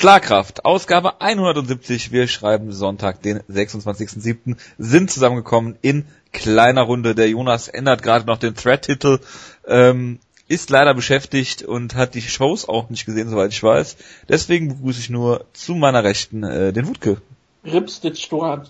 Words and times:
Schlagkraft, 0.00 0.64
Ausgabe 0.64 1.20
170, 1.20 2.12
wir 2.12 2.28
schreiben 2.28 2.70
Sonntag, 2.70 3.20
den 3.20 3.40
26.07., 3.50 4.54
sind 4.78 5.10
zusammengekommen 5.10 5.76
in 5.82 6.06
kleiner 6.32 6.82
Runde. 6.82 7.16
Der 7.16 7.28
Jonas 7.28 7.66
ändert 7.66 8.04
gerade 8.04 8.24
noch 8.24 8.38
den 8.38 8.54
Thread-Titel, 8.54 9.18
ähm, 9.66 10.20
ist 10.46 10.70
leider 10.70 10.94
beschäftigt 10.94 11.64
und 11.64 11.96
hat 11.96 12.14
die 12.14 12.22
Shows 12.22 12.68
auch 12.68 12.90
nicht 12.90 13.06
gesehen, 13.06 13.28
soweit 13.28 13.50
ich 13.50 13.60
weiß. 13.60 13.96
Deswegen 14.28 14.68
begrüße 14.68 15.00
ich 15.00 15.10
nur 15.10 15.46
zu 15.52 15.74
meiner 15.74 16.04
Rechten 16.04 16.44
äh, 16.44 16.72
den 16.72 16.86
Wutke. 16.86 17.20
Ripstitch 17.64 18.28
Duran. 18.28 18.68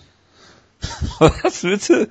Was 1.19 1.61
bitte? 1.61 2.09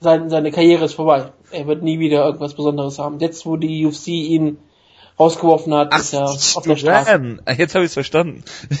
Sein, 0.00 0.28
seine 0.28 0.50
Karriere 0.50 0.86
ist 0.86 0.94
vorbei. 0.94 1.30
Er 1.52 1.68
wird 1.68 1.84
nie 1.84 2.00
wieder 2.00 2.24
irgendwas 2.24 2.54
Besonderes 2.54 2.98
haben. 2.98 3.20
Jetzt, 3.20 3.46
wo 3.46 3.56
die 3.56 3.86
UFC 3.86 4.08
ihn 4.08 4.58
rausgeworfen 5.22 5.74
hat, 5.74 5.88
Ach, 5.92 6.00
ist 6.00 6.12
er 6.12 6.24
auf 6.24 6.62
der 6.64 6.76
Straße. 6.76 7.04
Duran. 7.06 7.42
Ah, 7.44 7.52
Jetzt 7.52 7.74
habe 7.74 7.84
ich 7.84 7.90
es 7.90 7.94
verstanden. 7.94 8.44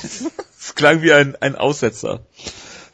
Es 0.62 0.76
klang 0.76 1.02
wie 1.02 1.12
ein, 1.12 1.34
ein 1.40 1.56
Aussetzer. 1.56 2.20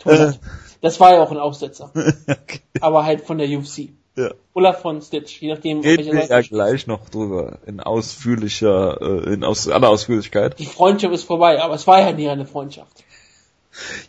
Leid. 0.04 0.40
Das 0.80 1.00
war 1.00 1.12
ja 1.12 1.22
auch 1.22 1.30
ein 1.30 1.36
Aussetzer. 1.36 1.90
okay. 2.26 2.60
Aber 2.80 3.04
halt 3.04 3.26
von 3.26 3.36
der 3.36 3.46
UFC. 3.46 3.90
Ja. 4.16 4.30
Oder 4.54 4.74
von 4.74 5.00
Stitch, 5.00 5.40
je 5.40 5.52
nachdem, 5.52 5.80
Reden 5.80 6.16
wir 6.16 6.26
ja 6.26 6.40
gleich 6.40 6.86
noch 6.86 7.08
drüber, 7.08 7.58
in 7.66 7.80
ausführlicher, 7.80 9.00
äh, 9.00 9.34
in 9.34 9.44
aus, 9.44 9.68
aller 9.68 9.90
Ausführlichkeit. 9.90 10.58
Die 10.58 10.66
Freundschaft 10.66 11.14
ist 11.14 11.24
vorbei, 11.24 11.62
aber 11.62 11.74
es 11.74 11.86
war 11.86 12.00
ja 12.00 12.10
nie 12.12 12.28
eine 12.28 12.46
Freundschaft. 12.46 13.04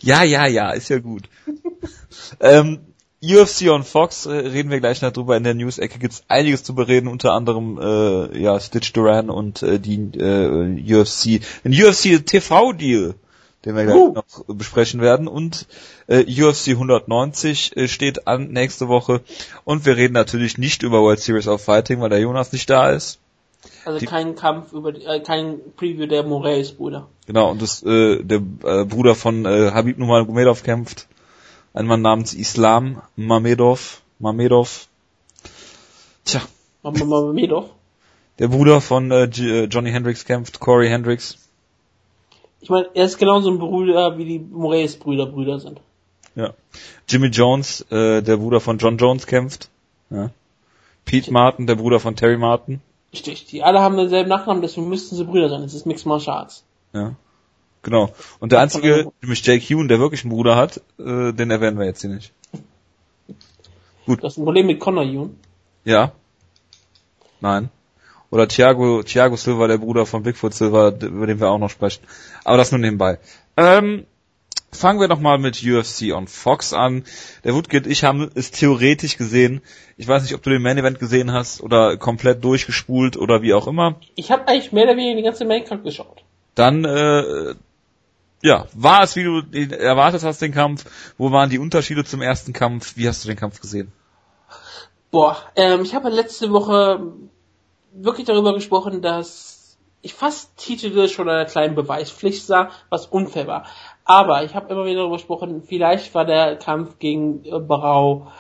Ja, 0.02 0.24
ja, 0.24 0.48
ja, 0.48 0.72
ist 0.72 0.90
ja 0.90 1.00
gut. 1.00 1.30
ähm, 2.40 2.80
UFC 3.22 3.70
on 3.70 3.84
Fox, 3.84 4.26
äh, 4.26 4.32
reden 4.32 4.70
wir 4.70 4.80
gleich 4.80 5.02
noch 5.02 5.12
drüber. 5.12 5.36
In 5.36 5.44
der 5.44 5.54
News-Ecke 5.54 6.00
gibt's 6.00 6.24
einiges 6.30 6.64
zu 6.64 6.74
bereden, 6.74 7.08
unter 7.10 7.34
anderem 7.34 7.78
äh, 7.82 8.42
ja 8.42 8.60
Stitch 8.60 8.94
Duran 8.94 9.30
und 9.30 9.62
äh, 9.62 9.78
die 9.80 9.96
äh, 10.18 10.96
UFC, 11.02 11.42
den 11.66 11.74
UFC 11.74 12.26
TV-Deal, 12.26 13.16
den 13.66 13.76
wir 13.76 13.84
gleich 13.84 13.96
Uh. 13.96 14.14
noch 14.14 14.46
besprechen 14.48 15.02
werden. 15.02 15.28
Und 15.28 15.68
äh, 16.08 16.24
UFC 16.24 16.70
190 16.70 17.76
äh, 17.76 17.88
steht 17.90 18.26
an 18.26 18.52
nächste 18.52 18.88
Woche. 18.88 19.20
Und 19.66 19.86
wir 19.86 19.98
reden 19.98 20.14
natürlich 20.14 20.58
nicht 20.58 20.82
über 20.84 21.02
World 21.02 21.20
Series 21.20 21.48
of 21.50 21.62
Fighting, 21.62 22.00
weil 22.00 22.10
der 22.10 22.20
Jonas 22.20 22.54
nicht 22.54 22.70
da 22.70 22.90
ist. 22.92 23.20
Also 23.84 24.00
Die- 24.00 24.06
kein 24.06 24.36
Kampf 24.36 24.72
über, 24.72 24.96
äh, 24.96 25.20
kein 25.20 25.60
Preview 25.76 26.06
der 26.06 26.24
Moraes 26.24 26.72
Brüder. 26.72 27.10
Genau, 27.28 27.52
und 27.52 27.62
das, 27.62 27.84
äh, 27.84 28.24
der 28.24 28.38
äh, 28.64 28.86
Bruder 28.86 29.14
von 29.14 29.46
äh, 29.46 29.72
Habib 29.74 29.98
Nurmagomedov 29.98 30.64
kämpft. 30.64 31.09
Ein 31.74 31.86
Mann 31.86 32.02
namens 32.02 32.34
Islam 32.34 33.02
Mamedov. 33.16 34.02
Mamedov. 34.20 34.88
Tja, 36.26 36.42
doch. 36.84 37.70
der 38.40 38.48
Bruder 38.48 38.82
von 38.82 39.12
äh, 39.12 39.24
äh, 39.26 39.66
Johnny 39.66 39.92
Hendricks 39.92 40.26
kämpft, 40.26 40.60
Corey 40.60 40.88
Hendricks. 40.88 41.38
Ich 42.62 42.70
meine, 42.70 42.90
er 42.94 43.06
ist 43.06 43.18
genauso 43.18 43.50
ein 43.50 43.60
Bruder, 43.60 44.18
wie 44.18 44.26
die 44.26 44.40
Moraes 44.40 44.98
Brüder 44.98 45.26
Brüder 45.26 45.60
sind. 45.60 45.80
Ja. 46.36 46.54
Jimmy 47.08 47.28
Jones, 47.28 47.82
äh, 47.92 48.22
der 48.22 48.38
Bruder 48.38 48.60
von 48.60 48.78
John 48.78 48.98
Jones 48.98 49.28
kämpft. 49.28 49.70
Ja. 50.10 50.32
Pete 51.06 51.32
Martin, 51.32 51.68
der 51.68 51.76
Bruder 51.76 52.00
von 52.00 52.16
Terry 52.16 52.38
Martin. 52.38 52.82
Richtig. 53.12 53.46
Die 53.46 53.64
alle 53.64 53.82
haben 53.82 53.98
denselben 53.98 54.30
Nachnamen, 54.30 54.62
deswegen 54.62 54.90
müssten 54.90 55.16
sie 55.16 55.24
Brüder 55.24 55.50
sein. 55.50 55.62
Das 55.62 55.74
ist 55.74 55.86
Mixed 55.86 56.06
Martial 56.06 56.38
Arts. 56.38 56.64
Ja. 56.94 57.16
Genau. 57.82 58.14
Und 58.40 58.52
der 58.52 58.60
einzige, 58.60 59.12
nämlich 59.22 59.46
Jake 59.46 59.64
Hune, 59.64 59.88
der 59.88 60.00
wirklich 60.00 60.24
einen 60.24 60.32
Bruder 60.32 60.56
hat, 60.56 60.82
äh, 61.00 61.32
den 61.34 61.52
erwähnen 61.52 61.80
wir 61.80 61.86
jetzt 61.86 62.02
hier 62.02 62.10
nicht. 62.10 62.34
Du 64.06 64.18
hast 64.24 64.38
ein 64.38 64.44
Problem 64.44 64.68
mit 64.68 64.80
Connor 64.80 65.04
Yoon. 65.04 65.38
Ja. 65.86 66.12
Nein. 67.42 67.70
Oder 68.32 68.48
Thiago, 68.48 69.04
Thiago 69.04 69.36
Silva, 69.36 69.68
der 69.68 69.78
Bruder 69.78 70.06
von 70.06 70.24
Bigfoot 70.24 70.54
Silva, 70.54 70.90
über 70.90 71.28
den 71.28 71.40
wir 71.40 71.50
auch 71.50 71.58
noch 71.58 71.70
sprechen. 71.70 72.04
Aber 72.44 72.58
das 72.58 72.72
nur 72.72 72.80
nebenbei. 72.80 73.20
Ähm, 73.58 74.06
fangen 74.72 75.00
wir 75.00 75.08
doch 75.08 75.20
mal 75.20 75.38
mit 75.38 75.64
UFC 75.64 76.14
on 76.14 76.28
Fox 76.28 76.74
an. 76.74 77.04
Der 77.44 77.56
Woodgate, 77.56 77.90
ich 77.90 78.04
haben 78.04 78.30
es 78.36 78.52
theoretisch 78.52 79.18
gesehen. 79.18 79.62
Ich 79.98 80.08
weiß 80.08 80.24
nicht, 80.24 80.36
ob 80.36 80.44
du 80.44 80.50
den 80.50 80.62
Main 80.62 80.78
Event 80.78 81.00
gesehen 81.00 81.34
hast 81.34 81.62
oder 81.62 81.98
komplett 81.98 82.44
durchgespult 82.44 83.18
oder 83.18 83.42
wie 83.42 83.54
auch 83.54 83.68
immer. 83.68 83.96
Ich 84.16 84.32
habe 84.32 84.48
eigentlich 84.48 84.72
mehr 84.72 84.84
oder 84.84 84.98
weniger 84.98 85.18
die 85.18 85.24
ganze 85.24 85.46
Maincard 85.46 85.84
geschaut. 85.84 86.24
Dann, 86.56 86.86
äh, 86.86 87.56
ja, 88.42 88.66
war 88.74 89.04
es, 89.04 89.16
wie 89.16 89.24
du 89.24 89.42
erwartet 89.76 90.24
hast, 90.24 90.42
den 90.42 90.54
Kampf? 90.54 90.86
Wo 91.18 91.32
waren 91.32 91.50
die 91.50 91.60
Unterschiede 91.60 92.04
zum 92.06 92.22
ersten 92.22 92.54
Kampf? 92.54 92.96
Wie 92.96 93.08
hast 93.08 93.24
du 93.24 93.28
den 93.28 93.38
Kampf 93.38 93.60
gesehen? 93.60 93.92
Boah, 95.12 95.38
ähm, 95.56 95.82
ich 95.82 95.96
habe 95.96 96.10
letzte 96.10 96.52
Woche 96.52 97.14
wirklich 97.92 98.28
darüber 98.28 98.54
gesprochen, 98.54 99.02
dass 99.02 99.78
ich 100.02 100.14
fast 100.14 100.56
Titel 100.58 101.08
schon 101.08 101.28
einer 101.28 101.46
kleinen 101.46 101.76
Beweispflicht 101.76 102.46
sah, 102.46 102.70
was 102.90 103.08
unfair 103.08 103.48
war. 103.48 103.66
Aber 104.06 104.44
ich 104.44 104.56
habe 104.56 104.72
immer 104.72 104.86
wieder 104.86 105.00
darüber 105.00 105.18
gesprochen, 105.18 105.64
vielleicht 105.66 106.14
war 106.16 106.26
der 106.26 106.56
Kampf 106.56 107.00
gegen 107.00 107.44
äh, 107.46 107.60
Barau 107.60 108.32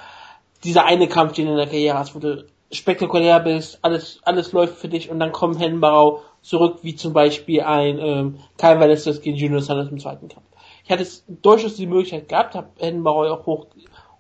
dieser 0.63 0.85
eine 0.85 1.07
Kampf, 1.07 1.33
den 1.33 1.45
du 1.45 1.51
in 1.51 1.57
der 1.57 1.67
Karriere 1.67 1.97
hast, 1.97 2.15
wo 2.15 2.19
du 2.19 2.45
spektakulär 2.71 3.39
bist, 3.39 3.79
alles, 3.81 4.19
alles 4.23 4.51
läuft 4.51 4.77
für 4.77 4.89
dich 4.89 5.09
und 5.09 5.19
dann 5.19 5.31
kommt 5.31 5.59
Hen 5.59 5.79
Barau 5.79 6.21
zurück, 6.41 6.79
wie 6.81 6.95
zum 6.95 7.13
Beispiel 7.13 7.61
ein 7.61 7.99
ähm, 7.99 8.39
Kai 8.57 8.79
Valestas 8.79 9.21
gegen 9.21 9.37
Junior 9.37 9.61
Sanders 9.61 9.91
im 9.91 9.99
zweiten 9.99 10.27
Kampf. 10.27 10.45
Ich 10.83 10.91
hatte 10.91 11.05
durchaus 11.27 11.75
die 11.75 11.87
Möglichkeit 11.87 12.29
gehabt, 12.29 12.55
habe 12.55 12.69
Hen 12.77 13.03
Barau 13.03 13.31
auch 13.31 13.45
hoch, 13.45 13.67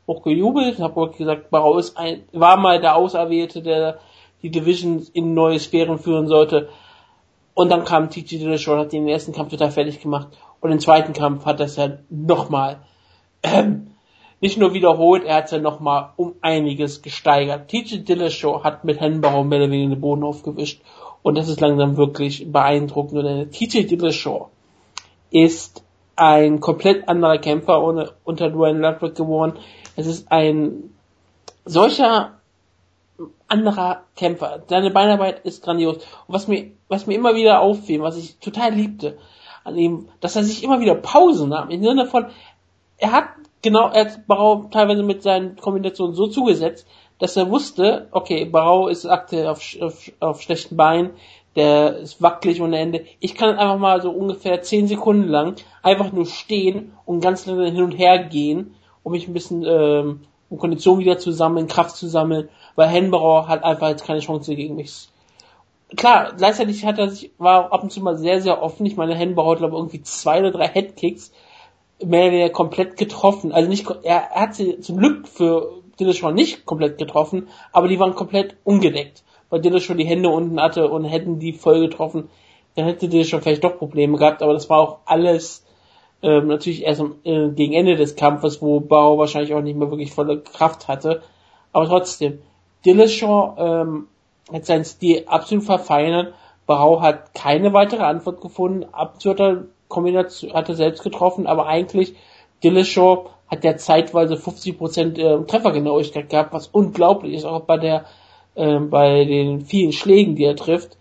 hochgejubelt, 0.07 0.79
habe 0.79 1.01
auch 1.01 1.17
gesagt, 1.17 1.49
Barau 1.49 1.77
ist 1.77 1.97
ein, 1.97 2.23
war 2.31 2.57
mal 2.57 2.79
der 2.79 2.95
Auserwählte, 2.95 3.61
der 3.61 3.99
die 4.41 4.51
Division 4.51 5.05
in 5.13 5.33
neue 5.33 5.59
Sphären 5.59 5.99
führen 5.99 6.27
sollte. 6.27 6.69
Und 7.53 7.69
dann 7.69 7.83
kam 7.83 8.09
TJ 8.09 8.37
Dillashaw 8.37 8.73
und 8.73 8.79
hat 8.79 8.93
den 8.93 9.07
ersten 9.07 9.33
Kampf 9.33 9.49
total 9.49 9.71
fertig 9.71 9.99
gemacht. 9.99 10.29
Und 10.61 10.71
im 10.71 10.79
zweiten 10.79 11.13
Kampf 11.13 11.45
hat 11.45 11.59
es 11.59 11.75
ja 11.75 11.97
nochmal 12.09 12.81
ähm, 13.43 13.89
nicht 14.41 14.57
nur 14.57 14.73
wiederholt, 14.73 15.25
er 15.25 15.35
hat 15.35 15.45
es 15.45 15.51
ja 15.51 15.59
nochmal 15.59 16.11
um 16.15 16.35
einiges 16.41 17.01
gesteigert. 17.01 17.69
TJ 17.69 18.03
Dillashaw 18.03 18.63
hat 18.63 18.85
mit 18.85 18.99
Hennenbauer 18.99 19.43
mehr 19.43 19.59
oder 19.59 19.71
weniger 19.71 19.95
den 19.95 20.01
Boden 20.01 20.23
aufgewischt. 20.23 20.81
Und 21.21 21.37
das 21.37 21.49
ist 21.49 21.59
langsam 21.59 21.97
wirklich 21.97 22.51
beeindruckend. 22.51 23.19
Und 23.19 23.25
äh, 23.25 23.45
TJ 23.47 23.83
Dillashaw 23.87 24.49
ist 25.31 25.83
ein 26.15 26.59
komplett 26.59 27.07
anderer 27.07 27.37
Kämpfer 27.37 27.83
ohne, 27.83 28.11
unter 28.23 28.49
Dwayne 28.49 28.79
Ludwig 28.79 29.15
geworden. 29.15 29.53
Es 29.95 30.07
ist 30.07 30.31
ein 30.31 30.91
solcher 31.65 32.39
anderer 33.47 34.03
Kämpfer. 34.15 34.63
Seine 34.67 34.91
Beinarbeit 34.91 35.45
ist 35.45 35.63
grandios. 35.63 35.97
Und 35.97 36.03
was 36.27 36.47
mir, 36.47 36.71
was 36.87 37.07
mir 37.07 37.15
immer 37.15 37.35
wieder 37.35 37.61
auffiel, 37.61 38.01
was 38.01 38.17
ich 38.17 38.37
total 38.39 38.73
liebte 38.73 39.17
an 39.63 39.75
ihm, 39.75 40.09
dass 40.19 40.35
er 40.35 40.43
sich 40.43 40.63
immer 40.63 40.79
wieder 40.79 40.95
Pausen 40.95 41.49
nahm. 41.49 41.69
Im 41.69 41.83
Sinne 41.83 42.05
von, 42.05 42.27
er 42.97 43.11
hat 43.11 43.25
genau, 43.61 43.89
er 43.89 44.05
hat 44.05 44.27
Barau 44.27 44.67
teilweise 44.71 45.03
mit 45.03 45.21
seinen 45.21 45.55
Kombinationen 45.57 46.15
so 46.15 46.27
zugesetzt, 46.27 46.87
dass 47.19 47.35
er 47.35 47.49
wusste, 47.49 48.07
okay, 48.11 48.45
Barau 48.45 48.87
ist 48.87 49.05
aktuell 49.05 49.47
auf, 49.47 49.61
auf, 49.81 50.11
auf 50.19 50.41
schlechten 50.41 50.77
Beinen, 50.77 51.11
der 51.55 51.97
ist 51.97 52.21
wackelig 52.21 52.61
ohne 52.61 52.79
Ende. 52.79 53.05
Ich 53.19 53.35
kann 53.35 53.57
einfach 53.57 53.77
mal 53.77 54.01
so 54.01 54.11
ungefähr 54.11 54.61
zehn 54.61 54.87
Sekunden 54.87 55.27
lang 55.27 55.55
einfach 55.83 56.11
nur 56.11 56.25
stehen 56.25 56.93
und 57.05 57.21
ganz 57.21 57.45
lange 57.45 57.69
hin 57.69 57.83
und 57.83 57.91
her 57.91 58.23
gehen, 58.23 58.75
um 59.03 59.11
mich 59.11 59.27
ein 59.27 59.33
bisschen 59.33 59.63
ähm, 59.65 60.21
um 60.49 60.57
Kondition 60.57 60.99
wieder 60.99 61.17
zu 61.17 61.31
sammeln, 61.31 61.67
Kraft 61.67 61.95
zu 61.95 62.07
sammeln, 62.07 62.49
weil 62.75 62.87
Henbauer 62.87 63.47
hat 63.47 63.63
einfach 63.63 63.89
jetzt 63.89 64.05
keine 64.05 64.19
Chance 64.19 64.55
gegen 64.55 64.75
mich. 64.75 65.09
Klar, 65.95 66.33
gleichzeitig 66.37 66.85
hat 66.85 66.99
er 66.99 67.09
sich, 67.09 67.31
war 67.37 67.73
ab 67.73 67.83
und 67.83 67.91
zu 67.91 68.01
mal 68.01 68.17
sehr, 68.17 68.41
sehr 68.41 68.61
offen. 68.61 68.85
Ich 68.85 68.95
meine, 68.95 69.15
Henbauer 69.15 69.51
hat 69.51 69.57
glaube 69.59 69.75
ich 69.75 69.79
irgendwie 69.79 70.01
zwei 70.03 70.39
oder 70.39 70.51
drei 70.51 70.67
Headkicks 70.67 71.31
mehr 72.03 72.23
oder 72.23 72.31
weniger 72.31 72.49
komplett 72.49 72.97
getroffen. 72.97 73.51
Also 73.51 73.69
nicht, 73.69 73.87
er, 74.03 74.29
er 74.33 74.41
hat 74.41 74.55
sie 74.55 74.79
zum 74.79 74.97
Glück 74.97 75.27
für 75.27 75.81
Dillashaw 75.99 76.31
nicht 76.31 76.65
komplett 76.65 76.97
getroffen, 76.97 77.47
aber 77.71 77.87
die 77.87 77.99
waren 77.99 78.15
komplett 78.15 78.55
ungedeckt. 78.63 79.23
Weil 79.49 79.61
Dillashaw 79.61 79.95
die 79.95 80.05
Hände 80.05 80.29
unten 80.29 80.61
hatte 80.61 80.89
und 80.89 81.05
hätten 81.05 81.39
die 81.39 81.53
voll 81.53 81.79
getroffen, 81.79 82.29
dann 82.75 82.85
hätte 82.85 83.09
Dillashaw 83.09 83.41
vielleicht 83.41 83.63
doch 83.63 83.77
Probleme 83.77 84.17
gehabt, 84.17 84.41
aber 84.41 84.53
das 84.53 84.69
war 84.69 84.79
auch 84.79 84.97
alles 85.05 85.65
ähm, 86.21 86.47
natürlich 86.47 86.83
erst 86.83 87.01
am, 87.01 87.15
äh, 87.23 87.49
gegen 87.49 87.73
Ende 87.73 87.95
des 87.95 88.15
Kampfes, 88.15 88.61
wo 88.61 88.79
Bau 88.79 89.17
wahrscheinlich 89.17 89.53
auch 89.53 89.61
nicht 89.61 89.77
mehr 89.77 89.89
wirklich 89.89 90.11
volle 90.11 90.39
Kraft 90.41 90.87
hatte. 90.87 91.21
Aber 91.71 91.87
trotzdem, 91.87 92.39
Dillashaw 92.85 93.55
ähm, 93.57 94.07
hat 94.51 94.65
seinen 94.65 94.85
Stil 94.85 95.23
absolut 95.27 95.65
verfeinert. 95.65 96.33
Barau 96.65 97.01
hat 97.01 97.33
keine 97.33 97.73
weitere 97.73 98.03
Antwort 98.03 98.41
gefunden. 98.41 98.85
Ab 98.91 99.13
und 99.15 99.21
zu 99.21 99.29
hat 99.31 99.39
er 99.39 99.65
Kombination, 99.87 100.53
hat 100.53 100.69
er 100.69 100.75
selbst 100.75 101.03
getroffen, 101.03 101.47
aber 101.47 101.67
eigentlich 101.67 102.15
Dillashaw 102.63 103.29
hat 103.49 103.63
ja 103.63 103.77
zeitweise 103.77 104.35
50% 104.35 105.17
äh, 105.17 105.45
Treffergenauigkeit 105.45 106.29
gehabt, 106.29 106.53
was 106.53 106.67
unglaublich 106.67 107.33
ist, 107.33 107.45
auch 107.45 107.61
bei 107.61 107.77
der 107.77 108.05
ähm, 108.55 108.89
bei 108.89 109.25
den 109.25 109.61
vielen 109.61 109.93
Schlägen, 109.93 110.35
die 110.35 110.43
er 110.43 110.55
trifft. 110.55 110.97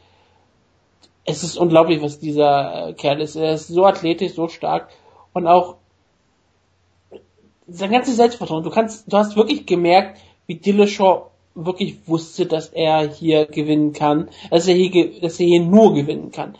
Es 1.24 1.42
ist 1.42 1.56
unglaublich, 1.56 2.00
was 2.00 2.20
dieser 2.20 2.88
äh, 2.88 2.92
Kerl 2.94 3.20
ist. 3.20 3.36
Er 3.36 3.54
ist 3.54 3.68
so 3.68 3.84
athletisch, 3.84 4.34
so 4.34 4.48
stark 4.48 4.88
und 5.32 5.46
auch 5.46 5.76
sein 7.66 7.90
ganzes 7.90 8.16
Selbstvertrauen. 8.16 8.62
Du 8.62 8.70
kannst, 8.70 9.12
du 9.12 9.16
hast 9.16 9.36
wirklich 9.36 9.66
gemerkt, 9.66 10.18
wie 10.46 10.54
Dillashaw 10.54 11.30
wirklich 11.54 12.06
wusste, 12.06 12.46
dass 12.46 12.68
er 12.68 13.08
hier 13.08 13.46
gewinnen 13.46 13.92
kann, 13.92 14.30
dass 14.50 14.68
er 14.68 14.74
hier, 14.74 15.20
dass 15.20 15.40
er 15.40 15.46
hier 15.46 15.62
nur 15.62 15.94
gewinnen 15.94 16.30
kann. 16.30 16.56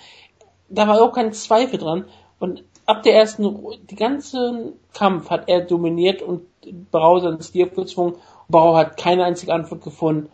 da 0.69 0.89
war 0.89 1.01
auch 1.01 1.13
kein 1.13 1.33
Zweifel 1.33 1.79
dran. 1.79 2.07
Und 2.41 2.65
ab 2.89 3.03
der 3.03 3.15
ersten, 3.15 3.55
die 3.91 3.97
ganzen 3.97 4.73
Kampf 4.95 5.29
hat 5.29 5.49
er 5.49 5.61
dominiert 5.61 6.23
und 6.23 6.47
Barau 6.91 7.19
seinen 7.19 7.43
Stil 7.43 7.69
gezwungen. 7.69 8.15
Barau 8.49 8.77
hat 8.77 8.97
keine 8.97 9.25
einzige 9.25 9.53
Antwort 9.53 9.85
gefunden. 9.85 10.31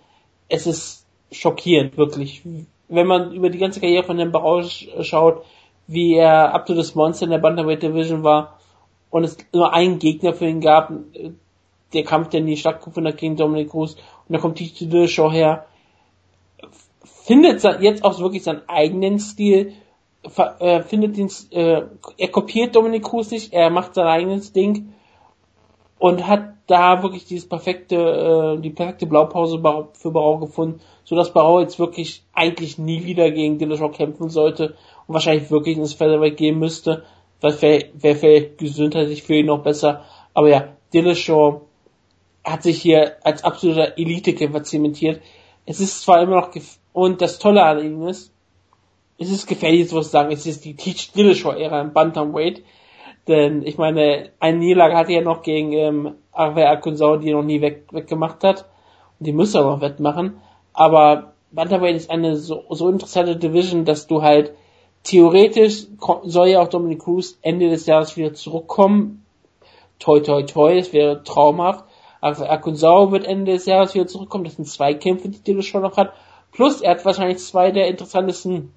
Es 0.49 0.69
ist 0.69 1.05
schockierend, 1.33 1.97
wirklich. 1.97 2.43
Wenn 2.89 3.09
man 3.09 3.33
über 3.33 3.51
die 3.51 3.59
ganze 3.59 3.81
Karriere 3.81 4.05
von 4.05 4.19
dem 4.19 4.31
Barau 4.31 4.63
schaut, 4.63 5.45
wie 5.89 6.15
er 6.15 6.55
up 6.55 6.67
to 6.67 6.75
this 6.75 6.95
Monster 6.95 7.25
in 7.25 7.33
der 7.33 7.39
Bantamweight 7.39 7.83
Division 7.83 8.23
war 8.23 8.61
und 9.11 9.25
es 9.25 9.37
nur 9.53 9.75
einen 9.75 9.99
Gegner 9.99 10.33
für 10.33 10.47
ihn 10.47 10.61
gab, 10.61 10.93
der 11.93 12.05
Kampf, 12.05 12.29
der 12.29 12.41
nie 12.41 12.57
stattgefunden 12.57 13.13
hat 13.13 13.19
gegen 13.19 13.37
Dominic 13.37 13.71
Cruz 13.71 13.95
und 14.29 14.33
da 14.33 14.39
kommt 14.39 14.61
die 14.61 15.09
Show 15.09 15.33
her, 15.33 15.67
findet 17.03 17.65
jetzt 17.81 18.05
auch 18.05 18.21
wirklich 18.21 18.45
seinen 18.45 18.69
eigenen 18.69 19.19
Stil, 19.19 19.73
äh, 20.59 20.83
findet 20.83 21.17
den, 21.17 21.31
äh, 21.51 21.83
er 22.19 22.29
kopiert 22.29 22.75
Dominic 22.75 23.05
Cruz 23.05 23.31
nicht, 23.31 23.53
er 23.53 23.71
macht 23.71 23.95
sein 23.95 24.07
eigenes 24.07 24.53
Ding 24.53 24.95
und 25.99 26.27
hat 26.27 26.55
da 26.67 27.03
wirklich 27.03 27.27
dieses 27.27 27.49
perfekte, 27.49 27.97
äh, 27.97 28.61
die 28.61 28.71
perfekte 28.71 29.07
Blaupause 29.07 29.61
für 29.93 30.11
Barau 30.11 30.39
gefunden, 30.39 30.81
so 31.05 31.15
dass 31.15 31.33
Barau 31.33 31.61
jetzt 31.61 31.79
wirklich 31.79 32.25
eigentlich 32.33 32.79
nie 32.79 33.05
wieder 33.05 33.31
gegen 33.31 33.59
Dillashaw 33.59 33.91
kämpfen 33.91 34.31
sollte 34.31 34.75
und 35.07 35.15
wahrscheinlich 35.15 35.51
wirklich 35.51 35.77
ins 35.77 35.95
Featherweight 35.95 36.37
gehen 36.37 36.59
müsste, 36.59 37.05
was 37.41 37.61
wäre 37.61 37.85
wär 37.95 38.17
vielleicht 38.17 38.59
gesundheitlich 38.59 39.23
für 39.23 39.35
ihn 39.35 39.47
noch 39.47 39.63
besser, 39.63 40.05
aber 40.33 40.49
ja, 40.49 40.69
Dillashaw 40.93 41.61
hat 42.45 42.63
sich 42.63 42.81
hier 42.81 43.17
als 43.25 43.43
absoluter 43.43 43.97
Elite-Kämpfer 43.97 44.63
zementiert. 44.63 45.23
Es 45.65 45.81
ist 45.81 46.03
zwar 46.03 46.23
immer 46.23 46.37
noch, 46.37 46.51
und 46.93 47.23
das 47.23 47.39
Tolle 47.39 47.63
an 47.63 47.83
ihm 47.83 48.07
ist, 48.07 48.34
es 49.19 49.31
ist 49.31 49.47
gefährlich 49.47 49.89
zu 49.89 50.01
sagen, 50.03 50.33
es 50.33 50.47
ist 50.47 50.65
die 50.65 50.75
Teach 50.75 51.13
Dillashaw-Ära 51.13 51.81
im 51.81 51.93
Bantamweight. 51.93 52.63
Denn 53.29 53.63
ich 53.63 53.79
meine, 53.79 54.31
eine 54.41 54.59
Niederlage 54.59 54.97
hatte 54.97 55.13
er 55.13 55.23
noch 55.23 55.43
gegen 55.43 55.73
ähm, 55.73 56.15
Arve 56.33 56.69
Akunsau, 56.69 57.17
die 57.17 57.31
er 57.31 57.37
noch 57.37 57.45
nie 57.45 57.61
weg, 57.61 57.87
weggemacht 57.91 58.45
hat. 58.45 58.67
Und 59.19 59.27
die 59.27 59.33
müsste 59.33 59.59
er 59.59 59.65
noch 59.65 59.81
wettmachen. 59.81 60.41
Aber 60.73 61.33
Bantamweight 61.53 61.97
ist 61.97 62.11
eine 62.11 62.37
so, 62.37 62.65
so 62.71 62.89
interessante 62.89 63.37
Division, 63.37 63.85
dass 63.85 64.07
du 64.07 64.23
halt 64.23 64.53
theoretisch 65.05 65.87
soll 66.25 66.49
ja 66.49 66.61
auch 66.61 66.69
Dominic 66.69 67.01
Cruz 67.01 67.39
Ende 67.41 67.71
des 67.71 67.87
Jahres 67.87 68.17
wieder 68.17 68.35
zurückkommen. 68.35 69.25
Toi, 70.01 70.21
toi, 70.21 70.43
toi, 70.43 70.77
es 70.77 70.93
wäre 70.93 71.23
traumhaft. 71.23 71.85
Arve 72.21 72.49
Akunsau 72.51 73.13
wird 73.13 73.27
Ende 73.27 73.53
des 73.53 73.67
Jahres 73.67 73.95
wieder 73.95 74.07
zurückkommen. 74.07 74.45
Das 74.45 74.57
sind 74.57 74.67
zwei 74.67 74.95
Kämpfe, 74.95 75.29
die 75.29 75.43
Dillashaw 75.43 75.81
noch 75.81 75.97
hat. 75.97 76.13
Plus, 76.53 76.81
er 76.81 76.93
hat 76.93 77.05
wahrscheinlich 77.05 77.39
zwei 77.39 77.71
der 77.71 77.89
interessantesten 77.89 78.73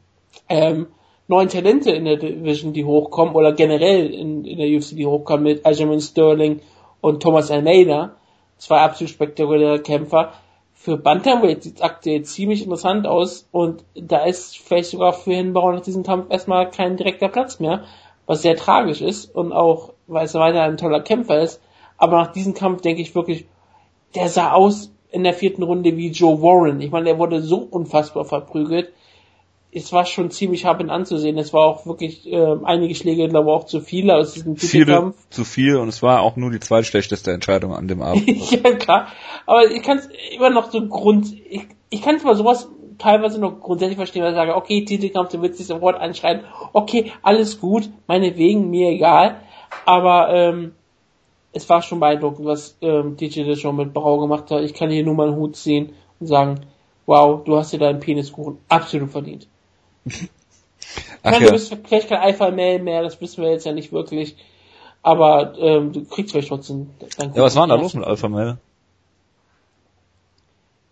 ähm, 0.50 0.88
neuen 1.27 1.50
Talente 1.50 1.91
in 1.91 2.06
der 2.06 2.18
Division, 2.18 2.74
die 2.74 2.85
hochkommen, 2.85 3.35
oder 3.35 3.53
generell 3.53 4.07
in, 4.13 4.45
in 4.45 4.57
der 4.57 4.68
UFC, 4.68 4.95
die 4.95 5.06
hochkommen, 5.06 5.44
mit 5.44 5.65
Aljamain 5.65 6.01
Sterling 6.01 6.62
und 7.01 7.21
Thomas 7.21 7.51
Almeida, 7.51 8.15
zwei 8.57 8.79
absolut 8.79 9.12
spektakuläre 9.12 9.81
Kämpfer. 9.81 10.33
Für 10.74 10.97
Bantamweight 10.97 11.63
sieht 11.63 11.77
es 11.77 11.81
aktuell 11.81 12.24
ziemlich 12.24 12.63
interessant 12.63 13.07
aus 13.07 13.47
und 13.51 13.83
da 13.95 14.25
ist 14.25 14.57
vielleicht 14.57 14.91
sogar 14.91 15.12
für 15.12 15.33
Hinbauer 15.33 15.74
nach 15.74 15.81
diesem 15.81 16.03
Kampf 16.03 16.31
erstmal 16.31 16.69
kein 16.69 16.97
direkter 16.97 17.30
Platz 17.30 17.59
mehr, 17.59 17.83
was 18.25 18.41
sehr 18.41 18.56
tragisch 18.56 19.01
ist 19.01 19.33
und 19.33 19.51
auch, 19.51 19.94
weil 20.06 20.25
es 20.25 20.33
weiter 20.33 20.62
ein 20.62 20.77
toller 20.77 21.01
Kämpfer 21.01 21.41
ist. 21.41 21.62
Aber 21.97 22.18
nach 22.18 22.31
diesem 22.31 22.53
Kampf 22.53 22.81
denke 22.81 23.01
ich 23.01 23.15
wirklich, 23.15 23.47
der 24.15 24.30
sah 24.30 24.51
aus 24.51 24.94
in 25.09 25.23
der 25.23 25.33
vierten 25.33 25.63
Runde 25.63 25.97
wie 25.97 26.12
Joe 26.12 26.41
Warren. 26.41 26.80
Ich 26.80 26.91
meine, 26.91 27.06
der 27.06 27.18
wurde 27.18 27.41
so 27.41 27.57
unfassbar 27.57 28.23
verprügelt 28.23 28.94
es 29.77 29.94
war 29.94 30.06
schon 30.06 30.31
ziemlich 30.31 30.65
hart 30.65 30.88
anzusehen. 30.89 31.38
Es 31.38 31.53
war 31.53 31.65
auch 31.65 31.85
wirklich 31.85 32.31
äh, 32.31 32.56
einige 32.63 32.95
Schläge, 32.95 33.27
glaube 33.27 33.50
ich, 33.50 33.56
auch 33.56 33.65
zu 33.65 33.81
viele 33.81 34.15
aus 34.15 34.33
diesem 34.33 34.56
Viele 34.57 35.13
zu 35.29 35.44
viel 35.44 35.77
und 35.77 35.88
es 35.88 36.01
war 36.01 36.21
auch 36.21 36.35
nur 36.35 36.51
die 36.51 36.59
zweitschlechteste 36.59 37.31
Entscheidung 37.31 37.74
an 37.74 37.88
dem 37.88 38.01
Abend. 38.01 38.27
ja, 38.51 38.74
klar. 38.74 39.07
Aber 39.45 39.69
ich 39.69 39.81
kann 39.81 39.97
es 40.00 40.09
immer 40.35 40.50
noch 40.50 40.71
so 40.71 40.85
Grund, 40.88 41.33
ich, 41.50 41.68
ich 41.89 42.01
kann 42.01 42.19
zwar 42.19 42.35
sowas 42.35 42.69
teilweise 42.97 43.39
noch 43.39 43.59
grundsätzlich 43.59 43.97
verstehen, 43.97 44.24
weil 44.24 44.31
ich 44.31 44.38
sage, 44.38 44.56
okay, 44.56 44.83
Titelkampf, 44.83 45.31
du 45.31 45.41
willst 45.41 45.59
dich 45.59 45.68
sofort 45.68 45.97
einschreiten, 45.97 46.45
okay, 46.73 47.12
alles 47.21 47.59
gut, 47.59 47.89
meinetwegen, 48.07 48.69
mir 48.69 48.89
egal. 48.89 49.41
Aber 49.85 50.30
ähm, 50.33 50.73
es 51.53 51.69
war 51.69 51.81
schon 51.81 52.00
beeindruckend, 52.00 52.45
was 52.45 52.77
ähm, 52.81 53.18
DJ 53.18 53.56
schon 53.56 53.75
mit 53.75 53.94
Brau 53.94 54.19
gemacht 54.19 54.50
hat. 54.51 54.63
Ich 54.63 54.73
kann 54.73 54.89
hier 54.89 55.03
nur 55.03 55.15
mal 55.15 55.27
einen 55.27 55.38
Hut 55.38 55.56
ziehen 55.56 55.94
und 56.19 56.27
sagen, 56.27 56.62
wow, 57.06 57.44
du 57.44 57.57
hast 57.57 57.73
dir 57.73 57.80
deinen 57.80 58.00
Peniskuchen 58.00 58.57
absolut 58.69 59.09
verdient. 59.09 59.47
Ach, 61.24 61.33
ja. 61.33 61.39
Du 61.39 61.51
bist 61.51 61.75
vielleicht 61.86 62.09
kein 62.09 62.19
Alpha-Mail 62.19 62.80
mehr, 62.80 63.04
das 63.04 63.19
wissen 63.21 63.44
wir 63.44 63.51
jetzt 63.51 63.65
ja 63.65 63.71
nicht 63.71 63.92
wirklich. 63.92 64.36
Aber 65.04 65.54
ähm, 65.57 65.94
du 65.94 66.06
kriegst 66.06 66.31
vielleicht 66.31 66.50
trotzdem. 66.50 66.89
Ja, 67.19 67.44
was 67.44 67.56
war 67.56 67.68
denn 67.68 67.75
da 67.75 67.81
los 67.81 67.94
mit 67.94 68.06
Alpha-Mail? 68.06 68.57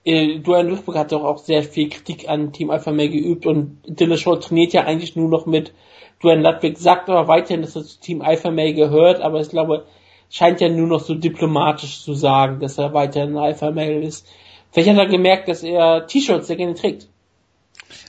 Äh, 0.05 0.39
Duane 0.39 0.69
Ludwig 0.69 0.95
hat 0.95 1.11
doch 1.11 1.23
auch 1.23 1.39
sehr 1.39 1.63
viel 1.63 1.89
Kritik 1.89 2.29
an 2.29 2.53
Team 2.53 2.69
Alpha 2.69 2.91
Male 2.91 3.09
geübt 3.09 3.47
und 3.47 3.79
Dillashaw 3.87 4.35
trainiert 4.35 4.73
ja 4.73 4.83
eigentlich 4.83 5.15
nur 5.15 5.29
noch 5.29 5.47
mit 5.47 5.73
Duane 6.21 6.43
Ludwig, 6.43 6.77
sagt 6.77 7.09
aber 7.09 7.27
weiterhin, 7.27 7.61
dass 7.61 7.75
er 7.75 7.83
zu 7.83 7.99
Team 7.99 8.21
Alpha 8.21 8.51
Male 8.51 8.75
gehört, 8.75 9.19
aber 9.21 9.41
ich 9.41 9.49
glaube, 9.49 9.85
scheint 10.29 10.61
ja 10.61 10.69
nur 10.69 10.87
noch 10.87 10.99
so 10.99 11.15
diplomatisch 11.15 12.03
zu 12.03 12.13
sagen, 12.13 12.59
dass 12.59 12.77
er 12.77 12.93
weiterhin 12.93 13.35
Alpha 13.35 13.71
Male 13.71 14.01
ist. 14.01 14.27
Vielleicht 14.71 14.91
hat 14.91 14.97
er 14.97 15.07
gemerkt, 15.07 15.47
dass 15.47 15.63
er 15.63 16.05
T-Shirts 16.05 16.47
sehr 16.47 16.57
gerne 16.57 16.75
trägt. 16.75 17.07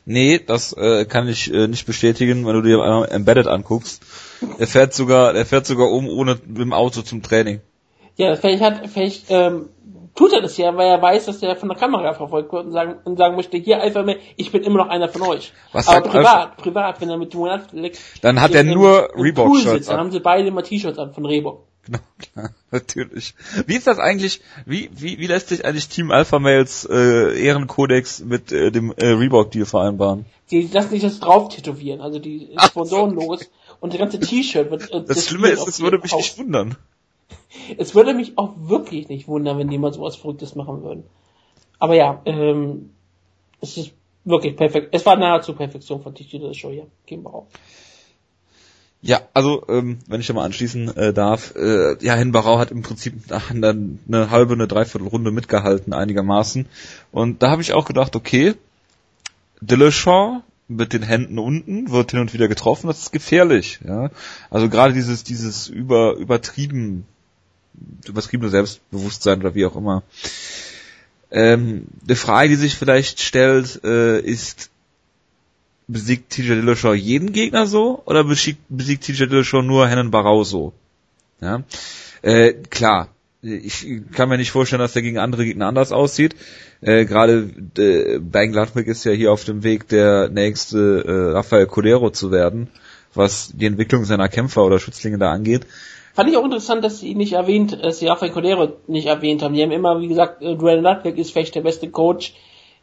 Nee, 0.05 0.38
das 0.38 0.73
äh, 0.73 1.05
kann 1.05 1.29
ich 1.29 1.53
äh, 1.53 1.69
nicht 1.69 1.87
bestätigen, 1.87 2.47
wenn 2.47 2.55
du 2.55 2.62
dir 2.62 2.83
einmal 2.83 3.09
Embedded 3.11 3.47
anguckst. 3.47 4.03
Er 4.59 4.67
fährt 4.67 4.94
sogar, 4.94 5.35
er 5.35 5.47
fährt 5.47 5.67
sogar 5.67 5.91
um 5.91 6.09
ohne 6.09 6.38
mit 6.47 6.59
dem 6.59 6.73
Auto 6.73 7.03
zum 7.03 7.23
Training. 7.23 7.61
Ja, 8.17 8.35
vielleicht 8.37 8.62
hat, 8.62 8.88
vielleicht 8.88 9.27
ähm, 9.29 9.69
tut 10.15 10.33
er 10.33 10.41
das 10.41 10.56
ja, 10.56 10.77
weil 10.77 10.88
er 10.88 11.00
weiß, 11.00 11.27
dass 11.27 11.43
er 11.43 11.55
von 11.56 11.69
der 11.69 11.79
Kamera 11.79 12.15
verfolgt 12.15 12.53
wird 12.53 12.67
und 12.67 12.73
sagen, 12.73 12.97
und 13.05 13.19
sagen 13.19 13.37
möchte, 13.37 13.59
hier 13.59 13.81
einfach 13.83 14.05
mehr, 14.05 14.17
ich 14.37 14.50
bin 14.50 14.62
immer 14.62 14.79
noch 14.79 14.88
einer 14.88 15.09
von 15.09 15.23
euch. 15.23 15.53
Was 15.73 15.87
Aber 15.89 16.09
privat, 16.09 16.27
Alpha? 16.27 16.55
privat, 16.56 17.00
wenn 17.00 17.11
er 17.11 17.19
mit 17.19 17.35
dem 17.35 17.93
Dann 18.23 18.41
hat 18.41 18.55
er 18.55 18.65
nur 18.65 19.11
Reebok-Shirts 19.15 19.87
Dann 19.87 19.99
haben 19.99 20.11
sie 20.11 20.21
beide 20.21 20.49
immer 20.49 20.62
T-Shirts 20.62 20.99
an 20.99 21.12
von 21.12 21.27
Reebok. 21.27 21.67
Genau, 21.87 22.00
klar, 22.19 22.50
natürlich. 22.73 23.35
Wie 23.67 23.77
ist 23.77 23.87
das 23.87 23.99
eigentlich, 23.99 24.41
wie, 24.65 24.91
wie, 24.93 25.19
wie 25.19 25.27
lässt 25.27 25.49
sich 25.49 25.65
eigentlich 25.65 25.88
Team 25.88 26.11
Alpha 26.11 26.38
Males 26.38 26.87
äh, 26.91 27.41
Ehrenkodex 27.41 28.21
mit 28.21 28.50
äh, 28.50 28.73
dem 28.73 28.93
äh, 28.97 29.06
Reebok-Deal 29.06 29.67
vereinbaren? 29.67 30.27
Die 30.50 30.62
lassen 30.62 30.91
sich 30.91 31.03
das 31.03 31.21
drauf 31.21 31.49
tätowieren, 31.49 32.00
also 32.00 32.19
die 32.19 32.50
Sponsoren-Logos 32.59 33.49
und 33.81 33.93
das 33.93 34.00
ganze 34.00 34.19
T-Shirt 34.19 34.71
wird... 34.71 34.93
Äh, 34.93 35.05
das, 35.05 35.27
Schlimme 35.27 35.49
ist, 35.49 35.67
es 35.67 35.81
würde 35.81 35.99
mich 35.99 36.13
auf. 36.13 36.19
nicht 36.19 36.39
wundern. 36.39 36.77
Es 37.79 37.94
würde 37.94 38.13
mich 38.13 38.37
auch 38.37 38.53
wirklich 38.56 39.08
nicht 39.08 39.27
wundern, 39.29 39.58
wenn 39.58 39.69
die 39.69 39.79
mal 39.79 39.93
sowas 39.93 40.15
Verrücktes 40.15 40.55
machen 40.55 40.82
würden. 40.82 41.05
Aber 41.79 41.94
ja, 41.94 42.20
ähm, 42.25 42.91
es 43.60 43.77
ist 43.77 43.93
wirklich 44.25 44.56
perfekt. 44.56 44.89
Es 44.93 45.06
war 45.06 45.17
nahezu 45.17 45.55
Perfektion 45.55 46.03
von 46.03 46.15
T-Shirt 46.15 46.55
Show 46.55 46.70
hier. 46.70 46.87
Gehen 47.06 47.22
wir 47.22 47.32
auf. 47.32 47.46
Ja, 49.03 49.20
also 49.34 49.65
ähm, 49.69 49.98
wenn 50.08 50.20
ich 50.20 50.26
da 50.26 50.32
mal 50.32 50.44
anschließen 50.44 50.96
äh, 50.96 51.12
darf, 51.12 51.55
äh, 51.55 51.96
ja, 52.05 52.15
Hinbarau 52.15 52.58
hat 52.58 52.70
im 52.70 52.82
Prinzip 52.82 53.15
eine, 53.50 53.98
eine 54.08 54.31
halbe, 54.31 54.55
eine 54.55 54.67
Dreiviertelrunde 54.67 55.31
mitgehalten 55.31 55.93
einigermaßen. 55.93 56.67
Und 57.12 57.43
da 57.43 57.50
habe 57.50 57.62
ich 57.62 57.72
auch 57.72 57.84
gedacht, 57.84 58.17
okay, 58.17 58.55
Dillashaw 59.60 60.43
mit 60.69 60.93
den 60.93 61.03
Händen 61.03 61.38
unten 61.38 61.91
wird 61.91 62.10
hin 62.10 62.20
und 62.20 62.32
wieder 62.32 62.48
getroffen, 62.48 62.88
das 62.88 62.98
ist 62.98 63.12
gefährlich. 63.12 63.81
Ja, 63.86 64.10
also 64.50 64.69
gerade 64.69 64.93
dieses 64.93 65.22
dieses 65.22 65.69
über 65.69 66.15
übertrieben 66.15 67.06
übertriebene 68.06 68.50
Selbstbewusstsein 68.50 69.41
oder 69.41 69.55
wie 69.55 69.67
auch 69.67 69.76
immer. 69.76 70.03
Ähm, 71.31 71.86
eine 72.05 72.17
Frage, 72.17 72.48
die 72.48 72.56
sich 72.56 72.76
vielleicht 72.76 73.20
stellt, 73.20 73.84
äh, 73.84 74.20
ist 74.20 74.70
besiegt 75.88 76.31
TJ 76.31 76.55
Dillashaw 76.55 76.94
jeden 76.94 77.32
Gegner 77.32 77.66
so 77.66 78.02
oder 78.06 78.24
besiegt, 78.24 78.60
besiegt 78.69 79.05
TJ 79.05 79.26
Dillashaw 79.26 79.62
nur 79.62 79.88
Hennen 79.88 80.10
Barau 80.10 80.44
so? 80.44 80.72
Ja, 81.40 81.62
äh, 82.22 82.52
klar. 82.52 83.08
Ich 83.43 83.86
kann 84.12 84.28
mir 84.28 84.38
nicht 84.38 84.50
vorstellen, 84.50 84.81
dass 84.81 84.94
der 84.94 85.02
gegen 85.02 85.19
andere 85.19 85.44
Gegner 85.44 85.66
anders 85.66 85.93
aussieht. 85.93 86.34
Äh, 86.81 87.05
Gerade 87.05 87.50
äh, 87.78 88.19
Bang 88.19 88.52
Ludwig 88.52 88.88
ist 88.88 89.05
ja 89.05 89.12
hier 89.12 89.31
auf 89.31 89.44
dem 89.44 89.62
Weg, 89.62 89.88
der 89.88 90.28
nächste 90.28 91.05
äh, 91.06 91.32
Rafael 91.32 91.66
Cordero 91.66 92.10
zu 92.10 92.32
werden, 92.32 92.69
was 93.14 93.52
die 93.55 93.66
Entwicklung 93.66 94.05
seiner 94.05 94.28
Kämpfer 94.28 94.64
oder 94.64 94.81
Schützlinge 94.81 95.19
da 95.19 95.31
angeht. 95.31 95.66
Fand 96.14 96.31
ich 96.31 96.36
auch 96.36 96.44
interessant, 96.44 96.82
dass 96.82 97.00
sie 97.00 97.08
ihn 97.08 97.19
nicht 97.19 97.34
erwähnt, 97.34 97.78
dass 97.84 97.98
sie 97.98 98.06
Rafael 98.06 98.32
Cordero 98.32 98.72
nicht 98.88 99.06
erwähnt 99.06 99.43
haben. 99.43 99.55
Die 99.55 99.62
haben 99.62 99.70
immer, 99.70 100.00
wie 100.00 100.08
gesagt, 100.08 100.43
äh, 100.43 100.56
Duane 100.56 100.81
Ludwig 100.81 101.19
ist 101.19 101.31
vielleicht 101.31 101.55
der 101.55 101.60
beste 101.60 101.88
Coach 101.90 102.34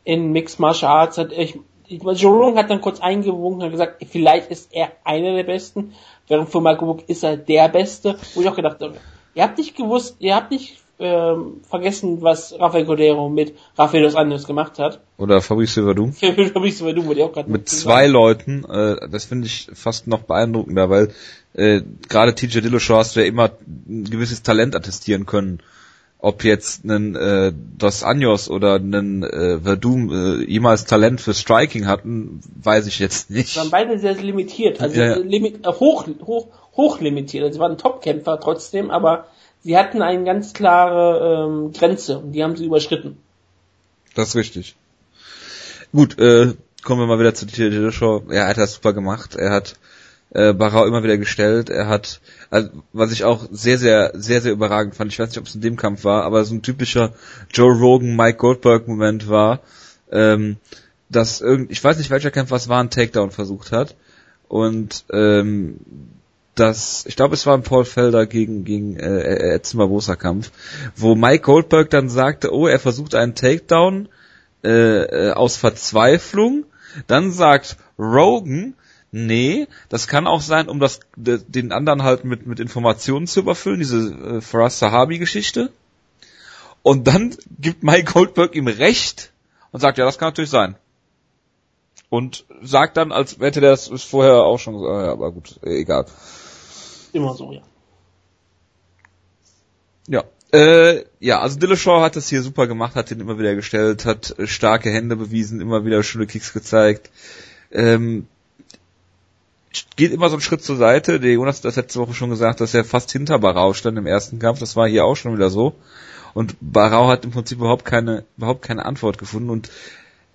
in 0.04 0.32
Mixed 0.32 0.60
Martial 0.60 0.92
Arts. 0.92 1.18
Hat, 1.18 1.34
ich 1.34 1.60
Joe 1.98 2.38
Rogan 2.38 2.58
hat 2.58 2.70
dann 2.70 2.82
kurz 2.82 3.00
eingewunken 3.00 3.64
und 3.64 3.72
gesagt, 3.72 4.06
vielleicht 4.10 4.52
ist 4.52 4.74
er 4.74 4.92
einer 5.04 5.36
der 5.36 5.44
Besten, 5.44 5.94
während 6.28 6.50
für 6.50 6.62
Michael 6.62 6.98
ist 7.08 7.24
er 7.24 7.38
der 7.38 7.70
Beste, 7.70 8.18
wo 8.34 8.42
ich 8.42 8.48
auch 8.48 8.56
gedacht 8.56 8.82
habe, 8.82 8.96
ihr 9.36 9.44
habt 9.44 9.58
nicht 9.58 9.76
gewusst, 9.76 10.18
ihr 10.20 10.36
habt 10.36 10.52
nicht 10.52 10.78
ähm, 11.00 11.62
vergessen, 11.68 12.22
was 12.22 12.58
Rafael 12.58 12.86
Cordero 12.86 13.28
mit 13.28 13.56
Rafael 13.78 14.04
dos 14.04 14.16
Anjos 14.16 14.46
gemacht 14.46 14.80
hat. 14.80 15.02
Oder 15.18 15.42
Fabrice 15.42 15.84
Verdum. 15.84 16.14
Fabrice 16.54 16.84
Verdum 16.84 17.08
wurde 17.08 17.26
auch 17.26 17.34
gerade 17.34 17.50
Mit 17.50 17.68
zwei 17.68 18.08
Leuten, 18.08 18.64
äh, 18.66 19.10
das 19.10 19.26
finde 19.26 19.48
ich 19.48 19.70
fast 19.74 20.08
noch 20.08 20.22
beeindruckender, 20.22 20.90
weil 20.90 21.12
äh, 21.54 21.82
gerade 22.08 22.36
TJ 22.36 22.62
Dillashaw 22.62 22.98
hast 22.98 23.16
du 23.16 23.22
ja 23.22 23.26
immer 23.26 23.52
ein 23.88 24.06
gewisses 24.06 24.44
Talent 24.44 24.76
attestieren 24.76 25.26
können. 25.26 25.62
Ob 26.26 26.46
jetzt 26.46 26.86
einen 26.86 27.18
äh, 27.18 27.52
Dos 27.78 28.02
Anjos 28.02 28.50
oder 28.50 28.76
einen 28.76 29.24
äh, 29.24 29.60
Verdum 29.60 30.10
äh, 30.10 30.50
jemals 30.50 30.86
Talent 30.86 31.20
für 31.20 31.34
Striking 31.34 31.86
hatten, 31.86 32.40
weiß 32.64 32.88
ich 32.88 33.00
jetzt 33.00 33.30
nicht. 33.30 33.58
waren 33.58 33.70
beide 33.70 34.00
sehr 34.00 34.14
limitiert, 34.14 34.80
also 34.80 34.98
Ja, 34.98 35.08
ja. 35.08 35.16
Limit, 35.18 35.66
äh, 35.66 35.70
hoch, 35.70 36.08
hoch, 36.26 36.48
hoch 36.78 37.02
limitiert. 37.02 37.44
Also 37.44 37.56
sie 37.56 37.60
waren 37.60 37.78
Topkämpfer 37.78 38.40
trotzdem, 38.40 38.90
aber 38.90 39.28
sie 39.66 39.78
hatten 39.78 40.02
eine 40.02 40.24
ganz 40.24 40.54
klare 40.54 41.50
ähm, 41.50 41.74
Grenze 41.74 42.20
und 42.20 42.32
die 42.32 42.42
haben 42.42 42.56
sie 42.56 42.68
überschritten. 42.68 43.18
Das 44.16 44.30
ist 44.30 44.36
richtig. 44.38 44.78
Gut, 45.92 46.18
äh, 46.20 46.54
kommen 46.86 47.02
wir 47.02 47.08
mal 47.08 47.20
wieder 47.20 47.34
zu 47.34 47.46
Dillashaw. 47.46 48.24
Ja, 48.30 48.44
er 48.44 48.48
hat 48.48 48.58
das 48.58 48.76
super 48.76 48.94
gemacht. 48.94 49.36
Er 49.36 49.52
hat 49.52 49.76
äh, 50.34 50.54
Barau 50.54 50.86
immer 50.86 51.04
wieder 51.04 51.18
gestellt. 51.18 51.70
Er 51.70 51.88
hat, 51.88 52.20
also, 52.50 52.70
was 52.92 53.12
ich 53.12 53.24
auch 53.24 53.48
sehr, 53.52 53.78
sehr, 53.78 54.12
sehr, 54.16 54.42
sehr 54.42 54.52
überragend 54.52 54.96
fand. 54.96 55.12
Ich 55.12 55.20
weiß 55.20 55.30
nicht, 55.30 55.38
ob 55.38 55.46
es 55.46 55.56
in 55.56 55.62
dem 55.62 55.78
Kampf 55.78 56.04
war, 56.04 56.24
aber 56.24 56.44
so 56.44 56.56
ein 56.56 56.62
typischer 56.62 57.14
Joe 57.52 57.72
Rogan, 57.72 58.16
Mike 58.16 58.38
Goldberg 58.38 58.88
Moment 58.88 59.30
war, 59.30 59.62
ähm, 60.12 60.58
dass 61.10 61.42
irgend, 61.42 61.72
ich 61.72 61.84
weiß 61.84 61.98
nicht, 61.98 62.10
welcher 62.10 62.32
Kämpfer 62.32 62.56
es 62.56 62.68
war, 62.68 62.80
einen 62.80 62.90
Takedown 62.90 63.32
versucht 63.32 63.72
hat. 63.72 63.96
Und 64.48 65.06
ähm, 65.12 65.80
das, 66.56 67.06
ich 67.08 67.16
glaube, 67.16 67.34
es 67.34 67.46
war 67.46 67.56
ein 67.56 67.64
Paul 67.64 67.86
Felder 67.86 68.28
gegen 68.28 68.64
gegen 68.64 68.98
äh, 68.98 69.56
Edson 69.56 69.80
Barbosa 69.80 70.16
Kampf, 70.16 70.52
wo 70.96 71.16
Mike 71.16 71.44
Goldberg 71.44 71.90
dann 71.90 72.10
sagte, 72.10 72.54
oh, 72.54 72.68
er 72.68 72.80
versucht 72.80 73.16
einen 73.16 73.34
Takedown 73.34 74.10
äh, 74.64 75.30
äh, 75.30 75.32
aus 75.32 75.58
Verzweiflung. 75.58 76.66
Dann 77.08 77.32
sagt 77.32 77.78
Rogan, 77.98 78.76
nee, 79.14 79.68
das 79.90 80.08
kann 80.08 80.28
auch 80.28 80.42
sein, 80.42 80.68
um 80.68 80.80
das 80.80 81.00
de, 81.16 81.40
den 81.48 81.72
anderen 81.72 82.04
halt 82.04 82.26
mit 82.26 82.46
mit 82.48 82.60
Informationen 82.60 83.28
zu 83.28 83.42
überfüllen, 83.42 83.80
diese 83.80 84.00
äh, 84.00 84.42
Faraz 84.42 84.80
Sahabi 84.80 85.20
Geschichte. 85.20 85.72
Und 86.82 87.08
dann 87.08 87.36
gibt 87.60 87.84
Mike 87.84 88.12
Goldberg 88.12 88.56
ihm 88.56 88.68
recht 88.68 89.32
und 89.72 89.80
sagt, 89.80 89.98
ja, 89.98 90.06
das 90.06 90.18
kann 90.18 90.30
natürlich 90.30 90.50
sein. 90.50 90.76
Und 92.10 92.46
sagt 92.62 92.98
dann, 92.98 93.12
als 93.12 93.40
hätte 93.40 93.62
der 93.62 93.72
das 93.72 93.88
vorher 94.04 94.44
auch 94.44 94.60
schon 94.60 94.74
gesagt, 94.74 95.06
ja, 95.06 95.12
aber 95.12 95.32
gut, 95.32 95.60
äh, 95.64 95.80
egal. 95.80 96.06
Immer 97.14 97.36
so, 97.36 97.52
ja. 97.54 97.62
Ja. 100.08 100.24
Äh, 100.52 101.06
ja, 101.20 101.40
also 101.40 101.58
Dillashaw 101.58 102.02
hat 102.02 102.16
das 102.16 102.30
hier 102.30 102.44
super 102.44 102.68
gemacht, 102.68 102.96
hat 102.96 103.10
ihn 103.10 103.20
immer 103.20 103.40
wieder 103.40 103.56
gestellt, 103.56 104.06
hat 104.06 104.38
äh, 104.38 104.46
starke 104.46 104.92
Hände 104.92 105.16
bewiesen, 105.16 105.62
immer 105.62 105.86
wieder 105.86 106.04
schöne 106.04 106.28
Kicks 106.28 106.54
gezeigt. 106.54 107.10
Ähm, 107.72 108.28
geht 109.96 110.12
immer 110.12 110.30
so 110.30 110.36
einen 110.36 110.42
Schritt 110.42 110.64
zur 110.64 110.76
Seite. 110.76 111.20
Der 111.20 111.32
Jonas 111.34 111.58
hat 111.58 111.66
das 111.66 111.76
letzte 111.76 112.00
Woche 112.00 112.14
schon 112.14 112.30
gesagt, 112.30 112.62
dass 112.62 112.74
er 112.74 112.84
fast 112.84 113.12
hinter 113.12 113.40
Barau 113.40 113.74
stand 113.74 113.98
im 113.98 114.06
ersten 114.06 114.40
Kampf. 114.40 114.60
Das 114.60 114.76
war 114.76 114.88
hier 114.88 115.06
auch 115.06 115.16
schon 115.16 115.36
wieder 115.36 115.50
so. 115.50 115.74
Und 116.34 116.56
Barau 116.62 117.08
hat 117.08 117.26
im 117.26 117.32
Prinzip 117.32 117.60
überhaupt 117.60 117.86
keine, 117.86 118.26
überhaupt 118.38 118.62
keine 118.64 118.86
Antwort 118.86 119.18
gefunden. 119.18 119.50
Und 119.50 119.70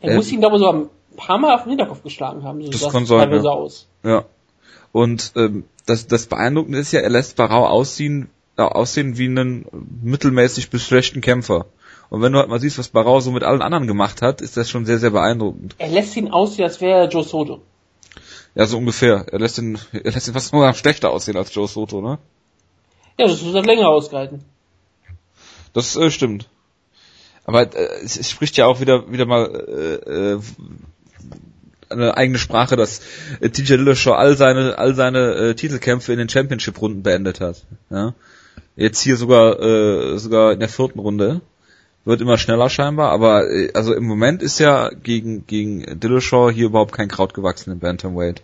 Er 0.00 0.12
Äh, 0.12 0.16
muss 0.16 0.30
ihn, 0.30 0.40
glaube 0.40 0.56
ich, 0.56 0.62
so 0.62 0.70
ein 0.70 0.88
paar 1.16 1.38
Mal 1.38 1.54
auf 1.54 1.64
den 1.64 1.70
Hinterkopf 1.70 2.02
geschlagen 2.02 2.44
haben. 2.44 2.62
So 2.64 2.70
Das 2.70 2.80
sah 2.80 2.90
kann 2.90 3.06
sein, 3.06 3.30
ja. 3.32 3.40
aus. 3.50 3.88
Ja. 4.04 4.24
Und 4.92 5.32
ähm, 5.36 5.64
das, 5.86 6.06
das 6.06 6.26
Beeindruckende 6.26 6.78
ist 6.78 6.92
ja, 6.92 7.00
er 7.00 7.10
lässt 7.10 7.36
Barau 7.36 7.66
aussehen, 7.66 8.30
äh, 8.56 8.62
aussehen 8.62 9.18
wie 9.18 9.26
einen 9.26 9.66
mittelmäßig 10.02 10.70
bis 10.70 10.84
schlechten 10.84 11.20
Kämpfer. 11.20 11.66
Und 12.10 12.22
wenn 12.22 12.32
du 12.32 12.38
halt 12.38 12.48
mal 12.48 12.60
siehst, 12.60 12.78
was 12.78 12.88
Barau 12.88 13.20
so 13.20 13.30
mit 13.32 13.42
allen 13.42 13.60
anderen 13.60 13.86
gemacht 13.86 14.22
hat, 14.22 14.40
ist 14.40 14.56
das 14.56 14.70
schon 14.70 14.86
sehr, 14.86 14.98
sehr 14.98 15.10
beeindruckend. 15.10 15.74
Er 15.78 15.88
lässt 15.88 16.16
ihn 16.16 16.30
aussehen, 16.30 16.64
als 16.64 16.80
wäre 16.80 17.00
er 17.00 17.08
Joe 17.08 17.22
Soto. 17.22 17.60
Ja, 18.54 18.66
so 18.66 18.78
ungefähr. 18.78 19.26
Er 19.30 19.38
lässt 19.38 19.58
ihn, 19.58 19.78
er 19.92 20.12
lässt 20.12 20.28
ihn 20.28 20.34
fast 20.34 20.52
nur 20.52 20.72
schlechter 20.74 21.10
aussehen 21.10 21.36
als 21.36 21.54
Joe 21.54 21.68
Soto, 21.68 22.00
ne? 22.00 22.18
Ja, 23.18 23.26
das 23.26 23.42
ist 23.42 23.54
halt 23.54 23.66
länger 23.66 23.88
ausgehalten. 23.88 24.44
Das 25.72 25.96
äh, 25.96 26.10
stimmt. 26.10 26.48
Aber 27.44 27.62
äh, 27.62 28.02
es, 28.04 28.16
es 28.16 28.30
spricht 28.30 28.56
ja 28.56 28.66
auch 28.66 28.80
wieder 28.80 29.10
wieder 29.10 29.26
mal 29.26 29.46
äh, 29.46 30.34
äh, 30.34 30.40
eine 31.88 32.16
eigene 32.16 32.38
Sprache, 32.38 32.76
dass 32.76 33.00
äh, 33.40 33.48
TJ 33.48 33.76
Dillashaw 33.76 34.12
all 34.12 34.36
seine 34.36 34.78
all 34.78 34.94
seine 34.94 35.34
äh, 35.34 35.54
Titelkämpfe 35.54 36.12
in 36.12 36.18
den 36.18 36.28
Championship 36.28 36.80
Runden 36.80 37.02
beendet 37.02 37.40
hat. 37.40 37.64
Ja? 37.90 38.14
Jetzt 38.76 39.00
hier 39.00 39.16
sogar 39.16 39.60
äh, 39.60 40.18
sogar 40.18 40.52
in 40.52 40.60
der 40.60 40.68
vierten 40.68 40.98
Runde 40.98 41.40
wird 42.08 42.20
immer 42.20 42.38
schneller 42.38 42.70
scheinbar, 42.70 43.10
aber 43.10 43.48
äh, 43.50 43.70
also 43.74 43.94
im 43.94 44.04
Moment 44.04 44.42
ist 44.42 44.58
ja 44.58 44.90
gegen 44.90 45.46
gegen 45.46 46.00
Dillashaw 46.00 46.50
hier 46.50 46.66
überhaupt 46.66 46.92
kein 46.92 47.08
Kraut 47.08 47.34
gewachsen 47.34 47.70
im 47.70 47.78
Bantamweight. 47.78 48.42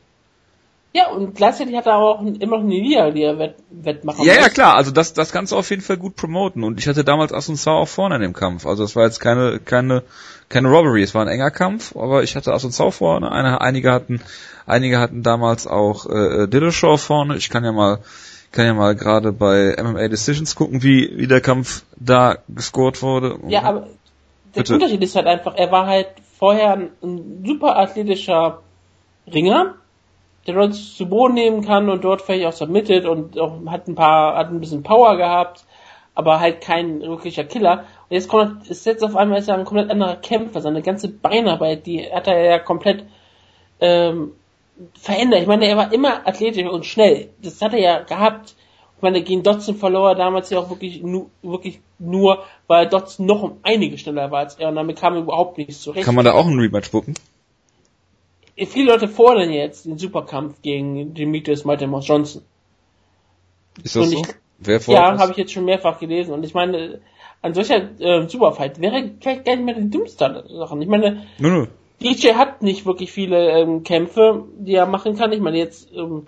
Ja, 0.97 1.09
und 1.09 1.35
gleichzeitig 1.35 1.75
hat 1.75 1.87
er 1.87 1.97
auch 1.97 2.21
immer 2.23 2.59
noch 2.59 2.63
eine 2.63 2.75
Liga, 2.75 3.11
die 3.11 3.23
er 3.23 3.37
wett, 3.37 3.57
wettmachen 3.69 4.25
Ja, 4.25 4.35
ja, 4.35 4.43
muss. 4.43 4.53
klar, 4.55 4.77
also 4.77 4.93
das, 4.93 5.13
das 5.13 5.33
kannst 5.33 5.51
du 5.51 5.57
auf 5.57 5.69
jeden 5.71 5.83
Fall 5.83 5.97
gut 5.97 6.15
promoten. 6.15 6.63
Und 6.63 6.79
ich 6.79 6.87
hatte 6.87 7.03
damals 7.03 7.33
Asunsao 7.33 7.79
auch 7.79 7.89
vorne 7.89 8.15
in 8.15 8.21
dem 8.23 8.33
Kampf. 8.33 8.65
Also 8.65 8.85
es 8.85 8.95
war 8.95 9.05
jetzt 9.05 9.19
keine, 9.19 9.59
keine, 9.59 10.05
keine 10.49 10.69
Robbery, 10.69 11.03
es 11.03 11.13
war 11.13 11.23
ein 11.23 11.29
enger 11.29 11.51
Kampf, 11.51 11.97
aber 11.97 12.23
ich 12.23 12.37
hatte 12.37 12.53
Asunsao 12.53 12.93
vorne. 12.93 13.33
Eine, 13.33 13.61
einige 13.61 13.91
hatten, 13.91 14.21
einige 14.67 15.01
hatten 15.01 15.25
damals 15.25 15.67
auch 15.67 16.07
äh, 16.07 16.47
Dillashaw 16.47 16.97
vorne. 16.97 17.37
Ich 17.39 17.51
kann 17.51 17.65
ja 17.65 17.73
mal, 17.73 17.99
kann 18.55 18.67
ja 18.67 18.75
mal 18.75 18.95
gerade 18.95 19.33
bei 19.33 19.77
MMA 19.83 20.09
Decisions 20.09 20.55
gucken, 20.55 20.83
wie, 20.83 21.11
wie 21.17 21.27
der 21.27 21.41
Kampf 21.41 21.85
da 21.97 22.39
gescored 22.49 23.03
wurde. 23.03 23.39
Ja, 23.49 23.63
aber 23.63 23.89
der 24.55 24.61
Bitte. 24.61 24.75
Unterschied 24.75 25.03
ist 25.03 25.17
halt 25.17 25.27
einfach, 25.27 25.55
er 25.57 25.73
war 25.73 25.87
halt 25.87 26.09
vorher 26.39 26.73
ein, 26.73 26.91
ein 27.03 27.45
super 27.45 27.77
athletischer 27.77 28.61
Ringer, 29.27 29.75
der 30.47 30.55
dort 30.55 30.75
zu 30.75 31.07
Boden 31.07 31.35
nehmen 31.35 31.65
kann 31.65 31.91
und 31.91 32.05
dort 32.05 32.23
vielleicht 32.23 32.47
auch 32.47 32.53
submitted 32.53 33.07
und 33.07 33.39
auch 33.39 33.59
hat 33.67 33.89
ein 33.89 33.97
paar, 33.97 34.37
hat 34.37 34.51
ein 34.51 34.61
bisschen 34.61 34.85
Power 34.85 35.17
gehabt, 35.17 35.65
aber 36.15 36.39
halt 36.39 36.61
kein 36.61 37.01
wirklicher 37.01 37.45
Killer. 37.45 37.85
Und 38.09 38.15
jetzt 38.15 38.29
kommt, 38.29 38.71
ist 38.71 38.87
jetzt 38.87 39.03
auf 39.03 39.17
einmal 39.17 39.41
ist 39.41 39.49
er 39.49 39.57
ein 39.57 39.65
komplett 39.65 39.91
anderer 39.91 40.17
Kämpfer, 40.17 40.61
seine 40.61 40.83
ganze 40.83 41.09
Beinarbeit, 41.09 41.87
die 41.87 42.05
hat 42.05 42.29
er 42.29 42.41
ja 42.41 42.59
komplett 42.61 43.05
ähm, 43.81 44.33
verändert. 45.01 45.41
Ich 45.43 45.47
meine, 45.47 45.67
er 45.67 45.77
war 45.77 45.93
immer 45.93 46.27
athletisch 46.27 46.67
und 46.67 46.85
schnell. 46.87 47.29
Das 47.43 47.61
hat 47.63 47.73
er 47.75 47.81
ja 47.81 48.01
gehabt. 48.03 48.55
Ich 48.97 49.03
meine, 49.03 49.23
gegen 49.23 49.43
Dotson 49.43 49.77
verlor 49.77 50.11
er 50.11 50.15
damals 50.15 50.51
ja 50.51 50.59
auch 50.59 50.71
wirklich, 50.71 51.03
nu, 51.03 51.29
wirklich 51.43 51.81
nur, 51.99 52.45
weil 52.67 52.89
Dotson 52.89 53.27
noch 53.27 53.43
um 53.43 53.59
einige 53.63 53.99
schneller 53.99 54.31
war 54.31 54.41
als 54.41 54.55
er 54.57 54.69
und 54.71 54.77
damit 54.77 54.99
kam 54.99 55.15
er 55.15 55.21
überhaupt 55.21 55.59
nicht 55.59 55.75
zurecht. 55.75 56.05
Kann 56.05 56.15
man 56.15 56.25
da 56.25 56.33
auch 56.33 56.47
ein 56.47 56.59
Rematch 56.59 56.91
bucken? 56.91 57.15
Viele 58.57 58.93
Leute 58.93 59.09
fordern 59.09 59.51
jetzt 59.51 59.85
den 59.85 59.99
Superkampf 59.99 60.63
gegen 60.63 61.13
Demetrius 61.13 61.65
Maltemos 61.65 62.07
Johnson. 62.07 62.43
Ist 63.83 63.97
das 63.97 64.05
Und 64.07 64.11
so? 64.13 64.19
ich- 64.23 64.35
Wer 64.59 64.81
Ja, 64.87 65.19
habe 65.19 65.33
ich 65.33 65.37
jetzt 65.37 65.53
schon 65.53 65.65
mehrfach 65.65 65.99
gelesen 65.99 66.33
und 66.33 66.45
ich 66.45 66.55
meine, 66.55 67.01
ein 67.43 67.53
solcher 67.55 67.91
äh, 68.01 68.27
Superfight 68.29 68.81
wäre 68.81 69.11
vielleicht 69.21 69.45
gar 69.45 69.57
nicht 69.57 69.65
mehr 69.65 69.75
die 69.75 69.91
dümmste 69.91 70.45
Sache. 70.49 70.79
Ich 70.81 70.87
meine, 70.89 71.27
Nö, 71.39 71.51
nö. 71.51 71.67
DJ 72.03 72.35
hat 72.35 72.63
nicht 72.63 72.87
wirklich 72.87 73.13
viele 73.13 73.51
ähm, 73.51 73.83
Kämpfe, 73.83 74.45
die 74.59 74.75
er 74.75 74.87
machen 74.87 75.17
kann. 75.17 75.33
Ich 75.33 75.41
meine, 75.41 75.59
jetzt 75.59 75.93
ähm, 75.95 76.27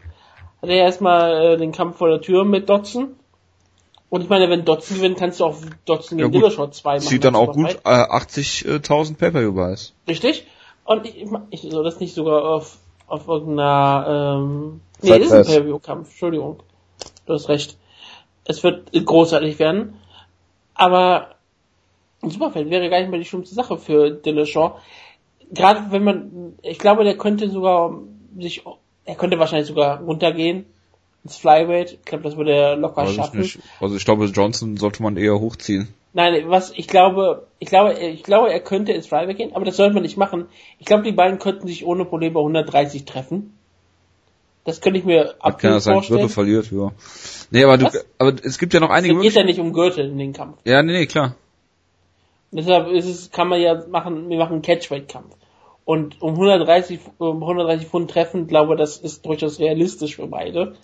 hat 0.63 0.71
er 0.71 0.77
erstmal 0.77 1.55
äh, 1.55 1.57
den 1.57 1.73
Kampf 1.73 1.99
vor 1.99 2.09
der 2.09 2.21
Tür 2.21 2.45
mit 2.45 2.69
Dotson. 2.69 3.17
Und 4.09 4.23
ich 4.23 4.29
meine, 4.29 4.49
wenn 4.49 4.65
Dotson 4.65 4.99
gewinnt, 4.99 5.19
kannst 5.19 5.41
du 5.41 5.45
auch 5.45 5.57
Dotson 5.85 6.19
Ja, 6.19 6.27
gegen 6.27 6.41
gut. 6.41 6.51
Dillashaw 6.51 6.71
2 6.71 6.91
machen. 6.91 7.01
Sieht 7.01 7.25
dann 7.25 7.35
auch 7.35 7.53
gut 7.53 7.79
äh, 7.85 7.89
80.000 7.89 9.17
Pay-Per-View-Buys. 9.17 9.95
Richtig. 10.09 10.47
Und 10.85 11.07
ich, 11.07 11.27
ich 11.51 11.63
soll 11.63 11.85
das 11.85 11.99
nicht 11.99 12.15
sogar 12.15 12.45
auf, 12.45 12.79
auf 13.09 13.27
irgendeiner, 13.27 14.39
ähm, 14.39 14.81
nee, 15.03 15.19
das 15.19 15.27
ist 15.27 15.33
ein. 15.33 15.45
Pay-Per-View-Kampf, 15.45 16.09
Entschuldigung. 16.11 16.63
Du 17.27 17.35
hast 17.35 17.49
recht. 17.49 17.77
Es 18.45 18.63
wird 18.63 18.93
großartig 18.93 19.59
werden. 19.59 19.99
Aber 20.75 21.35
ein 22.23 22.31
Superfeld 22.31 22.71
wäre 22.71 22.89
gar 22.89 23.01
nicht 23.01 23.11
mehr 23.11 23.19
die 23.19 23.25
schlimmste 23.25 23.55
Sache 23.55 23.77
für 23.77 24.11
Dillashaw. 24.11 24.79
Gerade 25.51 25.91
wenn 25.91 26.05
man, 26.05 26.55
ich 26.63 26.79
glaube, 26.79 27.05
der 27.05 27.17
könnte 27.17 27.49
sogar 27.51 27.99
sich, 28.39 28.65
er 29.05 29.15
könnte 29.15 29.39
wahrscheinlich 29.39 29.69
sogar 29.69 30.01
runtergehen 30.01 30.67
ins 31.25 31.37
Flyweight. 31.37 31.93
Ich 31.93 32.05
glaube, 32.05 32.25
das 32.25 32.37
würde 32.37 32.53
er 32.53 32.77
locker 32.77 33.03
Weiß 33.03 33.11
ich 33.11 33.17
schaffen. 33.17 33.41
nicht. 33.41 33.59
Also 33.81 33.97
ich 33.97 34.05
glaube, 34.05 34.25
Johnson 34.27 34.77
sollte 34.77 35.03
man 35.03 35.17
eher 35.17 35.39
hochziehen. 35.39 35.89
Nein, 36.13 36.45
was 36.49 36.73
ich 36.75 36.89
glaube, 36.89 37.47
ich 37.59 37.69
glaube, 37.69 37.93
ich 37.95 38.23
glaube, 38.23 38.51
er 38.51 38.61
könnte 38.61 38.93
ins 38.93 39.07
Flyweight 39.07 39.37
gehen, 39.37 39.55
aber 39.55 39.65
das 39.65 39.77
sollte 39.77 39.95
man 39.95 40.03
nicht 40.03 40.17
machen. 40.17 40.47
Ich 40.79 40.87
glaube, 40.87 41.03
die 41.03 41.13
beiden 41.13 41.39
könnten 41.39 41.67
sich 41.67 41.85
ohne 41.85 42.05
Probleme 42.05 42.35
bei 42.35 42.41
130 42.41 43.05
treffen. 43.05 43.53
Das 44.65 44.81
könnte 44.81 44.99
ich 44.99 45.05
mir 45.05 45.35
Hat 45.41 45.59
keiner 45.59 45.77
absolut 45.77 45.83
seinen 45.83 45.95
vorstellen. 45.95 46.21
Gürtel 46.21 46.35
verliert, 46.35 46.73
ja. 46.73 46.93
Nee, 47.51 47.65
aber 47.65 47.79
du, 47.79 47.85
Was? 47.85 48.05
aber 48.19 48.35
es 48.43 48.59
gibt 48.59 48.75
ja 48.75 48.81
noch 48.81 48.91
einige 48.91 49.15
Es 49.15 49.23
geht 49.23 49.35
ja 49.35 49.45
nicht 49.45 49.61
um 49.61 49.73
Gürtel 49.73 50.11
in 50.11 50.19
den 50.19 50.33
Kampf. 50.33 50.57
Ja, 50.65 50.83
nee, 50.83 50.93
nee, 50.93 51.07
klar. 51.07 51.37
Deshalb 52.51 52.89
ist 52.89 53.07
es, 53.07 53.31
kann 53.31 53.49
man 53.49 53.61
ja 53.61 53.83
machen, 53.89 54.29
wir 54.29 54.39
machen 54.39 54.55
einen 54.55 54.63
Catchweight-Kampf. 54.63 55.37
Und 55.85 56.21
um 56.21 56.35
130, 56.35 56.99
um 57.19 57.43
130 57.43 57.87
Pfund 57.87 58.11
treffen, 58.11 58.47
glaube 58.47 58.77
das 58.77 58.99
ist 58.99 59.25
durchaus 59.25 59.61
realistisch 59.61 60.17
für 60.17 60.27
beide. 60.27 60.75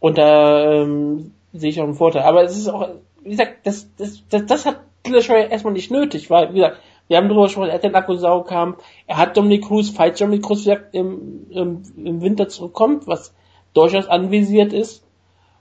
Und 0.00 0.18
da 0.18 0.72
ähm, 0.72 1.32
sehe 1.52 1.70
ich 1.70 1.80
auch 1.80 1.84
einen 1.84 1.94
Vorteil. 1.94 2.22
Aber 2.22 2.42
es 2.42 2.56
ist 2.56 2.68
auch, 2.68 2.88
wie 3.22 3.30
gesagt, 3.30 3.66
das, 3.66 3.88
das, 3.96 4.22
das, 4.28 4.46
das 4.46 4.66
hat 4.66 4.80
Dillashaw 5.06 5.34
erstmal 5.34 5.72
nicht 5.72 5.90
nötig, 5.90 6.30
weil, 6.30 6.50
wie 6.50 6.56
gesagt, 6.56 6.78
wir 7.08 7.16
haben 7.16 7.28
darüber 7.28 7.44
gesprochen, 7.44 7.68
er 7.68 7.74
hat 7.74 7.84
den 7.84 7.94
Akkusau-Kampf, 7.94 8.82
er 9.06 9.16
hat 9.16 9.36
Dominic 9.36 9.64
Cruz, 9.64 9.90
falls 9.90 10.18
Dominic 10.18 10.44
Cruz 10.44 10.64
wieder 10.64 10.92
im, 10.92 11.46
im, 11.50 11.82
im 11.96 12.20
Winter 12.20 12.48
zurückkommt, 12.48 13.06
was 13.06 13.34
durchaus 13.72 14.06
anvisiert 14.08 14.72
ist. 14.72 15.04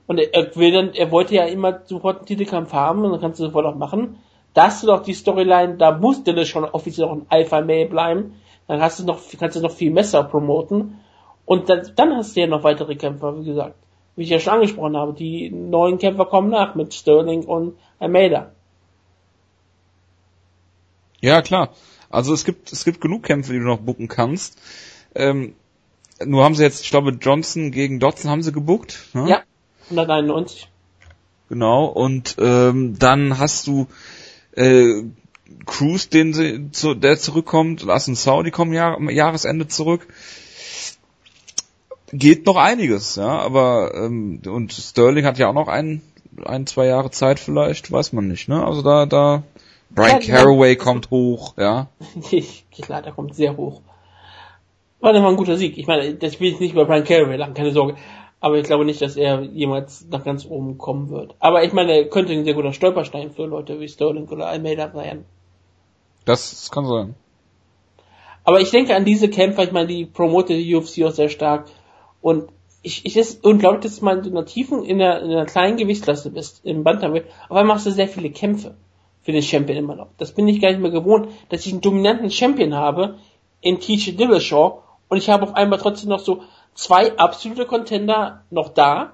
Und 0.07 0.19
er, 0.19 0.33
er 0.33 0.55
will 0.55 0.71
dann, 0.71 0.93
er 0.93 1.11
wollte 1.11 1.35
ja 1.35 1.45
immer 1.45 1.81
sofort 1.85 2.17
einen 2.17 2.25
Titelkampf 2.25 2.73
haben 2.73 3.03
und 3.03 3.11
dann 3.11 3.21
kannst 3.21 3.39
du 3.39 3.45
sofort 3.45 3.65
auch 3.65 3.75
machen. 3.75 4.17
Da 4.53 4.65
hast 4.65 4.83
du 4.83 4.87
doch 4.87 5.03
die 5.03 5.13
Storyline, 5.13 5.77
da 5.77 5.91
muss 5.91 6.23
Dillashaw 6.23 6.45
schon 6.47 6.65
offiziell 6.65 7.07
auch 7.07 7.13
ein 7.13 7.25
Alpha-Male 7.29 7.87
bleiben. 7.87 8.35
Dann 8.67 8.81
hast 8.81 8.99
du 8.99 9.05
noch, 9.05 9.19
kannst 9.39 9.55
du 9.55 9.61
noch 9.61 9.71
viel 9.71 9.91
Messer 9.91 10.23
promoten. 10.23 10.99
Und 11.45 11.69
dann, 11.69 11.91
dann 11.95 12.15
hast 12.15 12.35
du 12.35 12.41
ja 12.41 12.47
noch 12.47 12.63
weitere 12.63 12.95
Kämpfer, 12.95 13.39
wie 13.39 13.45
gesagt. 13.45 13.75
Wie 14.15 14.23
ich 14.23 14.29
ja 14.29 14.39
schon 14.39 14.53
angesprochen 14.53 14.97
habe, 14.97 15.13
die 15.13 15.49
neuen 15.51 15.99
Kämpfer 15.99 16.25
kommen 16.25 16.49
nach 16.49 16.75
mit 16.75 16.93
Sterling 16.93 17.45
und 17.45 17.77
Almeida. 17.99 18.51
Ja, 21.21 21.41
klar. 21.41 21.69
Also 22.09 22.33
es 22.33 22.43
gibt, 22.45 22.71
es 22.71 22.83
gibt 22.83 23.01
genug 23.01 23.23
Kämpfe, 23.23 23.53
die 23.53 23.59
du 23.59 23.65
noch 23.65 23.79
bucken 23.79 24.07
kannst. 24.07 24.59
Ähm, 25.13 25.55
nur 26.25 26.43
haben 26.43 26.55
sie 26.55 26.63
jetzt, 26.63 26.83
ich 26.83 26.89
glaube, 26.89 27.11
Johnson 27.11 27.71
gegen 27.71 27.99
Dodson 27.99 28.31
haben 28.31 28.41
sie 28.41 28.51
gebuckt. 28.51 29.07
Ne? 29.13 29.29
Ja, 29.29 29.43
191. 29.89 30.69
Genau, 31.49 31.85
und 31.85 32.35
ähm, 32.39 32.97
dann 32.99 33.39
hast 33.39 33.67
du 33.67 33.87
äh, 34.57 35.03
Cruz, 35.65 36.09
den 36.09 36.33
sie, 36.33 36.71
zu, 36.71 36.93
der 36.93 37.17
zurückkommt, 37.17 37.83
Lassen 37.83 38.15
Sau, 38.15 38.43
die 38.43 38.51
kommen 38.51 38.73
Jahr, 38.73 38.99
Jahresende 39.09 39.67
zurück. 39.67 40.07
Geht 42.11 42.45
noch 42.45 42.55
einiges, 42.55 43.15
ja, 43.15 43.27
aber 43.27 43.93
ähm, 43.95 44.41
und 44.45 44.71
Sterling 44.73 45.25
hat 45.25 45.37
ja 45.37 45.49
auch 45.49 45.53
noch 45.53 45.67
ein, 45.67 46.01
ein, 46.45 46.65
zwei 46.65 46.85
Jahre 46.85 47.11
Zeit 47.11 47.39
vielleicht, 47.39 47.91
weiß 47.91 48.13
man 48.13 48.27
nicht, 48.27 48.47
ne? 48.47 48.65
Also 48.65 48.81
da, 48.81 49.05
da 49.05 49.43
Brian 49.89 50.21
ja, 50.21 50.35
Caraway 50.35 50.73
ja. 50.73 50.75
kommt 50.75 51.11
hoch, 51.11 51.55
ja. 51.57 51.87
Klar, 52.71 53.01
der 53.01 53.11
kommt 53.13 53.35
sehr 53.35 53.57
hoch. 53.57 53.81
War 54.99 55.13
immer 55.13 55.29
ein 55.29 55.35
guter 55.35 55.57
Sieg. 55.57 55.77
Ich 55.77 55.85
meine, 55.85 56.15
das 56.15 56.39
will 56.39 56.51
ich 56.51 56.59
nicht 56.59 56.73
über 56.73 56.85
Brian 56.85 57.03
Caraway 57.03 57.35
lang, 57.35 57.53
keine 57.53 57.71
Sorge. 57.71 57.95
Aber 58.39 58.57
ich 58.57 58.65
glaube 58.65 58.85
nicht, 58.85 59.01
dass 59.01 59.15
er 59.15 59.41
jemals 59.41 60.05
nach 60.09 60.23
ganz 60.23 60.45
oben 60.45 60.77
kommen 60.77 61.09
wird. 61.09 61.35
Aber 61.39 61.63
ich 61.63 61.73
meine, 61.73 61.93
er 61.93 62.05
könnte 62.05 62.33
ein 62.33 62.45
sehr 62.45 62.53
guter 62.53 62.73
Stolperstein 62.73 63.31
für 63.31 63.45
Leute 63.45 63.79
wie 63.79 63.87
Sterling 63.87 64.27
oder 64.27 64.47
Almeida 64.47 64.91
sein. 64.93 65.25
Das 66.25 66.69
kann 66.69 66.85
sein. 66.85 67.15
Aber 68.43 68.61
ich 68.61 68.69
denke 68.69 68.95
an 68.95 69.05
diese 69.05 69.29
Kämpfer, 69.29 69.63
ich 69.63 69.71
meine, 69.71 69.87
die 69.87 70.05
promotet 70.05 70.57
die 70.57 70.75
UFC 70.75 71.03
auch 71.03 71.11
sehr 71.11 71.29
stark. 71.29 71.67
Und 72.21 72.49
ich, 72.81 73.05
ich 73.05 73.17
ist 73.17 73.43
unglaublich, 73.43 73.81
dass 73.81 73.99
du 73.99 74.05
mal 74.05 74.25
in 74.25 74.31
einer 74.31 74.45
tiefen, 74.45 74.83
in 74.83 75.01
einer, 75.01 75.21
in 75.21 75.31
einer 75.31 75.45
kleinen 75.45 75.77
Gewichtsklasse 75.77 76.29
bist, 76.29 76.61
im 76.63 76.83
Bantamweight, 76.83 77.25
auf 77.49 77.57
einmal 77.57 77.75
machst 77.75 77.85
du 77.85 77.91
sehr 77.91 78.07
viele 78.07 78.29
Kämpfe 78.29 78.75
für 79.23 79.33
den 79.33 79.41
Champion 79.41 79.77
immer 79.77 79.95
noch. 79.95 80.07
Das 80.17 80.31
bin 80.31 80.47
ich 80.47 80.61
gar 80.61 80.69
nicht 80.69 80.79
mehr 80.79 80.91
gewohnt, 80.91 81.27
dass 81.49 81.65
ich 81.65 81.73
einen 81.73 81.81
dominanten 81.81 82.29
Champion 82.29 82.75
habe 82.75 83.15
in 83.59 83.79
TJ 83.79 84.11
Dillashaw 84.11 84.83
und 85.09 85.17
ich 85.17 85.29
habe 85.29 85.43
auf 85.43 85.55
einmal 85.55 85.79
trotzdem 85.79 86.09
noch 86.09 86.19
so 86.19 86.43
zwei 86.77 87.17
absolute 87.17 87.65
Contender 87.65 88.43
noch 88.49 88.69
da, 88.69 89.13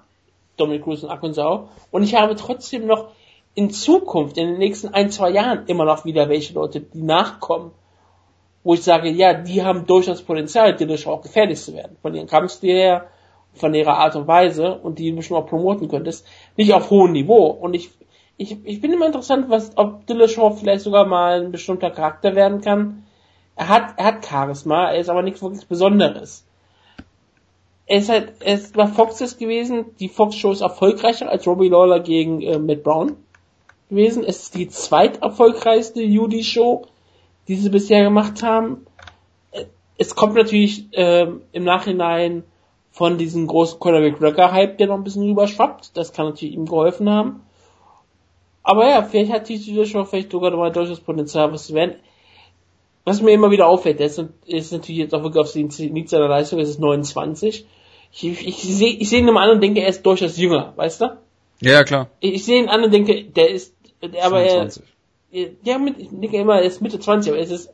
Dominic 0.57 0.83
Cruz 0.83 1.01
und 1.01 1.09
Akonsau, 1.09 1.69
und 1.89 2.03
ich 2.03 2.13
habe 2.13 2.35
trotzdem 2.35 2.85
noch 2.85 3.09
in 3.55 3.71
Zukunft, 3.71 4.37
in 4.37 4.47
den 4.47 4.57
nächsten 4.59 4.89
ein, 4.89 5.09
zwei 5.09 5.31
Jahren 5.31 5.65
immer 5.65 5.85
noch 5.85 6.05
wieder 6.05 6.29
welche 6.29 6.53
Leute, 6.53 6.81
die 6.81 7.01
nachkommen, 7.01 7.71
wo 8.63 8.75
ich 8.75 8.83
sage, 8.83 9.09
ja, 9.09 9.33
die 9.33 9.63
haben 9.63 9.87
durchaus 9.87 10.21
Potenzial, 10.21 10.75
Dillashaw 10.75 11.13
auch 11.13 11.21
gefährlich 11.21 11.59
zu 11.59 11.73
werden, 11.73 11.97
von 12.01 12.13
ihrem 12.13 12.27
Kampfstil 12.27 12.75
her, 12.75 13.07
von 13.53 13.73
ihrer 13.73 13.97
Art 13.97 14.15
und 14.15 14.27
Weise 14.27 14.75
und 14.75 14.99
die 14.99 15.15
du 15.15 15.21
schon 15.21 15.37
mal 15.37 15.45
promoten 15.45 15.87
könntest, 15.87 16.27
nicht 16.55 16.73
auf 16.73 16.89
hohem 16.89 17.11
Niveau. 17.11 17.47
Und 17.47 17.73
ich 17.73 17.91
ich, 18.37 18.57
ich 18.65 18.81
bin 18.81 18.91
immer 18.91 19.05
interessant, 19.05 19.49
was, 19.49 19.77
ob 19.77 20.05
Dillashaw 20.07 20.51
vielleicht 20.51 20.83
sogar 20.83 21.05
mal 21.05 21.41
ein 21.41 21.51
bestimmter 21.51 21.91
Charakter 21.91 22.35
werden 22.35 22.61
kann. 22.61 23.05
Er 23.55 23.69
hat, 23.69 23.93
er 23.97 24.05
hat 24.05 24.25
Charisma, 24.25 24.91
er 24.91 24.99
ist 24.99 25.09
aber 25.09 25.21
nichts 25.21 25.41
wirklich 25.41 25.67
Besonderes. 25.67 26.45
Er 27.85 27.97
ist 27.97 28.09
halt, 28.09 28.33
er 28.39 28.55
ist 28.55 28.75
bei 28.75 28.87
Foxes 28.87 29.37
gewesen, 29.37 29.85
die 29.99 30.07
Fox-Show 30.07 30.51
ist 30.51 30.61
erfolgreicher 30.61 31.29
als 31.29 31.45
Robbie 31.45 31.69
Lawler 31.69 31.99
gegen 31.99 32.41
äh, 32.41 32.57
Matt 32.57 32.83
Brown 32.83 33.17
gewesen. 33.89 34.23
Es 34.23 34.43
ist 34.43 34.55
die 34.55 34.69
zweiterfolgreichste 34.69 36.01
Judy-Show, 36.01 36.85
die 37.47 37.55
sie 37.55 37.69
bisher 37.69 38.03
gemacht 38.03 38.41
haben. 38.41 38.85
Es 39.97 40.15
kommt 40.15 40.35
natürlich 40.35 40.87
äh, 40.93 41.27
im 41.51 41.63
Nachhinein 41.63 42.43
von 42.91 43.17
diesem 43.17 43.47
großen 43.47 43.79
Conor 43.79 44.01
McGregor-Hype, 44.01 44.77
der 44.77 44.87
noch 44.87 44.95
ein 44.95 45.03
bisschen 45.03 45.23
rüberschwappt. 45.23 45.97
Das 45.97 46.13
kann 46.13 46.27
natürlich 46.27 46.55
ihm 46.55 46.65
geholfen 46.65 47.09
haben. 47.09 47.41
Aber 48.63 48.89
ja, 48.89 49.03
vielleicht 49.03 49.31
hat 49.31 49.45
TJ 49.45 49.85
schon 49.85 50.05
vielleicht 50.05 50.31
sogar 50.31 50.55
mal 50.55 50.71
durchaus 50.71 51.01
Potenzial, 51.01 51.51
was 51.51 51.67
zu 51.67 51.73
werden. 51.73 51.95
Was 53.03 53.21
mir 53.21 53.31
immer 53.31 53.51
wieder 53.51 53.67
auffällt, 53.67 53.99
ist, 53.99 54.23
ist 54.45 54.71
natürlich 54.71 54.99
jetzt 54.99 55.13
auch 55.13 55.23
wirklich 55.23 55.41
auf 55.41 55.51
den 55.51 55.69
Zenit 55.69 56.07
seiner 56.07 56.29
Leistung, 56.29 56.59
es 56.59 56.69
ist 56.69 56.79
29. 56.79 57.65
Ich, 58.13 58.47
ich, 58.47 58.61
sehe 58.61 58.93
ich 58.93 59.09
seh 59.09 59.17
ihn 59.17 59.27
immer 59.27 59.41
an 59.41 59.49
und 59.49 59.61
denke, 59.61 59.81
er 59.81 59.89
ist 59.89 60.05
durchaus 60.05 60.37
jünger, 60.37 60.73
weißt 60.75 61.01
du? 61.01 61.17
Ja, 61.61 61.83
klar. 61.83 62.09
Ich, 62.19 62.33
ich 62.33 62.45
sehe 62.45 62.61
ihn 62.61 62.69
an 62.69 62.83
und 62.83 62.93
denke, 62.93 63.23
der 63.23 63.49
ist, 63.49 63.73
der, 64.01 64.23
aber 64.23 64.43
er, 64.43 64.69
ja, 65.63 65.79
mit, 65.79 65.97
ich 65.97 66.09
denke 66.11 66.37
immer, 66.37 66.57
er 66.57 66.63
ist 66.63 66.81
Mitte 66.81 66.99
20, 66.99 67.31
aber 67.31 67.41
es 67.41 67.49
ist 67.49 67.69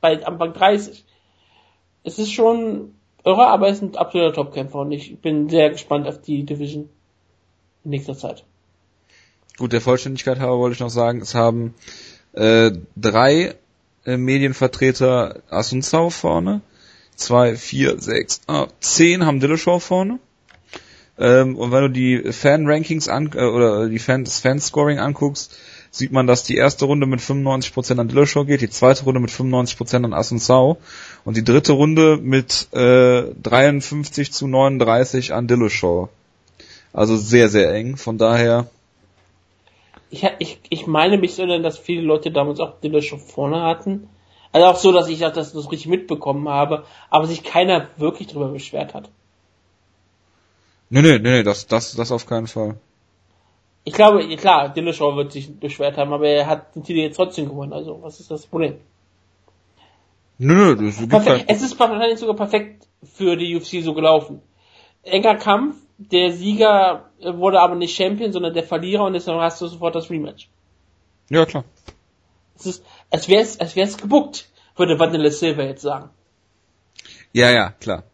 bald 0.00 0.26
Anfang 0.26 0.54
30. 0.54 1.04
Es 2.04 2.18
ist 2.18 2.32
schon 2.32 2.94
irre, 3.24 3.48
aber 3.48 3.66
er 3.66 3.72
ist 3.72 3.82
ein 3.82 3.96
absoluter 3.96 4.32
Topkämpfer 4.32 4.78
und 4.78 4.92
ich 4.92 5.18
bin 5.18 5.50
sehr 5.50 5.70
gespannt 5.70 6.08
auf 6.08 6.22
die 6.22 6.44
Division 6.44 6.88
in 7.84 7.90
nächster 7.90 8.16
Zeit. 8.16 8.44
Gut, 9.58 9.74
der 9.74 9.82
Vollständigkeit 9.82 10.38
halber 10.38 10.58
wollte 10.58 10.74
ich 10.74 10.80
noch 10.80 10.88
sagen, 10.88 11.20
es 11.20 11.34
haben 11.34 11.74
äh, 12.32 12.70
drei 12.96 13.56
äh, 14.06 14.16
Medienvertreter 14.16 15.42
Asunzau 15.50 16.08
vorne, 16.08 16.62
zwei, 17.20 17.56
vier, 17.56 18.00
sechs, 18.00 18.40
ah, 18.46 18.66
zehn 18.80 19.24
haben 19.26 19.40
Dillashaw 19.40 19.80
vorne. 19.80 20.18
Ähm, 21.18 21.56
und 21.56 21.70
wenn 21.70 21.82
du 21.82 21.90
die 21.90 22.32
Fan-Rankings 22.32 23.08
an 23.08 23.30
äh, 23.34 23.44
oder 23.44 23.88
die 23.88 23.98
Fan, 23.98 24.24
das 24.24 24.40
Fanscoring 24.40 24.98
anguckst, 24.98 25.56
sieht 25.90 26.12
man, 26.12 26.26
dass 26.26 26.44
die 26.44 26.56
erste 26.56 26.84
Runde 26.84 27.06
mit 27.06 27.20
95% 27.20 27.98
an 27.98 28.08
Dillashaw 28.08 28.44
geht, 28.44 28.62
die 28.62 28.70
zweite 28.70 29.04
Runde 29.04 29.20
mit 29.20 29.30
95% 29.30 30.04
an 30.04 30.14
Asunzau 30.14 30.78
und 31.24 31.36
die 31.36 31.44
dritte 31.44 31.72
Runde 31.72 32.16
mit 32.16 32.68
äh, 32.72 33.24
53 33.42 34.32
zu 34.32 34.46
39 34.46 35.34
an 35.34 35.46
Dillashaw. 35.46 36.08
Also 36.92 37.16
sehr, 37.16 37.48
sehr 37.48 37.72
eng. 37.74 37.96
Von 37.96 38.18
daher 38.18 38.68
ich, 40.10 40.24
ich, 40.38 40.58
ich 40.68 40.86
meine 40.86 41.18
mich 41.18 41.34
so, 41.34 41.46
dass 41.46 41.78
viele 41.78 42.02
Leute 42.02 42.30
damals 42.30 42.60
auch 42.60 42.80
Diller 42.80 43.02
schon 43.02 43.20
vorne 43.20 43.62
hatten. 43.62 44.08
Also 44.52 44.66
auch 44.66 44.76
so, 44.76 44.92
dass 44.92 45.08
ich 45.08 45.20
das, 45.20 45.34
das 45.34 45.54
richtig 45.54 45.86
mitbekommen 45.86 46.48
habe, 46.48 46.84
aber 47.08 47.26
sich 47.26 47.44
keiner 47.44 47.88
wirklich 47.96 48.28
drüber 48.28 48.48
beschwert 48.48 48.94
hat. 48.94 49.08
Nee, 50.88 51.02
nee, 51.02 51.18
nee, 51.18 51.42
das, 51.44 51.66
das, 51.66 51.94
das 51.94 52.10
auf 52.10 52.26
keinen 52.26 52.48
Fall. 52.48 52.76
Ich 53.84 53.94
glaube, 53.94 54.26
klar, 54.36 54.68
Dillashaw 54.68 55.16
wird 55.16 55.32
sich 55.32 55.58
beschwert 55.58 55.96
haben, 55.96 56.12
aber 56.12 56.28
er 56.28 56.46
hat 56.46 56.74
den 56.74 56.82
Titel 56.82 56.98
jetzt 56.98 57.16
trotzdem 57.16 57.48
gewonnen, 57.48 57.72
also 57.72 58.02
was 58.02 58.20
ist 58.20 58.30
das 58.30 58.46
Problem? 58.46 58.74
Nö, 60.38 60.74
nö, 60.74 60.86
das 60.86 60.98
gibt 60.98 61.10
perfekt, 61.10 61.44
Es 61.48 61.62
ist 61.62 61.78
wahrscheinlich 61.78 62.18
sogar 62.18 62.34
perfekt 62.34 62.86
für 63.02 63.36
die 63.36 63.56
UFC 63.56 63.82
so 63.82 63.94
gelaufen. 63.94 64.42
Enger 65.02 65.36
Kampf, 65.36 65.76
der 65.98 66.32
Sieger 66.32 67.10
wurde 67.22 67.60
aber 67.60 67.74
nicht 67.74 67.94
Champion, 67.94 68.32
sondern 68.32 68.54
der 68.54 68.64
Verlierer 68.64 69.04
und 69.04 69.12
deshalb 69.12 69.38
hast 69.40 69.60
du 69.60 69.66
sofort 69.66 69.94
das 69.94 70.10
Rematch. 70.10 70.48
Ja, 71.28 71.46
klar. 71.46 71.64
Es 72.56 72.66
ist, 72.66 72.84
als 73.10 73.28
wär's, 73.28 73.58
als 73.60 73.76
wär's 73.76 73.96
gebuckt, 73.96 74.48
würde 74.76 74.98
Vanilla 74.98 75.30
Silver 75.30 75.64
jetzt 75.64 75.82
sagen. 75.82 76.10
Ja, 77.32 77.50
ja, 77.50 77.70
klar. 77.80 78.04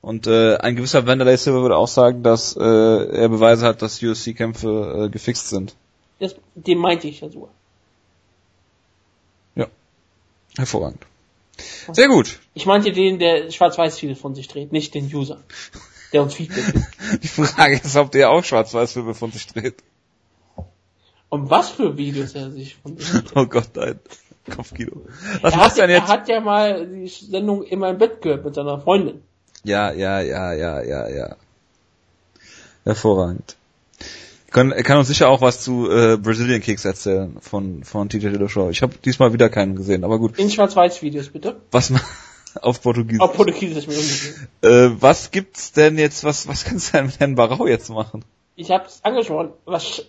Und 0.00 0.26
äh, 0.26 0.56
ein 0.56 0.74
gewisser 0.74 1.06
Vanderlei 1.06 1.36
Silver 1.36 1.62
würde 1.62 1.76
auch 1.76 1.88
sagen, 1.88 2.24
dass 2.24 2.56
äh, 2.56 2.60
er 2.60 3.28
Beweise 3.28 3.66
hat, 3.66 3.82
dass 3.82 4.02
UFC-Kämpfe 4.02 5.04
äh, 5.06 5.08
gefixt 5.10 5.48
sind. 5.48 5.76
Das, 6.18 6.34
den 6.54 6.78
meinte 6.78 7.06
ich 7.06 7.20
ja 7.20 7.28
so. 7.28 7.48
Ja. 9.54 9.68
Hervorragend. 10.56 11.06
Sehr 11.92 12.08
gut. 12.08 12.40
Ich 12.54 12.66
meinte 12.66 12.90
den, 12.90 13.20
der 13.20 13.52
schwarz-weiß 13.52 13.98
viele 13.98 14.16
von 14.16 14.34
sich 14.34 14.48
dreht, 14.48 14.72
nicht 14.72 14.94
den 14.94 15.04
User 15.14 15.38
der 16.12 16.22
uns 16.22 16.34
Feedback 16.34 16.64
gibt. 16.72 17.24
Die 17.24 17.28
Frage 17.28 17.76
ist, 17.76 17.96
ob 17.96 18.10
der 18.10 18.30
auch 18.30 18.44
Schwarz-Weiß-Filme 18.44 19.14
von 19.14 19.32
sich 19.32 19.46
dreht. 19.46 19.82
Und 21.32 21.48
was 21.48 21.70
für 21.70 21.96
Videos 21.96 22.34
er 22.34 22.50
sich 22.50 22.76
von. 22.76 22.98
Oh 23.34 23.46
Gott, 23.46 23.70
nein. 23.74 23.98
Kopfkino. 24.54 25.00
Was 25.40 25.54
er 25.54 25.58
macht 25.58 25.78
denn 25.78 25.88
jetzt? 25.88 26.02
Er 26.02 26.08
hat 26.08 26.28
ja 26.28 26.40
mal 26.40 26.86
die 26.86 27.08
Sendung 27.08 27.62
immer 27.62 27.88
im 27.88 27.96
Bett 27.96 28.20
gehört 28.20 28.44
mit 28.44 28.54
seiner 28.54 28.78
Freundin. 28.78 29.22
Ja, 29.64 29.92
ja, 29.92 30.20
ja, 30.20 30.52
ja, 30.52 30.82
ja, 30.82 31.08
ja. 31.08 31.36
Hervorragend. 32.84 33.56
Kann, 34.50 34.72
er 34.72 34.82
kann 34.82 34.98
uns 34.98 35.08
sicher 35.08 35.30
auch 35.30 35.40
was 35.40 35.62
zu 35.62 35.90
äh, 35.90 36.18
Brazilian 36.18 36.60
Kicks 36.60 36.84
erzählen 36.84 37.38
von 37.40 37.82
von 37.82 38.10
TJ 38.10 38.28
Dillashaw. 38.28 38.68
Ich 38.68 38.82
habe 38.82 38.92
diesmal 39.02 39.32
wieder 39.32 39.48
keinen 39.48 39.74
gesehen, 39.74 40.04
aber 40.04 40.18
gut. 40.18 40.38
In 40.38 40.50
Schwarz-Weiß-Videos 40.50 41.30
bitte. 41.30 41.62
Was 41.70 41.94
auf 42.60 42.82
Portugiesisch. 42.82 43.22
Auf 43.22 43.32
Portugiesisch 43.32 43.86
mir 43.86 44.70
äh, 44.70 44.90
Was 45.00 45.30
gibt's 45.30 45.72
denn 45.72 45.96
jetzt, 45.96 46.24
was, 46.24 46.46
was 46.46 46.66
kannst 46.66 46.88
du 46.92 46.98
denn 46.98 47.06
mit 47.06 47.20
Herrn 47.20 47.36
Barau 47.36 47.66
jetzt 47.66 47.88
machen? 47.88 48.22
Ich 48.54 48.70
hab's 48.70 49.00
angesprochen. 49.02 49.52
Was, 49.64 50.04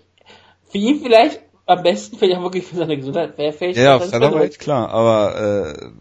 Für 0.70 0.78
ihn 0.78 1.02
vielleicht 1.02 1.42
am 1.66 1.84
besten, 1.84 2.18
vielleicht 2.18 2.38
auch 2.38 2.44
wirklich 2.44 2.66
für 2.66 2.76
seine 2.76 2.98
Gesundheit, 2.98 3.38
wäre 3.38 3.54
vielleicht. 3.54 3.80
Ja, 3.80 3.98
auf 3.98 4.10
Featherweight, 4.10 4.60
klar, 4.60 4.90
aber 4.90 5.72
äh, 5.76 5.92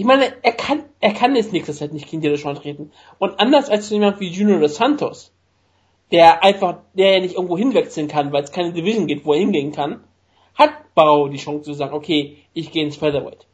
ich 0.00 0.06
meine, 0.06 0.32
er 0.42 0.52
kann, 0.52 0.84
er 1.00 1.12
kann 1.12 1.36
jetzt 1.36 1.52
nächste 1.52 1.74
Zeit 1.74 1.92
nicht 1.92 2.08
gegen 2.08 2.22
Dillashaw 2.22 2.54
treten. 2.54 2.90
Und 3.18 3.38
anders 3.38 3.68
als 3.68 3.90
jemand 3.90 4.18
wie 4.18 4.28
Junior 4.28 4.58
dos 4.58 4.76
Santos, 4.76 5.30
der 6.10 6.42
einfach, 6.42 6.78
der 6.94 7.12
ja 7.12 7.20
nicht 7.20 7.34
irgendwo 7.34 7.58
hinwechseln 7.58 8.08
kann, 8.08 8.32
weil 8.32 8.42
es 8.42 8.50
keine 8.50 8.72
Division 8.72 9.06
gibt, 9.06 9.26
wo 9.26 9.34
er 9.34 9.40
hingehen 9.40 9.72
kann, 9.72 10.02
hat 10.54 10.94
Barrow 10.94 11.28
die 11.30 11.36
Chance 11.36 11.64
zu 11.64 11.74
sagen, 11.74 11.92
okay, 11.92 12.38
ich 12.54 12.72
gehe 12.72 12.82
ins 12.82 12.96
Featherweight. 12.96 13.46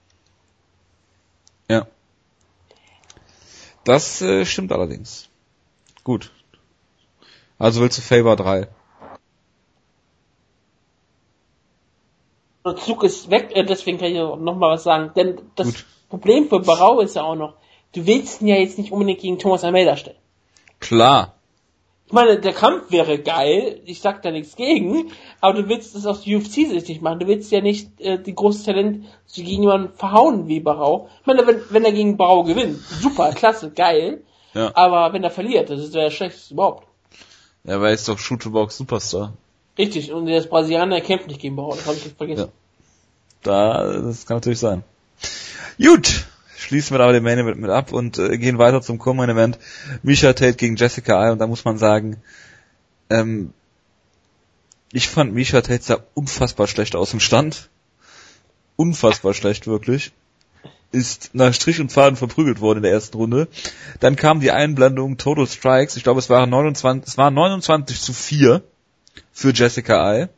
Ja. 1.69 1.89
Das 3.83 4.23
äh, 4.23 4.45
stimmt 4.45 4.71
allerdings. 4.71 5.29
Gut. 6.05 6.31
Also 7.59 7.81
willst 7.81 7.99
du 7.99 8.03
Favor 8.03 8.37
3? 8.37 8.69
Der 12.64 12.77
Zug 12.77 13.05
ist 13.05 13.31
weg, 13.31 13.51
äh, 13.55 13.64
deswegen 13.64 13.99
kann 13.99 14.09
ich 14.09 14.16
noch 14.16 14.57
mal 14.57 14.73
was 14.73 14.83
sagen. 14.83 15.12
Denn 15.14 15.40
das 15.55 15.69
Gut. 15.69 15.87
Problem 16.09 16.49
für 16.49 16.61
Barau 16.61 17.01
ist 17.01 17.16
ja 17.16 17.23
auch 17.23 17.37
noch, 17.37 17.55
du 17.95 18.07
willst 18.07 18.42
ihn 18.42 18.49
ja 18.49 18.57
jetzt 18.57 18.79
nicht 18.79 18.92
unbedingt 18.92 19.21
gegen 19.21 19.38
Thomas 19.38 19.64
Almeida 19.64 19.97
stellen. 19.97 20.19
Klar. 20.81 21.35
Ich 22.07 22.12
meine, 22.12 22.38
der 22.38 22.53
Kampf 22.53 22.92
wäre 22.92 23.19
geil, 23.19 23.81
ich 23.85 24.01
sag 24.01 24.23
da 24.23 24.31
nichts 24.31 24.55
gegen, 24.55 25.11
aber 25.40 25.62
du 25.62 25.69
willst 25.69 25.97
es 25.97 26.07
aus 26.07 26.25
UFC-Sicht 26.25 26.88
nicht 26.88 27.03
machen. 27.03 27.19
Du 27.19 27.27
willst 27.27 27.51
ja 27.51 27.61
nicht 27.61 28.01
äh, 28.01 28.23
die 28.23 28.35
große 28.35 28.64
Talent 28.64 29.07
gegen 29.35 29.62
jemanden 29.62 29.92
verhauen 29.97 30.47
wie 30.47 30.61
Barau. 30.61 31.09
Ich 31.21 31.27
meine, 31.27 31.45
wenn, 31.47 31.61
wenn 31.71 31.85
er 31.85 31.90
gegen 31.90 32.16
Barau 32.16 32.45
gewinnt, 32.45 32.79
super, 32.79 33.33
klasse, 33.35 33.73
geil. 33.73 34.23
Ja. 34.55 34.71
Aber 34.75 35.12
wenn 35.12 35.25
er 35.25 35.31
verliert, 35.31 35.69
das 35.69 35.81
ist 35.81 35.95
der 35.95 36.11
schlechteste 36.11 36.55
überhaupt. 36.55 36.86
Ja, 37.66 37.81
weil 37.81 37.88
er 37.88 37.94
ist 37.94 38.09
doch 38.09 38.18
Shootbox 38.18 38.76
Superstar. 38.76 39.33
Richtig, 39.76 40.12
und 40.12 40.26
der 40.26 40.38
ist 40.38 40.48
Brasilianer, 40.48 41.00
kämpft 41.00 41.26
nicht 41.26 41.40
gegen 41.40 41.57
Barau, 41.57 41.74
das 41.74 41.87
habe 41.87 41.96
ich 41.96 42.05
jetzt 42.05 42.16
vergessen. 42.16 42.46
Ja. 42.46 42.48
Da, 43.42 44.00
das 44.00 44.24
kann 44.24 44.38
natürlich 44.38 44.59
sein. 44.59 44.83
Gut, 45.79 46.26
schließen 46.57 46.96
wir 46.96 47.02
aber 47.02 47.12
den 47.12 47.22
Main 47.22 47.38
Event 47.38 47.61
mit 47.61 47.70
ab 47.70 47.92
und 47.92 48.18
äh, 48.18 48.38
gehen 48.38 48.59
weiter 48.59 48.81
zum 48.81 48.98
Co-Main 48.98 49.29
Event. 49.29 49.59
Misha 50.02 50.33
Tate 50.33 50.55
gegen 50.55 50.76
Jessica 50.76 51.20
Ai 51.20 51.33
und 51.33 51.38
da 51.38 51.46
muss 51.46 51.64
man 51.64 51.76
sagen, 51.76 52.16
ähm, 53.11 53.52
ich 54.92 55.09
fand 55.09 55.35
Misha 55.35 55.61
Tate 55.61 55.83
sah 55.83 56.00
unfassbar 56.14 56.66
schlecht 56.68 56.96
aus 56.96 57.12
im 57.12 57.20
Stand. 57.20 57.68
Unfassbar 58.76 59.35
schlecht, 59.35 59.66
wirklich. 59.66 60.12
Ist 60.92 61.31
nach 61.35 61.53
Strich 61.53 61.81
und 61.81 61.92
Faden 61.92 62.16
verprügelt 62.16 62.61
worden 62.61 62.79
in 62.79 62.83
der 62.85 62.92
ersten 62.92 63.16
Runde. 63.16 63.49
Dann 64.01 64.16
kam 64.16 64.40
die 64.40 64.53
Einblendung 64.53 65.18
Total 65.18 65.46
Strikes. 65.46 65.96
Ich 65.96 66.05
glaube, 66.05 66.20
es 66.20 66.31
waren 66.31 66.49
29, 66.49 67.09
es 67.09 67.18
waren 67.18 67.35
29 67.35 68.01
zu 68.01 68.12
4 68.12 68.62
für 69.33 69.53
Jessica 69.53 70.03
Ai 70.03 70.29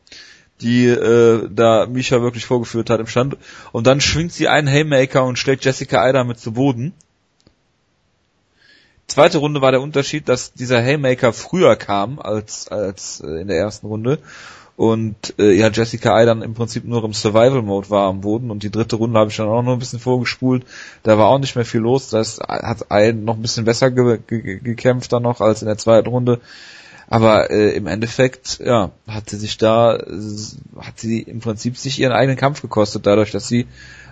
die 0.61 0.87
äh, 0.87 1.47
da 1.49 1.85
Misha 1.85 2.21
wirklich 2.21 2.45
vorgeführt 2.45 2.89
hat 2.89 2.99
im 2.99 3.07
Stand. 3.07 3.37
Und 3.71 3.87
dann 3.87 4.01
schwingt 4.01 4.33
sie 4.33 4.47
einen 4.47 4.67
Haymaker 4.67 5.23
und 5.23 5.39
schlägt 5.39 5.63
Jessica 5.63 6.01
Ai 6.01 6.11
damit 6.11 6.39
zu 6.39 6.53
Boden. 6.53 6.93
Zweite 9.07 9.39
Runde 9.39 9.61
war 9.61 9.71
der 9.71 9.81
Unterschied, 9.81 10.29
dass 10.29 10.53
dieser 10.53 10.81
Haymaker 10.81 11.33
früher 11.33 11.75
kam 11.75 12.19
als, 12.19 12.67
als 12.67 13.21
äh, 13.21 13.41
in 13.41 13.47
der 13.47 13.57
ersten 13.57 13.87
Runde. 13.87 14.19
Und 14.79 15.33
äh, 15.37 15.51
ja, 15.51 15.69
Jessica 15.69 16.15
Ai 16.15 16.23
dann 16.23 16.41
im 16.41 16.53
Prinzip 16.53 16.85
nur 16.85 17.03
im 17.03 17.11
Survival-Mode 17.11 17.89
war 17.89 18.07
am 18.07 18.21
Boden. 18.21 18.49
Und 18.49 18.63
die 18.63 18.71
dritte 18.71 18.95
Runde 18.95 19.19
habe 19.19 19.29
ich 19.29 19.35
dann 19.35 19.49
auch 19.49 19.61
noch 19.61 19.73
ein 19.73 19.79
bisschen 19.79 19.99
vorgespult. 19.99 20.63
Da 21.03 21.17
war 21.17 21.27
auch 21.27 21.37
nicht 21.37 21.57
mehr 21.57 21.65
viel 21.65 21.81
los. 21.81 22.07
Das 22.07 22.39
hat 22.39 22.89
Ai 22.89 23.11
noch 23.11 23.35
ein 23.35 23.41
bisschen 23.41 23.65
besser 23.65 23.91
ge 23.91 24.19
ge 24.25 24.61
gekämpft 24.61 25.11
dann 25.11 25.23
noch 25.23 25.41
als 25.41 25.61
in 25.61 25.67
der 25.67 25.77
zweiten 25.77 26.07
Runde. 26.07 26.39
Aber 27.07 27.51
äh, 27.51 27.71
im 27.75 27.87
Endeffekt, 27.87 28.61
ja, 28.63 28.91
hat 29.05 29.29
sie 29.29 29.35
sich 29.35 29.57
da, 29.57 29.97
hat 30.79 30.97
sie 30.97 31.23
im 31.23 31.41
Prinzip 31.41 31.75
sich 31.75 31.99
ihren 31.99 32.13
eigenen 32.13 32.37
Kampf 32.37 32.61
gekostet, 32.61 33.05
dadurch, 33.05 33.31
dass 33.31 33.49
sie 33.49 33.67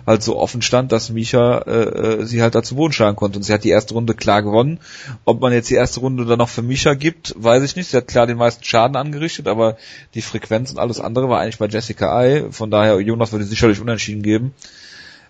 halt 0.08 0.22
so 0.22 0.36
offen 0.36 0.62
stand, 0.62 0.90
dass 0.90 1.10
Misha 1.10 1.58
äh, 1.58 1.70
äh 1.70 2.24
sie 2.24 2.42
halt 2.42 2.54
da 2.54 2.62
zu 2.62 2.76
Boden 2.76 2.92
schlagen 2.92 3.16
konnte. 3.16 3.38
Und 3.38 3.42
sie 3.42 3.52
hat 3.52 3.62
die 3.62 3.70
erste 3.70 3.94
Runde 3.94 4.14
klar 4.14 4.42
gewonnen. 4.42 4.80
Ob 5.24 5.40
man 5.40 5.52
jetzt 5.52 5.70
die 5.70 5.74
erste 5.74 6.00
Runde 6.00 6.24
dann 6.24 6.38
noch 6.38 6.48
für 6.48 6.62
Misha 6.62 6.94
gibt, 6.94 7.34
weiß 7.36 7.62
ich 7.62 7.76
nicht. 7.76 7.90
Sie 7.90 7.96
hat 7.96 8.08
klar 8.08 8.26
den 8.26 8.38
meisten 8.38 8.64
Schaden 8.64 8.96
angerichtet, 8.96 9.46
aber 9.46 9.76
die 10.14 10.22
Frequenz 10.22 10.70
und 10.70 10.78
alles 10.78 10.98
andere 10.98 11.28
war 11.28 11.40
eigentlich 11.40 11.58
bei 11.58 11.66
Jessica 11.66 12.16
Ai. 12.16 12.46
Von 12.50 12.70
daher, 12.70 12.98
Jonas 13.00 13.32
würde 13.32 13.44
sicherlich 13.44 13.80
unentschieden 13.80 14.22
geben. 14.22 14.54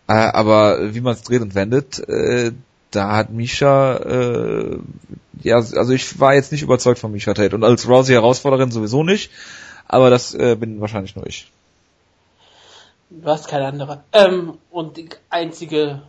Äh, 0.06 0.12
aber 0.12 0.94
wie 0.94 1.00
man 1.00 1.14
es 1.14 1.22
dreht 1.22 1.42
und 1.42 1.54
wendet, 1.54 1.98
äh, 2.08 2.52
da 2.90 3.16
hat 3.16 3.32
Misha, 3.32 3.96
äh, 3.96 4.78
ja, 5.42 5.56
also 5.56 5.92
ich 5.92 6.18
war 6.20 6.34
jetzt 6.34 6.52
nicht 6.52 6.62
überzeugt 6.62 6.98
von 6.98 7.12
Misha 7.12 7.34
Tate 7.34 7.54
und 7.54 7.64
als 7.64 7.86
Rousey-Herausforderin 7.86 8.70
sowieso 8.70 9.02
nicht, 9.02 9.30
aber 9.86 10.08
das 10.08 10.34
äh, 10.34 10.56
bin 10.56 10.80
wahrscheinlich 10.80 11.16
nur 11.16 11.26
ich. 11.26 11.50
Du 13.10 13.28
hast 13.28 13.48
keine 13.48 13.66
andere. 13.66 14.04
Ähm, 14.12 14.58
und 14.70 14.96
die 14.96 15.08
einzige 15.30 16.02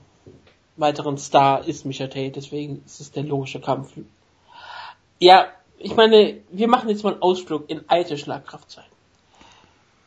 weiteren 0.76 1.18
Star 1.18 1.66
ist 1.66 1.86
Misha 1.86 2.08
Tate, 2.08 2.32
deswegen 2.32 2.84
ist 2.86 3.00
es 3.00 3.12
der 3.12 3.24
logische 3.24 3.62
Kampf. 3.62 3.94
Ja, 5.20 5.48
ich 5.78 5.96
meine, 5.96 6.42
wir 6.50 6.68
machen 6.68 6.90
jetzt 6.90 7.04
mal 7.04 7.14
einen 7.14 7.22
Ausflug 7.22 7.70
in 7.70 7.84
alte 7.88 8.18
Schlagkraftzeiten. 8.18 8.92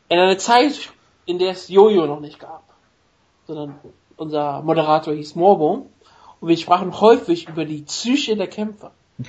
In 0.08 0.18
eine 0.18 0.36
Zeit, 0.36 0.90
in 1.24 1.38
der 1.38 1.52
es 1.52 1.68
Jojo 1.68 2.06
noch 2.06 2.20
nicht 2.20 2.38
gab, 2.38 2.62
sondern 3.46 3.78
unser 4.16 4.62
Moderator 4.62 5.14
hieß 5.14 5.34
Morbo 5.34 5.86
und 6.40 6.48
wir 6.48 6.56
sprachen 6.56 7.00
häufig 7.00 7.48
über 7.48 7.64
die 7.64 7.82
Psyche 7.82 8.36
der 8.36 8.48
Kämpfer. 8.48 8.92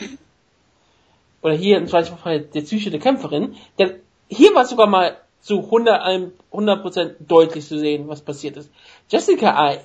Oder 1.41 1.55
hier 1.55 1.77
im 1.77 1.87
zweiten 1.87 2.17
Fall 2.17 2.41
der 2.41 2.61
Psyche 2.61 2.89
der 2.89 2.99
Kämpferin. 2.99 3.55
Denn 3.79 3.95
hier 4.29 4.53
war 4.55 4.65
sogar 4.65 4.87
mal 4.87 5.17
zu 5.43 5.59
100%, 5.59 6.31
100 6.51 7.15
deutlich 7.19 7.67
zu 7.67 7.77
sehen, 7.77 8.07
was 8.07 8.21
passiert 8.21 8.55
ist. 8.57 8.71
Jessica 9.09 9.55
Ai 9.55 9.81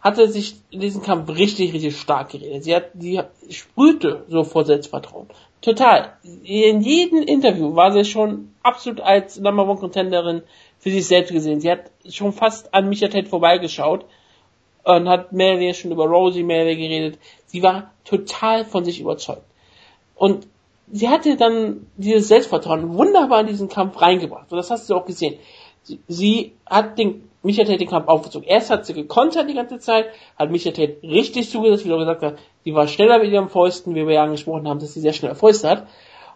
hatte 0.00 0.28
sich 0.28 0.56
in 0.70 0.80
diesem 0.80 1.02
Kampf 1.02 1.30
richtig, 1.30 1.72
richtig 1.72 1.98
stark 1.98 2.30
geredet. 2.30 2.64
Sie 2.64 2.76
hat, 2.76 2.90
sie 2.98 3.20
sprühte 3.48 4.24
so 4.28 4.44
vor 4.44 4.64
Selbstvertrauen. 4.64 5.28
Total. 5.62 6.12
In 6.44 6.82
jedem 6.82 7.22
Interview 7.22 7.74
war 7.74 7.92
sie 7.92 8.04
schon 8.04 8.52
absolut 8.62 9.00
als 9.00 9.40
Number 9.40 9.66
One 9.66 9.80
Contenderin 9.80 10.42
für 10.78 10.90
sich 10.90 11.06
selbst 11.06 11.32
gesehen. 11.32 11.60
Sie 11.60 11.70
hat 11.70 11.90
schon 12.10 12.32
fast 12.32 12.74
an 12.74 12.88
Micha 12.88 13.08
Tate 13.08 13.28
vorbeigeschaut 13.28 14.04
und 14.84 15.08
hat 15.08 15.32
mehr 15.32 15.72
schon 15.72 15.92
über 15.92 16.04
Rosie 16.04 16.42
mehr 16.42 16.64
geredet. 16.64 17.18
Sie 17.46 17.62
war 17.62 17.92
total 18.04 18.64
von 18.66 18.84
sich 18.84 19.00
überzeugt. 19.00 19.46
Und 20.16 20.48
sie 20.90 21.08
hatte 21.08 21.36
dann 21.36 21.86
dieses 21.96 22.28
Selbstvertrauen 22.28 22.94
wunderbar 22.96 23.40
in 23.40 23.46
diesen 23.46 23.68
Kampf 23.68 24.00
reingebracht. 24.00 24.50
Und 24.50 24.58
das 24.58 24.70
hast 24.70 24.88
du 24.88 24.94
auch 24.94 25.06
gesehen. 25.06 25.38
Sie, 26.06 26.52
hat 26.66 26.98
den 26.98 27.28
Michael 27.42 27.66
Tate 27.66 27.78
den 27.78 27.88
Kampf 27.88 28.08
aufgezogen. 28.08 28.46
Erst 28.46 28.70
hat 28.70 28.86
sie 28.86 28.94
gekontert 28.94 29.48
die 29.48 29.54
ganze 29.54 29.78
Zeit, 29.78 30.06
hat 30.38 30.50
Michael 30.50 30.74
Tate 30.74 30.96
richtig 31.02 31.50
zugesetzt, 31.50 31.84
wie 31.84 31.88
du 31.88 31.98
gesagt 31.98 32.22
hast, 32.22 32.36
sie 32.64 32.74
war 32.74 32.86
schneller 32.86 33.18
mit 33.18 33.32
ihrem 33.32 33.48
Fäusten, 33.48 33.94
wie 33.94 34.06
wir 34.06 34.14
ja 34.14 34.22
angesprochen 34.22 34.68
haben, 34.68 34.78
dass 34.78 34.94
sie 34.94 35.00
sehr 35.00 35.12
schnell 35.12 35.34
Fäuste 35.34 35.68
hat. 35.68 35.86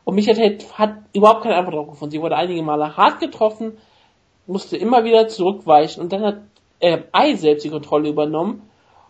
Und 0.04 0.16
Michael 0.16 0.36
Tate 0.36 0.78
hat 0.78 0.96
überhaupt 1.12 1.42
keine 1.42 1.56
Antwort 1.56 1.74
darauf 1.74 1.90
gefunden. 1.90 2.12
Sie 2.12 2.20
wurde 2.20 2.36
einige 2.36 2.62
Male 2.62 2.96
hart 2.96 3.20
getroffen, 3.20 3.78
musste 4.46 4.76
immer 4.76 5.04
wieder 5.04 5.28
zurückweichen 5.28 6.02
und 6.02 6.12
dann 6.12 6.22
hat 6.22 6.38
äh, 6.80 6.98
Ei 7.12 7.34
selbst 7.34 7.64
die 7.64 7.70
Kontrolle 7.70 8.08
übernommen, 8.08 8.62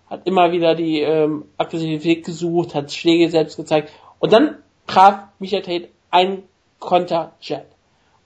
hat 0.09 0.27
immer 0.27 0.53
wieder 0.53 0.75
die 0.75 1.01
ähm, 1.01 1.47
Aggressivität 1.57 2.25
gesucht, 2.25 2.75
hat 2.75 2.93
Schläge 2.93 3.29
selbst 3.31 3.57
gezeigt 3.57 3.91
und 4.19 4.33
dann 4.33 4.57
traf 4.87 5.29
Michael 5.39 5.63
Tate 5.63 5.89
ein 6.11 6.43
Konter-Jet. 6.79 7.67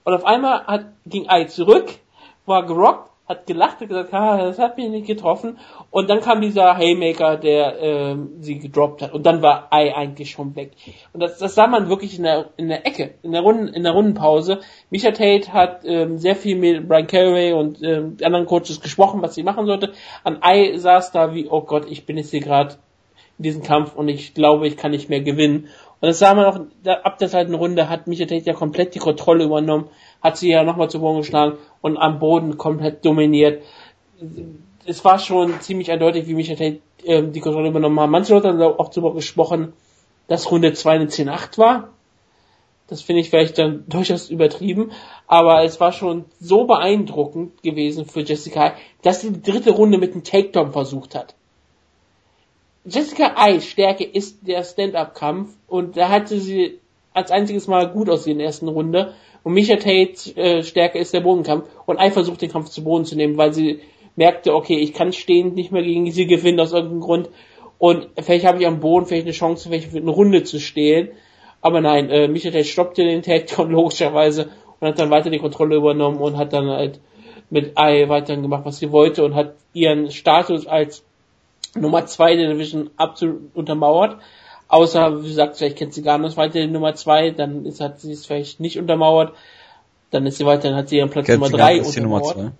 Und 0.03 0.13
auf 0.13 0.25
einmal 0.25 0.65
hat, 0.65 0.85
ging 1.05 1.29
Ei 1.29 1.45
zurück, 1.45 1.99
war 2.45 2.65
gerockt 2.65 3.11
hat 3.31 3.47
gelacht 3.47 3.81
und 3.81 3.87
gesagt, 3.87 4.13
ha, 4.13 4.37
das 4.37 4.59
hat 4.59 4.77
mich 4.77 4.89
nicht 4.89 5.07
getroffen. 5.07 5.57
Und 5.89 6.09
dann 6.09 6.19
kam 6.19 6.41
dieser 6.41 6.77
Haymaker, 6.77 7.37
der 7.37 7.79
ähm, 7.79 8.33
sie 8.41 8.59
gedroppt 8.59 9.01
hat. 9.01 9.13
Und 9.13 9.25
dann 9.25 9.41
war 9.41 9.67
Ei 9.71 9.95
eigentlich 9.95 10.31
schon 10.31 10.55
weg. 10.55 10.71
Und 11.13 11.21
das, 11.21 11.37
das 11.39 11.55
sah 11.55 11.67
man 11.67 11.89
wirklich 11.89 12.17
in 12.17 12.23
der, 12.23 12.49
in 12.57 12.67
der 12.67 12.85
Ecke, 12.85 13.15
in 13.23 13.31
der, 13.31 13.41
Runden, 13.41 13.69
in 13.69 13.83
der 13.83 13.93
Rundenpause. 13.93 14.59
Misha 14.89 15.11
Tate 15.11 15.53
hat 15.53 15.81
ähm, 15.85 16.17
sehr 16.17 16.35
viel 16.35 16.57
mit 16.57 16.87
Brian 16.87 17.07
Carey 17.07 17.53
und 17.53 17.81
ähm, 17.81 18.17
anderen 18.21 18.45
Coaches 18.45 18.81
gesprochen, 18.81 19.21
was 19.21 19.33
sie 19.33 19.43
machen 19.43 19.65
sollte. 19.65 19.93
An 20.23 20.39
Ei 20.41 20.77
saß 20.77 21.11
da 21.11 21.33
wie, 21.33 21.47
oh 21.49 21.61
Gott, 21.61 21.89
ich 21.89 22.05
bin 22.05 22.17
jetzt 22.17 22.31
hier 22.31 22.41
gerade 22.41 22.75
in 23.37 23.43
diesem 23.43 23.63
Kampf 23.63 23.95
und 23.95 24.09
ich 24.09 24.33
glaube, 24.33 24.67
ich 24.67 24.77
kann 24.77 24.91
nicht 24.91 25.09
mehr 25.09 25.21
gewinnen. 25.21 25.69
Und 26.01 26.07
das 26.07 26.19
sah 26.19 26.33
man 26.33 26.45
auch, 26.45 26.59
ab 27.03 27.19
der 27.19 27.29
zweiten 27.29 27.53
Runde 27.53 27.87
hat 27.87 28.07
Misha 28.07 28.25
Tate 28.25 28.45
ja 28.45 28.53
komplett 28.53 28.95
die 28.95 28.99
Kontrolle 28.99 29.45
übernommen 29.45 29.89
hat 30.21 30.37
sie 30.37 30.49
ja 30.49 30.63
nochmal 30.63 30.89
zu 30.89 30.99
Boden 30.99 31.19
geschlagen 31.19 31.57
und 31.81 31.97
am 31.97 32.19
Boden 32.19 32.57
komplett 32.57 33.03
dominiert. 33.03 33.63
Es 34.85 35.03
war 35.03 35.19
schon 35.19 35.59
ziemlich 35.61 35.91
eindeutig, 35.91 36.27
wie 36.27 36.35
Michael 36.35 36.57
Tate 36.57 36.79
äh, 37.03 37.23
die 37.23 37.39
Kontrolle 37.39 37.69
übernommen 37.69 37.99
hat. 37.99 38.09
Manche 38.09 38.33
Leute 38.33 38.49
haben 38.49 38.61
auch 38.61 38.89
darüber 38.89 39.13
gesprochen, 39.13 39.73
dass 40.27 40.49
Runde 40.51 40.73
2 40.73 40.91
eine 40.91 41.05
10-8 41.05 41.57
war. 41.57 41.89
Das 42.87 43.01
finde 43.01 43.21
ich 43.21 43.29
vielleicht 43.29 43.57
dann 43.57 43.85
durchaus 43.87 44.29
übertrieben, 44.29 44.91
aber 45.27 45.63
es 45.63 45.79
war 45.79 45.91
schon 45.91 46.25
so 46.39 46.65
beeindruckend 46.65 47.63
gewesen 47.63 48.05
für 48.05 48.21
Jessica, 48.21 48.75
dass 49.01 49.21
sie 49.21 49.31
die 49.31 49.41
dritte 49.41 49.71
Runde 49.71 49.97
mit 49.97 50.13
einem 50.13 50.23
Takedown 50.23 50.71
versucht 50.71 51.15
hat. 51.15 51.35
Jessica 52.83 53.33
Eis 53.35 53.65
Stärke 53.65 54.03
ist 54.03 54.47
der 54.47 54.63
Stand-Up-Kampf 54.63 55.55
und 55.67 55.97
da 55.97 56.09
hatte 56.09 56.39
sie 56.39 56.79
als 57.13 57.29
einziges 57.29 57.67
Mal 57.67 57.89
gut 57.91 58.09
aussehen 58.09 58.33
in 58.33 58.37
der 58.39 58.47
ersten 58.47 58.67
Runde. 58.67 59.13
Und 59.43 59.53
Misha 59.53 59.75
Tate 59.75 60.35
äh, 60.35 60.63
Stärke 60.63 60.97
ist 60.97 61.13
der 61.13 61.21
Bodenkampf. 61.21 61.67
Und 61.85 61.99
Ai 61.99 62.09
versucht 62.09 62.41
den 62.41 62.51
Kampf 62.51 62.69
zu 62.69 62.83
Boden 62.83 63.05
zu 63.05 63.15
nehmen, 63.15 63.37
weil 63.37 63.53
sie 63.53 63.81
merkte, 64.15 64.55
okay, 64.55 64.77
ich 64.77 64.93
kann 64.93 65.13
stehend 65.13 65.55
nicht 65.55 65.71
mehr 65.71 65.83
gegen 65.83 66.09
sie 66.11 66.25
gewinnen 66.25 66.59
aus 66.59 66.73
irgendeinem 66.73 67.01
Grund. 67.01 67.29
Und 67.77 68.09
vielleicht 68.19 68.45
habe 68.45 68.59
ich 68.59 68.67
am 68.67 68.79
Boden 68.79 69.05
vielleicht 69.05 69.25
eine 69.25 69.33
Chance, 69.33 69.69
vielleicht 69.69 69.95
eine 69.95 70.09
Runde 70.09 70.43
zu 70.43 70.59
stehlen. 70.59 71.09
Aber 71.61 71.81
nein, 71.81 72.09
äh, 72.09 72.27
Misha 72.27 72.49
Tate 72.49 72.65
stoppte 72.65 73.03
den 73.03 73.21
Takedown 73.21 73.69
logischerweise 73.71 74.49
und 74.79 74.87
hat 74.87 74.99
dann 74.99 75.11
weiter 75.11 75.29
die 75.29 75.39
Kontrolle 75.39 75.75
übernommen 75.75 76.17
und 76.17 76.37
hat 76.37 76.53
dann 76.53 76.67
halt 76.69 76.99
mit 77.51 77.77
Ai 77.77 78.09
weiterhin 78.09 78.41
gemacht, 78.41 78.65
was 78.65 78.79
sie 78.79 78.91
wollte 78.91 79.23
und 79.23 79.35
hat 79.35 79.53
ihren 79.73 80.09
Status 80.09 80.65
als 80.65 81.03
Nummer 81.75 82.05
zwei 82.05 82.35
der 82.35 82.49
Division 82.49 82.89
absolut 82.97 83.55
untermauert. 83.55 84.17
Außer, 84.67 85.23
wie 85.23 85.27
gesagt, 85.27 85.57
vielleicht 85.57 85.77
kennt 85.77 85.93
sie 85.93 86.01
gar 86.01 86.17
nicht 86.17 86.37
weiter 86.37 86.65
Nummer 86.67 86.95
zwei, 86.95 87.31
dann 87.31 87.65
ist, 87.65 87.81
hat 87.81 87.99
sie 87.99 88.13
es 88.13 88.25
vielleicht 88.25 88.59
nicht 88.59 88.79
untermauert. 88.79 89.33
Dann 90.11 90.25
ist 90.25 90.37
sie 90.37 90.45
weiterhin, 90.45 90.77
hat 90.77 90.89
sie 90.89 90.97
ihren 90.97 91.09
Platz 91.09 91.27
Nummer 91.27 91.49
drei 91.49 91.77
ist 91.77 91.95
die 91.95 92.01
Nummer 92.01 92.23
zwei. 92.23 92.51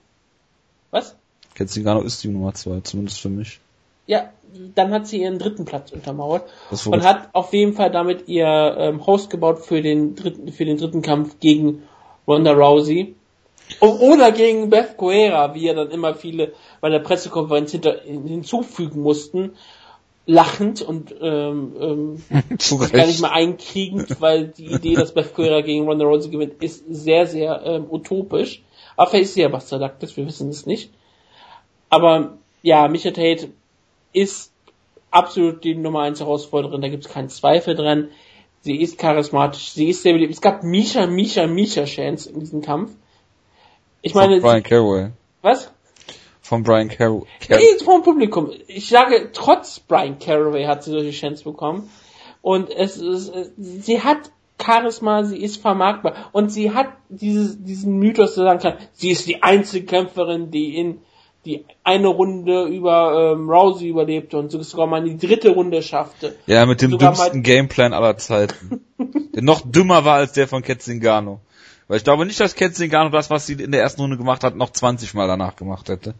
Was? 0.91 1.15
Kenzigano 1.55 2.01
ist 2.01 2.23
die 2.23 2.29
Nummer 2.29 2.53
zwei, 2.53 2.79
zumindest 2.81 3.19
für 3.19 3.29
mich. 3.29 3.59
Ja, 4.07 4.29
dann 4.75 4.91
hat 4.91 5.07
sie 5.07 5.21
ihren 5.21 5.39
dritten 5.39 5.63
Platz 5.65 5.91
untermauert 5.91 6.43
und 6.85 7.03
hat 7.03 7.29
auf 7.33 7.53
jeden 7.53 7.73
Fall 7.73 7.91
damit 7.91 8.27
ihr 8.27 8.75
ähm, 8.77 9.05
Host 9.05 9.29
gebaut 9.29 9.59
für 9.59 9.81
den 9.81 10.15
dritten, 10.15 10.51
für 10.51 10.65
den 10.65 10.77
dritten 10.77 11.01
Kampf 11.01 11.39
gegen 11.39 11.83
Ronda 12.27 12.51
Rousey. 12.51 13.15
Oder 13.79 14.31
gegen 14.31 14.69
Beth 14.69 14.97
Guerra, 14.97 15.55
wie 15.55 15.67
ja 15.67 15.73
dann 15.73 15.91
immer 15.91 16.15
viele 16.15 16.53
bei 16.81 16.89
der 16.89 16.99
Pressekonferenz 16.99 17.71
hinter, 17.71 18.01
hinzufügen 18.03 19.01
mussten, 19.01 19.53
lachend 20.25 20.81
und 20.81 21.15
ähm, 21.21 21.75
ähm, 21.79 22.23
gar 22.91 23.05
nicht 23.05 23.21
mehr 23.21 23.31
einkriegend, 23.31 24.21
weil 24.21 24.47
die 24.47 24.67
Idee, 24.67 24.95
dass 24.95 25.13
Beth 25.13 25.35
Guerra 25.35 25.61
gegen 25.61 25.87
Ronda 25.87 26.05
Rousey 26.05 26.29
gewinnt, 26.29 26.63
ist 26.63 26.83
sehr, 26.89 27.27
sehr 27.27 27.61
ähm, 27.65 27.87
utopisch. 27.89 28.61
Aber 28.95 29.09
vielleicht 29.09 29.25
ist 29.25 29.33
sie 29.35 29.41
ja 29.41 29.51
was 29.51 29.67
Zerdaktes, 29.67 30.15
wir 30.17 30.25
wissen 30.25 30.49
es 30.49 30.65
nicht. 30.65 30.91
Aber 31.89 32.37
ja, 32.61 32.87
Micha 32.87 33.11
Tate 33.11 33.49
ist 34.13 34.51
absolut 35.09 35.63
die 35.63 35.75
Nummer 35.75 36.01
1 36.01 36.19
Herausforderin, 36.19 36.81
da 36.81 36.89
gibt 36.89 37.05
es 37.05 37.11
keinen 37.11 37.29
Zweifel 37.29 37.75
dran. 37.75 38.09
Sie 38.61 38.75
ist 38.75 38.99
charismatisch, 38.99 39.71
sie 39.71 39.89
ist 39.89 40.03
sehr 40.03 40.13
beliebt. 40.13 40.33
Es 40.33 40.41
gab 40.41 40.63
Misha, 40.63 41.07
Misha, 41.07 41.47
Misha 41.47 41.85
Chance 41.85 42.29
in 42.29 42.39
diesem 42.39 42.61
Kampf. 42.61 42.91
Ich 44.01 44.13
meine. 44.13 44.41
Von 44.41 44.49
Brian 44.49 44.63
Caraway. 44.63 45.09
Was? 45.41 45.71
Von 46.41 46.63
Brian 46.63 46.89
Caraway. 46.89 47.27
Nee, 47.49 47.83
vom 47.83 48.03
Publikum. 48.03 48.51
Ich 48.67 48.89
sage, 48.89 49.29
trotz 49.33 49.79
Brian 49.79 50.19
Caraway 50.19 50.65
hat 50.65 50.83
sie 50.83 50.91
solche 50.91 51.11
Chance 51.11 51.43
bekommen. 51.43 51.89
Und 52.41 52.69
es 52.69 52.97
ist, 52.97 53.31
sie 53.57 54.01
hat 54.01 54.31
Charisma, 54.61 55.23
sie 55.23 55.37
ist 55.37 55.61
vermarktbar. 55.61 56.29
Und 56.31 56.51
sie 56.51 56.71
hat 56.71 56.89
dieses, 57.09 57.63
diesen 57.63 57.99
Mythos 57.99 58.33
zu 58.33 58.41
sagen 58.41 58.59
kann, 58.59 58.77
sie 58.93 59.11
ist 59.11 59.27
die 59.27 59.43
Einzelkämpferin, 59.43 60.51
die 60.51 60.77
in 60.77 61.01
die 61.45 61.65
eine 61.83 62.07
Runde 62.07 62.65
über 62.65 63.33
ähm, 63.33 63.49
Rousey 63.49 63.87
überlebte 63.87 64.37
und 64.37 64.51
sogar 64.51 64.85
mal 64.85 65.05
in 65.07 65.17
die 65.17 65.27
dritte 65.27 65.49
Runde 65.49 65.81
schaffte. 65.81 66.35
Ja, 66.45 66.65
mit 66.67 66.81
dem 66.81 66.97
dümmsten 66.97 67.41
Gameplan 67.41 67.93
aller 67.93 68.17
Zeiten. 68.17 68.85
der 69.33 69.41
noch 69.41 69.61
dümmer 69.61 70.05
war 70.05 70.17
als 70.17 70.33
der 70.33 70.47
von 70.47 70.61
Ketzingano. 70.61 71.39
Weil 71.91 71.97
ich 71.97 72.05
glaube 72.05 72.25
nicht, 72.25 72.39
dass 72.39 72.55
Ketzingano 72.55 73.09
das, 73.09 73.29
was 73.29 73.45
sie 73.45 73.61
in 73.61 73.73
der 73.73 73.81
ersten 73.81 73.99
Runde 73.99 74.15
gemacht 74.15 74.45
hat, 74.45 74.55
noch 74.55 74.69
20 74.69 75.13
Mal 75.13 75.27
danach 75.27 75.57
gemacht 75.57 75.89
hätte. 75.89 76.13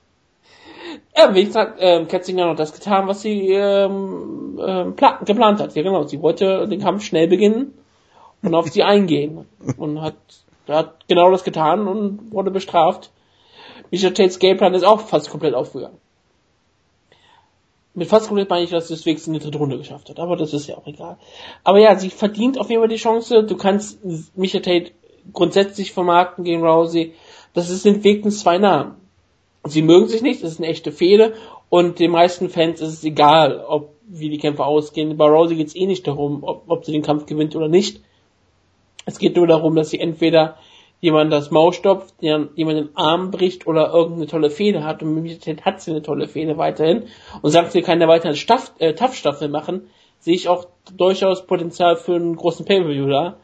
Ja, 1.16 1.34
wie 1.34 1.46
gesagt, 1.46 1.78
ähm, 1.80 2.10
Ketzingano 2.10 2.52
hat 2.52 2.60
das 2.60 2.74
getan, 2.74 3.08
was 3.08 3.22
sie 3.22 3.52
ähm, 3.52 4.60
ähm, 4.62 4.96
geplant 4.98 5.62
hat. 5.62 5.74
Ja, 5.74 5.82
genau. 5.82 6.04
Sie 6.04 6.22
wollte 6.22 6.68
den 6.68 6.82
Kampf 6.82 7.06
schnell 7.06 7.30
beginnen 7.30 7.74
und 8.42 8.54
auf 8.54 8.68
sie 8.68 8.84
eingehen. 8.84 9.46
Und 9.78 10.02
hat, 10.02 10.18
hat 10.68 11.08
genau 11.08 11.32
das 11.32 11.46
getan 11.46 11.88
und 11.88 12.34
wurde 12.34 12.52
bestraft. 12.52 13.10
Misha 13.92 14.10
Tates 14.10 14.40
Gameplan 14.40 14.74
ist 14.74 14.84
auch 14.84 15.00
fast 15.00 15.30
komplett 15.30 15.54
aufgegangen. 15.54 15.96
Mit 17.94 18.10
fast 18.10 18.28
komplett 18.28 18.50
meine 18.50 18.66
ich, 18.66 18.72
dass 18.72 18.90
sie 18.90 18.96
es 18.96 19.06
wenigstens 19.06 19.28
in 19.28 19.40
die 19.40 19.46
dritte 19.46 19.58
Runde 19.58 19.78
geschafft 19.78 20.10
hat, 20.10 20.20
aber 20.20 20.36
das 20.36 20.54
ist 20.54 20.68
ja 20.68 20.76
auch 20.76 20.88
egal. 20.88 21.18
Aber 21.64 21.80
ja, 21.80 21.98
sie 21.98 22.10
verdient 22.10 22.58
auf 22.58 22.70
jeden 22.70 22.82
Fall 22.82 22.90
die 22.90 22.98
Chance. 22.98 23.44
Du 23.44 23.56
kannst 23.56 24.00
Misha 24.36 24.60
Tate 24.60 24.92
grundsätzlich 25.34 25.92
vermarkten 25.92 26.44
gegen 26.44 26.66
Rousey. 26.66 27.14
Das 27.54 27.68
sind 27.68 28.04
wenigstens 28.04 28.42
zwei 28.42 28.58
Namen. 28.58 28.96
Sie 29.66 29.82
mögen 29.82 30.08
sich 30.08 30.22
nicht, 30.22 30.44
das 30.44 30.54
ist 30.54 30.60
eine 30.60 30.70
echte 30.70 30.92
Fehde 30.92 31.34
und 31.70 32.00
den 32.00 32.12
meisten 32.12 32.50
Fans 32.50 32.82
ist 32.82 32.94
es 32.94 33.04
egal, 33.04 33.64
ob 33.68 33.94
wie 34.08 34.30
die 34.30 34.40
Kämpfe 34.40 34.66
ausgehen. 34.66 35.16
Bei 35.16 35.28
Rousey 35.28 35.56
geht 35.56 35.68
es 35.68 35.76
eh 35.76 35.86
nicht 35.86 36.06
darum, 36.06 36.44
ob, 36.44 36.64
ob 36.68 36.86
sie 36.86 36.92
den 36.92 37.04
Kampf 37.04 37.28
gewinnt 37.28 37.56
oder 37.56 37.70
nicht. 37.70 38.02
Es 39.06 39.20
geht 39.20 39.36
nur 39.36 39.48
darum, 39.48 39.76
dass 39.76 39.90
sie 39.90 40.00
entweder 40.00 40.58
jemand 41.00 41.32
das 41.34 41.50
Maul 41.50 41.74
stopft, 41.74 42.14
jemand 42.22 42.56
den 42.58 42.96
Arm 42.96 43.32
bricht 43.32 43.66
oder 43.66 43.92
irgendeine 43.92 44.28
tolle 44.28 44.50
Fehde 44.50 44.84
hat 44.84 45.02
und 45.02 45.16
mit 45.16 45.46
hat 45.66 45.82
sie 45.82 45.92
eine 45.92 46.04
tolle 46.04 46.28
Fehde 46.28 46.58
weiterhin 46.58 47.06
und 47.42 47.52
sagt, 47.52 47.72
sie 47.72 47.82
kann 47.82 48.00
da 48.00 48.08
weiter 48.08 48.26
eine 48.26 48.36
Staff, 48.36 48.74
äh, 48.78 48.94
Tough-Staffel 48.94 49.50
machen, 49.50 49.90
sehe 50.20 50.36
ich 50.36 50.48
auch 50.48 50.68
durchaus 50.96 51.48
Potenzial 51.48 51.96
für 51.96 52.16
einen 52.16 52.36
großen 52.36 52.66
Pay-Per-View 52.66 53.08
da. 53.08 53.38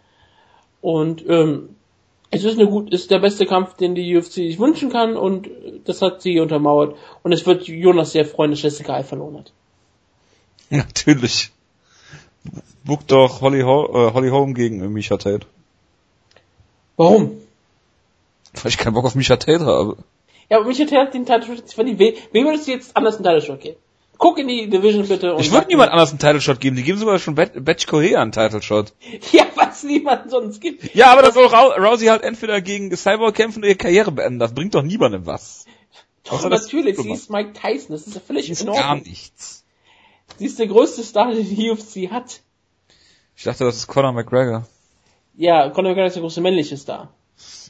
Und 0.82 1.28
ähm, 1.28 1.77
es 2.30 2.44
ist 2.44 2.60
eine 2.60 2.68
gut, 2.68 2.94
ist 2.94 3.10
der 3.10 3.20
beste 3.20 3.46
Kampf, 3.46 3.76
den 3.76 3.96
die 3.96 4.16
UFC 4.16 4.34
sich 4.34 4.60
wünschen 4.60 4.90
kann 4.90 5.16
und 5.16 5.50
das 5.86 6.02
hat 6.02 6.22
sie 6.22 6.40
untermauert. 6.40 6.96
Und 7.24 7.32
es 7.32 7.46
wird 7.46 7.68
Jonas 7.68 8.12
sehr 8.12 8.26
freuen, 8.26 8.52
dass 8.52 8.62
Jessica 8.62 8.96
Ai 8.96 9.04
verloren 9.04 9.38
hat. 9.38 9.54
Natürlich. 10.70 11.52
Book 12.84 13.08
doch 13.08 13.42
Holly, 13.42 13.62
Ho 13.62 13.86
äh, 13.86 14.14
Holly 14.14 14.30
Holm 14.30 14.54
gegen 14.54 14.92
Misha 14.92 15.18
Tate. 15.18 15.46
Warum? 16.98 17.38
Weil 18.54 18.70
ich 18.72 18.78
keinen 18.78 18.94
Bock 18.94 19.06
auf 19.06 19.16
Misha 19.16 19.38
Tate 19.38 19.66
habe. 19.66 19.98
Ja, 20.50 20.58
aber 20.58 20.68
Misha 20.68 20.84
Tate 20.84 21.00
hat 21.00 21.14
den 21.14 21.26
Title 21.26 21.56
Shot 21.56 21.72
verdient. 21.72 22.00
Wem 22.00 22.46
würdest 22.46 22.68
du 22.68 22.72
jetzt 22.72 22.96
anders 22.96 23.16
einen 23.16 23.24
Title 23.24 23.42
Shot 23.42 23.62
geben? 23.62 23.78
Guck 24.18 24.40
in 24.40 24.48
die 24.48 24.70
Division 24.70 25.08
bitte. 25.08 25.36
Und 25.36 25.42
ich 25.42 25.52
würde 25.52 25.68
niemand 25.68 25.92
anders 25.92 26.10
einen 26.10 26.20
Title 26.20 26.42
Shot 26.42 26.60
geben. 26.60 26.76
Die 26.76 26.84
geben 26.84 26.98
sogar 26.98 27.20
schon 27.20 27.36
Batch 27.36 27.86
Correa 27.88 28.22
einen 28.22 28.32
Title 28.32 28.62
Shot. 28.62 28.94
Ja, 29.32 29.46
was 29.56 29.84
niemand 29.84 30.30
sonst 30.32 30.60
gibt. 30.62 30.96
Ja, 30.96 31.12
aber 31.12 31.22
das 31.22 31.34
soll 31.34 31.46
Rousey 31.46 32.08
halt 32.08 32.24
entweder 32.24 32.62
gegen 32.62 32.96
Cyborg 32.96 33.36
kämpfen 33.36 33.60
oder 33.60 33.68
ihre 33.68 33.78
Karriere 33.78 34.12
beenden. 34.12 34.40
Das 34.40 34.54
bringt 34.54 34.76
doch 34.76 34.84
niemandem 34.84 35.26
was. 35.26 35.66
Doch, 36.24 36.50
natürlich. 36.50 36.98
Sie 36.98 37.12
ist 37.12 37.30
Mike 37.30 37.54
Tyson. 37.54 37.92
Das 37.92 38.06
ist 38.06 38.16
ja 38.16 38.22
völlig 38.22 38.50
in 38.50 38.56
Ordnung. 38.56 38.76
gar 38.76 38.96
nichts. 38.96 39.64
Sie 40.38 40.46
ist 40.46 40.60
der 40.60 40.68
größte 40.68 41.04
Star, 41.04 41.32
den 41.32 41.48
die 41.48 41.72
UFC 41.72 42.12
hat. 42.12 42.42
Ich 43.36 43.44
dachte, 43.44 43.64
das 43.64 43.78
ist 43.78 43.88
Conor 43.88 44.12
McGregor. 44.12 44.68
Ja, 45.36 45.70
Conor 45.70 45.92
McGregor 45.92 46.08
ist 46.08 46.16
der 46.16 46.22
große 46.22 46.42
männliche 46.42 46.76
Star. 46.76 47.14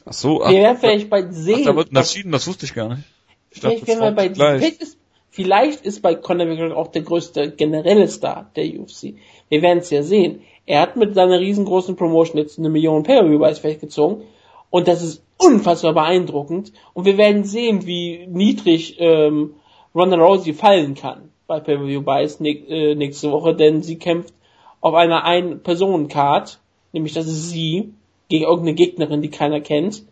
Ach 0.04 0.12
so. 0.12 0.42
Ach, 0.42 0.50
Wir 0.50 0.60
werden 0.60 0.78
vielleicht 0.78 1.10
bald 1.10 1.34
sehen. 1.34 1.60
Ach, 1.60 1.66
da 1.66 1.76
wird 1.76 1.88
unterschieden, 1.90 2.32
das 2.32 2.46
wusste 2.46 2.66
ich 2.66 2.74
gar 2.74 2.88
nicht. 2.88 3.04
Ich 3.50 3.60
dachte, 3.60 3.76
vielleicht, 3.76 3.86
werden 3.86 4.00
wir 4.00 4.10
bei, 4.12 4.34
vielleicht, 4.34 4.82
ist, 4.82 4.97
vielleicht 5.38 5.86
ist 5.86 6.02
bei 6.02 6.16
Conor 6.16 6.46
McGregor 6.46 6.76
auch 6.76 6.88
der 6.88 7.02
größte 7.02 7.52
generelle 7.52 8.08
Star 8.08 8.50
der 8.56 8.64
UFC. 8.64 9.14
Wir 9.48 9.62
werden 9.62 9.78
es 9.78 9.90
ja 9.90 10.02
sehen. 10.02 10.40
Er 10.66 10.80
hat 10.80 10.96
mit 10.96 11.14
seiner 11.14 11.38
riesengroßen 11.38 11.94
Promotion 11.94 12.38
jetzt 12.38 12.58
eine 12.58 12.70
Million 12.70 13.04
Pay-Per-View 13.04 13.78
gezogen. 13.78 14.24
Und 14.68 14.88
das 14.88 15.00
ist 15.00 15.22
unfassbar 15.36 15.92
beeindruckend. 15.94 16.72
Und 16.92 17.04
wir 17.04 17.16
werden 17.18 17.44
sehen, 17.44 17.86
wie 17.86 18.26
niedrig 18.26 18.96
ähm, 18.98 19.54
Ronda 19.94 20.16
Rousey 20.16 20.54
fallen 20.54 20.96
kann 20.96 21.30
bei 21.46 21.60
Pay-Per-View 21.60 22.02
Buys 22.02 22.40
äh, 22.40 22.96
nächste 22.96 23.30
Woche, 23.30 23.54
denn 23.54 23.84
sie 23.84 23.96
kämpft 23.96 24.34
auf 24.80 24.94
einer 24.94 25.24
Ein-Personen-Card, 25.24 26.58
nämlich 26.92 27.14
das 27.14 27.26
ist 27.26 27.50
sie, 27.50 27.94
gegen 28.28 28.42
irgendeine 28.42 28.74
Gegnerin, 28.74 29.22
die 29.22 29.30
keiner 29.30 29.60
kennt, 29.60 30.02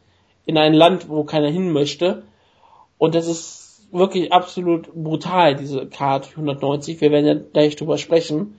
in 0.47 0.57
ein 0.57 0.73
Land, 0.73 1.09
wo 1.09 1.25
keiner 1.25 1.51
hin 1.51 1.73
möchte. 1.73 2.23
Und 2.97 3.17
das 3.17 3.27
ist 3.27 3.65
wirklich 3.90 4.33
absolut 4.33 4.92
brutal, 4.94 5.57
diese 5.57 5.87
Card 5.87 6.29
190. 6.31 7.01
Wir 7.01 7.11
werden 7.11 7.27
ja 7.27 7.35
gleich 7.35 7.77
drüber 7.77 7.99
sprechen, 7.99 8.59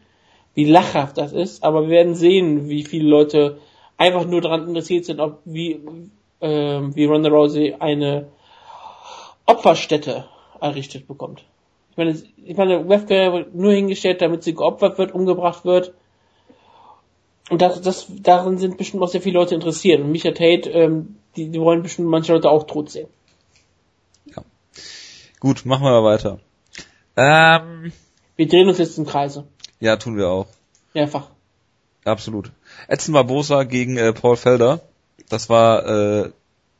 wie 0.53 0.65
lachhaft 0.65 1.17
das 1.17 1.33
ist, 1.33 1.63
aber 1.63 1.83
wir 1.83 1.89
werden 1.89 2.15
sehen, 2.15 2.69
wie 2.69 2.83
viele 2.83 3.07
Leute 3.07 3.57
einfach 3.97 4.25
nur 4.25 4.41
daran 4.41 4.67
interessiert 4.67 5.05
sind, 5.05 5.19
ob 5.19 5.39
wie, 5.45 5.79
äh, 6.39 6.81
wie 6.81 7.05
Ronda 7.05 7.29
Rousey 7.29 7.75
eine 7.79 8.27
Opferstätte 9.45 10.25
errichtet 10.59 11.07
bekommt. 11.07 11.43
Ich 11.91 11.97
meine, 11.97 12.21
ich 12.45 12.57
meine, 12.57 12.89
Wefke 12.89 13.33
wird 13.33 13.55
nur 13.55 13.73
hingestellt, 13.73 14.21
damit 14.21 14.43
sie 14.43 14.53
geopfert 14.53 14.97
wird, 14.97 15.13
umgebracht 15.13 15.65
wird 15.65 15.93
und 17.49 17.61
das, 17.61 17.81
das, 17.81 18.07
darin 18.21 18.57
sind 18.57 18.77
bestimmt 18.77 19.03
auch 19.03 19.07
sehr 19.07 19.21
viele 19.21 19.39
Leute 19.39 19.55
interessiert. 19.55 20.01
Und 20.01 20.11
Micha 20.11 20.31
Tate, 20.31 20.69
ähm, 20.69 21.17
die, 21.35 21.49
die 21.49 21.59
wollen 21.59 21.83
bestimmt 21.83 22.09
manche 22.09 22.33
Leute 22.33 22.49
auch 22.49 22.63
tot 22.63 22.89
sehen. 22.89 23.07
Gut, 25.47 25.65
machen 25.65 25.85
wir 25.85 26.03
weiter. 26.03 26.39
Ähm, 27.15 27.93
wir 28.35 28.47
drehen 28.49 28.67
uns 28.67 28.79
jetzt 28.79 28.97
im 28.97 29.05
Kreise. 29.05 29.47
Ja, 29.79 29.95
tun 29.95 30.17
wir 30.17 30.27
auch. 30.27 30.47
Mehrfach. 30.93 31.29
Absolut. 32.03 32.51
Edson 32.89 33.13
Barbosa 33.13 33.63
gegen 33.63 33.95
äh, 33.95 34.11
Paul 34.11 34.35
Felder. 34.35 34.81
Das 35.29 35.47
war 35.47 35.85
äh, 35.85 36.31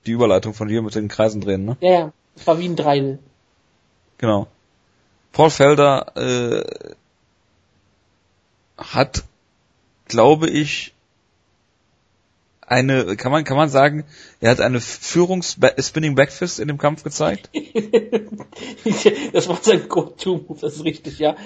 die 0.06 0.12
Überleitung 0.12 0.54
von 0.54 0.68
dir 0.68 0.82
mit 0.82 0.96
den 0.96 1.08
Kreisen 1.08 1.40
drehen, 1.40 1.64
ne? 1.64 1.78
Ja, 1.80 1.92
ja. 1.92 2.14
Das 2.36 2.46
war 2.46 2.60
wie 2.60 2.68
ein 2.68 2.76
Dreidel. 2.76 3.20
Genau. 4.18 4.48
Paul 5.32 5.50
Felder 5.50 6.12
äh, 6.18 6.66
hat 8.78 9.24
glaube 10.10 10.50
ich, 10.50 10.94
eine, 12.68 13.16
kann 13.16 13.32
man, 13.32 13.46
kann 13.46 13.56
man 13.56 13.70
sagen, 13.70 14.04
er 14.42 14.52
hat 14.52 14.60
eine 14.60 14.82
Führungs-Spinning 14.82 16.16
Backfist 16.16 16.60
in 16.60 16.68
dem 16.68 16.78
Kampf 16.78 17.02
gezeigt? 17.02 17.50
das 19.34 19.48
war 19.48 19.58
sein 19.62 19.88
Go-To-Move, 19.88 20.60
das 20.60 20.76
ist 20.76 20.84
richtig, 20.84 21.18
ja. 21.18 21.38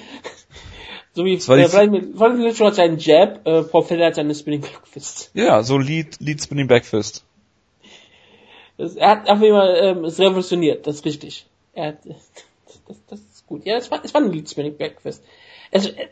So 1.13 1.23
wie 1.23 1.35
äh, 1.35 1.39
Vladimir 1.39 2.01
Klitschko 2.11 2.65
hat 2.65 2.75
seinen 2.75 2.97
Jab, 2.97 3.45
äh, 3.47 3.61
Paul 3.63 3.83
Felder 3.83 4.07
hat 4.07 4.15
seine 4.15 4.33
Spinning 4.33 4.61
Backfist. 4.61 5.29
Ja, 5.35 5.61
so 5.61 5.77
Lead, 5.77 6.19
Lead 6.19 6.41
Spinning 6.41 6.67
Backfist. 6.67 7.23
Das, 8.77 8.95
er 8.95 9.09
hat 9.09 9.29
auf 9.29 9.41
jeden 9.41 9.55
Fall 9.55 9.77
ähm, 9.79 10.05
es 10.05 10.19
revolutioniert, 10.19 10.87
das 10.87 10.95
ist 10.95 11.05
richtig. 11.05 11.45
Er 11.73 11.89
hat, 11.89 11.97
das, 12.87 12.97
das 13.09 13.19
ist 13.19 13.45
gut. 13.45 13.65
Ja, 13.65 13.77
es 13.77 13.91
war, 13.91 14.03
es 14.03 14.13
war 14.13 14.21
ein 14.21 14.31
Lead 14.31 14.49
Spinning 14.49 14.75
Backfist. 14.75 15.23
Also, 15.71 15.89
äh, 15.89 16.07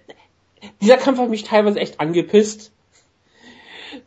dieser 0.81 0.97
Kampf 0.97 1.17
hat 1.17 1.29
mich 1.29 1.45
teilweise 1.45 1.79
echt 1.79 1.99
angepisst 1.99 2.71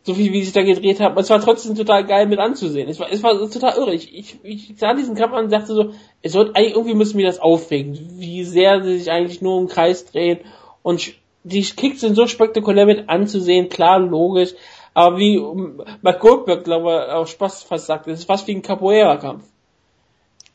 so 0.02 0.14
viel 0.14 0.32
wie 0.32 0.42
sich 0.42 0.52
da 0.52 0.62
gedreht 0.62 1.00
hat. 1.00 1.18
Es 1.18 1.30
war 1.30 1.40
trotzdem 1.40 1.74
total 1.74 2.04
geil 2.04 2.26
mit 2.26 2.38
anzusehen. 2.38 2.88
Es 2.88 3.00
war, 3.00 3.10
es 3.10 3.22
war 3.22 3.38
total 3.50 3.76
irre. 3.76 3.94
Ich, 3.94 4.14
ich, 4.14 4.38
ich 4.42 4.74
sah 4.76 4.94
diesen 4.94 5.14
Kampf 5.14 5.32
an 5.34 5.44
und 5.44 5.52
dachte 5.52 5.74
so, 5.74 5.92
es 6.22 6.34
wird 6.34 6.56
eigentlich, 6.56 6.74
irgendwie 6.74 6.94
müssen 6.94 7.18
wir 7.18 7.26
das 7.26 7.38
aufregen, 7.38 7.98
wie 8.18 8.44
sehr 8.44 8.82
sie 8.82 8.98
sich 8.98 9.10
eigentlich 9.10 9.42
nur 9.42 9.60
im 9.60 9.68
Kreis 9.68 10.04
drehen 10.06 10.40
und 10.82 11.12
die 11.44 11.62
Kicks 11.62 12.00
sind 12.00 12.14
so 12.14 12.26
spektakulär 12.26 12.86
mit 12.86 13.08
anzusehen, 13.08 13.68
klar, 13.68 13.98
logisch, 13.98 14.54
aber 14.94 15.18
wie 15.18 15.40
Mark 16.02 16.20
Goldberg, 16.20 16.64
glaube 16.64 17.04
ich, 17.06 17.12
auch 17.12 17.26
Spaß 17.26 17.64
fast 17.64 17.86
sagt, 17.86 18.06
es 18.08 18.20
ist 18.20 18.26
fast 18.26 18.46
wie 18.46 18.54
ein 18.54 18.62
Capoeira-Kampf. 18.62 19.44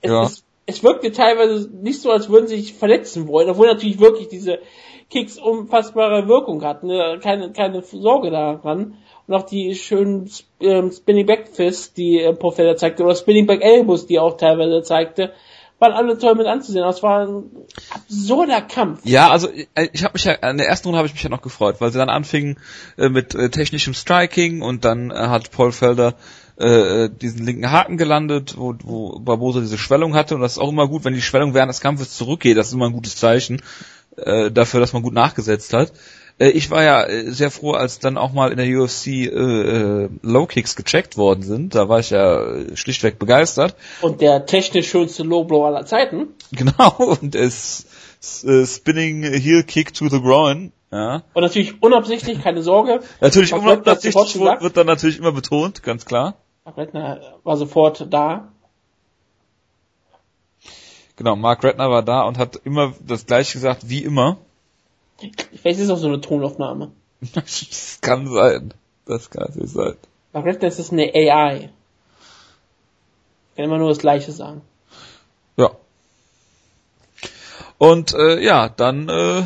Es, 0.01 0.11
ja. 0.11 0.23
es, 0.23 0.43
es 0.65 0.83
wirkte 0.83 1.11
teilweise 1.11 1.69
nicht 1.73 2.01
so, 2.01 2.11
als 2.11 2.29
würden 2.29 2.47
sie 2.47 2.57
sich 2.57 2.73
verletzen 2.73 3.27
wollen, 3.27 3.49
obwohl 3.49 3.67
natürlich 3.67 3.99
wirklich 3.99 4.27
diese 4.27 4.59
Kicks 5.09 5.37
unfassbare 5.37 6.27
Wirkung 6.27 6.63
hatten, 6.63 6.87
ne? 6.87 7.19
keine, 7.21 7.51
keine 7.51 7.81
Sorge 7.81 8.29
daran 8.29 8.95
auch 9.35 9.45
die 9.45 9.75
schönen 9.75 10.29
ähm, 10.59 10.91
Spinning 10.91 11.25
Back 11.25 11.49
Fists, 11.51 11.93
die 11.93 12.19
äh, 12.19 12.33
Professor 12.33 12.75
zeigte, 12.77 13.03
oder 13.03 13.15
Spinning 13.15 13.45
Back 13.45 13.61
Elbows, 13.61 14.07
die 14.07 14.19
auch 14.19 14.37
teilweise 14.37 14.83
zeigte, 14.83 15.33
waren 15.79 15.93
alle 15.93 16.17
toll 16.17 16.35
mit 16.35 16.47
anzusehen. 16.47 16.83
Das 16.83 17.03
war 17.03 17.27
ein 17.27 17.43
absurder 17.93 18.61
Kampf. 18.61 19.01
Ja, 19.03 19.29
also 19.29 19.49
äh, 19.49 19.89
ich 19.93 20.03
habe 20.03 20.13
mich 20.13 20.23
ja 20.23 20.33
in 20.33 20.57
der 20.57 20.67
ersten 20.67 20.87
Runde 20.87 20.97
habe 20.97 21.07
ich 21.07 21.13
mich 21.13 21.23
ja 21.23 21.29
noch 21.29 21.41
gefreut, 21.41 21.75
weil 21.79 21.91
sie 21.91 21.99
dann 21.99 22.09
anfingen 22.09 22.57
äh, 22.97 23.09
mit 23.09 23.35
äh, 23.35 23.49
technischem 23.49 23.93
Striking 23.93 24.61
und 24.61 24.85
dann 24.85 25.11
äh, 25.11 25.15
hat 25.15 25.51
Paul 25.51 25.71
Felder 25.71 26.15
äh, 26.57 27.09
diesen 27.09 27.45
linken 27.45 27.71
Haken 27.71 27.97
gelandet, 27.97 28.55
wo, 28.57 28.73
wo 28.83 29.19
Barbosa 29.19 29.59
diese 29.59 29.77
Schwellung 29.77 30.15
hatte 30.15 30.35
und 30.35 30.41
das 30.41 30.53
ist 30.53 30.57
auch 30.57 30.69
immer 30.69 30.87
gut, 30.87 31.05
wenn 31.05 31.13
die 31.13 31.21
Schwellung 31.21 31.53
während 31.53 31.69
des 31.69 31.81
Kampfes 31.81 32.15
zurückgeht, 32.15 32.57
das 32.57 32.67
ist 32.67 32.73
immer 32.73 32.87
ein 32.87 32.93
gutes 32.93 33.15
Zeichen 33.15 33.61
äh, 34.17 34.49
dafür, 34.49 34.79
dass 34.79 34.93
man 34.93 35.03
gut 35.03 35.13
nachgesetzt 35.13 35.73
hat. 35.73 35.93
Äh, 36.39 36.49
ich 36.49 36.69
war 36.71 36.83
ja 36.83 37.03
äh, 37.03 37.31
sehr 37.31 37.51
froh, 37.51 37.71
als 37.71 37.99
dann 37.99 38.17
auch 38.17 38.31
mal 38.31 38.51
in 38.51 38.57
der 38.57 38.67
UFC 38.67 39.07
äh, 39.07 39.25
äh, 39.27 40.09
Low 40.21 40.45
Kicks 40.45 40.75
gecheckt 40.75 41.17
worden 41.17 41.43
sind. 41.43 41.75
Da 41.75 41.89
war 41.89 41.99
ich 41.99 42.09
ja 42.09 42.75
schlichtweg 42.75 43.19
begeistert. 43.19 43.75
Und 44.01 44.21
der 44.21 44.45
technisch 44.45 44.89
schönste 44.89 45.23
Low 45.23 45.43
Blow 45.43 45.65
aller 45.65 45.85
Zeiten. 45.85 46.27
Genau, 46.51 46.91
und 46.97 47.35
es 47.35 47.85
Spinning 48.21 49.23
Heel 49.23 49.63
Kick 49.63 49.93
to 49.93 50.07
the 50.07 50.21
Groin. 50.21 50.71
Ja. 50.91 51.23
Und 51.33 51.41
natürlich 51.41 51.83
unabsichtlich, 51.83 52.41
keine 52.41 52.63
Sorge. 52.63 53.01
Natürlich 53.19 53.53
unabsichtlich 53.53 54.15
wird 54.15 54.77
dann 54.77 54.87
natürlich 54.87 55.19
immer 55.19 55.33
betont, 55.33 55.83
ganz 55.83 56.05
klar. 56.05 56.35
Mark 56.63 56.77
Redner 56.77 57.19
war 57.43 57.57
sofort 57.57 58.07
da. 58.09 58.53
Genau, 61.17 61.35
Mark 61.35 61.63
Redner 61.63 61.89
war 61.89 62.03
da 62.03 62.23
und 62.23 62.37
hat 62.37 62.55
immer 62.63 62.93
das 63.05 63.25
gleiche 63.25 63.53
gesagt 63.53 63.89
wie 63.89 64.03
immer. 64.03 64.37
Vielleicht 65.19 65.79
ist 65.79 65.85
es 65.85 65.89
auch 65.89 65.97
so 65.97 66.07
eine 66.07 66.21
Tonaufnahme. 66.21 66.91
das 67.33 67.99
kann 68.01 68.27
sein. 68.27 68.73
Das 69.05 69.29
kann 69.29 69.45
natürlich 69.47 69.71
sein. 69.71 69.95
Aber 70.33 70.53
das 70.53 70.79
ist 70.79 70.91
eine 70.91 71.11
AI. 71.13 71.69
Ich 73.49 73.55
kann 73.55 73.65
immer 73.65 73.77
nur 73.77 73.89
das 73.89 73.99
Gleiche 73.99 74.31
sagen. 74.31 74.61
Ja. 75.55 75.71
Und 77.77 78.13
äh, 78.13 78.39
ja, 78.43 78.69
dann 78.69 79.09
äh, 79.09 79.43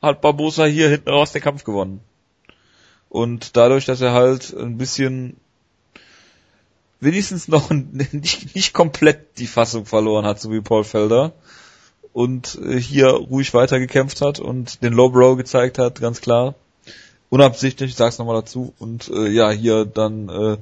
hat 0.00 0.20
Barbosa 0.20 0.64
hier 0.64 0.88
hinten 0.88 1.10
raus 1.10 1.32
den 1.32 1.42
Kampf 1.42 1.64
gewonnen. 1.64 2.00
Und 3.08 3.56
dadurch, 3.56 3.84
dass 3.86 4.00
er 4.00 4.12
halt 4.12 4.54
ein 4.54 4.78
bisschen 4.78 5.36
wenigstens 7.00 7.48
noch 7.48 7.70
nicht, 7.70 8.54
nicht 8.54 8.72
komplett 8.72 9.38
die 9.38 9.46
Fassung 9.46 9.84
verloren 9.84 10.24
hat, 10.24 10.40
so 10.40 10.50
wie 10.52 10.60
Paul 10.60 10.84
Felder, 10.84 11.32
und 12.12 12.58
äh, 12.64 12.80
hier 12.80 13.08
ruhig 13.08 13.54
weitergekämpft 13.54 14.20
hat 14.20 14.40
und 14.40 14.82
den 14.82 14.92
Low 14.92 15.10
Blow 15.10 15.36
gezeigt 15.36 15.78
hat, 15.78 16.00
ganz 16.00 16.20
klar. 16.20 16.54
Unabsichtlich, 17.28 17.90
ich 17.90 17.96
sag's 17.96 18.18
nochmal 18.18 18.40
dazu. 18.40 18.74
Und 18.78 19.08
äh, 19.08 19.28
ja, 19.28 19.50
hier 19.50 19.84
dann 19.84 20.28
äh, 20.28 20.56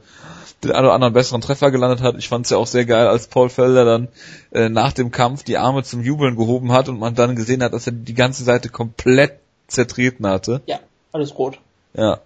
den 0.63 0.73
einen 0.73 0.85
oder 0.85 0.95
anderen 0.95 1.15
besseren 1.15 1.41
Treffer 1.41 1.71
gelandet 1.71 2.03
hat. 2.03 2.17
Ich 2.19 2.29
fand's 2.29 2.51
ja 2.51 2.59
auch 2.59 2.67
sehr 2.67 2.85
geil, 2.85 3.07
als 3.07 3.29
Paul 3.29 3.49
Felder 3.49 3.85
dann 3.85 4.09
äh, 4.51 4.69
nach 4.69 4.93
dem 4.93 5.11
Kampf 5.11 5.45
die 5.45 5.57
Arme 5.57 5.83
zum 5.83 6.03
Jubeln 6.03 6.37
gehoben 6.37 6.73
hat 6.73 6.89
und 6.89 6.99
man 6.99 7.15
dann 7.15 7.37
gesehen 7.37 7.63
hat, 7.63 7.73
dass 7.73 7.87
er 7.87 7.93
die 7.93 8.15
ganze 8.15 8.45
Seite 8.45 8.69
komplett 8.69 9.39
zertreten 9.67 10.27
hatte. 10.27 10.61
Ja, 10.67 10.81
alles 11.13 11.39
rot. 11.39 11.59
Ja. 11.95 12.21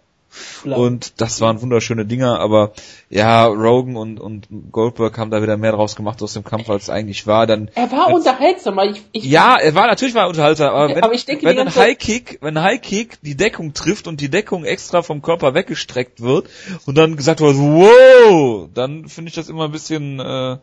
Und 0.65 1.21
das 1.21 1.41
waren 1.41 1.61
wunderschöne 1.61 2.07
Dinger, 2.07 2.39
aber 2.39 2.73
ja, 3.11 3.47
Rogan 3.47 3.97
und, 3.97 4.21
und 4.21 4.49
Goldberg 4.71 5.19
haben 5.19 5.31
da 5.31 5.43
wieder 5.43 5.57
mehr 5.57 5.73
draus 5.73 5.97
gemacht 5.97 6.23
aus 6.23 6.33
dem 6.33 6.45
Kampf, 6.45 6.71
als 6.71 6.85
es 6.85 6.91
eigentlich 6.91 7.27
war. 7.27 7.47
Dann, 7.47 7.71
er 7.75 7.91
war 7.91 8.07
als, 8.07 8.17
unterhaltsam, 8.17 8.79
ich, 8.79 9.03
ich 9.13 9.25
Ja, 9.25 9.59
er 9.59 9.75
war 9.75 9.87
natürlich 9.87 10.15
war 10.15 10.29
unterhaltsam, 10.29 10.75
aber 10.75 10.95
wenn, 10.95 11.03
aber 11.03 11.17
denke, 11.17 11.45
wenn 11.45 11.59
ein 11.59 11.75
High 11.75 11.99
Kick, 11.99 12.39
wenn 12.41 12.57
ein 12.57 12.63
High 12.63 12.81
Kick 12.81 13.19
die 13.23 13.37
Deckung 13.37 13.75
trifft 13.75 14.07
und 14.07 14.21
die 14.21 14.31
Deckung 14.31 14.65
extra 14.65 15.03
vom 15.03 15.21
Körper 15.21 15.55
weggestreckt 15.55 16.21
wird 16.21 16.49
und 16.87 16.97
dann 16.97 17.17
gesagt 17.17 17.41
wird, 17.41 17.57
wow, 17.57 18.69
dann 18.73 19.09
finde 19.09 19.29
ich 19.29 19.35
das 19.35 19.49
immer 19.49 19.65
ein 19.65 19.73
bisschen 19.73 20.21
äh, 20.21 20.57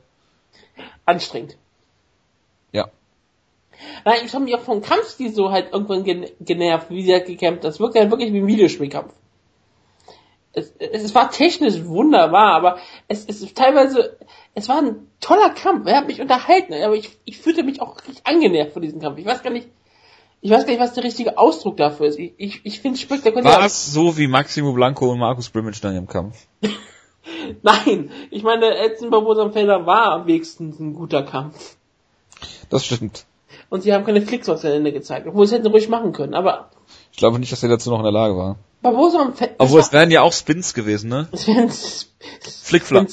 anstrengend. 1.05 1.57
Ja. 2.71 2.89
Nein, 4.05 4.21
ich 4.25 4.33
habe 4.33 4.43
mich 4.43 4.55
auch 4.55 4.61
vom 4.61 4.81
Kampfstil 4.81 5.33
so 5.33 5.51
halt 5.51 5.71
irgendwann 5.71 6.03
genervt, 6.39 6.89
wie 6.89 7.03
sie 7.03 7.13
halt 7.13 7.27
gekämpft. 7.27 7.63
Das 7.63 7.79
wirkt 7.79 7.95
halt 7.95 8.09
wirklich 8.09 8.33
wie 8.33 8.39
ein 8.39 8.47
Videospielkampf 8.47 9.13
es, 10.53 10.73
es 10.79 11.15
war 11.15 11.31
technisch 11.31 11.85
wunderbar, 11.85 12.55
aber 12.55 12.77
es, 13.07 13.25
ist 13.25 13.55
teilweise, 13.55 14.17
es 14.55 14.67
war 14.67 14.81
ein 14.81 15.07
toller 15.19 15.49
Kampf. 15.51 15.85
Er 15.87 15.97
hat 15.97 16.07
mich 16.07 16.21
unterhalten, 16.21 16.73
aber 16.73 16.95
ich, 16.95 17.17
ich 17.25 17.37
fühlte 17.37 17.63
mich 17.63 17.81
auch 17.81 17.97
richtig 17.97 18.25
angenervt 18.25 18.73
von 18.73 18.81
diesem 18.81 18.99
Kampf. 18.99 19.19
Ich 19.19 19.25
weiß 19.25 19.43
gar 19.43 19.51
nicht, 19.51 19.67
ich 20.41 20.51
weiß 20.51 20.65
gar 20.65 20.71
nicht, 20.71 20.81
was 20.81 20.93
der 20.93 21.03
richtige 21.03 21.37
Ausdruck 21.37 21.77
dafür 21.77 22.07
ist. 22.07 22.17
Ich, 22.17 22.33
ich, 22.37 22.61
ich 22.63 22.79
finde 22.79 22.95
es 22.95 23.01
spektakulär. 23.01 23.43
War 23.43 23.65
es 23.65 23.93
so 23.93 24.17
wie 24.17 24.27
Maximo 24.27 24.73
Blanco 24.73 25.11
und 25.11 25.19
Markus 25.19 25.49
Brimage 25.49 25.81
dann 25.81 25.95
im 25.95 26.07
Kampf? 26.07 26.47
Nein, 27.61 28.11
ich 28.31 28.43
meine, 28.43 28.77
Edson 28.77 29.09
Barbosa 29.09 29.49
Felder 29.49 29.85
war 29.85 30.13
am 30.13 30.27
wenigsten 30.27 30.75
ein 30.79 30.93
guter 30.93 31.23
Kampf. 31.23 31.75
Das 32.69 32.85
stimmt. 32.85 33.25
Und 33.69 33.83
sie 33.83 33.93
haben 33.93 34.05
keine 34.05 34.21
Flicks 34.21 34.49
aus 34.49 34.61
der 34.61 34.73
Ende 34.73 34.91
gezeigt, 34.91 35.27
obwohl 35.27 35.45
sie 35.45 35.55
hätten 35.55 35.67
ruhig 35.67 35.89
machen 35.89 36.11
können, 36.11 36.33
aber. 36.33 36.69
Ich 37.11 37.17
glaube 37.17 37.39
nicht, 37.39 37.51
dass 37.51 37.61
er 37.61 37.69
dazu 37.69 37.89
noch 37.89 37.99
in 37.99 38.03
der 38.03 38.11
Lage 38.11 38.35
war. 38.35 38.57
Barbosa 38.81 39.21
und 39.21 39.37
Fett. 39.37 39.55
Obwohl 39.57 39.79
es 39.79 39.91
wären 39.91 40.11
ja 40.11 40.21
auch 40.21 40.33
Spins 40.33 40.73
gewesen, 40.73 41.09
ne? 41.09 41.27
Es 41.31 41.47
wären 41.47 41.69
Flickflack. 42.41 43.09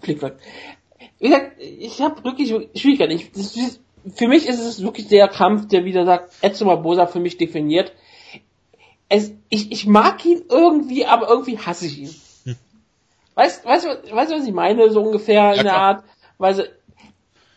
Flickflack. 0.00 0.36
Wie 1.18 1.28
gesagt, 1.28 1.52
ich 1.58 2.00
habe 2.00 2.24
wirklich 2.24 2.48
Schwierigkeiten. 2.74 3.12
Ich, 3.12 3.32
das, 3.32 3.80
für 4.14 4.28
mich 4.28 4.48
ist 4.48 4.60
es 4.60 4.82
wirklich 4.82 5.08
der 5.08 5.28
Kampf, 5.28 5.68
der 5.68 5.84
wieder 5.84 6.04
sagt, 6.04 6.32
Edson 6.40 6.68
Barbosa 6.68 7.06
für 7.06 7.20
mich 7.20 7.38
definiert. 7.38 7.92
Es, 9.08 9.32
ich, 9.48 9.70
ich 9.72 9.86
mag 9.86 10.24
ihn 10.24 10.42
irgendwie, 10.48 11.06
aber 11.06 11.28
irgendwie 11.28 11.58
hasse 11.58 11.86
ich 11.86 11.98
ihn. 11.98 12.14
Hm. 12.44 12.56
Weißt, 13.34 13.64
weißt, 13.64 13.86
weißt 14.12 14.32
du, 14.32 14.36
was 14.36 14.46
ich 14.46 14.52
meine? 14.52 14.90
So 14.90 15.02
ungefähr 15.02 15.54
in 15.54 15.64
der 15.64 15.76
Art, 15.76 16.04
weil 16.38 16.70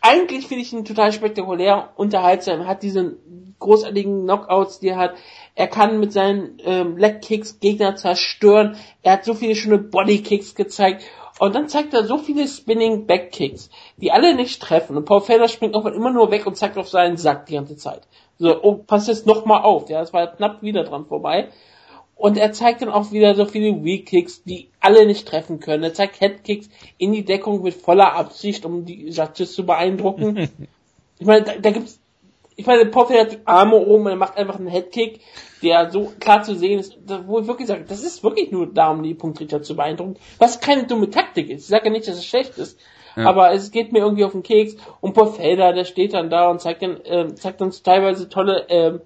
eigentlich 0.00 0.46
finde 0.46 0.62
ich 0.62 0.72
ihn 0.72 0.84
total 0.84 1.12
spektakulär, 1.12 1.90
unterhaltsam, 1.96 2.66
hat 2.66 2.82
diese 2.82 3.16
großartigen 3.58 4.22
Knockouts, 4.22 4.78
die 4.78 4.88
er 4.88 4.98
hat. 4.98 5.14
Er 5.56 5.68
kann 5.68 5.98
mit 5.98 6.12
seinen 6.12 6.58
ähm, 6.64 6.98
Leg-Kicks 6.98 7.60
Gegner 7.60 7.96
zerstören. 7.96 8.76
Er 9.02 9.14
hat 9.14 9.24
so 9.24 9.32
viele 9.32 9.56
schöne 9.56 9.78
Body-Kicks 9.78 10.54
gezeigt. 10.54 11.04
Und 11.38 11.54
dann 11.54 11.68
zeigt 11.68 11.94
er 11.94 12.04
so 12.04 12.18
viele 12.18 12.46
Spinning 12.46 13.06
Back-Kicks, 13.06 13.70
die 13.96 14.12
alle 14.12 14.34
nicht 14.34 14.60
treffen. 14.60 14.96
Und 14.98 15.06
Paul 15.06 15.22
Felder 15.22 15.48
springt 15.48 15.74
irgendwann 15.74 15.94
immer 15.94 16.12
nur 16.12 16.30
weg 16.30 16.46
und 16.46 16.58
zeigt 16.58 16.76
auf 16.76 16.90
seinen 16.90 17.16
Sack 17.16 17.46
die 17.46 17.54
ganze 17.54 17.76
Zeit. 17.76 18.02
So, 18.38 18.62
oh, 18.62 18.74
pass 18.74 19.06
jetzt 19.06 19.26
nochmal 19.26 19.62
auf. 19.62 19.88
Ja, 19.88 20.00
das 20.00 20.12
war 20.12 20.26
knapp 20.26 20.60
wieder 20.60 20.84
dran 20.84 21.06
vorbei. 21.06 21.48
Und 22.16 22.36
er 22.36 22.52
zeigt 22.52 22.82
dann 22.82 22.90
auch 22.90 23.10
wieder 23.12 23.34
so 23.34 23.46
viele 23.46 23.82
Weak-Kicks, 23.82 24.44
die 24.44 24.68
alle 24.80 25.06
nicht 25.06 25.26
treffen 25.26 25.58
können. 25.60 25.84
Er 25.84 25.94
zeigt 25.94 26.18
Head-Kicks 26.18 26.68
in 26.98 27.12
die 27.12 27.24
Deckung 27.24 27.62
mit 27.62 27.74
voller 27.74 28.12
Absicht, 28.12 28.66
um 28.66 28.84
die 28.84 29.08
Judges 29.08 29.54
zu 29.54 29.64
beeindrucken. 29.64 30.36
ich 31.18 31.26
meine, 31.26 31.44
da, 31.44 31.52
da 31.56 31.70
gibt's 31.70 31.98
ich 32.56 32.66
meine, 32.66 32.86
Potter 32.86 33.20
hat 33.20 33.32
die 33.32 33.46
Arme 33.46 33.76
oben, 33.76 34.06
er 34.06 34.16
macht 34.16 34.36
einfach 34.38 34.56
einen 34.56 34.66
Headkick, 34.66 35.20
der 35.62 35.90
so 35.90 36.12
klar 36.18 36.42
zu 36.42 36.54
sehen 36.54 36.80
ist, 36.80 36.96
wo 37.26 37.38
ich 37.38 37.46
wirklich 37.46 37.68
sage, 37.68 37.84
das 37.86 38.02
ist 38.02 38.24
wirklich 38.24 38.50
nur 38.50 38.66
da, 38.66 38.90
um 38.90 39.02
die 39.02 39.14
Punktrichter 39.14 39.62
zu 39.62 39.76
beeindrucken, 39.76 40.16
was 40.38 40.60
keine 40.60 40.86
dumme 40.86 41.10
Taktik 41.10 41.50
ist. 41.50 41.62
Ich 41.62 41.68
sage 41.68 41.86
ja 41.86 41.90
nicht, 41.90 42.08
dass 42.08 42.16
es 42.16 42.24
schlecht 42.24 42.56
ist, 42.56 42.78
ja. 43.14 43.26
aber 43.26 43.52
es 43.52 43.70
geht 43.70 43.92
mir 43.92 43.98
irgendwie 43.98 44.24
auf 44.24 44.32
den 44.32 44.42
Keks 44.42 44.76
und 45.02 45.12
Paul 45.12 45.32
Felder, 45.32 45.74
der 45.74 45.84
steht 45.84 46.14
dann 46.14 46.30
da 46.30 46.50
und 46.50 46.60
zeigt 46.60 46.82
dann, 46.82 47.00
äh, 47.04 47.34
zeigt 47.34 47.60
uns 47.60 47.82
teilweise 47.82 48.28
tolle, 48.28 48.66
ähm, 48.68 49.00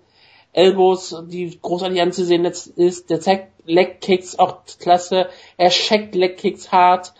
Elbows, 0.52 1.16
die 1.28 1.60
großartig 1.60 2.00
anzusehen 2.00 2.44
ist. 2.44 3.08
Der 3.08 3.20
zeigt 3.20 3.52
Leg 3.66 4.00
Kicks 4.00 4.36
auch 4.36 4.64
klasse. 4.80 5.28
Er 5.56 5.70
checkt 5.70 6.16
Leg 6.16 6.38
Kicks 6.38 6.72
hart. 6.72 7.14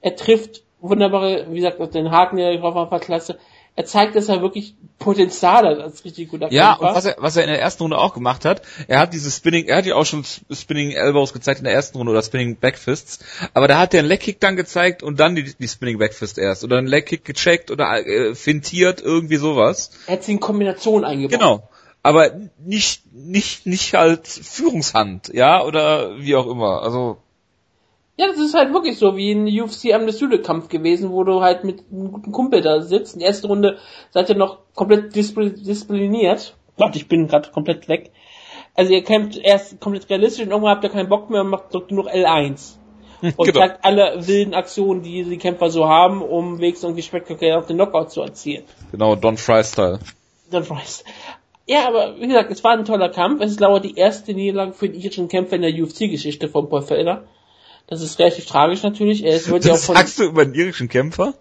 Er 0.00 0.16
trifft 0.16 0.64
wunderbare, 0.80 1.46
wie 1.50 1.60
gesagt, 1.60 1.94
den 1.94 2.10
Haken, 2.10 2.38
der 2.38 2.58
drauf 2.58 2.74
war 2.74 2.98
klasse 2.98 3.38
er 3.74 3.86
zeigt, 3.86 4.16
dass 4.16 4.28
er 4.28 4.42
wirklich 4.42 4.74
Potenzial 4.98 5.66
hat 5.66 5.80
als 5.80 6.04
richtig 6.04 6.28
guter 6.28 6.48
Kämpfer. 6.48 6.56
Ja, 6.56 6.74
und 6.74 6.94
was 6.94 7.04
er, 7.04 7.16
was 7.18 7.36
er 7.36 7.44
in 7.44 7.48
der 7.48 7.60
ersten 7.60 7.82
Runde 7.82 7.98
auch 7.98 8.14
gemacht 8.14 8.44
hat, 8.44 8.62
er 8.86 9.00
hat 9.00 9.14
dieses 9.14 9.36
Spinning, 9.36 9.66
er 9.66 9.78
hat 9.78 9.86
ja 9.86 9.94
auch 9.94 10.04
schon 10.04 10.24
Spinning 10.24 10.90
Elbows 10.90 11.32
gezeigt 11.32 11.60
in 11.60 11.64
der 11.64 11.72
ersten 11.72 11.96
Runde 11.96 12.12
oder 12.12 12.22
Spinning 12.22 12.56
Backfists, 12.56 13.20
aber 13.54 13.68
da 13.68 13.78
hat 13.78 13.94
er 13.94 14.00
einen 14.00 14.08
Legkick 14.08 14.40
dann 14.40 14.56
gezeigt 14.56 15.02
und 15.02 15.18
dann 15.18 15.34
die, 15.34 15.54
die 15.58 15.68
Spinning 15.68 15.98
Backfist 15.98 16.38
erst 16.38 16.64
oder 16.64 16.78
einen 16.78 16.86
Legkick 16.86 17.24
gecheckt 17.24 17.70
oder 17.70 18.06
äh, 18.06 18.34
fintiert, 18.34 19.00
irgendwie 19.00 19.36
sowas. 19.36 19.90
Er 20.06 20.14
hat 20.14 20.24
sie 20.24 20.32
in 20.32 20.40
Kombination 20.40 21.04
eingebaut. 21.04 21.38
Genau. 21.38 21.68
Aber 22.02 22.32
nicht, 22.58 23.12
nicht, 23.12 23.64
nicht 23.64 23.94
halt 23.94 24.26
Führungshand, 24.26 25.28
ja, 25.32 25.62
oder 25.64 26.18
wie 26.18 26.34
auch 26.34 26.46
immer, 26.46 26.82
also. 26.82 27.21
Ja, 28.16 28.26
das 28.26 28.38
ist 28.38 28.54
halt 28.54 28.72
wirklich 28.72 28.98
so 28.98 29.16
wie 29.16 29.32
ein 29.32 29.46
UFC 29.46 29.94
Undisputed 29.94 30.44
Kampf 30.44 30.68
gewesen, 30.68 31.10
wo 31.10 31.24
du 31.24 31.40
halt 31.40 31.64
mit 31.64 31.82
einem 31.90 32.12
guten 32.12 32.32
Kumpel 32.32 32.60
da 32.60 32.80
sitzt. 32.82 33.14
In 33.14 33.20
der 33.20 33.28
ersten 33.28 33.46
Runde 33.46 33.78
seid 34.10 34.28
ihr 34.28 34.36
noch 34.36 34.58
komplett 34.74 35.16
diszipliniert. 35.16 36.54
Gott, 36.76 36.94
ich 36.94 37.08
bin 37.08 37.26
gerade 37.26 37.50
komplett 37.50 37.88
weg. 37.88 38.12
Also 38.74 38.92
ihr 38.92 39.02
kämpft 39.02 39.38
erst 39.38 39.80
komplett 39.80 40.08
realistisch 40.10 40.44
und 40.44 40.50
irgendwann 40.50 40.72
habt 40.72 40.84
ihr 40.84 40.90
keinen 40.90 41.08
Bock 41.08 41.30
mehr 41.30 41.42
und 41.42 41.48
macht 41.48 41.72
nur 41.72 42.04
noch 42.04 42.10
L1. 42.10 42.76
Und 43.36 43.46
genau. 43.46 43.60
zeigt 43.60 43.84
alle 43.84 44.26
wilden 44.26 44.52
Aktionen, 44.52 45.02
die 45.02 45.22
die 45.22 45.38
Kämpfer 45.38 45.70
so 45.70 45.88
haben, 45.88 46.22
um 46.22 46.58
wenigstens 46.58 46.88
irgendwie 46.88 47.02
spektakulär 47.02 47.56
auf 47.56 47.66
den 47.66 47.76
Knockout 47.76 48.10
zu 48.10 48.20
erzielen. 48.20 48.64
Genau, 48.90 49.14
Don 49.14 49.36
Fry-Style. 49.36 50.00
Don 50.50 50.64
Fry. 50.64 50.78
Ja, 51.66 51.86
aber 51.86 52.16
wie 52.18 52.26
gesagt, 52.26 52.50
es 52.50 52.64
war 52.64 52.72
ein 52.72 52.84
toller 52.84 53.08
Kampf. 53.08 53.40
Es 53.40 53.52
ist, 53.52 53.58
glaube 53.58 53.76
ich, 53.76 53.92
die 53.92 53.98
erste 53.98 54.34
Niederlage 54.34 54.72
für 54.72 54.88
den 54.88 55.00
irischen 55.00 55.28
Kämpfer 55.28 55.56
in 55.56 55.62
der 55.62 55.72
UFC-Geschichte 55.72 56.48
von 56.48 56.68
Paul 56.68 56.82
Felder. 56.82 57.24
Das 57.86 58.02
ist 58.02 58.18
relativ 58.18 58.46
tragisch 58.46 58.82
natürlich. 58.82 59.24
Es 59.24 59.48
wird 59.48 59.64
das 59.64 59.66
ja 59.66 59.74
auch 59.74 59.78
von, 59.78 59.96
sagst 59.96 60.18
du 60.18 60.24
über 60.24 60.42
einen 60.42 60.54
irischen 60.54 60.88
Kämpfer? 60.88 61.34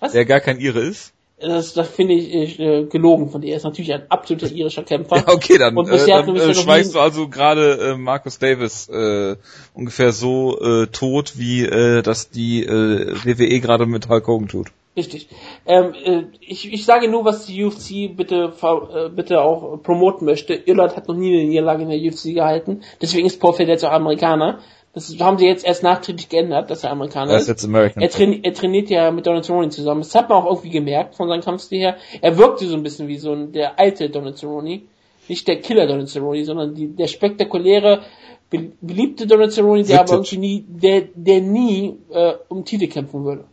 Was? 0.00 0.12
Der 0.12 0.24
gar 0.24 0.40
kein 0.40 0.58
Ire 0.60 0.80
ist? 0.80 1.12
Das, 1.42 1.74
das 1.74 1.88
finde 1.88 2.14
ich 2.14 2.60
äh, 2.60 2.84
gelogen 2.84 3.30
von 3.30 3.40
dir. 3.40 3.50
Er 3.50 3.56
ist 3.56 3.64
natürlich 3.64 3.92
ein 3.92 4.04
absoluter 4.08 4.48
irischer 4.50 4.84
Kämpfer. 4.84 5.16
Ja, 5.16 5.28
okay, 5.28 5.58
dann, 5.58 5.76
und 5.76 5.90
bisher 5.90 6.20
äh, 6.20 6.26
dann 6.26 6.36
äh, 6.36 6.54
schweigst 6.54 6.94
du 6.94 7.00
also 7.00 7.28
gerade 7.28 7.78
äh, 7.80 7.96
Marcus 7.96 8.38
Davis 8.38 8.88
äh, 8.88 9.36
ungefähr 9.74 10.12
so 10.12 10.60
äh, 10.60 10.86
tot, 10.86 11.32
wie 11.36 11.64
äh, 11.64 12.02
das 12.02 12.30
die 12.30 12.62
äh, 12.64 13.16
WWE 13.24 13.60
gerade 13.60 13.86
mit 13.86 14.08
Hulk 14.08 14.26
Hogan 14.26 14.48
tut. 14.48 14.68
Richtig. 14.96 15.28
Ähm, 15.66 15.94
äh, 16.04 16.22
ich, 16.40 16.70
ich 16.70 16.84
sage 16.84 17.08
nur, 17.08 17.24
was 17.24 17.46
die 17.46 17.64
UFC 17.64 18.14
bitte 18.14 18.52
äh, 18.62 19.08
bitte 19.08 19.40
auch 19.40 19.82
promoten 19.82 20.26
möchte. 20.26 20.54
Irland 20.54 20.96
hat 20.96 21.08
noch 21.08 21.16
nie 21.16 21.34
eine 21.34 21.48
Niederlage 21.48 21.82
in 21.84 21.88
der 21.88 21.98
UFC 21.98 22.34
gehalten. 22.34 22.82
Deswegen 23.00 23.26
ist 23.26 23.40
Paul 23.40 23.54
Felder 23.54 23.72
jetzt 23.72 23.84
auch 23.84 23.92
Amerikaner. 23.92 24.60
Das 24.94 25.18
haben 25.20 25.38
sie 25.38 25.46
jetzt 25.46 25.64
erst 25.64 25.82
nachträglich 25.82 26.28
geändert, 26.28 26.70
dass 26.70 26.84
er 26.84 26.90
Amerikaner 26.90 27.34
ist. 27.36 27.48
Jetzt 27.48 27.64
American. 27.64 28.02
Er, 28.02 28.10
traini 28.10 28.40
er 28.42 28.52
trainiert 28.52 28.90
ja 28.90 29.10
mit 29.10 29.26
Donald 29.26 29.44
Cerrone 29.44 29.70
zusammen. 29.70 30.02
Das 30.02 30.14
hat 30.14 30.28
man 30.28 30.42
auch 30.42 30.46
irgendwie 30.46 30.68
gemerkt 30.68 31.14
von 31.14 31.28
seinem 31.28 31.40
Kampfstil 31.40 31.78
her. 31.78 31.96
Er 32.20 32.36
wirkte 32.36 32.66
so 32.66 32.76
ein 32.76 32.82
bisschen 32.82 33.08
wie 33.08 33.16
so 33.16 33.32
ein, 33.32 33.52
der 33.52 33.78
alte 33.78 34.10
Donald 34.10 34.36
Cerrone. 34.36 34.82
Nicht 35.28 35.48
der 35.48 35.60
Killer 35.60 35.86
Donald 35.86 36.10
Cerrone, 36.10 36.44
sondern 36.44 36.74
die, 36.74 36.88
der 36.88 37.06
spektakuläre, 37.06 38.02
beliebte 38.50 39.26
Donald 39.26 39.52
Cerrone, 39.52 39.82
der 39.84 40.00
aber 40.00 40.12
irgendwie 40.12 40.36
nie, 40.36 40.64
der, 40.68 41.04
der 41.14 41.40
nie 41.40 41.96
äh, 42.10 42.34
um 42.48 42.64
Titel 42.66 42.88
kämpfen 42.88 43.24
würde. 43.24 43.44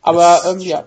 Aber 0.00 0.40
ähm, 0.48 0.60
ja, 0.60 0.84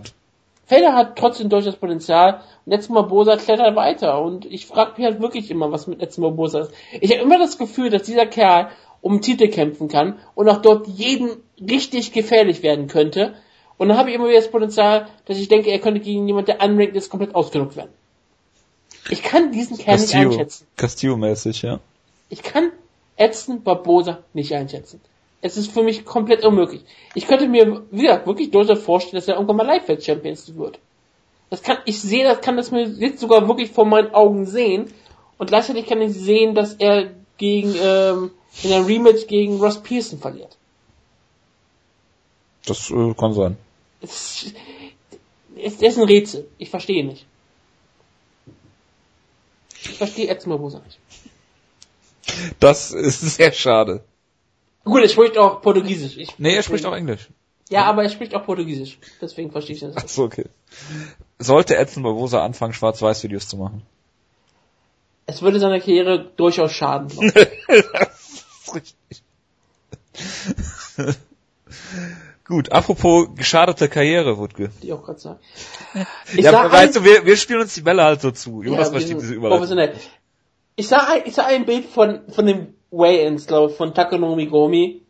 Felder 0.67 0.93
hat 0.93 1.15
trotzdem 1.15 1.49
durchaus 1.49 1.75
Potenzial. 1.75 2.41
Und 2.65 2.71
letztes 2.71 2.89
Mal 2.89 3.03
Bosa 3.03 3.38
klettert 3.38 3.75
weiter. 3.75 4.21
Und 4.21 4.45
ich 4.45 4.65
frage 4.65 4.93
mich 4.97 5.05
halt 5.05 5.21
wirklich 5.21 5.49
immer, 5.51 5.71
was 5.71 5.88
mit 5.88 5.99
letztes 5.99 6.17
Mal 6.17 6.31
Bosa 6.31 6.61
ist. 6.61 6.73
Ich 6.99 7.11
habe 7.11 7.21
immer 7.21 7.39
das 7.39 7.57
Gefühl, 7.57 7.89
dass 7.89 8.03
dieser 8.03 8.25
Kerl 8.25 8.69
um 9.07 9.21
Titel 9.21 9.47
kämpfen 9.47 9.87
kann 9.87 10.19
und 10.35 10.49
auch 10.49 10.61
dort 10.61 10.85
jeden 10.85 11.29
richtig 11.59 12.11
gefährlich 12.11 12.61
werden 12.61 12.87
könnte. 12.87 13.35
Und 13.77 13.87
dann 13.87 13.97
habe 13.97 14.09
ich 14.09 14.15
immer 14.15 14.27
wieder 14.27 14.39
das 14.39 14.51
Potenzial, 14.51 15.07
dass 15.25 15.37
ich 15.37 15.47
denke, 15.47 15.71
er 15.71 15.79
könnte 15.79 16.01
gegen 16.01 16.27
jemand, 16.27 16.49
der 16.49 16.61
unranked 16.61 16.95
ist, 16.95 17.09
komplett 17.09 17.33
ausgenockt 17.33 17.77
werden. 17.77 17.91
Ich 19.09 19.23
kann 19.23 19.53
diesen 19.53 19.77
Kerl 19.77 19.97
Castillo, 19.97 20.23
nicht 20.23 20.39
einschätzen. 20.39 20.67
Castillo-mäßig, 20.75 21.61
ja. 21.61 21.79
Ich 22.27 22.43
kann 22.43 22.71
Edson 23.15 23.63
Barbosa 23.63 24.19
nicht 24.33 24.53
einschätzen. 24.53 24.99
Es 25.41 25.55
ist 25.55 25.71
für 25.71 25.83
mich 25.83 26.03
komplett 26.03 26.43
unmöglich. 26.43 26.81
Ich 27.15 27.27
könnte 27.27 27.47
mir, 27.47 27.83
wie 27.91 28.01
gesagt, 28.01 28.27
wirklich 28.27 28.51
durchaus 28.51 28.81
vorstellen, 28.81 29.21
dass 29.21 29.29
er 29.29 29.35
irgendwann 29.35 29.55
mal 29.55 29.67
Lightweight 29.67 30.03
Champions 30.03 30.53
wird. 30.57 30.79
Das 31.49 31.61
kann, 31.61 31.77
ich 31.85 32.01
sehe, 32.01 32.25
das 32.25 32.41
kann 32.41 32.57
das 32.57 32.71
mir 32.71 32.83
jetzt 32.83 33.21
sogar 33.21 33.47
wirklich 33.47 33.71
vor 33.71 33.85
meinen 33.85 34.13
Augen 34.13 34.45
sehen. 34.45 34.91
Und 35.37 35.47
gleichzeitig 35.47 35.85
kann 35.85 36.01
ich 36.01 36.13
sehen, 36.13 36.55
dass 36.55 36.73
er 36.73 37.11
gegen, 37.37 37.73
ähm, 37.81 38.31
in 38.63 38.71
einem 38.71 38.85
Rematch 38.85 39.27
gegen 39.27 39.59
Ross 39.59 39.81
Pearson 39.81 40.19
verliert. 40.19 40.57
Das 42.65 42.89
äh, 42.91 43.13
kann 43.13 43.33
sein. 43.33 43.57
Es, 44.01 44.53
es, 45.55 45.73
es 45.75 45.81
ist 45.81 45.97
ein 45.97 46.03
Rätsel. 46.03 46.47
Ich 46.57 46.69
verstehe 46.69 47.05
nicht. 47.05 47.25
Ich 49.81 49.97
verstehe 49.97 50.27
Edson 50.27 50.51
Barbosa 50.51 50.79
nicht. 50.79 50.99
Das 52.59 52.91
ist 52.91 53.21
sehr 53.21 53.51
schade. 53.53 54.03
Gut, 54.83 55.01
er 55.01 55.09
spricht 55.09 55.37
auch 55.37 55.61
Portugiesisch. 55.61 56.17
Ich, 56.17 56.39
nee, 56.39 56.55
er 56.55 56.63
spricht 56.63 56.85
auch 56.85 56.95
Englisch. 56.95 57.29
Ja, 57.69 57.85
aber 57.85 58.03
er 58.03 58.09
spricht 58.09 58.33
auch 58.35 58.45
Portugiesisch. 58.45 58.97
Deswegen 59.21 59.51
verstehe 59.51 59.75
ich 59.75 59.81
das. 59.81 59.95
Ach 59.97 60.07
so, 60.07 60.23
okay. 60.23 60.45
Sollte 61.39 61.75
Edson 61.75 62.03
Barbosa 62.03 62.43
anfangen, 62.43 62.73
Schwarz-Weiß-Videos 62.73 63.47
zu 63.47 63.57
machen? 63.57 63.81
Es 65.25 65.41
würde 65.41 65.59
seiner 65.59 65.79
Karriere 65.79 66.31
durchaus 66.37 66.71
schaden. 66.71 67.09
richtig. 68.76 69.24
Gut, 72.45 72.72
apropos 72.72 73.28
geschadete 73.36 73.89
Karriere, 73.89 74.38
Wutke. 74.38 74.72
Die 74.82 74.93
auch 74.93 75.03
gerade 75.03 75.20
sagen. 75.20 75.39
Ich 76.34 76.45
ja, 76.45 76.51
sag 76.51 76.72
weißt 76.72 76.97
ein, 76.97 77.03
du, 77.03 77.09
wir, 77.09 77.26
wir 77.26 77.36
spielen 77.36 77.61
uns 77.61 77.74
die 77.74 77.82
Bälle 77.82 78.03
halt 78.03 78.22
so 78.22 78.32
zu. 78.32 78.63
Jonas 78.63 78.88
ja, 78.88 78.91
versteht 78.91 79.20
diese 79.20 79.34
Überleitung. 79.34 79.91
Ich 80.78 80.88
sah, 80.88 81.07
ein, 81.07 81.24
ich 81.26 81.34
sah 81.34 81.45
ein 81.45 81.65
Bild 81.65 81.86
von, 81.86 82.22
von 82.32 82.45
dem 82.45 82.74
Way-Ins, 82.91 83.47
glaube 83.47 83.72
ich, 83.72 83.78
von 83.78 83.93
Takonomi 83.93 84.45
Gomi, 84.45 85.01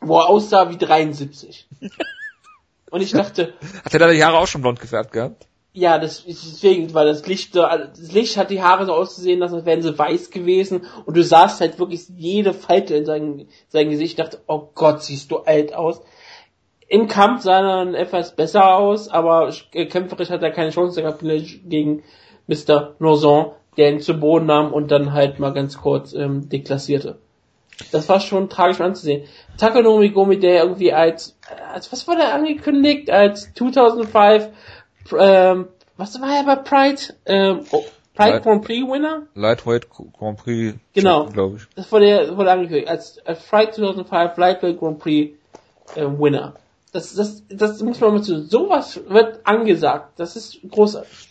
wo 0.00 0.18
er 0.18 0.28
aussah 0.28 0.70
wie 0.70 0.78
73. 0.78 1.68
Und 2.90 3.00
ich 3.00 3.12
dachte... 3.12 3.54
Hat 3.84 3.92
er 3.92 3.98
da 3.98 4.10
die 4.10 4.24
Haare 4.24 4.38
auch 4.38 4.46
schon 4.46 4.62
blond 4.62 4.80
gefärbt 4.80 5.12
gehabt? 5.12 5.46
Ja, 5.74 5.98
das 5.98 6.24
deswegen, 6.26 6.92
weil 6.92 7.06
das 7.06 7.26
Licht, 7.26 7.56
das 7.56 8.12
Licht 8.12 8.36
hat 8.36 8.50
die 8.50 8.62
Haare 8.62 8.84
so 8.84 8.92
auszusehen 8.92 9.38
lassen, 9.38 9.54
als 9.54 9.64
wären 9.64 9.80
sie 9.80 9.98
weiß 9.98 10.30
gewesen 10.30 10.82
und 11.06 11.16
du 11.16 11.24
sahst 11.24 11.62
halt 11.62 11.78
wirklich 11.78 12.02
jede 12.14 12.52
Falte 12.52 12.94
in 12.94 13.06
seinem, 13.06 13.46
seinem 13.68 13.88
Gesicht. 13.88 14.10
Ich 14.10 14.16
dachte, 14.16 14.42
oh 14.46 14.68
Gott, 14.74 15.02
siehst 15.02 15.30
du 15.30 15.38
alt 15.38 15.74
aus. 15.74 16.02
Im 16.88 17.08
Kampf 17.08 17.42
sah 17.42 17.60
er 17.60 17.62
dann 17.62 17.94
etwas 17.94 18.36
besser 18.36 18.76
aus, 18.76 19.08
aber 19.08 19.50
kämpferisch 19.72 20.28
hat 20.28 20.42
er 20.42 20.50
keine 20.50 20.72
Chance 20.72 21.00
gehabt 21.00 21.22
gegen 21.22 22.02
Mr. 22.46 22.94
Nozon, 22.98 23.52
der 23.78 23.92
ihn 23.92 24.00
zu 24.00 24.12
Boden 24.12 24.44
nahm 24.44 24.74
und 24.74 24.90
dann 24.90 25.14
halt 25.14 25.38
mal 25.38 25.54
ganz 25.54 25.78
kurz 25.78 26.12
ähm, 26.12 26.50
deklassierte. 26.50 27.18
Das 27.90 28.10
war 28.10 28.20
schon 28.20 28.50
tragisch 28.50 28.82
anzusehen. 28.82 29.24
Takanori 29.56 30.10
Gomi, 30.10 30.38
der 30.38 30.64
irgendwie 30.64 30.92
als, 30.92 31.38
als 31.72 31.90
was 31.90 32.06
war 32.06 32.16
der 32.16 32.34
angekündigt? 32.34 33.10
Als 33.10 33.54
2005 33.54 34.50
ähm, 35.18 35.68
was 35.96 36.20
war 36.20 36.36
er 36.36 36.44
bei 36.44 36.56
Pride? 36.56 37.00
Ähm, 37.26 37.60
oh, 37.70 37.84
Pride 38.14 38.30
Light, 38.32 38.42
Grand 38.42 38.64
Prix 38.64 38.86
Winner? 38.88 39.22
Lightweight 39.34 39.88
Grand 39.90 40.38
Prix, 40.38 40.78
genau, 40.92 41.26
glaube 41.26 41.56
ich. 41.56 41.62
Das 41.74 41.90
wurde, 41.90 42.36
wurde 42.36 42.50
angekündigt 42.50 42.88
als, 42.88 43.18
als 43.24 43.42
Pride 43.46 43.72
2005 43.72 44.36
Lightweight 44.36 44.78
Grand 44.78 44.98
Prix 44.98 45.38
äh, 45.94 46.02
Winner. 46.02 46.54
Das, 46.92 47.14
das, 47.14 47.42
das 47.48 47.82
muss 47.82 48.00
man 48.00 48.14
mal 48.14 48.22
zu. 48.22 48.42
Sowas 48.42 49.00
wird 49.08 49.46
angesagt. 49.46 50.18
Das 50.18 50.36
ist 50.36 50.58
großartig. 50.70 51.28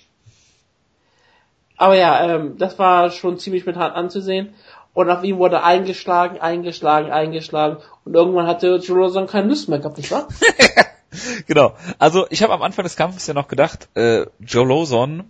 Aber 1.78 1.96
ja, 1.96 2.36
ähm, 2.36 2.58
das 2.58 2.80
war 2.80 3.12
schon 3.12 3.38
ziemlich 3.38 3.66
mit 3.66 3.76
hart 3.76 3.96
anzusehen. 3.96 4.54
Und 4.94 5.10
auf 5.10 5.24
ihn 5.24 5.38
wurde 5.38 5.64
eingeschlagen, 5.64 6.40
eingeschlagen, 6.40 7.12
eingeschlagen. 7.12 7.78
Und 8.06 8.14
irgendwann 8.14 8.48
hatte 8.48 8.82
Rosen 8.90 9.28
keine 9.28 9.48
Lust 9.48 9.70
mehr 9.70 9.80
gehabt, 9.80 9.98
nicht 9.98 10.12
wahr? 10.12 10.28
genau. 11.48 11.76
Also 12.00 12.28
ich 12.30 12.44
habe 12.44 12.54
am 12.54 12.62
Anfang 12.62 12.84
des 12.84 12.96
Kampfes 12.96 13.28
ja 13.28 13.34
noch 13.34 13.48
gedacht, 13.48 13.90
äh, 13.96 14.26
Joe 14.40 14.68
Lawson, 14.68 15.24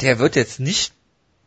der 0.00 0.18
wird 0.18 0.36
jetzt 0.36 0.60
nicht 0.60 0.92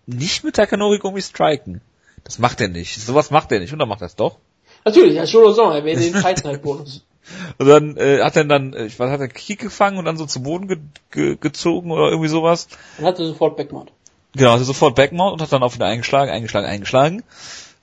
nicht 0.08 0.44
mit 0.44 0.56
Takanori 0.56 1.00
Gomi 1.00 1.22
striken. 1.22 1.82
Das 2.24 2.40
macht 2.40 2.62
er 2.62 2.68
nicht. 2.68 3.00
Sowas 3.00 3.32
macht 3.32 3.52
er 3.52 3.60
nicht. 3.60 3.74
Und 3.74 3.80
dann 3.80 3.90
macht 3.90 4.02
er 4.02 4.08
es 4.08 4.16
doch. 4.16 4.38
Natürlich, 4.84 5.16
ja, 5.16 5.24
Joe 5.24 5.46
Lawson, 5.46 5.72
er 5.72 5.84
wäre 5.84 6.00
den 6.00 6.14
Fight 6.14 6.44
Night 6.44 6.62
Bonus. 6.62 7.06
Und 7.58 7.68
dann 7.68 7.98
äh, 7.98 8.22
hat 8.22 8.36
er 8.36 8.46
dann, 8.46 8.74
äh, 8.74 8.86
ich 8.86 9.00
weiß, 9.00 9.10
hat 9.10 9.20
er 9.20 9.28
Kick 9.28 9.60
gefangen 9.60 9.98
und 9.98 10.06
dann 10.06 10.16
so 10.16 10.28
zu 10.28 10.44
Boden 10.44 10.68
ge 10.68 10.78
ge 11.10 11.36
gezogen 11.36 11.90
oder 11.90 12.10
irgendwie 12.10 12.30
sowas. 12.30 12.68
Und 13.00 13.06
hatte 13.06 13.26
sofort 13.26 13.58
Backmount. 13.58 13.92
Genau, 14.36 14.52
hatte 14.52 14.64
sofort 14.64 14.94
Backmount 14.94 15.34
und 15.34 15.42
hat 15.42 15.52
dann 15.52 15.64
auch 15.64 15.74
wieder 15.74 15.88
eingeschlagen, 15.88 16.32
eingeschlagen, 16.32 16.68
eingeschlagen. 16.68 17.24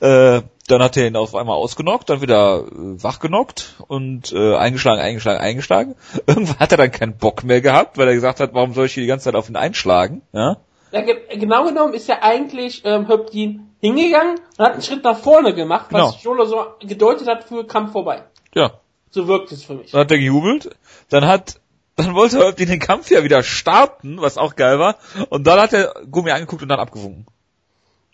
Äh, 0.03 0.43
dann 0.67 0.83
hat 0.83 0.97
er 0.97 1.07
ihn 1.07 1.15
auf 1.15 1.37
einmal 1.37 1.55
ausgenockt, 1.55 2.11
dann 2.11 2.21
wieder 2.21 2.65
äh, 2.67 3.03
wachgenockt 3.03 3.77
und 3.87 4.33
äh, 4.33 4.57
eingeschlagen, 4.57 5.01
eingeschlagen, 5.01 5.41
eingeschlagen. 5.41 5.95
Irgendwann 6.27 6.59
hat 6.59 6.73
er 6.73 6.79
dann 6.79 6.91
keinen 6.91 7.17
Bock 7.17 7.45
mehr 7.45 7.61
gehabt, 7.61 7.99
weil 7.99 8.09
er 8.09 8.15
gesagt 8.15 8.41
hat, 8.41 8.53
warum 8.53 8.75
soll 8.75 8.87
ich 8.87 8.95
hier 8.95 9.05
die 9.05 9.09
ganze 9.09 9.27
Zeit 9.27 9.37
auf 9.37 9.49
ihn 9.49 9.55
einschlagen? 9.55 10.23
Ja? 10.33 10.57
Ja, 10.91 11.03
ge 11.03 11.19
genau 11.39 11.65
genommen 11.65 11.95
ist 11.95 12.09
ja 12.09 12.19
eigentlich 12.21 12.83
ähm, 12.85 13.07
Höptin 13.07 13.71
hingegangen 13.81 14.41
und 14.59 14.65
hat 14.65 14.73
einen 14.73 14.83
Schritt 14.83 15.05
nach 15.05 15.19
vorne 15.19 15.55
gemacht, 15.55 15.87
was 15.91 16.21
Genau. 16.21 16.37
Jolo 16.37 16.45
so 16.47 16.67
gedeutet 16.81 17.29
hat 17.29 17.45
für 17.45 17.65
Kampf 17.65 17.93
vorbei. 17.93 18.25
Ja. 18.55 18.73
So 19.11 19.29
wirkt 19.29 19.53
es 19.53 19.63
für 19.63 19.75
mich. 19.75 19.93
Dann 19.93 20.01
hat 20.01 20.11
er 20.11 20.19
gejubelt, 20.19 20.75
dann 21.11 21.27
hat, 21.27 21.61
dann 21.95 22.17
wollte 22.17 22.43
er 22.43 22.53
den 22.53 22.81
Kampf 22.81 23.09
ja 23.11 23.23
wieder 23.23 23.45
starten, 23.45 24.21
was 24.21 24.37
auch 24.37 24.57
geil 24.57 24.81
war, 24.81 24.97
und 25.29 25.47
dann 25.47 25.61
hat 25.61 25.73
er 25.73 25.95
Gummi 26.11 26.33
angeguckt 26.33 26.63
und 26.63 26.69
dann 26.69 26.81
abgewunken. 26.81 27.27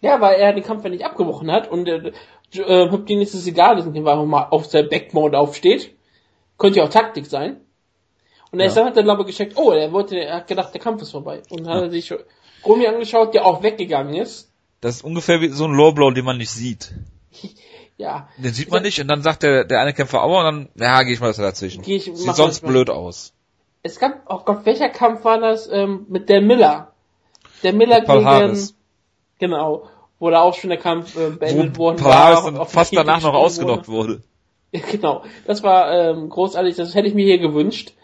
Ja, 0.00 0.20
weil 0.20 0.36
er 0.40 0.52
den 0.52 0.62
Kampf 0.62 0.84
ja 0.84 0.90
nicht 0.90 1.04
abgebrochen 1.04 1.50
hat 1.50 1.70
und 1.70 1.88
äh, 1.88 2.12
J- 2.52 2.66
äh, 2.66 3.12
ist 3.22 3.34
es 3.34 3.46
egal, 3.46 3.76
dass 3.76 3.86
er 3.86 4.16
mal 4.24 4.44
auf 4.50 4.66
sein 4.66 4.88
Backmode 4.88 5.38
aufsteht. 5.38 5.94
Könnte 6.56 6.78
ja 6.78 6.84
auch 6.86 6.88
Taktik 6.90 7.26
sein. 7.26 7.60
Und 8.50 8.60
erst 8.60 8.76
Ja. 8.76 8.82
dann 8.82 8.90
hat 8.90 8.96
er 8.96 9.02
glaube 9.02 9.22
ich 9.22 9.28
gecheckt, 9.36 9.56
oh, 9.58 9.70
er 9.72 9.92
wollte, 9.92 10.16
er 10.18 10.36
hat 10.36 10.46
gedacht, 10.46 10.72
der 10.72 10.80
Kampf 10.80 11.02
ist 11.02 11.10
vorbei. 11.10 11.42
Und 11.50 11.64
dann 11.66 11.74
hat 11.74 11.82
er 11.84 11.90
sich 11.90 12.12
Gummi 12.62 12.86
angeschaut, 12.86 13.34
der 13.34 13.44
auch 13.44 13.62
weggegangen 13.62 14.14
ist. 14.14 14.50
Das 14.80 14.96
ist 14.96 15.02
ungefähr 15.04 15.40
wie 15.40 15.48
so 15.48 15.64
ein 15.66 15.72
Lowblow, 15.74 16.12
den 16.12 16.24
man 16.24 16.38
nicht 16.38 16.50
sieht. 16.50 16.92
Ja, 18.00 18.28
Den 18.38 18.52
sieht 18.54 18.70
man 18.70 18.84
nicht 18.84 19.00
und 19.00 19.08
dann 19.08 19.22
sagt 19.22 19.42
der, 19.42 19.64
der 19.64 19.80
eine 19.80 19.92
Kämpfer 19.92 20.22
aua 20.22 20.46
und 20.48 20.68
dann, 20.76 20.86
ja, 20.88 21.02
geh 21.02 21.14
ich 21.14 21.20
mal 21.20 21.32
dazwischen. 21.32 21.82
Geh 21.82 21.96
ich- 21.96 22.04
Sieht 22.04 22.36
sonst 22.36 22.60
blöd 22.64 22.90
aus. 22.90 23.32
es 23.82 23.98
gab, 23.98 24.22
oh 24.28 24.38
Gott, 24.44 24.64
welcher 24.66 24.88
Kampf 24.88 25.24
war 25.24 25.40
das 25.40 25.68
ähm, 25.68 26.06
mit 26.08 26.28
der 26.28 26.40
Miller? 26.40 26.92
Der 27.64 27.72
Miller 27.72 28.00
Paul 28.02 28.18
gegen, 28.18 28.26
Harris. 28.28 28.76
Genau, 29.38 29.88
wo 30.18 30.30
da 30.30 30.40
auch 30.40 30.54
schon 30.54 30.70
der 30.70 30.78
Kampf 30.78 31.16
äh, 31.16 31.30
beendet 31.30 31.76
Wo 31.78 31.84
worden 31.84 32.04
war. 32.04 32.44
dem 32.44 32.66
fast 32.66 32.94
danach 32.94 33.22
noch 33.22 33.34
ausgenockt 33.34 33.88
wurde. 33.88 34.08
wurde. 34.14 34.22
Ja, 34.70 34.80
genau, 34.90 35.24
das 35.46 35.62
war 35.62 35.90
ähm, 35.90 36.28
großartig, 36.28 36.76
das 36.76 36.94
hätte 36.94 37.08
ich 37.08 37.14
mir 37.14 37.24
hier 37.24 37.38
gewünscht. 37.38 37.94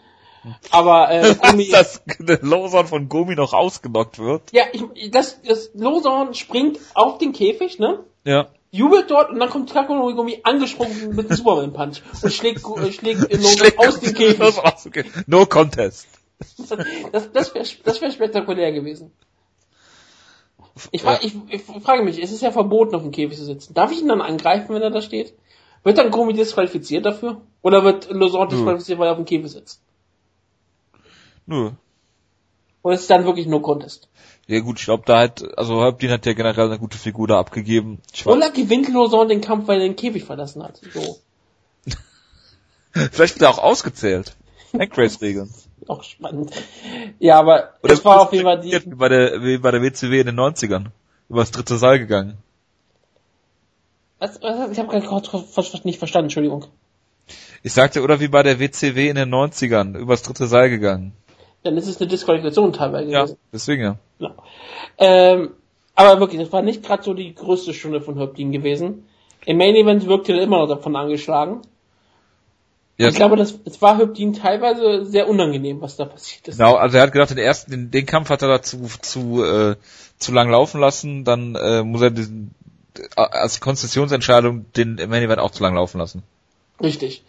Aber 0.71 1.11
äh, 1.11 1.35
Gummi, 1.41 1.69
Dass 1.69 2.01
der 2.17 2.39
Lawson 2.41 2.87
von 2.87 3.07
Gummi 3.07 3.35
noch 3.35 3.53
ausgenockt 3.53 4.17
wird. 4.17 4.51
ja, 4.51 4.63
ich, 4.73 5.11
das, 5.11 5.41
das 5.43 5.69
Lawson 5.75 6.33
springt 6.33 6.79
auf 6.95 7.19
den 7.19 7.33
Käfig, 7.33 7.77
ne? 7.77 7.99
Ja. 8.23 8.47
Jubelt 8.71 9.11
dort 9.11 9.29
und 9.29 9.39
dann 9.39 9.49
kommt 9.51 9.69
Takonomi 9.71 10.15
Gummi 10.15 10.39
angesprungen 10.43 11.15
mit 11.15 11.27
einem 11.27 11.37
Superman 11.37 11.71
Punch 11.73 12.01
und 12.23 12.33
schlägt, 12.33 12.63
äh, 12.65 12.91
schlägt 12.91 13.21
Lawson 13.31 13.57
Schlägt 13.57 13.79
aus 13.79 13.99
dem 13.99 14.13
Käfig. 14.15 14.39
Lawson 14.39 14.63
aus 14.65 14.83
dem 14.83 14.91
Käfig. 14.91 15.27
No 15.27 15.45
contest. 15.45 16.07
Das, 17.11 17.31
das 17.31 17.53
wäre 17.53 17.65
das 17.83 18.01
wär 18.01 18.11
spektakulär 18.11 18.71
gewesen. 18.71 19.11
Ich, 20.91 21.01
fra 21.01 21.19
ich, 21.21 21.35
ich 21.49 21.61
frage 21.61 22.03
mich, 22.03 22.21
es 22.21 22.31
ist 22.31 22.41
ja 22.41 22.51
verboten, 22.51 22.95
auf 22.95 23.01
dem 23.01 23.11
Käfig 23.11 23.37
zu 23.37 23.45
sitzen. 23.45 23.73
Darf 23.73 23.91
ich 23.91 24.01
ihn 24.01 24.09
dann 24.09 24.21
angreifen, 24.21 24.75
wenn 24.75 24.81
er 24.81 24.91
da 24.91 25.01
steht? 25.01 25.33
Wird 25.83 25.97
dann 25.97 26.11
Gomi 26.11 26.33
disqualifiziert 26.33 27.05
dafür? 27.05 27.41
Oder 27.61 27.83
wird 27.83 28.09
Lozon 28.09 28.49
disqualifiziert, 28.49 28.99
weil 28.99 29.07
er 29.07 29.11
auf 29.11 29.17
dem 29.17 29.25
Käfig 29.25 29.51
sitzt? 29.51 29.81
Nö. 31.45 31.71
Oder 32.81 32.95
ist 32.95 33.01
es 33.01 33.07
dann 33.07 33.25
wirklich 33.25 33.47
nur 33.47 33.61
Contest? 33.61 34.09
Ja 34.47 34.59
gut, 34.59 34.79
ich 34.79 34.85
glaube, 34.85 35.03
da 35.05 35.21
hat, 35.21 35.57
also 35.57 35.83
Höptin 35.83 36.11
hat 36.11 36.25
ja 36.25 36.33
generell 36.33 36.67
eine 36.67 36.77
gute 36.77 36.97
Figur 36.97 37.27
da 37.27 37.39
abgegeben. 37.39 37.99
Ich 38.13 38.27
Oder 38.27 38.51
gewinnt 38.51 38.89
Lozon 38.89 39.29
den 39.29 39.41
Kampf, 39.41 39.67
weil 39.67 39.81
er 39.81 39.87
den 39.87 39.95
Käfig 39.95 40.23
verlassen 40.23 40.61
hat? 40.61 40.81
So. 40.93 41.17
vielleicht 42.91 43.35
wird 43.35 43.41
er 43.41 43.49
auch 43.49 43.59
ausgezählt. 43.59 44.35
Hankrace-Regeln. 44.73 45.53
Auch 45.87 46.03
spannend. 46.03 46.51
Ja, 47.19 47.39
aber 47.39 47.73
das 47.83 48.03
war 48.03 48.21
auf 48.21 48.33
jeden 48.33 48.45
Fall 48.45 48.59
die, 48.61 48.71
Wie 48.73 48.95
bei 48.95 49.09
der, 49.09 49.43
wie 49.43 49.57
bei 49.57 49.71
der 49.71 49.81
WCW 49.81 50.19
in 50.19 50.27
den 50.27 50.39
90ern. 50.39 50.87
Über 51.29 51.41
das 51.41 51.51
dritte 51.51 51.77
Seil 51.77 51.99
gegangen. 51.99 52.37
was, 54.19 54.41
was, 54.41 54.71
ich 54.71 54.79
habe 54.79 54.89
gerade 54.89 55.87
nicht 55.87 55.99
verstanden, 55.99 56.25
Entschuldigung. 56.25 56.65
Ich 57.63 57.73
sagte, 57.73 58.03
oder 58.03 58.19
wie 58.19 58.27
bei 58.27 58.43
der 58.43 58.59
WCW 58.59 59.09
in 59.09 59.15
den 59.15 59.33
90ern. 59.33 59.97
Übers 59.97 60.21
dritte 60.21 60.45
Seil 60.45 60.69
gegangen. 60.69 61.13
Dann 61.63 61.77
ist 61.77 61.87
es 61.87 61.99
eine 61.99 62.07
Disqualifikation 62.07 62.73
teilweise 62.73 63.09
Ja, 63.09 63.23
gewesen. 63.23 63.37
deswegen 63.51 63.83
ja. 63.83 63.97
Genau. 64.19 64.35
Ähm, 64.99 65.49
aber 65.95 66.19
wirklich, 66.19 66.39
das 66.41 66.51
war 66.51 66.61
nicht 66.61 66.83
gerade 66.83 67.01
so 67.03 67.13
die 67.15 67.33
größte 67.33 67.73
Stunde 67.73 68.01
von 68.01 68.19
Höptin 68.19 68.51
gewesen. 68.51 69.07
Im 69.45 69.57
Main 69.57 69.75
Event 69.75 70.05
wirkte 70.05 70.33
er 70.33 70.41
immer 70.43 70.59
noch 70.59 70.67
davon 70.67 70.95
angeschlagen. 70.95 71.61
Ja 72.97 73.09
Ich 73.09 73.15
glaube, 73.15 73.35
das, 73.35 73.59
es 73.65 73.81
war 73.81 73.97
Höptin 73.97 74.33
teilweise 74.33 75.05
sehr 75.05 75.27
unangenehm, 75.27 75.81
was 75.81 75.95
da 75.95 76.05
passiert 76.05 76.47
ist. 76.47 76.57
Genau, 76.57 76.75
also 76.75 76.97
er 76.97 77.03
hat 77.03 77.11
gedacht, 77.11 77.31
den 77.31 77.37
ersten, 77.37 77.71
den, 77.71 77.91
den 77.91 78.05
Kampf 78.05 78.29
hat 78.29 78.41
er 78.41 78.47
dazu 78.47 78.87
zu, 79.01 79.43
äh, 79.43 79.75
zu 80.17 80.31
lang 80.31 80.49
laufen 80.49 80.79
lassen, 80.79 81.23
dann 81.23 81.55
äh, 81.55 81.83
muss 81.83 82.01
er 82.01 82.11
diesen 82.11 82.55
äh, 82.97 83.01
als 83.15 83.59
Konzessionsentscheidung 83.59 84.71
den 84.73 84.95
Main 84.95 85.23
Event 85.23 85.39
auch 85.39 85.51
zu 85.51 85.63
lang 85.63 85.75
laufen 85.75 85.99
lassen. 85.99 86.23
Richtig. 86.81 87.23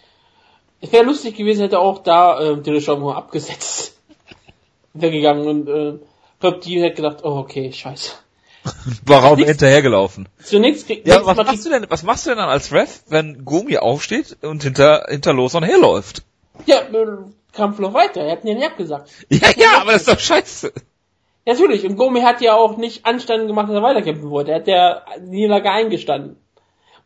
Es 0.81 0.93
wäre 0.93 1.05
lustig 1.05 1.37
gewesen, 1.37 1.63
hätte 1.63 1.79
auch 1.79 2.03
da 2.03 2.41
äh, 2.41 2.61
Dillashaw 2.61 3.13
abgesetzt. 3.13 3.99
Weggegangen 4.93 5.47
und 5.47 5.69
äh, 5.69 5.99
Höptin 6.41 6.83
hätte 6.83 6.97
gedacht, 6.97 7.25
oh 7.25 7.39
okay, 7.39 7.73
scheiße. 7.73 8.13
Warum 9.07 9.39
hinterhergelaufen? 9.39 10.29
Zunächst 10.43 10.87
kriegt 10.87 11.07
Ja, 11.07 11.25
was 11.25 11.37
machst 11.37 11.65
du 11.67 11.71
denn, 11.71 11.87
was 11.89 12.03
machst 12.03 12.27
du 12.27 12.31
denn 12.31 12.39
dann 12.39 12.49
als 12.49 12.73
Ref, 12.73 13.03
wenn 13.09 13.45
Gomi 13.45 13.79
aufsteht 13.79 14.37
und 14.43 14.63
hinter, 14.63 15.07
hinter 15.09 15.35
Lawson 15.35 15.63
herläuft? 15.63 16.23
Ja, 16.67 16.81
äh, 16.81 17.07
Kampf 17.53 17.79
noch 17.79 17.95
weiter, 17.95 18.23
er 18.23 18.33
hat 18.33 18.45
ihn 18.45 18.49
ja 18.49 18.55
nicht 18.55 18.67
abgesagt. 18.67 19.11
Ja, 19.31 19.49
ja, 19.57 19.81
aber 19.81 19.93
das 19.93 20.03
ist 20.03 20.09
doch 20.09 20.19
scheiße. 20.19 20.73
Natürlich, 21.45 21.85
und 21.87 21.97
Gomi 21.97 22.21
hat 22.23 22.41
ja 22.41 22.55
auch 22.55 22.77
nicht 22.77 23.07
Anstand 23.07 23.47
gemacht, 23.47 23.69
dass 23.69 23.77
er 23.77 23.83
weiterkämpfen 23.83 24.31
wollte. 24.31 24.51
Er 24.51 24.59
hat 24.59 24.67
ja 24.67 25.03
die 25.19 25.31
Niederlage 25.37 25.71
eingestanden. 25.71 26.37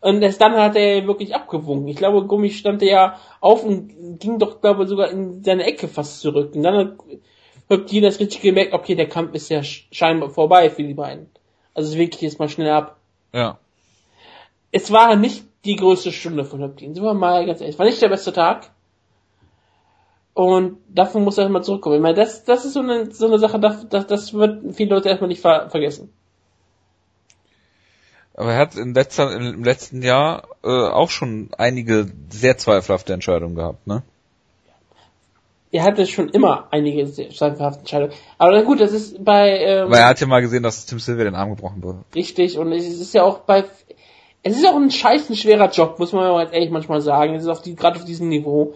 Und 0.01 0.23
erst 0.23 0.41
dann 0.41 0.55
hat 0.55 0.77
er 0.77 1.07
wirklich 1.07 1.35
abgewunken. 1.35 1.87
Ich 1.89 1.97
glaube, 1.97 2.25
Gummi 2.27 2.49
stand 2.51 2.81
ja 2.81 3.19
auf 3.41 3.63
und 3.65 4.19
ging 4.19 4.39
doch, 4.39 4.63
glaube 4.63 4.85
ich, 4.85 4.89
sogar 4.89 5.11
in 5.11 5.45
seine 5.45 5.65
Ecke 5.65 5.89
fast 5.89 6.21
zurück. 6.21 6.55
Und 6.55 6.63
dann 6.63 6.75
hat 6.75 6.93
Höptin 7.69 8.03
das 8.03 8.19
richtig 8.19 8.41
gemerkt, 8.41 8.73
okay, 8.73 8.95
der 8.95 9.11
Kampf 9.11 9.35
ist 9.35 9.51
ja 9.51 9.61
sch- 9.61 9.85
scheinbar 9.93 10.31
vorbei 10.31 10.71
für 10.71 10.83
die 10.83 10.95
beiden. 10.95 11.29
Also 11.75 11.93
es 11.93 11.99
ich 11.99 12.21
jetzt 12.21 12.39
mal 12.39 12.49
schnell 12.49 12.71
ab. 12.71 12.97
Ja. 13.33 13.59
Es 14.73 14.91
war 14.91 15.17
nicht 15.17 15.45
die 15.65 15.77
größte 15.77 16.13
Stunde 16.13 16.45
von 16.45 16.63
Höptin. 16.63 16.95
Sind 16.95 17.05
wir 17.05 17.15
mal 17.15 17.47
ganz 17.47 17.61
ehrlich. 17.61 17.75
Es 17.75 17.79
war 17.79 17.87
nicht 17.87 18.01
der 18.03 18.09
beste 18.09 18.33
Tag. 18.33 18.71
Und 20.35 20.79
davon 20.89 21.25
muss 21.25 21.39
er 21.39 21.43
erstmal 21.43 21.65
zurückkommen. 21.65 21.97
Ich 21.97 22.03
meine, 22.03 22.15
das, 22.15 22.45
das 22.45 22.65
ist 22.65 22.75
so 22.75 22.81
eine, 22.81 23.11
so 23.13 23.27
eine 23.27 23.39
Sache, 23.39 23.59
das, 23.59 23.89
das, 23.89 24.07
das 24.07 24.33
wird 24.33 24.75
viele 24.75 24.95
Leute 24.95 25.09
erstmal 25.09 25.29
nicht 25.29 25.43
ver 25.43 25.69
vergessen. 25.71 26.13
Aber 28.35 28.53
er 28.53 28.59
hat 28.59 28.77
in 28.77 28.95
letzter, 28.95 29.35
im 29.35 29.65
letzten 29.65 30.03
Jahr 30.03 30.49
äh, 30.63 30.69
auch 30.69 31.11
schon 31.11 31.51
einige 31.59 32.11
sehr 32.31 32.57
zweifelhafte 32.57 33.13
Entscheidungen 33.13 33.55
gehabt, 33.55 33.87
ne? 33.87 34.03
Er 35.73 35.85
hatte 35.85 36.07
schon 36.07 36.29
immer 36.31 36.67
einige 36.73 37.07
zweifelhafte 37.13 37.81
Entscheidungen. 37.81 38.13
Aber 38.39 38.53
na 38.53 38.63
gut, 38.63 38.81
das 38.81 38.93
ist 38.93 39.25
bei 39.25 39.57
ähm, 39.59 39.87
Aber 39.87 39.99
er 39.99 40.09
hat 40.09 40.21
ja 40.21 40.27
mal 40.27 40.41
gesehen, 40.41 40.65
dass 40.65 40.87
Tim 40.87 40.99
Silver 40.99 41.25
den 41.25 41.37
Arm 41.37 41.51
gebrochen 41.51 41.83
wurde. 41.83 42.05
richtig 42.15 42.59
und 42.59 42.73
es 42.73 42.87
ist 42.87 43.15
ja 43.15 43.23
auch 43.23 43.41
bei 43.41 43.65
es 44.43 44.57
ist 44.57 44.67
auch 44.67 44.77
ein 44.77 44.91
scheißen 44.91 45.37
schwerer 45.37 45.71
Job, 45.71 45.99
muss 45.99 46.13
man 46.13 46.31
mal 46.31 46.49
ehrlich 46.53 46.71
manchmal 46.71 47.01
sagen. 47.03 47.35
Es 47.35 47.43
ist 47.43 47.49
auf 47.49 47.63
die 47.63 47.77
gerade 47.77 47.99
auf 47.99 48.05
diesem 48.05 48.29
Niveau 48.29 48.75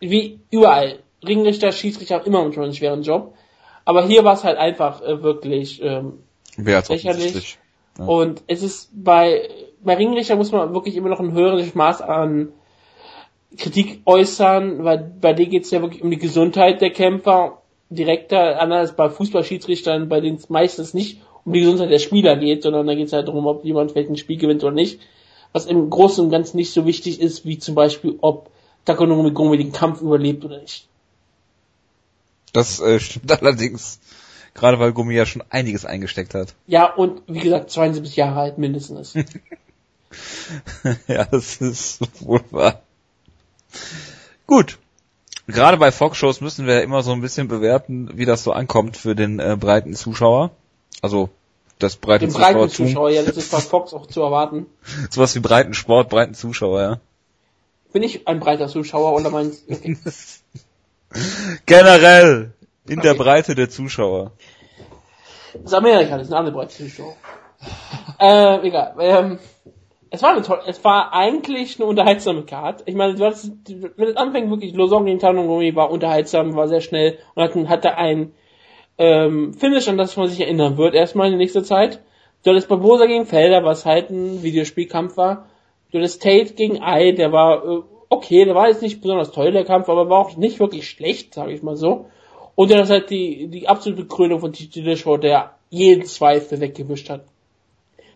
wie 0.00 0.40
überall. 0.50 0.98
Ringrichter, 1.26 1.70
Schiedsrichter 1.70 2.16
haben 2.16 2.24
immer 2.24 2.42
manchmal 2.42 2.64
einen 2.64 2.74
schweren 2.74 3.02
Job. 3.02 3.34
Aber 3.84 4.06
hier 4.06 4.24
war 4.24 4.34
es 4.34 4.44
halt 4.44 4.58
einfach 4.58 5.02
äh, 5.02 5.22
wirklich 5.22 5.82
ähm, 5.82 6.20
Lächerlich. 6.56 7.58
Ja. 7.98 8.04
Und 8.06 8.42
es 8.46 8.62
ist 8.62 8.90
bei, 8.92 9.48
bei 9.82 9.94
Ringrichter 9.94 10.36
muss 10.36 10.52
man 10.52 10.72
wirklich 10.74 10.96
immer 10.96 11.08
noch 11.08 11.20
ein 11.20 11.32
höheres 11.32 11.74
Maß 11.74 12.02
an 12.02 12.52
Kritik 13.56 14.00
äußern, 14.04 14.84
weil 14.84 14.98
bei 15.20 15.32
denen 15.32 15.50
geht 15.50 15.64
es 15.64 15.70
ja 15.70 15.82
wirklich 15.82 16.02
um 16.02 16.10
die 16.10 16.18
Gesundheit 16.18 16.80
der 16.80 16.90
Kämpfer 16.90 17.62
direkter, 17.88 18.60
anders 18.60 18.90
als 18.90 18.96
bei 18.96 19.08
Fußballschiedsrichtern, 19.08 20.08
bei 20.08 20.20
denen 20.20 20.36
es 20.36 20.48
meistens 20.48 20.94
nicht 20.94 21.20
um 21.44 21.52
die 21.52 21.60
Gesundheit 21.60 21.90
der 21.90 21.98
Spieler 21.98 22.36
geht, 22.36 22.62
sondern 22.62 22.86
da 22.86 22.94
geht 22.94 23.08
es 23.08 23.12
halt 23.12 23.28
darum, 23.28 23.46
ob 23.46 23.64
jemand 23.64 23.92
vielleicht 23.92 24.10
ein 24.10 24.16
Spiel 24.16 24.38
gewinnt 24.38 24.62
oder 24.62 24.74
nicht. 24.74 25.00
Was 25.52 25.66
im 25.66 25.90
Großen 25.90 26.24
und 26.24 26.30
Ganzen 26.30 26.56
nicht 26.58 26.72
so 26.72 26.86
wichtig 26.86 27.20
ist, 27.20 27.44
wie 27.44 27.58
zum 27.58 27.74
Beispiel, 27.74 28.16
ob 28.20 28.50
Takonomi 28.84 29.32
Gomi 29.32 29.58
den 29.58 29.72
Kampf 29.72 30.00
überlebt 30.00 30.44
oder 30.44 30.60
nicht. 30.60 30.86
Das 32.52 32.80
äh, 32.80 33.00
stimmt 33.00 33.30
allerdings. 33.42 34.00
Gerade 34.54 34.78
weil 34.78 34.92
Gummi 34.92 35.14
ja 35.14 35.26
schon 35.26 35.44
einiges 35.48 35.84
eingesteckt 35.84 36.34
hat. 36.34 36.54
Ja, 36.66 36.92
und 36.92 37.22
wie 37.28 37.38
gesagt, 37.38 37.70
72 37.70 38.16
Jahre 38.16 38.40
alt 38.40 38.58
mindestens 38.58 39.14
ja, 41.06 41.24
das 41.24 41.60
ist 41.60 42.00
wohl 42.20 42.42
wahr. 42.50 42.82
Gut. 44.46 44.78
Gerade 45.46 45.76
bei 45.78 45.90
Fox-Shows 45.90 46.40
müssen 46.40 46.66
wir 46.66 46.74
ja 46.74 46.80
immer 46.80 47.02
so 47.02 47.12
ein 47.12 47.20
bisschen 47.20 47.48
bewerten, 47.48 48.10
wie 48.14 48.24
das 48.24 48.44
so 48.44 48.52
ankommt 48.52 48.96
für 48.96 49.14
den 49.16 49.40
äh, 49.40 49.56
breiten 49.58 49.94
Zuschauer. 49.94 50.50
Also 51.02 51.28
das 51.78 51.96
breite 51.96 52.26
Den 52.26 52.32
breiten 52.34 52.68
Zuschauertum. 52.68 52.86
Zuschauer, 52.86 53.10
ja, 53.10 53.22
das 53.22 53.36
ist 53.36 53.50
bei 53.50 53.58
Fox 53.60 53.92
auch 53.94 54.06
zu 54.06 54.22
erwarten. 54.22 54.66
Sowas 55.10 55.34
wie 55.34 55.40
breiten 55.40 55.74
Sport, 55.74 56.08
breiten 56.08 56.34
Zuschauer, 56.34 56.80
ja. 56.82 57.00
Bin 57.92 58.02
ich 58.04 58.28
ein 58.28 58.38
breiter 58.38 58.68
Zuschauer 58.68 59.12
oder 59.14 59.30
meinst 59.30 59.64
okay. 59.68 59.96
Generell 61.66 62.52
in 62.86 63.00
der 63.00 63.12
Okay. 63.12 63.22
Breite 63.22 63.54
der 63.56 63.68
Zuschauer. 63.70 64.32
Das 65.54 65.64
ist 65.64 65.74
Amerika, 65.74 66.16
das 66.18 66.28
sind 66.28 66.36
alle 66.36 66.52
breite 66.52 66.76
Zuschauer. 66.76 67.16
äh, 68.20 68.66
egal. 68.66 68.94
Ähm, 69.00 69.38
es 70.10 70.22
war 70.22 70.30
eine 70.32 70.42
tolle, 70.42 70.62
es 70.66 70.84
war 70.84 71.12
eigentlich 71.12 71.78
eine 71.78 71.88
unterhaltsame 71.88 72.42
Card. 72.42 72.82
Ich 72.86 72.94
meine, 72.94 73.14
du 73.14 73.24
hattest, 73.24 73.52
wenn 73.68 74.08
es 74.08 74.16
anfängt, 74.16 74.50
wirklich 74.50 74.74
Losong 74.74 75.06
gegen 75.06 75.20
Tanongumi 75.20 75.74
war 75.76 75.90
unterhaltsam, 75.90 76.56
war 76.56 76.68
sehr 76.68 76.80
schnell 76.80 77.18
und 77.34 77.42
hatte, 77.42 77.68
hatte 77.68 77.96
ein 77.96 78.32
ähm, 78.98 79.54
Finish, 79.54 79.88
an 79.88 79.98
das 79.98 80.16
man 80.16 80.28
sich 80.28 80.40
erinnern 80.40 80.76
wird, 80.76 80.94
erstmal 80.94 81.32
in 81.32 81.38
nächster 81.38 81.62
Zeit. 81.62 82.00
Du 82.42 82.50
hattest 82.50 82.68
Barbosa 82.68 83.06
gegen 83.06 83.26
Felder, 83.26 83.64
was 83.64 83.86
halt 83.86 84.10
ein 84.10 84.42
Videospielkampf 84.42 85.16
war. 85.16 85.46
Du 85.92 85.98
hattest 85.98 86.22
Tate 86.22 86.54
gegen 86.54 86.82
Ai, 86.82 87.12
der 87.12 87.30
war 87.32 87.64
äh, 87.64 87.82
okay, 88.08 88.44
der 88.44 88.54
war 88.54 88.68
jetzt 88.68 88.82
nicht 88.82 89.00
besonders 89.00 89.30
toll, 89.30 89.52
der 89.52 89.64
Kampf, 89.64 89.88
aber 89.88 90.10
war 90.10 90.18
auch 90.18 90.36
nicht 90.36 90.58
wirklich 90.58 90.88
schlecht, 90.88 91.34
sage 91.34 91.52
ich 91.52 91.62
mal 91.62 91.76
so. 91.76 92.06
Und 92.56 92.70
dann 92.70 92.80
ist 92.80 92.90
halt 92.90 93.10
die, 93.10 93.46
die 93.46 93.68
absolute 93.68 94.06
Krönung 94.06 94.40
von 94.40 94.52
TJ 94.52 94.80
Dillashaw, 94.80 95.16
der 95.16 95.54
jeden 95.70 96.04
Zweifel 96.04 96.60
weggewischt 96.60 97.08
hat, 97.08 97.24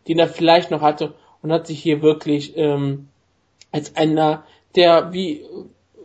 den 0.09 0.18
er 0.18 0.28
vielleicht 0.28 0.72
noch 0.72 0.80
hatte 0.80 1.14
und 1.45 1.53
hat 1.53 1.66
sich 1.66 1.80
hier 1.80 2.01
wirklich 2.01 2.57
ähm, 2.57 3.09
als 3.70 3.95
einer, 3.97 4.45
der 4.74 5.12
wie 5.12 5.42
äh, 5.42 5.47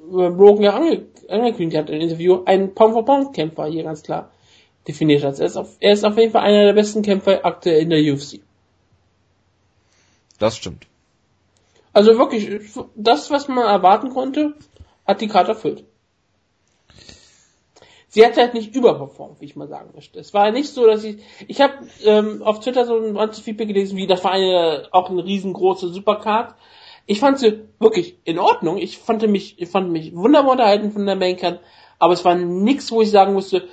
Brogan 0.10 0.64
ja 0.64 0.74
ange 0.76 1.06
angekündigt 1.30 1.78
hat 1.78 1.90
im 1.90 2.02
Interview, 2.02 2.42
ein 2.46 2.74
Pound-for-Pound-Kämpfer 2.74 3.68
hier 3.68 3.84
ganz 3.84 4.04
klar 4.04 4.32
definiert 4.86 5.24
hat. 5.24 5.40
Er 5.40 5.46
ist, 5.46 5.56
auf, 5.56 5.78
er 5.80 5.94
ist 5.94 6.04
auf 6.04 6.18
jeden 6.18 6.32
Fall 6.34 6.42
einer 6.42 6.66
der 6.66 6.74
besten 6.74 7.04
Kämpfer 7.04 7.46
aktuell 7.46 7.84
in 7.84 7.90
der 7.90 8.00
UFC. 8.00 8.42
Das 10.40 10.58
stimmt. 10.58 10.88
Also 11.94 12.18
wirklich, 12.18 12.50
das, 12.96 13.32
was 13.32 13.48
man 13.48 13.66
erwarten 13.66 14.10
konnte, 14.10 14.56
hat 15.06 15.22
die 15.22 15.28
Karte 15.28 15.52
erfüllt. 15.52 15.86
Sie 18.12 18.26
hat 18.26 18.38
halt 18.38 18.56
nicht 18.56 18.76
überperformt, 18.76 19.40
wie 19.40 19.46
ich 19.46 19.56
mal 19.56 19.68
sagen 19.68 19.92
möchte. 19.94 20.20
Es 20.20 20.34
war 20.34 20.52
nicht 20.52 20.70
so, 20.70 20.88
dass 20.88 21.04
ich, 21.04 21.18
ich 21.48 21.62
habe 21.62 21.74
ähm, 22.04 22.42
auf 22.42 22.60
Twitter 22.60 22.86
so 22.86 22.98
ein 22.98 23.14
ganzes 23.14 23.44
Feedback 23.44 23.68
gelesen, 23.68 23.98
wie 23.98 24.08
das 24.08 24.24
war 24.24 24.32
eine 24.32 24.88
auch 24.92 25.12
eine 25.12 25.24
riesengroße 25.24 25.90
Supercard. 25.90 26.56
Ich 27.06 27.20
fand 27.20 27.38
sie 27.38 27.66
wirklich 27.80 28.18
in 28.24 28.40
Ordnung. 28.40 28.78
Ich 28.78 28.98
fand 28.98 29.28
mich, 29.28 29.62
ich 29.62 29.70
fand 29.70 29.92
mich 29.92 30.16
wunderbar 30.16 30.54
unterhalten 30.54 30.92
von 30.92 31.06
der 31.06 31.16
Maincard, 31.16 31.60
aber 32.00 32.14
es 32.14 32.26
war 32.26 32.34
nichts, 32.34 32.92
wo 32.92 33.02
ich 33.02 33.12
sagen 33.12 33.34
musste, 33.34 33.68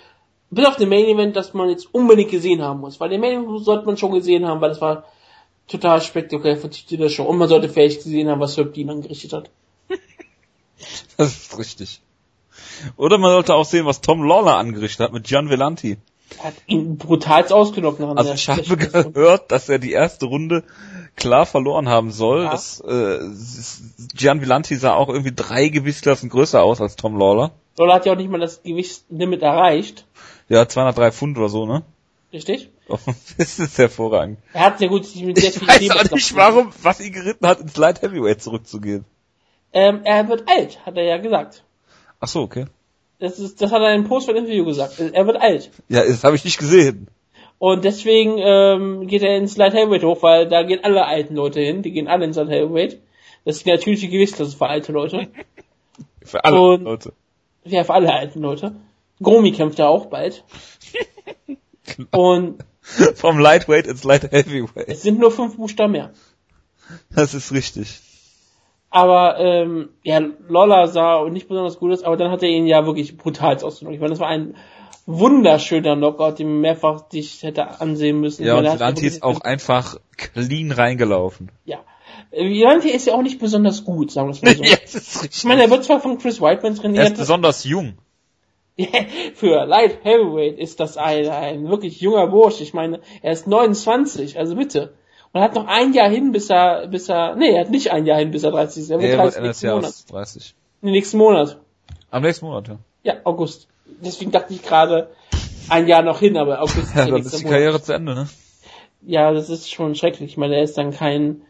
bis 0.51 0.67
auf 0.67 0.77
den 0.77 0.91
Main 0.91 1.07
Event, 1.07 1.35
dass 1.35 1.55
man 1.55 1.71
jetzt 1.71 1.93
unbedingt 1.95 2.31
gesehen 2.31 2.63
haben 2.63 2.81
muss. 2.81 3.01
Weil 3.01 3.09
den 3.09 3.23
Main 3.23 3.43
Event 3.43 3.65
sollte 3.65 3.87
man 3.87 3.97
schon 3.97 4.13
gesehen 4.13 4.47
haben, 4.47 4.61
weil 4.61 4.69
das 4.69 4.83
war 4.83 5.05
total 5.67 6.03
spektakulär 6.03 6.59
von 6.59 6.71
der 6.91 7.09
Show. 7.09 7.25
Und 7.25 7.39
man 7.39 7.49
sollte 7.49 7.71
vielleicht 7.71 8.05
gesehen 8.05 8.29
haben, 8.29 8.41
was 8.41 8.57
Herb 8.57 8.75
Dean 8.75 8.91
angerichtet 8.91 9.33
hat. 9.33 9.51
das 11.17 11.29
ist 11.29 11.59
richtig. 11.59 12.03
Oder 12.97 13.19
man 13.19 13.31
sollte 13.31 13.55
auch 13.55 13.65
sehen, 13.65 13.87
was 13.87 14.01
Tom 14.01 14.23
Lawler 14.23 14.57
angerichtet 14.57 15.07
hat 15.07 15.13
mit 15.13 15.25
Gian 15.25 15.51
Vellanti. 15.51 15.99
Er 16.39 16.45
hat 16.45 16.55
ihn 16.67 16.97
brutal 16.97 17.47
ausgenockt. 17.53 18.01
Nach 18.01 18.17
also 18.17 18.33
ich 18.33 18.49
habe 18.49 18.77
gehört, 18.77 19.53
dass 19.53 19.69
er 19.69 19.79
die 19.79 19.93
erste 19.93 20.27
Runde 20.27 20.65
klar 21.15 21.47
verloren 21.47 21.89
haben 21.89 22.11
soll. 22.11 22.45
Ja. 22.45 22.51
Das, 22.51 22.81
äh, 22.81 23.19
Gian 24.15 24.41
Villanti 24.41 24.77
sah 24.77 24.95
auch 24.95 25.09
irgendwie 25.09 25.33
drei 25.35 25.69
Gewichtsklassen 25.69 26.29
größer 26.29 26.63
aus 26.63 26.81
als 26.81 26.97
Tom 26.97 27.19
Lawler. 27.19 27.53
Lawler 27.79 27.95
hat 27.95 28.07
ja 28.07 28.13
auch 28.13 28.17
nicht 28.17 28.31
mal 28.31 28.41
das 28.41 28.63
Gewichtslimit 28.63 29.43
erreicht. 29.43 30.07
Ja, 30.49 30.69
203 30.69 31.13
Pfund 31.13 31.39
oder 31.39 31.49
so, 31.49 31.67
ne? 31.67 31.83
Richtig? 32.33 32.71
Oh, 32.89 32.99
das 33.39 33.59
ist 33.59 33.79
hervorragend. 33.79 34.39
Er 34.53 34.61
hat 34.61 34.79
sehr 34.79 34.89
gut 34.89 35.07
sich 35.07 35.23
mit 35.25 35.39
sehr 35.39 35.53
viel 35.53 35.69
Ich 35.81 35.91
weiß 35.91 36.13
auch 36.13 36.15
nicht, 36.15 36.37
warum, 36.37 36.73
was 36.83 37.01
ihn 37.01 37.13
geritten 37.13 37.47
hat, 37.47 37.61
ins 37.61 37.77
Light 37.77 38.03
Heavyweight 38.03 38.43
zurückzugehen. 38.43 39.05
Ähm, 39.73 40.01
er 40.05 40.29
wird 40.29 40.45
alt, 40.49 40.85
hat 40.87 40.97
er 40.97 41.05
ja 41.05 41.19
gesagt. 41.19 41.65
Ach 42.21 42.29
so, 42.29 42.43
okay. 42.43 42.67
Das, 43.19 43.39
ist, 43.39 43.63
das 43.63 43.73
hat 43.73 43.81
er 43.81 43.89
in 43.89 43.95
einem 43.95 44.09
Post-Interview 44.09 44.65
gesagt. 44.65 45.01
Er 45.01 45.27
wird 45.27 45.41
alt. 45.41 45.71
Ja, 45.89 46.05
das 46.05 46.25
habe 46.25 46.37
ich 46.37 46.45
nicht 46.45 46.59
gesehen. 46.59 47.09
Und 47.59 47.85
deswegen 47.85 48.37
ähm, 48.39 49.07
geht 49.07 49.23
er 49.23 49.37
ins 49.37 49.57
Light 49.57 49.73
Heavyweight 49.73 50.05
hoch, 50.05 50.23
weil 50.23 50.49
da 50.49 50.63
gehen 50.63 50.85
alle 50.85 51.07
alten 51.07 51.35
Leute 51.35 51.61
hin. 51.61 51.83
Die 51.83 51.93
gehen 51.93 52.09
alle 52.09 52.27
ins 52.27 52.37
Light 52.37 52.51
Heavyweight. 52.51 53.01
Das 53.45 53.57
ist 53.57 53.67
die 53.67 53.71
natürliche 53.71 54.09
Gewichtsklasse 54.09 54.57
für 54.57 54.67
alte 54.67 54.93
Leute. 54.93 55.29
für 56.23 56.45
alle 56.45 56.61
Und, 56.61 56.83
Leute. 56.83 57.13
Ja, 57.65 57.85
für 57.85 57.95
alle 57.95 58.13
alten 58.13 58.41
Leute. 58.41 58.77
Gromi 59.23 59.53
kämpft 59.53 59.79
ja 59.79 59.89
auch 59.89 60.07
bald. 60.07 60.45
genau. 61.97 62.09
Und 62.35 62.65
vom 63.15 63.39
Lightweight 63.39 63.87
ins 63.87 64.05
Light 64.05 64.31
Heavyweight. 64.31 64.89
Es 64.89 65.03
sind 65.03 65.19
nur 65.19 65.31
fünf 65.31 65.57
Buchstaben 65.57 65.93
mehr. 65.93 66.13
Das 67.11 67.35
ist 67.35 67.53
richtig. 67.53 68.01
Aber 68.97 69.39
ähm, 69.39 69.91
ja, 70.05 70.23
Lolla 70.49 70.87
sah 70.87 71.29
nicht 71.29 71.49
besonders 71.49 71.79
gut 71.79 71.93
aus, 71.93 72.03
aber 72.03 72.17
dann 72.17 72.31
hat 72.31 72.43
er 72.43 72.49
ihn 72.49 72.67
ja 72.67 72.87
wirklich 72.87 73.19
brutal 73.19 73.63
ausgenommen. 73.63 73.95
Ich 73.95 74.01
meine, 74.01 74.13
das 74.13 74.21
war 74.21 74.29
ein 74.29 74.55
wunderschöner 75.05 75.97
Knockout, 75.97 76.39
den 76.39 76.49
man 76.49 76.61
mehrfach 76.63 77.03
dich 77.03 77.43
hätte 77.43 77.79
ansehen 77.83 78.21
müssen. 78.21 78.47
Ja, 78.47 78.57
und 78.57 78.65
Lanti 78.65 79.07
ist 79.07 79.23
auch 79.23 79.43
einfach 79.43 79.99
clean 80.17 80.73
reingelaufen. 80.73 81.53
Ja. 81.67 81.81
Lanti 82.33 82.89
ist 82.89 83.07
ja 83.07 83.13
auch 83.13 83.23
nicht 83.23 83.39
besonders 83.39 83.85
gut, 83.85 84.13
sagen 84.13 84.29
wir 84.29 84.33
es 84.33 84.41
mal 84.41 84.57
so. 84.57 84.63
ja. 84.65 84.79
Ich 85.31 85.45
meine, 85.45 85.65
er 85.65 85.71
wird 85.71 85.85
zwar 85.85 86.01
von 86.01 86.17
Chris 86.17 86.41
Whiteman 86.41 86.77
trainiert. 86.77 87.05
Er 87.05 87.13
ist 87.13 87.19
besonders 87.19 87.65
jung. 87.65 87.99
Für 89.35 89.67
Light 89.67 90.05
Heavyweight 90.05 90.59
ist 90.59 90.81
das 90.81 90.97
ein, 90.97 91.29
ein 91.29 91.69
wirklich 91.69 92.01
junger 92.01 92.29
Bursch. 92.29 92.63
Ich 92.63 92.73
meine, 92.73 93.01
er 93.21 93.33
ist 93.33 93.47
29, 93.47 94.39
also 94.39 94.57
bitte. 94.57 94.95
Und 95.37 95.43
hat 95.43 95.55
noch 95.55 95.67
ein 95.67 95.93
Jahr 95.93 96.09
hin, 96.09 96.33
bis 96.33 96.49
er, 96.49 96.87
bis 96.87 97.11
er, 97.11 97.37
nee, 97.37 97.51
er 97.51 97.61
hat 97.61 97.71
nicht 97.71 97.93
ein 97.93 98.07
Jahr 98.07 98.19
hin, 98.19 98.31
bis 98.31 98.43
er 98.43 98.53
30 98.53 98.83
ist. 98.83 98.91
Er 98.91 98.99
wird 98.99 99.11
nee, 99.11 99.17
30 99.17 99.43
nächsten 99.43 99.69
Monat. 99.69 100.11
30. 100.11 100.55
Nee, 100.81 100.91
nächsten 100.93 101.19
Monat. 101.19 101.59
Am 102.11 102.23
nächsten 102.23 102.47
Monat, 102.47 102.69
ja. 102.69 102.79
Ja, 103.03 103.15
August. 103.25 103.69
Deswegen 103.85 104.31
dachte 104.31 104.55
ich 104.55 104.63
gerade, 104.63 105.11
ein 105.69 105.89
Jahr 105.89 106.01
noch 106.01 106.21
hin, 106.21 106.39
aber 106.39 106.63
August 106.63 106.79
ist 106.79 106.97
ja, 106.97 107.05
dann 107.05 107.21
ist 107.21 107.39
die 107.39 107.45
Karriere 107.45 107.73
Monat. 107.73 107.85
zu 107.85 107.93
Ende, 107.93 108.15
ne? 108.15 108.29
Ja, 109.03 109.31
das 109.31 109.51
ist 109.51 109.71
schon 109.71 109.95
schrecklich. 109.95 110.31
Ich 110.31 110.37
meine, 110.39 110.57
er 110.57 110.63
ist 110.63 110.79
dann 110.79 110.93
kein 110.93 111.43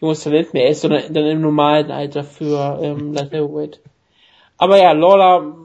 junges 0.00 0.22
Talent 0.22 0.54
mehr. 0.54 0.66
Er 0.66 0.70
ist 0.70 0.82
sondern 0.82 1.12
dann 1.12 1.26
im 1.26 1.40
normalen 1.40 1.90
Alter 1.90 2.22
für 2.22 2.78
ähm, 2.80 3.12
Light 3.12 3.32
Heavyweight. 3.32 3.80
Aber 4.56 4.78
ja, 4.78 4.92
Lawler 4.92 5.56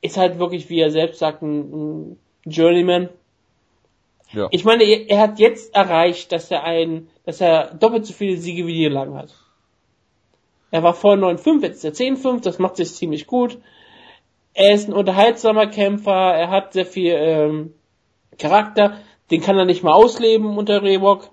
ist 0.00 0.16
halt 0.16 0.38
wirklich, 0.38 0.70
wie 0.70 0.80
er 0.80 0.90
selbst 0.90 1.18
sagt, 1.18 1.42
ein, 1.42 1.58
ein 1.74 2.18
Journeyman. 2.46 3.10
Ja. 4.32 4.48
Ich 4.50 4.64
meine, 4.64 4.84
er, 4.84 5.08
er, 5.08 5.18
hat 5.20 5.38
jetzt 5.38 5.74
erreicht, 5.74 6.32
dass 6.32 6.50
er 6.50 6.64
ein, 6.64 7.08
dass 7.24 7.40
er 7.40 7.74
doppelt 7.74 8.06
so 8.06 8.12
viele 8.12 8.36
Siege 8.36 8.66
wie 8.66 8.74
die 8.74 8.86
lang 8.86 9.14
hat. 9.14 9.34
Er 10.70 10.82
war 10.82 10.94
vorher 10.94 11.22
9-5, 11.22 11.62
jetzt 11.62 11.84
ist 11.84 12.00
er 12.00 12.06
10-5, 12.06 12.42
das 12.42 12.58
macht 12.58 12.76
sich 12.76 12.92
ziemlich 12.92 13.26
gut. 13.26 13.58
Er 14.52 14.74
ist 14.74 14.88
ein 14.88 14.94
unterhaltsamer 14.94 15.68
Kämpfer, 15.68 16.34
er 16.34 16.50
hat 16.50 16.72
sehr 16.72 16.86
viel 16.86 17.12
ähm, 17.16 17.74
Charakter, 18.38 18.98
den 19.30 19.40
kann 19.40 19.58
er 19.58 19.64
nicht 19.64 19.82
mal 19.82 19.92
ausleben 19.92 20.58
unter 20.58 20.82
Reebok. 20.82 21.30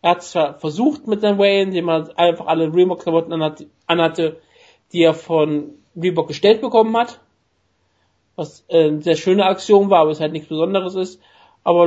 Er 0.00 0.10
hat 0.10 0.22
zwar 0.22 0.58
versucht 0.58 1.06
mit 1.08 1.22
seinem 1.22 1.38
Way-In, 1.38 1.68
indem 1.68 1.88
er 1.88 2.16
einfach 2.16 2.46
alle 2.46 2.72
Reebok-Klamotten 2.72 3.60
anhatte, 3.86 4.40
die 4.92 5.02
er 5.02 5.14
von 5.14 5.70
Reebok 5.96 6.28
gestellt 6.28 6.60
bekommen 6.60 6.96
hat 6.96 7.20
was 8.38 8.64
äh, 8.68 8.84
eine 8.84 9.02
sehr 9.02 9.16
schöne 9.16 9.44
Aktion 9.44 9.90
war, 9.90 10.02
aber 10.02 10.12
es 10.12 10.20
halt 10.20 10.32
nichts 10.32 10.48
Besonderes 10.48 10.94
ist. 10.94 11.20
Aber 11.64 11.86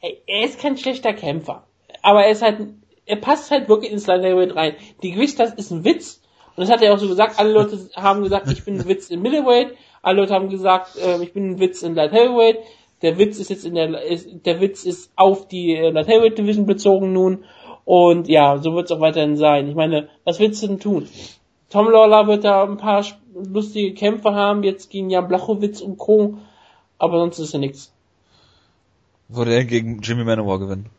ey, 0.00 0.22
er 0.26 0.44
ist 0.44 0.60
kein 0.60 0.76
schlechter 0.76 1.12
Kämpfer. 1.12 1.64
Aber 2.02 2.24
er 2.24 2.30
ist 2.30 2.42
halt, 2.42 2.68
er 3.04 3.16
passt 3.16 3.50
halt 3.50 3.68
wirklich 3.68 3.92
ins 3.92 4.06
Light 4.06 4.22
Heavyweight 4.22 4.56
rein. 4.56 4.74
Die 5.02 5.12
Gewicht, 5.12 5.38
ist 5.38 5.70
ein 5.70 5.84
Witz. 5.84 6.22
Und 6.56 6.62
das 6.62 6.70
hat 6.70 6.82
er 6.82 6.94
auch 6.94 6.98
so 6.98 7.08
gesagt. 7.08 7.38
Alle 7.38 7.52
Leute 7.52 7.78
haben 7.94 8.22
gesagt, 8.22 8.50
ich 8.50 8.64
bin 8.64 8.80
ein 8.80 8.88
Witz 8.88 9.10
in 9.10 9.22
Middleweight. 9.22 9.74
Alle 10.02 10.20
Leute 10.20 10.34
haben 10.34 10.48
gesagt, 10.48 10.96
äh, 10.96 11.22
ich 11.22 11.32
bin 11.32 11.50
ein 11.50 11.60
Witz 11.60 11.82
in 11.82 11.94
Light 11.94 12.12
Heavyweight. 12.12 12.58
Der 13.02 13.18
Witz 13.18 13.38
ist 13.38 13.50
jetzt 13.50 13.66
in 13.66 13.74
der, 13.74 14.02
ist, 14.02 14.28
der 14.46 14.60
Witz 14.60 14.84
ist 14.84 15.12
auf 15.16 15.48
die 15.48 15.74
äh, 15.74 15.90
Light 15.90 16.08
Heavyweight 16.08 16.38
Division 16.38 16.66
bezogen 16.66 17.12
nun. 17.12 17.44
Und 17.84 18.28
ja, 18.28 18.58
so 18.58 18.74
wird 18.74 18.86
es 18.86 18.96
auch 18.96 19.00
weiterhin 19.00 19.36
sein. 19.36 19.68
Ich 19.68 19.74
meine, 19.74 20.08
was 20.24 20.40
willst 20.40 20.62
du 20.62 20.68
denn 20.68 20.80
tun? 20.80 21.08
Tom 21.70 21.90
Lawler 21.90 22.26
wird 22.26 22.44
da 22.44 22.64
ein 22.64 22.78
paar 22.78 23.04
lustige 23.34 23.94
Kämpfe 23.94 24.34
haben, 24.34 24.62
jetzt 24.62 24.90
gegen 24.90 25.10
Jan 25.10 25.28
Blachowitz 25.28 25.80
und 25.80 25.98
Co. 25.98 26.38
Aber 26.98 27.18
sonst 27.18 27.38
ist 27.38 27.52
ja 27.52 27.58
nichts. 27.58 27.92
Würde 29.28 29.54
er 29.54 29.64
gegen 29.64 30.00
Jimmy 30.02 30.24
Manowar 30.24 30.58
gewinnen? 30.58 30.90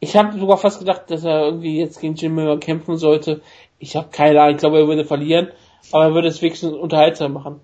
Ich 0.00 0.16
habe 0.16 0.38
sogar 0.38 0.58
fast 0.58 0.78
gedacht, 0.78 1.10
dass 1.10 1.24
er 1.24 1.46
irgendwie 1.46 1.78
jetzt 1.78 2.00
gegen 2.00 2.14
Jimmy 2.14 2.36
Manowar 2.36 2.60
kämpfen 2.60 2.96
sollte. 2.96 3.40
Ich 3.78 3.96
habe 3.96 4.08
keine 4.10 4.40
Ahnung, 4.40 4.54
ich 4.54 4.60
glaube, 4.60 4.78
er 4.78 4.86
würde 4.86 5.04
verlieren, 5.04 5.48
aber 5.92 6.04
er 6.04 6.14
würde 6.14 6.28
es 6.28 6.40
wenigstens 6.40 6.72
unterhaltsam 6.72 7.32
machen. 7.32 7.60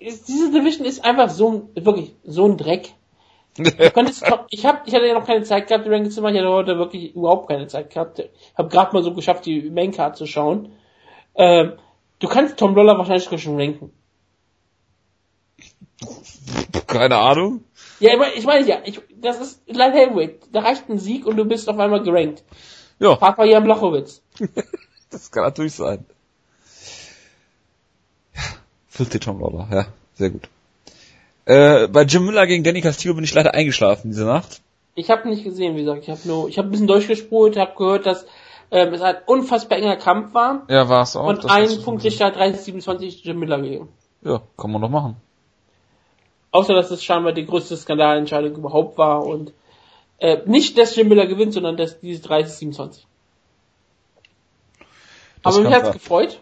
Diese 0.00 0.52
Division 0.52 0.86
ist 0.86 1.04
einfach 1.04 1.30
so 1.30 1.68
wirklich 1.74 2.14
so 2.24 2.46
ein 2.46 2.58
Dreck. 2.58 2.94
Ich, 4.50 4.64
hab, 4.66 4.86
ich 4.86 4.94
hatte 4.94 5.06
ja 5.06 5.14
noch 5.14 5.26
keine 5.26 5.42
Zeit 5.42 5.66
gehabt, 5.66 5.86
die 5.86 5.90
Rankings 5.90 6.14
zu 6.14 6.20
machen. 6.20 6.34
Ich 6.34 6.40
hatte 6.40 6.52
heute 6.52 6.78
wirklich 6.78 7.14
überhaupt 7.14 7.48
keine 7.48 7.66
Zeit 7.68 7.90
gehabt. 7.90 8.18
Ich 8.18 8.28
habe 8.56 8.68
gerade 8.68 8.92
mal 8.92 9.02
so 9.02 9.14
geschafft, 9.14 9.46
die 9.46 9.70
Maincard 9.70 10.16
zu 10.16 10.26
schauen. 10.26 10.72
Ähm, 11.34 11.72
du 12.18 12.28
kannst 12.28 12.58
Tom 12.58 12.74
Loller 12.74 12.98
wahrscheinlich 12.98 13.42
schon 13.42 13.58
ranken. 13.58 13.92
Keine 16.86 17.16
Ahnung. 17.16 17.64
Ja, 18.00 18.12
ich 18.12 18.18
meine, 18.18 18.34
ich 18.34 18.44
mein, 18.44 18.66
ja, 18.66 18.78
ich, 18.84 19.00
das 19.20 19.40
ist 19.40 19.62
Light 19.66 19.94
Heavyweight. 19.94 20.40
Da 20.52 20.60
reicht 20.60 20.88
ein 20.88 20.98
Sieg 20.98 21.26
und 21.26 21.36
du 21.36 21.44
bist 21.44 21.68
auf 21.68 21.78
einmal 21.78 22.02
gerankt. 22.02 22.42
Ja. 22.98 23.16
Frag 23.16 23.38
mal 23.38 23.48
Jan 23.48 23.64
Blachowitz. 23.64 24.22
das 25.10 25.30
kann 25.30 25.44
natürlich 25.44 25.74
sein. 25.74 26.04
Ja, 28.34 28.42
50 28.88 29.22
Tom 29.22 29.40
Loller, 29.40 29.68
ja, 29.70 29.86
sehr 30.14 30.30
gut. 30.30 30.48
Äh, 31.46 31.88
bei 31.88 32.02
Jim 32.02 32.26
Miller 32.26 32.46
gegen 32.46 32.64
Danny 32.64 32.80
Castillo 32.80 33.14
bin 33.14 33.24
ich 33.24 33.34
leider 33.34 33.54
eingeschlafen 33.54 34.10
diese 34.10 34.24
Nacht. 34.24 34.60
Ich 34.94 35.10
habe 35.10 35.28
nicht 35.28 35.44
gesehen, 35.44 35.76
wie 35.76 35.80
gesagt. 35.84 36.02
Ich 36.02 36.10
habe 36.10 36.20
nur, 36.24 36.48
ich 36.48 36.58
habe 36.58 36.68
ein 36.68 36.70
bisschen 36.70 36.86
durchgespult, 36.86 37.56
habe 37.56 37.74
gehört, 37.76 38.06
dass 38.06 38.26
ähm, 38.70 38.92
es 38.94 39.00
ein 39.00 39.16
unfassbar 39.26 39.78
enger 39.78 39.96
Kampf 39.96 40.34
war. 40.34 40.62
Ja, 40.68 40.88
war 40.88 41.02
es 41.02 41.14
auch. 41.16 41.26
Und 41.26 41.48
einen 41.50 41.82
Punkt 41.82 42.02
Richter 42.02 42.26
hat 42.26 42.36
30-27 42.36 43.20
Jim 43.22 43.38
Miller 43.38 43.60
gegeben. 43.60 43.88
Ja, 44.22 44.42
kann 44.56 44.72
man 44.72 44.82
doch 44.82 44.88
machen. 44.88 45.16
Außer, 46.56 46.72
dass 46.72 46.90
es 46.90 47.04
scheinbar 47.04 47.34
die 47.34 47.44
größte 47.44 47.76
Skandalentscheidung 47.76 48.54
überhaupt 48.56 48.96
war 48.96 49.26
und 49.26 49.52
äh, 50.16 50.38
nicht, 50.46 50.78
dass 50.78 50.96
Jim 50.96 51.08
Miller 51.08 51.26
gewinnt, 51.26 51.52
sondern 51.52 51.76
dass 51.76 52.00
diese 52.00 52.26
30-27. 52.26 53.00
Aber 55.42 55.60
mich 55.60 55.70
hat's 55.70 55.92
gefreut, 55.92 56.40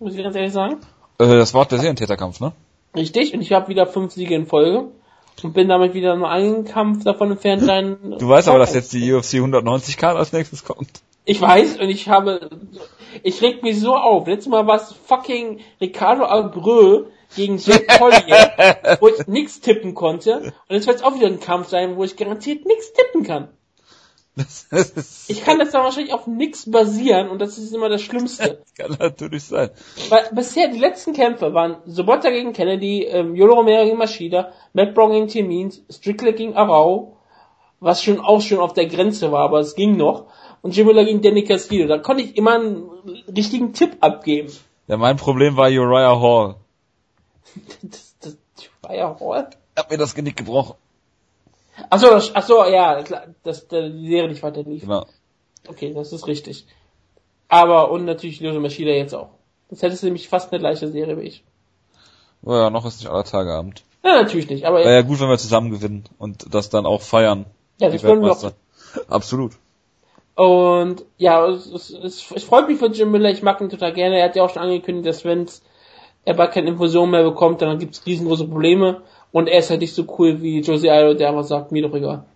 muss 0.00 0.16
ich 0.16 0.22
ganz 0.24 0.34
ehrlich 0.34 0.52
sagen. 0.52 0.80
Äh, 1.18 1.26
das 1.28 1.54
war 1.54 1.64
der 1.64 1.78
Serientäterkampf, 1.78 2.40
ne? 2.40 2.54
Richtig, 2.96 3.34
und 3.34 3.40
ich 3.40 3.52
habe 3.52 3.68
wieder 3.68 3.86
fünf 3.86 4.14
Siege 4.14 4.34
in 4.34 4.46
Folge 4.46 4.88
und 5.44 5.54
bin 5.54 5.68
damit 5.68 5.94
wieder 5.94 6.16
nur 6.16 6.28
einen 6.28 6.64
Kampf 6.64 7.04
davon 7.04 7.30
entfernt 7.30 7.62
sein. 7.62 7.98
Du 8.18 8.28
weißt 8.28 8.48
aber, 8.48 8.58
dass 8.58 8.74
jetzt 8.74 8.92
die 8.92 9.12
UFC 9.12 9.34
190 9.34 9.96
Card 9.96 10.16
als 10.16 10.32
nächstes 10.32 10.64
kommt. 10.64 10.90
Ich 11.24 11.40
weiß 11.40 11.76
und 11.76 11.88
ich 11.88 12.08
habe, 12.08 12.50
ich 13.22 13.40
reg 13.42 13.62
mich 13.62 13.78
so 13.78 13.94
auf. 13.94 14.26
Letztes 14.26 14.48
Mal 14.48 14.66
war 14.66 14.76
es 14.76 14.92
fucking 14.92 15.60
Ricardo 15.80 16.24
Albreux 16.24 17.06
gegen 17.34 17.58
Jack 17.58 17.88
Collier, 17.98 18.98
wo 19.00 19.08
ich 19.08 19.26
nix 19.26 19.60
tippen 19.60 19.94
konnte. 19.94 20.52
Und 20.68 20.74
jetzt 20.74 20.86
wird 20.86 20.96
es 20.96 21.02
auch 21.02 21.14
wieder 21.14 21.26
ein 21.26 21.40
Kampf 21.40 21.68
sein, 21.68 21.96
wo 21.96 22.04
ich 22.04 22.16
garantiert 22.16 22.66
nix 22.66 22.92
tippen 22.92 23.24
kann. 23.24 23.48
ich 25.28 25.44
kann 25.44 25.58
das 25.58 25.70
dann 25.70 25.84
wahrscheinlich 25.84 26.12
auf 26.12 26.26
nix 26.26 26.70
basieren 26.70 27.30
und 27.30 27.40
das 27.40 27.56
ist 27.56 27.72
immer 27.72 27.88
das 27.88 28.02
Schlimmste. 28.02 28.62
Das 28.62 28.74
kann 28.88 28.96
natürlich 29.00 29.44
sein. 29.44 29.70
Weil 30.10 30.28
bisher 30.32 30.68
die 30.68 30.78
letzten 30.78 31.14
Kämpfe 31.14 31.54
waren 31.54 31.78
Sobotta 31.86 32.28
gegen 32.28 32.52
Kennedy, 32.52 33.04
ähm, 33.04 33.34
Yolo 33.34 33.54
Romero 33.54 33.84
gegen 33.84 33.96
Maschida, 33.96 34.52
Matt 34.74 34.94
Brown 34.94 35.12
gegen 35.12 35.28
Timins, 35.28 35.82
Strickler 35.90 36.32
gegen 36.32 36.54
Arau, 36.54 37.16
was 37.80 38.02
schon 38.02 38.20
auch 38.20 38.42
schon 38.42 38.58
auf 38.58 38.74
der 38.74 38.86
Grenze 38.86 39.32
war, 39.32 39.44
aber 39.44 39.60
es 39.60 39.74
ging 39.74 39.96
noch. 39.96 40.26
Und 40.60 40.76
Jim 40.76 40.86
Miller 40.86 41.04
gegen 41.04 41.22
Danny 41.22 41.44
Castillo. 41.44 41.86
Da 41.86 41.98
konnte 41.98 42.24
ich 42.24 42.36
immer 42.36 42.56
einen 42.56 42.90
richtigen 43.34 43.72
Tipp 43.72 43.96
abgeben. 44.00 44.52
Ja, 44.86 44.98
mein 44.98 45.16
Problem 45.16 45.56
war 45.56 45.68
Uriah 45.68 46.20
Hall. 46.20 46.56
das, 47.82 48.16
das, 48.20 48.36
Uriah 48.82 49.16
Hall? 49.20 49.50
Hab 49.76 49.90
mir 49.90 49.98
das 49.98 50.14
Genick 50.14 50.36
gebrochen. 50.36 50.76
Achso, 51.90 52.14
achso, 52.14 52.64
ja, 52.64 53.02
dass 53.42 53.68
die 53.68 54.08
Serie 54.08 54.28
nicht 54.28 54.42
weiter 54.42 54.62
lief. 54.62 54.82
Genau. 54.82 55.06
Okay, 55.68 55.92
das 55.92 56.12
ist 56.12 56.26
richtig. 56.26 56.66
Aber, 57.48 57.90
und 57.90 58.04
natürlich 58.04 58.40
Lyoto 58.40 58.60
Maschida 58.60 58.92
jetzt 58.92 59.14
auch. 59.14 59.30
Das 59.68 59.82
hättest 59.82 60.02
du 60.02 60.06
nämlich 60.06 60.28
fast 60.28 60.52
eine 60.52 60.60
gleiche 60.60 60.88
Serie 60.88 61.18
wie 61.18 61.26
ich. 61.26 61.44
Oh 62.42 62.54
ja, 62.54 62.70
noch 62.70 62.86
ist 62.86 63.00
nicht 63.00 63.10
aller 63.10 63.24
Tage 63.24 63.52
Abend. 63.52 63.84
Ja, 64.04 64.22
natürlich 64.22 64.48
nicht, 64.48 64.64
aber... 64.66 64.78
Wäre 64.78 64.94
ja 64.94 65.02
gut, 65.02 65.20
wenn 65.20 65.28
wir 65.28 65.38
zusammen 65.38 65.70
gewinnen 65.70 66.04
und 66.18 66.54
das 66.54 66.70
dann 66.70 66.86
auch 66.86 67.02
feiern. 67.02 67.46
Ja, 67.80 67.90
das 67.90 68.02
können 68.02 68.22
wir 68.22 68.32
auch. 68.32 68.52
Absolut. 69.08 69.52
Und 70.36 71.04
ja, 71.16 71.46
es, 71.48 71.66
es, 71.66 72.30
es, 72.30 72.44
freut 72.44 72.68
mich 72.68 72.78
für 72.78 72.86
Jim 72.86 73.10
Miller, 73.10 73.30
ich 73.30 73.42
mag 73.42 73.60
ihn 73.60 73.70
total 73.70 73.92
gerne. 73.92 74.18
Er 74.18 74.26
hat 74.26 74.36
ja 74.36 74.44
auch 74.44 74.50
schon 74.50 74.62
angekündigt, 74.62 75.08
dass 75.08 75.24
wenn 75.24 75.48
er 76.26 76.34
bald 76.34 76.52
keine 76.52 76.68
Infusion 76.68 77.10
mehr 77.10 77.22
bekommt, 77.22 77.62
dann 77.62 77.78
gibt 77.78 77.94
es 77.94 78.04
riesengroße 78.04 78.48
Probleme. 78.48 79.02
Und 79.32 79.48
er 79.48 79.60
ist 79.60 79.70
halt 79.70 79.80
nicht 79.80 79.94
so 79.94 80.04
cool 80.18 80.42
wie 80.42 80.60
Jose 80.60 80.92
Aldo, 80.92 81.14
der 81.14 81.28
einfach 81.28 81.44
sagt, 81.44 81.72
mir 81.72 81.82
doch 81.82 81.94
egal. 81.94 82.24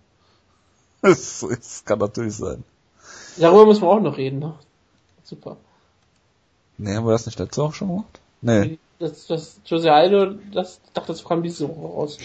Das, 1.03 1.43
das 1.49 1.83
kann 1.83 1.97
natürlich 1.97 2.35
sein. 2.35 2.63
Darüber 3.37 3.65
müssen 3.65 3.81
wir 3.81 3.89
auch 3.89 3.99
noch 3.99 4.17
reden, 4.17 4.37
ne? 4.37 4.53
Super. 5.23 5.57
Nee, 6.77 6.95
haben 6.95 7.07
wir 7.07 7.11
das 7.11 7.25
nicht 7.25 7.39
letzte 7.39 7.63
Woche 7.63 7.73
schon 7.73 7.87
gemacht? 7.87 8.19
Nee. 8.41 8.77
Das, 8.99 9.25
das 9.25 9.59
Jose 9.65 9.91
Aldo, 9.91 10.35
das, 10.53 10.79
dachte, 10.93 11.07
das 11.07 11.23
kam 11.23 11.41
diese 11.41 11.67
Woche 11.67 11.87
raus. 11.87 12.17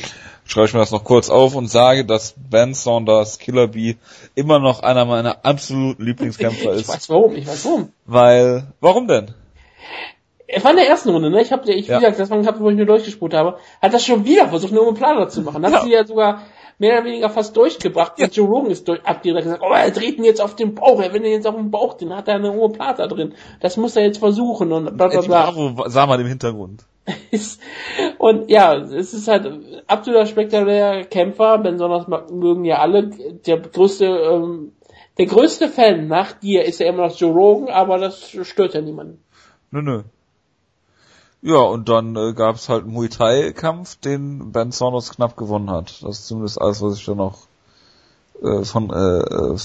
Schreibe 0.45 0.67
ich 0.67 0.75
mir 0.75 0.81
das 0.81 0.91
noch 0.91 1.05
kurz 1.05 1.31
auf 1.31 1.55
und 1.55 1.69
sage, 1.69 2.05
dass 2.05 2.35
Ben 2.37 2.75
Saunders 2.75 3.39
Killer 3.39 3.69
Bee 3.69 3.97
immer 4.35 4.59
noch 4.59 4.81
einer 4.81 5.07
meiner 5.07 5.43
absoluten 5.43 6.05
Lieblingskämpfer 6.05 6.73
ist. 6.73 6.83
Ich 6.83 6.89
weiß 6.89 7.09
warum, 7.09 7.35
ich 7.35 7.47
weiß 7.47 7.65
warum. 7.65 7.93
Weil, 8.05 8.67
warum 8.81 9.09
denn? 9.09 9.35
Er 10.49 10.63
war 10.63 10.71
in 10.71 10.77
der 10.77 10.89
ersten 10.89 11.11
Runde, 11.11 11.31
ne? 11.31 11.43
Ich 11.43 11.53
habe, 11.53 11.71
ich, 11.73 11.89
wie 11.89 11.93
ja. 11.93 11.99
gesagt, 11.99 12.21
das 12.21 12.31
war 12.31 12.39
ein 12.39 12.45
Kampf, 12.45 12.61
wo 12.61 12.71
ich 12.71 12.77
nur 12.77 12.87
durchgespult 12.87 13.35
habe, 13.35 13.59
hat 13.83 13.93
das 13.93 14.05
schon 14.05 14.25
wieder 14.25 14.49
versucht, 14.49 14.73
eine 14.73 14.93
Planer 14.93 15.29
zu 15.29 15.43
machen. 15.43 15.65
Hat 15.65 15.73
ja. 15.73 15.83
sie 15.83 15.93
ja 15.93 16.05
sogar 16.05 16.43
mehr 16.79 16.99
oder 16.99 17.05
weniger 17.07 17.31
fast 17.31 17.57
durchgebracht. 17.57 18.19
Ja. 18.19 18.27
Joe 18.27 18.47
Rogan 18.47 18.71
ist 18.71 18.87
durch, 18.87 19.05
abgedreht 19.05 19.45
gesagt, 19.45 19.63
oh, 19.63 19.73
er 19.73 19.91
dreht 19.91 20.19
ihn 20.19 20.25
jetzt 20.25 20.41
auf 20.41 20.55
den 20.55 20.75
Bauch, 20.75 21.01
er 21.01 21.13
will 21.13 21.25
ihn 21.25 21.33
jetzt 21.33 21.47
auf 21.47 21.57
den 21.57 21.71
Bauch, 21.71 21.95
den 21.95 22.15
hat 22.15 22.29
er 22.29 22.35
eine 22.37 22.53
hohe 22.53 22.71
Plata 22.71 23.07
drin. 23.07 23.35
Das 23.61 23.77
muss 23.77 23.97
er 23.97 24.05
jetzt 24.05 24.19
versuchen 24.19 24.73
und 24.73 24.97
bla 24.97 25.09
bla 25.09 25.21
bla. 25.21 25.51
Bravo 25.51 25.89
sah 25.89 26.07
man 26.07 26.21
im 26.21 26.27
Hintergrund. 26.27 26.85
und 28.19 28.51
ja, 28.51 28.75
es 28.75 29.15
ist 29.15 29.29
halt 29.29 29.85
absoluter 29.87 30.27
spektakulärer 30.27 31.05
Kämpfer, 31.05 31.59
besonders 31.59 32.09
mögen 32.31 32.65
ja 32.65 32.79
alle. 32.79 33.11
Der 33.47 33.59
größte, 33.61 34.07
ähm, 34.07 34.73
der 35.19 35.27
größte 35.27 35.69
Fan 35.69 36.09
nach 36.09 36.33
dir 36.33 36.65
ist 36.65 36.81
ja 36.81 36.89
immer 36.89 37.07
noch 37.07 37.17
Joe 37.17 37.33
Rogan, 37.33 37.69
aber 37.69 37.99
das 37.99 38.37
stört 38.43 38.75
ja 38.75 38.81
niemanden. 38.81 39.23
Nö, 39.71 39.83
nö. 39.83 40.03
Ja, 41.47 41.59
und 41.59 41.89
dann 41.89 42.17
äh, 42.17 42.33
gab 42.33 42.57
es 42.57 42.69
halt 42.69 42.83
einen 42.83 42.93
Muay 42.93 43.09
Thai-Kampf, 43.09 44.01
den 44.01 44.51
Ben 44.51 44.73
Saunders 44.73 45.11
knapp 45.11 45.37
gewonnen 45.37 45.71
hat. 45.71 46.03
Das 46.03 46.19
ist 46.19 46.27
zumindest 46.27 46.61
alles, 46.61 46.83
was 46.83 46.99
ich 46.99 47.05
da 47.05 47.15
noch 47.15 47.39
äh, 48.43 48.65
von 48.65 48.91
äh, 48.91 49.57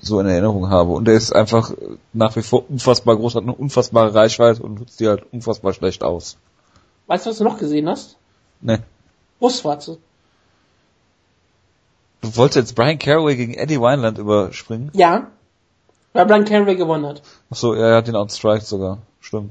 so 0.00 0.20
in 0.20 0.28
Erinnerung 0.28 0.70
habe. 0.70 0.92
Und 0.92 1.08
er 1.08 1.14
ist 1.14 1.34
einfach 1.34 1.72
nach 2.12 2.36
wie 2.36 2.42
vor 2.42 2.70
unfassbar 2.70 3.16
groß, 3.16 3.34
hat 3.34 3.42
eine 3.42 3.56
unfassbare 3.56 4.14
Reichweite 4.14 4.62
und 4.62 4.78
nutzt 4.78 5.00
die 5.00 5.08
halt 5.08 5.24
unfassbar 5.32 5.72
schlecht 5.72 6.04
aus. 6.04 6.36
Weißt 7.08 7.26
du, 7.26 7.30
was 7.30 7.38
du 7.38 7.44
noch 7.44 7.58
gesehen 7.58 7.88
hast? 7.88 8.16
Nee. 8.60 8.78
Brustwarze. 9.40 9.98
Du 12.20 12.36
wolltest 12.36 12.68
jetzt 12.68 12.76
Brian 12.76 13.00
Caraway 13.00 13.34
gegen 13.34 13.54
Eddie 13.54 13.80
Wineland 13.80 14.18
überspringen? 14.18 14.92
Ja. 14.94 15.26
Weil 16.12 16.26
Brian 16.26 16.44
Caraway 16.44 16.76
gewonnen 16.76 17.04
hat. 17.04 17.22
Ach 17.50 17.56
so, 17.56 17.74
er 17.74 17.96
hat 17.96 18.06
ihn 18.06 18.14
on 18.14 18.28
Strike 18.28 18.64
sogar. 18.64 18.98
Stimmt. 19.18 19.50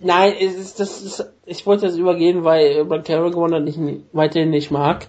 Nein, 0.00 0.34
es 0.38 0.54
ist, 0.54 0.80
das 0.80 1.02
ist, 1.02 1.32
ich 1.46 1.64
wollte 1.66 1.86
das 1.86 1.96
übergehen, 1.96 2.44
weil 2.44 2.84
Brian 2.84 3.02
Caraway 3.02 3.30
gewonnen 3.30 3.54
hat, 3.54 3.68
ich 3.68 3.78
ihn 3.78 4.06
weiterhin 4.12 4.50
nicht 4.50 4.70
mag. 4.70 5.08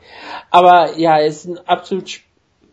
Aber 0.50 0.98
ja, 0.98 1.20
es 1.20 1.46
ist 1.46 1.46
ein 1.46 1.68
absolut 1.68 2.22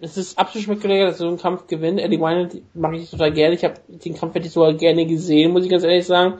es 0.00 0.16
ist 0.18 0.38
absolut 0.38 0.64
spektakulär, 0.64 1.06
dass 1.06 1.18
so 1.18 1.28
ein 1.28 1.38
Kampf 1.38 1.66
gewinnt. 1.66 1.98
Eddie 1.98 2.18
Wineland 2.18 2.62
mag 2.74 2.94
ich 2.94 3.10
total 3.10 3.32
gerne. 3.32 3.54
Ich 3.54 3.64
habe 3.64 3.74
den 3.88 4.14
Kampf 4.14 4.34
hätte 4.34 4.46
ich 4.46 4.52
sogar 4.52 4.74
gerne 4.74 5.06
gesehen, 5.06 5.52
muss 5.52 5.64
ich 5.64 5.70
ganz 5.70 5.82
ehrlich 5.82 6.06
sagen. 6.06 6.34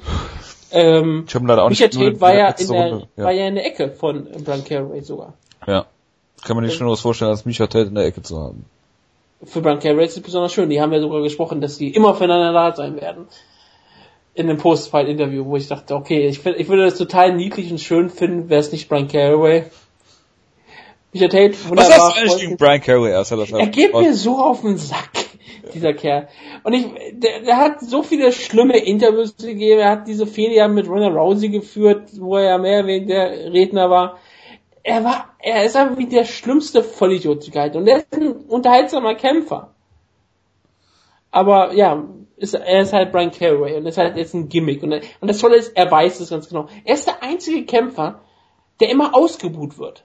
Ähm, 0.71 1.25
ich 1.27 1.35
habe 1.35 1.47
leider 1.47 1.65
auch 1.65 1.71
Micha 1.71 1.89
Tate 1.89 2.21
war 2.21 2.35
ja 2.35 2.49
in 2.49 2.69
der, 2.69 3.03
ja. 3.17 3.25
war 3.25 3.33
ja 3.33 3.47
in 3.47 3.55
der 3.55 3.67
Ecke 3.67 3.91
von 3.91 4.29
Brian 4.45 4.65
Caraway 4.65 5.01
sogar. 5.01 5.35
Ja. 5.67 5.87
Kann 6.45 6.57
man 6.57 6.65
nicht 6.65 6.77
schon 6.77 6.89
was 6.89 7.01
vorstellen, 7.01 7.31
als 7.31 7.47
Micha 7.47 7.67
Tate 7.67 7.89
in 7.89 7.95
der 7.95 8.05
Ecke 8.05 8.23
zu 8.23 8.39
haben. 8.39 8.67
Für 9.45 9.63
Brian 9.63 9.79
Caraway 9.79 10.05
ist 10.05 10.17
es 10.17 10.23
besonders 10.23 10.53
schön. 10.53 10.69
Die 10.69 10.81
haben 10.81 10.93
ja 10.93 11.01
sogar 11.01 11.23
gesprochen, 11.23 11.61
dass 11.61 11.79
die 11.79 11.95
immer 11.95 12.15
füreinander 12.15 12.53
da 12.53 12.75
sein 12.75 13.01
werden. 13.01 13.27
In 14.35 14.49
einem 14.49 14.59
Post-Fight-Interview, 14.59 15.45
wo 15.45 15.57
ich 15.57 15.69
dachte, 15.69 15.95
okay, 15.95 16.27
ich, 16.27 16.41
find, 16.41 16.59
ich 16.59 16.69
würde 16.69 16.85
das 16.85 16.99
total 16.99 17.35
niedlich 17.35 17.71
und 17.71 17.81
schön 17.81 18.11
finden, 18.11 18.49
wäre 18.49 18.61
es 18.61 18.73
nicht 18.73 18.89
Brian 18.89 19.07
Caraway. 19.07 19.65
Micha 21.13 21.29
Tate, 21.29 21.55
wunderbar. 21.69 21.91
Was 21.91 21.99
hast 21.99 22.17
du 22.17 22.21
eigentlich 22.21 22.41
gegen 22.41 22.57
Brian 22.57 22.81
Caraway? 22.81 23.13
Er 23.13 23.67
geht 23.69 23.95
mir 23.95 24.13
so 24.15 24.39
auf 24.39 24.63
den 24.63 24.77
Sack, 24.77 25.13
dieser 25.73 25.93
Kerl. 25.95 26.29
Und 26.65 26.73
ich, 26.73 26.87
der, 27.13 27.43
der 27.43 27.57
hat 27.57 27.81
so 27.81 28.03
viele 28.03 28.33
schlimme 28.33 28.79
Interviews 28.79 29.37
gegeben. 29.37 29.81
Er 29.81 29.91
hat 29.91 30.09
diese 30.09 30.27
Fehler 30.27 30.67
mit 30.67 30.89
Ronda 30.89 31.09
Rousey 31.09 31.51
geführt, 31.51 32.11
wo 32.19 32.37
er 32.37 32.45
ja 32.45 32.59
mehr 32.59 32.85
wegen 32.87 33.07
der 33.07 33.53
Redner 33.53 33.91
war. 33.91 34.19
Er 34.83 35.05
war, 35.05 35.37
er 35.39 35.65
ist 35.65 35.77
einfach 35.77 35.97
wie 35.97 36.07
der 36.07 36.25
schlimmste 36.25 36.83
Vollidiot 36.83 37.51
gehalten. 37.53 37.79
Und 37.79 37.87
er 37.87 37.99
ist 37.99 38.13
ein 38.13 38.33
unterhaltsamer 38.33 39.15
Kämpfer. 39.15 39.71
Aber 41.31 41.73
ja, 41.75 42.05
ist, 42.37 42.55
er 42.55 42.83
ist 42.83 42.93
halt 42.93 43.13
Brian 43.13 43.31
Caraway 43.31 43.77
und 43.77 43.87
ist 43.87 43.99
halt 43.99 44.17
jetzt 44.17 44.35
ein 44.35 44.49
Gimmick. 44.49 44.83
Und, 44.83 44.93
und 44.93 45.29
das 45.29 45.39
Tolle 45.39 45.57
ist, 45.57 45.77
er 45.77 45.91
weiß 45.91 46.21
es 46.21 46.31
ganz 46.31 46.49
genau. 46.49 46.69
Er 46.85 46.95
ist 46.95 47.07
der 47.07 47.23
einzige 47.23 47.65
Kämpfer, 47.65 48.21
der 48.81 48.91
immer 48.91 49.15
ausgebuht 49.15 49.79
wird. 49.79 50.05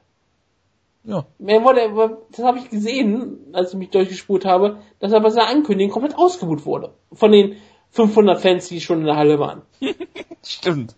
Ja. 1.04 1.26
Mehr 1.40 1.64
wurde, 1.64 2.18
das 2.32 2.46
habe 2.46 2.60
ich 2.60 2.70
gesehen, 2.70 3.48
als 3.54 3.72
ich 3.72 3.80
mich 3.80 3.90
durchgespult 3.90 4.46
habe, 4.46 4.80
dass 5.00 5.12
er 5.12 5.22
bei 5.22 5.30
seiner 5.30 5.48
Ankündigung 5.48 5.92
komplett 5.92 6.18
ausgebucht 6.18 6.66
wurde. 6.66 6.94
Von 7.14 7.32
den 7.32 7.56
500 7.92 8.40
Fans, 8.40 8.68
die 8.68 8.82
schon 8.82 9.00
in 9.00 9.06
der 9.06 9.16
Halle 9.16 9.40
waren. 9.40 9.64
Stimmt. 10.44 10.96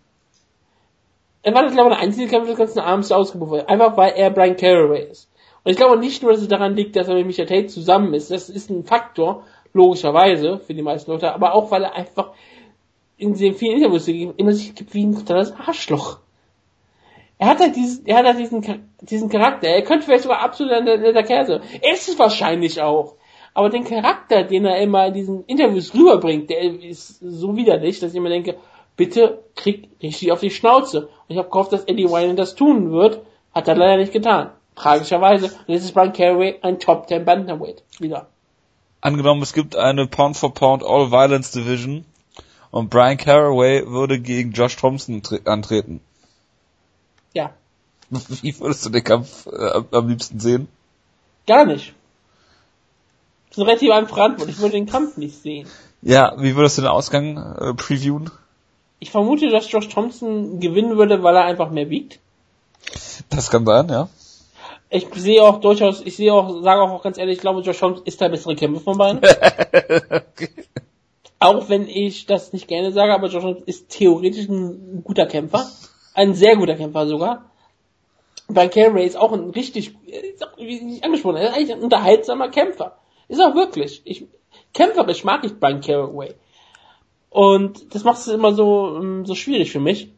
Er 1.44 1.54
war, 1.54 1.66
glaube 1.68 1.90
ich, 1.90 1.96
der 1.96 2.04
einzige 2.04 2.28
Kämpfer 2.28 2.50
des 2.50 2.58
ganzen 2.58 2.80
Abends, 2.80 3.08
der 3.08 3.18
ausgebucht 3.18 3.52
wurde. 3.52 3.70
Einfach 3.70 3.96
weil 3.98 4.14
er 4.16 4.30
Brian 4.32 4.58
Caraway 4.58 5.08
ist. 5.10 5.30
Und 5.64 5.72
ich 5.72 5.78
glaube 5.78 5.98
nicht 5.98 6.24
nur, 6.24 6.32
dass 6.32 6.42
es 6.42 6.48
daran 6.48 6.76
liegt, 6.76 6.96
dass 6.96 7.08
er 7.08 7.16
mit 7.16 7.28
Michael 7.28 7.48
Tate 7.48 7.68
zusammen 7.68 8.14
ist. 8.14 8.32
Das 8.32 8.50
ist 8.50 8.70
ein 8.70 8.84
Faktor, 8.84 9.44
logischerweise, 9.74 10.60
für 10.60 10.74
die 10.74 10.82
meisten 10.82 11.12
Leute, 11.12 11.34
aber 11.34 11.54
auch, 11.54 11.72
weil 11.72 11.84
er 11.84 11.96
einfach 11.96 12.32
in 13.18 13.34
den 13.36 13.54
vielen 13.54 13.78
Interviews 13.78 14.08
immer 14.08 14.52
sich 14.52 14.74
gibt 14.74 14.94
wie 14.94 15.06
ein 15.06 15.16
totales 15.16 15.54
Arschloch. 15.54 16.20
Er 17.38 17.48
hat 17.48 17.60
halt 17.60 17.76
diesen, 17.76 18.06
er 18.06 18.18
hat 18.18 18.26
halt 18.26 18.40
diesen, 18.40 18.90
diesen 19.02 19.30
Charakter. 19.30 19.68
Er 19.68 19.84
könnte 19.84 20.06
vielleicht 20.06 20.24
sogar 20.24 20.42
absolut 20.42 20.74
ein 20.74 20.84
netter 20.84 21.24
Kerl 21.24 21.46
sein. 21.46 21.62
Er 21.82 21.94
ist 21.94 22.08
es 22.08 22.20
wahrscheinlich 22.20 22.82
auch. 22.82 23.16
Aber 23.54 23.70
den 23.70 23.84
Charakter, 23.84 24.44
den 24.44 24.66
er 24.66 24.80
immer 24.80 25.08
in 25.08 25.14
diesen 25.14 25.46
Interviews 25.46 25.94
rüberbringt, 25.94 26.50
der 26.50 26.62
ist 26.62 27.20
so 27.20 27.56
widerlich, 27.56 28.00
dass 28.00 28.12
ich 28.12 28.18
immer 28.18 28.30
denke, 28.30 28.58
bitte 28.96 29.44
krieg 29.56 29.90
richtig 30.02 30.32
auf 30.32 30.40
die 30.40 30.52
Schnauze. 30.52 31.08
Und 31.08 31.30
ich 31.30 31.38
habe 31.38 31.50
gehofft, 31.50 31.74
dass 31.74 31.86
Eddie 31.86 32.10
Wine 32.10 32.36
das 32.36 32.56
tun 32.56 32.92
wird. 32.92 33.22
Hat 33.54 33.68
er 33.68 33.76
leider 33.76 33.98
nicht 33.98 34.14
getan. 34.14 34.52
Tragischerweise. 34.76 35.48
Und 35.48 35.74
jetzt 35.74 35.84
ist 35.84 35.94
Brian 35.94 36.14
Carey 36.14 36.60
ein 36.62 36.80
Top 36.80 37.08
10 37.08 37.26
Bantamweight. 37.26 37.84
Wieder. 38.00 38.28
Angenommen, 39.02 39.42
es 39.42 39.54
gibt 39.54 39.76
eine 39.76 40.08
Pound 40.08 40.38
for 40.38 40.54
Pound 40.54 40.84
All 40.84 41.12
Violence 41.12 41.52
Division 41.52 42.06
und 42.70 42.90
Brian 42.90 43.18
Caraway 43.18 43.86
würde 43.88 44.20
gegen 44.20 44.52
Josh 44.52 44.78
Thompson 44.78 45.22
antreten. 45.46 46.02
Wie 48.42 48.60
würdest 48.60 48.86
du 48.86 48.90
den 48.90 49.04
Kampf 49.04 49.48
äh, 49.48 49.82
am 49.92 50.10
liebsten 50.10 50.40
sehen? 50.40 50.68
Gar 51.48 51.66
nicht. 51.66 51.94
Das 53.50 53.58
ist 53.58 53.62
eine 53.62 53.68
relativ 53.68 53.92
einfache 53.92 54.22
Antwort. 54.22 54.50
Ich 54.50 54.60
würde 54.60 54.74
den 54.74 54.86
Kampf 54.86 55.18
nicht 55.18 55.42
sehen. 55.42 55.68
Ja, 56.02 56.34
wie 56.38 56.56
würdest 56.56 56.78
du 56.78 56.82
den 56.82 56.92
Ausgang 56.92 57.38
äh, 57.38 57.74
previewen? 57.74 58.32
Ich 59.00 59.12
vermute, 59.12 59.50
dass 59.50 59.72
Josh 59.72 59.88
Thompson 59.90 60.60
gewinnen 60.60 60.98
würde, 60.98 61.24
weil 61.24 61.36
er 61.36 61.46
einfach 61.46 61.70
mehr 61.70 61.90
wiegt. 61.90 62.20
Das 63.30 63.50
kann 63.50 63.66
sein, 63.66 63.90
ja. 63.90 64.10
Ich 64.94 65.08
sehe 65.16 65.42
auch 65.42 65.62
durchaus, 65.62 66.02
ich 66.06 66.18
sehe 66.18 66.34
auch, 66.34 66.62
sage 66.62 66.82
auch 66.82 67.02
ganz 67.02 67.18
ehrlich, 67.18 67.38
ich 67.38 67.42
glaube, 67.42 67.62
Josh 67.62 67.80
Thompson 67.80 68.06
ist 68.06 68.20
der 68.20 68.28
bessere 68.28 68.58
Kämpfer 68.58 68.82
von 68.82 68.98
beiden. 68.98 69.20
okay. 69.24 70.50
Auch 71.40 71.70
wenn 71.70 71.88
ich 71.88 72.26
das 72.26 72.52
nicht 72.52 72.68
gerne 72.68 72.92
sage, 72.92 73.14
aber 73.14 73.28
Josh 73.28 73.42
Thompson 73.42 73.64
ist 73.66 73.90
theoretisch 73.90 74.50
ein 74.50 75.02
guter 75.06 75.28
Kämpfer. 75.28 75.66
Ein 76.14 76.34
sehr 76.34 76.58
guter 76.58 76.76
Kämpfer 76.76 77.08
sogar. 77.08 77.46
Brian 78.50 78.70
Carey 78.70 79.06
ist 79.06 79.16
auch 79.16 79.32
ein 79.32 79.52
richtig, 79.52 79.96
ist 80.06 80.46
auch, 80.46 80.58
wie 80.58 80.96
ich 80.98 81.04
angesprochen 81.06 81.38
habe, 81.38 81.46
ist 81.46 81.56
eigentlich 81.56 81.72
ein 81.72 81.84
unterhaltsamer 81.84 82.50
Kämpfer. 82.50 82.98
Ist 83.30 83.40
auch 83.40 83.56
wirklich. 83.56 84.02
Ich, 84.04 84.26
kämpferisch 84.74 85.24
mag 85.24 85.46
ich 85.46 85.58
Brian 85.58 85.80
Caraway. 85.80 86.34
Und 87.30 87.96
das 87.96 88.04
macht 88.04 88.18
es 88.18 88.28
immer 88.28 88.54
so, 88.54 88.98
ähm, 88.98 89.26
so 89.26 89.36
schwierig 89.36 89.72
für 89.72 89.80
mich. 89.80 90.10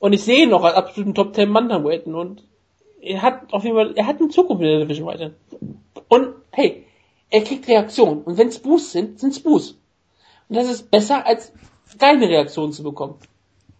Und 0.00 0.12
ich 0.12 0.24
sehe 0.24 0.42
ihn 0.42 0.50
noch 0.50 0.64
als 0.64 0.74
absoluten 0.74 1.14
Top 1.14 1.36
10 1.36 1.52
Bantamweight 1.52 2.06
und 2.06 2.42
er 3.04 3.22
hat 3.22 3.52
auf 3.52 3.64
jeden 3.64 3.76
Fall, 3.76 3.92
er 3.96 4.06
hat 4.06 4.20
eine 4.20 4.28
Zukunft 4.28 4.62
in 4.62 4.68
der 4.68 4.80
Division 4.80 5.06
weiter. 5.06 5.30
Und 6.08 6.34
hey, 6.50 6.84
er 7.30 7.42
kriegt 7.42 7.68
Reaktionen. 7.68 8.22
Und 8.22 8.38
wenn 8.38 8.48
es 8.48 8.58
Boos 8.58 8.92
sind, 8.92 9.20
sind 9.20 9.30
es 9.30 9.40
Boos. 9.40 9.76
Und 10.48 10.56
das 10.56 10.68
ist 10.68 10.90
besser, 10.90 11.26
als 11.26 11.52
keine 11.98 12.28
Reaktion 12.28 12.72
zu 12.72 12.82
bekommen. 12.82 13.16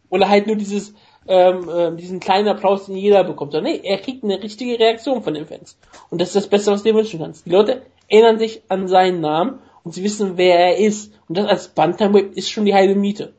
Oder 0.09 0.29
halt 0.29 0.47
nur 0.47 0.57
dieses, 0.57 0.95
ähm, 1.27 1.69
äh, 1.69 1.97
diesen 1.97 2.21
kleinen 2.21 2.49
Applaus, 2.49 2.87
den 2.87 2.97
jeder 2.97 3.25
bekommt. 3.25 3.53
Sondern 3.53 3.73
nee, 3.73 3.81
er 3.83 3.99
kriegt 3.99 4.25
eine 4.25 4.43
richtige 4.43 4.79
Reaktion 4.79 5.23
von 5.23 5.35
den 5.35 5.47
Fans. 5.47 5.77
Und 6.11 6.21
das 6.21 6.29
ist 6.29 6.37
das 6.37 6.49
Beste, 6.49 6.71
was 6.73 6.83
du 6.83 6.91
dir 6.91 6.99
wünschen 6.99 7.21
kannst. 7.21 7.47
Die 7.47 7.51
Leute 7.51 7.83
erinnern 8.09 8.39
sich 8.39 8.63
an 8.69 8.89
seinen 8.89 9.21
Namen 9.21 9.61
und 9.83 9.95
sie 9.95 10.05
wissen, 10.05 10.37
wer 10.37 10.59
er 10.59 10.79
ist. 10.79 11.13
Und 11.29 11.39
das 11.39 11.47
als 11.47 11.69
Bantamweight 11.69 12.35
ist 12.35 12.51
schon 12.51 12.65
die 12.65 12.75
halbe 12.75 12.95
Miete. 12.95 13.33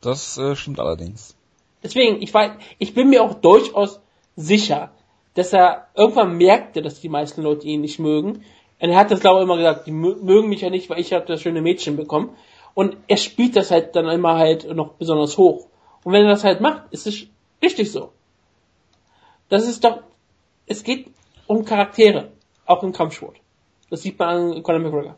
Das 0.00 0.38
äh, 0.38 0.54
stimmt 0.54 0.80
allerdings. 0.80 1.34
Deswegen, 1.82 2.20
ich 2.22 2.32
weiß, 2.32 2.52
ich 2.78 2.94
bin 2.94 3.10
mir 3.10 3.22
auch 3.22 3.34
durchaus 3.34 4.00
sicher, 4.36 4.92
dass 5.34 5.52
er 5.52 5.88
irgendwann 5.94 6.36
merkte, 6.36 6.82
dass 6.82 7.00
die 7.00 7.08
meisten 7.08 7.42
Leute 7.42 7.66
ihn 7.66 7.80
nicht 7.80 7.98
mögen. 7.98 8.44
Und 8.80 8.90
er 8.90 8.96
hat 8.96 9.10
das, 9.10 9.20
glaube 9.20 9.40
ich, 9.40 9.44
immer 9.44 9.56
gesagt, 9.56 9.86
die 9.86 9.92
mögen 9.92 10.48
mich 10.48 10.60
ja 10.60 10.70
nicht, 10.70 10.88
weil 10.88 11.00
ich 11.00 11.12
habe 11.12 11.26
das 11.26 11.40
schöne 11.40 11.62
Mädchen 11.62 11.96
bekommen. 11.96 12.30
Und 12.74 12.96
er 13.08 13.16
spielt 13.16 13.56
das 13.56 13.70
halt 13.70 13.96
dann 13.96 14.06
immer 14.08 14.36
halt 14.36 14.70
noch 14.74 14.94
besonders 14.94 15.38
hoch. 15.38 15.66
Und 16.04 16.12
wenn 16.12 16.24
er 16.24 16.30
das 16.30 16.44
halt 16.44 16.60
macht, 16.60 16.92
ist 16.92 17.06
es 17.06 17.26
richtig 17.62 17.90
so. 17.90 18.12
Das 19.48 19.66
ist 19.66 19.84
doch, 19.84 20.02
es 20.66 20.84
geht 20.84 21.08
um 21.46 21.64
Charaktere, 21.64 22.32
auch 22.66 22.82
im 22.82 22.92
Kampfsport. 22.92 23.36
Das 23.90 24.02
sieht 24.02 24.18
man 24.18 24.52
an 24.52 24.62
Conor 24.62 24.80
McGregor. 24.80 25.16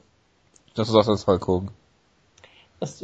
Das 0.74 0.88
ist 0.88 0.94
auch 0.94 1.04
das 1.04 1.26
Hulk 1.26 1.46
Hogan. 1.46 1.70
Das, 2.80 3.02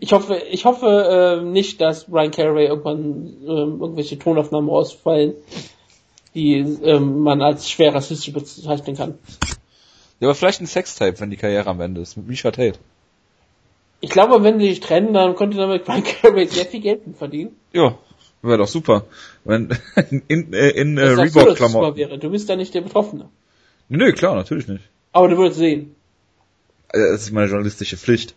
ich 0.00 0.12
hoffe, 0.12 0.36
ich 0.50 0.64
hoffe 0.64 1.40
äh, 1.42 1.44
nicht, 1.44 1.80
dass 1.80 2.04
Brian 2.04 2.30
Caraway 2.30 2.66
irgendwann 2.66 3.36
äh, 3.42 3.46
irgendwelche 3.46 4.18
Tonaufnahmen 4.18 4.70
rausfallen, 4.70 5.34
die 6.34 6.56
ähm, 6.56 7.20
man 7.20 7.42
als 7.42 7.68
schwer 7.68 7.94
rassistisch 7.94 8.32
bezeichnen 8.32 8.96
kann. 8.96 9.18
Ja, 10.20 10.28
aber 10.28 10.34
vielleicht 10.34 10.60
ein 10.62 10.66
Sextape, 10.66 11.20
wenn 11.20 11.30
die 11.30 11.36
Karriere 11.36 11.68
am 11.68 11.80
Ende 11.80 12.00
ist, 12.00 12.16
mit 12.16 12.26
Misha 12.26 12.50
Tate. 12.50 12.78
Ich 14.00 14.10
glaube, 14.10 14.42
wenn 14.42 14.58
sie 14.58 14.68
sich 14.70 14.80
trennen, 14.80 15.12
dann 15.12 15.36
könnte 15.36 15.58
damit 15.58 15.84
Brian 15.84 16.04
Caraway 16.04 16.46
sehr 16.46 16.64
viel 16.64 16.80
Geld 16.80 17.02
verdienen. 17.18 17.54
Ja, 17.72 17.98
wäre 18.40 18.58
doch 18.58 18.68
super. 18.68 19.04
Wenn 19.44 19.76
in, 20.28 20.52
äh, 20.54 20.70
in 20.70 20.96
äh, 20.96 21.02
Reebok-Klamotten. 21.08 21.96
wäre. 21.96 22.18
Du 22.18 22.30
bist 22.30 22.48
da 22.48 22.56
nicht 22.56 22.72
der 22.72 22.80
Betroffene. 22.80 23.28
Nö, 23.88 24.06
nee, 24.06 24.12
klar, 24.12 24.34
natürlich 24.36 24.68
nicht. 24.68 24.84
Aber 25.12 25.28
du 25.28 25.36
würdest 25.36 25.58
sehen. 25.58 25.94
Äh, 26.92 26.98
Das 27.12 27.22
ist 27.22 27.32
meine 27.32 27.48
journalistische 27.48 27.98
Pflicht. 27.98 28.34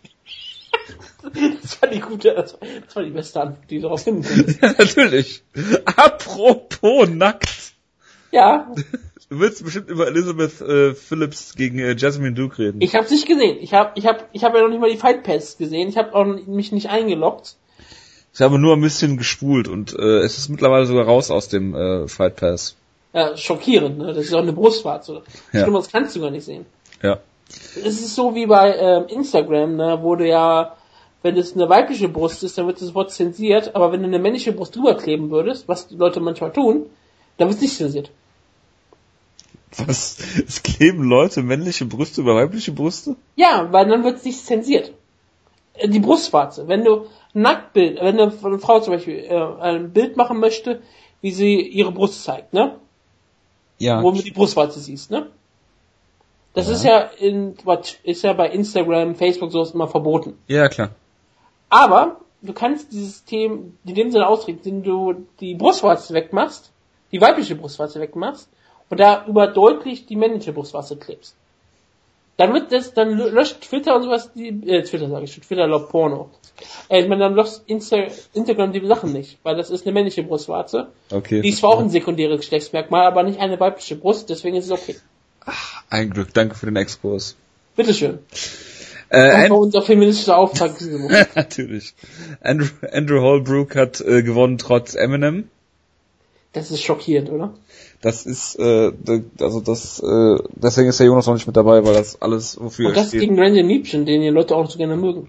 Das 1.62 1.82
war 1.82 1.88
die 1.88 2.00
gute, 2.00 2.34
das 2.34 2.54
war, 2.54 2.60
das 2.86 2.96
war 2.96 3.02
die 3.02 3.10
beste 3.10 3.40
Antwort, 3.40 3.70
die 3.70 3.76
du 3.76 3.82
darauf 3.82 4.02
finden 4.02 4.22
konntest. 4.24 4.62
Ja, 4.62 4.74
natürlich. 4.78 5.42
Apropos 5.84 7.08
nackt. 7.08 7.72
Ja, 8.32 8.70
Du 9.28 9.40
willst 9.40 9.64
bestimmt 9.64 9.88
über 9.88 10.06
Elizabeth 10.06 10.60
äh, 10.60 10.94
Phillips 10.94 11.56
gegen 11.56 11.80
äh, 11.80 11.96
Jasmine 11.96 12.32
Duke 12.34 12.60
reden. 12.60 12.80
ich 12.80 12.94
hab's 12.94 13.10
nicht 13.10 13.26
gesehen. 13.26 13.58
Ich 13.60 13.74
hab, 13.74 13.98
ich 13.98 14.06
hab, 14.06 14.28
ich 14.32 14.44
hab 14.44 14.54
ja 14.54 14.60
noch 14.62 14.68
nicht 14.68 14.80
mal 14.80 14.90
die 14.90 14.98
Fight 14.98 15.24
Pass 15.24 15.58
gesehen. 15.58 15.88
Ich 15.88 15.96
hab 15.96 16.14
auch 16.14 16.24
mich 16.24 16.70
nicht 16.70 16.90
eingeloggt. 16.90 17.56
Ich 18.32 18.40
habe 18.40 18.58
nur 18.58 18.76
ein 18.76 18.80
bisschen 18.80 19.16
gespult 19.16 19.66
und 19.66 19.98
äh, 19.98 20.18
es 20.18 20.38
ist 20.38 20.48
mittlerweile 20.48 20.86
sogar 20.86 21.06
raus 21.06 21.32
aus 21.32 21.48
dem 21.48 21.74
äh, 21.74 22.06
Fight 22.06 22.36
Pass. 22.36 22.76
Ja, 23.12 23.36
schockierend, 23.36 23.98
ne? 23.98 24.12
Das 24.12 24.26
ist 24.26 24.34
auch 24.34 24.42
eine 24.42 24.52
Brustwarze. 24.52 25.22
Ja. 25.52 25.62
Schlimmer, 25.62 25.78
das 25.78 25.90
kannst 25.90 26.14
du 26.14 26.20
gar 26.20 26.30
nicht 26.30 26.44
sehen. 26.44 26.66
Ja. 27.02 27.18
Es 27.48 28.00
ist 28.00 28.14
so 28.14 28.34
wie 28.34 28.46
bei 28.46 28.76
ähm, 28.76 29.06
Instagram, 29.08 29.76
ne, 29.76 29.98
wo 30.02 30.14
du 30.14 30.26
ja, 30.28 30.76
wenn 31.22 31.36
es 31.36 31.54
eine 31.54 31.68
weibliche 31.68 32.08
Brust 32.08 32.42
ist, 32.44 32.56
dann 32.58 32.66
wird 32.66 32.80
das 32.80 32.94
Wort 32.94 33.10
zensiert, 33.10 33.74
aber 33.74 33.92
wenn 33.92 34.00
du 34.00 34.06
eine 34.06 34.18
männliche 34.18 34.52
Brust 34.52 34.76
drüber 34.76 34.94
kleben 34.96 35.30
würdest, 35.30 35.68
was 35.68 35.88
die 35.88 35.96
Leute 35.96 36.20
manchmal 36.20 36.52
tun, 36.52 36.86
dann 37.36 37.48
wird 37.48 37.56
es 37.56 37.62
nicht 37.62 37.76
zensiert. 37.76 38.10
Was? 39.76 40.18
Es 40.46 40.62
kleben 40.62 41.02
Leute 41.02 41.42
männliche 41.42 41.84
Brüste 41.84 42.20
über 42.22 42.34
weibliche 42.36 42.72
Brüste? 42.72 43.16
Ja, 43.34 43.68
weil 43.72 43.88
dann 43.88 44.04
wird 44.04 44.16
es 44.18 44.24
nicht 44.24 44.44
zensiert. 44.44 44.92
Die 45.84 46.00
Brustwarze. 46.00 46.68
Wenn 46.68 46.84
du 46.84 47.06
Nacktbild, 47.34 47.98
wenn 48.00 48.18
eine 48.18 48.32
eine 48.42 48.58
Frau 48.58 48.80
zum 48.80 48.94
Beispiel 48.94 49.18
äh, 49.18 49.60
ein 49.60 49.92
Bild 49.92 50.16
machen 50.16 50.40
möchte, 50.40 50.80
wie 51.20 51.32
sie 51.32 51.60
ihre 51.60 51.92
Brust 51.92 52.24
zeigt, 52.24 52.54
ne? 52.54 52.76
Ja. 53.78 54.02
Wo 54.02 54.10
du 54.10 54.22
die 54.22 54.30
Brustwarze 54.30 54.80
siehst, 54.80 55.10
ne? 55.10 55.26
Das 56.54 56.68
Ja. 56.68 56.72
ist 56.72 56.84
ja 56.84 56.98
in 57.18 57.54
ist 58.04 58.22
ja 58.22 58.32
bei 58.32 58.48
Instagram, 58.48 59.14
Facebook 59.16 59.52
sowas 59.52 59.72
immer 59.72 59.88
verboten. 59.88 60.38
Ja, 60.46 60.68
klar. 60.68 60.90
Aber 61.68 62.20
du 62.42 62.52
kannst 62.52 62.92
dieses 62.92 63.24
Thema 63.24 63.58
in 63.84 63.94
dem 63.94 64.10
Sinne 64.10 64.26
ausdrücken, 64.26 64.60
indem 64.64 64.82
du 64.82 65.26
die 65.40 65.54
Brustwarze 65.54 66.14
wegmachst, 66.14 66.70
die 67.12 67.20
weibliche 67.20 67.56
Brustwarze 67.56 68.00
wegmachst 68.00 68.48
und 68.88 69.00
da 69.00 69.24
über 69.26 69.46
deutlich 69.46 70.06
die 70.06 70.16
männliche 70.16 70.52
Brustwarze 70.52 70.96
klebst. 70.96 71.34
Dann 72.36 72.52
wird 72.52 72.70
das, 72.70 72.92
dann 72.92 73.16
löscht 73.16 73.62
Twitter 73.62 73.96
und 73.96 74.02
sowas, 74.02 74.30
die, 74.34 74.48
äh, 74.48 74.82
Twitter 74.82 75.08
sage 75.08 75.24
ich 75.24 75.32
schon, 75.32 75.42
Twitter 75.42 75.66
lobt 75.66 75.88
Porno. 75.88 76.28
Äh, 76.88 77.00
ich 77.00 77.08
meine, 77.08 77.24
dann 77.24 77.34
löscht 77.34 77.62
Insta, 77.66 77.96
Instagram 78.34 78.72
die 78.72 78.86
Sachen 78.86 79.12
nicht, 79.12 79.38
weil 79.42 79.56
das 79.56 79.70
ist 79.70 79.86
eine 79.86 79.94
männliche 79.94 80.22
Brustwarze. 80.22 80.88
Okay. 81.10 81.40
Die 81.40 81.48
ist 81.48 81.58
zwar 81.58 81.70
auch 81.70 81.80
ein 81.80 81.88
sekundäres 81.88 82.40
Geschlechtsmerkmal, 82.40 83.06
aber 83.06 83.22
nicht 83.22 83.40
eine 83.40 83.58
weibliche 83.58 83.96
Brust, 83.96 84.28
deswegen 84.28 84.56
ist 84.56 84.66
es 84.66 84.70
okay. 84.70 84.96
Ein 85.88 86.10
Glück, 86.10 86.34
danke 86.34 86.56
für 86.56 86.66
den 86.66 86.76
Exkurs. 86.76 87.36
Bitteschön. 87.74 88.18
Äh, 89.08 89.42
Das 89.42 89.50
war 89.50 89.58
unser 89.58 89.82
feministischer 89.82 90.36
Auftrag 90.36 90.74
natürlich. 91.34 91.94
Andrew, 92.40 92.68
Andrew 92.92 93.20
Holbrook 93.20 93.76
hat 93.76 94.00
äh, 94.00 94.22
gewonnen 94.22 94.58
trotz 94.58 94.94
Eminem. 94.94 95.48
Das 96.52 96.70
ist 96.70 96.82
schockierend, 96.82 97.30
oder? 97.30 97.52
Das 98.00 98.24
ist, 98.24 98.58
äh, 98.58 98.92
also 99.40 99.60
das, 99.60 100.00
äh, 100.00 100.36
deswegen 100.54 100.88
ist 100.88 100.98
der 100.98 101.06
Jonas 101.06 101.26
noch 101.26 101.34
nicht 101.34 101.46
mit 101.46 101.56
dabei, 101.56 101.84
weil 101.84 101.94
das 101.94 102.20
alles, 102.22 102.58
wofür 102.60 102.88
Und 102.88 102.96
das 102.96 103.08
steht. 103.08 103.20
gegen 103.20 103.38
Randy 103.38 103.62
Niebchen, 103.62 104.06
den 104.06 104.22
die 104.22 104.28
Leute 104.28 104.56
auch 104.56 104.68
so 104.70 104.78
gerne 104.78 104.96
mögen. 104.96 105.28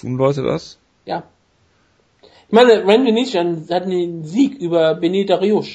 Tun 0.00 0.16
Leute 0.16 0.42
das? 0.42 0.78
Ja. 1.04 1.22
Ich 2.48 2.52
meine, 2.52 2.86
Randy 2.86 3.12
Niebchen 3.12 3.66
hat 3.70 3.84
einen 3.84 4.24
Sieg 4.24 4.54
über 4.60 4.94
Benita 4.94 5.36
Rios. 5.36 5.68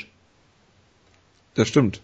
Das 1.56 1.68
stimmt. 1.68 2.02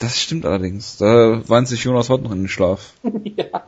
Das 0.00 0.18
stimmt 0.18 0.46
allerdings. 0.46 0.96
Da 0.96 1.42
weint 1.46 1.68
sich 1.68 1.84
Jonas 1.84 2.08
heute 2.08 2.24
noch 2.24 2.32
in 2.32 2.38
den 2.38 2.48
Schlaf. 2.48 2.94
ja. 3.36 3.64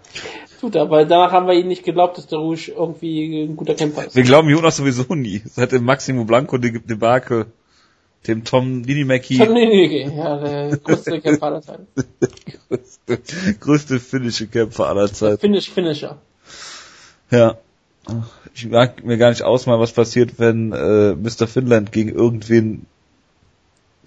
Tut 0.60 0.74
er, 0.74 0.88
weil 0.88 1.06
danach 1.06 1.30
haben 1.30 1.46
wir 1.46 1.52
ihn 1.52 1.68
nicht 1.68 1.84
geglaubt, 1.84 2.16
dass 2.16 2.26
der 2.26 2.38
Rouge 2.38 2.72
irgendwie 2.72 3.42
ein 3.42 3.54
guter 3.54 3.74
Kämpfer 3.74 4.06
ist. 4.06 4.16
Wir 4.16 4.22
glauben 4.22 4.48
Jonas 4.48 4.78
sowieso 4.78 5.14
nie. 5.14 5.42
Seit 5.44 5.72
dem 5.72 5.84
Maximo 5.84 6.24
Blanco 6.24 6.56
De 6.56 6.78
Debakel, 6.78 7.46
dem 8.26 8.44
Tom 8.44 8.82
Dinimaki, 8.82 9.38
Tom 9.38 9.52
Nenege, 9.52 10.10
ja, 10.10 10.38
der 10.38 10.76
größte 10.78 11.20
Kämpfer 11.20 11.46
aller 11.46 11.60
Zeiten. 11.60 11.86
größte, 12.68 13.20
größte 13.60 14.00
finnische 14.00 14.46
Kämpfer 14.46 14.88
aller 14.88 15.12
Zeiten. 15.12 15.38
Finish, 15.38 15.70
Finisher. 15.70 16.16
Ja. 17.30 17.58
Ich 18.54 18.66
mag 18.70 19.04
mir 19.04 19.18
gar 19.18 19.28
nicht 19.28 19.42
ausmalen, 19.42 19.82
was 19.82 19.92
passiert, 19.92 20.38
wenn 20.38 20.72
äh, 20.72 21.14
Mr. 21.14 21.46
Finland 21.46 21.92
gegen 21.92 22.08
irgendwen 22.08 22.86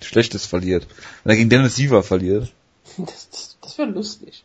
Schlechtes 0.01 0.45
verliert. 0.45 0.87
Wenn 1.23 1.31
er 1.33 1.37
gegen 1.37 1.49
Dennis 1.49 1.75
Siever 1.75 2.03
verliert. 2.03 2.51
Das, 2.97 3.29
das, 3.29 3.57
das 3.61 3.77
wäre 3.77 3.89
lustig. 3.89 4.43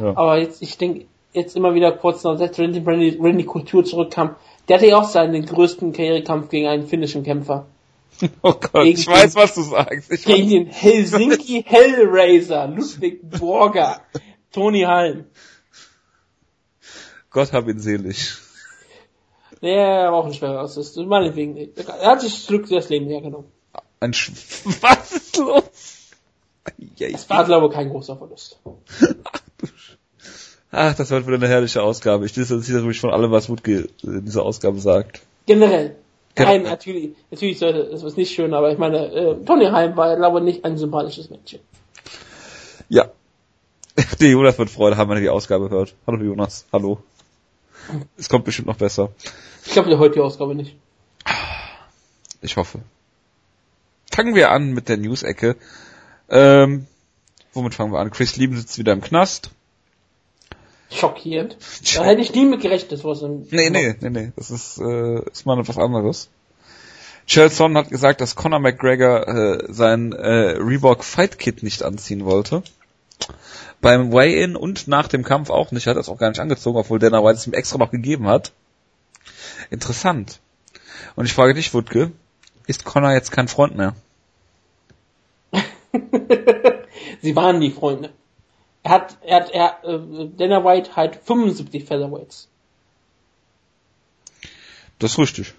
Ja. 0.00 0.16
Aber 0.16 0.38
jetzt, 0.38 0.62
ich 0.62 0.76
denke, 0.78 1.04
jetzt 1.32 1.56
immer 1.56 1.74
wieder 1.74 1.92
kurz 1.92 2.24
nach, 2.24 2.40
als 2.40 2.58
Randy, 2.58 2.80
Randy, 2.80 3.18
Randy 3.20 3.44
Couture 3.44 3.84
zurückkam, 3.84 4.34
der 4.68 4.78
hatte 4.78 4.88
ja 4.88 4.96
auch 4.96 5.08
seinen 5.08 5.44
größten 5.44 5.92
Karrierekampf 5.92 6.48
gegen 6.48 6.66
einen 6.66 6.86
finnischen 6.86 7.22
Kämpfer. 7.22 7.66
Oh 8.42 8.52
Gott, 8.52 8.84
Gegen 8.84 8.98
ich 8.98 9.06
weiß, 9.06 9.34
was 9.34 9.54
du 9.54 9.62
sagst. 9.62 10.12
Ich 10.12 10.24
Gegen 10.24 10.44
weiß, 10.44 10.50
den 10.50 10.66
Helsinki 10.66 11.62
Hellraiser, 11.66 12.68
Ludwig 12.68 13.20
Borger, 13.22 14.00
Tony 14.52 14.82
Halm. 14.82 15.24
Gott 17.30 17.52
hab 17.52 17.66
ihn 17.68 17.78
selig. 17.78 18.34
Nee, 19.60 19.74
er 19.74 20.12
war 20.12 20.18
auch 20.18 20.26
ein 20.26 20.34
schwerer 20.34 20.58
Rassist. 20.58 20.96
Meinetwegen 20.98 21.54
nicht. 21.54 21.78
Er 21.78 22.10
hat 22.10 22.20
sich 22.20 22.34
das 22.34 22.46
Glück 22.46 22.68
das 22.68 22.90
Leben 22.90 23.08
hergenommen. 23.08 23.50
Ein 24.02 24.14
Sch 24.14 24.32
Was 24.80 25.12
ist 25.12 25.36
los? 25.36 25.62
Es 26.98 27.30
war, 27.30 27.44
glaube 27.44 27.68
ich, 27.68 27.72
kein 27.72 27.88
großer 27.88 28.16
Verlust. 28.16 28.58
Ach, 30.72 30.94
das 30.94 31.10
wird 31.10 31.26
wieder 31.26 31.36
eine 31.36 31.48
herrliche 31.48 31.82
Ausgabe. 31.82 32.26
Ich 32.26 32.32
distanziere 32.32 32.82
mich 32.82 32.98
von 32.98 33.10
allem, 33.10 33.30
was 33.30 33.48
Wutke 33.48 33.88
in 34.02 34.24
dieser 34.24 34.42
Ausgabe 34.42 34.80
sagt. 34.80 35.20
Generell. 35.46 35.96
Nein, 36.36 36.62
natürlich, 36.62 37.10
natürlich 37.30 37.58
sollte 37.58 37.80
es 37.80 38.02
was 38.02 38.16
nicht 38.16 38.34
schön, 38.34 38.54
aber 38.54 38.72
ich 38.72 38.78
meine, 38.78 39.12
äh, 39.12 39.44
Tony 39.44 39.66
Heim 39.66 39.96
war, 39.96 40.16
glaube 40.16 40.38
ich, 40.38 40.44
nicht 40.44 40.64
ein 40.64 40.78
sympathisches 40.78 41.30
Mädchen. 41.30 41.60
Ja. 42.88 43.10
Der 44.20 44.30
Jonas 44.30 44.58
wird 44.58 44.70
Freude 44.70 44.96
haben, 44.96 45.10
wenn 45.10 45.18
er 45.18 45.22
die 45.22 45.28
Ausgabe 45.28 45.68
hört. 45.68 45.94
Hallo 46.06 46.24
Jonas, 46.24 46.64
hallo. 46.72 46.98
Es 48.16 48.28
kommt 48.28 48.46
bestimmt 48.46 48.68
noch 48.68 48.78
besser. 48.78 49.10
Ich 49.66 49.72
glaube, 49.72 49.90
der 49.90 49.98
hört 49.98 50.14
die 50.14 50.20
Ausgabe 50.20 50.54
nicht. 50.54 50.76
Ich 52.40 52.56
hoffe. 52.56 52.80
Fangen 54.12 54.34
wir 54.34 54.50
an 54.50 54.72
mit 54.72 54.88
der 54.88 54.98
News-Ecke. 54.98 55.56
Ähm, 56.28 56.86
womit 57.54 57.74
fangen 57.74 57.92
wir 57.92 57.98
an? 57.98 58.10
Chris 58.10 58.36
Lieben 58.36 58.56
sitzt 58.56 58.78
wieder 58.78 58.92
im 58.92 59.00
Knast. 59.00 59.50
Schockierend. 60.90 61.56
Da 61.94 62.04
hätte 62.04 62.20
ich 62.20 62.34
nie 62.34 62.44
mit 62.44 62.60
gerechnet, 62.60 62.92
dass 62.92 63.04
was 63.04 63.22
im 63.22 63.46
Nee, 63.50 63.70
nee, 63.70 63.96
nee, 64.00 64.10
nee. 64.10 64.32
Das 64.36 64.50
ist, 64.50 64.78
äh, 64.78 65.22
ist 65.30 65.46
mal 65.46 65.58
etwas 65.58 65.78
anderes. 65.78 66.28
Chelson 67.26 67.76
hat 67.78 67.88
gesagt, 67.88 68.20
dass 68.20 68.36
Conor 68.36 68.58
McGregor 68.58 69.26
äh, 69.26 69.72
sein 69.72 70.12
äh, 70.12 70.56
Reebok 70.58 71.04
Fight 71.04 71.38
Kit 71.38 71.62
nicht 71.62 71.82
anziehen 71.82 72.26
wollte. 72.26 72.62
Beim 73.80 74.12
Weigh-In 74.12 74.56
und 74.56 74.88
nach 74.88 75.08
dem 75.08 75.24
Kampf 75.24 75.48
auch 75.48 75.72
nicht. 75.72 75.86
Er 75.86 75.92
hat 75.92 75.96
das 75.96 76.10
auch 76.10 76.18
gar 76.18 76.28
nicht 76.28 76.40
angezogen, 76.40 76.78
obwohl 76.78 76.98
Dana 76.98 77.24
White 77.24 77.38
es 77.38 77.46
ihm 77.46 77.54
extra 77.54 77.78
noch 77.78 77.90
gegeben 77.90 78.26
hat. 78.26 78.52
Interessant. 79.70 80.40
Und 81.16 81.24
ich 81.24 81.32
frage 81.32 81.54
dich, 81.54 81.72
Wutke, 81.72 82.12
ist 82.66 82.84
Conor 82.84 83.12
jetzt 83.12 83.32
kein 83.32 83.48
Freund 83.48 83.76
mehr? 83.76 83.94
Sie 87.20 87.36
waren 87.36 87.60
die 87.60 87.70
Freunde. 87.70 88.10
Er 88.82 88.90
hat, 88.90 89.16
er 89.22 89.36
hat, 89.36 89.50
er, 89.50 89.78
äh, 89.84 90.28
Dana 90.36 90.64
White 90.64 90.96
hat 90.96 91.16
75 91.16 91.84
Featherweights. 91.84 92.48
Das 94.98 95.12
ist 95.12 95.18
richtig. 95.18 95.54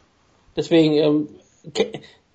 Deswegen, 0.55 0.93
ähm, 0.93 1.29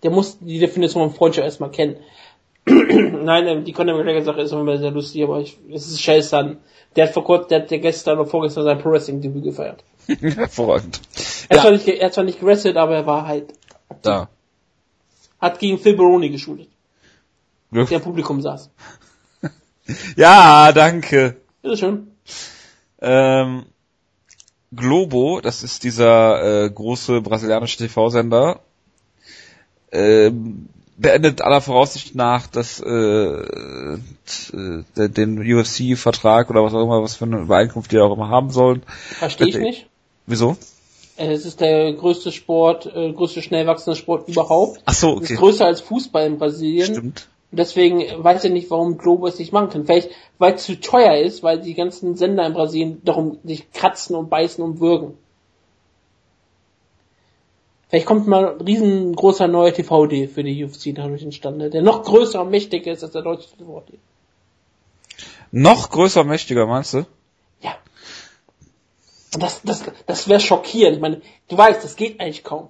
der 0.02 0.10
muss 0.10 0.38
die 0.40 0.58
Definition 0.58 1.08
von 1.08 1.16
Freundschaft 1.16 1.44
erstmal 1.44 1.70
kennen. 1.70 1.96
Nein, 2.66 3.46
ähm, 3.46 3.64
die 3.64 3.72
Conor 3.72 3.96
McGregor 3.96 4.22
Sache 4.22 4.42
ist 4.42 4.52
immer 4.52 4.78
sehr 4.78 4.90
lustig, 4.90 5.22
aber 5.22 5.40
ich, 5.40 5.58
es 5.72 5.86
ist 5.86 6.02
scheiße 6.02 6.30
dann. 6.30 6.58
Der 6.96 7.06
hat 7.06 7.14
vor 7.14 7.24
kurzem, 7.24 7.48
der 7.48 7.62
hat 7.62 7.68
gestern 7.68 8.18
oder 8.18 8.28
vorgestern 8.28 8.64
sein 8.64 8.78
Pro 8.78 8.90
Wrestling 8.90 9.20
Debüt 9.20 9.44
gefeiert. 9.44 9.84
Hervorragend. 10.06 11.00
Er, 11.48 11.56
hat 11.56 11.56
Ja, 11.56 11.62
zwar 11.62 11.70
nicht, 11.72 11.88
er 11.88 12.06
hat 12.06 12.14
zwar 12.14 12.24
nicht 12.24 12.40
gewrestelt, 12.40 12.76
aber 12.76 12.94
er 12.96 13.06
war 13.06 13.26
halt, 13.26 13.52
da. 14.02 14.28
Hat 15.40 15.58
gegen 15.58 15.78
Phil 15.78 15.96
Baroni 15.96 16.30
geschult, 16.30 16.68
Glück. 17.70 17.88
der 17.88 17.98
im 17.98 18.04
Publikum 18.04 18.40
saß. 18.42 18.70
Ja, 20.16 20.70
danke. 20.72 21.36
Ist 21.62 21.78
schön. 21.80 22.08
Ähm, 23.00 23.64
Globo, 24.74 25.40
das 25.40 25.62
ist 25.62 25.82
dieser 25.82 26.64
äh, 26.64 26.70
große 26.70 27.22
brasilianische 27.22 27.78
TV-Sender, 27.78 28.60
ähm, 29.92 30.68
beendet 30.98 31.40
aller 31.40 31.60
Voraussicht 31.62 32.14
nach 32.14 32.48
das, 32.48 32.80
äh, 32.80 33.96
t- 34.26 34.82
äh, 35.00 35.08
den 35.08 35.38
UFC-Vertrag 35.38 36.50
oder 36.50 36.62
was 36.64 36.74
auch 36.74 36.82
immer, 36.82 37.02
was 37.02 37.14
für 37.16 37.24
eine 37.24 37.38
Übereinkunft 37.40 37.90
die 37.92 37.98
auch 37.98 38.14
immer 38.14 38.28
haben 38.28 38.50
sollen. 38.50 38.82
Verstehe 39.18 39.46
ich 39.46 39.54
Bitte. 39.54 39.64
nicht. 39.64 39.86
Wieso? 40.26 40.58
Äh, 41.18 41.32
Es 41.32 41.44
ist 41.44 41.60
der 41.60 41.92
größte 41.92 42.32
Sport, 42.32 42.86
äh, 42.86 43.12
größte 43.12 43.42
schnell 43.42 43.66
wachsende 43.66 43.96
Sport 43.96 44.28
überhaupt. 44.28 44.80
Ach 44.84 44.94
so, 44.94 45.10
Es 45.10 45.16
okay. 45.16 45.32
Ist 45.34 45.38
größer 45.38 45.66
als 45.66 45.80
Fußball 45.80 46.26
in 46.26 46.38
Brasilien. 46.38 46.86
Stimmt. 46.86 47.28
Und 47.50 47.58
deswegen 47.58 48.02
weiß 48.22 48.44
ich 48.44 48.52
nicht, 48.52 48.70
warum 48.70 48.98
Globo 48.98 49.26
es 49.26 49.38
nicht 49.38 49.52
machen 49.52 49.70
kann. 49.70 49.86
Vielleicht, 49.86 50.10
weil 50.38 50.54
es 50.54 50.64
zu 50.64 50.78
teuer 50.80 51.16
ist, 51.16 51.42
weil 51.42 51.60
die 51.60 51.74
ganzen 51.74 52.14
Sender 52.14 52.46
in 52.46 52.52
Brasilien 52.52 53.00
darum 53.04 53.38
sich 53.44 53.70
kratzen 53.72 54.16
und 54.16 54.28
beißen 54.28 54.62
und 54.62 54.80
würgen. 54.80 55.16
Vielleicht 57.88 58.04
kommt 58.04 58.26
mal 58.26 58.50
ein 58.50 58.60
riesengroßer 58.60 59.48
neuer 59.48 59.72
TV-Deal 59.72 60.28
für 60.28 60.44
die 60.44 60.62
UFC 60.62 60.94
dadurch 60.94 61.22
entstanden, 61.22 61.70
der 61.70 61.80
noch 61.80 62.04
größer 62.04 62.42
und 62.42 62.50
mächtiger 62.50 62.92
ist 62.92 63.02
als 63.02 63.12
der 63.12 63.22
deutsche 63.22 63.48
TV-Deal. 63.56 63.98
Noch 65.50 65.88
größer, 65.88 66.22
mächtiger, 66.24 66.66
meinst 66.66 66.92
du? 66.92 67.06
Das, 69.32 69.62
das, 69.62 69.84
das 70.06 70.28
wäre 70.28 70.40
schockierend. 70.40 70.96
Ich 70.96 71.02
meine, 71.02 71.20
du 71.48 71.58
weißt, 71.58 71.84
das 71.84 71.96
geht 71.96 72.20
eigentlich 72.20 72.44
kaum. 72.44 72.68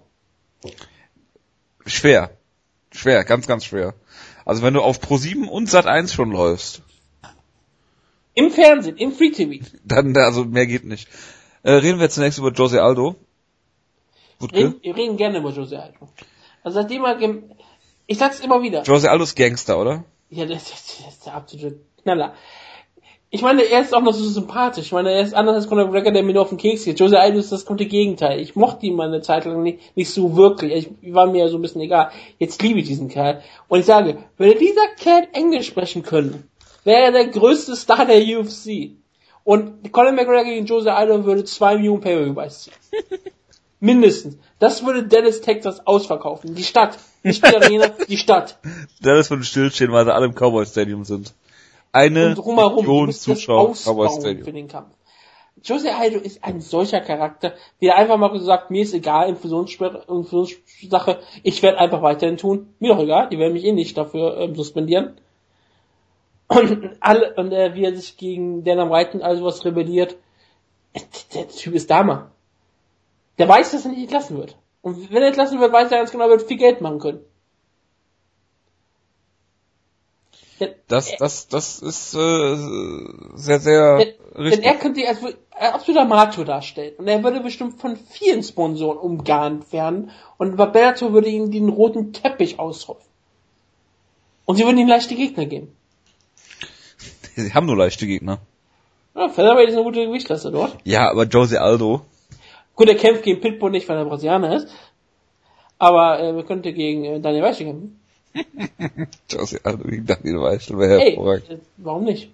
Schwer. 1.87 2.31
Schwer, 2.93 3.25
ganz, 3.25 3.47
ganz 3.47 3.65
schwer. 3.65 3.95
Also 4.45 4.63
wenn 4.63 4.75
du 4.75 4.83
auf 4.83 5.01
Pro7 5.01 5.47
und 5.47 5.69
Sat1 5.69 6.13
schon 6.13 6.33
läufst, 6.33 6.83
Im 8.35 8.51
Fernsehen, 8.51 8.97
im 8.97 9.13
Free 9.13 9.31
TV. 9.31 9.65
dann, 9.85 10.17
also 10.17 10.45
mehr 10.45 10.67
geht 10.67 10.85
nicht. 10.85 11.09
Äh, 11.63 11.73
reden 11.73 12.01
wir 12.01 12.09
zunächst 12.09 12.39
über 12.39 12.53
Jose 12.53 12.83
Aldo. 12.83 13.17
Reden, 14.41 14.77
wir 14.81 14.97
reden 14.97 15.17
gerne 15.17 15.39
über 15.39 15.51
Jose 15.51 15.83
Aldo. 15.83 16.09
Also 16.63 16.81
seitdem 16.81 17.05
er, 17.05 17.19
ich 18.07 18.19
sag's 18.19 18.41
immer 18.41 18.63
wieder. 18.63 18.85
Jose 18.85 19.11
Aldo 19.11 19.25
ist 19.25 19.35
Gangster, 19.35 19.79
oder? 19.79 20.05
Ja, 20.31 20.47
das, 20.47 20.71
das, 20.71 20.99
das 20.99 21.15
ist 21.15 21.27
der 21.27 21.35
absolute 21.35 21.81
Knaller. 22.03 22.35
Ich 23.31 23.43
meine, 23.43 23.63
er 23.63 23.83
ist 23.83 23.95
auch 23.95 24.01
noch 24.01 24.15
so 24.15 24.25
sympathisch. 24.25 24.87
Ich 24.87 24.93
meine, 24.93 25.13
er 25.13 25.21
ist 25.21 25.35
anders 25.35 25.57
als 25.57 25.69
Conor 25.69 25.87
McGregor, 25.87 26.13
der 26.13 26.23
mir 26.23 26.33
nur 26.33 26.43
auf 26.43 26.49
den 26.49 26.57
Keks 26.57 26.85
geht. 26.85 26.99
Jose 26.99 27.19
Aldo 27.19 27.39
ist 27.39 27.53
das 27.53 27.67
komplette 27.67 27.91
Gegenteil. 27.91 28.41
Ich 28.41 28.57
mochte 28.57 28.87
ihn 28.87 28.95
mal 28.95 29.09
eine 29.09 29.21
Zeit 29.21 29.45
lang 29.45 29.63
nicht, 29.63 29.95
nicht 29.97 30.11
so 30.11 30.35
wirklich. 30.35 30.89
Ich 31.03 31.15
war 31.15 31.27
mir 31.27 31.49
so 31.51 31.59
ein 31.59 31.63
bisschen 31.63 31.83
egal. 31.83 32.11
Jetzt 32.39 32.63
liebe 32.63 32.81
ich 32.81 32.87
diesen 32.87 33.09
Kerl. 33.09 33.43
Und 33.69 33.81
ich 33.81 33.87
sage, 33.87 34.17
würde 34.39 34.59
dieser 34.59 34.89
Kerl 34.99 35.29
Englisch 35.35 35.67
sprechen 35.67 36.03
können, 36.03 36.49
wäre 36.85 37.03
er 37.03 37.13
der 37.13 37.27
größte 37.27 37.77
Star 37.77 38.07
der 38.07 38.23
UFC. 38.23 38.93
Und 39.45 39.93
Conor 39.93 40.13
McGregor 40.13 40.45
gegen 40.45 40.65
Jose 40.65 40.95
Aldo 40.95 41.27
würde 41.27 41.45
zwei 41.45 41.77
Millionen 41.77 42.01
pay 42.01 42.35
ziehen. 42.49 42.73
Mindestens. 43.81 44.39
Das 44.59 44.85
würde 44.85 45.07
Dallas, 45.07 45.43
Texas 45.43 45.87
ausverkaufen. 45.87 46.55
Die 46.55 46.65
Stadt. 46.65 46.99
Nicht 47.23 47.47
die 47.47 47.55
Arena, 47.55 47.89
die 48.09 48.17
Stadt. 48.17 48.59
Dallas 49.03 49.31
würde 49.31 49.45
stillstehen, 49.45 49.93
weil 49.93 50.07
sie 50.07 50.15
alle 50.15 50.27
im 50.27 50.35
Cowboy 50.35 50.65
Stadium 50.65 51.05
sind. 51.05 51.35
Eine 51.93 52.35
Million 52.37 53.13
Zuschauer 53.13 53.75
Cowboy 53.75 54.07
ausbauen 54.07 54.09
für 54.09 54.21
Stadium. 54.21 54.55
den 54.55 54.69
Kampf. 54.69 54.95
Jose 55.65 55.95
Aldo 55.95 56.19
ist 56.19 56.45
ein 56.45 56.61
solcher 56.61 57.01
Charakter, 57.01 57.55
der 57.83 57.97
einfach 57.97 58.17
mal 58.17 58.31
gesagt, 58.31 58.71
mir 58.71 58.83
ist 58.83 58.95
egal, 58.95 59.29
Infusionssperre, 59.29 60.05
Infusionssache, 60.09 61.19
ich 61.43 61.63
werde 61.63 61.79
einfach 61.79 62.01
weiterhin 62.03 62.37
tun. 62.37 62.73
Mir 62.79 62.95
doch 62.95 63.03
egal, 63.03 63.29
die 63.29 63.39
werden 63.39 63.55
mich 63.55 63.65
eh 63.65 63.73
nicht 63.73 63.97
dafür 63.99 64.39
ähm, 64.39 64.55
suspendieren. 64.55 65.21
Und 66.47 66.97
alle, 67.01 67.35
und 67.35 67.53
äh, 67.53 67.75
wie 67.75 67.85
er 67.85 67.95
sich 67.97 68.17
gegen 68.17 68.63
Dana 68.65 68.89
White 68.91 69.15
und 69.15 69.23
all 69.23 69.37
sowas 69.37 69.65
rebelliert, 69.65 70.17
der 71.35 71.49
Typ 71.49 71.75
ist 71.75 71.91
Dama. 71.91 72.31
Der 73.39 73.49
weiß, 73.49 73.73
dass 73.73 73.85
er 73.85 73.91
nicht 73.91 74.03
entlassen 74.03 74.37
wird. 74.37 74.57
Und 74.83 75.11
wenn 75.11 75.23
er 75.23 75.29
entlassen 75.29 75.61
wird, 75.61 75.73
weiß 75.73 75.91
er 75.91 75.99
ganz 75.99 76.11
genau, 76.13 76.25
er 76.25 76.31
wird 76.31 76.43
viel 76.43 76.57
Geld 76.57 76.81
machen 76.81 77.01
können. 77.01 77.21
Der- 80.31 80.48
Das, 80.89 81.17
das, 81.17 81.49
das 81.49 81.81
ist 81.81 82.15
äh, 82.15 82.57
sehr, 83.35 83.61
sehr 83.61 83.99
Denn, 83.99 84.15
richtig. 84.37 84.61
denn 84.61 84.63
er 84.63 84.75
könnte 84.79 85.09
als 85.09 85.19
absoluter 85.51 86.05
Macho 86.05 86.45
darstellen. 86.45 86.95
Und 86.99 87.09
er 87.09 87.23
würde 87.23 87.41
bestimmt 87.41 87.81
von 87.81 87.97
vielen 87.97 88.43
Sponsoren 88.43 88.99
umgarnt 88.99 89.73
werden. 89.73 90.11
Und 90.37 90.57
Bellator 90.57 91.13
würde 91.13 91.29
ihm 91.29 91.51
den 91.51 91.69
roten 91.69 92.13
Teppich 92.13 92.59
ausrollen. 92.59 93.03
Und 94.45 94.57
sie 94.57 94.65
würden 94.65 94.79
ihm 94.79 94.89
leichte 94.89 95.15
Gegner 95.15 95.47
geben. 95.47 95.75
Sie 97.37 97.53
haben 97.53 97.67
nur 97.67 97.77
leichte 97.77 98.07
Gegner. 98.07 98.39
Ja, 99.15 99.29
Featherweight 99.29 99.69
ist 99.69 99.75
eine 99.75 99.85
gute 99.85 100.07
Gewichtsklasse 100.07 100.51
dort. 100.51 100.77
Ja, 100.85 101.11
aber 101.11 101.25
Jose 101.25 101.61
Aldo, 101.61 102.03
Gut, 102.79 102.89
er 102.89 102.95
kämpft 102.95 103.25
gegen 103.25 103.41
Pitbull 103.41 103.73
nicht, 103.73 103.89
weil 103.89 103.97
er 103.99 104.05
Brasilianer 104.05 104.55
ist. 104.55 104.69
Aber 105.81 106.21
äh, 106.21 106.31
er 106.31 106.45
könnte 106.45 106.73
gegen 106.73 107.05
äh, 107.05 107.21
Daniel 107.21 107.43
Weiche 107.43 107.65
kämpfen. 107.65 107.98
Jose 109.31 109.61
Aldo 109.65 109.85
gegen 109.85 110.07
Daniel 110.07 110.41
Weichel 110.41 110.79
wäre 110.79 111.01
hervorragend. 111.01 111.51
äh, 111.51 111.59
warum 111.79 112.05
nicht? 112.05 112.31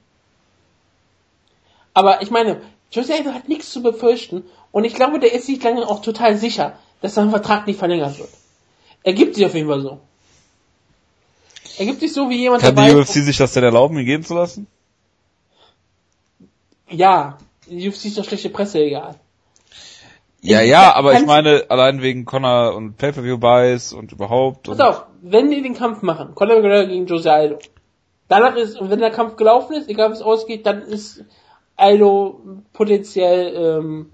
Aber 1.95 2.23
ich 2.23 2.31
meine, 2.31 2.61
Jose 2.91 3.15
Aldo 3.15 3.31
hat 3.33 3.49
nichts 3.49 3.71
zu 3.71 3.83
befürchten 3.83 4.45
und 4.73 4.85
ich 4.85 4.95
glaube, 4.95 5.19
der 5.21 5.33
ist 5.33 5.47
sich 5.47 5.63
lange 5.63 5.87
auch 5.89 6.03
total 6.03 6.37
sicher, 6.37 6.79
dass 7.01 7.15
sein 7.15 7.31
Vertrag 7.31 7.67
nicht 7.67 7.79
verlängert 7.79 8.19
wird. 8.19 8.31
Er 9.03 9.13
gibt 9.13 9.35
sich 9.35 9.45
auf 9.47 9.55
jeden 9.55 9.69
Fall 9.69 9.81
so. 9.83 10.01
Er 11.79 11.87
gibt 11.87 12.01
sich 12.01 12.13
so 12.13 12.31
wie 12.31 12.37
jemand, 12.39 12.63
Kann 12.63 12.75
der 12.77 12.87
die 12.87 12.95
UFC 12.95 13.15
sich 13.15 13.37
das 13.37 13.53
denn 13.53 13.65
erlauben, 13.65 13.99
ihn 13.99 14.07
gehen 14.07 14.25
zu 14.25 14.35
lassen? 14.35 14.67
ja, 16.91 17.39
die 17.67 17.89
UFC 17.89 18.05
ist 18.07 18.19
doch 18.19 18.25
schlechte 18.25 18.51
Presse 18.51 18.79
egal. 18.81 19.19
Ja, 20.47 20.61
ja, 20.61 20.95
aber 20.95 21.15
ich 21.15 21.25
meine, 21.25 21.65
allein 21.71 22.03
wegen 22.03 22.27
Connor 22.27 22.75
und 22.75 22.99
Pay-Per-View-Buys 22.99 23.95
und 23.95 24.13
überhaupt. 24.13 24.65
Pass 24.65 24.79
Und 24.79 24.85
auf, 24.85 25.07
wenn 25.23 25.51
die 25.51 25.63
den 25.63 25.75
Kampf 25.75 26.03
machen, 26.03 26.35
Conor 26.35 26.57
McGregor 26.57 26.85
gegen 26.85 27.07
Jose 27.07 27.33
Aldo, 27.33 27.59
danach 28.29 28.55
ist, 28.55 28.77
wenn 28.79 28.99
der 28.99 29.11
Kampf 29.11 29.37
gelaufen 29.37 29.75
ist, 29.75 29.89
egal 29.89 30.11
wie 30.11 30.15
es 30.15 30.21
ausgeht, 30.21 30.67
dann 30.67 30.83
ist 30.83 31.25
Aldo 31.77 32.41
potenziell 32.75 33.55
ähm, 33.57 34.13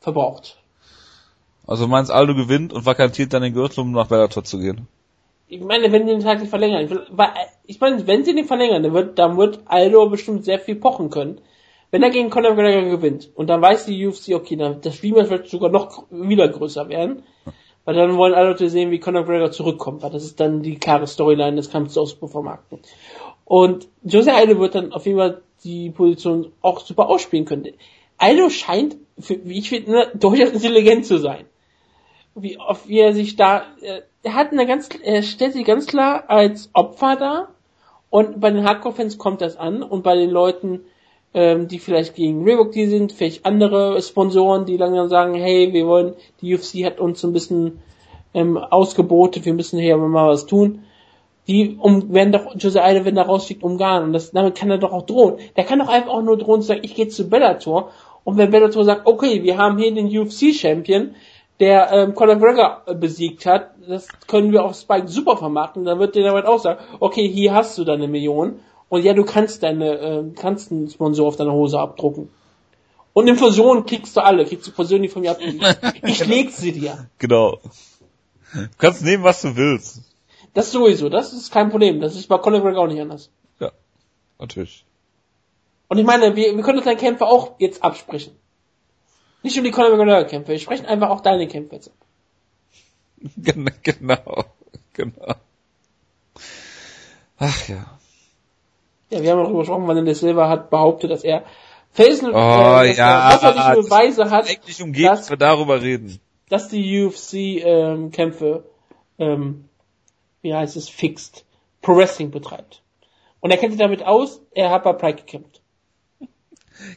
verbraucht. 0.00 0.58
Also 1.66 1.88
meinst 1.88 2.10
Aldo 2.10 2.34
gewinnt 2.34 2.74
und 2.74 2.84
vakantiert 2.84 3.32
dann 3.32 3.42
den 3.42 3.54
Gürtel, 3.54 3.80
um 3.80 3.92
nach 3.92 4.08
Bellator 4.08 4.44
zu 4.44 4.58
gehen? 4.58 4.86
Ich 5.48 5.62
meine, 5.62 5.90
wenn 5.92 6.06
die 6.06 6.12
den 6.12 6.22
Tag 6.22 6.40
nicht 6.40 6.50
verlängern, 6.50 7.06
ich 7.64 7.80
meine, 7.80 8.06
wenn 8.06 8.24
sie 8.24 8.34
den 8.34 8.44
verlängern, 8.44 8.82
dann 8.82 8.92
wird, 8.92 9.18
dann 9.18 9.38
wird 9.38 9.60
Aldo 9.64 10.10
bestimmt 10.10 10.44
sehr 10.44 10.58
viel 10.58 10.76
pochen 10.76 11.08
können. 11.08 11.40
Wenn 11.90 12.02
er 12.02 12.10
gegen 12.10 12.30
Conor 12.30 12.54
McGregor 12.54 12.88
gewinnt 12.90 13.30
und 13.34 13.48
dann 13.48 13.60
weiß 13.60 13.86
die 13.86 14.06
UFC, 14.06 14.34
okay, 14.34 14.56
dann 14.56 14.80
das 14.80 15.02
Rematch 15.02 15.30
wird 15.30 15.48
sogar 15.48 15.70
noch 15.70 16.04
wieder 16.10 16.48
größer 16.48 16.88
werden, 16.88 17.24
weil 17.84 17.94
dann 17.94 18.16
wollen 18.16 18.34
alle 18.34 18.50
Leute 18.50 18.68
sehen, 18.68 18.90
wie 18.90 19.00
Conor 19.00 19.22
McGregor 19.22 19.50
zurückkommt, 19.50 20.02
weil 20.02 20.10
das 20.10 20.24
ist 20.24 20.38
dann 20.38 20.62
die 20.62 20.76
klare 20.76 21.06
Storyline 21.06 21.56
des 21.56 21.70
Kampfes 21.70 21.98
aus 21.98 22.12
vermarkten. 22.12 22.78
Und 23.44 23.88
Jose 24.04 24.32
Aldo 24.32 24.60
wird 24.60 24.76
dann 24.76 24.92
auf 24.92 25.06
jeden 25.06 25.18
Fall 25.18 25.42
die 25.64 25.90
Position 25.90 26.52
auch 26.62 26.80
super 26.80 27.08
ausspielen 27.08 27.44
können. 27.44 27.66
Aldo 28.16 28.50
scheint, 28.50 28.96
für, 29.18 29.44
wie 29.44 29.58
ich 29.58 29.70
finde, 29.70 29.90
ne, 29.90 30.10
durchaus 30.14 30.50
intelligent 30.50 31.06
zu 31.06 31.18
sein. 31.18 31.46
Wie 32.34 32.58
oft 32.58 32.88
wie 32.88 33.00
er 33.00 33.12
sich 33.12 33.34
da, 33.34 33.64
äh, 33.80 34.02
er 34.22 34.34
hat 34.34 34.52
eine 34.52 34.66
ganz, 34.66 34.88
er 35.02 35.22
stellt 35.22 35.54
sich 35.54 35.64
ganz 35.64 35.86
klar 35.86 36.24
als 36.28 36.70
Opfer 36.74 37.16
dar 37.16 37.48
und 38.10 38.40
bei 38.40 38.50
den 38.50 38.64
Hardcore-Fans 38.64 39.18
kommt 39.18 39.40
das 39.40 39.56
an 39.56 39.82
und 39.82 40.02
bei 40.02 40.16
den 40.16 40.30
Leuten, 40.30 40.84
ähm, 41.32 41.68
die 41.68 41.78
vielleicht 41.78 42.14
gegen 42.14 42.44
Reebok 42.44 42.72
die 42.72 42.86
sind, 42.86 43.12
vielleicht 43.12 43.46
andere 43.46 44.00
Sponsoren, 44.02 44.66
die 44.66 44.76
langsam 44.76 45.08
sagen, 45.08 45.34
hey, 45.34 45.72
wir 45.72 45.86
wollen, 45.86 46.14
die 46.40 46.54
UFC 46.54 46.84
hat 46.84 46.98
uns 47.00 47.24
ein 47.24 47.32
bisschen 47.32 47.80
ähm, 48.34 48.56
ausgebotet, 48.56 49.44
wir 49.44 49.54
müssen 49.54 49.78
hier 49.78 49.96
mal 49.96 50.28
was 50.28 50.46
tun. 50.46 50.84
Die 51.46 51.78
um, 51.80 52.12
werden 52.12 52.32
doch 52.32 52.54
Jose 52.56 52.82
Aldo, 52.82 53.04
wenn 53.04 53.16
er 53.16 53.26
rausfliegt, 53.26 53.62
umgarnen. 53.62 54.08
Und 54.08 54.12
das, 54.12 54.30
damit 54.30 54.56
kann 54.56 54.70
er 54.70 54.78
doch 54.78 54.92
auch 54.92 55.06
drohen. 55.06 55.38
Der 55.56 55.64
kann 55.64 55.78
doch 55.78 55.88
einfach 55.88 56.10
auch 56.10 56.22
nur 56.22 56.36
drohen 56.36 56.60
zu 56.60 56.68
sagen, 56.68 56.80
ich 56.84 56.94
gehe 56.94 57.08
zu 57.08 57.28
Bellator. 57.28 57.90
Und 58.24 58.36
wenn 58.36 58.50
Bellator 58.50 58.84
sagt, 58.84 59.06
okay, 59.06 59.42
wir 59.42 59.56
haben 59.56 59.78
hier 59.78 59.92
den 59.92 60.06
UFC-Champion, 60.06 61.14
der 61.58 61.92
ähm, 61.92 62.14
Conor 62.14 62.36
McGregor 62.36 62.82
äh, 62.86 62.94
besiegt 62.94 63.46
hat, 63.46 63.70
das 63.86 64.08
können 64.26 64.52
wir 64.52 64.64
auf 64.64 64.76
Spike 64.76 65.08
super 65.08 65.36
vermarkten, 65.36 65.84
dann 65.84 65.98
wird 65.98 66.14
der 66.14 66.24
damit 66.24 66.46
auch 66.46 66.58
sagen, 66.58 66.80
okay, 67.00 67.28
hier 67.28 67.54
hast 67.54 67.76
du 67.78 67.84
deine 67.84 68.08
Million 68.08 68.60
und 68.90 69.04
ja, 69.04 69.14
du 69.14 69.24
kannst 69.24 69.62
deine, 69.62 69.98
äh, 69.98 70.24
kannst 70.34 70.72
einen 70.72 70.90
Sponsor 70.90 71.26
auf 71.28 71.36
deine 71.36 71.52
Hose 71.52 71.78
abdrucken. 71.78 72.28
Und 73.12 73.28
in 73.28 73.36
Fusion 73.36 73.86
kriegst 73.86 74.16
du 74.16 74.20
alle, 74.20 74.44
kriegst 74.44 74.66
du 74.66 74.98
die 74.98 75.08
von 75.08 75.22
mir 75.22 75.30
abdrucken. 75.30 75.60
Ich 76.02 76.26
leg 76.26 76.50
sie 76.50 76.72
dir. 76.72 77.08
Genau. 77.18 77.60
Du 78.52 78.68
kannst 78.78 79.02
nehmen, 79.04 79.22
was 79.22 79.42
du 79.42 79.54
willst. 79.54 80.02
Das 80.54 80.72
sowieso, 80.72 81.08
das 81.08 81.32
ist 81.32 81.52
kein 81.52 81.70
Problem. 81.70 82.00
Das 82.00 82.16
ist 82.16 82.26
bei 82.26 82.36
Conor 82.38 82.58
McGregor 82.58 82.82
auch 82.84 82.88
nicht 82.88 83.00
anders. 83.00 83.30
Ja, 83.60 83.70
natürlich. 84.40 84.84
Und 85.88 85.98
ich 85.98 86.04
meine, 86.04 86.34
wir, 86.34 86.56
wir 86.56 86.62
können 86.64 86.78
uns 86.78 86.84
deine 86.84 86.98
Kämpfe 86.98 87.26
auch 87.26 87.52
jetzt 87.60 87.84
absprechen. 87.84 88.34
Nicht 89.44 89.54
nur 89.54 89.64
die 89.64 89.70
Conor 89.70 89.90
McGregor 89.96 90.24
Kämpfe, 90.24 90.50
wir 90.50 90.58
sprechen 90.58 90.86
einfach 90.86 91.10
auch 91.10 91.20
deine 91.20 91.46
Kämpfe 91.46 91.76
jetzt 91.76 91.88
ab. 91.88 91.94
Gen- 93.36 93.70
Genau, 93.84 94.44
genau. 94.94 95.34
Ach 97.38 97.68
ja. 97.68 97.99
Ja, 99.10 99.22
wir 99.22 99.30
haben 99.32 99.42
darüber 99.42 99.60
gesprochen, 99.60 99.86
Vanilla 99.88 100.14
Silva 100.14 100.48
hat 100.48 100.70
behauptet, 100.70 101.10
dass 101.10 101.24
er 101.24 101.44
Felsen, 101.92 102.28
Oh, 102.30 102.32
dass 102.32 102.96
ja. 102.96 103.30
er, 103.32 103.56
er 103.56 103.74
Beweise 103.76 104.30
hat, 104.30 104.48
Eigentlich 104.48 104.82
umgeht, 104.82 105.06
dass 105.08 105.30
wir 105.30 105.36
darüber 105.36 105.82
reden. 105.82 106.20
dass 106.48 106.68
die 106.68 107.04
UFC 107.04 107.34
ähm, 107.34 108.10
Kämpfe, 108.12 108.64
ähm, 109.18 109.68
wie 110.42 110.54
heißt 110.54 110.76
es, 110.76 110.88
fixed, 110.88 111.44
Pro 111.82 111.96
Wrestling 111.96 112.30
betreibt. 112.30 112.82
Und 113.40 113.50
er 113.50 113.56
kennt 113.56 113.72
sich 113.72 113.80
damit 113.80 114.04
aus, 114.04 114.40
er 114.52 114.70
hat 114.70 114.84
bei 114.84 114.92
Pride 114.92 115.16
gekämpft. 115.16 115.60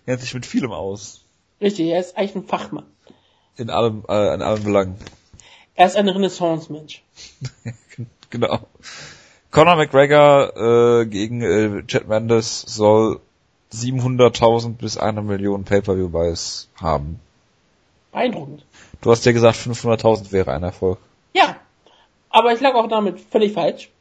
Kennt 0.05 0.21
sich 0.21 0.33
mit 0.33 0.45
vielem 0.45 0.71
aus. 0.71 1.25
Richtig, 1.61 1.87
er 1.87 1.99
ist 1.99 2.15
eigentlich 2.17 2.35
ein 2.35 2.47
Fachmann. 2.47 2.85
In 3.57 3.69
allem, 3.69 4.03
äh, 4.09 4.33
in 4.33 4.41
allen 4.41 4.63
Belangen. 4.63 4.97
Er 5.75 5.87
ist 5.87 5.95
ein 5.95 6.07
Renaissance-Mensch. 6.09 7.01
Genau. 8.29 8.59
Conor 9.53 9.75
McGregor 9.75 11.01
äh, 11.01 11.05
gegen 11.05 11.43
äh, 11.43 11.85
Chad 11.85 12.07
Mendes 12.07 12.61
soll 12.61 13.19
700.000 13.71 14.77
bis 14.77 14.97
eine 14.97 15.21
Million 15.21 15.63
Pay-Per-View-Buys 15.63 16.69
haben. 16.81 17.19
Beeindruckend. 18.11 18.65
Du 19.01 19.11
hast 19.11 19.27
ja 19.27 19.31
gesagt, 19.31 19.57
500.000 19.57 20.31
wäre 20.31 20.53
ein 20.53 20.63
Erfolg. 20.63 20.97
Ja, 21.33 21.57
aber 22.31 22.51
ich 22.51 22.61
lag 22.61 22.73
auch 22.73 22.87
damit 22.87 23.19
völlig 23.19 23.53
falsch. 23.53 23.91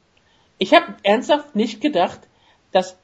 Ich 0.57 0.73
habe 0.73 0.87
ernsthaft 1.03 1.55
nicht 1.55 1.83
gedacht, 1.83 2.21
dass, 2.71 2.97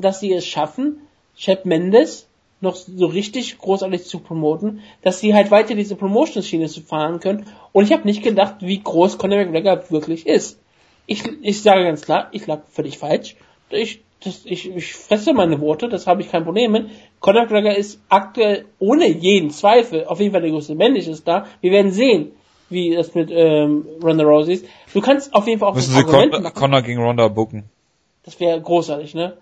dass 0.00 0.18
sie 0.18 0.32
es 0.32 0.44
schaffen, 0.44 1.06
Chad 1.36 1.64
Mendes 1.64 2.26
noch 2.60 2.74
so 2.74 3.06
richtig 3.06 3.56
großartig 3.58 4.04
zu 4.04 4.18
promoten, 4.18 4.80
dass 5.02 5.20
sie 5.20 5.32
halt 5.32 5.52
weiter 5.52 5.76
diese 5.76 5.94
Promotion-Schiene 5.94 6.66
zu 6.66 6.80
fahren 6.80 7.20
können. 7.20 7.46
Und 7.70 7.84
ich 7.84 7.92
habe 7.92 8.02
nicht 8.02 8.24
gedacht, 8.24 8.56
wie 8.62 8.82
groß 8.82 9.16
Conor 9.16 9.44
McGregor 9.44 9.88
wirklich 9.90 10.26
ist. 10.26 10.58
Ich, 11.06 11.22
ich 11.42 11.62
sage 11.62 11.84
ganz 11.84 12.02
klar, 12.02 12.28
ich 12.32 12.46
lag 12.46 12.62
völlig 12.70 12.98
falsch. 12.98 13.36
Ich, 13.70 14.00
das, 14.24 14.42
ich, 14.44 14.74
ich 14.74 14.94
fresse 14.94 15.34
meine 15.34 15.60
Worte, 15.60 15.88
das 15.88 16.06
habe 16.06 16.22
ich 16.22 16.30
kein 16.30 16.44
Problem 16.44 16.72
mit. 16.72 16.90
Conor 17.20 17.42
McGregor 17.42 17.74
ist 17.74 18.00
aktuell 18.08 18.64
ohne 18.78 19.06
jeden 19.08 19.50
Zweifel 19.50 20.06
auf 20.06 20.20
jeden 20.20 20.32
Fall 20.32 20.40
der 20.40 20.50
größte 20.50 20.74
männliche 20.74 21.10
ist 21.10 21.28
da. 21.28 21.46
Wir 21.60 21.72
werden 21.72 21.92
sehen, 21.92 22.32
wie 22.70 22.94
das 22.94 23.14
mit 23.14 23.30
ähm, 23.30 23.86
Ronda 24.02 24.24
Rousey 24.24 24.54
ist. 24.54 24.66
Du 24.92 25.00
kannst 25.00 25.34
auf 25.34 25.46
jeden 25.46 25.60
Fall 25.60 25.70
auch 25.70 25.74
Müssen 25.74 25.94
sie 25.94 26.04
Con 26.04 26.30
machen. 26.30 26.54
Conor 26.54 26.82
gegen 26.82 27.02
Ronda 27.02 27.28
booken. 27.28 27.64
Das 28.24 28.40
wäre 28.40 28.60
großartig, 28.60 29.14
ne? 29.14 29.36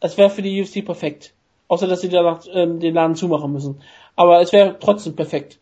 Das 0.00 0.16
wäre 0.16 0.30
für 0.30 0.42
die 0.42 0.62
UFC 0.62 0.84
perfekt. 0.84 1.34
Außer, 1.68 1.86
dass 1.86 2.00
sie 2.00 2.08
danach 2.08 2.40
ähm, 2.52 2.80
den 2.80 2.94
Laden 2.94 3.16
zumachen 3.16 3.52
müssen. 3.52 3.80
Aber 4.16 4.40
es 4.40 4.52
wäre 4.52 4.76
trotzdem 4.80 5.16
perfekt. 5.16 5.58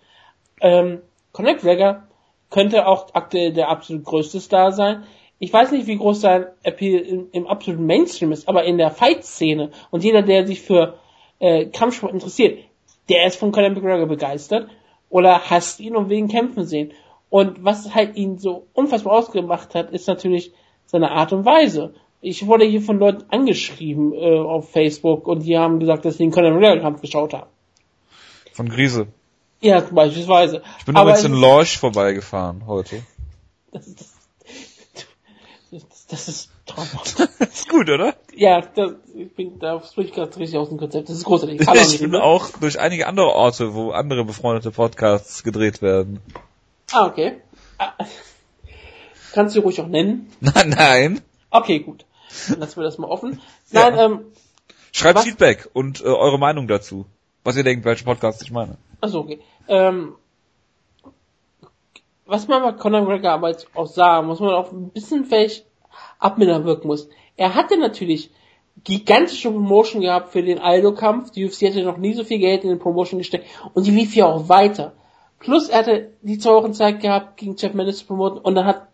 Ähm, 0.61 1.01
Conor 1.33 1.55
McGregor 1.55 2.03
könnte 2.51 2.87
auch 2.87 3.09
aktuell 3.15 3.53
der 3.53 3.69
absolut 3.69 4.05
größte 4.05 4.41
Star 4.41 4.73
sein. 4.73 5.05
Ich 5.43 5.53
weiß 5.53 5.73
nicht, 5.73 5.89
wie 5.89 5.97
groß 5.97 6.21
sein 6.21 6.47
Appeal 6.63 7.01
im, 7.01 7.27
im 7.33 7.49
absoluten 7.49 7.85
Mainstream 7.85 8.31
ist, 8.31 8.49
aber 8.49 8.63
in 8.63 8.79
der 8.79 8.93
Fight-Szene 8.93 9.73
und 9.91 10.05
jeder, 10.05 10.23
der 10.23 10.47
sich 10.47 10.61
für 10.61 11.01
äh, 11.41 11.67
Kampfsport 11.67 12.13
interessiert, 12.13 12.61
der 13.09 13.27
ist 13.27 13.41
von 13.41 13.51
Conor 13.51 13.71
McGregor 13.71 14.07
begeistert 14.07 14.69
oder 15.11 15.51
hasst 15.51 15.81
ihn 15.81 15.97
und 15.97 16.09
will 16.09 16.19
ihn 16.19 16.29
kämpfen 16.29 16.65
sehen. 16.65 16.93
Und 17.29 17.65
was 17.65 17.93
halt 17.93 18.15
ihn 18.15 18.39
so 18.39 18.69
unfassbar 18.73 19.15
ausgemacht 19.15 19.75
hat, 19.75 19.91
ist 19.91 20.07
natürlich 20.07 20.53
seine 20.87 21.11
Art 21.11 21.33
und 21.33 21.45
Weise. 21.45 21.93
Ich 22.21 22.47
wurde 22.47 22.65
hier 22.65 22.81
von 22.81 23.01
Leuten 23.01 23.25
angeschrieben 23.31 24.13
äh, 24.13 24.39
auf 24.39 24.71
Facebook 24.71 25.27
und 25.27 25.41
die 25.41 25.59
haben 25.59 25.81
gesagt, 25.81 26.05
dass 26.05 26.19
sie 26.19 26.23
den 26.23 26.31
Conor 26.31 26.53
McGregor 26.53 26.83
Kampf 26.83 27.01
geschaut 27.01 27.35
haben. 27.35 27.51
Von 28.53 28.69
Grise. 28.69 29.09
Ja, 29.61 29.81
beispielsweise. 29.81 30.63
Ich 30.79 30.85
bin 30.85 30.95
Aber 30.95 31.11
übrigens 31.11 31.25
in 31.25 31.33
Lorsch 31.33 31.79
vorbeigefahren 31.79 32.65
heute. 32.69 33.03
das, 33.73 33.93
das, 33.93 34.12
das, 36.13 36.27
das 36.27 36.29
ist 36.29 36.51
traumhaft. 36.67 37.21
ist 37.41 37.69
gut, 37.69 37.89
oder? 37.91 38.15
ja, 38.35 38.61
das, 38.61 38.93
ich 39.15 39.35
bin, 39.35 39.59
da 39.59 39.83
spricht 39.83 40.11
ich 40.11 40.15
gerade 40.15 40.37
richtig 40.39 40.59
aus 40.59 40.69
dem 40.69 40.79
Konzept. 40.79 41.09
Das 41.09 41.17
ist 41.17 41.25
großartig. 41.25 41.61
Ich, 41.61 41.69
Ich 41.69 42.01
bin 42.01 42.13
hin, 42.13 42.21
auch 42.21 42.51
durch 42.61 42.79
einige 42.79 43.07
andere 43.07 43.29
Orte, 43.35 43.75
wo 43.75 43.91
andere 43.91 44.25
befreundete 44.25 44.71
Podcasts 44.71 45.43
gedreht 45.43 45.83
werden. 45.83 46.21
Ah, 46.93 47.07
okay. 47.07 47.41
Ah, 47.79 47.93
kannst 49.33 49.57
du 49.57 49.61
ruhig 49.61 49.81
auch 49.81 49.89
nennen. 49.89 50.31
Nein, 50.41 50.69
nein. 50.71 51.21
Okay, 51.51 51.81
gut. 51.81 52.05
Dann 52.49 52.61
lassen 52.61 52.77
wir 52.77 52.85
das 52.85 52.99
mal 52.99 53.09
offen. 53.09 53.41
Nein, 53.71 53.95
Ja. 53.95 54.05
ähm, 54.07 54.21
Schreibt 54.93 55.19
Was? 55.21 55.25
Feedback 55.25 55.69
und 55.73 56.03
äh, 56.03 56.05
eure 56.05 56.39
Meinung 56.39 56.69
dazu. 56.69 57.07
Was 57.45 57.57
ihr 57.57 57.65
denkt, 57.65 57.85
welchen 57.85 58.05
Podcast 58.05 58.43
ich 58.43 58.51
meine. 58.53 58.77
Achso, 59.01 59.21
okay. 59.21 59.41
Ähm, 59.69 60.15
was 62.27 62.47
man 62.47 62.63
bei 62.63 62.73
Conor 62.73 63.01
McGregor 63.01 63.33
aber 63.33 63.49
jetzt 63.51 63.69
auch 63.75 63.87
sagen 63.87 64.27
muss, 64.27 64.39
man 64.41 64.51
auch 64.55 64.71
ein 64.71 64.91
bisschen 64.91 65.25
vielleicht 65.25 65.65
abmildern 66.19 66.65
wirken 66.65 66.89
muss. 66.89 67.09
Er 67.37 67.55
hatte 67.55 67.79
natürlich 67.79 68.31
gigantische 68.85 69.51
Promotion 69.51 70.03
gehabt 70.03 70.33
für 70.33 70.43
den 70.43 70.59
Aldo-Kampf. 70.59 71.31
Die 71.31 71.45
UFC 71.45 71.63
hatte 71.63 71.83
noch 71.83 71.99
nie 71.99 72.15
so 72.15 72.25
viel 72.25 72.39
Geld 72.39 72.65
in 72.65 72.71
den 72.71 72.79
Promotion 72.79 73.19
gesteckt 73.19 73.47
und 73.75 73.87
die 73.87 73.91
lief 73.91 74.15
ja 74.15 74.27
auch 74.27 74.49
weiter. 74.49 74.93
Plus 75.39 75.69
er 75.69 75.81
hatte 75.81 76.13
die 76.23 76.39
zwei 76.39 76.53
Wochen 76.53 76.75
Zeit 76.75 77.01
gehabt, 77.01 77.37
gegen 77.37 77.57
Jeff 77.57 77.75
Mendes 77.75 77.99
zu 77.99 78.07
promoten 78.07 78.39
und 78.39 78.55
dann 78.55 78.65
hat 78.65 78.89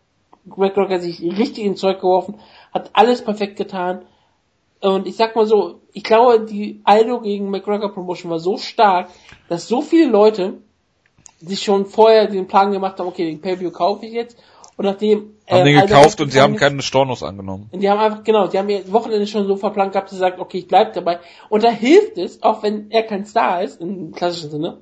McGregor 0.44 0.98
sich 0.98 1.20
richtig 1.20 1.64
ins 1.64 1.80
Zeug 1.80 2.00
geworfen, 2.00 2.36
hat 2.72 2.90
alles 2.94 3.22
perfekt 3.22 3.56
getan. 3.56 4.02
Und 4.80 5.06
ich 5.06 5.16
sag 5.16 5.34
mal 5.34 5.46
so, 5.46 5.80
ich 5.92 6.04
glaube, 6.04 6.44
die 6.44 6.80
Aldo 6.84 7.20
gegen 7.20 7.50
McGregor 7.50 7.92
Promotion 7.92 8.30
war 8.30 8.38
so 8.38 8.56
stark, 8.56 9.10
dass 9.48 9.68
so 9.68 9.82
viele 9.82 10.08
Leute 10.08 10.62
sich 11.40 11.62
schon 11.62 11.86
vorher 11.86 12.26
den 12.26 12.46
Plan 12.46 12.72
gemacht 12.72 12.98
haben, 12.98 13.08
okay, 13.08 13.26
den 13.26 13.40
Pay-View 13.40 13.70
kaufe 13.70 14.06
ich 14.06 14.12
jetzt. 14.12 14.38
Und 14.78 14.84
nachdem 14.84 15.34
Haben 15.50 15.66
äh, 15.66 15.72
den 15.72 15.80
gekauft 15.80 16.20
und 16.20 16.30
sie 16.30 16.40
haben 16.40 16.54
keinen 16.54 16.80
Stornos 16.82 17.24
angenommen. 17.24 17.68
und 17.72 17.80
die 17.80 17.90
haben 17.90 17.98
einfach, 17.98 18.22
genau, 18.22 18.46
die 18.46 18.58
haben 18.58 18.68
ihr 18.68 18.90
Wochenende 18.92 19.26
schon 19.26 19.48
so 19.48 19.56
verplant 19.56 19.92
gehabt, 19.92 20.08
sie 20.08 20.16
sagt, 20.16 20.38
okay, 20.38 20.58
ich 20.58 20.68
bleib 20.68 20.94
dabei. 20.94 21.18
Und 21.48 21.64
da 21.64 21.70
hilft 21.70 22.16
es, 22.16 22.44
auch 22.44 22.62
wenn 22.62 22.88
er 22.92 23.02
kein 23.02 23.26
Star 23.26 23.60
ist, 23.60 23.80
im 23.80 24.12
klassischen 24.12 24.52
Sinne, 24.52 24.78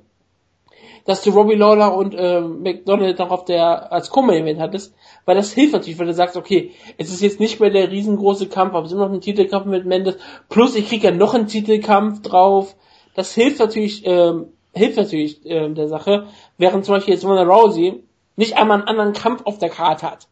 dass 1.05 1.23
du 1.23 1.31
Robbie 1.31 1.55
Lawler 1.55 1.95
und 1.95 2.13
ähm, 2.15 2.61
McDonald 2.61 3.17
noch 3.17 3.31
auf 3.31 3.45
der 3.45 3.91
als 3.91 4.11
Co-Main-Event 4.11 4.59
hattest, 4.59 4.93
weil 5.25 5.35
das 5.35 5.51
hilft 5.51 5.73
natürlich, 5.73 5.97
weil 5.97 6.05
du 6.05 6.13
sagst, 6.13 6.37
okay, 6.37 6.73
es 6.99 7.09
ist 7.09 7.21
jetzt 7.21 7.39
nicht 7.39 7.59
mehr 7.59 7.71
der 7.71 7.89
riesengroße 7.89 8.49
Kampf, 8.49 8.75
aber 8.75 8.85
es 8.85 8.91
ist 8.91 8.97
immer 8.97 9.07
noch 9.07 9.15
ein 9.15 9.21
Titelkampf 9.21 9.65
mit 9.65 9.87
Mendes, 9.87 10.17
plus 10.47 10.75
ich 10.75 10.87
krieg 10.87 11.03
ja 11.03 11.11
noch 11.11 11.33
einen 11.33 11.47
Titelkampf 11.47 12.21
drauf. 12.21 12.75
Das 13.15 13.33
hilft 13.33 13.57
natürlich 13.57 14.05
ähm, 14.05 14.49
hilft 14.73 14.97
natürlich 14.97 15.43
äh, 15.45 15.69
der 15.69 15.87
Sache, 15.87 16.27
während 16.59 16.85
zum 16.85 16.93
Beispiel 16.93 17.15
jetzt 17.15 17.25
Ronda 17.25 17.43
Rousey 17.43 18.03
nicht 18.37 18.55
einmal 18.55 18.79
einen 18.79 18.87
anderen 18.87 19.13
Kampf 19.13 19.41
auf 19.45 19.57
der 19.57 19.69
Karte 19.69 20.09
hat. 20.09 20.27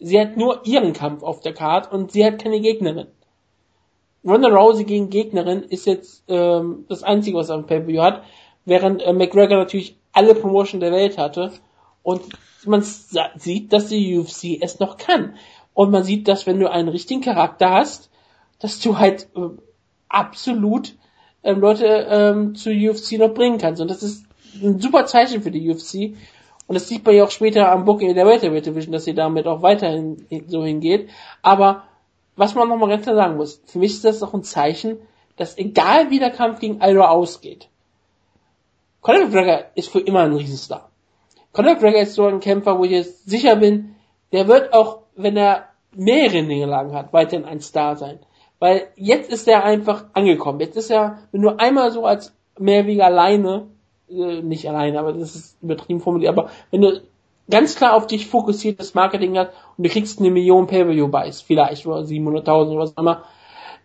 Sie 0.00 0.20
hat 0.20 0.36
nur 0.36 0.66
ihren 0.66 0.92
Kampf 0.92 1.22
auf 1.22 1.40
der 1.40 1.54
Karte 1.54 1.90
und 1.94 2.10
sie 2.10 2.24
hat 2.24 2.42
keine 2.42 2.60
Gegnerin. 2.60 3.06
Ronda 4.24 4.48
Rousey 4.48 4.84
gegen 4.84 5.10
Gegnerin 5.10 5.62
ist 5.62 5.86
jetzt 5.86 6.24
ähm, 6.28 6.84
das 6.88 7.02
Einzige, 7.02 7.36
was 7.36 7.48
er 7.48 7.56
am 7.56 7.66
Pay-Per-View 7.66 8.02
hat, 8.02 8.24
während 8.64 9.02
äh, 9.02 9.12
McGregor 9.12 9.58
natürlich 9.58 9.96
alle 10.12 10.34
Promotion 10.34 10.80
der 10.80 10.92
Welt 10.92 11.18
hatte 11.18 11.52
und 12.02 12.22
man 12.64 12.82
sieht, 12.82 13.72
dass 13.72 13.86
die 13.86 14.18
UFC 14.18 14.60
es 14.60 14.80
noch 14.80 14.96
kann. 14.96 15.36
Und 15.74 15.90
man 15.92 16.02
sieht, 16.02 16.26
dass 16.26 16.46
wenn 16.46 16.58
du 16.58 16.70
einen 16.70 16.88
richtigen 16.88 17.20
Charakter 17.20 17.70
hast, 17.70 18.10
dass 18.58 18.80
du 18.80 18.98
halt 18.98 19.28
äh, 19.36 19.50
absolut 20.08 20.96
ähm, 21.44 21.60
Leute 21.60 21.86
ähm, 21.86 22.54
zur 22.56 22.72
UFC 22.72 23.12
noch 23.12 23.32
bringen 23.32 23.58
kannst. 23.58 23.80
Und 23.80 23.88
das 23.88 24.02
ist 24.02 24.24
ein 24.60 24.80
super 24.80 25.06
Zeichen 25.06 25.42
für 25.42 25.52
die 25.52 25.70
UFC. 25.70 26.16
Und 26.68 26.74
das 26.74 26.86
sieht 26.86 27.04
man 27.04 27.16
ja 27.16 27.24
auch 27.24 27.30
später 27.30 27.72
am 27.72 27.86
Booking 27.86 28.10
in 28.10 28.14
der 28.14 28.26
Welterweight 28.26 28.66
Division, 28.66 28.92
dass 28.92 29.04
sie 29.04 29.14
damit 29.14 29.46
auch 29.46 29.62
weiterhin 29.62 30.26
so 30.46 30.64
hingeht. 30.64 31.08
Aber 31.42 31.84
was 32.36 32.54
man 32.54 32.68
nochmal 32.68 32.90
ganz 32.90 33.02
klar 33.02 33.16
sagen 33.16 33.36
muss, 33.36 33.62
für 33.64 33.78
mich 33.78 33.92
ist 33.92 34.04
das 34.04 34.22
auch 34.22 34.34
ein 34.34 34.44
Zeichen, 34.44 34.98
dass 35.36 35.56
egal 35.56 36.10
wie 36.10 36.18
der 36.18 36.30
Kampf 36.30 36.60
gegen 36.60 36.80
Aldo 36.80 37.02
ausgeht, 37.02 37.68
Conor 39.00 39.24
McGregor 39.24 39.64
ist 39.74 39.88
für 39.88 40.00
immer 40.00 40.20
ein 40.20 40.34
Riesenstar. 40.34 40.90
Conor 41.52 41.74
McGregor 41.74 42.02
ist 42.02 42.14
so 42.14 42.26
ein 42.26 42.40
Kämpfer, 42.40 42.78
wo 42.78 42.84
ich 42.84 42.90
jetzt 42.90 43.28
sicher 43.28 43.56
bin, 43.56 43.94
der 44.32 44.46
wird 44.46 44.74
auch, 44.74 45.00
wenn 45.16 45.36
er 45.36 45.68
mehrere 45.92 46.42
Niederlagen 46.42 46.92
hat, 46.92 47.14
weiterhin 47.14 47.46
ein 47.46 47.60
Star 47.60 47.96
sein. 47.96 48.18
Weil 48.58 48.88
jetzt 48.96 49.32
ist 49.32 49.48
er 49.48 49.64
einfach 49.64 50.04
angekommen. 50.12 50.60
Jetzt 50.60 50.76
ist 50.76 50.90
er, 50.90 51.20
wenn 51.32 51.42
du 51.42 51.58
einmal 51.58 51.90
so 51.92 52.04
als 52.04 52.34
Mehrweg 52.58 53.00
alleine, 53.00 53.68
äh, 54.10 54.42
nicht 54.42 54.68
alleine, 54.68 54.98
aber 54.98 55.12
das 55.12 55.34
ist 55.34 55.56
übertrieben 55.62 56.00
formuliert, 56.00 56.32
aber 56.32 56.50
wenn 56.70 56.82
du 56.82 57.02
ganz 57.50 57.76
klar 57.76 57.94
auf 57.94 58.06
dich 58.06 58.26
fokussiertes 58.26 58.94
Marketing 58.94 59.38
hast 59.38 59.50
und 59.76 59.86
du 59.86 59.90
kriegst 59.90 60.20
eine 60.20 60.30
Million 60.30 60.66
Pay-Per-View-Buys, 60.66 61.40
vielleicht, 61.42 61.86
oder 61.86 62.00
700.000 62.00 62.70
oder 62.70 62.80
was 62.80 62.96
auch 62.96 63.02
immer, 63.02 63.24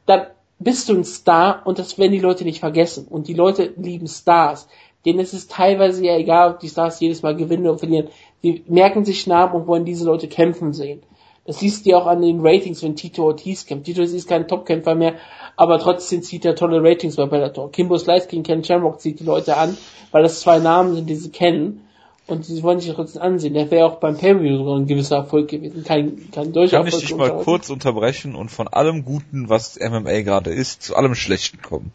dann 0.05 0.27
bist 0.59 0.89
du 0.89 0.93
ein 0.93 1.03
Star 1.03 1.61
und 1.65 1.79
das 1.79 1.97
werden 1.97 2.11
die 2.11 2.19
Leute 2.19 2.43
nicht 2.43 2.59
vergessen. 2.59 3.07
Und 3.09 3.27
die 3.27 3.33
Leute 3.33 3.73
lieben 3.77 4.07
Stars. 4.07 4.67
Denen 5.05 5.19
ist 5.19 5.33
es 5.33 5.47
teilweise 5.47 6.05
ja 6.05 6.15
egal, 6.15 6.51
ob 6.51 6.59
die 6.59 6.69
Stars 6.69 6.99
jedes 6.99 7.21
Mal 7.21 7.35
gewinnen 7.35 7.67
oder 7.67 7.77
verlieren. 7.77 8.07
Die 8.41 8.63
merken 8.67 9.03
sich 9.03 9.27
Namen 9.27 9.53
und 9.53 9.67
wollen 9.67 9.85
diese 9.85 10.05
Leute 10.05 10.27
kämpfen 10.27 10.73
sehen. 10.73 11.01
Das 11.45 11.59
siehst 11.59 11.85
du 11.85 11.89
ja 11.89 11.97
auch 11.97 12.07
an 12.07 12.21
den 12.21 12.39
Ratings, 12.39 12.81
wenn 12.83 12.95
Tito 12.95 13.25
Ortiz 13.25 13.65
kämpft. 13.65 13.85
Tito 13.85 14.01
Ortiz 14.01 14.15
ist 14.15 14.29
kein 14.29 14.47
Topkämpfer 14.47 14.95
mehr, 14.95 15.15
aber 15.57 15.77
trotzdem 15.79 16.23
zieht 16.23 16.45
er 16.45 16.55
tolle 16.55 16.81
Ratings 16.81 17.17
bei 17.17 17.25
Bellator. 17.25 17.71
Kimbo 17.71 17.97
Slice 17.97 18.27
gegen 18.27 18.43
Ken 18.43 18.63
Shamrock 18.63 19.01
zieht 19.01 19.19
die 19.19 19.25
Leute 19.25 19.57
an, 19.57 19.77
weil 20.11 20.23
das 20.23 20.39
zwei 20.39 20.59
Namen 20.59 20.95
sind, 20.95 21.09
die 21.09 21.15
sie 21.15 21.31
kennen. 21.31 21.81
Und 22.25 22.45
sie 22.45 22.63
wollen 22.63 22.79
sich 22.79 22.93
trotzdem 22.93 23.21
ansehen. 23.21 23.53
Der 23.53 23.69
wäre 23.69 23.85
auch 23.85 23.95
beim 23.95 24.17
Pay-View 24.17 24.57
sogar 24.57 24.77
ein 24.77 24.87
gewisser 24.87 25.17
Erfolg 25.17 25.49
gewesen. 25.49 25.83
Kein, 25.83 26.31
kein 26.31 26.53
durcher 26.53 26.77
Kann 26.77 26.87
ich 26.87 26.95
dich 26.95 27.13
mal 27.13 27.35
kurz 27.43 27.69
unterbrechen 27.69 28.35
und 28.35 28.49
von 28.49 28.69
allem 28.69 29.03
Guten, 29.03 29.49
was 29.49 29.77
MMA 29.77 30.21
gerade 30.21 30.51
ist, 30.51 30.83
zu 30.83 30.95
allem 30.95 31.15
Schlechten 31.15 31.61
kommen? 31.61 31.91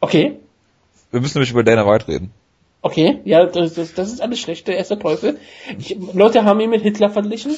Okay. 0.00 0.40
Wir 1.12 1.20
müssen 1.20 1.38
nämlich 1.38 1.52
über 1.52 1.62
Dana 1.62 1.86
White 1.86 2.08
reden. 2.08 2.32
Okay, 2.88 3.20
ja, 3.24 3.44
das, 3.44 3.74
das, 3.74 3.92
das 3.92 4.10
ist 4.10 4.22
alles 4.22 4.40
schlecht, 4.40 4.66
der 4.66 4.78
erste 4.78 4.98
Teufel. 4.98 5.38
Ich, 5.78 5.94
Leute 6.14 6.44
haben 6.44 6.58
ihn 6.60 6.70
mit 6.70 6.80
Hitler 6.80 7.10
verglichen. 7.10 7.54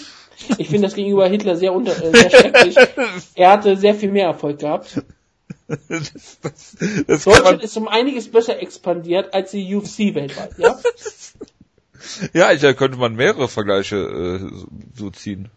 Ich 0.59 0.69
finde 0.69 0.89
das 0.89 0.95
gegenüber 0.95 1.29
Hitler 1.29 1.55
sehr, 1.55 1.73
unter, 1.73 1.93
äh, 1.93 2.11
sehr 2.11 2.31
schrecklich. 2.31 2.77
Er 3.37 3.53
hatte 3.53 3.77
sehr 3.77 3.95
viel 3.95 4.11
mehr 4.11 4.27
Erfolg 4.27 4.59
gehabt. 4.59 5.03
Das, 5.69 6.41
das, 6.43 6.77
das 7.07 7.25
Deutschland 7.25 7.63
ist 7.63 7.77
um 7.77 7.87
einiges 7.87 8.29
besser 8.29 8.61
expandiert 8.61 9.33
als 9.35 9.53
die 9.53 9.73
UFC 9.73 10.17
weltweit, 10.17 10.59
ja? 10.59 10.77
ja, 12.33 12.51
ich, 12.51 12.61
da 12.61 12.73
könnte 12.73 12.99
man 12.99 13.15
mehrere 13.15 13.47
Vergleiche 13.47 13.97
äh, 13.97 14.51
so 14.97 15.11
ziehen. 15.11 15.49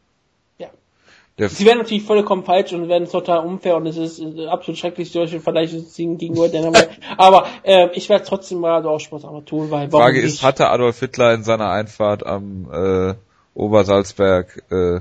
Der 1.40 1.50
Sie 1.50 1.66
werden 1.66 1.80
natürlich 1.80 2.04
vollkommen 2.04 2.44
falsch 2.44 2.74
und 2.74 2.90
werden 2.90 3.10
total 3.10 3.40
unfair 3.40 3.76
und 3.76 3.88
es 3.88 3.98
ist 3.98 4.22
absolut 4.48 4.78
schrecklich, 4.78 5.12
solche 5.12 5.40
Vergleiche 5.40 5.80
zu 5.80 5.90
ziehen 5.90 6.20
gegenüber 6.20 6.48
den 6.48 6.72
Aber 7.18 7.48
äh, 7.64 7.90
ich 7.94 8.08
werde 8.08 8.24
trotzdem 8.24 8.60
mal 8.60 8.86
auch 8.86 9.00
Spaß 9.00 9.26
aber 9.26 9.44
tun, 9.44 9.72
weil 9.72 9.92
warum 9.92 10.06
Frage 10.06 10.22
ist, 10.22 10.44
hatte 10.44 10.70
Adolf 10.70 11.00
Hitler 11.00 11.34
in 11.34 11.44
seiner 11.44 11.72
Einfahrt 11.72 12.24
am 12.24 12.70
äh, 12.72 13.16
Obersalzberg 13.56 14.64
äh, 14.72 15.00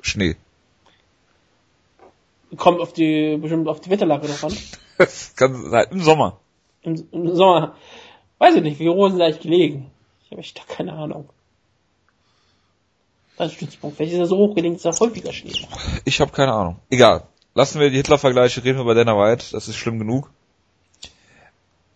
Schnee? 0.00 0.34
Kommt 2.56 2.80
auf 2.80 2.92
die 2.92 3.36
bestimmt 3.36 3.68
auf 3.68 3.80
die 3.80 3.90
Wetterlage 3.90 4.28
an. 4.42 4.52
Das 4.98 5.36
kann 5.36 5.70
sein, 5.70 5.86
im 5.92 6.00
Sommer. 6.00 6.38
Im, 6.82 7.06
Im 7.12 7.36
Sommer. 7.36 7.76
Weiß 8.38 8.56
ich 8.56 8.62
nicht, 8.62 8.80
wie 8.80 8.88
Rosen 8.88 9.20
da 9.20 9.28
ich 9.28 9.38
gelegen. 9.38 9.92
Ich 10.24 10.32
habe 10.32 10.40
echt 10.40 10.58
da 10.58 10.62
keine 10.66 10.92
Ahnung 10.92 11.28
als 13.40 13.54
Stützpunkt. 13.54 13.96
Vielleicht 13.96 14.12
ist 14.12 14.18
er 14.18 14.26
so 14.26 14.36
hoch 14.36 14.54
dass 14.54 14.84
er 14.84 14.98
häufiger 15.00 15.32
Schnee 15.32 15.52
Ich 16.04 16.20
habe 16.20 16.32
keine 16.32 16.52
Ahnung. 16.52 16.76
Egal. 16.90 17.24
Lassen 17.54 17.80
wir 17.80 17.90
die 17.90 17.96
Hitler-Vergleiche, 17.96 18.62
reden 18.62 18.78
wir 18.78 18.82
über 18.82 18.94
Dana 18.94 19.16
White. 19.16 19.46
Das 19.52 19.68
ist 19.68 19.76
schlimm 19.76 19.98
genug. 19.98 20.30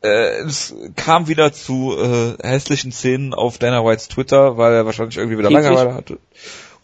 Äh, 0.03 0.43
es 0.43 0.75
kam 0.97 1.29
wieder 1.29 1.53
zu 1.53 1.97
äh, 1.97 2.37
hässlichen 2.43 2.93
Szenen 2.93 3.33
auf 3.33 3.59
Dana 3.59 3.85
Whites 3.85 4.09
Twitter, 4.09 4.57
weil 4.59 4.75
er 4.75 4.87
wahrscheinlich 4.87 5.17
irgendwie 5.17 5.39
wieder 5.39 5.51
Langeweile 5.51 5.95
hatte 5.95 6.19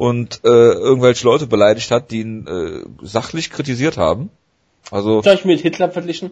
und 0.00 0.40
äh, 0.44 0.48
irgendwelche 0.48 1.26
Leute 1.26 1.46
beleidigt 1.46 1.90
hat, 1.90 2.10
die 2.10 2.20
ihn 2.20 2.46
äh, 2.46 3.06
sachlich 3.06 3.50
kritisiert 3.50 3.98
haben. 3.98 4.30
Also. 4.90 5.20
Soll 5.20 5.34
ich 5.34 5.44
mit 5.44 5.60
Hitler 5.60 5.90
verglichen? 5.90 6.30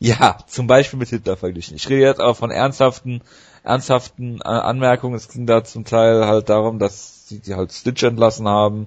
Ja, 0.00 0.38
zum 0.48 0.66
Beispiel 0.66 0.98
mit 0.98 1.10
Hitler 1.10 1.36
verglichen. 1.36 1.76
Ich 1.76 1.88
rede 1.88 2.02
jetzt 2.02 2.20
aber 2.20 2.34
von 2.34 2.50
ernsthaften 2.50 3.22
ernsthaften 3.64 4.40
äh, 4.40 4.48
Anmerkungen. 4.48 5.14
Es 5.14 5.28
ging 5.28 5.46
da 5.46 5.64
zum 5.64 5.84
Teil 5.84 6.26
halt 6.26 6.48
darum, 6.48 6.78
dass 6.78 7.28
sie 7.28 7.40
die 7.40 7.54
halt 7.54 7.72
Stitch 7.72 8.02
entlassen 8.02 8.48
haben. 8.48 8.86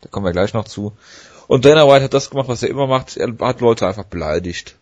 Da 0.00 0.08
kommen 0.08 0.26
wir 0.26 0.32
gleich 0.32 0.54
noch 0.54 0.64
zu. 0.64 0.92
Und 1.48 1.64
Dana 1.64 1.86
White 1.86 2.04
hat 2.04 2.14
das 2.14 2.30
gemacht, 2.30 2.48
was 2.48 2.62
er 2.62 2.70
immer 2.70 2.86
macht. 2.86 3.16
Er 3.16 3.32
hat 3.40 3.60
Leute 3.60 3.86
einfach 3.86 4.04
beleidigt. 4.04 4.76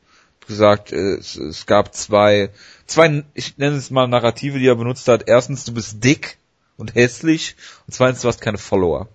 Gesagt, 0.47 0.93
es, 0.93 1.37
es 1.37 1.67
gab 1.67 1.95
zwei, 1.95 2.51
zwei, 2.87 3.25
ich 3.35 3.57
nenne 3.57 3.77
es 3.77 3.91
mal 3.91 4.07
Narrative, 4.07 4.59
die 4.59 4.67
er 4.67 4.75
benutzt 4.75 5.09
hat. 5.09 5.25
Erstens, 5.27 5.65
du 5.65 5.73
bist 5.73 6.05
dick 6.05 6.39
und 6.77 6.95
hässlich. 6.95 7.57
Und 7.87 7.95
zweitens, 7.95 8.23
du 8.23 8.29
hast 8.29 8.41
keine 8.41 8.59
Follower. 8.59 9.09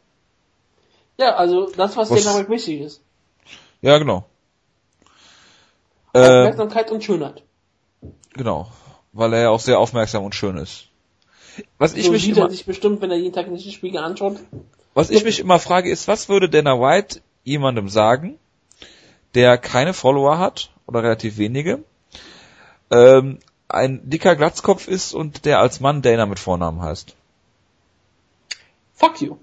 Ja, 1.17 1.35
also 1.35 1.69
das, 1.75 1.97
was, 1.97 2.09
was 2.09 2.23
Dana 2.23 2.39
White 2.39 2.49
wichtig 2.49 2.81
ist. 2.81 3.01
Ja, 3.81 3.97
genau. 3.97 4.25
Aufmerksamkeit 6.13 6.89
äh, 6.89 6.93
und 6.93 7.03
Schönheit. 7.03 7.43
Genau 8.33 8.71
weil 9.13 9.33
er 9.33 9.41
ja 9.41 9.49
auch 9.49 9.59
sehr 9.59 9.79
aufmerksam 9.79 10.23
und 10.23 10.35
schön 10.35 10.57
ist. 10.57 10.87
Was 11.77 11.93
ich 11.93 12.05
so 12.05 12.11
mich 12.11 12.23
sieht 12.23 12.37
immer, 12.37 12.45
er 12.45 12.51
sich 12.51 12.65
bestimmt, 12.65 13.01
wenn 13.01 13.11
er 13.11 13.17
jeden 13.17 13.33
Tag 13.33 13.49
nicht 13.49 13.65
den 13.65 13.71
Spiegel 13.71 14.01
anschaut. 14.01 14.37
Was 14.93 15.09
ich 15.09 15.23
mich 15.23 15.39
immer 15.39 15.59
frage, 15.59 15.89
ist, 15.89 16.07
was 16.07 16.29
würde 16.29 16.49
Dana 16.49 16.79
White 16.79 17.21
jemandem 17.43 17.89
sagen, 17.89 18.37
der 19.35 19.57
keine 19.57 19.93
Follower 19.93 20.37
hat 20.39 20.71
oder 20.87 21.03
relativ 21.03 21.37
wenige, 21.37 21.83
ähm, 22.91 23.39
ein 23.67 24.09
dicker 24.09 24.35
Glatzkopf 24.35 24.87
ist 24.87 25.13
und 25.13 25.45
der 25.45 25.59
als 25.59 25.79
Mann 25.79 26.01
Dana 26.01 26.25
mit 26.25 26.39
Vornamen 26.39 26.81
heißt? 26.81 27.15
Fuck 28.95 29.21
you. 29.21 29.37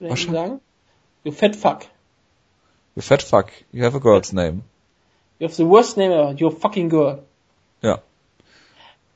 Was 0.00 0.20
ich 0.20 0.30
sagen? 0.30 0.60
You 1.24 1.32
fat 1.32 1.54
fuck. 1.54 1.82
You 2.96 3.02
fat 3.02 3.22
fuck. 3.22 3.46
You 3.70 3.84
have 3.84 3.96
a 3.96 4.00
girl's 4.00 4.32
name. 4.32 4.62
You 5.38 5.46
have 5.46 5.54
the 5.54 5.66
worst 5.66 5.96
name 5.96 6.12
ever. 6.12 6.32
You're 6.32 6.52
a 6.52 6.60
fucking 6.60 6.88
girl. 6.88 7.22
Ja. 7.82 8.02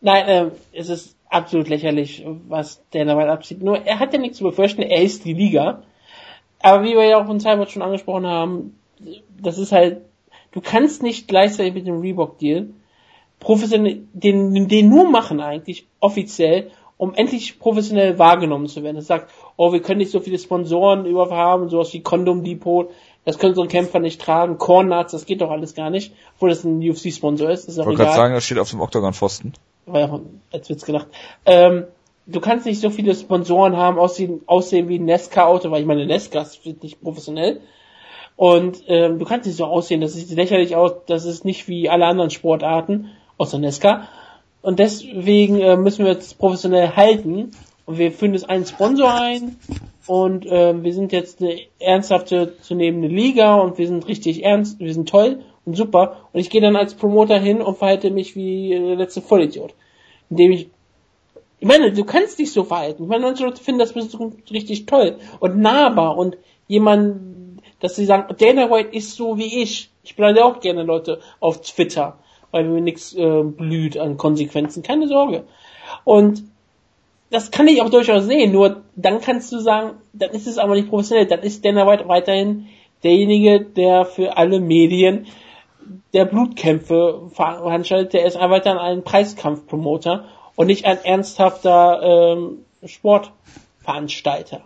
Nein, 0.06 0.28
äh, 0.28 0.50
es 0.72 0.88
ist 0.88 1.16
absolut 1.28 1.68
lächerlich, 1.68 2.24
was 2.46 2.80
Dana 2.92 3.18
White 3.18 3.32
abzieht. 3.32 3.60
Nur, 3.60 3.84
er 3.84 3.98
hat 3.98 4.12
ja 4.12 4.20
nichts 4.20 4.38
zu 4.38 4.44
befürchten, 4.44 4.82
er 4.82 5.02
ist 5.02 5.24
die 5.24 5.32
Liga. 5.32 5.82
Aber 6.62 6.84
wie 6.84 6.94
wir 6.94 7.04
ja 7.04 7.20
auch 7.20 7.26
von 7.26 7.40
Cyber 7.40 7.66
schon 7.66 7.82
angesprochen 7.82 8.24
haben, 8.24 8.78
das 9.42 9.58
ist 9.58 9.72
halt, 9.72 10.02
du 10.52 10.60
kannst 10.60 11.02
nicht 11.02 11.26
gleichzeitig 11.26 11.74
mit 11.74 11.88
dem 11.88 11.98
Reebok-Deal 11.98 12.68
professionell, 13.40 14.02
den, 14.12 14.68
den 14.68 14.88
nur 14.88 15.10
machen 15.10 15.40
eigentlich, 15.40 15.88
offiziell, 15.98 16.70
um 16.98 17.12
endlich 17.14 17.58
professionell 17.58 18.16
wahrgenommen 18.16 18.68
zu 18.68 18.84
werden. 18.84 18.98
Es 18.98 19.08
sagt, 19.08 19.32
oh, 19.56 19.72
wir 19.72 19.82
können 19.82 19.98
nicht 19.98 20.12
so 20.12 20.20
viele 20.20 20.38
Sponsoren 20.38 21.04
über 21.04 21.28
haben, 21.30 21.68
sowas 21.68 21.92
wie 21.92 22.00
Condom 22.00 22.44
Depot, 22.44 22.92
das 23.24 23.38
können 23.38 23.50
unsere 23.50 23.66
Kämpfer 23.66 23.98
nicht 23.98 24.20
tragen, 24.20 24.56
Corn 24.56 24.86
Nuts, 24.86 25.10
das 25.10 25.26
geht 25.26 25.40
doch 25.40 25.50
alles 25.50 25.74
gar 25.74 25.90
nicht, 25.90 26.14
obwohl 26.36 26.50
das 26.50 26.62
ein 26.62 26.78
UFC-Sponsor 26.78 27.50
ist. 27.50 27.68
ist 27.68 27.76
ich 27.76 27.84
wollte 27.84 28.04
gerade 28.04 28.16
sagen, 28.16 28.34
das 28.34 28.44
steht 28.44 28.60
auf 28.60 28.70
dem 28.70 28.80
Octagon-Pfosten 28.80 29.52
war 29.86 30.20
als 30.52 30.68
Witz 30.68 30.84
gedacht. 30.84 31.06
Ähm, 31.44 31.84
du 32.26 32.40
kannst 32.40 32.66
nicht 32.66 32.80
so 32.80 32.90
viele 32.90 33.14
Sponsoren 33.14 33.76
haben, 33.76 33.98
aussehen, 33.98 34.42
aussehen 34.46 34.88
wie 34.88 34.98
ein 34.98 35.04
Nesca-Auto, 35.04 35.70
weil 35.70 35.80
ich 35.80 35.86
meine, 35.86 36.06
Nesca 36.06 36.42
ist 36.42 36.64
nicht 36.82 37.00
professionell. 37.00 37.60
Und 38.36 38.82
ähm, 38.88 39.18
du 39.18 39.24
kannst 39.24 39.46
nicht 39.46 39.56
so 39.56 39.64
aussehen, 39.64 40.02
das 40.02 40.12
sieht 40.12 40.30
lächerlich 40.36 40.76
aus, 40.76 40.92
das 41.06 41.24
ist 41.24 41.46
nicht 41.46 41.68
wie 41.68 41.88
alle 41.88 42.04
anderen 42.04 42.30
Sportarten, 42.30 43.10
außer 43.38 43.58
Nesca. 43.58 44.08
Und 44.60 44.78
deswegen 44.78 45.58
äh, 45.60 45.76
müssen 45.76 46.04
wir 46.04 46.12
es 46.12 46.34
professionell 46.34 46.96
halten. 46.96 47.52
und 47.86 47.98
wir 47.98 48.12
führen 48.12 48.34
jetzt 48.34 48.50
einen 48.50 48.66
Sponsor 48.66 49.14
ein 49.14 49.56
und 50.06 50.44
äh, 50.44 50.82
wir 50.82 50.92
sind 50.92 51.12
jetzt 51.12 51.40
eine 51.40 51.56
ernsthafte 51.78 52.58
zu 52.60 52.74
nehmende 52.74 53.08
Liga 53.08 53.54
und 53.54 53.78
wir 53.78 53.86
sind 53.86 54.06
richtig 54.06 54.44
ernst, 54.44 54.80
wir 54.80 54.92
sind 54.92 55.08
toll 55.08 55.38
super 55.66 56.28
und 56.32 56.40
ich 56.40 56.50
gehe 56.50 56.60
dann 56.60 56.76
als 56.76 56.94
Promoter 56.94 57.38
hin 57.38 57.60
und 57.60 57.78
verhalte 57.78 58.10
mich 58.10 58.36
wie 58.36 58.70
der 58.70 58.96
letzte 58.96 59.20
Vollidiot. 59.20 59.74
Indem 60.30 60.52
ich 60.52 60.68
ich 61.58 61.66
meine, 61.66 61.90
du 61.92 62.04
kannst 62.04 62.38
dich 62.38 62.52
so 62.52 62.64
verhalten. 62.64 63.04
Ich 63.04 63.08
meine, 63.08 63.24
manche 63.24 63.44
Leute 63.44 63.62
finden 63.62 63.78
das 63.78 63.94
richtig 64.50 64.86
toll 64.86 65.16
und 65.40 65.58
nahbar 65.58 66.18
und 66.18 66.36
jemand, 66.68 67.60
dass 67.80 67.96
sie 67.96 68.04
sagen, 68.04 68.34
Dana 68.36 68.70
White 68.70 68.94
ist 68.94 69.16
so 69.16 69.38
wie 69.38 69.62
ich. 69.62 69.90
Ich 70.02 70.16
blende 70.16 70.44
auch 70.44 70.60
gerne 70.60 70.82
Leute 70.82 71.20
auf 71.40 71.62
Twitter, 71.62 72.18
weil 72.50 72.64
mir 72.64 72.80
nichts 72.80 73.14
äh, 73.14 73.42
blüht 73.42 73.96
an 73.96 74.18
Konsequenzen. 74.18 74.82
Keine 74.82 75.08
Sorge. 75.08 75.44
Und 76.04 76.44
das 77.30 77.50
kann 77.50 77.68
ich 77.68 77.80
auch 77.82 77.90
durchaus 77.90 78.26
sehen, 78.26 78.52
nur 78.52 78.82
dann 78.94 79.20
kannst 79.20 79.50
du 79.50 79.58
sagen, 79.58 79.96
dann 80.12 80.30
ist 80.30 80.46
es 80.46 80.58
aber 80.58 80.74
nicht 80.74 80.88
professionell, 80.88 81.26
dann 81.26 81.40
ist 81.40 81.64
Dana 81.64 81.86
White 81.86 82.06
weiterhin 82.06 82.66
derjenige, 83.02 83.60
der 83.60 84.04
für 84.04 84.36
alle 84.36 84.60
Medien 84.60 85.26
der 86.12 86.24
Blutkämpfe 86.24 87.30
veranstaltet, 87.32 88.12
der 88.14 88.26
ist 88.26 88.38
weiterhin 88.38 88.78
ein 88.78 89.04
Preiskampfpromoter 89.04 90.24
und 90.54 90.66
nicht 90.66 90.84
ein 90.84 91.04
ernsthafter 91.04 92.00
ähm, 92.02 92.58
Sportveranstalter. 92.84 94.62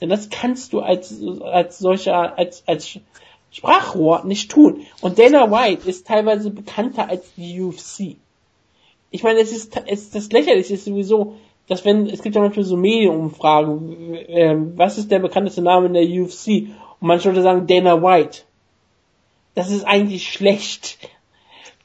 Denn 0.00 0.08
das 0.08 0.30
kannst 0.30 0.72
du 0.72 0.80
als, 0.80 1.14
als 1.42 1.78
solcher, 1.78 2.38
als, 2.38 2.62
als 2.66 2.98
Sprachrohr 3.50 4.24
nicht 4.24 4.50
tun. 4.50 4.82
Und 5.00 5.18
Dana 5.18 5.50
White 5.50 5.88
ist 5.88 6.06
teilweise 6.06 6.50
bekannter 6.50 7.08
als 7.08 7.34
die 7.36 7.60
UFC. 7.60 8.16
Ich 9.10 9.22
meine, 9.22 9.40
es 9.40 9.52
ist, 9.52 9.76
es 9.86 10.10
das 10.10 10.30
lächerliche 10.30 10.74
ist 10.74 10.84
sowieso, 10.84 11.34
dass 11.66 11.84
wenn, 11.84 12.06
es 12.06 12.22
gibt 12.22 12.36
ja 12.36 12.42
manchmal 12.42 12.64
so 12.64 12.76
Medienumfragen, 12.76 14.14
äh, 14.14 14.56
was 14.76 14.98
ist 14.98 15.10
der 15.10 15.18
bekannteste 15.18 15.62
Name 15.62 15.86
in 15.86 15.94
der 15.94 16.04
UFC? 16.04 16.68
Und 17.00 17.08
manche 17.08 17.28
Leute 17.28 17.42
sagen 17.42 17.66
Dana 17.66 18.02
White. 18.02 18.42
Das 19.54 19.70
ist 19.70 19.84
eigentlich 19.84 20.32
schlecht, 20.32 20.98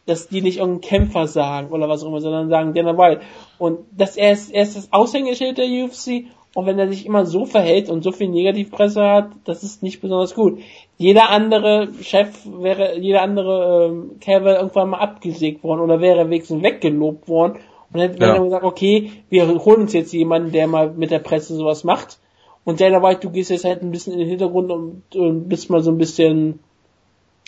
dass 0.05 0.27
die 0.27 0.41
nicht 0.41 0.57
irgendeinen 0.57 0.81
Kämpfer 0.81 1.27
sagen 1.27 1.71
oder 1.71 1.89
was 1.89 2.03
auch 2.03 2.07
immer, 2.07 2.21
sondern 2.21 2.49
sagen 2.49 2.73
Dana 2.73 2.97
White. 2.97 3.21
Und 3.57 3.79
dass 3.91 4.17
er 4.17 4.31
ist, 4.31 4.51
er 4.51 4.63
ist 4.63 4.75
das 4.75 4.93
Aushängeschild 4.93 5.57
der 5.57 5.65
UFC 5.65 6.25
und 6.53 6.65
wenn 6.65 6.79
er 6.79 6.87
sich 6.87 7.05
immer 7.05 7.25
so 7.25 7.45
verhält 7.45 7.89
und 7.89 8.03
so 8.03 8.11
viel 8.11 8.29
Negativpresse 8.29 9.03
hat, 9.03 9.31
das 9.43 9.63
ist 9.63 9.83
nicht 9.83 10.01
besonders 10.01 10.35
gut. 10.35 10.59
Jeder 10.97 11.29
andere 11.29 11.89
Chef 12.01 12.29
wäre, 12.45 12.97
jeder 12.97 13.23
andere 13.23 13.87
ähm, 13.87 14.19
Kerl 14.21 14.45
wäre 14.45 14.57
irgendwann 14.57 14.89
mal 14.89 14.99
abgesägt 14.99 15.63
worden 15.63 15.81
oder 15.81 15.99
wäre 15.99 16.29
wenigstens 16.29 16.63
weggelobt 16.63 17.27
worden 17.27 17.59
und 17.91 17.99
dann 17.99 18.17
ja. 18.17 18.37
gesagt, 18.37 18.63
okay, 18.63 19.11
wir 19.29 19.47
holen 19.47 19.81
uns 19.81 19.93
jetzt 19.93 20.13
jemanden, 20.13 20.51
der 20.51 20.67
mal 20.67 20.91
mit 20.91 21.11
der 21.11 21.19
Presse 21.19 21.55
sowas 21.55 21.83
macht. 21.83 22.19
Und 22.63 22.79
der 22.79 22.89
dabei, 22.89 23.15
du 23.15 23.29
gehst 23.29 23.51
jetzt 23.51 23.65
halt 23.65 23.83
ein 23.83 23.91
bisschen 23.91 24.13
in 24.13 24.19
den 24.19 24.27
Hintergrund 24.29 24.71
und, 24.71 25.15
und 25.15 25.47
bist 25.47 25.69
mal 25.69 25.81
so 25.81 25.91
ein 25.91 25.97
bisschen, 25.97 26.59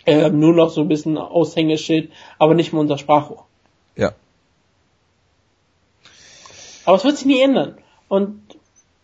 äh, 0.06 0.30
nur 0.30 0.54
noch 0.54 0.70
so 0.70 0.82
ein 0.82 0.88
bisschen 0.88 1.18
Aushängeschild, 1.18 2.12
aber 2.40 2.54
nicht 2.54 2.74
mehr 2.74 2.82
unser 2.82 2.98
Sprachrohr. 2.98 3.46
Ja. 3.96 4.12
Aber 6.86 6.98
es 6.98 7.04
wird 7.04 7.18
sich 7.18 7.26
nie 7.26 7.42
ändern. 7.42 7.78
Und 8.08 8.42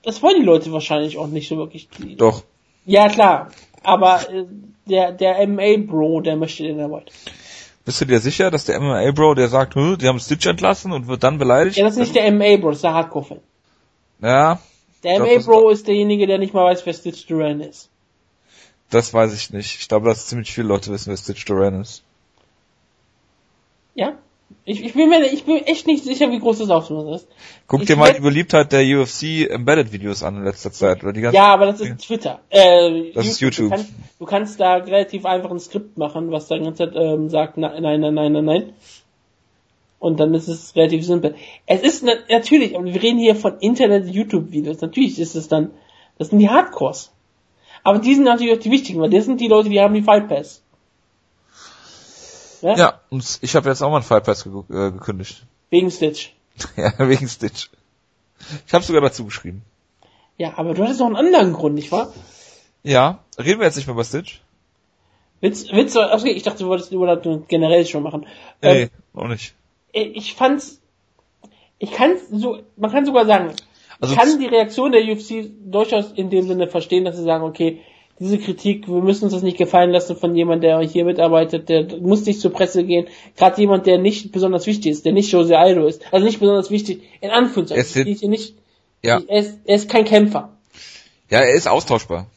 das 0.04 0.22
wollen 0.22 0.40
die 0.40 0.46
Leute 0.46 0.72
wahrscheinlich 0.72 1.18
auch 1.18 1.28
nicht 1.28 1.50
so 1.50 1.58
wirklich. 1.58 1.90
Doch. 2.18 2.44
Ja, 2.86 3.10
klar. 3.10 3.50
Aber 3.84 4.22
äh, 4.30 4.46
der, 4.86 5.12
der 5.12 5.46
MMA-Bro, 5.48 6.22
der 6.22 6.36
möchte 6.36 6.64
den 6.64 6.80
Award. 6.80 7.12
Bist 7.86 8.00
du 8.00 8.06
dir 8.06 8.20
sicher, 8.20 8.50
dass 8.50 8.66
der 8.66 8.80
MMA-Bro, 8.80 9.36
der 9.36 9.50
sagt, 9.50 9.76
die 9.76 10.08
haben 10.08 10.20
Stitch 10.20 10.46
entlassen 10.46 10.94
und 10.94 11.08
wird 11.08 11.24
dann 11.24 11.38
beleidigt? 11.38 11.76
Ja, 11.76 11.84
das 11.84 11.94
ist 11.94 12.00
nicht 12.00 12.16
der 12.16 12.32
MMA-Bro, 12.32 12.70
das 12.70 12.78
ist 12.78 12.84
der 12.84 12.94
Hardcore-Fan. 12.94 13.40
Ja. 14.22 14.60
Der 15.04 15.20
MMA-Bro 15.20 15.70
ist 15.70 15.88
derjenige, 15.88 16.28
der 16.28 16.38
nicht 16.38 16.54
mal 16.54 16.64
weiß, 16.64 16.86
wer 16.86 16.94
Stitch 16.94 17.26
Duran 17.28 17.60
ist. 17.60 17.90
Das 18.94 19.12
weiß 19.12 19.34
ich 19.34 19.52
nicht. 19.52 19.80
Ich 19.80 19.88
glaube, 19.88 20.08
dass 20.08 20.28
ziemlich 20.28 20.54
viele 20.54 20.68
Leute 20.68 20.92
wissen, 20.92 21.10
wer 21.10 21.18
Stitch 21.18 21.46
Duran 21.46 21.82
ist. 21.82 22.04
Ja? 23.96 24.14
Ich, 24.66 24.84
ich, 24.84 24.94
bin 24.94 25.10
mir, 25.10 25.26
ich 25.26 25.46
bin 25.46 25.58
echt 25.66 25.88
nicht 25.88 26.04
sicher, 26.04 26.30
wie 26.30 26.38
groß 26.38 26.60
das 26.60 26.70
Ausmaß 26.70 27.16
ist. 27.16 27.28
Guck 27.66 27.82
ich 27.82 27.88
dir 27.88 27.96
mal 27.96 28.14
die 28.14 28.22
Beliebtheit 28.22 28.72
der 28.72 28.84
UFC 28.84 29.50
Embedded 29.50 29.92
Videos 29.92 30.22
an 30.22 30.38
in 30.38 30.44
letzter 30.44 30.72
Zeit. 30.72 31.04
Oder 31.04 31.12
die 31.12 31.22
ganzen 31.22 31.36
ja, 31.36 31.46
aber 31.46 31.66
das 31.66 31.82
ist 31.82 32.06
Twitter. 32.06 32.42
Äh, 32.52 33.12
das 33.14 33.26
ist 33.26 33.42
YouTube. 33.42 33.72
Du 33.72 33.76
kannst, 33.76 33.92
du 34.20 34.26
kannst, 34.26 34.60
da 34.60 34.76
relativ 34.76 35.26
einfach 35.26 35.50
ein 35.50 35.60
Skript 35.60 35.98
machen, 35.98 36.32
was 36.32 36.48
da 36.48 36.58
die 36.58 36.64
ganze 36.64 36.86
Zeit 36.86 36.96
ähm, 36.96 37.30
sagt, 37.30 37.58
nein, 37.58 37.82
nein, 37.82 38.00
nein, 38.00 38.14
nein, 38.14 38.46
nein. 38.46 38.74
Und 39.98 40.20
dann 40.20 40.36
ist 40.36 40.48
es 40.48 40.76
relativ 40.76 41.04
simpel. 41.04 41.34
Es 41.66 41.82
ist 41.82 42.04
na 42.04 42.14
natürlich, 42.30 42.76
aber 42.76 42.86
wir 42.86 43.02
reden 43.02 43.18
hier 43.18 43.36
von 43.36 43.58
Internet-YouTube-Videos. 43.58 44.82
Natürlich 44.82 45.18
ist 45.18 45.34
es 45.34 45.48
dann, 45.48 45.72
das 46.20 46.30
sind 46.30 46.38
die 46.38 46.50
Hardcores. 46.50 47.13
Aber 47.84 48.00
die 48.00 48.16
sind 48.16 48.24
natürlich 48.24 48.58
auch 48.58 48.62
die 48.62 48.72
wichtigen, 48.72 49.02
weil 49.02 49.10
das 49.10 49.26
sind 49.26 49.42
die 49.42 49.48
Leute, 49.48 49.70
die 49.70 49.80
haben 49.80 49.94
die 49.94 50.02
Fight 50.02 50.30
Pass. 50.30 50.62
Ja, 52.62 52.76
ja 52.76 53.02
und 53.10 53.40
ich 53.42 53.56
habe 53.56 53.70
jetzt 53.70 53.82
auch 53.82 53.90
mal 53.90 53.98
einen 53.98 54.06
Fight 54.06 54.24
Pass 54.24 54.44
ge 54.44 54.54
äh, 54.70 54.92
gekündigt. 54.92 55.46
Wegen 55.70 55.92
Stitch. 55.92 56.34
ja, 56.78 56.94
wegen 56.98 57.28
Stitch. 57.28 57.70
Ich 58.68 58.74
habe 58.74 58.84
sogar 58.84 59.02
dazu 59.02 59.26
geschrieben. 59.26 59.64
Ja, 60.38 60.54
aber 60.58 60.74
du 60.74 60.84
hattest 60.84 61.00
noch 61.00 61.08
einen 61.08 61.16
anderen 61.16 61.54
Grund, 61.54 61.76
nicht 61.76 61.92
wahr? 61.92 62.14
Ja, 62.84 63.20
reden 63.38 63.60
wir 63.60 63.68
jetzt 63.68 63.76
nicht 63.76 63.88
mehr 63.88 63.94
über 63.94 64.04
Stitch? 64.04 64.42
Willst, 65.42 65.72
willst 65.74 65.96
du, 65.96 66.00
okay, 66.00 66.32
ich 66.32 66.44
dachte, 66.44 66.60
du 66.60 66.70
wolltest 66.70 66.92
über 66.92 67.16
das 67.16 67.40
generell 67.50 67.86
schon 67.86 68.04
machen. 68.04 68.26
Nee, 68.62 68.84
ähm, 68.84 68.90
auch 69.14 69.28
nicht. 69.28 69.54
Ich 69.92 70.36
fand's, 70.36 70.80
ich 71.80 71.92
kann 71.92 72.16
so, 72.32 72.60
man 72.78 72.92
kann 72.92 73.06
sogar 73.06 73.26
sagen, 73.26 73.54
also 74.04 74.16
ich 74.16 74.20
kann 74.20 74.40
die 74.40 74.48
Reaktion 74.48 74.92
der 74.92 75.02
UFC 75.02 75.50
durchaus 75.66 76.12
in 76.12 76.30
dem 76.30 76.46
Sinne 76.46 76.68
verstehen, 76.68 77.06
dass 77.06 77.16
sie 77.16 77.24
sagen, 77.24 77.44
okay, 77.44 77.80
diese 78.20 78.38
Kritik, 78.38 78.88
wir 78.88 79.02
müssen 79.02 79.24
uns 79.24 79.34
das 79.34 79.44
nicht 79.44 79.58
gefallen 79.58 79.92
lassen 79.92 80.18
von 80.18 80.36
jemand, 80.36 80.62
der 80.62 80.82
hier 80.82 81.06
mitarbeitet, 81.06 81.70
der 81.70 81.88
muss 82.00 82.26
nicht 82.26 82.42
zur 82.42 82.52
Presse 82.52 82.84
gehen. 82.84 83.08
Gerade 83.38 83.62
jemand, 83.62 83.86
der 83.86 83.98
nicht 83.98 84.32
besonders 84.34 84.68
wichtig 84.68 84.92
ist, 84.92 85.06
der 85.06 85.14
nicht 85.14 85.32
Jose 85.32 85.58
Aldo 85.58 85.88
ist, 85.88 86.02
also 86.12 86.26
nicht 86.26 86.40
besonders 86.40 86.70
wichtig, 86.70 87.02
in 87.22 87.32
Anführungszeichen. 87.32 88.06
Er 88.06 88.12
ist, 88.12 88.24
nicht, 88.24 88.56
ja. 89.02 89.22
er, 89.26 89.40
ist, 89.40 89.60
er 89.64 89.76
ist 89.76 89.90
kein 89.90 90.04
Kämpfer. 90.04 90.50
Ja, 91.30 91.40
er 91.40 91.54
ist 91.54 91.68
austauschbar. 91.70 92.28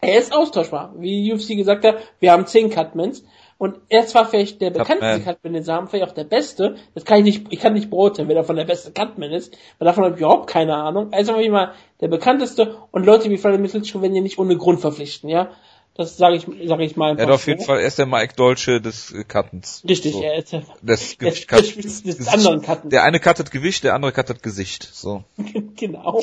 Er 0.00 0.18
ist 0.18 0.32
austauschbar. 0.32 0.94
Wie 0.98 1.32
UFC 1.32 1.56
gesagt 1.56 1.84
hat, 1.84 1.96
wir 2.18 2.32
haben 2.32 2.46
zehn 2.46 2.70
Cutmans. 2.70 3.24
Und 3.64 3.78
er 3.88 4.06
zwar 4.06 4.26
vielleicht 4.28 4.60
der 4.60 4.68
bekannteste 4.68 5.22
Cutman, 5.22 5.54
den 5.54 5.64
sie 5.64 5.72
haben, 5.72 5.88
vielleicht 5.88 6.06
auch 6.06 6.12
der 6.12 6.24
beste. 6.24 6.76
Das 6.94 7.06
kann 7.06 7.20
ich 7.20 7.24
nicht, 7.24 7.46
ich 7.48 7.60
kann 7.60 7.72
nicht 7.72 7.88
beurteilen, 7.88 8.28
wer 8.28 8.34
davon 8.34 8.56
der 8.56 8.66
beste 8.66 8.92
Cutman 8.92 9.32
ist. 9.32 9.56
Weil 9.78 9.86
davon 9.86 10.04
habe 10.04 10.16
ich 10.16 10.20
überhaupt 10.20 10.50
keine 10.50 10.76
Ahnung. 10.76 11.08
Er 11.12 11.20
ist 11.20 11.30
einfach 11.30 11.48
mal 11.48 11.72
der 12.02 12.08
bekannteste 12.08 12.76
und 12.90 13.06
Leute 13.06 13.30
wie 13.30 13.38
Vladimir 13.38 13.70
Klitschko 13.70 14.02
werden 14.02 14.14
ja 14.14 14.20
nicht 14.20 14.38
ohne 14.38 14.58
Grund 14.58 14.82
verpflichten, 14.82 15.30
ja. 15.30 15.50
Das 15.94 16.18
sage 16.18 16.36
ich, 16.36 16.46
sage 16.68 16.84
ich 16.84 16.96
mal. 16.96 17.18
Er 17.18 17.24
hat 17.24 17.32
auf 17.32 17.46
jeden 17.46 17.64
Fall, 17.64 17.78
er 17.78 17.86
ist 17.86 17.98
der 17.98 18.04
Mike 18.04 18.34
Dolce 18.36 18.82
des 18.82 19.14
Cuttens. 19.28 19.82
Richtig, 19.88 20.12
so. 20.12 20.22
er 20.22 20.36
ist 20.36 20.52
der, 20.52 20.62
des, 20.82 21.16
der, 21.16 21.30
der, 21.30 21.58
des, 21.62 22.02
des 22.02 22.28
anderen 22.28 22.60
Cuttens. 22.60 22.90
Der 22.90 23.02
eine 23.02 23.18
cuttet 23.18 23.50
Gewicht, 23.50 23.82
der 23.82 23.94
andere 23.94 24.12
cuttet 24.12 24.42
Gesicht, 24.42 24.82
so. 24.92 25.24
genau. 25.76 26.20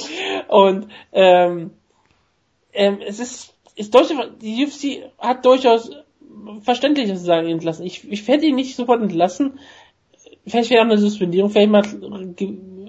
Und, 0.48 0.90
ähm, 1.12 1.72
ähm, 2.72 3.00
es 3.04 3.18
ist, 3.18 3.56
ist 3.76 3.96
durchaus, 3.96 4.28
die 4.40 4.64
UFC 4.64 5.12
hat 5.18 5.44
durchaus 5.44 5.90
verständliches 6.62 7.24
sagen 7.24 7.48
entlassen. 7.48 7.86
Ich, 7.86 8.10
ich 8.12 8.28
hätte 8.28 8.46
ihn 8.46 8.56
nicht 8.56 8.76
sofort 8.76 9.02
entlassen. 9.02 9.60
Vielleicht 10.46 10.70
wäre 10.70 10.82
eine 10.82 10.98
Suspendierung 10.98 11.50
vielleicht 11.50 11.72
mal 11.72 11.84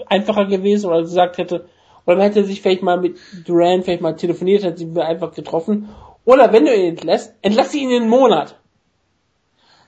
einfacher 0.07 0.47
gewesen 0.47 0.87
oder 0.87 1.03
gesagt 1.03 1.39
hätte, 1.39 1.67
oder 2.05 2.17
man 2.17 2.27
hätte 2.27 2.45
sich 2.45 2.63
vielleicht 2.63 2.83
mal 2.83 3.01
mit 3.01 3.19
Duran 3.47 3.83
vielleicht 3.83 4.03
mal 4.03 4.17
telefoniert, 4.17 4.65
hätte 4.65 4.79
sie 4.79 5.01
einfach 5.01 5.35
getroffen. 5.35 5.89
Oder 6.25 6.53
wenn 6.53 6.65
du 6.65 6.75
ihn 6.75 6.91
entlässt, 6.91 7.35
entlasse 7.43 7.79
ihn 7.79 7.91
in 7.91 8.03
einen 8.03 8.11
Monat. 8.11 8.59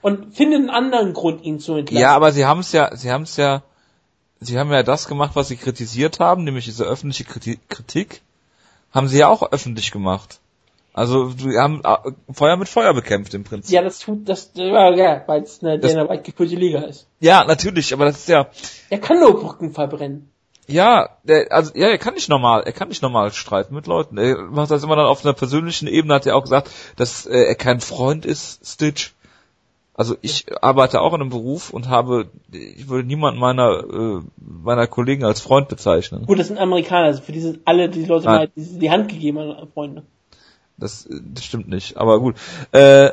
Und 0.03 0.35
finde 0.35 0.57
einen 0.57 0.71
anderen 0.71 1.15
Grund, 1.15 1.43
ihn 1.43 1.59
zu 1.61 1.75
entlassen. 1.75 2.01
Ja, 2.01 2.15
aber 2.15 2.33
sie 2.33 2.45
haben 2.45 2.61
es 2.61 2.73
ja, 2.73 2.95
sie 2.95 3.11
haben 3.11 3.23
es 3.23 3.37
ja, 3.37 3.63
sie 4.41 4.59
haben 4.59 4.71
ja 4.71 4.83
das 4.83 5.09
gemacht, 5.09 5.33
was 5.35 5.49
sie 5.49 5.57
kritisiert 5.57 6.21
haben, 6.21 6.45
nämlich 6.45 6.67
diese 6.67 6.85
öffentliche 6.85 7.25
Kritik, 7.25 8.21
haben 8.93 9.09
sie 9.09 9.19
ja 9.19 9.29
auch 9.29 9.51
öffentlich 9.51 9.91
gemacht. 9.91 10.41
Also 10.95 11.37
wir 11.39 11.61
haben 11.61 11.83
äh, 11.83 12.33
Feuer 12.33 12.57
mit 12.57 12.69
Feuer 12.69 12.95
bekämpft 12.95 13.35
im 13.35 13.43
Prinzip. 13.43 13.75
Ja, 13.75 13.83
das 13.83 13.99
tut 13.99 14.29
das 14.29 14.53
ja, 14.55 15.25
weil 15.27 15.43
es 15.43 15.61
eine 15.61 15.79
der 15.81 16.09
weit 16.09 16.23
geführte 16.23 16.55
Liga 16.55 16.83
ist. 16.83 17.09
Ja, 17.19 17.45
natürlich, 17.45 17.93
aber 17.93 18.05
das 18.05 18.19
ist 18.19 18.29
ja. 18.29 18.47
Er 18.91 19.01
kann 19.01 19.19
nur 19.19 19.41
Brücken 19.41 19.73
verbrennen. 19.73 20.31
Ja, 20.69 21.11
der, 21.25 21.51
also 21.51 21.73
ja, 21.75 21.89
er 21.89 21.99
kann 21.99 22.15
nicht 22.15 22.29
normal, 22.29 22.63
er 22.65 22.73
kann 22.73 22.89
nicht 22.89 23.03
normal 23.03 23.33
streiten 23.33 23.75
mit 23.75 23.89
Leuten. 23.89 24.17
Er 24.19 24.37
macht 24.45 24.71
das 24.71 24.85
immer 24.85 24.95
dann 24.95 25.07
auf 25.07 25.25
einer 25.25 25.35
persönlichen 25.35 25.89
Ebene, 25.89 26.15
hat 26.15 26.27
er 26.27 26.37
auch 26.37 26.45
gesagt, 26.45 26.71
dass 26.97 27.27
äh, 27.27 27.39
er 27.39 27.55
kein 27.57 27.81
Freund 27.81 28.25
ist, 28.25 28.65
Stitch. 28.65 29.15
Also 29.95 30.17
ich 30.23 30.47
arbeite 30.63 31.01
auch 31.01 31.13
in 31.15 31.23
einem 31.23 31.31
Beruf 31.31 31.71
und 31.71 31.89
habe, 31.89 32.29
ich 32.53 32.89
würde 32.89 33.07
niemanden 33.07 33.41
meiner 33.41 33.85
äh, 33.85 34.21
meiner 34.39 34.87
Kollegen 34.87 35.25
als 35.25 35.41
Freund 35.41 35.69
bezeichnen. 35.69 36.25
Gut, 36.27 36.39
das 36.39 36.49
sind 36.49 36.59
Amerikaner, 36.59 37.07
also 37.07 37.21
für 37.21 37.33
die 37.33 37.41
sind 37.41 37.61
alle 37.65 37.89
die 37.89 38.05
Leute 38.05 38.51
die, 38.57 38.79
die 38.79 38.91
Hand 38.91 39.09
gegeben 39.09 39.39
an 39.39 39.69
Freunde. 39.75 40.05
Das, 40.77 41.09
das 41.11 41.45
stimmt 41.45 41.69
nicht, 41.69 41.97
aber 41.97 42.21
gut. 42.21 42.37
Äh, 42.73 43.11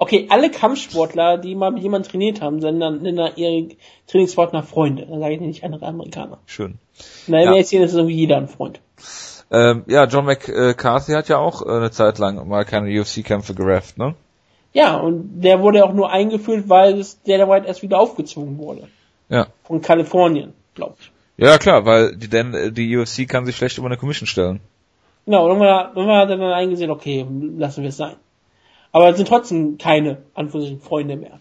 Okay, 0.00 0.28
alle 0.30 0.48
Kampfsportler, 0.50 1.38
die 1.38 1.56
mal 1.56 1.72
mit 1.72 1.82
jemandem 1.82 2.08
trainiert 2.08 2.40
haben, 2.40 2.60
sind 2.60 2.78
dann 2.78 3.02
nennen 3.02 3.32
ihre 3.34 3.70
Trainingspartner 4.06 4.62
Freunde. 4.62 5.06
Dann 5.06 5.18
sage 5.18 5.34
ich 5.34 5.40
nicht 5.40 5.64
andere 5.64 5.86
Amerikaner. 5.86 6.38
Schön. 6.46 6.78
Nein, 7.26 7.46
Ja. 7.46 7.54
jetzt 7.54 7.70
hier 7.70 7.82
ist 7.84 7.94
irgendwie 7.94 8.14
jeder 8.14 8.36
ein 8.36 8.46
Freund. 8.46 8.80
Ähm, 9.50 9.82
ja, 9.88 10.04
John 10.04 10.26
McCarthy 10.26 11.12
hat 11.12 11.28
ja 11.28 11.38
auch 11.38 11.66
äh, 11.66 11.70
eine 11.70 11.90
Zeit 11.90 12.18
lang 12.18 12.46
mal 12.48 12.64
keine 12.64 12.88
UFC-Kämpfe 13.00 13.54
gerafft, 13.54 13.98
ne? 13.98 14.14
Ja, 14.72 14.98
und 14.98 15.40
der 15.40 15.62
wurde 15.62 15.84
auch 15.84 15.94
nur 15.94 16.12
eingeführt, 16.12 16.68
weil 16.68 17.00
es 17.00 17.20
Dana 17.22 17.48
White 17.48 17.66
erst 17.66 17.82
wieder 17.82 17.98
aufgezwungen 17.98 18.58
wurde. 18.58 18.86
Ja. 19.28 19.48
Von 19.64 19.80
Kalifornien, 19.80 20.52
glaube 20.74 20.94
ich. 21.00 21.10
Ja, 21.38 21.58
klar, 21.58 21.86
weil 21.86 22.14
die, 22.16 22.28
denn, 22.28 22.54
äh, 22.54 22.70
die 22.70 22.96
UFC 22.96 23.26
kann 23.28 23.46
sich 23.46 23.56
schlecht 23.56 23.78
über 23.78 23.86
eine 23.86 23.96
Commission 23.96 24.26
stellen. 24.28 24.60
Genau, 25.28 25.44
und 25.44 25.50
irgendwann, 25.50 25.88
irgendwann 25.88 26.16
hat 26.16 26.30
er 26.30 26.38
dann 26.38 26.52
eingesehen, 26.54 26.90
okay, 26.90 27.26
lassen 27.58 27.82
wir 27.82 27.90
es 27.90 27.98
sein. 27.98 28.16
Aber 28.92 29.10
es 29.10 29.18
sind 29.18 29.28
trotzdem 29.28 29.76
keine, 29.76 30.22
Anführungszeichen, 30.32 30.80
Freunde 30.80 31.16
mehr. 31.16 31.40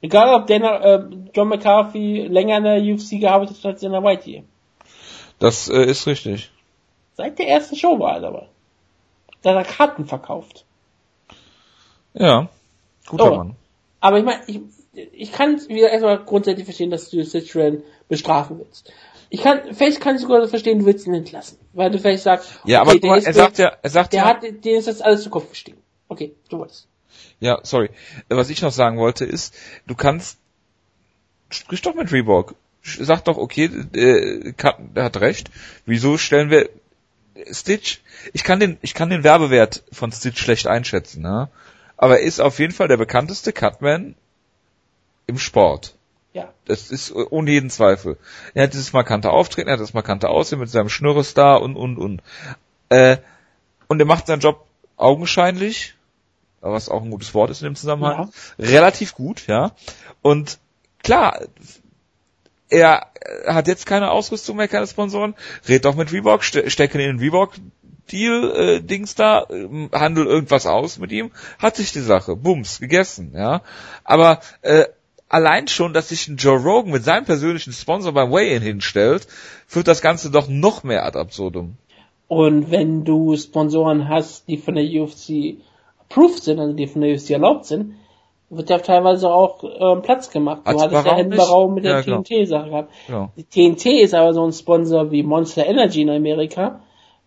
Egal, 0.00 0.32
ob 0.32 0.46
Dana, 0.46 0.80
äh, 0.80 1.04
John 1.34 1.48
McCarthy 1.48 2.20
länger 2.20 2.58
in 2.58 2.62
der 2.62 2.80
UFC 2.80 3.18
gearbeitet 3.18 3.56
hat 3.58 3.64
als 3.66 3.80
Dana 3.80 4.04
White 4.04 4.22
hier. 4.22 4.44
Das 5.40 5.68
äh, 5.68 5.86
ist 5.86 6.06
richtig. 6.06 6.52
Seit 7.14 7.40
der 7.40 7.48
ersten 7.48 7.74
Show 7.74 7.98
war 7.98 8.14
er 8.14 8.20
dabei. 8.20 8.46
Da 9.42 9.56
hat 9.56 9.66
er 9.66 9.72
Karten 9.72 10.06
verkauft. 10.06 10.64
Ja. 12.14 12.48
Guter 13.08 13.32
Oh. 13.32 13.36
Mann. 13.38 13.56
Aber 13.98 14.18
ich 14.18 14.24
meine, 14.24 14.42
ich, 14.46 14.60
ich 14.92 15.32
kann 15.32 15.60
wieder 15.68 15.90
erstmal 15.90 16.18
grundsätzlich 16.24 16.66
verstehen, 16.66 16.92
dass 16.92 17.10
du 17.10 17.24
Citroen 17.24 17.82
bestrafen 18.08 18.60
willst. 18.60 18.92
Ich 19.34 19.42
kann, 19.42 19.74
vielleicht 19.74 20.02
kann 20.02 20.16
ich 20.16 20.20
sogar 20.20 20.46
verstehen, 20.46 20.80
du 20.80 20.84
willst 20.84 21.06
ihn 21.06 21.14
entlassen. 21.14 21.56
Weil 21.72 21.90
du 21.90 21.98
vielleicht 21.98 22.22
sagst, 22.22 22.50
Ja, 22.64 22.82
okay, 22.82 22.90
aber 22.90 23.00
der 23.00 23.10
mal, 23.10 23.18
ist 23.18 23.26
er 23.26 23.32
sagt 23.32 23.56
ja, 23.56 23.72
er 23.80 23.88
sagt 23.88 24.12
der 24.12 24.20
ja, 24.20 24.26
hat, 24.26 24.42
denen 24.42 24.78
ist 24.78 24.86
das 24.88 25.00
alles 25.00 25.22
zu 25.22 25.30
Kopf 25.30 25.48
gestiegen. 25.48 25.78
Okay, 26.08 26.34
du 26.50 26.58
wolltest. 26.58 26.86
ja, 27.40 27.58
sorry. 27.62 27.88
Was 28.28 28.50
ich 28.50 28.60
noch 28.60 28.72
sagen 28.72 28.98
wollte 28.98 29.24
ist, 29.24 29.54
du 29.86 29.94
kannst, 29.94 30.36
sprich 31.48 31.80
doch 31.80 31.94
mit 31.94 32.12
Reebok. 32.12 32.56
Sag 32.82 33.24
doch, 33.24 33.38
okay, 33.38 33.70
äh, 33.94 34.52
hat 34.96 35.16
recht. 35.22 35.50
Wieso 35.86 36.18
stellen 36.18 36.50
wir 36.50 36.68
Stitch? 37.50 38.02
Ich 38.34 38.44
kann 38.44 38.60
den, 38.60 38.76
ich 38.82 38.92
kann 38.92 39.08
den 39.08 39.24
Werbewert 39.24 39.82
von 39.92 40.12
Stitch 40.12 40.42
schlecht 40.42 40.66
einschätzen, 40.66 41.22
ne? 41.22 41.48
Aber 41.96 42.20
er 42.20 42.26
ist 42.26 42.40
auf 42.40 42.58
jeden 42.58 42.74
Fall 42.74 42.88
der 42.88 42.98
bekannteste 42.98 43.54
Cutman 43.54 44.14
im 45.26 45.38
Sport. 45.38 45.94
Ja. 46.32 46.52
Das 46.64 46.90
ist 46.90 47.10
äh, 47.10 47.24
ohne 47.30 47.50
jeden 47.50 47.70
Zweifel. 47.70 48.18
Er 48.54 48.64
hat 48.64 48.72
dieses 48.72 48.92
markante 48.92 49.30
Auftreten, 49.30 49.68
er 49.68 49.74
hat 49.74 49.80
das 49.80 49.94
markante 49.94 50.28
Aussehen 50.28 50.58
mit 50.58 50.70
seinem 50.70 50.88
Schnürrestar 50.88 51.60
und, 51.60 51.76
und, 51.76 51.98
und. 51.98 52.22
Äh, 52.88 53.18
und 53.88 54.00
er 54.00 54.06
macht 54.06 54.26
seinen 54.26 54.40
Job 54.40 54.66
augenscheinlich, 54.96 55.94
was 56.60 56.88
auch 56.88 57.02
ein 57.02 57.10
gutes 57.10 57.34
Wort 57.34 57.50
ist 57.50 57.60
in 57.60 57.66
dem 57.66 57.76
Zusammenhang, 57.76 58.30
relativ 58.58 59.14
gut, 59.14 59.46
ja. 59.46 59.72
Und 60.22 60.58
klar, 61.02 61.40
er 62.70 63.06
äh, 63.20 63.52
hat 63.52 63.68
jetzt 63.68 63.86
keine 63.86 64.10
Ausrüstung 64.10 64.56
mehr, 64.56 64.68
keine 64.68 64.86
Sponsoren, 64.86 65.34
red 65.68 65.84
doch 65.84 65.94
mit 65.94 66.12
Reebok, 66.12 66.44
ste 66.44 66.70
stecken 66.70 67.00
in 67.00 67.16
den 67.16 67.18
Reebok 67.18 67.54
Deal 68.10 68.50
äh, 68.56 68.80
Dings 68.80 69.14
da, 69.14 69.46
ähm, 69.50 69.90
handel 69.92 70.26
irgendwas 70.26 70.66
aus 70.66 70.98
mit 70.98 71.12
ihm, 71.12 71.30
hat 71.58 71.76
sich 71.76 71.92
die 71.92 72.00
Sache, 72.00 72.36
bums, 72.36 72.80
gegessen, 72.80 73.32
ja. 73.34 73.62
Aber 74.04 74.40
äh, 74.62 74.86
allein 75.32 75.66
schon, 75.68 75.92
dass 75.92 76.10
sich 76.10 76.28
ein 76.28 76.36
Joe 76.36 76.58
Rogan 76.58 76.92
mit 76.92 77.04
seinem 77.04 77.24
persönlichen 77.24 77.72
Sponsor 77.72 78.12
beim 78.12 78.30
Weigh-In 78.30 78.62
hinstellt, 78.62 79.26
führt 79.66 79.88
das 79.88 80.02
Ganze 80.02 80.30
doch 80.30 80.48
noch 80.48 80.84
mehr 80.84 81.04
ad 81.04 81.18
absurdum. 81.18 81.76
Und 82.28 82.70
wenn 82.70 83.04
du 83.04 83.36
Sponsoren 83.36 84.08
hast, 84.08 84.48
die 84.48 84.56
von 84.56 84.74
der 84.74 84.84
UFC 84.84 85.56
approved 85.98 86.42
sind, 86.42 86.60
also 86.60 86.72
die 86.72 86.86
von 86.86 87.02
der 87.02 87.14
UFC 87.14 87.30
erlaubt 87.30 87.66
sind, 87.66 87.94
wird 88.48 88.68
ja 88.70 88.78
teilweise 88.78 89.30
auch 89.32 89.64
ähm, 89.64 90.02
Platz 90.02 90.30
gemacht. 90.30 90.62
Du 90.64 90.70
Hat's 90.70 90.82
hattest 90.82 91.04
ja 91.06 91.10
Barau 91.10 91.16
Henbarau 91.16 91.66
nicht? 91.68 91.74
mit 91.76 91.84
der 91.84 92.00
Ja. 92.00 92.02
TNT-Sache 92.22 92.68
gehabt. 92.68 92.92
Ja. 93.08 93.30
Die 93.36 93.44
TNT 93.44 93.86
ist 94.02 94.14
aber 94.14 94.34
so 94.34 94.44
ein 94.46 94.52
Sponsor 94.52 95.10
wie 95.10 95.22
Monster 95.22 95.66
Energy 95.66 96.02
in 96.02 96.10
Amerika. 96.10 96.80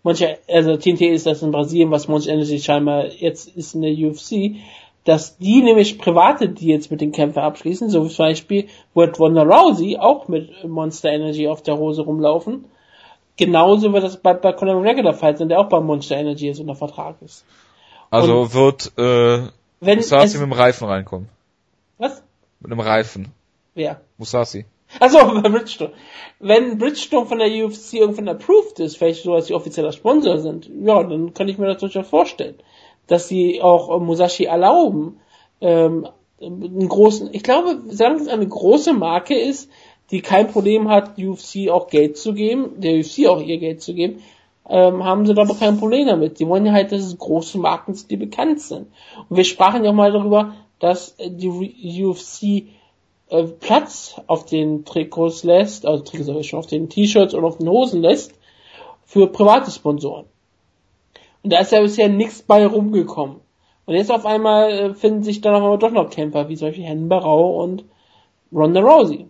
Monster, 0.03 0.37
also 0.47 0.77
TNT 0.77 1.01
ist 1.01 1.25
das 1.25 1.41
in 1.41 1.49
Brasilien, 1.51 1.89
was 1.89 2.07
Monster 2.07 2.31
Energy 2.31 2.59
scheinbar 2.59 3.07
jetzt 3.07 3.47
ist 3.55 3.73
in 3.73 3.81
der 3.81 3.91
UFC. 3.91 4.57
Dass 5.05 5.37
die 5.37 5.61
nämlich 5.61 5.99
private 5.99 6.49
Deals 6.49 6.89
mit 6.89 6.99
den 6.99 7.11
Kämpfern 7.11 7.43
abschließen, 7.43 7.89
so 7.89 8.05
wie 8.05 8.09
zum 8.09 8.25
Beispiel 8.25 8.67
wird 8.93 9.19
Ronda 9.19 9.43
Rousey 9.43 9.97
auch 9.97 10.27
mit 10.27 10.63
Monster 10.63 11.11
Energy 11.11 11.47
auf 11.47 11.61
der 11.61 11.77
Hose 11.77 12.01
rumlaufen. 12.01 12.65
Genauso 13.37 13.93
wird 13.93 14.03
das 14.03 14.17
bei, 14.17 14.33
bei 14.33 14.53
Conor 14.53 14.75
McGregor 14.75 15.03
der 15.03 15.13
Fall 15.13 15.37
sein, 15.37 15.49
der 15.49 15.59
auch 15.59 15.69
bei 15.69 15.79
Monster 15.79 16.17
Energy 16.17 16.47
jetzt 16.47 16.59
unter 16.59 16.75
Vertrag 16.75 17.21
ist. 17.21 17.45
Also 18.09 18.53
wird 18.53 18.93
äh, 18.97 19.47
Wenn 19.79 19.97
Musasi 19.97 20.25
es, 20.25 20.33
mit 20.33 20.43
dem 20.43 20.53
Reifen 20.53 20.87
reinkommen. 20.87 21.29
was? 21.97 22.23
Mit 22.59 22.71
einem 22.71 22.79
Reifen. 22.79 23.31
Wer? 23.73 24.01
Musasi. 24.17 24.65
Achso, 24.99 25.17
bei 25.41 25.49
Bridgestone. 25.49 25.91
Wenn 26.39 26.77
Bridgestone 26.77 27.25
von 27.25 27.39
der 27.39 27.47
UFC 27.47 27.95
irgendwann 27.95 28.29
approved 28.29 28.79
ist, 28.79 28.97
vielleicht 28.97 29.23
so, 29.23 29.35
dass 29.35 29.47
sie 29.47 29.53
offizieller 29.53 29.91
Sponsor 29.91 30.37
sind, 30.39 30.69
ja, 30.83 31.03
dann 31.03 31.33
kann 31.33 31.47
ich 31.47 31.57
mir 31.57 31.67
das 31.67 31.79
durchaus 31.79 32.07
vorstellen. 32.07 32.55
Dass 33.07 33.27
sie 33.27 33.61
auch 33.61 33.95
äh, 33.95 34.03
Musashi 34.03 34.45
erlauben, 34.45 35.19
ähm, 35.61 36.07
einen 36.41 36.89
großen, 36.89 37.29
ich 37.33 37.43
glaube, 37.43 37.81
es 37.89 38.01
eine 38.01 38.47
große 38.47 38.93
Marke 38.93 39.35
ist, 39.35 39.69
die 40.11 40.21
kein 40.21 40.47
Problem 40.47 40.89
hat, 40.89 41.17
UFC 41.17 41.69
auch 41.69 41.87
Geld 41.87 42.17
zu 42.17 42.33
geben, 42.33 42.79
der 42.79 42.99
UFC 42.99 43.27
auch 43.27 43.41
ihr 43.41 43.57
Geld 43.57 43.81
zu 43.81 43.93
geben, 43.93 44.21
ähm, 44.67 45.03
haben 45.03 45.25
sie 45.25 45.33
da 45.33 45.43
aber 45.43 45.55
kein 45.55 45.77
Problem 45.77 46.07
damit. 46.07 46.39
Die 46.39 46.47
wollen 46.47 46.65
ja 46.65 46.73
halt, 46.73 46.91
dass 46.91 47.03
es 47.03 47.17
große 47.17 47.57
Marken 47.57 47.93
sind, 47.93 48.11
die 48.11 48.17
bekannt 48.17 48.61
sind. 48.61 48.87
Und 49.29 49.37
wir 49.37 49.43
sprachen 49.43 49.83
ja 49.83 49.91
auch 49.91 49.95
mal 49.95 50.11
darüber, 50.11 50.53
dass 50.79 51.15
die 51.19 52.03
UFC 52.03 52.67
äh, 53.29 53.43
Platz 53.59 54.19
auf 54.27 54.45
den 54.45 54.85
Trikots 54.85 55.43
lässt, 55.43 55.85
also 55.85 56.03
Trikots 56.03 56.45
schon, 56.45 56.59
auf 56.59 56.67
den 56.67 56.89
T-Shirts 56.89 57.33
und 57.33 57.45
auf 57.45 57.57
den 57.57 57.69
Hosen 57.69 58.01
lässt, 58.01 58.33
für 59.05 59.27
private 59.27 59.71
Sponsoren. 59.71 60.25
Und 61.45 61.53
da 61.53 61.59
ist 61.59 61.71
ja 61.71 61.79
bisher 61.79 62.09
nichts 62.09 62.41
bei 62.41 62.65
rumgekommen. 62.65 63.39
Und 63.85 63.93
jetzt 63.93 64.11
auf 64.11 64.25
einmal 64.25 64.71
äh, 64.71 64.93
finden 64.95 65.21
sich 65.21 65.41
dann 65.41 65.53
aber 65.53 65.77
doch 65.77 65.91
noch 65.91 66.09
Kämpfer, 66.09 66.49
wie 66.49 66.55
solche 66.55 66.81
Herrn 66.81 67.07
Barau 67.07 67.61
und 67.61 67.85
Ronda 68.51 68.81
Rousey. 68.81 69.27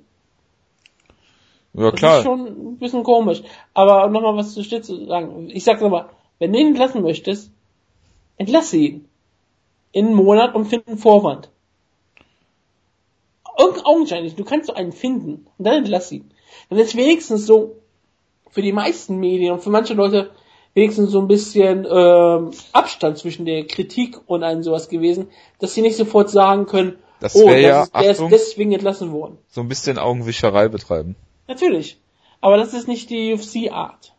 Ja 1.74 1.92
Das 1.92 2.00
klar. 2.00 2.18
ist 2.20 2.24
schon 2.24 2.46
ein 2.48 2.78
bisschen 2.78 3.04
komisch. 3.04 3.44
Aber 3.74 4.08
nochmal 4.08 4.38
was 4.38 4.54
zu 4.54 4.64
Stitz 4.64 4.88
zu 4.88 5.08
sagen. 5.08 5.50
Ich 5.50 5.66
sag 5.66 5.82
nochmal, 5.82 6.06
wenn 6.40 6.54
du 6.54 6.60
ihn 6.60 6.68
entlassen 6.68 7.02
möchtest, 7.02 7.52
entlasse 8.38 8.78
ihn. 8.78 9.10
In 9.92 10.06
einen 10.06 10.16
Monat 10.16 10.56
und 10.56 10.68
find 10.68 10.88
einen 10.88 10.98
Vorwand. 10.98 11.50
Irgend 13.60 13.86
augenscheinlich, 13.86 14.36
du 14.36 14.46
kannst 14.46 14.68
so 14.68 14.74
einen 14.74 14.94
finden 14.94 15.48
und 15.58 15.68
dann 15.68 15.80
entlass 15.80 16.14
ihn. 16.14 16.32
Dann 16.70 16.80
ist 16.80 16.96
wenigstens 16.96 17.46
so 17.46 17.76
für 18.52 18.62
die 18.62 18.72
meisten 18.72 19.18
Medien 19.18 19.52
und 19.52 19.60
für 19.62 19.70
manche 19.70 19.96
Leute 19.96 20.32
wenigstens 20.76 21.10
so 21.12 21.20
ein 21.20 21.28
bisschen 21.28 21.88
ähm, 21.90 22.52
Abstand 22.74 23.18
zwischen 23.18 23.46
der 23.46 23.66
Kritik 23.66 24.20
und 24.28 24.44
einem 24.44 24.62
sowas 24.62 24.90
gewesen, 24.90 25.30
dass 25.60 25.74
sie 25.74 25.82
nicht 25.82 25.96
sofort 25.96 26.30
sagen 26.30 26.68
können, 26.68 26.98
Das 27.20 27.36
oh, 27.36 27.48
wär 27.48 27.60
ja, 27.60 27.70
das 27.80 27.86
ist, 27.88 27.96
der 27.96 28.04
ist 28.12 28.18
Achtung. 28.18 28.30
deswegen 28.30 28.72
entlassen 28.74 29.12
worden. 29.12 29.38
So 29.48 29.62
ein 29.62 29.70
bisschen 29.70 29.98
Augenwischerei 29.98 30.68
betreiben. 30.68 31.16
Natürlich. 31.48 31.98
Aber 32.42 32.58
das 32.58 32.74
ist 32.74 32.88
nicht 32.88 33.10
die 33.10 33.34
UFC-Art. 33.34 34.14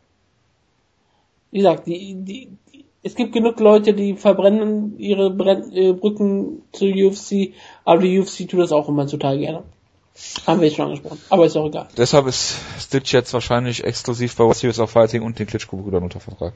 Wie 1.51 1.59
gesagt, 1.59 1.87
die, 1.87 2.15
die, 2.15 2.49
die, 2.73 2.85
es 3.03 3.15
gibt 3.15 3.33
genug 3.33 3.61
Leute, 3.61 3.93
die 3.95 4.15
verbrennen 4.15 4.99
ihre 4.99 5.31
Brenn, 5.31 5.71
äh, 5.73 5.93
Brücken 5.93 6.63
zur 6.73 6.89
UFC, 6.89 7.53
aber 7.85 8.01
die 8.01 8.19
UFC 8.19 8.49
tut 8.49 8.61
das 8.61 8.73
auch 8.73 8.89
immer 8.89 9.07
total 9.07 9.39
gerne. 9.39 9.63
Haben 10.47 10.61
wir 10.61 10.71
schon 10.71 10.87
angesprochen. 10.87 11.21
Aber 11.29 11.47
ist 11.47 11.57
auch 11.57 11.67
egal. 11.67 11.89
Deshalb 11.97 12.27
ist 12.27 12.57
Stitch 12.79 13.13
jetzt 13.13 13.33
wahrscheinlich 13.35 13.85
exklusiv 13.85 14.37
bei 14.37 14.51
Series 14.53 14.81
of 14.81 14.91
Fighting 14.91 15.23
und 15.23 15.39
den 15.39 15.47
Klitschko-Brüdern 15.47 16.03
unter 16.03 16.21
Vertrag. 16.21 16.55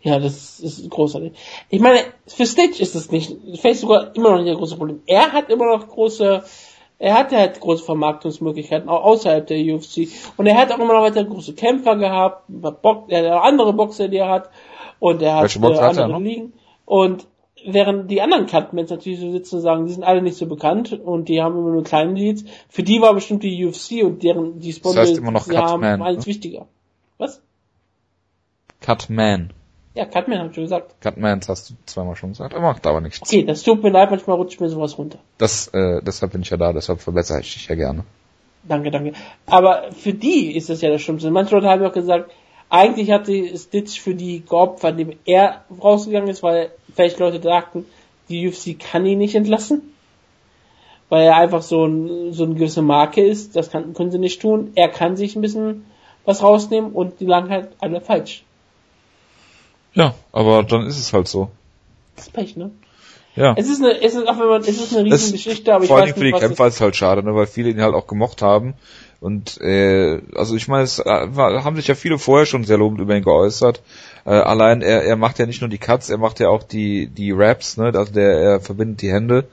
Ja, 0.00 0.18
das 0.18 0.58
ist 0.58 0.90
großartig. 0.90 1.32
Ich 1.70 1.80
meine, 1.80 2.00
für 2.26 2.44
Stitch 2.44 2.80
ist 2.80 2.96
es 2.96 3.12
nicht, 3.12 3.36
vielleicht 3.60 3.80
sogar 3.80 4.14
immer 4.16 4.32
noch 4.32 4.38
nicht 4.38 4.50
ein 4.50 4.56
großes 4.56 4.76
Problem. 4.76 5.00
Er 5.06 5.32
hat 5.32 5.48
immer 5.48 5.76
noch 5.76 5.86
große, 5.88 6.42
er 6.98 7.14
hat 7.14 7.30
halt 7.30 7.60
große 7.60 7.84
Vermarktungsmöglichkeiten, 7.84 8.88
auch 8.88 9.04
außerhalb 9.04 9.46
der 9.46 9.58
UFC. 9.58 10.08
Und 10.36 10.46
er 10.46 10.56
hat 10.56 10.72
auch 10.72 10.78
immer 10.78 10.94
noch 10.94 11.02
weiter 11.02 11.24
große 11.24 11.54
Kämpfer 11.54 11.94
gehabt, 11.96 12.44
Box, 12.48 13.12
er 13.12 13.24
hat 13.24 13.38
auch 13.38 13.44
andere 13.44 13.72
Boxer, 13.72 14.08
die 14.08 14.16
er 14.16 14.28
hat. 14.28 14.50
Und 14.98 15.22
er 15.22 15.36
hat 15.36 15.42
Welche 15.42 15.60
Boxer 15.60 15.82
äh, 15.82 15.84
hat 15.84 15.96
er 15.96 16.04
andere 16.04 16.20
noch? 16.20 16.26
Ligen. 16.26 16.52
Und 16.84 17.26
während 17.66 18.10
die 18.10 18.20
anderen 18.20 18.46
Cutmans 18.46 18.90
natürlich 18.90 19.20
so 19.20 19.30
sitzen 19.30 19.56
und 19.56 19.60
sagen, 19.62 19.86
die 19.86 19.92
sind 19.92 20.04
alle 20.04 20.22
nicht 20.22 20.36
so 20.36 20.46
bekannt 20.46 20.92
und 20.92 21.28
die 21.28 21.42
haben 21.42 21.56
immer 21.56 21.70
nur 21.70 21.84
kleine 21.84 22.14
Deals. 22.14 22.44
Für 22.68 22.82
die 22.82 23.00
war 23.00 23.14
bestimmt 23.14 23.42
die 23.42 23.64
UFC 23.64 24.04
und 24.04 24.22
deren, 24.22 24.60
die 24.60 24.72
Sponsor, 24.72 25.02
heißt 25.02 25.18
immer 25.18 25.30
noch 25.32 25.46
die 25.46 25.56
haben, 25.56 25.82
Cutman, 25.82 26.02
alles 26.02 26.26
ne? 26.26 26.26
wichtiger. 26.26 26.66
Was? 27.18 27.40
Cutman. 28.80 29.52
Ja, 29.94 30.06
Cutman 30.06 30.38
hab 30.38 30.48
ich 30.48 30.54
schon 30.54 30.64
gesagt. 30.64 31.00
Cutmans 31.02 31.48
hast 31.48 31.70
du 31.70 31.74
zweimal 31.84 32.16
schon 32.16 32.30
gesagt, 32.30 32.54
aber 32.54 32.62
macht 32.62 32.86
aber 32.86 33.00
nichts. 33.00 33.20
Okay, 33.22 33.44
das 33.44 33.62
tut 33.62 33.82
mir 33.82 33.90
leid, 33.90 34.10
manchmal 34.10 34.36
rutscht 34.36 34.60
mir 34.60 34.68
sowas 34.68 34.96
runter. 34.96 35.18
Das, 35.38 35.68
äh, 35.68 36.00
deshalb 36.02 36.32
bin 36.32 36.42
ich 36.42 36.50
ja 36.50 36.56
da, 36.56 36.72
deshalb 36.72 37.00
verbessere 37.00 37.40
ich 37.40 37.52
dich 37.52 37.68
ja 37.68 37.74
gerne. 37.74 38.04
Danke, 38.64 38.90
danke. 38.90 39.12
Aber 39.46 39.90
für 39.92 40.14
die 40.14 40.56
ist 40.56 40.70
das 40.70 40.80
ja 40.80 40.90
das 40.90 41.02
Schlimmste. 41.02 41.30
Manche 41.30 41.54
Leute 41.54 41.68
haben 41.68 41.82
ja 41.82 41.88
auch 41.88 41.94
gesagt, 41.94 42.30
eigentlich 42.72 43.10
hat 43.10 43.28
die 43.28 43.56
Stitch 43.56 44.00
für 44.00 44.14
die 44.14 44.40
geopfert, 44.40 44.98
indem 44.98 45.18
er 45.26 45.62
rausgegangen 45.82 46.30
ist, 46.30 46.42
weil 46.42 46.70
vielleicht 46.94 47.18
Leute 47.18 47.38
dachten, 47.38 47.84
die 48.30 48.48
UFC 48.48 48.78
kann 48.80 49.04
ihn 49.04 49.18
nicht 49.18 49.34
entlassen, 49.34 49.94
weil 51.10 51.26
er 51.26 51.36
einfach 51.36 51.60
so, 51.60 51.84
ein, 51.84 52.32
so 52.32 52.44
eine 52.44 52.54
gewisse 52.54 52.80
Marke 52.80 53.22
ist. 53.22 53.56
Das 53.56 53.70
kann, 53.70 53.92
können 53.92 54.10
sie 54.10 54.18
nicht 54.18 54.40
tun. 54.40 54.72
Er 54.74 54.88
kann 54.88 55.18
sich 55.18 55.36
ein 55.36 55.42
bisschen 55.42 55.84
was 56.24 56.42
rausnehmen 56.42 56.92
und 56.92 57.20
die 57.20 57.26
lagen 57.26 57.50
halt 57.50 57.68
alle 57.78 58.00
falsch. 58.00 58.42
Ja, 59.92 60.14
aber 60.32 60.62
dann 60.62 60.86
ist 60.86 60.98
es 60.98 61.12
halt 61.12 61.28
so. 61.28 61.50
Das 62.16 62.28
ist 62.28 62.32
Pech, 62.32 62.56
ne? 62.56 62.70
Ja. 63.36 63.54
Es 63.54 63.68
ist 63.68 63.82
eine, 63.82 64.00
es 64.00 64.14
ist 64.14 64.26
auch 64.26 64.38
wenn 64.38 64.48
man, 64.48 64.62
es 64.62 64.68
ist 64.68 64.96
eine 64.96 65.04
riesen 65.04 65.32
Geschichte, 65.32 65.74
aber 65.74 65.84
ich 65.84 65.88
vor 65.88 65.98
weiß 65.98 66.04
allem 66.04 66.14
für 66.14 66.24
die 66.24 66.32
nicht, 66.32 66.40
Kämpfer 66.40 66.66
ist 66.68 66.74
es 66.76 66.80
halt 66.80 66.96
schade, 66.96 67.22
ne, 67.22 67.34
weil 67.34 67.46
viele 67.46 67.68
ihn 67.68 67.82
halt 67.82 67.94
auch 67.94 68.06
gemocht 68.06 68.40
haben. 68.40 68.74
Und 69.22 69.60
äh, 69.60 70.20
also 70.34 70.56
ich 70.56 70.66
meine, 70.66 70.82
es 70.82 70.98
äh, 70.98 71.04
war, 71.04 71.62
haben 71.62 71.76
sich 71.76 71.86
ja 71.86 71.94
viele 71.94 72.18
vorher 72.18 72.44
schon 72.44 72.64
sehr 72.64 72.76
lobend 72.76 73.00
über 73.00 73.16
ihn 73.16 73.22
geäußert. 73.22 73.80
Äh, 74.24 74.30
allein 74.30 74.82
er, 74.82 75.04
er 75.04 75.14
macht 75.14 75.38
ja 75.38 75.46
nicht 75.46 75.60
nur 75.60 75.70
die 75.70 75.78
Cuts, 75.78 76.10
er 76.10 76.18
macht 76.18 76.40
ja 76.40 76.48
auch 76.48 76.64
die 76.64 77.06
die 77.06 77.30
Raps, 77.30 77.76
ne, 77.76 77.92
also 77.94 78.12
der 78.12 78.32
er 78.32 78.60
verbindet 78.60 79.00
die 79.00 79.12
Hände. 79.12 79.46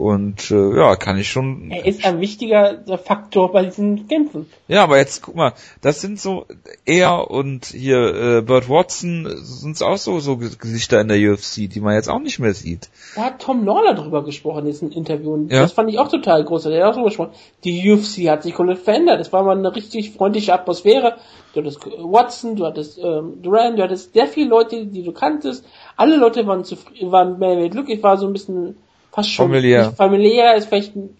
Und 0.00 0.50
äh, 0.50 0.78
ja, 0.78 0.96
kann 0.96 1.18
ich 1.18 1.28
schon. 1.28 1.70
Er 1.70 1.84
ist 1.84 2.06
ein 2.06 2.22
wichtiger 2.22 2.82
Faktor 3.04 3.52
bei 3.52 3.64
diesen 3.64 4.08
Kämpfen. 4.08 4.46
Ja, 4.66 4.82
aber 4.82 4.96
jetzt 4.96 5.20
guck 5.20 5.34
mal, 5.34 5.52
das 5.82 6.00
sind 6.00 6.18
so 6.18 6.46
er 6.86 7.30
und 7.30 7.66
hier 7.66 8.38
äh, 8.38 8.40
Burt 8.40 8.70
Watson 8.70 9.28
sind 9.42 9.82
auch 9.82 9.98
so 9.98 10.18
so 10.18 10.38
Gesichter 10.38 11.02
in 11.02 11.08
der 11.08 11.18
UFC, 11.18 11.68
die 11.68 11.80
man 11.80 11.96
jetzt 11.96 12.08
auch 12.08 12.18
nicht 12.18 12.38
mehr 12.38 12.54
sieht. 12.54 12.88
Da 13.14 13.24
hat 13.24 13.42
Tom 13.42 13.66
Lawler 13.66 13.92
drüber 13.92 14.24
gesprochen 14.24 14.60
in 14.60 14.66
diesem 14.72 14.90
Interview. 14.90 15.34
Und 15.34 15.52
Ja. 15.52 15.60
Das 15.60 15.72
fand 15.72 15.90
ich 15.90 15.98
auch 15.98 16.08
total 16.08 16.44
großartig. 16.44 16.78
Er 16.78 16.86
hat 16.86 16.92
auch 16.92 16.96
drüber 16.96 17.10
gesprochen. 17.10 17.34
Die 17.64 17.92
UFC 17.92 18.30
hat 18.30 18.42
sich 18.42 18.54
komplett 18.54 18.78
verändert. 18.78 19.20
Es 19.20 19.34
war 19.34 19.42
mal 19.42 19.58
eine 19.58 19.76
richtig 19.76 20.12
freundliche 20.12 20.54
Atmosphäre. 20.54 21.16
Du 21.52 21.60
hattest 21.60 21.84
Watson, 21.84 22.56
du 22.56 22.64
hattest 22.64 22.98
ähm, 22.98 23.42
Duran, 23.42 23.76
du 23.76 23.82
hattest 23.82 24.14
sehr 24.14 24.26
viele 24.26 24.48
Leute, 24.48 24.86
die 24.86 25.02
du 25.02 25.12
kanntest. 25.12 25.66
Alle 25.98 26.16
Leute 26.16 26.46
waren 26.46 26.64
zufrieden, 26.64 27.12
waren 27.12 27.38
mehr 27.38 27.50
oder 27.50 27.58
weniger 27.58 27.74
glücklich, 27.74 28.02
war 28.02 28.16
so 28.16 28.26
ein 28.26 28.32
bisschen 28.32 28.76
fast 29.12 29.30
schon 29.30 29.48
Familiär. 29.48 29.86
nicht 29.86 29.96
familiär, 29.96 30.54
ist 30.56 30.66
vielleicht 30.66 30.96
ein 30.96 31.16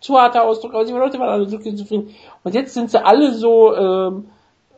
zu 0.00 0.18
harter 0.18 0.44
Ausdruck, 0.44 0.74
aber 0.74 0.84
die 0.84 0.92
Leute 0.92 1.18
waren 1.18 1.28
alle 1.28 1.46
glücklich 1.46 1.72
und 1.72 1.78
zufrieden. 1.78 2.14
Und 2.42 2.54
jetzt 2.54 2.74
sind 2.74 2.90
sie 2.90 3.04
alle 3.04 3.32
so, 3.32 3.74
ähm, 3.74 4.26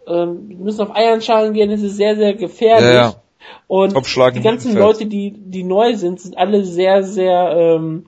ähm, 0.07 0.49
müssen 0.59 0.82
auf 0.82 0.95
Eiernschalen 0.95 1.55
gehen, 1.55 1.70
das 1.70 1.81
ist 1.81 1.97
sehr, 1.97 2.15
sehr 2.15 2.35
gefährlich. 2.35 2.89
Ja, 2.89 2.95
ja. 2.95 3.15
Und 3.66 3.95
die 4.35 4.41
ganzen. 4.41 4.77
Leute, 4.77 5.07
die, 5.07 5.32
die 5.32 5.65
neu 5.65 5.97
sind, 5.97 6.20
sind 6.20 6.36
alle 6.36 6.65
sehr, 6.65 7.03
sehr 7.03 7.55
ähm, 7.57 8.07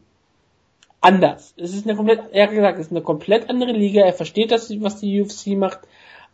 anders. 1.00 1.54
Es 1.56 1.74
ist 1.74 1.86
eine 1.86 1.96
komplett, 1.96 2.20
er 2.32 2.44
hat 2.44 2.54
gesagt, 2.54 2.78
es 2.78 2.86
ist 2.86 2.92
eine 2.92 3.02
komplett 3.02 3.48
andere 3.50 3.72
Liga. 3.72 4.02
Er 4.02 4.12
versteht 4.12 4.50
das, 4.50 4.70
was 4.80 5.00
die 5.00 5.20
UFC 5.20 5.48
macht, 5.48 5.80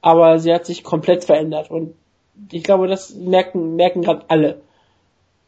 aber 0.01 0.39
sie 0.39 0.53
hat 0.53 0.67
sich 0.67 0.83
komplett 0.85 1.25
verändert. 1.25 1.71
Und 1.71 1.95
ich 2.51 2.63
glaube, 2.63 2.89
das 2.89 3.15
merken, 3.15 3.77
merken 3.77 4.03
gerade 4.03 4.25
alle. 4.29 4.61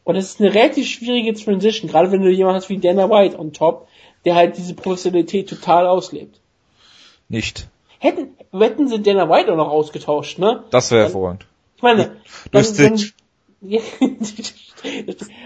Und 0.04 0.16
es 0.16 0.26
ist 0.26 0.40
eine 0.40 0.54
relativ 0.54 0.86
schwierige 0.86 1.34
Transition, 1.34 1.90
gerade 1.90 2.12
wenn 2.12 2.22
du 2.22 2.30
jemanden 2.30 2.56
hast 2.56 2.68
wie 2.68 2.78
Dana 2.78 3.08
White 3.08 3.38
on 3.38 3.52
top, 3.52 3.88
der 4.24 4.34
halt 4.34 4.56
diese 4.56 4.74
Professionalität 4.74 5.48
total 5.48 5.86
auslebt. 5.86 6.40
Nicht. 7.28 7.68
Hätten, 7.98 8.36
hätten 8.52 8.88
sie 8.88 9.02
Dana 9.02 9.28
White 9.30 9.50
auch 9.52 9.56
noch 9.56 9.70
ausgetauscht, 9.70 10.38
ne? 10.38 10.64
Das 10.70 10.90
wäre 10.90 11.04
hervorragend. 11.04 11.46
Ich 11.76 11.82
meine, 11.82 12.16
Durch 12.52 12.66
Stitch. 12.66 13.14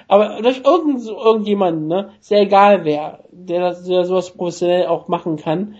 Aber 0.08 0.42
durch 0.42 0.62
irgend, 0.64 1.06
irgendjemanden, 1.06 1.86
ne, 1.86 2.12
ist 2.20 2.32
ja 2.32 2.40
egal 2.40 2.84
wer, 2.84 3.24
der, 3.30 3.60
das, 3.60 3.84
der 3.84 4.04
sowas 4.04 4.32
professionell 4.32 4.86
auch 4.86 5.06
machen 5.06 5.36
kann, 5.36 5.76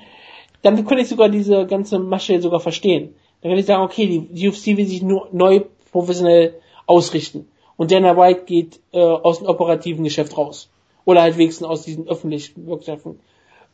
dann 0.63 0.77
könnte 0.87 1.03
ich 1.03 1.09
sogar 1.09 1.29
diese 1.29 1.67
ganze 1.67 1.99
Masche 1.99 2.41
sogar 2.41 2.61
verstehen. 2.61 3.17
Dann 3.41 3.51
könnte 3.51 3.61
ich 3.61 3.67
sagen, 3.67 3.83
okay, 3.83 4.07
die, 4.07 4.21
die 4.21 4.49
UFC 4.49 4.77
will 4.77 4.87
sich 4.87 5.03
nur 5.03 5.29
neu 5.33 5.63
professionell 5.91 6.55
ausrichten. 6.87 7.49
Und 7.79 7.93
Dana 7.93 8.17
White 8.17 8.43
geht 8.45 8.81
äh, 8.93 8.99
aus 8.99 9.39
dem 9.39 9.47
operativen 9.47 10.03
Geschäft 10.03 10.37
raus. 10.37 10.69
Oder 11.05 11.23
halt 11.23 11.39
wenigstens 11.39 11.67
aus 11.67 11.83
diesen 11.83 12.09
öffentlichen 12.09 12.67
Wirkschaften, 12.67 13.21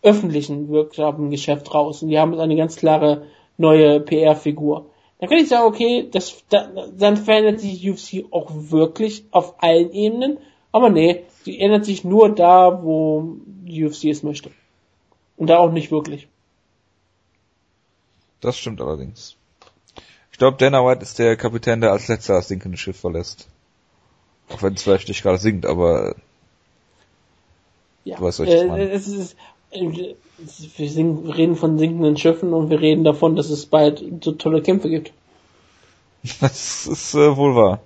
öffentlichen 0.02 0.68
Wirkschaften 0.68 1.30
Geschäft 1.30 1.74
raus. 1.74 2.02
Und 2.02 2.10
die 2.10 2.18
haben 2.18 2.38
eine 2.38 2.54
ganz 2.54 2.76
klare 2.76 3.26
neue 3.56 4.00
PR-Figur. 4.00 4.90
Dann 5.18 5.28
kann 5.30 5.38
ich 5.38 5.48
sagen, 5.48 5.66
okay, 5.66 6.06
das, 6.12 6.44
da, 6.50 6.68
dann 6.96 7.16
verändert 7.16 7.60
sich 7.60 7.80
die 7.80 7.90
UFC 7.90 8.26
auch 8.30 8.50
wirklich 8.52 9.24
auf 9.30 9.54
allen 9.62 9.90
Ebenen. 9.92 10.36
Aber 10.70 10.90
nee, 10.90 11.24
die 11.46 11.58
ändert 11.58 11.86
sich 11.86 12.04
nur 12.04 12.34
da, 12.34 12.82
wo 12.84 13.36
die 13.46 13.86
UFC 13.86 14.04
es 14.04 14.22
möchte. 14.22 14.50
Und 15.38 15.48
da 15.48 15.58
auch 15.58 15.72
nicht 15.72 15.90
wirklich. 15.90 16.28
Das 18.42 18.58
stimmt 18.58 18.82
allerdings. 18.82 19.36
Ich 20.30 20.36
glaube, 20.36 20.58
Dana 20.58 20.84
White 20.84 21.02
ist 21.02 21.18
der 21.18 21.36
Kapitän, 21.38 21.80
der 21.80 21.92
als 21.92 22.08
letzter 22.08 22.34
das 22.34 22.48
sinkende 22.48 22.76
Schiff 22.76 23.00
verlässt. 23.00 23.48
Auch 24.50 24.62
wenn 24.62 24.74
es 24.74 24.82
vielleicht 24.82 25.08
nicht 25.08 25.22
gerade 25.22 25.38
sinkt, 25.38 25.66
aber 25.66 26.14
Ja, 28.04 28.16
Du 28.16 28.24
weißt, 28.24 28.40
was 28.40 28.48
ich 28.48 28.54
äh, 28.54 28.66
meine. 28.66 28.90
es 28.90 29.08
ist, 29.08 29.36
äh, 29.70 30.14
wir, 30.76 30.90
singen, 30.90 31.26
wir 31.26 31.36
reden 31.36 31.56
von 31.56 31.78
sinkenden 31.78 32.16
Schiffen 32.16 32.52
und 32.52 32.70
wir 32.70 32.80
reden 32.80 33.04
davon, 33.04 33.36
dass 33.36 33.50
es 33.50 33.66
bald 33.66 34.04
so 34.22 34.32
tolle 34.32 34.62
Kämpfe 34.62 34.90
gibt. 34.90 35.12
das 36.40 36.86
ist 36.86 37.14
äh, 37.14 37.36
wohl 37.36 37.54
wahr. 37.54 37.80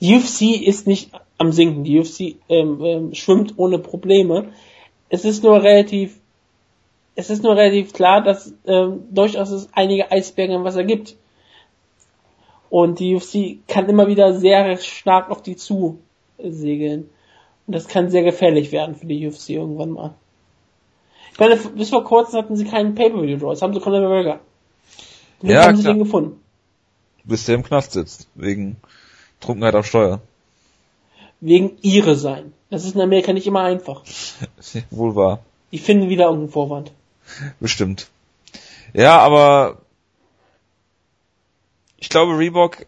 Die 0.00 0.14
UFC 0.16 0.62
ist 0.66 0.86
nicht 0.86 1.10
am 1.38 1.52
Sinken. 1.52 1.84
Die 1.84 1.98
UFC 1.98 2.36
ähm, 2.48 2.84
ähm, 2.84 3.14
schwimmt 3.14 3.54
ohne 3.56 3.78
Probleme. 3.78 4.52
Es 5.08 5.24
ist 5.24 5.42
nur 5.42 5.62
relativ, 5.62 6.18
es 7.14 7.30
ist 7.30 7.42
nur 7.42 7.56
relativ 7.56 7.92
klar, 7.92 8.22
dass 8.22 8.52
ähm, 8.66 9.04
durchaus 9.10 9.50
es 9.50 9.68
einige 9.72 10.10
Eisberge 10.10 10.54
im 10.54 10.64
Wasser 10.64 10.84
gibt. 10.84 11.16
Und 12.70 12.98
die 12.98 13.14
UFC 13.14 13.58
kann 13.68 13.88
immer 13.88 14.08
wieder 14.08 14.34
sehr 14.34 14.76
stark 14.78 15.30
auf 15.30 15.42
die 15.42 15.56
zu 15.56 15.98
segeln. 16.38 17.08
Und 17.66 17.74
das 17.74 17.88
kann 17.88 18.10
sehr 18.10 18.22
gefährlich 18.22 18.72
werden 18.72 18.94
für 18.94 19.06
die 19.06 19.26
UFC 19.26 19.50
irgendwann 19.50 19.90
mal. 19.90 20.14
Ich 21.32 21.38
meine, 21.38 21.56
bis 21.56 21.90
vor 21.90 22.04
kurzem 22.04 22.38
hatten 22.38 22.56
sie 22.56 22.64
keinen 22.64 22.94
Pay-Per-View-Draw. 22.94 23.50
Jetzt 23.50 23.62
haben 23.62 23.74
sie 23.74 23.80
Conor 23.80 24.00
McGregor. 24.00 24.40
Wie 25.42 25.52
Ja, 25.52 25.66
haben 25.66 25.76
sie 25.76 25.82
klar. 25.82 25.94
den 25.94 25.98
gefunden? 26.02 26.40
Bis 27.24 27.44
der 27.44 27.56
im 27.56 27.62
Knast 27.62 27.92
sitzt. 27.92 28.28
Wegen 28.34 28.76
Trunkenheit 29.40 29.74
auf 29.74 29.86
Steuer. 29.86 30.20
Wegen 31.40 31.76
ihre 31.82 32.14
sein. 32.16 32.52
Das 32.70 32.84
ist 32.84 32.94
in 32.94 33.00
Amerika 33.00 33.32
nicht 33.32 33.46
immer 33.46 33.62
einfach. 33.62 34.02
wohl 34.90 35.14
wahr. 35.14 35.40
Die 35.72 35.78
finden 35.78 36.08
wieder 36.08 36.24
irgendeinen 36.24 36.52
Vorwand. 36.52 36.92
Bestimmt. 37.60 38.08
Ja, 38.94 39.18
aber 39.18 39.78
ich 42.06 42.10
glaube, 42.10 42.38
Reebok 42.38 42.86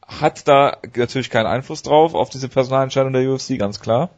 hat 0.00 0.48
da 0.48 0.78
natürlich 0.96 1.28
keinen 1.28 1.44
Einfluss 1.44 1.82
drauf, 1.82 2.14
auf 2.14 2.30
diese 2.30 2.48
Personalentscheidung 2.48 3.12
der 3.12 3.30
UFC, 3.30 3.58
ganz 3.58 3.80
klar. 3.80 4.08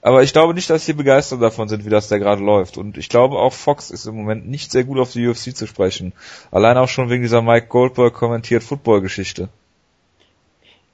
Aber 0.00 0.22
ich 0.22 0.32
glaube 0.32 0.54
nicht, 0.54 0.70
dass 0.70 0.86
sie 0.86 0.92
begeistert 0.92 1.42
davon 1.42 1.68
sind, 1.68 1.84
wie 1.84 1.90
das 1.90 2.06
da 2.06 2.18
gerade 2.18 2.40
läuft. 2.40 2.78
Und 2.78 2.96
ich 2.96 3.08
glaube 3.08 3.40
auch 3.40 3.52
Fox 3.52 3.90
ist 3.90 4.06
im 4.06 4.14
Moment 4.14 4.48
nicht 4.48 4.70
sehr 4.70 4.84
gut 4.84 5.00
auf 5.00 5.10
die 5.10 5.26
UFC 5.26 5.56
zu 5.56 5.66
sprechen. 5.66 6.12
Allein 6.52 6.78
auch 6.78 6.88
schon 6.88 7.10
wegen 7.10 7.22
dieser 7.22 7.42
Mike 7.42 7.66
Goldberg 7.66 8.14
kommentiert 8.14 8.62
Football-Geschichte. 8.62 9.48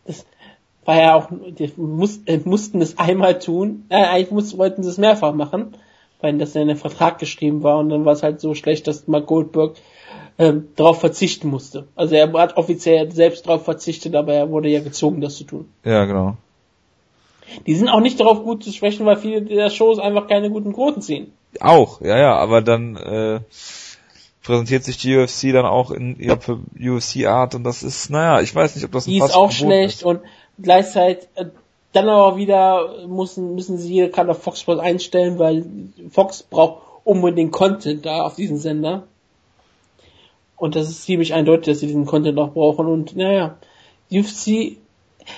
Das 0.07 0.25
war 0.87 0.97
ja 0.97 1.15
auch, 1.17 1.29
die 1.31 1.71
muss, 1.77 2.21
äh, 2.25 2.41
mussten 2.47 2.81
es 2.81 2.97
einmal 2.97 3.39
tun. 3.39 3.85
Äh, 3.91 3.97
eigentlich 3.97 4.31
mussten, 4.31 4.57
wollten 4.57 4.83
sie 4.83 4.89
es 4.89 4.97
mehrfach 4.97 5.35
machen, 5.35 5.77
weil 6.23 6.39
das 6.39 6.55
ja 6.55 6.63
in 6.63 6.69
den 6.69 6.79
Vertrag 6.79 7.19
geschrieben 7.19 7.63
war 7.63 7.77
und 7.77 7.91
dann 7.91 8.07
war 8.07 8.15
es 8.15 8.23
halt 8.23 8.41
so 8.41 8.55
schlecht, 8.55 8.87
dass 8.87 9.07
Mark 9.07 9.27
Goldberg 9.27 9.77
ähm, 10.39 10.69
darauf 10.77 11.01
verzichten 11.01 11.49
musste. 11.49 11.87
Also 11.97 12.15
er 12.15 12.33
hat 12.33 12.57
offiziell 12.57 13.11
selbst 13.13 13.47
darauf 13.47 13.65
verzichtet, 13.65 14.15
aber 14.15 14.35
er 14.35 14.51
wurde 14.51 14.69
ja 14.69 14.81
gezwungen, 14.81 15.21
das 15.21 15.37
zu 15.37 15.45
tun. 15.45 15.69
Ja, 15.85 16.05
genau. 16.05 16.37
Die 17.67 17.75
sind 17.75 17.89
auch 17.89 18.01
nicht 18.01 18.21
darauf 18.21 18.43
gut 18.43 18.65
zu 18.65 18.73
sprechen, 18.73 19.07
weil 19.07 19.17
viele 19.17 19.43
der 19.43 19.71
Shows 19.71 19.99
einfach 19.99 20.27
keine 20.27 20.51
guten 20.51 20.73
Quoten 20.73 21.01
ziehen. 21.01 21.33
Auch, 21.61 22.01
ja, 22.01 22.19
ja, 22.19 22.37
aber 22.37 22.61
dann 22.61 22.97
äh, 22.97 23.41
präsentiert 24.43 24.85
sich 24.85 24.99
die 24.99 25.17
UFC 25.17 25.53
dann 25.53 25.65
auch 25.65 25.91
in 25.91 26.19
ihrer 26.19 26.39
UFC-Art 26.79 27.55
und 27.55 27.65
das 27.65 27.83
ist, 27.83 28.11
naja, 28.11 28.41
ich 28.43 28.55
weiß 28.55 28.75
nicht, 28.75 28.85
ob 28.85 28.93
das 28.93 29.07
ein 29.07 29.11
Die 29.11 29.19
ist 29.19 29.35
auch 29.35 29.51
schlecht 29.51 29.99
ist. 29.99 30.05
und 30.05 30.21
gleichzeitig 30.59 31.29
äh, 31.37 31.47
dann 31.93 32.09
aber 32.09 32.37
wieder 32.37 33.07
müssen, 33.07 33.55
müssen 33.55 33.79
sie 33.79 33.93
hier 33.93 34.11
gerade 34.11 34.33
auf 34.33 34.43
Fox 34.43 34.61
Sports 34.61 34.83
einstellen, 34.83 35.39
weil 35.39 35.65
Fox 36.11 36.43
braucht 36.43 36.83
unbedingt 37.05 37.53
Content 37.53 38.05
da 38.05 38.23
auf 38.23 38.35
diesem 38.35 38.59
Sender. 38.59 39.05
Und 40.57 40.75
das 40.75 40.89
ist 40.89 41.05
ziemlich 41.05 41.35
eindeutig, 41.35 41.67
dass 41.67 41.81
sie 41.81 41.87
diesen 41.87 42.07
Content 42.07 42.39
auch 42.39 42.53
brauchen. 42.53 42.87
Und 42.87 43.17
naja, 43.17 43.57
UFC, 44.11 44.77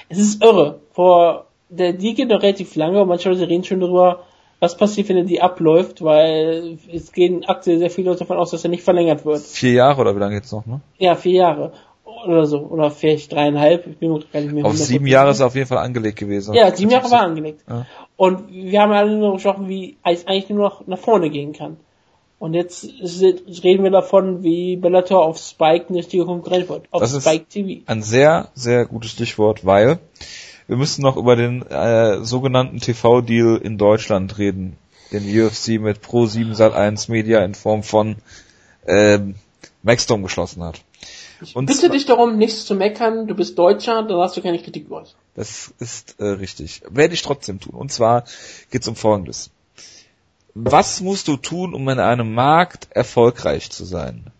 es 0.08 0.18
ist 0.18 0.42
irre. 0.42 0.80
Vor 0.92 1.46
der 1.68 1.92
die 1.92 2.14
geht 2.14 2.28
noch 2.28 2.42
relativ 2.42 2.76
lange 2.76 3.02
und 3.02 3.08
manche 3.08 3.28
Leute 3.28 3.48
reden 3.48 3.64
schon 3.64 3.80
darüber, 3.80 4.24
was 4.60 4.76
passiert, 4.76 5.08
wenn 5.08 5.26
die 5.26 5.40
abläuft, 5.40 6.02
weil 6.02 6.78
es 6.92 7.12
gehen 7.12 7.44
aktuell 7.46 7.78
sehr 7.78 7.90
viele 7.90 8.08
Leute 8.10 8.20
davon 8.20 8.38
aus, 8.38 8.50
dass 8.50 8.64
er 8.64 8.70
nicht 8.70 8.82
verlängert 8.82 9.24
wird. 9.24 9.40
Vier 9.40 9.72
Jahre 9.72 10.00
oder 10.00 10.16
wie 10.16 10.20
lange 10.20 10.36
geht's 10.36 10.50
noch, 10.50 10.66
ne? 10.66 10.80
Ja, 10.98 11.14
vier 11.14 11.32
Jahre. 11.32 11.72
Oder 12.26 12.46
so. 12.46 12.58
Oder 12.60 12.90
vielleicht 12.90 13.32
dreieinhalb. 13.32 13.86
Ich 13.86 13.98
bin 13.98 14.12
mir 14.12 14.20
gar 14.32 14.40
nicht 14.40 14.52
mehr 14.52 14.64
Auf 14.64 14.76
sieben 14.76 15.04
100% 15.04 15.08
Jahre 15.08 15.30
ist 15.30 15.40
er 15.40 15.46
auf 15.46 15.54
jeden 15.54 15.68
Fall 15.68 15.78
angelegt 15.78 16.18
gewesen. 16.18 16.54
ja, 16.54 16.74
sieben 16.74 16.90
Jahre 16.90 17.10
war 17.10 17.20
angelegt. 17.20 17.62
Ja. 17.68 17.86
Und 18.16 18.50
wir 18.50 18.80
haben 18.80 18.92
alle 18.92 19.16
nur 19.16 19.34
gesprochen, 19.34 19.68
wie 19.68 19.96
es 20.02 20.26
eigentlich 20.26 20.48
nur 20.48 20.58
noch 20.58 20.86
nach 20.88 20.98
vorne 20.98 21.30
gehen 21.30 21.52
kann. 21.52 21.76
Und 22.38 22.54
jetzt 22.54 22.84
reden 23.64 23.82
wir 23.82 23.90
davon, 23.90 24.42
wie 24.44 24.76
Bellator 24.76 25.24
auf 25.24 25.38
Spike 25.38 25.86
eine 25.88 25.98
richtige 25.98 26.24
Konkurrent 26.24 26.68
wird. 26.68 26.86
Auf 26.92 27.00
Das 27.00 27.12
ist- 27.12 27.24
Spike 27.24 27.46
TV. 27.48 27.82
Ein 27.86 28.02
sehr, 28.02 28.48
sehr 28.54 28.86
gutes 28.86 29.10
Stichwort, 29.10 29.66
weil 29.66 29.98
wir 30.68 30.76
müssen 30.76 31.02
noch 31.02 31.16
über 31.16 31.34
den 31.34 31.62
äh, 31.62 32.22
sogenannten 32.24 32.78
TV-Deal 32.78 33.56
in 33.56 33.76
Deutschland 33.78 34.38
reden, 34.38 34.76
den 35.10 35.24
UFC 35.24 35.80
mit 35.80 35.98
Pro7 35.98 36.54
Sat1 36.54 37.10
Media 37.10 37.42
in 37.44 37.54
Form 37.54 37.82
von 37.82 38.16
ähm, 38.86 39.34
Maxdome 39.82 40.22
geschlossen 40.24 40.62
hat. 40.62 40.80
Ich 41.40 41.56
Und 41.56 41.66
bitte 41.66 41.88
dich 41.88 42.04
darum, 42.06 42.36
nichts 42.36 42.66
zu 42.66 42.74
meckern. 42.74 43.26
Du 43.26 43.34
bist 43.34 43.58
Deutscher, 43.58 44.02
da 44.02 44.18
hast 44.20 44.36
du 44.36 44.42
keine 44.42 44.58
Kritik 44.60 44.90
äußern. 44.90 45.14
Das 45.34 45.72
ist 45.78 46.16
äh, 46.18 46.24
richtig. 46.24 46.82
Werde 46.90 47.14
ich 47.14 47.22
trotzdem 47.22 47.60
tun. 47.60 47.74
Und 47.74 47.90
zwar 47.92 48.24
geht 48.70 48.82
es 48.82 48.88
um 48.88 48.96
Folgendes. 48.96 49.50
Was 50.54 51.00
musst 51.00 51.28
du 51.28 51.36
tun, 51.36 51.74
um 51.74 51.88
in 51.88 52.00
einem 52.00 52.34
Markt 52.34 52.88
erfolgreich 52.90 53.70
zu 53.70 53.84
sein? 53.84 54.30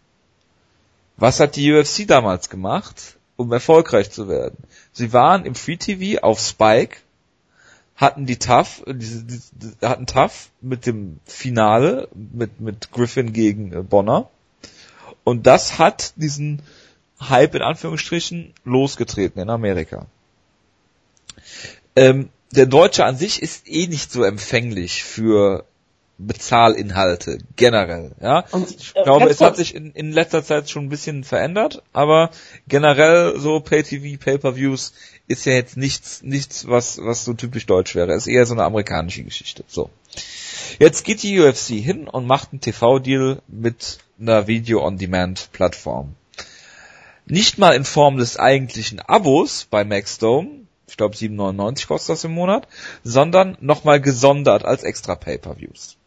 Was 1.16 1.40
hat 1.40 1.56
die 1.56 1.72
UFC 1.72 2.06
damals 2.06 2.48
gemacht, 2.48 3.16
um 3.36 3.52
erfolgreich 3.52 4.10
zu 4.10 4.28
werden? 4.28 4.56
Sie 4.92 5.12
waren 5.12 5.44
im 5.44 5.54
Free 5.54 5.76
TV 5.76 6.22
auf 6.22 6.40
Spike, 6.40 6.98
hatten 7.96 8.26
die 8.26 8.38
Tough, 8.38 8.82
die, 8.86 9.26
die, 9.26 9.40
die, 9.52 9.86
hatten 9.86 10.06
Tough 10.06 10.50
mit 10.60 10.86
dem 10.86 11.18
Finale 11.24 12.08
mit 12.14 12.60
mit 12.60 12.92
Griffin 12.92 13.32
gegen 13.32 13.72
äh, 13.72 13.82
Bonner 13.82 14.30
und 15.24 15.46
das 15.46 15.78
hat 15.78 16.12
diesen 16.14 16.62
Hype 17.20 17.56
in 17.56 17.62
Anführungsstrichen 17.62 18.54
losgetreten 18.64 19.42
in 19.42 19.50
Amerika. 19.50 20.06
Ähm, 21.96 22.28
der 22.52 22.66
Deutsche 22.66 23.04
an 23.04 23.16
sich 23.16 23.42
ist 23.42 23.68
eh 23.68 23.88
nicht 23.88 24.12
so 24.12 24.22
empfänglich 24.22 25.02
für 25.02 25.64
Bezahlinhalte 26.18 27.38
generell. 27.54 28.10
Ja, 28.20 28.44
und, 28.50 28.68
ich 28.68 28.96
äh, 28.96 29.04
glaube, 29.04 29.28
es 29.28 29.40
hat 29.40 29.56
sich 29.56 29.74
in, 29.74 29.92
in 29.92 30.12
letzter 30.12 30.42
Zeit 30.44 30.68
schon 30.68 30.86
ein 30.86 30.88
bisschen 30.88 31.22
verändert, 31.22 31.82
aber 31.92 32.30
generell 32.66 33.38
so 33.38 33.60
Pay-TV, 33.60 34.18
Pay-per-Views 34.22 34.92
ist 35.28 35.46
ja 35.46 35.52
jetzt 35.52 35.76
nichts, 35.76 36.22
nichts, 36.22 36.66
was 36.66 36.98
was 37.00 37.24
so 37.24 37.34
typisch 37.34 37.66
deutsch 37.66 37.94
wäre. 37.94 38.12
Es 38.12 38.26
ist 38.26 38.32
eher 38.32 38.46
so 38.46 38.54
eine 38.54 38.64
amerikanische 38.64 39.22
Geschichte. 39.22 39.62
So, 39.68 39.90
jetzt 40.80 41.04
geht 41.04 41.22
die 41.22 41.38
UFC 41.38 41.68
hin 41.74 42.08
und 42.08 42.26
macht 42.26 42.52
einen 42.52 42.60
TV-Deal 42.60 43.40
mit 43.46 43.98
einer 44.20 44.48
Video-on-Demand-Plattform. 44.48 46.16
Nicht 47.26 47.58
mal 47.58 47.76
in 47.76 47.84
Form 47.84 48.16
des 48.16 48.38
eigentlichen 48.38 49.00
Abos 49.00 49.68
bei 49.70 49.84
Maxdome, 49.84 50.48
ich 50.88 50.96
glaube 50.96 51.14
7,99 51.14 51.86
kostet 51.86 52.14
das 52.14 52.24
im 52.24 52.32
Monat, 52.32 52.66
sondern 53.04 53.56
nochmal 53.60 54.00
gesondert 54.00 54.64
als 54.64 54.82
extra 54.82 55.14
Pay-per-Views. 55.14 55.97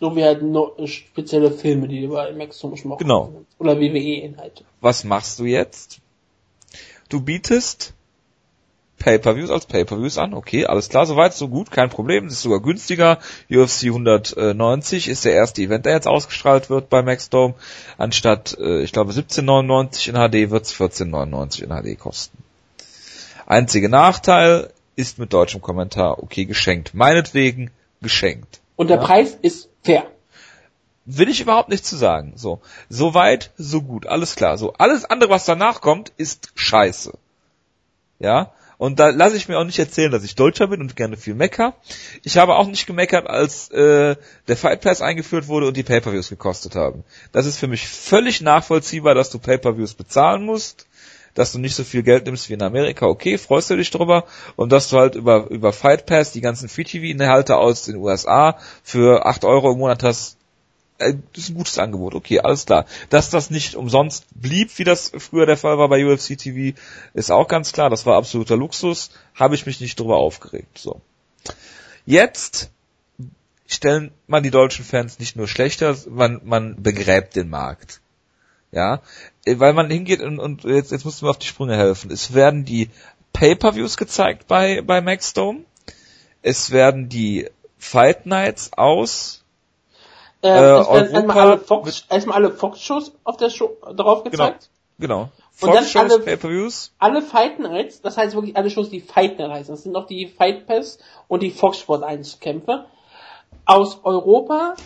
So 0.00 0.16
wie 0.16 0.24
halt 0.24 0.42
no, 0.42 0.74
spezielle 0.86 1.50
Filme, 1.50 1.86
die 1.86 2.06
bei 2.06 2.32
Max 2.32 2.58
zum 2.58 2.70
Beispiel. 2.70 2.96
Genau. 2.96 3.44
Oder 3.58 3.78
WWE-Inhalte. 3.78 4.64
Was 4.80 5.04
machst 5.04 5.38
du 5.38 5.44
jetzt? 5.44 6.00
Du 7.10 7.20
bietest 7.20 7.92
Pay-per-Views 9.00 9.50
als 9.50 9.66
Pay-per-Views 9.66 10.18
an. 10.18 10.34
Okay, 10.34 10.66
alles 10.66 10.88
klar, 10.88 11.06
soweit, 11.06 11.34
so 11.34 11.48
gut, 11.48 11.70
kein 11.70 11.90
Problem. 11.90 12.24
Das 12.24 12.34
ist 12.34 12.42
sogar 12.42 12.60
günstiger. 12.60 13.18
UFC 13.50 13.84
190 13.84 15.08
ist 15.08 15.24
der 15.24 15.32
erste 15.32 15.62
Event, 15.62 15.86
der 15.86 15.94
jetzt 15.94 16.06
ausgestrahlt 16.06 16.70
wird 16.70 16.90
bei 16.90 17.02
Maxdome. 17.02 17.54
Anstatt, 17.98 18.56
äh, 18.60 18.82
ich 18.82 18.92
glaube, 18.92 19.12
17,99 19.12 20.08
in 20.08 20.14
HD 20.14 20.50
wird 20.50 20.66
es 20.66 20.74
14,99 20.74 21.62
in 21.62 21.70
HD 21.70 21.98
kosten. 21.98 22.38
Einziger 23.46 23.88
Nachteil 23.88 24.70
ist 24.96 25.18
mit 25.18 25.32
deutschem 25.32 25.62
Kommentar, 25.62 26.22
okay, 26.22 26.44
geschenkt. 26.44 26.94
Meinetwegen 26.94 27.70
geschenkt. 28.02 28.60
Und 28.76 28.88
der 28.88 28.98
ja? 28.98 29.04
Preis 29.04 29.36
ist 29.40 29.69
fair. 29.82 30.06
Will 31.06 31.28
ich 31.28 31.40
überhaupt 31.40 31.70
nicht 31.70 31.84
zu 31.84 31.96
sagen. 31.96 32.34
So. 32.36 32.60
So 32.88 33.14
weit, 33.14 33.50
so 33.56 33.82
gut. 33.82 34.06
Alles 34.06 34.36
klar. 34.36 34.58
So. 34.58 34.74
Alles 34.74 35.04
andere, 35.04 35.30
was 35.30 35.44
danach 35.44 35.80
kommt, 35.80 36.12
ist 36.16 36.52
scheiße. 36.54 37.12
Ja. 38.18 38.52
Und 38.78 38.98
da 38.98 39.10
lasse 39.10 39.36
ich 39.36 39.46
mir 39.46 39.58
auch 39.58 39.64
nicht 39.64 39.78
erzählen, 39.78 40.10
dass 40.10 40.24
ich 40.24 40.36
Deutscher 40.36 40.68
bin 40.68 40.80
und 40.80 40.96
gerne 40.96 41.18
viel 41.18 41.34
mecker. 41.34 41.74
Ich 42.22 42.38
habe 42.38 42.54
auch 42.54 42.66
nicht 42.66 42.86
gemeckert, 42.86 43.26
als 43.26 43.70
äh, 43.72 44.16
der 44.48 44.56
Fight 44.56 44.80
Pass 44.80 45.02
eingeführt 45.02 45.48
wurde 45.48 45.66
und 45.68 45.76
die 45.76 45.82
Pay-per-Views 45.82 46.30
gekostet 46.30 46.76
haben. 46.76 47.04
Das 47.30 47.44
ist 47.44 47.58
für 47.58 47.66
mich 47.66 47.86
völlig 47.86 48.40
nachvollziehbar, 48.40 49.14
dass 49.14 49.28
du 49.28 49.38
Pay-per-Views 49.38 49.94
bezahlen 49.94 50.44
musst 50.44 50.86
dass 51.34 51.52
du 51.52 51.58
nicht 51.58 51.74
so 51.74 51.84
viel 51.84 52.02
Geld 52.02 52.26
nimmst 52.26 52.48
wie 52.48 52.54
in 52.54 52.62
Amerika, 52.62 53.06
okay, 53.06 53.38
freust 53.38 53.70
du 53.70 53.76
dich 53.76 53.90
drüber 53.90 54.24
und 54.56 54.72
dass 54.72 54.88
du 54.88 54.98
halt 54.98 55.14
über, 55.14 55.48
über 55.50 55.72
Fight 55.72 56.06
Pass 56.06 56.32
die 56.32 56.40
ganzen 56.40 56.68
Free-TV-Inhalte 56.68 57.56
aus 57.56 57.84
den 57.84 57.96
USA 57.96 58.58
für 58.82 59.26
8 59.26 59.44
Euro 59.44 59.72
im 59.72 59.78
Monat 59.78 60.02
hast, 60.02 60.36
äh, 60.98 61.14
das 61.32 61.44
ist 61.44 61.50
ein 61.50 61.56
gutes 61.56 61.78
Angebot, 61.78 62.14
okay, 62.14 62.40
alles 62.40 62.66
klar. 62.66 62.86
Dass 63.08 63.30
das 63.30 63.50
nicht 63.50 63.74
umsonst 63.74 64.26
blieb, 64.34 64.78
wie 64.78 64.84
das 64.84 65.12
früher 65.18 65.46
der 65.46 65.56
Fall 65.56 65.78
war 65.78 65.88
bei 65.88 66.04
UFC 66.04 66.36
TV, 66.36 66.76
ist 67.14 67.30
auch 67.30 67.48
ganz 67.48 67.72
klar, 67.72 67.90
das 67.90 68.06
war 68.06 68.16
absoluter 68.16 68.56
Luxus, 68.56 69.10
habe 69.34 69.54
ich 69.54 69.66
mich 69.66 69.80
nicht 69.80 69.98
drüber 69.98 70.18
aufgeregt, 70.18 70.78
so. 70.78 71.00
Jetzt 72.06 72.70
stellen 73.66 74.10
man 74.26 74.42
die 74.42 74.50
deutschen 74.50 74.84
Fans 74.84 75.18
nicht 75.18 75.36
nur 75.36 75.46
schlechter, 75.46 75.96
man, 76.08 76.40
man 76.44 76.82
begräbt 76.82 77.36
den 77.36 77.48
Markt. 77.48 78.00
Ja, 78.72 79.00
äh, 79.44 79.58
weil 79.58 79.72
man 79.72 79.90
hingeht 79.90 80.20
und, 80.20 80.38
und 80.38 80.64
jetzt, 80.64 80.92
jetzt 80.92 81.04
musst 81.04 81.20
du 81.20 81.26
mir 81.26 81.30
auf 81.30 81.38
die 81.38 81.46
Sprünge 81.46 81.76
helfen. 81.76 82.10
Es 82.10 82.34
werden 82.34 82.64
die 82.64 82.90
Pay-per-Views 83.32 83.96
gezeigt 83.96 84.46
bei, 84.46 84.82
bei 84.82 85.00
Maxdome. 85.00 85.64
Es 86.42 86.70
werden 86.70 87.08
die 87.08 87.48
Fight 87.78 88.26
Nights 88.26 88.72
aus 88.74 89.40
äh, 90.42 90.48
äh, 90.48 90.52
erstmal 90.52 91.38
alle 91.38 91.58
Fox, 91.58 92.06
erstmal 92.08 92.36
alle 92.36 92.52
Fox-Shows 92.52 93.12
auf 93.24 93.36
der 93.36 93.50
Show 93.50 93.76
drauf 93.94 94.24
genau, 94.24 94.30
gezeigt. 94.30 94.70
Genau. 94.98 95.24
genau. 95.24 95.30
Fox 95.52 95.76
und 95.76 95.94
dann 95.94 96.10
alle, 96.10 96.20
Pay-per-Views. 96.20 96.92
Alle 96.98 97.20
Fight 97.20 97.58
Nights, 97.58 98.00
das 98.00 98.16
heißt 98.16 98.34
wirklich 98.34 98.56
alle 98.56 98.70
Shows, 98.70 98.88
die 98.88 99.00
Fight 99.00 99.38
Night 99.38 99.50
heißen. 99.50 99.74
Das 99.74 99.82
sind 99.82 99.92
noch 99.92 100.06
die 100.06 100.26
Fight 100.26 100.66
Pass 100.66 100.98
und 101.28 101.42
die 101.42 101.50
Fox 101.50 101.78
Sport 101.78 102.02
1 102.02 102.40
Kämpfe 102.40 102.86
aus 103.66 104.00
Europa, 104.02 104.76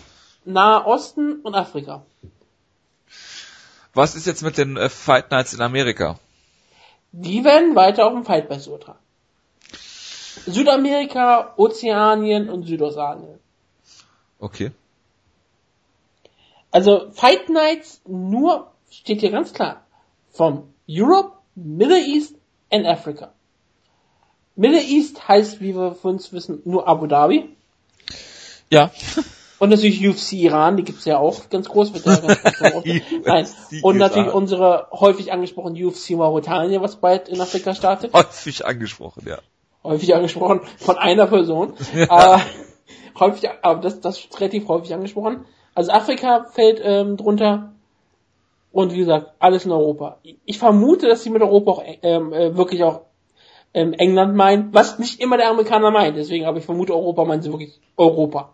Nahe 0.43 0.85
Osten 0.85 1.39
und 1.41 1.55
Afrika. 1.55 2.03
Was 3.95 4.13
ist 4.13 4.27
jetzt 4.27 4.43
mit 4.43 4.57
den 4.57 4.75
äh, 4.75 4.89
Fight 4.89 5.31
Nights 5.31 5.53
in 5.53 5.61
Amerika? 5.61 6.19
Die 7.13 7.45
werden 7.45 7.75
weiter 7.77 8.05
auf 8.05 8.13
dem 8.13 8.25
Fight 8.25 8.49
Pass 8.49 8.67
übertragen. 8.67 8.99
Südamerika, 10.45 11.53
Ozeanien 11.55 12.49
und 12.49 12.63
Südostasien. 12.67 13.39
Okay. 14.37 14.71
Also 16.71 17.09
Fight 17.11 17.47
Nights 17.49 18.01
nur, 18.05 18.69
steht 18.91 19.21
hier 19.21 19.31
ganz 19.31 19.53
klar, 19.53 19.85
vom 20.29 20.73
Europe, 20.89 21.31
Middle 21.55 22.05
East 22.05 22.35
and 22.69 22.85
Africa. 22.85 23.31
Middle 24.57 24.83
East 24.83 25.25
heißt, 25.25 25.61
wie 25.61 25.73
wir 25.73 25.95
von 25.95 26.15
uns 26.15 26.33
wissen, 26.33 26.61
nur 26.65 26.85
Abu 26.85 27.07
Dhabi. 27.07 27.55
Ja. 28.69 28.91
Und 29.57 29.69
natürlich 29.69 30.05
UFC 30.05 30.33
Iran, 30.33 30.75
die 30.75 30.83
gibt's 30.83 31.05
ja 31.05 31.17
auch 31.17 31.49
ganz 31.49 31.69
groß. 31.69 31.93
Mit 31.93 32.05
der 32.05 32.83
Nein. 33.25 33.47
Und 33.81 33.97
natürlich 33.97 34.33
unsere 34.33 34.87
häufig 34.91 35.31
angesprochene 35.31 35.85
UFC 35.85 36.11
Mauretanien, 36.11 36.81
was 36.81 36.97
bald 36.97 37.29
in 37.29 37.39
Afrika 37.39 37.73
startet. 37.73 38.13
Häufig 38.13 38.65
angesprochen, 38.65 39.23
ja. 39.27 39.37
Häufig 39.83 40.13
angesprochen 40.13 40.61
von 40.77 40.97
einer 40.97 41.27
Person. 41.27 41.73
Ja. 41.93 42.37
Äh, 42.37 42.39
häufig, 43.17 43.49
aber 43.61 43.81
das, 43.81 44.01
das 44.01 44.19
ist 44.19 44.39
relativ 44.39 44.67
häufig 44.67 44.93
angesprochen. 44.93 45.45
Also 45.73 45.91
Afrika 45.91 46.45
fällt 46.51 46.81
ähm, 46.83 47.15
drunter. 47.15 47.71
Und 48.73 48.91
wie 48.91 48.97
gesagt, 48.97 49.31
alles 49.39 49.63
in 49.63 49.71
Europa. 49.71 50.17
Ich 50.43 50.57
vermute, 50.57 51.07
dass 51.07 51.23
sie 51.23 51.29
mit 51.29 51.41
Europa 51.41 51.71
auch 51.71 51.83
ähm, 52.01 52.33
äh, 52.33 52.57
wirklich 52.57 52.83
auch 52.83 53.01
ähm, 53.73 53.93
England 53.93 54.35
meinen, 54.35 54.73
was 54.73 54.99
nicht 54.99 55.21
immer 55.21 55.37
der 55.37 55.49
Amerikaner 55.49 55.91
meint. 55.91 56.17
Deswegen, 56.17 56.45
aber 56.45 56.57
ich 56.57 56.65
vermute, 56.65 56.93
Europa 56.93 57.23
meinen 57.23 57.41
sie 57.41 57.51
wirklich 57.51 57.79
Europa. 57.95 58.53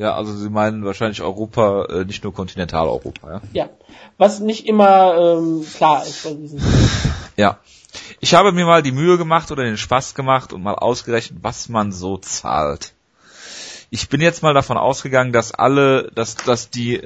Ja, 0.00 0.14
also 0.14 0.34
Sie 0.34 0.48
meinen 0.48 0.82
wahrscheinlich 0.86 1.20
Europa, 1.20 1.84
äh, 1.90 2.04
nicht 2.06 2.24
nur 2.24 2.32
Kontinentaleuropa, 2.32 3.32
ja? 3.32 3.40
Ja, 3.52 3.68
was 4.16 4.40
nicht 4.40 4.66
immer 4.66 5.36
ähm, 5.36 5.66
klar 5.76 6.06
ist 6.06 6.24
bei 6.24 6.32
diesen. 6.32 6.62
Ja. 7.36 7.58
Ich 8.18 8.32
habe 8.32 8.52
mir 8.52 8.64
mal 8.64 8.82
die 8.82 8.92
Mühe 8.92 9.18
gemacht 9.18 9.50
oder 9.50 9.62
den 9.62 9.76
Spaß 9.76 10.14
gemacht 10.14 10.54
und 10.54 10.62
mal 10.62 10.74
ausgerechnet, 10.74 11.40
was 11.42 11.68
man 11.68 11.92
so 11.92 12.16
zahlt. 12.16 12.94
Ich 13.90 14.08
bin 14.08 14.22
jetzt 14.22 14.42
mal 14.42 14.54
davon 14.54 14.78
ausgegangen, 14.78 15.32
dass 15.34 15.52
alle, 15.52 16.10
dass, 16.14 16.34
dass 16.34 16.70
die 16.70 17.02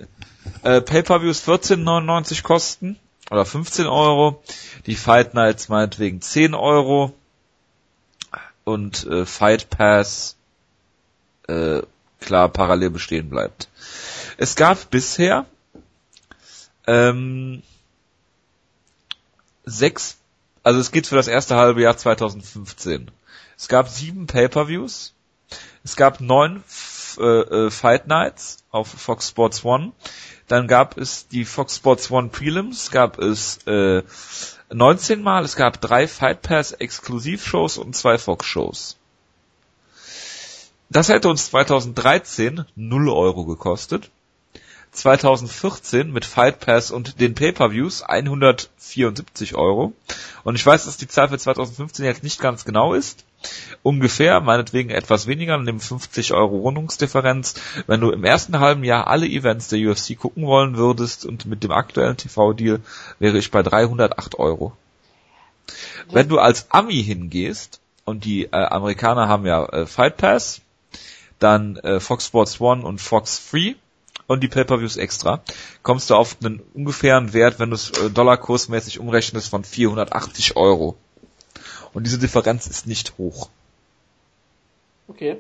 äh, 0.62 0.81
Pay-Per-Views 0.81 1.49
14,99 1.49 2.45
kosten 2.45 2.97
oder 3.29 3.45
15 3.45 3.87
Euro, 3.87 4.41
die 4.87 4.95
Fight 4.95 5.35
Nights 5.35 5.69
meinetwegen 5.69 6.21
10 6.21 6.55
Euro 6.55 7.12
und 8.62 9.05
äh, 9.07 9.27
Fight 9.27 9.69
Pass 9.69 10.37
äh, 11.49 11.83
klar 12.24 12.48
parallel 12.48 12.90
bestehen 12.90 13.30
bleibt. 13.30 13.68
Es 14.36 14.56
gab 14.56 14.90
bisher 14.90 15.46
ähm, 16.86 17.62
sechs, 19.64 20.18
also 20.62 20.80
es 20.80 20.90
geht 20.90 21.06
für 21.06 21.16
das 21.16 21.28
erste 21.28 21.56
halbe 21.56 21.82
Jahr 21.82 21.96
2015. 21.96 23.10
Es 23.56 23.68
gab 23.68 23.88
sieben 23.88 24.26
Pay-per-Views. 24.26 25.14
Es 25.84 25.96
gab 25.96 26.20
neun 26.20 26.64
äh, 27.18 27.22
äh, 27.22 27.70
Fight 27.70 28.06
Nights 28.06 28.64
auf 28.70 28.88
Fox 28.88 29.28
Sports 29.28 29.64
One. 29.64 29.92
Dann 30.48 30.66
gab 30.66 30.98
es 30.98 31.28
die 31.28 31.44
Fox 31.44 31.76
Sports 31.76 32.10
One 32.10 32.28
Prelims, 32.28 32.90
gab 32.90 33.18
es 33.18 33.59
äh, 33.66 34.02
19 34.72 35.22
Mal, 35.22 35.44
es 35.44 35.56
gab 35.56 35.80
drei 35.80 36.09
Fight 36.09 36.42
Pass 36.42 36.72
Exklusivshows 36.72 37.78
und 37.78 37.94
zwei 37.94 38.18
Fox 38.18 38.46
Shows. 38.46 38.96
Das 40.90 41.09
hätte 41.09 41.28
uns 41.28 41.47
2013 41.47 42.65
0 42.77 43.09
Euro 43.09 43.44
gekostet. 43.44 44.11
2014 44.94 46.12
mit 46.12 46.24
Fight 46.24 46.61
Pass 46.61 46.93
und 46.93 47.20
den 47.20 47.35
Pay-Per-Views 47.35 48.02
174 48.02 49.56
Euro. 49.56 49.93
Und 50.44 50.55
ich 50.55 50.65
weiß, 50.65 50.85
dass 50.85 50.97
die 50.97 51.09
Zahl 51.09 51.28
für 51.28 51.39
2015 51.39 52.05
jetzt 52.05 52.23
nicht 52.23 52.40
ganz 52.40 52.65
genau 52.65 52.94
ist. 52.94 53.24
Ungefähr, 53.82 54.40
meinetwegen 54.40 54.90
etwas 54.90 55.27
weniger, 55.27 55.59
neben 55.59 55.81
50 55.81 56.32
Euro 56.32 56.59
Rundungsdifferenz. 56.59 57.55
Wenn 57.86 58.01
du 58.01 58.11
im 58.11 58.24
ersten 58.24 58.61
halben 58.61 58.85
Jahr 58.85 59.09
alle 59.09 59.27
Events 59.27 59.69
der 59.69 59.81
UFC 59.81 60.16
gucken 60.16 60.47
wollen 60.47 60.77
würdest 60.77 61.27
und 61.27 61.44
mit 61.47 61.65
dem 61.65 61.73
aktuellen 61.73 62.16
TV-Deal 62.16 62.81
wäre 63.19 63.39
ich 63.39 63.51
bei 63.51 63.62
308 63.62 64.39
Euro. 64.39 64.77
Wenn 66.11 66.28
du 66.28 66.39
als 66.39 66.70
Ami 66.70 67.02
hingehst, 67.02 67.81
und 68.05 68.24
die 68.24 68.44
äh, 68.44 68.51
Amerikaner 68.51 69.28
haben 69.28 69.47
ja 69.47 69.65
äh, 69.66 69.86
Fight 69.86 70.19
Pass, 70.19 70.61
dann 71.39 71.77
äh, 71.77 72.01
Fox 72.01 72.27
Sports 72.27 72.61
One 72.61 72.85
und 72.85 73.01
Fox 73.01 73.39
Free 73.39 73.74
und 74.27 74.43
die 74.43 74.48
Pay-per-Views 74.48 74.97
extra, 74.97 75.43
kommst 75.82 76.11
du 76.11 76.15
auf 76.15 76.36
einen 76.43 76.61
ungefähren 76.73 77.32
Wert, 77.32 77.59
wenn 77.59 77.70
du 77.70 77.77
es 77.77 77.90
äh, 77.90 78.11
Dollarkursmäßig 78.11 78.98
umrechnest, 78.98 79.48
von 79.48 79.65
480 79.65 80.56
Euro. 80.56 80.97
Und 81.93 82.05
diese 82.05 82.19
Differenz 82.19 82.66
ist 82.66 82.86
nicht 82.86 83.19
hoch. 83.19 83.48
Okay. 85.09 85.36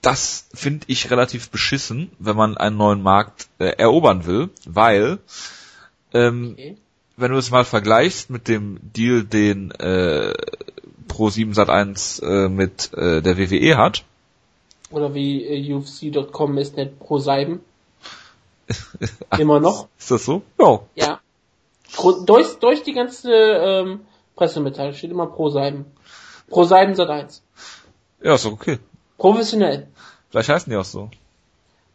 Das 0.00 0.46
finde 0.52 0.86
ich 0.88 1.10
relativ 1.10 1.50
beschissen, 1.50 2.10
wenn 2.18 2.36
man 2.36 2.56
einen 2.56 2.76
neuen 2.76 3.02
Markt 3.02 3.48
äh, 3.58 3.76
erobern 3.76 4.26
will, 4.26 4.50
weil 4.66 5.18
ähm, 6.12 6.52
okay. 6.52 6.76
wenn 7.16 7.32
du 7.32 7.38
es 7.38 7.50
mal 7.50 7.64
vergleichst 7.64 8.30
mit 8.30 8.48
dem 8.48 8.78
Deal, 8.82 9.24
den 9.24 9.70
äh, 9.72 10.34
Pro 11.08 11.30
7 11.30 11.54
Sat 11.54 11.70
1 11.70 12.20
äh, 12.20 12.48
mit 12.48 12.92
äh, 12.94 13.22
der 13.22 13.38
WWE 13.38 13.76
hat. 13.76 14.04
Oder 14.90 15.14
wie 15.14 15.44
äh, 15.44 15.74
UFC.com 15.74 16.58
ist 16.58 16.76
nicht 16.76 16.98
Pro 16.98 17.18
7. 17.18 17.60
Immer 19.38 19.60
noch. 19.60 19.88
Ist 19.98 20.10
das 20.10 20.24
so? 20.24 20.42
Ja. 20.58 20.80
Ja. 20.94 21.20
Durch, 22.26 22.58
durch 22.58 22.82
die 22.82 22.92
ganze 22.92 23.32
ähm, 23.32 24.00
Pressemitteilung 24.36 24.94
steht 24.94 25.10
immer 25.10 25.26
Pro 25.26 25.50
7. 25.50 25.84
Pro 26.48 26.64
7 26.64 26.94
Sat 26.94 27.08
1. 27.08 27.42
Ja, 28.22 28.34
ist 28.34 28.46
okay. 28.46 28.78
Professionell. 29.18 29.88
Vielleicht 30.30 30.48
heißen 30.48 30.70
die 30.70 30.76
auch 30.76 30.84
so. 30.84 31.10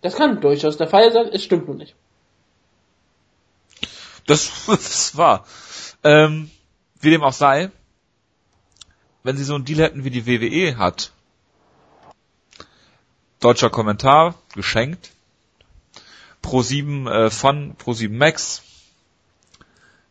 Das 0.02 0.16
kann 0.16 0.40
durchaus 0.40 0.78
der 0.78 0.88
Fall 0.88 1.12
sein, 1.12 1.28
es 1.34 1.44
stimmt 1.44 1.68
nur 1.68 1.76
nicht. 1.76 1.96
Das, 4.28 4.52
das 4.68 5.18
war. 5.18 5.46
Ähm, 6.04 6.50
wie 7.02 7.10
dem 7.10 7.24
auch 7.24 7.34
sei, 7.34 7.72
wenn 9.24 9.38
sie 9.38 9.44
so 9.44 9.56
einen 9.56 9.66
Deal 9.66 9.80
hätten 9.80 10.04
wie 10.04 10.10
die 10.10 10.26
WWE 10.26 10.78
hat, 10.78 11.12
deutscher 13.40 13.70
Kommentar, 13.70 14.36
geschenkt, 14.56 15.12
Pro 16.42 16.62
7 16.62 17.08
äh, 17.08 17.30
Fun, 17.30 17.76
Pro 17.78 17.94
7 17.94 18.18
Max, 18.18 18.64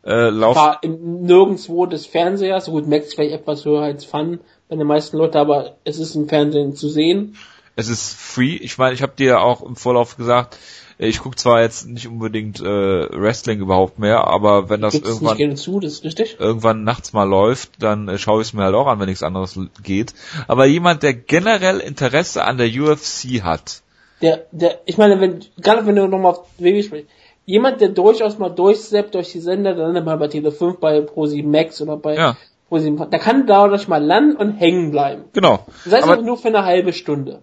äh, 0.05 0.31
laufen. 0.31 0.59
War 0.59 0.81
nirgendwo 0.85 1.87
des 1.87 2.07
Fernsehers, 2.07 2.67
gut, 2.67 2.87
Max 2.87 3.15
vielleicht 3.15 3.35
etwas 3.35 3.65
höher 3.65 3.83
als 3.83 4.05
Fun 4.05 4.41
bei 4.69 4.77
den 4.77 4.87
meisten 4.87 5.17
Leuten, 5.17 5.37
aber 5.37 5.77
es 5.85 5.99
ist 5.99 6.15
im 6.15 6.29
Fernsehen 6.29 6.75
zu 6.77 6.89
sehen. 6.89 7.37
Es 7.77 7.89
ist 7.89 8.15
free. 8.15 8.57
Ich 8.57 8.77
meine, 8.79 8.95
ich 8.95 9.03
habe 9.03 9.13
dir 9.17 9.27
ja 9.27 9.39
auch 9.39 9.63
im 9.63 9.77
Vorlauf 9.77 10.17
gesagt, 10.17 10.59
ich 10.99 11.21
gucke 11.21 11.37
zwar 11.37 11.63
jetzt 11.63 11.87
nicht 11.87 12.09
unbedingt 12.09 12.61
äh, 12.61 12.65
Wrestling 12.65 13.61
überhaupt 13.61 14.01
mehr, 14.01 14.27
aber 14.27 14.69
wenn 14.69 14.81
das 14.81 14.95
irgendwann 14.95 15.57
zu, 15.57 15.79
das 15.79 16.01
irgendwann 16.01 16.83
nachts 16.83 17.13
mal 17.13 17.25
läuft, 17.25 17.81
dann 17.81 18.09
äh, 18.09 18.19
schaue 18.19 18.43
ich 18.43 18.49
es 18.49 18.53
mir 18.53 18.65
halt 18.65 18.75
auch 18.75 18.89
an, 18.89 18.99
wenn 18.99 19.09
nichts 19.09 19.23
anderes 19.23 19.59
geht. 19.83 20.13
Aber 20.49 20.67
jemand, 20.67 21.05
der 21.05 21.15
generell 21.15 21.79
Interesse 21.79 22.45
an 22.45 22.59
der 22.59 22.69
UFC 22.69 23.43
hat, 23.43 23.83
der, 24.23 24.47
der, 24.51 24.81
ich 24.87 24.99
meine, 24.99 25.21
wenn, 25.21 25.45
gerade 25.61 25.87
wenn 25.87 25.95
du 25.95 26.09
nochmal 26.09 26.33
auf 26.33 26.47
WWE 26.59 26.83
sprichst, 26.83 27.09
jemand, 27.45 27.81
der 27.81 27.91
durchaus 27.91 28.39
mal 28.39 28.49
durchseppt 28.49 29.15
durch 29.15 29.31
die 29.31 29.41
Sender, 29.41 29.75
dann 29.75 30.05
mal 30.05 30.19
bei 30.19 30.27
Tele5, 30.27 30.79
bei 30.81 30.99
Pro7 30.99 31.47
Max 31.47 31.81
oder 31.81 31.97
bei 31.97 32.17
ja. 32.17 32.37
Pro7, 32.71 33.09
da 33.09 33.19
kann 33.19 33.47
dadurch 33.47 33.87
mal 33.87 34.05
landen 34.05 34.37
und 34.37 34.53
hängen 34.55 34.91
bleiben. 34.91 35.25
Genau. 35.33 35.65
Das 35.85 35.95
heißt 35.95 36.05
aber 36.09 36.21
nur 36.23 36.37
für 36.37 36.49
eine 36.49 36.65
halbe 36.65 36.93
Stunde. 36.93 37.41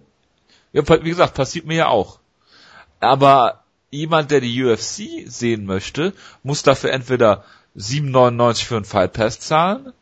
Ja, 0.72 0.82
wie 0.86 1.08
gesagt, 1.08 1.34
passiert 1.34 1.64
mir 1.64 1.76
ja 1.76 1.88
auch. 1.88 2.18
Aber 3.00 3.64
jemand, 3.90 4.30
der 4.30 4.40
die 4.40 4.64
UFC 4.64 5.26
sehen 5.26 5.66
möchte, 5.66 6.12
muss 6.42 6.62
dafür 6.62 6.90
entweder 6.90 7.44
7,99 7.76 8.64
für 8.64 8.76
einen 8.76 8.84
Fight 8.84 9.12
Pass 9.12 9.40
zahlen, 9.40 9.92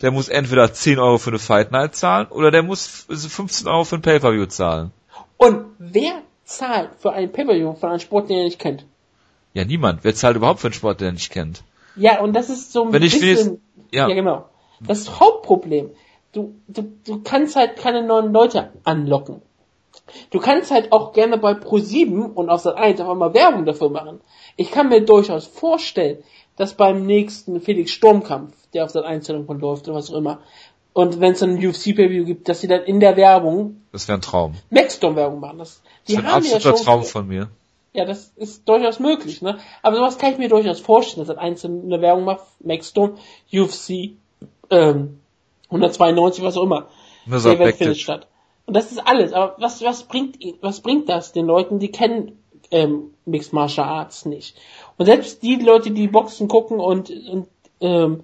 der 0.00 0.10
muss 0.10 0.28
entweder 0.28 0.72
10 0.72 0.98
Euro 0.98 1.18
für 1.18 1.30
eine 1.30 1.38
Fight 1.38 1.72
Night 1.72 1.94
zahlen 1.94 2.26
oder 2.28 2.50
der 2.50 2.62
muss 2.62 3.06
15 3.08 3.68
Euro 3.68 3.84
für 3.84 3.96
ein 3.96 4.02
Pay-Per-View 4.02 4.46
zahlen. 4.46 4.92
Und 5.36 5.66
wer 5.78 6.22
zahlt 6.44 6.90
für 6.98 7.12
ein 7.12 7.30
Pay-Per-View 7.30 7.74
von 7.74 7.90
einem 7.90 8.00
Sport, 8.00 8.30
den 8.30 8.38
er 8.38 8.44
nicht 8.44 8.58
kennt? 8.58 8.84
Ja, 9.52 9.64
niemand. 9.64 10.04
Wer 10.04 10.14
zahlt 10.14 10.36
überhaupt 10.36 10.60
für 10.60 10.68
einen 10.68 10.74
Sport, 10.74 11.00
den 11.00 11.08
er 11.08 11.12
nicht 11.12 11.30
kennt? 11.30 11.62
Ja, 11.96 12.20
und 12.20 12.32
das 12.34 12.50
ist 12.50 12.72
so 12.72 12.84
ein 12.84 12.92
Wenn 12.92 13.02
bisschen... 13.02 13.22
Ich 13.22 13.46
will, 13.46 13.60
ja. 13.90 14.08
ja, 14.08 14.14
genau. 14.14 14.48
Das 14.80 15.20
Hauptproblem. 15.20 15.90
Du, 16.32 16.54
du, 16.68 16.92
du 17.04 17.22
kannst 17.22 17.56
halt 17.56 17.76
keine 17.76 18.06
neuen 18.06 18.32
Leute 18.32 18.72
anlocken. 18.84 19.42
Du 20.30 20.40
kannst 20.40 20.70
halt 20.70 20.92
auch 20.92 21.12
gerne 21.12 21.38
bei 21.38 21.52
Pro7 21.52 22.32
und 22.32 22.50
auf 22.50 22.62
Sat 22.62 22.76
1 22.76 23.00
auf 23.00 23.08
einmal 23.08 23.34
Werbung 23.34 23.64
dafür 23.64 23.90
machen. 23.90 24.20
Ich 24.56 24.70
kann 24.70 24.88
mir 24.88 25.00
durchaus 25.04 25.46
vorstellen, 25.46 26.22
dass 26.56 26.74
beim 26.74 27.06
nächsten 27.06 27.60
Felix 27.60 27.90
Sturmkampf, 27.92 28.54
der 28.74 28.84
auf 28.84 28.90
Sat 28.90 29.04
1 29.04 29.26
von 29.26 29.60
läuft 29.60 29.88
oder 29.88 29.96
was 29.96 30.10
auch 30.10 30.16
immer, 30.16 30.40
und 30.92 31.20
wenn 31.20 31.32
es 31.32 31.42
ein 31.42 31.64
UFC 31.64 31.94
Preview 31.94 32.24
gibt, 32.24 32.48
dass 32.48 32.60
sie 32.60 32.66
dann 32.66 32.82
in 32.82 32.98
der 33.00 33.16
Werbung 33.16 33.82
Das 33.92 34.08
wäre 34.08 34.18
ein 34.18 34.22
Traum. 34.22 34.54
Maxstorm 34.70 35.14
Werbung 35.16 35.40
machen. 35.40 35.58
Das, 35.58 35.82
das 36.04 36.14
ist 36.14 36.18
ein 36.18 36.26
absoluter 36.26 36.76
ja 36.76 36.84
Traum 36.84 37.04
von 37.04 37.28
mir. 37.28 37.48
Ja, 37.92 38.04
das 38.04 38.32
ist 38.36 38.68
durchaus 38.68 39.00
möglich, 39.00 39.42
ne? 39.42 39.58
Aber 39.82 39.96
sowas 39.96 40.18
kann 40.18 40.32
ich 40.32 40.38
mir 40.38 40.48
durchaus 40.48 40.80
vorstellen, 40.80 41.26
dass 41.26 41.36
1 41.36 41.64
eine 41.64 42.00
Werbung 42.00 42.24
macht, 42.24 42.44
Maxstorm, 42.60 43.16
UFC, 43.52 44.12
ähm, 44.70 45.20
192, 45.68 46.44
was 46.44 46.56
auch 46.56 46.64
immer. 46.64 46.88
Der 47.26 47.38
Event 47.38 47.76
findet 47.76 47.98
statt. 47.98 48.26
Und 48.70 48.74
das 48.76 48.92
ist 48.92 49.04
alles. 49.04 49.32
Aber 49.32 49.56
was, 49.58 49.82
was 49.82 50.04
bringt, 50.04 50.38
was 50.60 50.80
bringt 50.80 51.08
das 51.08 51.32
den 51.32 51.46
Leuten, 51.46 51.80
die 51.80 51.90
kennen 51.90 52.38
ähm, 52.70 53.10
Mixed 53.24 53.52
Martial 53.52 53.88
Arts 53.88 54.26
nicht? 54.26 54.56
Und 54.96 55.06
selbst 55.06 55.42
die 55.42 55.56
Leute, 55.56 55.90
die 55.90 56.06
Boxen 56.06 56.46
gucken 56.46 56.78
und, 56.78 57.10
und 57.10 57.48
ähm, 57.80 58.20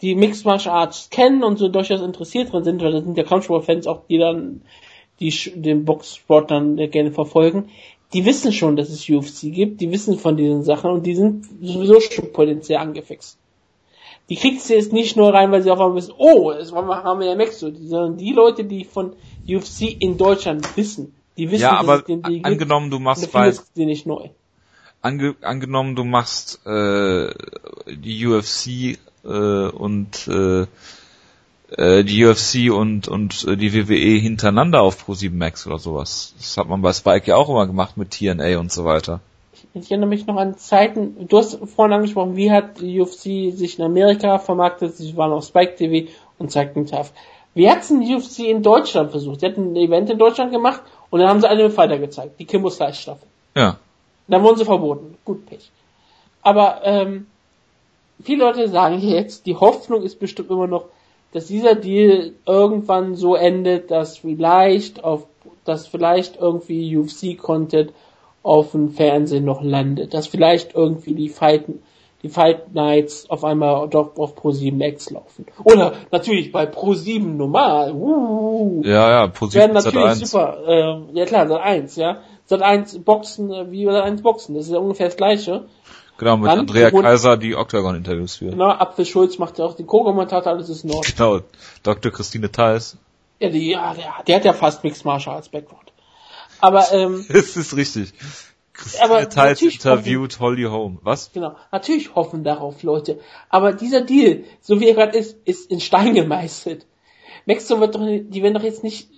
die 0.00 0.14
Mixed 0.14 0.44
Martial 0.44 0.76
Arts 0.76 1.10
kennen 1.10 1.42
und 1.42 1.58
so 1.58 1.66
durchaus 1.66 2.00
interessiert 2.00 2.52
drin 2.52 2.62
sind, 2.62 2.80
weil 2.80 2.92
das 2.92 3.02
sind 3.02 3.18
ja 3.18 3.24
Kampfsportfans 3.24 3.88
auch, 3.88 4.02
die 4.08 4.18
dann 4.18 4.62
die 5.18 5.34
den 5.56 5.84
Boxsport 5.84 6.52
dann 6.52 6.76
gerne 6.76 7.10
verfolgen, 7.10 7.70
die 8.12 8.24
wissen 8.24 8.52
schon, 8.52 8.76
dass 8.76 8.90
es 8.90 9.10
UFC 9.10 9.52
gibt, 9.52 9.80
die 9.80 9.90
wissen 9.90 10.16
von 10.16 10.36
diesen 10.36 10.62
Sachen 10.62 10.92
und 10.92 11.06
die 11.06 11.16
sind 11.16 11.44
sowieso 11.60 11.98
schon 11.98 12.32
potenziell 12.32 12.78
angefixt. 12.78 13.37
Die 14.28 14.36
kriegst 14.36 14.68
du 14.68 14.74
jetzt 14.74 14.92
nicht 14.92 15.16
nur 15.16 15.32
rein, 15.32 15.50
weil 15.52 15.62
sie 15.62 15.70
auf 15.70 15.80
einmal 15.80 15.96
wissen, 15.96 16.12
oh, 16.16 16.52
das 16.52 16.72
haben 16.72 17.20
wir 17.20 17.26
ja 17.26 17.34
Mexiko, 17.34 17.72
sondern 17.80 18.18
die 18.18 18.32
Leute, 18.32 18.64
die 18.64 18.84
von 18.84 19.14
UFC 19.48 19.96
in 19.98 20.18
Deutschland 20.18 20.76
wissen. 20.76 21.14
Die 21.38 21.50
wissen, 21.50 21.62
ja, 21.62 21.78
aber 21.78 22.02
den 22.02 22.22
die 22.22 22.44
angenommen, 22.44 22.90
du 22.90 22.98
machst 22.98 23.32
bei, 23.32 23.52
sie 23.52 23.86
nicht 23.86 24.06
neu. 24.06 24.28
Ange, 25.00 25.36
angenommen, 25.40 25.94
du 25.94 26.04
machst 26.04 26.66
äh, 26.66 27.32
die 27.86 28.26
UFC 28.26 28.98
äh, 29.24 29.68
und 29.68 30.28
äh, 30.28 30.66
äh 31.70 32.04
die 32.04 32.26
UFC 32.26 32.72
und 32.72 33.06
und 33.06 33.46
äh, 33.46 33.56
die 33.56 33.72
WWE 33.72 34.18
hintereinander 34.18 34.82
auf 34.82 35.06
Pro7 35.06 35.30
Max 35.30 35.66
oder 35.66 35.78
sowas. 35.78 36.34
Das 36.36 36.56
hat 36.56 36.68
man 36.68 36.82
bei 36.82 36.92
Spike 36.92 37.28
ja 37.28 37.36
auch 37.36 37.48
immer 37.48 37.66
gemacht 37.66 37.96
mit 37.96 38.10
TNA 38.10 38.58
und 38.58 38.72
so 38.72 38.84
weiter. 38.84 39.20
Ich 39.82 39.90
erinnere 39.90 40.08
mich 40.08 40.26
noch 40.26 40.36
an 40.36 40.56
Zeiten, 40.56 41.28
du 41.28 41.38
hast 41.38 41.58
vorhin 41.68 41.92
angesprochen, 41.92 42.36
wie 42.36 42.50
hat 42.50 42.80
die 42.80 43.00
UFC 43.00 43.56
sich 43.56 43.78
in 43.78 43.84
Amerika 43.84 44.38
vermarktet, 44.38 44.96
sie 44.96 45.16
waren 45.16 45.32
auf 45.32 45.44
Spike 45.44 45.76
TV 45.76 46.10
und 46.38 46.50
zeigten 46.50 46.86
TAF. 46.86 47.12
Wie 47.54 47.68
hat 47.68 47.88
die 47.88 48.14
UFC 48.14 48.40
in 48.40 48.62
Deutschland 48.62 49.10
versucht? 49.10 49.40
Sie 49.40 49.46
hatten 49.46 49.72
ein 49.72 49.76
Event 49.76 50.10
in 50.10 50.18
Deutschland 50.18 50.52
gemacht 50.52 50.82
und 51.10 51.20
dann 51.20 51.28
haben 51.28 51.40
sie 51.40 51.48
eine 51.48 51.70
Fighter 51.70 51.98
gezeigt, 51.98 52.38
die 52.38 52.44
Kimbo 52.44 52.70
Slice 52.70 53.00
Staffel. 53.00 53.26
Ja. 53.56 53.78
Dann 54.28 54.42
wurden 54.42 54.58
sie 54.58 54.64
verboten. 54.64 55.16
Gut, 55.24 55.46
Pech. 55.46 55.70
Aber 56.42 56.82
ähm, 56.84 57.26
viele 58.22 58.44
Leute 58.44 58.68
sagen 58.68 59.00
jetzt, 59.00 59.46
die 59.46 59.56
Hoffnung 59.56 60.02
ist 60.02 60.20
bestimmt 60.20 60.50
immer 60.50 60.66
noch, 60.66 60.84
dass 61.32 61.46
dieser 61.46 61.74
Deal 61.74 62.32
irgendwann 62.46 63.14
so 63.14 63.34
endet, 63.34 63.90
dass 63.90 64.18
vielleicht 64.18 65.04
auf, 65.04 65.26
dass 65.64 65.86
vielleicht 65.86 66.36
irgendwie 66.36 66.96
UFC 66.96 67.36
Content 67.36 67.92
auf 68.48 68.72
dem 68.72 68.90
Fernsehen 68.90 69.44
noch 69.44 69.62
landet, 69.62 70.14
dass 70.14 70.26
vielleicht 70.26 70.74
irgendwie 70.74 71.14
die 71.14 71.28
Fight, 71.28 71.64
die 72.22 72.28
Fight 72.28 72.74
Nights 72.74 73.28
auf 73.30 73.44
einmal 73.44 73.88
doch 73.88 74.16
auf 74.16 74.34
Pro 74.34 74.50
7 74.50 74.80
X 74.80 75.10
laufen. 75.10 75.46
Oder 75.64 75.92
natürlich 76.10 76.50
bei 76.50 76.66
Pro 76.66 76.94
7 76.94 77.36
normal. 77.36 77.92
Uh, 77.92 78.82
Ja, 78.84 79.10
ja, 79.10 79.26
Pro 79.28 79.46
7 79.46 79.60
werden 79.60 79.80
Sat 79.80 79.94
natürlich 79.94 80.22
1. 80.22 80.30
super. 80.30 80.58
Äh, 80.66 81.18
ja 81.18 81.24
klar, 81.26 81.46
Sat 81.46 81.60
1, 81.60 81.96
ja. 81.96 82.18
Sat 82.46 82.62
1 82.62 83.00
Boxen 83.04 83.52
äh, 83.52 83.70
wie 83.70 83.84
Sat 83.84 84.02
1 84.02 84.22
Boxen, 84.22 84.54
das 84.54 84.64
ist 84.66 84.72
ja 84.72 84.78
ungefähr 84.78 85.06
das 85.08 85.16
gleiche. 85.16 85.66
Genau, 86.16 86.36
mit 86.38 86.50
Dann- 86.50 86.60
Andrea 86.60 86.88
und- 86.88 87.02
Kaiser, 87.02 87.36
die 87.36 87.54
Octagon-Interviews 87.54 88.36
führt. 88.36 88.52
Genau, 88.52 88.70
Apfel 88.70 89.04
Schulz 89.04 89.38
macht 89.38 89.58
ja 89.58 89.66
auch 89.66 89.74
den 89.74 89.86
Co-Kommentator, 89.86 90.50
alles 90.52 90.68
ist 90.68 90.84
in 90.84 90.90
Ordnung. 90.90 91.12
Genau, 91.16 91.40
Dr. 91.84 92.10
Christine 92.10 92.50
Theis. 92.50 92.96
Ja, 93.38 93.50
die, 93.50 93.70
ja, 93.70 93.94
der, 93.94 94.24
der 94.26 94.36
hat 94.36 94.44
ja 94.44 94.52
fast 94.52 94.82
Mixed 94.82 95.04
Martial 95.04 95.36
Arts 95.36 95.48
Background. 95.50 95.87
Aber, 96.60 96.92
ähm, 96.92 97.24
Das 97.32 97.56
ist 97.56 97.76
richtig. 97.76 98.12
Aber 99.02 99.22
natürlich 99.22 99.74
interviewt 99.74 100.38
Holly 100.38 100.64
Holm. 100.64 100.98
Was? 101.02 101.32
genau, 101.32 101.56
natürlich 101.72 102.14
hoffen 102.14 102.44
darauf 102.44 102.82
Leute. 102.84 103.18
Aber 103.48 103.72
dieser 103.72 104.02
Deal, 104.02 104.44
so 104.60 104.78
wie 104.80 104.88
er 104.88 104.94
gerade 104.94 105.18
ist, 105.18 105.36
ist 105.44 105.70
in 105.70 105.80
Stein 105.80 106.14
gemeißelt. 106.14 106.86
Maxstone 107.46 107.80
wird 107.80 107.94
doch, 107.96 108.06
die 108.06 108.42
werden 108.42 108.54
doch 108.54 108.62
jetzt 108.62 108.84
nicht 108.84 109.08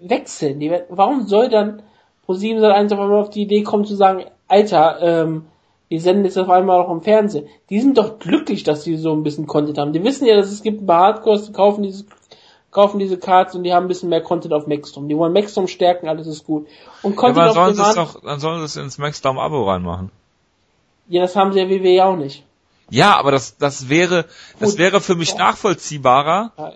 wechseln. 0.00 0.60
Die 0.60 0.70
werden, 0.70 0.86
warum 0.90 1.26
soll 1.26 1.48
dann 1.48 1.82
ProSieben 2.26 2.60
soll 2.60 2.72
eins 2.72 2.92
auf 2.92 2.98
einmal 2.98 3.20
auf 3.20 3.30
die 3.30 3.42
Idee 3.42 3.62
kommen 3.62 3.84
zu 3.84 3.94
sagen, 3.94 4.24
Alter, 4.48 4.98
ähm, 5.00 5.46
wir 5.88 6.00
senden 6.00 6.24
jetzt 6.24 6.36
auf 6.36 6.50
einmal 6.50 6.80
auch 6.80 6.90
im 6.90 7.02
Fernsehen. 7.02 7.46
Die 7.70 7.80
sind 7.80 7.96
doch 7.96 8.18
glücklich, 8.18 8.64
dass 8.64 8.82
sie 8.82 8.96
so 8.96 9.12
ein 9.12 9.22
bisschen 9.22 9.46
Content 9.46 9.78
haben. 9.78 9.92
Die 9.92 10.02
wissen 10.02 10.26
ja, 10.26 10.34
dass 10.34 10.50
es 10.50 10.62
gibt 10.62 10.82
ein 10.82 10.86
paar 10.86 11.02
Hardcores, 11.02 11.46
die 11.46 11.52
kaufen 11.52 11.84
dieses 11.84 12.04
kaufen 12.76 12.98
diese 13.00 13.16
Cards 13.18 13.54
und 13.54 13.64
die 13.64 13.72
haben 13.72 13.86
ein 13.86 13.88
bisschen 13.88 14.10
mehr 14.10 14.20
Content 14.20 14.52
auf 14.52 14.66
Maxstorm. 14.66 15.08
Die 15.08 15.16
wollen 15.16 15.32
Maxstorm 15.32 15.66
stärken, 15.66 16.08
alles 16.08 16.26
ist 16.26 16.44
gut. 16.44 16.68
Und 17.02 17.12
Ja, 17.12 17.16
Content 17.16 17.38
aber 17.38 17.48
auf 17.48 17.54
sollen 17.54 17.74
Demand, 17.76 17.96
doch, 17.96 18.20
dann 18.22 18.38
sollen 18.38 18.58
sie 18.60 18.64
es 18.66 18.76
ins 18.76 18.98
Maxdome-Abo 18.98 19.64
reinmachen. 19.68 20.10
ja, 21.08 21.22
das 21.22 21.34
haben 21.34 21.52
sie 21.54 21.60
ja 21.60 21.68
WWE 21.70 22.04
auch 22.04 22.16
nicht. 22.16 22.44
Ja, 22.90 23.16
aber 23.16 23.30
das, 23.32 23.56
das 23.56 23.88
wäre, 23.88 24.26
das 24.60 24.70
Gut. 24.72 24.78
wäre 24.78 25.00
für 25.00 25.14
mich 25.16 25.30
Ja. 25.32 25.38
nachvollziehbarer 25.38 26.52
Ja. 26.58 26.72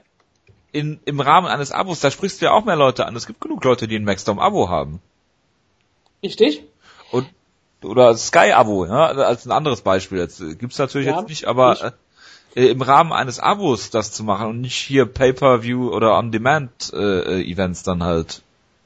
in, 0.73 0.99
im 1.05 1.21
Rahmen 1.21 1.47
eines 1.47 1.71
Abos. 1.71 2.01
Da 2.01 2.11
sprichst 2.11 2.41
du 2.41 2.47
ja 2.47 2.53
auch 2.53 2.65
mehr 2.65 2.77
Leute 2.77 3.05
an. 3.07 3.15
Es 3.15 3.27
gibt 3.27 3.41
genug 3.43 3.63
Leute, 3.63 3.87
die 3.87 3.97
ein 3.97 4.05
Maxdome-Abo 4.05 4.69
haben. 4.71 5.01
Richtig? 6.23 6.65
Und, 7.13 7.29
oder 7.85 8.17
Sky-Abo, 8.17 8.87
ja, 8.87 9.07
als 9.07 9.47
ein 9.47 9.53
anderes 9.53 9.83
Beispiel. 9.83 10.19
Jetzt 10.19 10.41
gibt's 10.59 10.79
natürlich 10.79 11.09
Ja, 11.09 11.19
jetzt 11.21 11.29
nicht, 11.29 11.45
aber 11.45 11.71
nicht. 11.71 11.93
Äh, 12.55 12.67
im 12.67 12.83
Rahmen 12.83 13.13
eines 13.13 13.39
Abos 13.39 13.91
das 13.91 14.13
zu 14.13 14.25
machen 14.25 14.49
und 14.49 14.61
nicht 14.61 14.77
hier 14.77 15.07
Pay-Per-View 15.07 15.91
oder 15.91 16.19
On-Demand-Events 16.19 17.83
dann 17.83 18.03
halt 18.03 18.43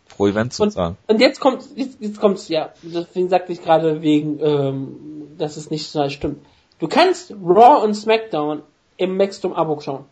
pro 0.08 0.26
Event 0.26 0.52
zu 0.52 0.64
Und, 0.64 0.70
zahlen. 0.70 0.96
und 1.06 1.20
jetzt 1.20 1.40
kommt, 1.40 1.64
jetzt, 1.76 1.96
jetzt 2.00 2.20
kommt's, 2.20 2.48
ja, 2.48 2.70
deswegen 2.82 3.28
sagte 3.28 3.52
ich 3.52 3.62
gerade 3.62 4.02
wegen, 4.02 4.38
ähm, 4.40 4.96
dass 5.38 5.56
es 5.56 5.70
nicht 5.70 5.88
so 5.88 6.08
stimmt. 6.08 6.44
Du 6.78 6.88
kannst 6.88 7.32
Raw 7.32 7.82
und 7.82 7.94
SmackDown 7.94 8.62
im 8.96 9.16
Maxdom 9.16 9.52
Abo 9.52 9.80
schauen. 9.80 10.04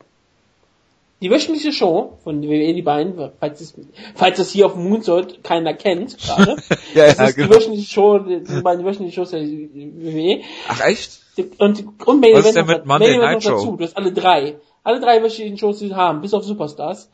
Die 1.22 1.30
wöchentliche 1.30 1.72
Show 1.72 2.18
von 2.24 2.42
WWE, 2.42 2.74
die 2.74 2.82
beiden, 2.82 3.30
falls 3.38 3.60
es, 3.60 3.74
falls 4.16 4.40
es 4.40 4.50
hier 4.50 4.66
auf 4.66 4.72
dem 4.72 4.88
Moonsault 4.88 5.44
keiner 5.44 5.72
kennt, 5.72 6.18
gerade. 6.18 6.56
Ja, 6.94 7.06
das 7.06 7.16
ja, 7.16 7.24
ist 7.26 7.36
genau. 7.36 7.48
die 7.48 7.54
wöchentliche 7.54 7.88
Show, 7.88 8.18
die, 8.18 8.60
beiden 8.60 8.84
wöchentlichen 8.84 9.12
Shows 9.12 9.30
der 9.30 9.42
WWE. 9.42 10.42
Ach 10.68 10.80
echt? 10.84 11.20
Und, 11.58 11.84
und 12.04 12.20
Main 12.20 12.34
Was 12.34 12.46
ist 12.46 12.56
Event 12.56 12.56
denn 12.56 12.66
noch, 12.66 12.74
mit 12.74 12.86
Monday 12.86 13.08
Main 13.10 13.18
Event 13.20 13.22
Night 13.22 13.34
noch 13.36 13.42
Show? 13.42 13.56
dazu. 13.56 13.76
Du 13.76 13.84
hast 13.84 13.96
alle 13.96 14.12
drei. 14.12 14.56
Alle 14.82 15.00
drei 15.00 15.22
wöchentlichen 15.22 15.58
Shows, 15.58 15.78
die 15.78 15.88
sie 15.88 15.94
haben, 15.94 16.22
bis 16.22 16.34
auf 16.34 16.42
Superstars, 16.42 17.08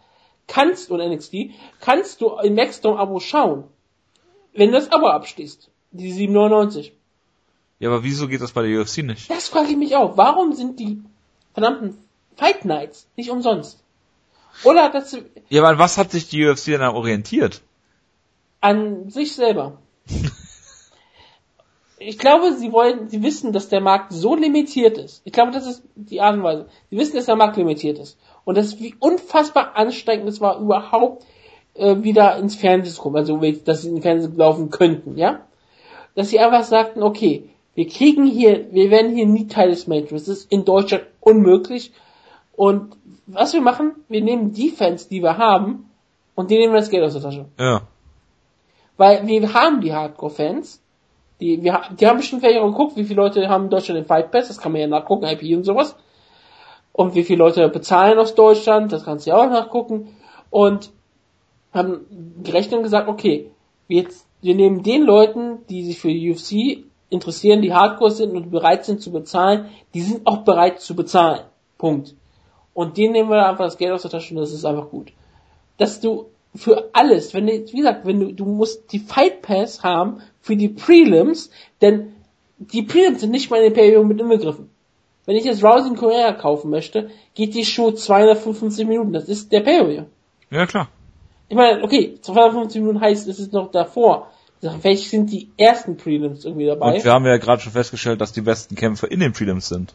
kannst, 0.46 0.90
und 0.90 1.00
NXT, 1.00 1.50
kannst 1.80 2.22
du 2.22 2.30
im 2.42 2.54
Maxdome-Abo 2.54 3.20
schauen. 3.20 3.64
Wenn 4.54 4.72
du 4.72 4.78
das 4.78 4.90
Abo 4.90 5.08
abschließt. 5.08 5.68
Die 5.90 6.12
7,99. 6.14 6.92
Ja, 7.78 7.90
aber 7.90 8.02
wieso 8.04 8.26
geht 8.26 8.40
das 8.40 8.52
bei 8.52 8.66
der 8.66 8.80
UFC 8.80 8.98
nicht? 9.02 9.30
Das 9.30 9.48
frage 9.48 9.68
ich 9.68 9.76
mich 9.76 9.94
auch. 9.96 10.16
Warum 10.16 10.54
sind 10.54 10.80
die 10.80 11.02
verdammten 11.52 11.98
Fight 12.36 12.64
Nights 12.64 13.06
nicht 13.14 13.30
umsonst? 13.30 13.84
Oder 14.64 14.84
hat 14.84 14.94
das 14.94 15.16
Ja, 15.48 15.62
aber 15.62 15.70
an 15.70 15.78
was 15.78 15.98
hat 15.98 16.10
sich 16.10 16.28
die 16.28 16.46
UFC 16.46 16.66
denn 16.66 16.80
da 16.80 16.92
orientiert? 16.92 17.62
an 18.60 19.08
sich 19.10 19.34
selber? 19.34 19.78
Ich 22.00 22.18
glaube, 22.18 22.52
sie 22.52 22.72
wollen, 22.72 23.08
sie 23.08 23.22
wissen, 23.22 23.52
dass 23.52 23.68
der 23.68 23.80
Markt 23.80 24.12
so 24.12 24.36
limitiert 24.36 24.98
ist. 24.98 25.20
Ich 25.24 25.32
glaube, 25.32 25.50
das 25.50 25.66
ist 25.66 25.82
die 25.96 26.20
Art 26.20 26.36
und 26.36 26.44
Weise. 26.44 26.66
Sie 26.90 26.96
wissen, 26.96 27.16
dass 27.16 27.26
der 27.26 27.36
Markt 27.36 27.56
limitiert 27.56 27.98
ist. 27.98 28.18
Und 28.44 28.56
dass 28.56 28.78
wie 28.78 28.94
unfassbar 29.00 29.76
anstrengend 29.76 30.28
es 30.28 30.40
war, 30.40 30.60
überhaupt 30.60 31.24
äh, 31.74 31.96
wieder 32.02 32.36
ins 32.36 32.54
Fernsehen 32.54 32.94
zu 32.94 33.02
kommen. 33.02 33.16
Also, 33.16 33.40
dass 33.64 33.82
sie 33.82 33.88
in 33.88 33.96
den 33.96 34.02
Fernsehen 34.02 34.36
laufen 34.36 34.70
könnten, 34.70 35.16
ja? 35.18 35.40
Dass 36.14 36.30
sie 36.30 36.38
einfach 36.38 36.62
sagten, 36.62 37.02
okay, 37.02 37.48
wir 37.74 37.88
kriegen 37.88 38.26
hier, 38.26 38.72
wir 38.72 38.90
werden 38.90 39.14
hier 39.14 39.26
nie 39.26 39.48
Teil 39.48 39.70
des 39.70 39.86
Mainstreams. 39.88 40.24
Das 40.26 40.38
ist 40.38 40.52
in 40.52 40.64
Deutschland 40.64 41.04
unmöglich. 41.20 41.92
Und 42.58 42.96
was 43.28 43.52
wir 43.52 43.60
machen, 43.60 43.92
wir 44.08 44.20
nehmen 44.20 44.50
die 44.50 44.70
Fans, 44.70 45.06
die 45.06 45.22
wir 45.22 45.38
haben, 45.38 45.88
und 46.34 46.50
die 46.50 46.58
nehmen 46.58 46.74
das 46.74 46.90
Geld 46.90 47.04
aus 47.04 47.12
der 47.12 47.22
Tasche. 47.22 47.44
Ja. 47.56 47.82
Weil 48.96 49.24
wir 49.28 49.54
haben 49.54 49.80
die 49.80 49.94
Hardcore-Fans, 49.94 50.82
die, 51.38 51.62
wir, 51.62 51.82
die 51.96 52.04
haben 52.08 52.16
bestimmt 52.16 52.42
vielleicht 52.42 52.58
auch 52.58 52.66
geguckt, 52.66 52.96
wie 52.96 53.04
viele 53.04 53.22
Leute 53.22 53.48
haben 53.48 53.66
in 53.66 53.70
Deutschland 53.70 53.98
den 53.98 54.06
Fight 54.06 54.32
Pass, 54.32 54.48
das 54.48 54.58
kann 54.58 54.72
man 54.72 54.80
ja 54.80 54.88
nachgucken, 54.88 55.24
IP 55.26 55.56
und 55.56 55.62
sowas. 55.62 55.94
Und 56.90 57.14
wie 57.14 57.22
viele 57.22 57.38
Leute 57.38 57.68
bezahlen 57.68 58.18
aus 58.18 58.34
Deutschland, 58.34 58.90
das 58.90 59.04
kannst 59.04 59.26
du 59.26 59.30
ja 59.30 59.36
auch 59.36 59.48
nachgucken. 59.48 60.16
Und 60.50 60.90
haben 61.72 62.40
gerechnet 62.42 62.78
und 62.78 62.82
gesagt, 62.82 63.08
okay, 63.08 63.52
wir, 63.86 64.02
jetzt, 64.02 64.26
wir 64.42 64.56
nehmen 64.56 64.82
den 64.82 65.04
Leuten, 65.04 65.64
die 65.68 65.84
sich 65.84 66.00
für 66.00 66.08
UFC 66.08 66.84
interessieren, 67.08 67.62
die 67.62 67.72
Hardcore 67.72 68.10
sind 68.10 68.34
und 68.34 68.50
bereit 68.50 68.84
sind 68.84 69.00
zu 69.00 69.12
bezahlen, 69.12 69.66
die 69.94 70.00
sind 70.00 70.26
auch 70.26 70.38
bereit 70.38 70.80
zu 70.80 70.96
bezahlen. 70.96 71.42
Punkt. 71.78 72.16
Und 72.78 72.96
denen 72.96 73.12
nehmen 73.12 73.28
wir 73.28 73.44
einfach 73.44 73.64
das 73.64 73.76
Geld 73.76 73.90
aus 73.90 74.02
der 74.02 74.12
Tasche 74.12 74.32
und 74.32 74.40
das 74.40 74.52
ist 74.52 74.64
einfach 74.64 74.88
gut. 74.88 75.10
Dass 75.78 76.00
du 76.00 76.26
für 76.54 76.90
alles, 76.92 77.34
wenn 77.34 77.48
du, 77.48 77.52
wie 77.52 77.78
gesagt, 77.78 78.06
wenn 78.06 78.20
du, 78.20 78.32
du 78.32 78.44
musst 78.44 78.92
die 78.92 79.00
Fight 79.00 79.42
Pass 79.42 79.82
haben 79.82 80.20
für 80.42 80.54
die 80.54 80.68
Prelims, 80.68 81.50
denn 81.82 82.12
die 82.58 82.82
Prelims 82.82 83.22
sind 83.22 83.32
nicht 83.32 83.50
mal 83.50 83.56
in 83.56 83.64
den 83.64 83.74
Pay 83.74 83.98
mit 84.04 84.20
inbegriffen. 84.20 84.70
Wenn 85.26 85.34
ich 85.34 85.44
jetzt 85.44 85.64
Rousing 85.64 85.96
Korea 85.96 86.32
kaufen 86.34 86.70
möchte, 86.70 87.10
geht 87.34 87.56
die 87.56 87.64
Show 87.64 87.90
255 87.90 88.86
Minuten. 88.86 89.12
Das 89.12 89.24
ist 89.24 89.50
der 89.50 89.62
pay 89.62 90.04
Ja, 90.52 90.66
klar. 90.66 90.88
Ich 91.48 91.56
meine, 91.56 91.82
okay, 91.82 92.16
255 92.22 92.80
Minuten 92.80 93.00
heißt, 93.00 93.26
es 93.26 93.40
ist 93.40 93.52
noch 93.52 93.72
davor. 93.72 94.30
Welche 94.60 95.08
sind 95.08 95.32
die 95.32 95.48
ersten 95.56 95.96
Prelims 95.96 96.44
irgendwie 96.44 96.66
dabei? 96.66 96.94
Und 96.94 97.04
wir 97.04 97.10
haben 97.10 97.26
ja 97.26 97.38
gerade 97.38 97.60
schon 97.60 97.72
festgestellt, 97.72 98.20
dass 98.20 98.32
die 98.32 98.42
besten 98.42 98.76
Kämpfe 98.76 99.08
in 99.08 99.18
den 99.18 99.32
Prelims 99.32 99.68
sind. 99.68 99.94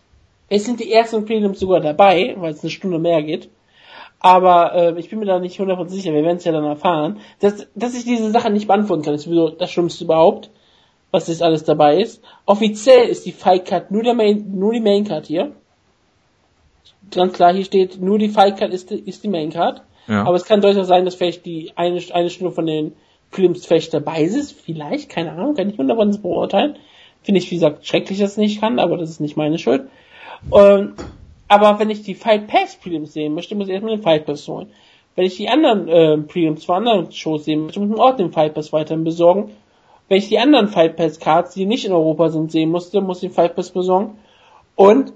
Es 0.50 0.66
sind 0.66 0.80
die 0.80 0.92
ersten 0.92 1.26
Prelims 1.26 1.60
sogar 1.60 1.80
dabei, 1.80 2.36
weil 2.38 2.52
es 2.54 2.62
eine 2.64 2.70
Stunde 2.72 3.00
mehr 3.00 3.24
geht. 3.24 3.50
Aber 4.20 4.74
äh, 4.76 5.00
ich 5.00 5.10
bin 5.10 5.20
mir 5.20 5.26
da 5.26 5.40
nicht 5.40 5.60
100% 5.60 5.90
sicher, 5.90 6.14
wir 6.14 6.24
werden 6.24 6.38
es 6.38 6.46
ja 6.46 6.52
dann 6.52 6.64
erfahren. 6.64 7.20
Dass, 7.40 7.68
dass 7.76 7.94
ich 7.96 8.06
diese 8.06 8.32
Sache 8.32 8.50
nicht 8.52 8.68
beantworten 8.68 9.02
kann, 9.04 9.14
ist 9.16 9.24
sowieso 9.24 9.50
das 9.50 9.72
Schlimmste 9.72 10.06
überhaupt, 10.06 10.50
was 11.12 11.28
jetzt 11.28 11.44
alles 11.44 11.64
dabei 11.66 12.00
ist. 12.00 12.22
Offiziell 12.46 13.08
ist 13.10 13.26
die 13.26 13.32
Fight 13.34 13.66
Card 13.66 13.92
nur, 13.92 14.04
der 14.04 14.14
Main, 14.14 14.52
nur 14.56 14.72
die 14.74 14.80
Main 14.80 15.04
Card 15.04 15.26
hier. 15.28 15.52
Ganz 17.12 17.34
klar, 17.34 17.54
hier 17.54 17.66
steht, 17.66 18.00
nur 18.02 18.18
die 18.18 18.30
Fight 18.30 18.58
Card 18.58 18.74
ist, 18.74 18.90
die- 18.90 19.00
ist 19.00 19.24
die 19.24 19.28
Main 19.30 19.52
Card. 19.52 19.82
Ja. 20.08 20.24
Aber 20.24 20.36
es 20.36 20.46
kann 20.46 20.62
durchaus 20.62 20.88
sein, 20.88 21.06
dass 21.06 21.16
vielleicht 21.16 21.46
die 21.46 21.72
eine, 21.76 22.02
eine 22.14 22.30
Stunde 22.30 22.54
von 22.54 22.66
den 22.66 22.94
Prelims 23.32 23.66
vielleicht 23.66 23.94
dabei 23.94 24.22
ist. 24.24 24.52
Vielleicht, 24.54 25.10
keine 25.10 25.32
Ahnung, 25.34 25.56
kann 25.56 25.70
ich 25.70 25.78
100% 25.78 26.22
beurteilen. 26.22 26.78
Finde 27.22 27.40
ich, 27.40 27.50
wie 27.52 27.56
gesagt, 27.56 27.86
schrecklich, 27.86 28.20
dass 28.20 28.32
es 28.32 28.38
nicht 28.38 28.60
kann, 28.62 28.80
aber 28.80 28.98
das 28.98 29.10
ist 29.10 29.20
nicht 29.22 29.38
meine 29.38 29.58
Schuld. 29.58 29.88
Ähm, 30.52 30.94
aber 31.48 31.80
wenn 31.80 31.90
ich 31.90 32.02
die 32.02 32.16
Fight 32.16 32.48
Pass 32.48 32.76
Prelims 32.76 33.14
sehen 33.14 33.36
möchte, 33.36 33.56
muss 33.56 33.68
ich 33.68 33.74
erstmal 33.74 33.96
den 33.96 34.04
Fight 34.04 34.26
Pass 34.26 34.48
holen. 34.48 34.72
Wenn 35.16 35.26
ich 35.26 35.38
die 35.38 35.50
anderen 35.50 35.88
äh, 35.88 36.18
Prelims 36.18 36.66
von 36.66 36.78
anderen 36.78 37.12
Shows 37.12 37.46
sehen 37.46 37.66
möchte, 37.66 37.80
muss 37.80 37.90
ich 37.90 37.96
mir 37.96 38.04
auch 38.04 38.16
den 38.16 38.32
Fight 38.32 38.56
Pass 38.56 38.74
weiterhin 38.74 39.04
besorgen. 39.04 39.52
Wenn 40.10 40.18
ich 40.18 40.30
die 40.30 40.40
anderen 40.40 40.68
Fight 40.68 40.96
Pass 40.96 41.20
Cards, 41.20 41.54
die 41.54 41.66
nicht 41.66 41.86
in 41.86 41.92
Europa 41.92 42.30
sind, 42.30 42.52
sehen 42.52 42.72
musste, 42.72 43.02
muss 43.02 43.22
ich 43.22 43.30
den 43.30 43.36
Fight 43.36 43.56
Pass 43.56 43.70
besorgen. 43.70 44.18
Und 44.76 45.14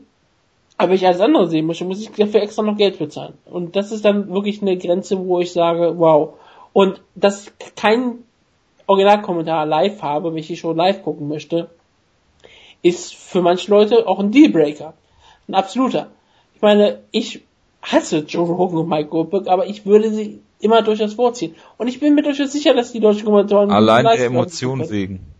aber 0.78 0.94
ich 0.94 1.06
alles 1.08 1.22
andere 1.22 1.48
sehen 1.48 1.66
möchte, 1.66 1.86
muss 1.86 2.02
ich 2.02 2.12
dafür 2.12 2.42
extra 2.44 2.62
noch 2.62 2.78
Geld 2.78 3.00
bezahlen. 3.00 3.34
Und 3.46 3.76
das 3.76 3.92
ist 3.92 4.06
dann 4.06 4.32
wirklich 4.32 4.62
eine 4.62 4.78
Grenze, 4.78 5.18
wo 5.26 5.40
ich 5.40 5.52
sage, 5.52 5.98
wow. 5.98 6.36
Und 6.72 7.02
dass 7.16 7.48
ich 7.48 7.76
kein 7.76 8.20
Originalkommentar 8.86 9.66
live 9.66 10.02
habe, 10.04 10.32
wenn 10.32 10.38
ich 10.38 10.48
die 10.48 10.56
Show 10.56 10.74
live 10.74 11.02
gucken 11.02 11.28
möchte, 11.28 11.70
ist 12.84 13.16
für 13.16 13.42
manche 13.42 13.72
Leute 13.72 14.08
auch 14.08 14.20
ein 14.20 14.32
Dealbreaker. 14.32 14.94
Ein 15.48 15.56
absoluter. 15.56 16.08
Ich 16.56 16.62
meine, 16.62 17.00
ich 17.12 17.44
hasse 17.82 18.20
Joe 18.20 18.48
Rogan 18.48 18.80
und 18.80 18.90
Mike 18.90 19.10
Goldberg, 19.10 19.48
aber 19.48 19.68
ich 19.68 19.86
würde 19.86 20.12
sie 20.14 20.42
immer 20.60 20.82
durchaus 20.82 21.14
vorziehen. 21.14 21.56
Und 21.78 21.88
ich 21.88 22.00
bin 22.00 22.16
mir 22.16 22.24
durchaus 22.24 22.52
sicher, 22.52 22.74
dass 22.74 22.92
die 22.92 23.00
deutschen 23.00 23.26
Kommentatoren 23.26 23.72
Allein 23.72 24.06
der 24.06 24.14
werden 24.14 24.34
Emotion 24.34 24.80
können. 24.80 24.92
wegen. 24.92 25.34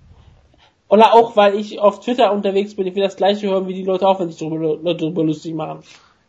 Oder 0.90 1.14
auch, 1.14 1.36
weil 1.36 1.56
ich 1.56 1.80
auf 1.80 2.00
Twitter 2.00 2.32
unterwegs 2.32 2.76
bin, 2.76 2.88
ich 2.88 2.96
will 2.96 3.04
das 3.04 3.18
gleiche 3.18 3.48
hören, 3.48 3.68
wie 3.68 3.74
die 3.74 3.84
Leute 3.84 4.08
auch, 4.08 4.20
wenn 4.20 4.30
sich 4.30 4.40
darüber, 4.40 4.78
darüber 4.94 5.24
lustig 5.24 5.54
machen. 5.54 5.80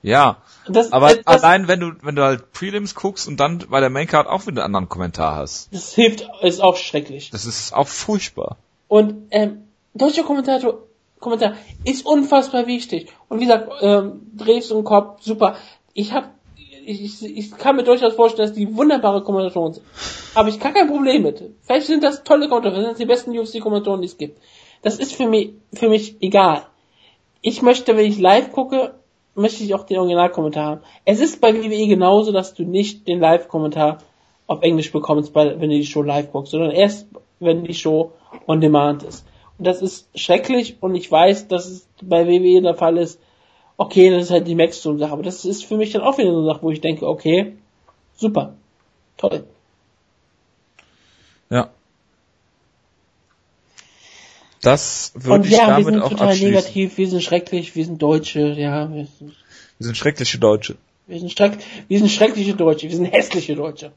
Ja. 0.02 0.38
Das, 0.68 0.92
Aber 0.92 1.08
das, 1.08 1.20
das, 1.24 1.44
allein 1.44 1.68
wenn 1.68 1.80
du, 1.80 1.92
wenn 2.02 2.16
du 2.16 2.22
halt 2.22 2.52
Prelims 2.52 2.94
guckst 2.94 3.28
und 3.28 3.38
dann 3.38 3.64
bei 3.68 3.80
der 3.80 3.90
Maincard 3.90 4.26
auch 4.26 4.46
wieder 4.46 4.64
einen 4.64 4.74
anderen 4.74 4.88
Kommentar 4.88 5.36
hast. 5.36 5.72
das 5.72 5.94
hilft, 5.94 6.28
ist 6.42 6.60
auch 6.60 6.76
schrecklich. 6.76 7.30
Das 7.30 7.44
ist 7.44 7.72
auch 7.72 7.88
furchtbar. 7.88 8.56
Und 8.88 9.28
ähm, 9.30 9.64
deutscher 9.94 10.24
Kommentator 10.24 10.78
Kommentar 11.18 11.54
ist 11.84 12.06
unfassbar 12.06 12.66
wichtig. 12.66 13.08
Und 13.28 13.40
wie 13.40 13.44
gesagt, 13.44 13.70
ähm, 13.80 14.22
Dreves 14.36 14.70
und 14.70 14.84
Kopf, 14.84 15.22
super. 15.22 15.56
Ich 15.94 16.12
habe 16.12 16.28
ich, 16.84 17.22
ich 17.22 17.50
kann 17.58 17.76
mir 17.76 17.84
durchaus 17.84 18.14
vorstellen, 18.14 18.48
dass 18.48 18.56
die 18.56 18.74
wunderbare 18.74 19.22
Kommentatoren 19.22 19.74
sind. 19.74 19.86
Habe 20.34 20.48
ich 20.48 20.58
gar 20.58 20.72
kein 20.72 20.88
Problem 20.88 21.22
mit. 21.22 21.42
Vielleicht 21.62 21.86
sind 21.86 22.02
das 22.02 22.24
tolle 22.24 22.48
Kommentatoren, 22.48 22.84
das 22.84 22.96
sind 22.96 23.02
die 23.02 23.12
besten 23.12 23.38
UFC-Kommentatoren, 23.38 24.00
die 24.00 24.06
es 24.06 24.16
gibt. 24.16 24.40
Das 24.80 24.98
ist 24.98 25.14
für 25.14 25.28
mich, 25.28 25.50
für 25.74 25.88
mich 25.88 26.16
egal. 26.20 26.62
Ich 27.42 27.60
möchte, 27.60 27.96
wenn 27.96 28.06
ich 28.06 28.18
live 28.18 28.52
gucke, 28.52 28.94
möchte 29.34 29.62
ich 29.62 29.74
auch 29.74 29.84
den 29.84 29.98
Originalkommentar 29.98 30.64
haben. 30.64 30.80
Es 31.04 31.20
ist 31.20 31.40
bei 31.40 31.54
WWE 31.54 31.86
genauso, 31.86 32.32
dass 32.32 32.54
du 32.54 32.64
nicht 32.64 33.06
den 33.06 33.20
Live-Kommentar 33.20 33.98
auf 34.46 34.62
Englisch 34.62 34.90
bekommst, 34.90 35.34
wenn 35.34 35.60
du 35.60 35.68
die 35.68 35.86
Show 35.86 36.02
live 36.02 36.32
guckst, 36.32 36.52
sondern 36.52 36.70
erst, 36.70 37.06
wenn 37.38 37.64
die 37.64 37.74
Show 37.74 38.12
on 38.46 38.60
demand 38.60 39.02
ist. 39.02 39.24
Und 39.58 39.66
das 39.66 39.82
ist 39.82 40.08
schrecklich 40.14 40.76
und 40.80 40.94
ich 40.94 41.10
weiß, 41.10 41.48
dass 41.48 41.66
es 41.66 41.88
bei 42.00 42.26
WWE 42.26 42.62
der 42.62 42.74
Fall 42.74 42.96
ist. 42.96 43.20
Okay, 43.76 44.10
das 44.10 44.24
ist 44.24 44.30
halt 44.30 44.46
die 44.46 44.54
Maximum-Sache, 44.54 45.12
aber 45.12 45.22
das 45.22 45.44
ist 45.44 45.64
für 45.64 45.76
mich 45.76 45.92
dann 45.92 46.02
auch 46.02 46.18
wieder 46.18 46.30
so 46.30 46.38
eine 46.38 46.46
Sache, 46.46 46.62
wo 46.62 46.70
ich 46.70 46.80
denke, 46.80 47.06
okay, 47.06 47.54
super, 48.16 48.54
toll. 49.16 49.44
Ja. 51.50 51.70
Das 54.60 55.12
würde 55.14 55.46
ich 55.46 55.52
ja, 55.52 55.66
damit 55.66 55.86
wir 55.86 55.92
sind 55.92 56.02
auch 56.02 56.10
total 56.10 56.28
abschließen. 56.28 56.54
negativ, 56.54 56.96
wir 56.98 57.08
sind 57.08 57.22
schrecklich, 57.22 57.76
wir 57.76 57.84
sind 57.84 58.02
Deutsche, 58.02 58.40
ja, 58.40 58.92
wir 58.92 59.06
sind, 59.06 59.36
Wir 59.78 59.86
sind 59.86 59.96
schreckliche 59.96 60.38
Deutsche. 60.38 60.76
wir 61.06 61.20
sind, 61.20 61.30
schreck, 61.32 61.58
wir 61.86 61.98
sind 61.98 62.10
schreckliche 62.10 62.54
Deutsche, 62.54 62.88
wir 62.88 62.96
sind 62.96 63.06
hässliche 63.06 63.54
Deutsche. 63.54 63.92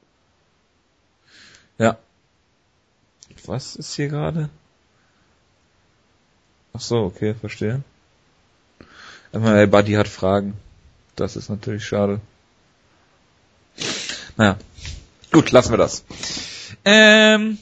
Ja. 1.80 1.98
Was 3.46 3.76
ist 3.76 3.96
hier 3.96 4.08
gerade? 4.08 4.50
Ach 6.74 6.82
so, 6.82 6.98
okay, 6.98 7.34
verstehe. 7.34 7.82
Ich 9.34 9.40
meine, 9.40 9.68
Buddy 9.68 9.94
hat 9.94 10.08
Fragen. 10.08 10.56
Das 11.16 11.36
ist 11.36 11.50
natürlich 11.50 11.86
schade. 11.86 12.20
Naja. 14.38 14.58
Gut, 15.32 15.52
lassen 15.52 15.72
wir 15.72 15.78
das. 15.78 16.04
Ähm, 16.84 17.58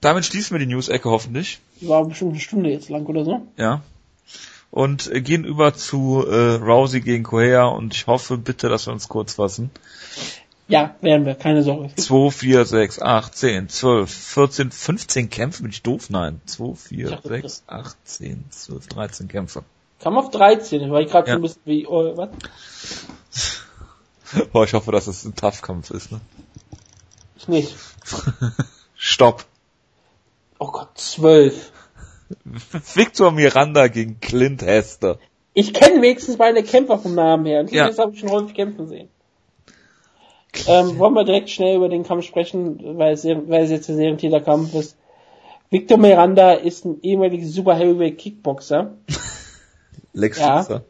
damit 0.00 0.24
schließen 0.24 0.54
wir 0.54 0.64
die 0.64 0.72
News-Ecke 0.72 1.10
hoffentlich. 1.10 1.60
Die 1.80 1.88
war 1.88 2.04
bestimmt 2.04 2.32
eine 2.32 2.40
Stunde 2.40 2.70
jetzt 2.70 2.88
lang 2.88 3.04
oder 3.06 3.24
so. 3.24 3.46
Ja. 3.56 3.82
Und 4.70 5.10
äh, 5.10 5.20
gehen 5.20 5.44
über 5.44 5.74
zu 5.74 6.24
äh, 6.26 6.54
Rousey 6.54 7.00
gegen 7.00 7.24
Correa 7.24 7.66
und 7.66 7.94
ich 7.94 8.06
hoffe 8.06 8.38
bitte, 8.38 8.68
dass 8.68 8.86
wir 8.86 8.92
uns 8.92 9.08
kurz 9.08 9.34
fassen. 9.34 9.70
Ja, 10.68 10.94
werden 11.00 11.24
wir, 11.24 11.34
keine 11.34 11.62
Sorge. 11.62 11.94
2, 11.94 12.30
4, 12.30 12.64
6, 12.66 13.00
8, 13.00 13.34
10, 13.34 13.68
12, 13.70 14.10
14, 14.10 14.70
15 14.70 15.30
Kämpfe? 15.30 15.62
Bin 15.62 15.70
ich 15.72 15.82
doof? 15.82 16.10
Nein. 16.10 16.40
2, 16.44 16.74
4, 16.74 17.10
dachte, 17.10 17.28
6, 17.28 17.62
8, 17.66 17.96
10, 18.04 18.44
12, 18.50 18.86
13 18.88 19.28
Kämpfe. 19.28 19.64
Kam 20.00 20.18
auf 20.18 20.30
13, 20.30 20.90
weil 20.92 21.06
ich 21.06 21.10
gerade 21.10 21.28
Ja. 21.28 21.34
so 21.34 21.38
ein 21.38 21.42
bisschen 21.42 21.62
wie, 21.64 21.86
oh, 21.86 22.16
was? 22.16 22.28
Boah, 24.52 24.64
ich 24.64 24.74
hoffe, 24.74 24.92
dass 24.92 25.06
es 25.06 25.24
ein 25.24 25.34
Tough-Kampf 25.34 25.90
ist, 25.90 26.12
ne? 26.12 26.20
Ich 27.38 27.48
nicht. 27.48 27.74
Stopp. 28.94 29.44
Oh 30.58 30.70
Gott, 30.70 30.90
12. 30.98 31.72
Victor 32.94 33.32
Miranda 33.32 33.88
gegen 33.88 34.20
Clint 34.20 34.60
Hester. 34.62 35.18
Ich 35.54 35.72
kenne 35.72 36.02
wenigstens 36.02 36.36
meine 36.36 36.62
Kämpfer 36.62 36.98
vom 36.98 37.14
Namen 37.14 37.46
her. 37.46 37.60
Und 37.60 37.72
Ja. 37.72 37.86
das 37.86 37.98
habe 37.98 38.12
ich 38.12 38.20
schon 38.20 38.30
häufig 38.30 38.54
kämpfen 38.54 38.86
sehen. 38.86 39.08
Ähm, 40.66 40.98
wollen 40.98 41.14
wir 41.14 41.24
direkt 41.24 41.50
schnell 41.50 41.76
über 41.76 41.88
den 41.88 42.04
Kampf 42.04 42.24
sprechen, 42.24 42.98
weil 42.98 43.12
es, 43.12 43.24
weil 43.24 43.64
es 43.64 43.70
jetzt 43.70 43.88
ein 43.88 43.96
Serientitelkampf 43.96 44.74
ist. 44.74 44.96
Victor 45.70 45.98
Miranda 45.98 46.52
ist 46.52 46.84
ein 46.84 46.98
ehemaliger 47.02 47.46
Super 47.46 47.74
Heavyweight 47.74 48.18
Kickboxer. 48.18 48.94
Lex 50.14 50.38
Ja. 50.38 50.82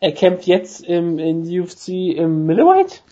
Er 0.00 0.12
kämpft 0.12 0.46
jetzt 0.46 0.82
im, 0.82 1.18
in 1.18 1.60
UFC 1.60 1.88
im 1.88 2.44
Middleweight. 2.44 3.02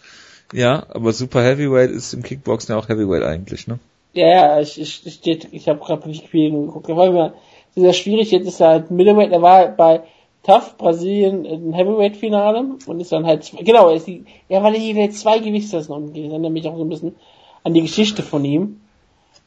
Ja, 0.52 0.86
aber 0.90 1.12
Super 1.12 1.42
Heavyweight 1.42 1.90
ist 1.90 2.12
im 2.12 2.22
Kickboxen 2.22 2.74
ja 2.74 2.78
auch 2.78 2.88
Heavyweight 2.88 3.22
eigentlich, 3.22 3.68
ne? 3.68 3.78
Ja, 4.12 4.26
ja, 4.26 4.60
ich, 4.60 4.80
ich, 4.80 5.06
ich, 5.06 5.52
ich 5.52 5.68
habe 5.68 5.78
gerade 5.78 6.08
nicht 6.08 6.24
Wikipedia 6.24 6.58
geguckt. 6.58 6.88
Da 6.88 6.96
war 6.96 7.06
immer 7.06 7.34
sehr 7.76 7.92
schwierig. 7.92 8.32
Jetzt 8.32 8.48
ist 8.48 8.60
er 8.60 8.68
halt 8.68 8.90
Middleweight. 8.90 9.30
Er 9.30 9.42
war 9.42 9.68
bei 9.68 10.02
Tough 10.42 10.76
Brasilien 10.78 11.44
im 11.44 11.72
Heavyweight-Finale 11.74 12.76
und 12.86 13.00
ist 13.00 13.12
dann 13.12 13.26
halt, 13.26 13.52
genau, 13.58 13.88
er, 13.90 13.96
ist 13.96 14.06
die, 14.06 14.24
er 14.48 14.62
war 14.62 14.70
die 14.70 15.10
zwei 15.10 15.38
Gewichtsklassen. 15.38 16.08
Das 16.08 16.16
erinnert 16.16 16.52
mich 16.52 16.66
auch 16.66 16.76
so 16.76 16.84
ein 16.84 16.88
bisschen 16.88 17.16
an 17.62 17.74
die 17.74 17.82
Geschichte 17.82 18.22
von 18.22 18.44
ihm. 18.44 18.80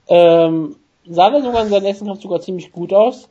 Ähm, 0.08 0.76
sah 1.08 1.30
er 1.30 1.42
sogar 1.42 1.64
in 1.64 1.70
seinem 1.70 1.86
ersten 1.86 2.06
Kampf 2.06 2.22
sogar 2.22 2.42
ziemlich 2.42 2.72
gut 2.72 2.94
aus. 2.94 3.30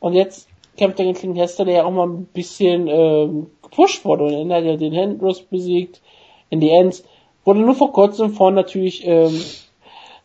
Und 0.00 0.12
jetzt 0.12 0.48
kämpft 0.76 0.98
er 0.98 1.06
gegen 1.06 1.18
Clint 1.18 1.38
Hester, 1.38 1.64
der 1.64 1.76
ja 1.76 1.84
auch 1.84 1.90
mal 1.90 2.06
ein 2.06 2.26
bisschen 2.26 2.88
ähm, 2.88 3.46
gepusht 3.62 4.04
wurde. 4.04 4.24
Und 4.24 4.50
er 4.50 4.58
hat 4.58 4.64
ja 4.64 4.76
den 4.76 4.92
Hendros 4.92 5.42
besiegt 5.42 6.02
in 6.50 6.60
die 6.60 6.70
Ends. 6.70 7.04
Wurde 7.44 7.60
nur 7.60 7.74
vor 7.74 7.92
kurzem 7.92 8.32
von 8.32 8.54
natürlich 8.54 9.06
ähm, 9.06 9.40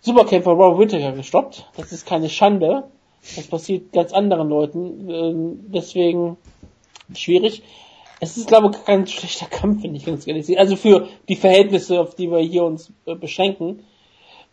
Superkämpfer 0.01 0.51
Robert 0.51 0.80
Whittaker 0.80 1.14
gestoppt. 1.14 1.65
Das 1.77 1.91
ist 1.93 2.05
keine 2.05 2.30
Schande. 2.30 2.84
Das 3.35 3.47
passiert 3.47 3.93
ganz 3.93 4.11
anderen 4.11 4.49
Leuten. 4.49 5.10
Ähm, 5.10 5.60
deswegen 5.68 6.38
schwierig. 7.16 7.64
Es 8.20 8.38
ist, 8.38 8.48
glaube 8.48 8.72
ich, 8.72 8.86
kein 8.86 9.06
schlechter 9.06 9.48
Kampf, 9.48 9.84
wenn 9.84 9.96
ich 9.96 10.06
ganz 10.06 10.26
ehrlich 10.28 10.46
sehe. 10.46 10.58
Also 10.58 10.76
für 10.76 11.08
die 11.28 11.36
Verhältnisse, 11.36 12.00
auf 12.00 12.16
die 12.16 12.32
wir 12.32 12.40
hier 12.40 12.64
uns 12.64 12.92
äh, 13.06 13.16
beschränken. 13.16 13.84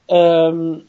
Ähm, 0.08 0.86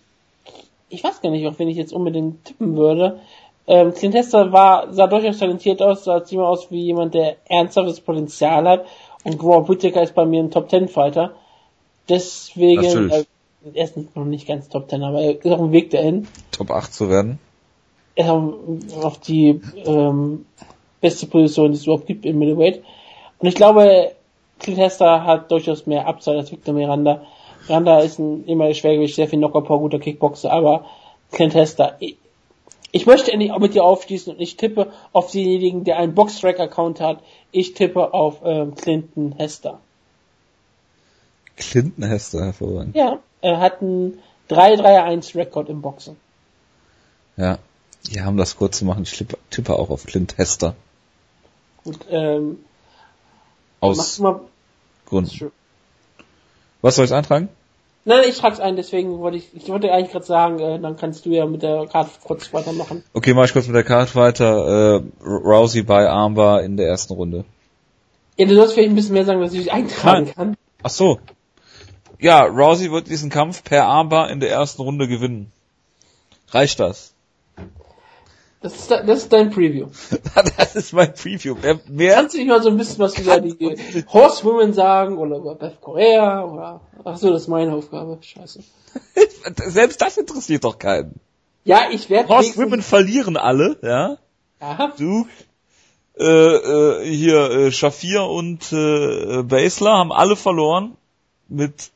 ich 0.90 1.04
weiß 1.04 1.22
gar 1.22 1.30
nicht, 1.30 1.48
auf 1.48 1.60
wen 1.60 1.70
ich 1.70 1.78
jetzt 1.78 1.94
unbedingt 1.94 2.44
tippen 2.46 2.76
würde. 2.76 3.20
Ähm, 3.68 3.94
Clint 3.94 4.16
Hester 4.16 4.52
war, 4.52 4.92
sah 4.94 5.08
durchaus 5.08 5.38
talentiert 5.38 5.82
aus, 5.82 6.04
sah 6.04 6.24
ziemlich 6.24 6.48
aus 6.48 6.72
wie 6.72 6.82
jemand, 6.82 7.14
der 7.14 7.38
ernsthaftes 7.48 8.02
Potenzial 8.02 8.68
hat. 8.68 8.86
Und 9.24 9.42
Robert 9.42 9.70
Whittaker 9.70 10.02
ist 10.02 10.16
bei 10.16 10.26
mir 10.26 10.42
ein 10.42 10.52
Top 10.52 10.68
Ten 10.68 10.88
Fighter. 10.88 11.36
Deswegen, 12.10 13.12
äh, 13.12 13.26
er 13.74 13.84
ist 13.84 14.16
noch 14.16 14.26
nicht 14.26 14.48
ganz 14.48 14.68
Top 14.70 14.88
Ten, 14.88 15.04
aber 15.04 15.22
er 15.22 15.36
ist 15.36 15.52
auf 15.52 15.60
dem 15.60 15.72
Weg 15.72 15.92
dahin. 15.92 16.28
Top 16.52 16.72
8 16.72 16.94
zu 16.94 17.10
werden. 17.10 17.40
Er 18.16 18.54
ist 18.80 19.04
auf 19.04 19.20
die 19.20 19.62
ähm, 19.86 20.46
beste 21.02 21.28
Position, 21.28 21.72
die 21.72 21.78
es 21.78 21.84
überhaupt 21.84 22.07
gibt 22.07 22.26
im 22.26 22.40
Middleweight. 22.40 22.84
Und 23.40 23.48
ich 23.48 23.56
glaube, 23.56 24.11
Clint 24.60 24.80
Hester 24.80 25.26
hat 25.26 25.52
durchaus 25.52 25.88
mehr 25.88 26.07
Upside 26.07 26.38
als 26.38 26.52
Victor 26.52 26.73
Miranda. 26.73 27.23
Miranda 27.68 27.99
ist 27.99 28.19
ein 28.19 28.48
ehemaliger 28.48 28.76
Schwergewicht, 28.76 29.15
sehr 29.15 29.28
viel 29.28 29.40
Knockerpower, 29.40 29.80
guter 29.80 29.99
Kickboxer, 29.99 30.52
aber 30.52 30.86
Clint 31.32 31.56
Hester, 31.56 31.95
ich, 31.99 32.18
ich 32.91 33.06
möchte 33.06 33.32
endlich 33.32 33.52
auch 33.52 33.60
mit 33.60 33.73
dir 33.73 33.84
aufschließen 33.84 34.34
und 34.34 34.40
ich 34.40 34.57
tippe 34.57 34.91
auf 35.14 35.32
denjenigen, 35.32 35.84
der 35.84 35.98
einen 35.98 36.14
Boxtrack-Account 36.14 36.99
hat. 36.99 37.23
Ich 37.52 37.73
tippe 37.73 38.14
auf 38.14 38.41
ähm, 38.44 38.76
Clinton 38.76 39.34
Hester. 39.38 39.80
Clinton 41.56 42.03
Hester 42.03 42.45
hervorragend. 42.45 42.95
Ja, 42.95 43.19
er 43.41 43.60
hat 43.60 43.82
einen 43.82 44.19
3-3-1-Rekord 44.49 45.69
im 45.69 45.82
Boxen. 45.82 46.18
Ja. 47.38 47.60
Ja, 48.10 48.28
um 48.28 48.36
das 48.36 48.57
kurz 48.57 48.80
zu 48.80 48.86
machen, 48.86 49.03
ich 49.03 49.26
tippe 49.52 49.78
auch 49.78 49.90
auf 49.90 50.06
Clint 50.06 50.38
Hester. 50.38 50.76
Gut, 51.84 51.99
ähm, 52.10 52.60
Aus 53.80 54.20
mal, 54.20 54.41
Gründen. 55.06 55.52
Was 56.82 56.95
soll 56.95 57.06
ich 57.06 57.14
eintragen? 57.14 57.49
Nein, 58.03 58.24
ich 58.28 58.38
trag's 58.38 58.60
ein, 58.60 58.76
deswegen 58.76 59.20
wollte 59.20 59.38
ich, 59.38 59.49
ich 59.53 59.70
wollte 59.70 59.91
eigentlich 59.91 60.12
gerade 60.12 60.26
sagen, 60.26 60.60
äh, 60.60 60.80
dann 60.80 60.98
kannst 60.98 61.26
du 61.26 61.30
ja 61.30 61.45
mit 61.45 61.62
der 61.62 61.86
Karte 61.86 62.10
kurz 62.24 62.52
weitermachen. 62.52 63.03
Okay, 63.14 63.36
mach 63.36 63.45
ich 63.45 63.53
kurz 63.53 63.68
mit 63.68 63.76
der 63.76 63.84
Karte 63.84 64.16
weiter. 64.16 65.02
Äh, 65.02 65.24
Rousey 65.24 65.84
bei 65.84 66.10
Armbar 66.10 66.64
in 66.64 66.78
der 66.78 66.88
ersten 66.88 67.14
Runde. 67.14 67.45
Ja, 68.38 68.48
du 68.48 68.56
sollst 68.56 68.74
vielleicht 68.74 68.90
ein 68.90 68.95
bisschen 68.95 69.14
mehr 69.14 69.26
sagen, 69.26 69.40
dass 69.40 69.53
ich 69.53 69.72
eintragen 69.72 70.26
Nein. 70.26 70.36
kann. 70.36 70.58
Ach 70.82 70.90
so. 70.90 71.20
Ja, 72.20 72.44
Rousey 72.44 72.91
wird 72.91 73.08
diesen 73.08 73.30
Kampf 73.30 73.64
per 73.64 73.86
Armbar 73.86 74.32
in 74.32 74.40
der 74.40 74.49
ersten 74.49 74.82
Runde 74.82 75.08
gewinnen. 75.08 75.52
Reicht 76.49 76.80
das? 76.80 77.11
Das 78.62 78.76
ist, 78.76 78.92
das 78.92 79.24
ist 79.24 79.34
dein 79.34 79.50
Preview. 79.50 79.88
das 80.58 80.76
ist 80.76 80.94
mein 80.94 81.14
Preview. 81.14 81.56
Mehr, 81.56 81.80
mehr 81.88 82.16
Kannst 82.16 82.36
du 82.36 82.38
nicht 82.38 82.48
mal 82.48 82.62
so 82.62 82.70
ein 82.70 82.78
bisschen 82.78 83.00
was 83.00 83.18
über 83.18 83.40
die 83.40 84.06
Horsewomen 84.08 84.74
sagen 84.74 85.18
oder 85.18 85.38
über 85.38 85.56
Beth 85.56 85.82
Korea 85.82 86.44
oder, 86.46 86.82
ach 87.04 87.18
so, 87.18 87.32
das 87.32 87.44
ist 87.44 87.48
meine 87.48 87.74
Aufgabe. 87.74 88.20
Scheiße. 88.22 88.60
selbst 89.68 90.02
das 90.02 90.18
interessiert 90.18 90.64
doch 90.64 90.78
keinen. 90.78 91.20
Ja, 91.64 91.90
ich 91.92 92.10
werde 92.12 92.30
Horsewomen 92.30 92.84
verlieren 92.84 93.36
alle, 93.36 93.78
ja. 93.82 94.18
Ja, 94.62 94.94
Du, 94.96 95.28
äh, 96.20 96.24
äh, 96.24 97.16
hier, 97.16 97.50
äh, 97.50 97.72
Shafir 97.72 98.26
und 98.26 98.72
äh, 98.72 99.42
Basler 99.42 99.98
haben 99.98 100.12
alle 100.12 100.36
verloren 100.36 100.98
mit 101.48 101.90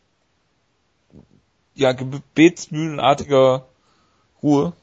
ja, 1.75 1.91
gebetsmühlenartiger 1.91 3.65
Ruhe. 4.41 4.73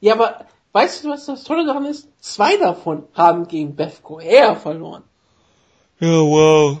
Ja, 0.00 0.14
aber 0.14 0.46
weißt 0.72 1.04
du, 1.04 1.10
was 1.10 1.26
das 1.26 1.44
Tolle 1.44 1.66
daran 1.66 1.86
ist? 1.86 2.08
Zwei 2.20 2.56
davon 2.56 3.04
haben 3.14 3.48
gegen 3.48 3.74
Beth 3.76 4.02
Korea 4.02 4.54
verloren. 4.54 5.02
Ja, 6.00 6.08
wow. 6.20 6.78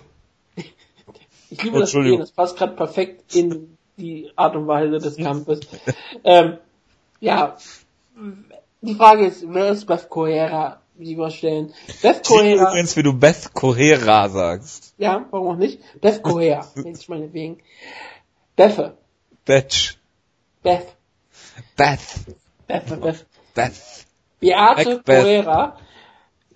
Ich 1.48 1.62
liebe 1.62 1.80
das. 1.80 1.92
Gehen, 1.92 2.18
das 2.18 2.32
passt 2.32 2.56
gerade 2.56 2.74
perfekt 2.74 3.34
in 3.34 3.76
die 3.96 4.30
Art 4.36 4.56
und 4.56 4.66
Weise 4.66 4.98
des 4.98 5.16
Kampfes. 5.26 5.60
ähm, 6.24 6.58
ja, 7.20 7.56
Die 8.82 8.94
Frage 8.94 9.26
ist, 9.26 9.44
wer 9.48 9.70
ist 9.70 9.86
Beth 9.86 10.08
Correa? 10.08 10.80
Lieber 10.98 11.30
stellen. 11.30 11.74
Beth 12.02 12.26
Correa. 12.26 12.68
Übrigens, 12.68 12.96
wie 12.96 13.02
du 13.02 13.12
Beth 13.12 13.52
Correa 13.52 14.28
sagst. 14.28 14.94
Ja, 14.98 15.24
warum 15.30 15.48
auch 15.48 15.56
nicht? 15.56 15.80
Beth 16.00 16.22
Correa, 16.22 16.66
wenn 16.74 16.94
ich 16.94 17.08
meinetwegen. 17.08 17.58
Beffe. 18.56 18.96
Betch. 19.44 19.98
Beth. 20.62 20.86
Beth. 21.76 22.00
Beth, 22.66 23.00
Beth. 23.00 23.26
Beth. 23.54 24.06
Beate 24.40 25.02
Correa. 25.04 25.76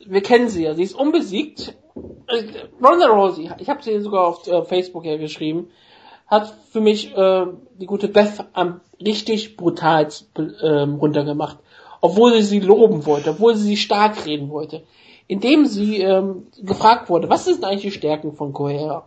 Wir 0.04 0.22
kennen 0.22 0.48
sie 0.48 0.64
ja, 0.64 0.74
sie 0.74 0.82
ist 0.82 0.94
unbesiegt. 0.94 1.76
Äh, 2.26 2.44
Ronda 2.82 3.06
Rousey, 3.08 3.50
ich 3.58 3.68
habe 3.68 3.82
sie 3.82 4.00
sogar 4.00 4.26
auf 4.26 4.46
äh, 4.46 4.62
Facebook 4.64 5.04
ja 5.04 5.16
geschrieben, 5.16 5.70
hat 6.26 6.54
für 6.72 6.80
mich 6.80 7.14
äh, 7.16 7.46
die 7.78 7.86
gute 7.86 8.08
Beth 8.08 8.44
am 8.52 8.80
richtig 9.00 9.56
brutal 9.56 10.08
ähm, 10.36 10.94
runtergemacht 10.94 11.58
obwohl 12.00 12.34
sie 12.34 12.42
sie 12.42 12.60
loben 12.60 13.04
wollte, 13.06 13.30
obwohl 13.30 13.54
sie 13.56 13.64
sie 13.64 13.76
stark 13.76 14.24
reden 14.24 14.50
wollte. 14.50 14.82
Indem 15.26 15.66
sie 15.66 16.00
ähm, 16.00 16.48
gefragt 16.60 17.08
wurde, 17.08 17.28
was 17.28 17.44
sind 17.44 17.64
eigentlich 17.64 17.82
die 17.82 17.98
Stärken 17.98 18.34
von 18.34 18.52
Coher? 18.52 19.04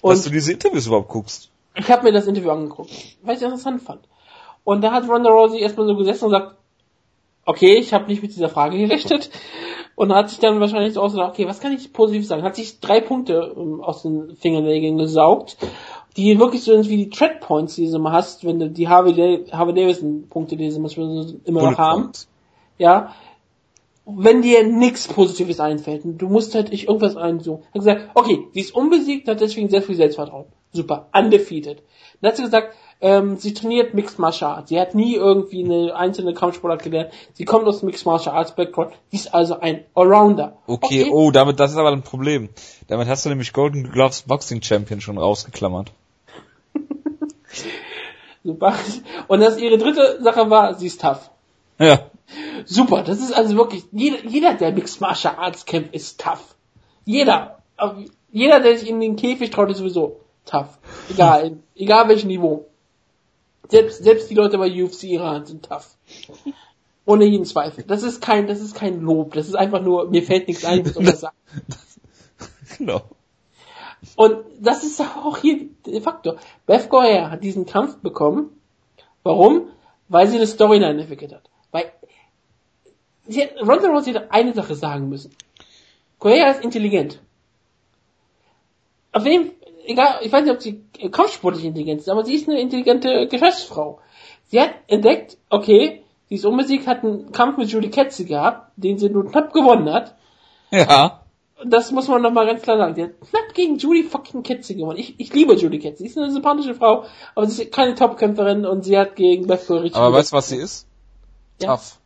Und 0.00 0.12
Dass 0.12 0.24
du 0.24 0.30
diese 0.30 0.52
Interviews 0.52 0.86
überhaupt 0.86 1.08
guckst. 1.08 1.50
Ich 1.74 1.90
habe 1.90 2.04
mir 2.04 2.12
das 2.12 2.26
Interview 2.26 2.50
angeguckt, 2.50 2.90
weil 3.22 3.34
ich 3.34 3.42
es 3.42 3.42
interessant 3.42 3.82
fand. 3.82 4.00
Und 4.66 4.82
da 4.82 4.92
hat 4.92 5.08
Ronda 5.08 5.30
Rousey 5.30 5.60
erstmal 5.60 5.86
so 5.86 5.96
gesessen 5.96 6.26
und 6.26 6.32
sagt, 6.32 6.56
okay, 7.46 7.76
ich 7.76 7.94
habe 7.94 8.08
nicht 8.08 8.20
mit 8.20 8.32
dieser 8.32 8.50
Frage 8.50 8.76
gerechnet. 8.76 9.30
Und 9.94 10.14
hat 10.14 10.28
sich 10.28 10.40
dann 10.40 10.60
wahrscheinlich 10.60 10.92
so 10.92 11.00
ausgedacht, 11.00 11.30
okay, 11.30 11.48
was 11.48 11.58
kann 11.60 11.72
ich 11.72 11.90
positiv 11.94 12.26
sagen? 12.26 12.42
Hat 12.42 12.54
sich 12.54 12.80
drei 12.80 13.00
Punkte 13.00 13.54
ähm, 13.56 13.82
aus 13.82 14.02
den 14.02 14.36
Fingernägeln 14.36 14.98
gesaugt 14.98 15.56
die 16.18 16.38
wirklich 16.38 16.64
so 16.64 16.72
sind 16.72 16.88
wie 16.88 16.96
die 16.96 17.10
Tread 17.10 17.40
Points, 17.40 17.74
die 17.74 17.90
du 17.90 17.94
immer 17.94 18.10
hast, 18.10 18.42
wenn 18.42 18.58
du 18.58 18.70
die 18.70 18.88
Harvey, 18.88 19.44
Harvey 19.52 19.74
Davidson 19.74 20.28
Punkte, 20.30 20.56
die 20.56 20.70
sie 20.70 20.80
immer 21.44 21.62
noch 21.70 21.76
haben 21.76 22.10
ja, 22.78 23.14
wenn 24.04 24.42
dir 24.42 24.64
nichts 24.66 25.08
Positives 25.08 25.58
einfällt, 25.58 26.02
du 26.04 26.28
musst 26.28 26.54
halt 26.54 26.70
nicht 26.70 26.86
irgendwas 26.86 27.16
ein 27.16 27.40
so. 27.40 27.62
Hat 27.66 27.80
gesagt, 27.80 28.10
okay, 28.14 28.46
sie 28.52 28.60
ist 28.60 28.74
unbesiegt, 28.74 29.28
hat 29.28 29.40
deswegen 29.40 29.68
sehr 29.68 29.82
viel 29.82 29.96
Selbstvertrauen. 29.96 30.46
Super, 30.72 31.08
undefeated. 31.12 31.82
Dann 32.20 32.30
hat 32.30 32.36
sie 32.36 32.44
gesagt, 32.44 32.74
ähm, 33.00 33.36
sie 33.36 33.52
trainiert 33.52 33.92
Mixed 33.94 34.18
Martial 34.18 34.52
Arts. 34.52 34.70
Sie 34.70 34.80
hat 34.80 34.94
nie 34.94 35.14
irgendwie 35.14 35.64
eine 35.64 35.94
einzelne 35.94 36.32
Kampfsportart 36.32 36.82
gelernt. 36.82 37.10
Sie 37.34 37.44
kommt 37.44 37.66
aus 37.66 37.82
Mixed 37.82 38.06
Martial 38.06 38.34
Arts 38.34 38.52
Background. 38.52 38.92
Sie 39.10 39.18
ist 39.18 39.34
also 39.34 39.60
ein 39.60 39.84
Allrounder. 39.94 40.56
Okay, 40.66 41.02
okay, 41.02 41.10
oh, 41.12 41.30
damit, 41.30 41.60
das 41.60 41.72
ist 41.72 41.76
aber 41.76 41.92
ein 41.92 42.02
Problem. 42.02 42.48
Damit 42.88 43.08
hast 43.08 43.24
du 43.24 43.28
nämlich 43.28 43.52
Golden 43.52 43.90
Gloves 43.90 44.22
Boxing 44.22 44.62
Champion 44.62 45.00
schon 45.00 45.18
rausgeklammert. 45.18 45.92
Super. 48.44 48.74
Und 49.28 49.40
das 49.40 49.58
ihre 49.58 49.76
dritte 49.76 50.22
Sache 50.22 50.48
war, 50.48 50.74
sie 50.74 50.86
ist 50.86 51.00
tough. 51.00 51.30
Ja. 51.78 52.00
Super, 52.64 53.02
das 53.02 53.18
ist 53.18 53.32
also 53.32 53.56
wirklich, 53.56 53.84
jeder, 53.92 54.24
jeder 54.24 54.54
der 54.54 54.72
Mixed 54.72 55.00
Martial 55.02 55.34
Arts 55.36 55.66
kämpft, 55.66 55.94
ist 55.94 56.20
tough. 56.20 56.54
Jeder. 57.04 57.58
Jeder, 58.32 58.60
der 58.60 58.78
sich 58.78 58.88
in 58.88 59.00
den 59.00 59.16
Käfig 59.16 59.50
traut, 59.50 59.70
ist 59.70 59.78
sowieso 59.78 60.20
tough. 60.46 60.78
Egal, 61.10 61.58
egal 61.74 62.08
welches 62.08 62.24
Niveau. 62.24 62.66
Selbst, 63.68 64.02
selbst 64.02 64.30
die 64.30 64.34
Leute 64.34 64.58
bei 64.58 64.70
UFC 64.82 65.04
Iran 65.04 65.44
sind 65.44 65.66
tough. 65.68 65.96
Ohne 67.04 67.24
jeden 67.24 67.44
Zweifel. 67.44 67.84
Das 67.84 68.02
ist 68.02 68.20
kein, 68.20 68.46
das 68.46 68.60
ist 68.60 68.74
kein 68.74 69.00
Lob. 69.00 69.34
Das 69.34 69.46
ist 69.46 69.54
einfach 69.54 69.82
nur, 69.82 70.08
mir 70.08 70.22
fällt 70.22 70.48
nichts 70.48 70.64
ein, 70.64 70.84
was 70.86 70.94
das 70.94 71.20
sagen. 71.20 71.36
Genau. 72.78 73.00
Und 74.16 74.44
das 74.60 74.84
ist 74.84 75.00
auch 75.00 75.38
hier 75.38 75.68
der 75.86 76.02
Faktor. 76.02 76.36
Beth 76.66 76.90
Goyer 76.90 77.30
hat 77.30 77.42
diesen 77.42 77.64
Kampf 77.64 77.96
bekommen. 77.98 78.50
Warum? 79.22 79.68
Weil 80.08 80.26
sie 80.26 80.36
eine 80.36 80.46
Storyline 80.46 81.00
entwickelt 81.00 81.32
hat. 81.32 81.48
Weil 81.70 81.92
sie 83.26 83.42
hat, 83.42 83.50
Ronda 83.60 83.88
Rousey 83.88 84.12
hätte 84.12 84.30
eine 84.30 84.52
Sache 84.52 84.74
sagen 84.74 85.08
müssen. 85.08 85.34
Correa 86.18 86.50
ist 86.50 86.62
intelligent. 86.62 87.20
Auf 89.12 89.24
jeden 89.26 89.52
egal, 89.86 90.20
ich 90.22 90.32
weiß 90.32 90.44
nicht, 90.44 90.52
ob 90.52 90.62
sie 90.62 90.82
kampfsportlich 91.10 91.64
intelligent 91.64 92.00
ist, 92.00 92.08
aber 92.08 92.24
sie 92.24 92.34
ist 92.34 92.48
eine 92.48 92.60
intelligente 92.60 93.28
Geschäftsfrau. 93.28 94.00
Sie 94.48 94.60
hat 94.60 94.70
entdeckt, 94.86 95.38
okay, 95.50 96.02
sie 96.28 96.36
ist 96.36 96.44
unbesiegt, 96.44 96.86
hat 96.86 97.02
einen 97.02 97.32
Kampf 97.32 97.58
mit 97.58 97.70
Julie 97.70 97.90
Ketze 97.90 98.24
gehabt, 98.24 98.72
den 98.76 98.98
sie 98.98 99.08
nur 99.08 99.30
knapp 99.30 99.52
gewonnen 99.52 99.92
hat. 99.92 100.14
Ja. 100.70 101.22
Das 101.64 101.90
muss 101.90 102.06
man 102.06 102.20
nochmal 102.20 102.46
ganz 102.46 102.62
klar 102.62 102.76
sagen. 102.76 102.94
Sie 102.94 103.02
hat 103.02 103.20
knapp 103.30 103.54
gegen 103.54 103.78
Julie 103.78 104.04
fucking 104.04 104.42
Ketze 104.42 104.74
gewonnen. 104.74 104.98
Ich, 104.98 105.18
ich 105.18 105.32
liebe 105.32 105.54
Julie 105.54 105.78
Ketze. 105.78 106.02
Sie 106.02 106.08
ist 106.08 106.18
eine 106.18 106.30
sympathische 106.30 106.74
Frau, 106.74 107.04
aber 107.34 107.46
sie 107.46 107.62
ist 107.62 107.72
keine 107.72 107.94
Topkämpferin 107.94 108.66
und 108.66 108.84
sie 108.84 108.98
hat 108.98 109.16
gegen 109.16 109.46
Beth 109.46 109.68
richtig 109.70 109.96
Aber 109.96 110.12
weißt 110.12 110.32
du, 110.32 110.36
was 110.36 110.48
sie 110.50 110.56
ist? 110.56 110.86
Ja. 111.60 111.76
Tough. 111.76 111.98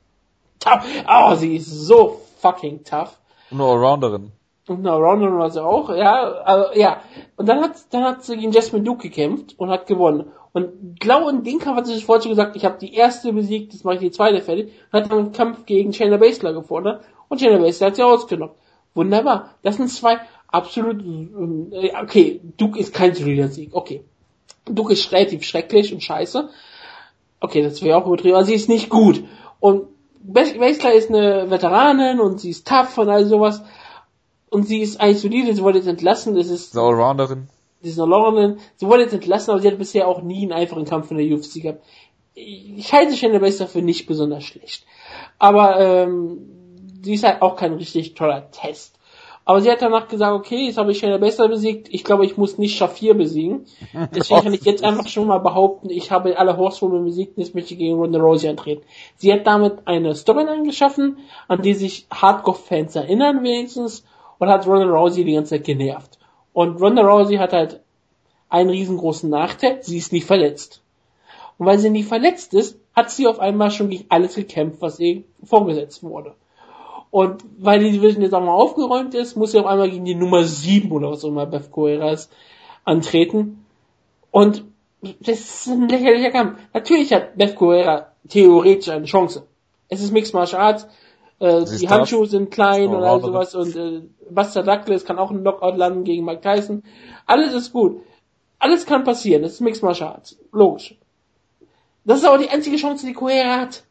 Tough. 0.60 0.84
Oh, 1.08 1.34
sie 1.34 1.56
ist 1.56 1.68
so 1.68 2.20
fucking 2.38 2.84
tough. 2.84 3.18
Eine 3.50 3.64
Allrounderin. 3.64 4.32
Und 4.70 4.86
eine 4.86 4.92
Allrounderin 4.92 5.36
war 5.36 5.50
sie 5.50 5.64
auch, 5.64 5.90
ja, 5.90 6.22
also, 6.44 6.78
ja. 6.78 7.00
Und 7.34 7.48
dann 7.48 7.60
hat, 7.60 7.72
dann 7.90 8.04
hat 8.04 8.22
sie 8.22 8.36
gegen 8.36 8.52
Jasmine 8.52 8.84
Duke 8.84 9.08
gekämpft 9.08 9.58
und 9.58 9.68
hat 9.68 9.88
gewonnen. 9.88 10.30
Und 10.52 11.00
Glau 11.00 11.28
den 11.32 11.58
Kampf 11.58 11.76
hat 11.76 11.86
sie 11.88 11.94
sich 11.94 12.04
vorher 12.04 12.22
schon 12.22 12.30
gesagt, 12.30 12.54
ich 12.54 12.64
habe 12.64 12.78
die 12.78 12.94
erste 12.94 13.32
besiegt, 13.32 13.72
jetzt 13.72 13.84
mache 13.84 13.96
ich 13.96 14.00
die 14.00 14.12
zweite 14.12 14.40
fertig. 14.40 14.72
Und 14.92 15.02
hat 15.02 15.10
dann 15.10 15.18
einen 15.18 15.32
Kampf 15.32 15.66
gegen 15.66 15.92
Shayna 15.92 16.18
Baszler 16.18 16.52
gefordert. 16.52 17.02
Und 17.28 17.40
Shayna 17.40 17.58
Baszler 17.58 17.88
hat 17.88 17.96
sie 17.96 18.04
ausgenockt. 18.04 18.54
Wunderbar. 18.94 19.56
Das 19.62 19.76
sind 19.76 19.88
zwei 19.88 20.20
absolut, 20.46 21.02
äh, 21.72 21.90
okay, 22.00 22.40
Duke 22.56 22.78
ist 22.78 22.94
kein 22.94 23.12
solider 23.12 23.48
Sieg, 23.48 23.74
okay. 23.74 24.04
Duke 24.66 24.92
ist 24.92 25.10
relativ 25.10 25.42
schrecklich 25.42 25.92
und 25.92 26.00
scheiße. 26.00 26.48
Okay, 27.40 27.62
das 27.62 27.82
wäre 27.82 27.98
auch 27.98 28.06
übertrieben, 28.06 28.36
aber 28.36 28.44
sie 28.44 28.54
ist 28.54 28.68
nicht 28.68 28.88
gut. 28.88 29.24
Und 29.58 29.88
Baszler 30.22 30.92
ist 30.92 31.08
eine 31.08 31.50
Veteranin 31.50 32.20
und 32.20 32.40
sie 32.40 32.50
ist 32.50 32.68
tough 32.68 32.98
und 32.98 33.08
all 33.08 33.24
sowas. 33.24 33.64
Und 34.50 34.66
sie 34.66 34.80
ist 34.80 35.00
eigentlich 35.00 35.20
solide, 35.20 35.54
sie 35.54 35.62
wurde 35.62 35.78
jetzt 35.78 35.86
entlassen, 35.86 36.34
das 36.34 36.48
ist... 36.48 36.74
Die 36.74 36.78
Allrounderin. 36.78 37.48
Sie 37.82 37.88
ist 37.88 38.00
eine 38.00 38.12
Allrounderin. 38.12 38.58
Sie 38.76 38.86
wurde 38.86 39.02
jetzt 39.02 39.14
entlassen, 39.14 39.52
aber 39.52 39.60
sie 39.60 39.68
hat 39.68 39.78
bisher 39.78 40.08
auch 40.08 40.22
nie 40.22 40.42
einen 40.42 40.52
einfachen 40.52 40.84
Kampf 40.84 41.10
in 41.10 41.18
der 41.18 41.26
UFC 41.26 41.62
gehabt. 41.62 41.84
Ich 42.34 42.92
halte 42.92 43.16
Shayna 43.16 43.38
Baszler 43.38 43.68
für 43.68 43.80
nicht 43.80 44.06
besonders 44.06 44.44
schlecht. 44.44 44.84
Aber, 45.38 45.78
ähm, 45.78 46.38
sie 47.02 47.14
ist 47.14 47.24
halt 47.24 47.42
auch 47.42 47.56
kein 47.56 47.74
richtig 47.74 48.14
toller 48.14 48.50
Test. 48.50 48.96
Aber 49.44 49.60
sie 49.60 49.70
hat 49.70 49.82
danach 49.82 50.06
gesagt, 50.08 50.32
okay, 50.32 50.66
jetzt 50.66 50.78
habe 50.78 50.92
ich 50.92 50.98
Shayna 50.98 51.18
Baszler 51.18 51.48
besiegt. 51.48 51.88
Ich 51.90 52.04
glaube, 52.04 52.26
ich 52.26 52.36
muss 52.36 52.58
nicht 52.58 52.76
Shafir 52.76 53.14
besiegen. 53.14 53.66
Deswegen 54.14 54.42
kann 54.42 54.54
ich 54.54 54.64
jetzt 54.64 54.84
einfach 54.84 55.08
schon 55.08 55.26
mal 55.26 55.38
behaupten, 55.38 55.90
ich 55.90 56.10
habe 56.10 56.38
alle 56.38 56.56
Horsewomen 56.56 57.04
besiegt 57.04 57.36
und 57.36 57.44
jetzt 57.44 57.54
möchte 57.54 57.74
ich 57.74 57.78
gegen 57.78 57.96
Ronda 57.96 58.20
Rousey 58.20 58.48
antreten. 58.48 58.82
Sie 59.16 59.32
hat 59.32 59.46
damit 59.46 59.86
eine 59.86 60.14
Storyline 60.14 60.64
geschaffen, 60.64 61.18
an 61.48 61.62
die 61.62 61.74
sich 61.74 62.06
Hardcore-Fans 62.10 62.96
erinnern 62.96 63.42
wenigstens 63.42 64.04
und 64.40 64.48
hat 64.48 64.66
Ronda 64.66 64.86
Rousey 64.86 65.24
die 65.24 65.34
ganze 65.34 65.50
Zeit 65.50 65.64
genervt. 65.64 66.18
Und 66.52 66.80
Ronda 66.80 67.02
Rousey 67.02 67.36
hat 67.36 67.52
halt 67.52 67.80
einen 68.48 68.70
riesengroßen 68.70 69.30
Nachteil, 69.30 69.82
sie 69.82 69.98
ist 69.98 70.12
nicht 70.12 70.26
verletzt. 70.26 70.82
Und 71.58 71.66
weil 71.66 71.78
sie 71.78 71.90
nicht 71.90 72.08
verletzt 72.08 72.54
ist, 72.54 72.78
hat 72.96 73.10
sie 73.10 73.28
auf 73.28 73.38
einmal 73.38 73.70
schon 73.70 73.90
gegen 73.90 74.06
alles 74.08 74.34
gekämpft, 74.34 74.80
was 74.80 74.98
ihr 74.98 75.22
vorgesetzt 75.44 76.02
wurde. 76.02 76.34
Und 77.10 77.44
weil 77.58 77.80
die 77.80 77.92
Division 77.92 78.22
jetzt 78.22 78.32
auch 78.32 78.40
mal 78.40 78.52
aufgeräumt 78.52 79.14
ist, 79.14 79.36
muss 79.36 79.52
sie 79.52 79.58
auf 79.58 79.66
einmal 79.66 79.90
gegen 79.90 80.04
die 80.04 80.14
Nummer 80.14 80.42
7 80.44 80.90
oder 80.90 81.10
was 81.10 81.24
auch 81.24 81.28
immer 81.28 81.46
Beth 81.46 81.70
Coeras 81.70 82.30
antreten. 82.84 83.64
Und 84.30 84.64
das 85.02 85.40
ist 85.40 85.66
ein 85.68 85.88
lächerlicher 85.88 86.30
Kampf. 86.30 86.58
Natürlich 86.72 87.12
hat 87.12 87.36
Beth 87.36 87.56
Coera 87.56 88.12
theoretisch 88.28 88.88
eine 88.88 89.04
Chance. 89.04 89.46
Es 89.88 90.02
ist 90.02 90.12
Mixed 90.12 90.32
Martial 90.32 90.62
Arts, 90.62 90.86
äh, 91.40 91.64
die 91.64 91.88
Handschuhe 91.88 92.26
sind 92.26 92.50
klein 92.50 92.88
und 92.88 93.02
all 93.02 93.20
sowas 93.20 93.54
und 93.54 93.74
äh, 93.74 94.02
Buster 94.30 94.62
Douglas 94.62 95.04
kann 95.04 95.18
auch 95.18 95.30
einen 95.30 95.40
Knockout 95.40 95.76
landen 95.76 96.04
gegen 96.04 96.24
Mike 96.24 96.42
Tyson. 96.42 96.82
Alles 97.26 97.54
ist 97.54 97.72
gut. 97.72 98.02
Alles 98.58 98.86
kann 98.86 99.04
passieren. 99.04 99.42
Das 99.42 99.52
ist 99.52 99.60
Mixed 99.60 99.82
Martial 99.82 100.10
Arts. 100.10 100.38
Logisch. 100.52 100.96
Das 102.04 102.18
ist 102.18 102.24
aber 102.26 102.38
die 102.38 102.50
einzige 102.50 102.76
Chance, 102.76 103.06
die 103.06 103.14
Coera 103.14 103.60
hat. 103.60 103.84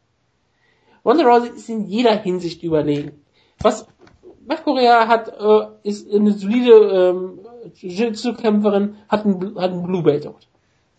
Ronda 1.04 1.24
Rousey 1.24 1.50
ist 1.50 1.70
in 1.70 1.86
jeder 1.86 2.16
Hinsicht 2.16 2.62
überlegen. 2.64 3.24
Was 3.62 3.88
Westkorea 4.46 5.08
hat, 5.08 5.30
äh, 5.30 5.88
ist 5.88 6.12
eine 6.12 6.34
solide 6.34 6.72
ähm, 6.72 7.40
Jiu-Jitsu-Kämpferin, 7.76 8.96
hat 9.08 9.26
ein, 9.26 9.56
hat 9.56 9.72
ein 9.72 9.84
Blue 9.84 10.04
Belt 10.04 10.26
dort. 10.26 10.48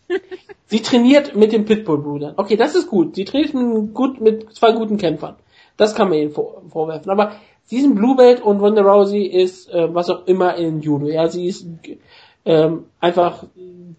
Sie 0.66 0.82
trainiert 0.82 1.36
mit 1.36 1.52
den 1.52 1.64
Pitbull-Brüdern. 1.64 2.35
Okay, 2.36 2.56
das 2.56 2.74
ist 2.74 2.89
gut. 2.89 3.14
Sie 3.14 3.24
trainiert 3.24 3.55
mit, 3.55 3.94
gut, 3.94 4.20
mit 4.20 4.55
zwei 4.55 4.72
guten 4.72 4.97
Kämpfern. 4.97 5.36
Das 5.81 5.94
kann 5.94 6.11
man 6.11 6.19
ihnen 6.19 6.31
vor, 6.31 6.61
vorwerfen. 6.69 7.11
Aber 7.11 7.32
sie 7.65 7.82
ein 7.82 7.94
Blue 7.94 8.15
Belt 8.15 8.43
und 8.43 8.61
Ronda 8.61 8.82
Rousey 8.82 9.23
ist 9.23 9.73
äh, 9.73 9.94
was 9.94 10.11
auch 10.11 10.27
immer 10.27 10.55
in 10.57 10.82
Judo. 10.82 11.07
Ja, 11.07 11.27
sie 11.28 11.47
ist 11.47 11.66
ähm, 12.44 12.85
einfach 13.01 13.44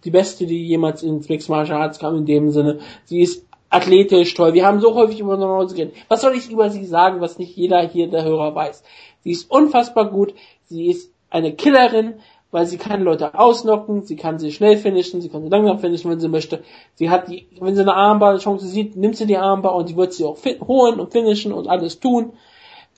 die 0.04 0.10
beste, 0.12 0.46
die 0.46 0.64
jemals 0.64 1.02
ins 1.02 1.28
Mixed 1.28 1.50
Martial 1.50 1.82
Arts 1.82 1.98
kam 1.98 2.18
in 2.18 2.24
dem 2.24 2.50
Sinne. 2.50 2.78
Sie 3.04 3.20
ist 3.20 3.44
athletisch 3.68 4.32
toll. 4.34 4.54
Wir 4.54 4.64
haben 4.64 4.80
so 4.80 4.94
häufig 4.94 5.18
über 5.18 5.34
Ronaldo 5.34 5.74
geredet. 5.74 5.96
Was 6.06 6.20
soll 6.20 6.36
ich 6.36 6.48
über 6.52 6.70
sie 6.70 6.84
sagen, 6.84 7.20
was 7.20 7.40
nicht 7.40 7.56
jeder 7.56 7.80
hier 7.80 8.06
der 8.06 8.22
Hörer 8.22 8.54
weiß? 8.54 8.84
Sie 9.24 9.32
ist 9.32 9.50
unfassbar 9.50 10.08
gut. 10.08 10.34
Sie 10.66 10.86
ist 10.86 11.12
eine 11.30 11.52
Killerin 11.52 12.14
weil 12.52 12.66
sie 12.66 12.76
kann 12.76 13.02
Leute 13.02 13.34
ausnocken, 13.36 14.02
sie 14.02 14.14
kann 14.14 14.38
sie 14.38 14.52
schnell 14.52 14.76
finishen, 14.76 15.20
sie 15.22 15.30
kann 15.30 15.42
sie 15.42 15.48
langsam 15.48 15.80
finishen, 15.80 16.10
wenn 16.10 16.20
sie 16.20 16.28
möchte. 16.28 16.62
Sie 16.94 17.10
hat 17.10 17.28
die, 17.28 17.48
wenn 17.58 17.74
sie 17.74 17.80
eine 17.80 17.94
Armbar-Chance 17.94 18.68
sieht, 18.68 18.94
nimmt 18.94 19.16
sie 19.16 19.26
die 19.26 19.38
Armbar 19.38 19.74
und 19.74 19.88
sie 19.88 19.96
wird 19.96 20.12
sie 20.12 20.24
auch 20.24 20.38
holen 20.68 21.00
und 21.00 21.12
finishen 21.12 21.52
und 21.52 21.66
alles 21.66 21.98
tun. 21.98 22.34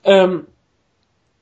Ähm, 0.03 0.45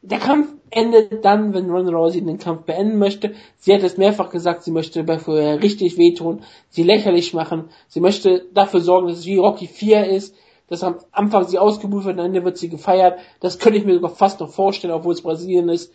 der 0.03 0.19
Kampf 0.19 0.53
endet 0.69 1.26
dann, 1.26 1.53
wenn 1.53 1.69
Ronda 1.69 1.91
Rousey 1.91 2.23
den 2.23 2.38
Kampf 2.38 2.64
beenden 2.64 2.99
möchte. 2.99 3.34
Sie 3.57 3.73
hat 3.73 3.81
es 3.81 3.98
mehrfach 3.98 4.30
gesagt, 4.30 4.64
sie 4.64 4.72
möchte 4.72 5.03
dafür 5.03 5.61
richtig 5.64 5.98
wehtun, 5.98 6.44
sie 6.69 6.84
lächerlich 6.84 7.34
machen, 7.34 7.69
sie 7.88 7.99
möchte 7.99 8.45
dafür 8.53 8.81
sorgen, 8.81 9.07
dass 9.07 9.19
es 9.19 9.26
wie 9.26 9.38
Rocky 9.38 9.65
4 9.65 10.06
ist, 10.07 10.35
dass 10.68 10.84
am 10.84 10.98
Anfang 11.11 11.48
sie 11.48 11.57
ausgebucht 11.57 12.06
wird, 12.06 12.19
am 12.19 12.26
Ende 12.26 12.44
wird 12.44 12.57
sie 12.57 12.69
gefeiert. 12.69 13.19
Das 13.40 13.57
könnte 13.57 13.80
ich 13.80 13.85
mir 13.85 13.95
sogar 13.95 14.11
fast 14.11 14.40
noch 14.40 14.49
vorstellen, 14.49 14.94
obwohl 14.94 15.14
es 15.14 15.22
Brasilien 15.23 15.69
ist. 15.69 15.91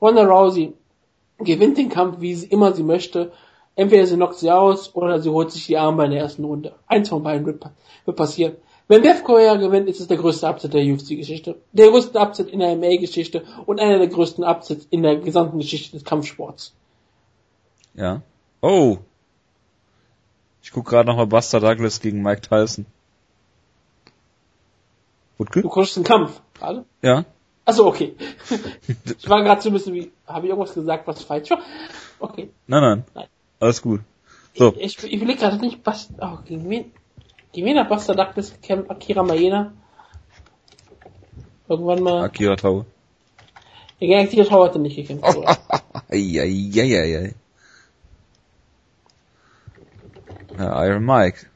Ronda 0.00 0.24
Rousey 0.24 0.74
gewinnt 1.44 1.78
den 1.78 1.88
Kampf, 1.88 2.20
wie 2.20 2.34
sie 2.34 2.46
immer 2.46 2.72
sie 2.72 2.82
möchte. 2.82 3.32
Entweder 3.74 4.06
sie 4.06 4.16
knockt 4.16 4.38
sie 4.38 4.50
aus 4.50 4.94
oder 4.94 5.20
sie 5.20 5.30
holt 5.30 5.50
sich 5.50 5.66
die 5.66 5.78
Arme 5.78 6.04
in 6.04 6.10
der 6.10 6.20
ersten 6.20 6.44
Runde. 6.44 6.74
Eins 6.86 7.08
von 7.08 7.22
beiden 7.22 7.46
wird, 7.46 7.64
wird 8.04 8.16
passieren. 8.16 8.56
Wenn 8.88 9.02
Bev 9.02 9.22
Correa 9.24 9.54
gewinnt, 9.54 9.88
ist 9.88 10.00
es 10.00 10.08
der 10.08 10.18
größte 10.18 10.46
Upset 10.46 10.74
der 10.74 10.82
UFC-Geschichte. 10.82 11.56
Der 11.72 11.88
größte 11.88 12.18
Upset 12.18 12.50
in 12.50 12.58
der 12.58 12.76
MMA-Geschichte 12.76 13.44
und 13.64 13.80
einer 13.80 13.98
der 13.98 14.08
größten 14.08 14.44
Upsets 14.44 14.86
in 14.90 15.02
der 15.02 15.16
gesamten 15.16 15.58
Geschichte 15.58 15.92
des 15.92 16.04
Kampfsports. 16.04 16.74
Ja. 17.94 18.22
Oh. 18.60 18.98
Ich 20.62 20.72
guck 20.72 20.86
gerade 20.86 21.08
nochmal 21.08 21.26
Buster 21.26 21.60
Douglas 21.60 22.00
gegen 22.00 22.22
Mike 22.22 22.42
Tyson. 22.42 22.86
Wutke? 25.38 25.62
Du 25.62 25.68
guckst 25.68 25.96
den 25.96 26.04
Kampf, 26.04 26.40
gerade? 26.54 26.84
Ja. 27.00 27.24
Achso, 27.64 27.86
okay. 27.86 28.16
ich 29.18 29.28
war 29.28 29.42
gerade 29.42 29.62
so 29.62 29.70
ein 29.70 29.74
bisschen 29.74 29.94
wie, 29.94 30.10
habe 30.26 30.46
ich 30.46 30.50
irgendwas 30.50 30.74
gesagt, 30.74 31.06
was 31.06 31.22
falsch 31.22 31.50
war? 31.50 31.60
Okay. 32.18 32.50
Nein, 32.66 32.82
nein. 32.82 33.04
nein. 33.14 33.26
Alles 33.60 33.80
gut. 33.80 34.00
So. 34.54 34.74
Ich, 34.76 34.98
ich, 34.98 35.12
ich 35.12 35.20
will 35.20 35.36
gerade 35.36 35.58
nicht, 35.58 35.80
was, 35.84 36.08
oh, 36.20 36.38
gegen 36.44 36.68
wen? 36.68 36.92
Gegen 37.52 37.66
wen 37.66 37.78
hat 37.78 37.88
Buster 37.88 38.14
Douglas 38.14 38.52
gekämpft? 38.52 38.90
Akira 38.90 39.22
Maeda? 39.22 39.72
Irgendwann 41.68 42.02
mal. 42.02 42.24
Akira 42.24 42.56
Tau. 42.56 42.84
Ja, 44.00 44.18
Akira 44.18 44.44
Tau 44.44 44.64
hat 44.64 44.74
er 44.74 44.80
nicht 44.80 44.96
gekämpft. 44.96 45.38
Eieieiei. 46.10 47.34
ja, 50.58 50.84
Iron 50.84 51.04
Mike. 51.04 51.46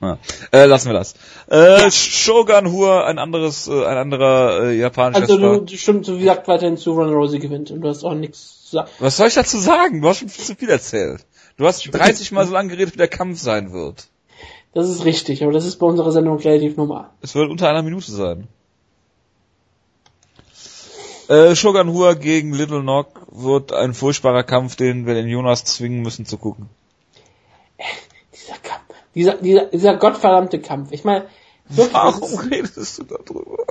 Ja. 0.00 0.18
Äh, 0.50 0.64
lassen 0.64 0.88
wir 0.88 0.94
das. 0.94 1.14
Äh, 1.50 1.82
ja. 1.82 1.90
Shogun 1.90 2.72
Hua, 2.72 3.04
ein 3.04 3.18
anderes, 3.18 3.68
äh, 3.68 3.84
ein 3.84 3.98
anderer 3.98 4.64
äh, 4.64 4.78
japanischer 4.78 5.22
Also 5.22 5.36
du, 5.36 5.60
du 5.60 5.76
stimmt, 5.76 6.06
so 6.06 6.16
wie 6.16 6.20
gesagt, 6.20 6.48
weiterhin 6.48 6.78
zu 6.78 6.92
Ron 6.92 7.12
Rosie 7.12 7.38
gewinnt 7.38 7.70
und 7.70 7.82
du 7.82 7.88
hast 7.88 8.04
auch 8.04 8.14
nichts 8.14 8.64
zu 8.64 8.76
sagen. 8.76 8.90
Was 8.98 9.18
soll 9.18 9.28
ich 9.28 9.34
dazu 9.34 9.58
sagen? 9.58 10.00
Du 10.00 10.08
hast 10.08 10.18
schon 10.18 10.30
viel 10.30 10.44
zu 10.44 10.54
viel 10.54 10.70
erzählt. 10.70 11.26
Du 11.58 11.66
hast 11.66 11.82
30 11.82 12.32
Mal 12.32 12.46
so 12.46 12.54
lange 12.54 12.70
geredet, 12.70 12.94
wie 12.94 12.98
der 12.98 13.08
Kampf 13.08 13.38
sein 13.40 13.72
wird. 13.72 14.08
Das 14.72 14.88
ist 14.88 15.04
richtig, 15.04 15.42
aber 15.42 15.52
das 15.52 15.66
ist 15.66 15.76
bei 15.76 15.86
unserer 15.86 16.12
Sendung 16.12 16.38
relativ 16.38 16.76
normal. 16.76 17.10
Es 17.20 17.34
wird 17.34 17.50
unter 17.50 17.68
einer 17.68 17.82
Minute 17.82 18.10
sein. 18.10 18.48
Äh, 21.28 21.54
Shogun 21.54 21.92
Hua 21.92 22.14
gegen 22.14 22.54
Little 22.54 22.80
Knock 22.80 23.26
wird 23.30 23.72
ein 23.72 23.94
furchtbarer 23.94 24.44
Kampf, 24.44 24.76
den 24.76 25.06
wir 25.06 25.14
den 25.14 25.28
Jonas 25.28 25.64
zwingen 25.64 26.02
müssen 26.02 26.24
zu 26.24 26.38
gucken. 26.38 26.70
Dieser 29.14 29.34
dieser, 29.34 29.66
dieser, 29.66 29.96
gottverdammte 29.96 30.60
Kampf. 30.60 30.92
Ich 30.92 31.04
meine, 31.04 31.26
warum 31.68 32.38
redest 32.50 32.98
du 32.98 33.04
darüber? 33.04 33.64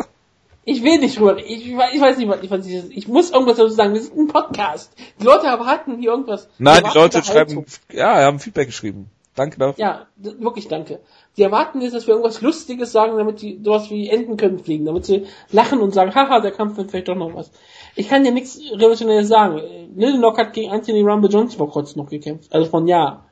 Ich 0.65 0.83
will 0.83 0.99
nicht 0.99 1.17
drüber. 1.17 1.37
Ich, 1.37 1.67
ich, 1.67 1.75
weiß 1.75 2.17
nicht, 2.17 2.29
was 2.29 2.43
ich, 2.43 2.51
was 2.51 2.65
ich, 2.65 2.97
ich 2.97 3.07
muss 3.07 3.31
irgendwas 3.31 3.57
dazu 3.57 3.73
sagen. 3.73 3.93
Wir 3.93 4.01
sind 4.01 4.17
ein 4.17 4.27
Podcast. 4.27 4.93
Die 5.19 5.25
Leute 5.25 5.47
erwarten 5.47 5.97
hier 5.97 6.11
irgendwas. 6.11 6.47
Nein, 6.59 6.83
die 6.83 6.97
Leute 6.97 7.23
schreiben, 7.23 7.65
ja, 7.91 8.21
haben 8.21 8.39
Feedback 8.39 8.67
geschrieben. 8.67 9.09
Danke 9.39 9.57
dafür. 9.57 9.81
Ja, 9.81 10.07
wirklich 10.17 10.67
danke. 10.67 10.99
Die 11.37 11.43
erwarten 11.43 11.79
jetzt, 11.79 11.93
dass 11.93 12.07
wir 12.07 12.13
irgendwas 12.13 12.41
Lustiges 12.41 12.91
sagen, 12.91 13.17
damit 13.17 13.41
die 13.41 13.61
sowas 13.63 13.89
wie 13.89 14.09
Enten 14.09 14.35
können 14.35 14.59
fliegen, 14.59 14.85
damit 14.85 15.05
sie 15.05 15.27
lachen 15.49 15.79
und 15.79 15.93
sagen, 15.93 16.13
haha, 16.13 16.41
der 16.41 16.51
Kampf 16.51 16.75
wird 16.75 16.91
vielleicht 16.91 17.07
doch 17.07 17.15
noch 17.15 17.33
was. 17.33 17.49
Ich 17.95 18.09
kann 18.09 18.25
dir 18.25 18.31
nichts 18.31 18.59
Revolutionäres 18.73 19.29
sagen. 19.29 19.61
Little 19.95 20.17
Knock 20.17 20.37
hat 20.37 20.51
gegen 20.51 20.71
Anthony 20.71 21.01
Rumble 21.01 21.31
Johnson 21.31 21.57
vor 21.57 21.71
kurzem 21.71 22.01
noch 22.01 22.09
gekämpft, 22.09 22.53
also 22.53 22.69
von 22.69 22.87
ja. 22.87 23.25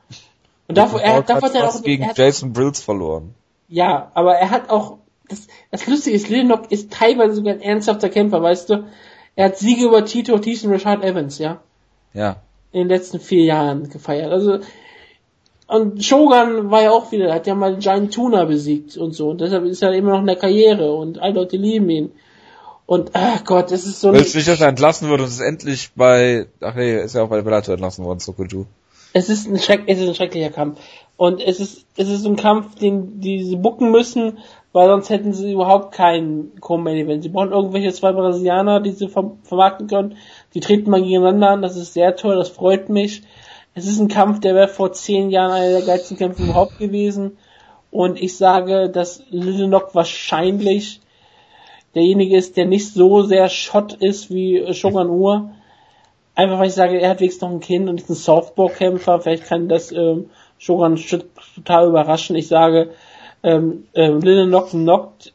Und 0.68 0.78
davor, 0.78 1.00
er 1.00 1.16
hat, 1.16 1.30
davor 1.30 1.48
hat 1.48 1.56
er 1.56 1.68
auch 1.68 1.82
gegen 1.82 2.04
er 2.04 2.10
hat, 2.10 2.18
Jason 2.18 2.52
Brills 2.52 2.80
verloren. 2.80 3.34
Ja, 3.68 4.10
aber 4.14 4.36
er 4.36 4.50
hat 4.50 4.70
auch 4.70 4.98
das, 5.28 5.46
das 5.70 5.86
Lustige 5.86 6.16
ist, 6.16 6.28
Little 6.28 6.44
Knock 6.44 6.70
ist 6.70 6.92
teilweise 6.92 7.34
sogar 7.34 7.54
ein 7.54 7.60
ernsthafter 7.60 8.08
Kämpfer, 8.08 8.42
weißt 8.42 8.70
du? 8.70 8.84
Er 9.36 9.46
hat 9.46 9.58
Siege 9.58 9.86
über 9.86 10.04
Tito 10.04 10.32
Ortiz 10.32 10.64
und 10.64 10.72
Richard 10.72 11.04
Evans, 11.04 11.38
ja? 11.38 11.60
Ja. 12.14 12.36
In 12.72 12.80
den 12.80 12.88
letzten 12.88 13.20
vier 13.20 13.44
Jahren 13.44 13.88
gefeiert. 13.88 14.32
Also 14.32 14.60
und 15.68 16.02
Shogun 16.02 16.70
war 16.70 16.82
ja 16.82 16.90
auch 16.90 17.12
wieder, 17.12 17.32
hat 17.32 17.46
ja 17.46 17.54
mal 17.54 17.76
Giant 17.76 18.12
Tuna 18.12 18.46
besiegt 18.46 18.96
und 18.96 19.12
so. 19.12 19.28
Und 19.28 19.42
deshalb 19.42 19.64
ist 19.64 19.82
er 19.82 19.92
immer 19.92 20.12
noch 20.12 20.20
in 20.20 20.26
der 20.26 20.36
Karriere 20.36 20.94
und 20.94 21.18
alle 21.18 21.34
Leute 21.34 21.58
lieben 21.58 21.90
ihn. 21.90 22.12
Und, 22.86 23.10
ach 23.12 23.44
Gott, 23.44 23.70
es 23.70 23.84
ist 23.84 24.00
so 24.00 24.14
Willst 24.14 24.32
du 24.32 24.38
nicht, 24.38 24.48
dass 24.48 24.62
er 24.62 24.68
entlassen 24.68 25.10
wird 25.10 25.20
und 25.20 25.26
es 25.26 25.34
ist 25.34 25.40
endlich 25.40 25.90
bei, 25.94 26.46
ach 26.62 26.74
nee, 26.74 26.96
ist 26.98 27.14
ja 27.14 27.22
auch 27.22 27.28
bei 27.28 27.42
Bellator 27.42 27.74
entlassen 27.74 28.02
worden, 28.02 28.18
Sokoju. 28.18 28.64
Es 29.12 29.28
ist 29.28 29.48
ein 29.48 29.58
Schreck, 29.58 29.84
es 29.86 29.98
ist 29.98 30.08
ein 30.08 30.14
schrecklicher 30.14 30.50
Kampf. 30.50 30.80
Und 31.16 31.40
es 31.40 31.58
ist, 31.58 31.86
es 31.96 32.08
ist 32.08 32.26
ein 32.26 32.36
Kampf, 32.36 32.76
den, 32.76 33.20
die 33.20 33.42
sie 33.42 33.56
bucken 33.56 33.90
müssen, 33.90 34.38
weil 34.72 34.88
sonst 34.88 35.10
hätten 35.10 35.32
sie 35.32 35.52
überhaupt 35.52 35.92
keinen 35.92 36.60
Co-Main-Event. 36.60 37.22
Sie 37.22 37.30
brauchen 37.30 37.50
irgendwelche 37.50 37.92
zwei 37.92 38.12
Brasilianer, 38.12 38.80
die 38.80 38.92
sie 38.92 39.08
vermarkten 39.08 39.88
können. 39.88 40.16
Die 40.54 40.60
treten 40.60 40.90
mal 40.90 41.02
gegeneinander 41.02 41.50
an, 41.50 41.62
das 41.62 41.76
ist 41.76 41.94
sehr 41.94 42.14
toll, 42.14 42.36
das 42.36 42.50
freut 42.50 42.88
mich. 42.88 43.22
Es 43.74 43.86
ist 43.86 43.98
ein 43.98 44.08
Kampf, 44.08 44.40
der 44.40 44.54
wäre 44.54 44.68
vor 44.68 44.92
zehn 44.92 45.30
Jahren 45.30 45.52
einer 45.52 45.70
der 45.70 45.82
geilsten 45.82 46.16
Kämpfe 46.16 46.44
überhaupt 46.44 46.78
gewesen. 46.78 47.38
Und 47.90 48.20
ich 48.20 48.36
sage, 48.36 48.90
dass 48.90 49.22
Little 49.30 49.68
Knock 49.68 49.94
wahrscheinlich 49.94 51.00
derjenige 51.94 52.36
ist, 52.36 52.56
der 52.56 52.66
nicht 52.66 52.92
so 52.92 53.22
sehr 53.22 53.48
Schott 53.48 53.94
ist 53.94 54.30
wie 54.30 54.72
Shogun 54.74 55.08
Ur. 55.08 55.50
Einfach 56.38 56.60
weil 56.60 56.68
ich 56.68 56.74
sage, 56.74 57.00
er 57.00 57.10
hat 57.10 57.18
wenigstens 57.18 57.42
noch 57.42 57.50
ein 57.50 57.58
Kind 57.58 57.88
und 57.88 58.00
ist 58.00 58.08
ein 58.08 58.14
Softball-Kämpfer. 58.14 59.18
Vielleicht 59.20 59.46
kann 59.46 59.68
das 59.68 59.90
ähm, 59.90 60.30
Shogun 60.56 60.94
total 61.56 61.88
überraschen. 61.88 62.36
Ich 62.36 62.46
sage, 62.46 62.92
ähm, 63.42 63.88
ähm, 63.94 64.20
Little 64.20 64.46
Knock 64.46 64.70
knockt 64.70 65.32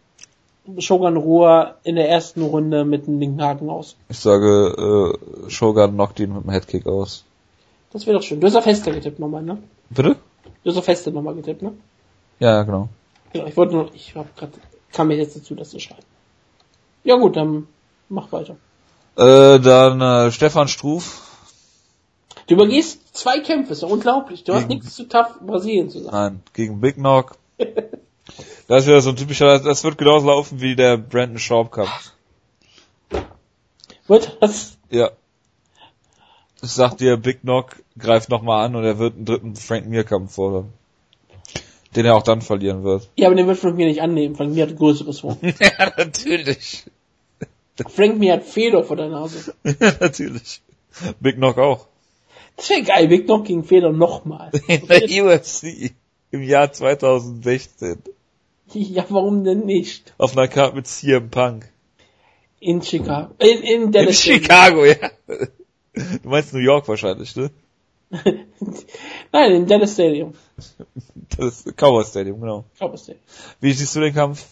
Shogun 0.77 1.17
Ruhr 1.17 1.75
in 1.83 1.97
der 1.97 2.07
ersten 2.07 2.41
Runde 2.41 2.85
mit 2.85 3.05
einem 3.05 3.19
linken 3.19 3.43
Haken 3.43 3.69
aus. 3.69 3.97
Ich 4.07 4.19
sage, 4.19 5.17
äh, 5.45 5.49
Shogun 5.49 5.91
knockt 5.91 6.21
ihn 6.21 6.29
mit 6.29 6.43
einem 6.43 6.51
Headkick 6.51 6.87
aus. 6.87 7.25
Das 7.91 8.07
wäre 8.07 8.15
doch 8.15 8.23
schön. 8.23 8.39
Du 8.39 8.47
hast 8.47 8.55
auf 8.55 8.63
Feste 8.63 8.93
getippt 8.93 9.19
nochmal, 9.19 9.43
ne? 9.43 9.57
Bitte? 9.89 10.15
Du 10.63 10.69
hast 10.69 10.77
auf 10.77 10.85
Feste 10.85 11.11
nochmal 11.11 11.35
getippt, 11.35 11.63
ne? 11.63 11.73
Ja, 12.39 12.63
genau. 12.63 12.87
Genau, 13.33 13.45
ich 13.47 13.57
wollte 13.57 13.75
nur, 13.75 13.89
ich 13.93 14.15
hab 14.15 14.33
grad, 14.37 14.51
kam 14.93 15.09
mir 15.09 15.17
jetzt 15.17 15.35
dazu, 15.35 15.53
das 15.53 15.71
zu 15.71 15.81
schreiben. 15.81 16.05
Ja 17.03 17.17
gut, 17.17 17.35
dann 17.35 17.67
mach 18.07 18.31
weiter. 18.31 18.55
Äh, 19.15 19.59
dann 19.59 20.01
äh, 20.01 20.31
Stefan 20.31 20.67
Struf. 20.67 21.21
Du 22.47 22.55
übergehst 22.55 23.15
zwei 23.15 23.39
Kämpfe, 23.39 23.73
ist 23.73 23.81
ja 23.81 23.87
unglaublich. 23.87 24.43
Du 24.43 24.51
gegen, 24.51 24.61
hast 24.61 24.69
nichts 24.69 24.95
zu 24.95 25.07
tough, 25.07 25.39
Brasilien 25.41 25.89
zu 25.89 25.99
sagen. 25.99 26.15
Nein, 26.15 26.43
gegen 26.53 26.81
Big 26.81 26.95
Knock. 26.95 27.37
das 28.67 28.81
ist 28.81 28.87
wieder 28.87 29.01
so 29.01 29.11
ein 29.11 29.15
typischer, 29.15 29.59
das 29.59 29.83
wird 29.83 29.97
genauso 29.97 30.27
laufen 30.27 30.59
wie 30.59 30.75
der 30.75 30.97
Brandon 30.97 31.39
Sharp 31.39 31.71
Kampf. 31.71 32.11
Wird 34.07 34.37
das? 34.41 34.77
Ja 34.89 35.11
sagt 36.63 37.01
dir, 37.01 37.17
Big 37.17 37.41
Knock 37.41 37.83
greift 37.97 38.29
nochmal 38.29 38.65
an 38.65 38.75
und 38.75 38.83
er 38.83 38.97
wird 38.97 39.15
einen 39.15 39.25
dritten 39.25 39.55
Frank 39.55 39.87
Mir 39.87 40.03
Kampf 40.03 40.33
fordern. 40.33 40.73
Den 41.95 42.05
er 42.05 42.15
auch 42.15 42.23
dann 42.23 42.41
verlieren 42.41 42.83
wird. 42.83 43.09
Ja, 43.15 43.27
aber 43.27 43.35
den 43.35 43.45
wird 43.45 43.59
Frank 43.59 43.75
Mir 43.75 43.85
nicht 43.85 44.01
annehmen. 44.01 44.35
Frank 44.35 44.53
Mir 44.53 44.67
hat 44.67 44.75
größeres 44.75 45.19
vor. 45.19 45.37
ja, 45.41 45.91
natürlich. 45.97 46.85
Frank 47.87 48.19
Mir 48.19 48.33
hat 48.33 48.43
Fedor 48.43 48.83
vor 48.83 48.95
der 48.95 49.09
Nase. 49.09 49.53
ja, 49.63 49.93
natürlich. 49.99 50.61
Big 51.19 51.35
Knock 51.35 51.57
auch. 51.57 51.87
Das 52.55 52.69
wäre 52.69 52.83
geil, 52.83 53.07
Big 53.07 53.25
Knock 53.25 53.45
gegen 53.45 53.63
Fedor 53.63 53.91
nochmal. 53.91 54.51
In 54.67 54.87
der 54.87 55.03
UFC. 55.03 55.91
Im 56.31 56.43
Jahr 56.43 56.71
2016. 56.71 58.01
Ja, 58.73 59.05
warum 59.09 59.43
denn 59.43 59.65
nicht? 59.65 60.13
Auf 60.17 60.35
einer 60.35 60.47
Karte 60.47 60.75
mit 60.75 60.87
CM 60.87 61.29
Punk. 61.29 61.69
In 62.59 62.81
Chicago. 62.81 63.33
In, 63.39 63.61
in, 63.61 63.91
Dallas 63.91 64.25
in 64.25 64.33
Chicago, 64.33 64.85
ja. 64.85 65.11
Du 65.95 66.29
meinst 66.29 66.53
New 66.53 66.59
York 66.59 66.87
wahrscheinlich, 66.87 67.35
ne? 67.35 67.51
Nein, 69.31 69.51
in 69.51 69.67
Dallas 69.67 69.93
Stadium. 69.93 70.33
Das 71.37 71.65
Cowboy 71.75 72.05
Stadium, 72.05 72.39
genau. 72.39 72.65
Cowboy 72.79 72.97
Stadium. 72.97 73.23
Wie 73.59 73.73
siehst 73.73 73.95
du 73.95 73.99
den 73.99 74.13
Kampf? 74.13 74.45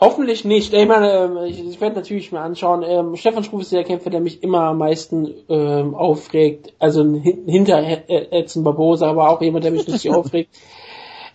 Hoffentlich 0.00 0.44
nicht. 0.44 0.72
Ich 0.72 0.86
meine, 0.86 1.12
ähm, 1.12 1.36
ich, 1.44 1.58
ich 1.66 1.80
werde 1.80 1.96
natürlich 1.96 2.30
mal 2.30 2.42
anschauen. 2.42 2.84
Ähm, 2.86 3.16
Stefan 3.16 3.42
Struf 3.42 3.62
ist 3.62 3.72
der 3.72 3.82
Kämpfer, 3.82 4.10
der 4.10 4.20
mich 4.20 4.42
immer 4.44 4.62
am 4.62 4.78
meisten 4.78 5.34
ähm, 5.48 5.94
aufregt. 5.94 6.72
Also 6.78 7.02
hinter 7.02 7.82
Edson 8.08 8.62
Barbosa, 8.62 9.10
aber 9.10 9.28
auch 9.28 9.40
jemand, 9.40 9.64
der 9.64 9.72
mich 9.72 9.88
richtig 9.88 10.10
aufregt. 10.14 10.54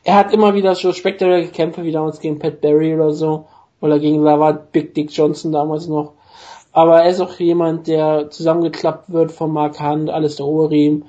Er 0.05 0.15
hat 0.15 0.33
immer 0.33 0.53
wieder 0.53 0.75
so 0.75 0.93
spektakuläre 0.93 1.47
Kämpfe, 1.47 1.83
wie 1.83 1.91
damals 1.91 2.19
gegen 2.19 2.39
Pat 2.39 2.61
Barry 2.61 2.93
oder 2.93 3.11
so. 3.11 3.47
Oder 3.81 3.99
gegen 3.99 4.23
Lava 4.23 4.51
Big 4.51 4.93
Dick 4.93 5.11
Johnson 5.11 5.51
damals 5.51 5.87
noch. 5.87 6.13
Aber 6.71 7.03
er 7.03 7.09
ist 7.09 7.19
auch 7.19 7.37
jemand, 7.39 7.87
der 7.87 8.29
zusammengeklappt 8.29 9.11
wird 9.11 9.33
von 9.33 9.51
Mark 9.51 9.81
Hunt, 9.81 10.09
alles 10.09 10.37
der 10.37 10.45
Overeem. 10.45 11.03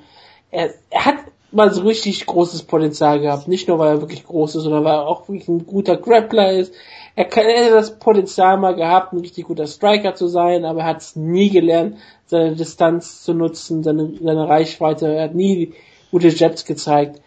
Er, 0.51 0.71
er 0.89 1.05
hat 1.05 1.15
mal 1.51 1.73
so 1.73 1.83
richtig 1.83 2.25
großes 2.25 2.63
Potenzial 2.63 3.21
gehabt. 3.21 3.47
Nicht 3.47 3.67
nur, 3.67 3.79
weil 3.79 3.95
er 3.95 4.01
wirklich 4.01 4.25
groß 4.25 4.55
ist, 4.55 4.63
sondern 4.63 4.83
weil 4.83 4.93
er 4.93 5.07
auch 5.07 5.27
wirklich 5.27 5.47
ein 5.47 5.65
guter 5.65 5.95
Grappler 5.95 6.51
ist. 6.51 6.73
Er, 7.15 7.25
kann, 7.25 7.45
er 7.45 7.63
hätte 7.63 7.75
das 7.75 7.97
Potenzial 7.97 8.57
mal 8.57 8.75
gehabt, 8.75 9.13
ein 9.13 9.19
richtig 9.19 9.45
guter 9.45 9.67
Striker 9.67 10.15
zu 10.15 10.27
sein, 10.27 10.65
aber 10.65 10.81
er 10.81 10.87
hat 10.87 11.01
es 11.01 11.15
nie 11.15 11.49
gelernt, 11.49 11.97
seine 12.25 12.55
Distanz 12.55 13.23
zu 13.23 13.33
nutzen, 13.33 13.83
seine, 13.83 14.13
seine 14.21 14.49
Reichweite. 14.49 15.07
Er 15.07 15.23
hat 15.25 15.35
nie 15.35 15.73
gute 16.11 16.27
Jets 16.27 16.65
gezeigt. 16.65 17.21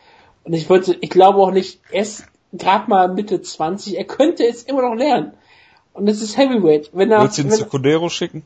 Und 0.45 0.53
ich 0.53 0.69
wollte, 0.69 0.97
ich 1.01 1.11
glaube 1.11 1.39
auch 1.39 1.51
nicht, 1.51 1.81
er 1.91 2.03
ist 2.03 2.25
gerade 2.53 2.89
mal 2.91 3.09
Mitte 3.09 3.41
20, 3.41 3.97
er 3.97 4.05
könnte 4.05 4.47
es 4.47 4.63
immer 4.63 4.83
noch 4.83 4.95
lernen. 4.95 5.33
Und 5.95 6.07
das 6.07 6.21
ist 6.21 6.37
Heavyweight. 6.37 6.91
Wenn 6.93 7.11
er, 7.11 7.21
Würdest 7.23 7.39
du 7.39 7.43
ihn 7.43 7.51
zu 7.51 7.67
Codero 7.67 8.09
schicken? 8.09 8.45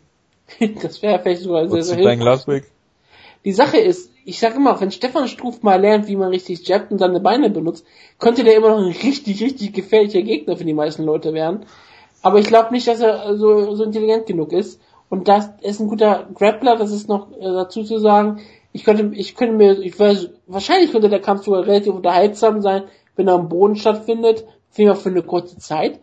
das 0.82 1.02
wäre 1.02 1.18
vielleicht 1.20 1.42
sogar 1.42 1.68
sehr, 1.68 1.82
sehr 1.82 1.96
hilfreich. 1.96 2.64
Die 3.44 3.52
Sache 3.52 3.78
ist, 3.78 4.11
ich 4.24 4.38
sag 4.38 4.54
immer, 4.54 4.80
wenn 4.80 4.90
Stefan 4.90 5.28
Struf 5.28 5.62
mal 5.62 5.80
lernt, 5.80 6.06
wie 6.06 6.16
man 6.16 6.28
richtig 6.28 6.66
jabbt 6.66 6.92
und 6.92 6.98
seine 6.98 7.20
Beine 7.20 7.50
benutzt, 7.50 7.84
könnte 8.18 8.44
der 8.44 8.56
immer 8.56 8.70
noch 8.70 8.78
ein 8.78 8.92
richtig, 8.92 9.42
richtig 9.42 9.72
gefährlicher 9.72 10.22
Gegner 10.22 10.56
für 10.56 10.64
die 10.64 10.74
meisten 10.74 11.04
Leute 11.04 11.34
werden. 11.34 11.66
Aber 12.22 12.38
ich 12.38 12.46
glaube 12.46 12.72
nicht, 12.72 12.86
dass 12.86 13.00
er 13.00 13.36
so, 13.36 13.74
so 13.74 13.84
intelligent 13.84 14.26
genug 14.26 14.52
ist. 14.52 14.80
Und 15.08 15.28
das 15.28 15.50
ist 15.60 15.80
ein 15.80 15.88
guter 15.88 16.28
Grappler, 16.34 16.76
das 16.76 16.92
ist 16.92 17.08
noch 17.08 17.32
äh, 17.32 17.42
dazu 17.42 17.82
zu 17.82 17.98
sagen. 17.98 18.40
Ich 18.72 18.84
könnte, 18.84 19.14
ich 19.14 19.34
könnte 19.34 19.56
mir, 19.56 19.78
ich 19.78 19.98
weiß, 19.98 20.30
wahrscheinlich 20.46 20.92
könnte 20.92 21.10
der 21.10 21.20
Kampf 21.20 21.44
sogar 21.44 21.66
relativ 21.66 21.92
unterhaltsam 21.92 22.62
sein, 22.62 22.84
wenn 23.16 23.28
er 23.28 23.34
am 23.34 23.48
Boden 23.48 23.76
stattfindet, 23.76 24.46
vielmehr 24.70 24.94
für 24.94 25.10
eine 25.10 25.22
kurze 25.22 25.58
Zeit. 25.58 26.00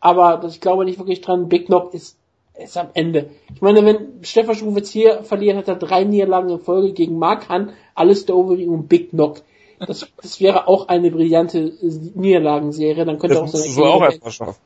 Aber 0.00 0.36
das, 0.36 0.54
ich 0.54 0.60
glaube 0.60 0.84
nicht 0.84 0.98
wirklich 0.98 1.20
dran, 1.20 1.48
Big 1.48 1.66
Knock 1.66 1.94
ist, 1.94 2.18
ist 2.64 2.76
am 2.76 2.88
Ende. 2.94 3.30
Ich 3.54 3.60
meine, 3.60 3.84
wenn 3.84 4.22
Stefan 4.22 4.54
Struve 4.54 4.78
jetzt 4.78 4.90
hier 4.90 5.24
verliert, 5.24 5.56
hat 5.56 5.68
er 5.68 5.76
drei 5.76 6.04
Niederlagen 6.04 6.50
in 6.50 6.60
Folge 6.60 6.92
gegen 6.92 7.18
Mark 7.18 7.48
Hunt, 7.48 7.72
Alistair 7.94 8.36
Overeem 8.36 8.72
und 8.72 8.88
Big 8.88 9.10
Knock. 9.10 9.42
Das, 9.78 10.06
das 10.20 10.40
wäre 10.40 10.68
auch 10.68 10.88
eine 10.88 11.10
brillante 11.10 11.72
Niederlagenserie, 12.14 13.04
dann 13.04 13.18
könnte 13.18 13.36
er 13.36 13.42
auch 13.42 13.50
Das 13.50 13.52
seine 13.52 13.64
musst 13.64 13.78
du 13.78 13.84
auch 13.84 14.02
erstmal 14.02 14.30
schaffen. 14.30 14.60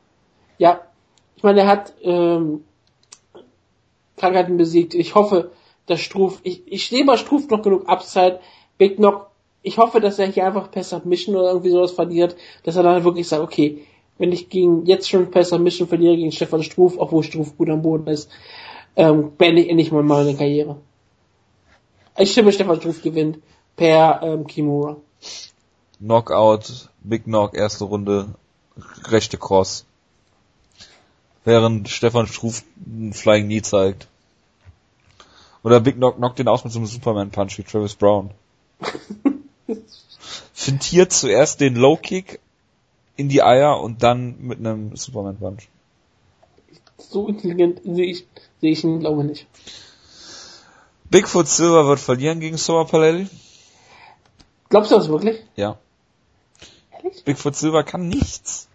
ja, 0.57 0.81
ich 1.35 1.43
meine, 1.43 1.61
er 1.61 1.67
hat 1.67 1.93
ähm, 2.03 2.63
Krankheiten 4.15 4.57
besiegt. 4.57 4.93
Ich 4.93 5.15
hoffe, 5.15 5.51
dass 5.85 6.01
Struf, 6.01 6.39
ich, 6.43 6.63
ich 6.71 6.87
sehe 6.87 7.05
bei 7.05 7.17
Struf 7.17 7.47
noch 7.49 7.61
genug 7.61 7.87
Upside. 7.87 8.39
Big 8.77 8.97
Knock, 8.97 9.27
ich 9.61 9.77
hoffe, 9.77 9.99
dass 9.99 10.19
er 10.19 10.27
hier 10.27 10.45
einfach 10.45 10.69
per 10.71 10.83
Submission 10.83 11.35
oder 11.35 11.49
irgendwie 11.49 11.71
sowas 11.71 11.91
verliert, 11.91 12.35
dass 12.63 12.75
er 12.75 12.83
dann 12.83 13.03
wirklich 13.03 13.27
sagt, 13.27 13.43
okay, 13.43 13.85
wenn 14.17 14.31
ich 14.31 14.49
gegen 14.49 14.85
jetzt 14.85 15.09
schon 15.09 15.31
per 15.31 15.43
Submission 15.43 15.87
verliere 15.87 16.15
gegen 16.15 16.31
Stefan 16.31 16.63
Struf, 16.63 16.95
obwohl 16.97 17.23
Struf 17.23 17.57
gut 17.57 17.69
am 17.69 17.81
Boden 17.81 18.07
ist, 18.07 18.29
ähm, 18.95 19.31
beende 19.37 19.61
ich 19.61 19.69
endlich 19.69 19.91
mal 19.91 20.03
meine 20.03 20.35
Karriere. 20.35 20.77
Ich 22.17 22.31
stimme, 22.31 22.51
Stefan 22.51 22.77
Struf 22.77 23.01
gewinnt 23.01 23.39
per 23.75 24.21
ähm, 24.23 24.47
Kimura. 24.47 24.97
Knockout, 25.99 26.89
Big 27.03 27.25
Knock, 27.25 27.53
erste 27.55 27.85
Runde, 27.85 28.35
rechte 29.05 29.37
Cross. 29.37 29.85
Während 31.45 31.89
Stefan 31.89 32.27
Struf 32.27 32.63
einen 32.85 33.13
Flying 33.13 33.45
Knee 33.45 33.61
zeigt. 33.61 34.07
Oder 35.63 35.79
Big 35.79 35.95
Knock 35.95 36.17
knockt 36.17 36.39
den 36.39 36.47
aus 36.47 36.63
mit 36.63 36.73
so 36.73 36.79
einem 36.79 36.87
Superman 36.87 37.29
Punch 37.29 37.57
wie 37.57 37.63
Travis 37.63 37.95
Brown. 37.95 38.31
Fintiert 40.53 41.13
zuerst 41.13 41.61
den 41.61 41.75
Low 41.75 41.97
Kick 41.97 42.39
in 43.17 43.29
die 43.29 43.43
Eier 43.43 43.81
und 43.81 44.03
dann 44.03 44.37
mit 44.39 44.59
einem 44.59 44.95
Superman 44.95 45.37
Punch. 45.37 45.67
So 46.97 47.27
intelligent 47.27 47.81
sehe 47.83 48.05
ich, 48.05 48.27
sehe 48.61 48.71
ich 48.71 48.83
ihn, 48.83 48.99
glaube 48.99 49.21
ich, 49.23 49.27
nicht. 49.27 49.47
Bigfoot 51.09 51.47
Silver 51.47 51.87
wird 51.87 51.99
verlieren 51.99 52.39
gegen 52.39 52.57
Soa 52.57 52.83
Palelli. 52.83 53.27
Glaubst 54.69 54.91
du 54.91 54.95
das 54.95 55.07
wirklich? 55.07 55.41
Ja. 55.55 55.77
Ehrlich? 56.91 57.23
Bigfoot 57.23 57.55
Silver 57.55 57.83
kann 57.83 58.07
nichts. 58.07 58.67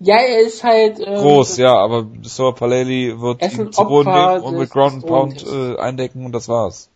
Ja, 0.00 0.16
er 0.16 0.40
ist 0.40 0.64
halt 0.64 0.98
ähm, 0.98 1.14
Groß, 1.14 1.56
ja, 1.58 1.76
aber 1.76 2.06
Soa 2.22 2.52
Palelli 2.52 3.20
wird 3.20 3.42
ihn 3.42 3.72
zu 3.72 3.84
Boden 3.84 4.12
legen 4.12 4.44
und 4.44 4.58
mit 4.58 4.70
Ground 4.70 4.94
and 4.94 5.06
Pound 5.06 5.46
äh, 5.46 5.76
eindecken 5.78 6.26
und 6.26 6.32
das 6.32 6.48
war's. 6.48 6.90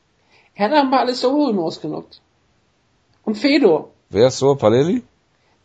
Er 0.54 0.68
hat 0.68 0.86
aber 0.86 1.00
alles 1.00 1.20
der 1.20 1.30
Uhren 1.30 1.58
ausgenockt. 1.58 2.20
Und 3.24 3.36
Fedor. 3.36 3.90
Wer 4.10 4.26
ist 4.26 4.38
Soa 4.38 4.56
Palelli? 4.56 5.02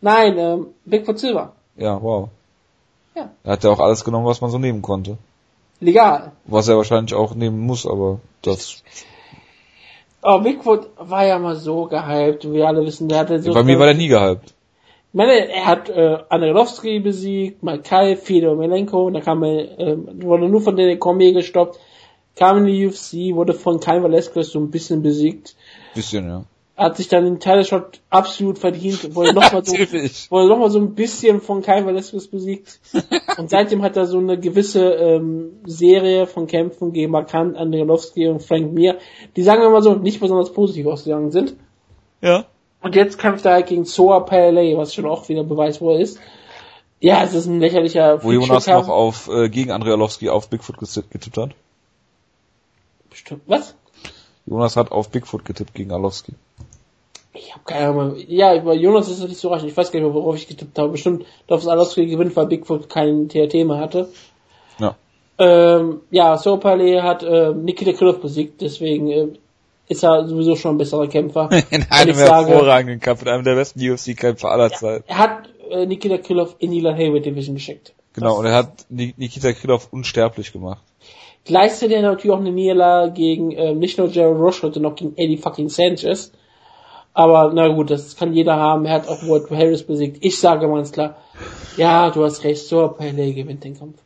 Nein, 0.03 0.37
ähm, 0.37 0.67
Bigfoot 0.83 1.17
Silver. 1.17 1.53
Ja, 1.77 2.01
wow. 2.01 2.27
Ja. 3.15 3.29
Er 3.45 3.53
hat 3.53 3.63
ja 3.63 3.69
auch 3.69 3.79
alles 3.79 4.03
genommen, 4.03 4.25
was 4.25 4.41
man 4.41 4.51
so 4.51 4.57
nehmen 4.57 4.81
konnte. 4.81 5.17
Legal. 5.79 6.33
Was 6.43 6.67
er 6.67 6.75
wahrscheinlich 6.75 7.13
auch 7.13 7.35
nehmen 7.35 7.61
muss, 7.61 7.87
aber 7.87 8.19
das. 8.41 8.83
Aber 10.21 10.43
Bigfoot 10.43 10.89
war 10.97 11.25
ja 11.25 11.39
mal 11.39 11.55
so 11.55 11.85
gehypt, 11.85 12.51
wir 12.51 12.67
alle 12.67 12.85
wissen, 12.85 13.07
der 13.07 13.19
hatte 13.19 13.41
so. 13.41 13.53
bei 13.53 13.63
mir 13.63 13.79
war 13.79 13.85
der 13.85 13.95
nie 13.95 14.09
gehypt. 14.09 14.53
Ich 15.09 15.13
meine, 15.13 15.47
er 15.47 15.65
hat 15.65 15.89
äh, 15.89 16.17
Andrelowski 16.27 16.99
besiegt, 16.99 17.63
Makai, 17.63 18.17
Fedor 18.17 18.57
Melenko, 18.57 19.09
da 19.09 19.21
kam 19.21 19.41
er, 19.43 19.79
äh, 19.79 19.97
wurde 20.21 20.49
nur 20.49 20.61
von 20.61 20.75
der 20.75 20.97
Kombi 20.97 21.31
gestoppt, 21.31 21.79
kam 22.35 22.57
in 22.57 22.65
die 22.65 22.87
UFC, 22.87 23.35
wurde 23.35 23.53
von 23.53 23.79
Kai 23.79 24.03
Velasquez 24.03 24.51
so 24.51 24.59
ein 24.59 24.69
bisschen 24.69 25.01
besiegt, 25.01 25.55
Bisschen, 25.95 26.27
ja. 26.27 26.43
Hat 26.75 26.97
sich 26.97 27.07
dann 27.07 27.23
den 27.23 27.39
Title 27.39 27.65
Shot 27.65 28.01
absolut 28.09 28.57
verdient, 28.57 29.13
wurde 29.13 29.33
nochmal 29.33 29.63
so 29.63 29.73
wurde 29.73 30.49
noch 30.49 30.57
mal 30.57 30.71
so 30.71 30.79
ein 30.79 30.95
bisschen 30.95 31.39
von 31.39 31.61
Kai 31.61 31.85
Velasquez 31.85 32.27
besiegt. 32.27 32.79
Und 33.37 33.49
seitdem 33.49 33.83
hat 33.83 33.95
er 33.95 34.07
so 34.07 34.17
eine 34.17 34.39
gewisse 34.39 34.83
ähm, 34.93 35.59
Serie 35.65 36.25
von 36.25 36.47
Kämpfen 36.47 36.91
gegen 36.91 37.11
Markant, 37.11 37.57
Andrelowski 37.57 38.27
und 38.27 38.41
Frank 38.41 38.73
Mir, 38.73 38.97
die 39.35 39.43
sagen 39.43 39.61
wir 39.61 39.69
mal 39.69 39.83
so, 39.83 39.93
nicht 39.93 40.19
besonders 40.19 40.51
positiv 40.51 40.87
ausgegangen 40.87 41.31
sind. 41.31 41.55
Ja. 42.21 42.45
Und 42.81 42.95
jetzt 42.95 43.17
kämpft 43.17 43.45
er 43.45 43.53
halt 43.53 43.67
gegen 43.67 43.85
Soa 43.85 44.19
Paley, 44.21 44.77
was 44.77 44.93
schon 44.93 45.05
auch 45.05 45.29
wieder 45.29 45.43
Beweis, 45.43 45.79
wo 45.79 45.91
er 45.91 45.99
ist. 45.99 46.19
Ja, 46.99 47.23
es 47.23 47.33
ist 47.33 47.47
ein 47.47 47.59
lächerlicher 47.59 48.23
Wo 48.23 48.31
Jonas 48.31 48.65
noch 48.67 48.87
auf, 48.87 49.27
äh, 49.27 49.49
gegen 49.49 49.71
Andrei 49.71 49.91
Arlovski 49.91 50.29
auf 50.29 50.49
Bigfoot 50.49 50.77
getippt 50.79 51.37
hat. 51.37 51.51
Bestimmt. 53.09 53.41
Was? 53.45 53.75
Jonas 54.45 54.75
hat 54.75 54.91
auf 54.91 55.09
Bigfoot 55.09 55.45
getippt 55.45 55.73
gegen 55.73 55.91
Arlovski. 55.91 56.33
Ich 57.33 57.51
habe 57.53 57.63
keine 57.65 57.87
Ahnung. 57.87 58.15
Ja, 58.27 58.55
über 58.55 58.73
Jonas 58.73 59.07
ist 59.09 59.19
es 59.19 59.27
nicht 59.29 59.39
so 59.39 59.49
reich. 59.49 59.63
Ich 59.63 59.75
weiß 59.75 59.91
gar 59.91 59.99
nicht 59.99 60.07
mehr, 60.07 60.13
worauf 60.13 60.35
ich 60.35 60.47
getippt 60.47 60.77
habe. 60.77 60.89
Bestimmt 60.89 61.25
darf 61.47 61.61
es 61.61 61.67
Alowski 61.67 62.05
gewinnen, 62.05 62.35
weil 62.35 62.45
Bigfoot 62.45 62.89
kein 62.89 63.27
TRT 63.29 63.53
mehr 63.65 63.77
hatte. 63.79 64.09
Ja. 64.79 64.95
Ähm, 65.39 66.01
ja, 66.11 66.37
Soa 66.37 66.57
Paley 66.57 66.99
hat 67.01 67.23
ähm, 67.23 67.65
Nikita 67.65 67.93
Krylov 67.93 68.21
besiegt, 68.21 68.61
deswegen 68.61 69.09
äh, 69.09 69.27
ist 69.87 70.03
er 70.03 70.27
sowieso 70.27 70.55
schon 70.55 70.75
ein 70.75 70.77
besserer 70.77 71.07
Kämpfer. 71.07 71.49
In 71.71 71.85
einem 71.89 72.15
hervorragenden 72.15 72.99
Kampf, 72.99 73.23
in 73.23 73.29
einem 73.29 73.43
der 73.43 73.55
besten 73.55 73.79
UFC-Kämpfer 73.79 74.49
aller 74.51 74.71
Zeiten. 74.71 75.05
Er 75.07 75.17
hat 75.17 75.49
äh, 75.71 75.85
Nikita 75.87 76.19
Krylov 76.19 76.55
in 76.59 76.69
die 76.71 76.81
Light 76.81 76.97
Heavyweight 76.97 77.25
Division 77.25 77.55
geschickt. 77.55 77.93
Genau, 78.13 78.37
und 78.37 78.45
er 78.45 78.53
hat 78.53 78.85
Ni- 78.89 79.15
Nikita 79.17 79.53
Krylov 79.53 79.87
unsterblich 79.91 80.53
gemacht. 80.53 80.83
Gleichzeitig 81.45 81.95
er 81.95 82.03
natürlich 82.03 82.35
auch 82.35 82.39
eine 82.39 82.51
Niederlage 82.51 83.11
gegen 83.13 83.51
ähm, 83.51 83.79
nicht 83.79 83.97
nur 83.97 84.07
Jared 84.07 84.37
Roche, 84.37 84.63
heute 84.63 84.79
noch 84.79 84.95
gegen 84.95 85.13
Eddie 85.17 85.37
fucking 85.37 85.69
Sanchez. 85.69 86.31
Aber 87.13 87.51
na 87.53 87.67
gut, 87.67 87.91
das 87.91 88.15
kann 88.15 88.33
jeder 88.33 88.55
haben. 88.55 88.85
Er 88.85 88.95
hat 88.95 89.07
auch 89.07 89.21
Ward 89.27 89.51
Harris 89.51 89.83
besiegt. 89.83 90.17
Ich 90.21 90.39
sage 90.39 90.67
mal 90.67 90.77
ganz 90.77 90.91
klar, 90.91 91.17
ja, 91.77 92.09
du 92.09 92.23
hast 92.23 92.43
recht, 92.43 92.65
Soa 92.65 92.87
Paley 92.87 93.33
gewinnt 93.33 93.63
den 93.63 93.77
Kampf. 93.77 93.97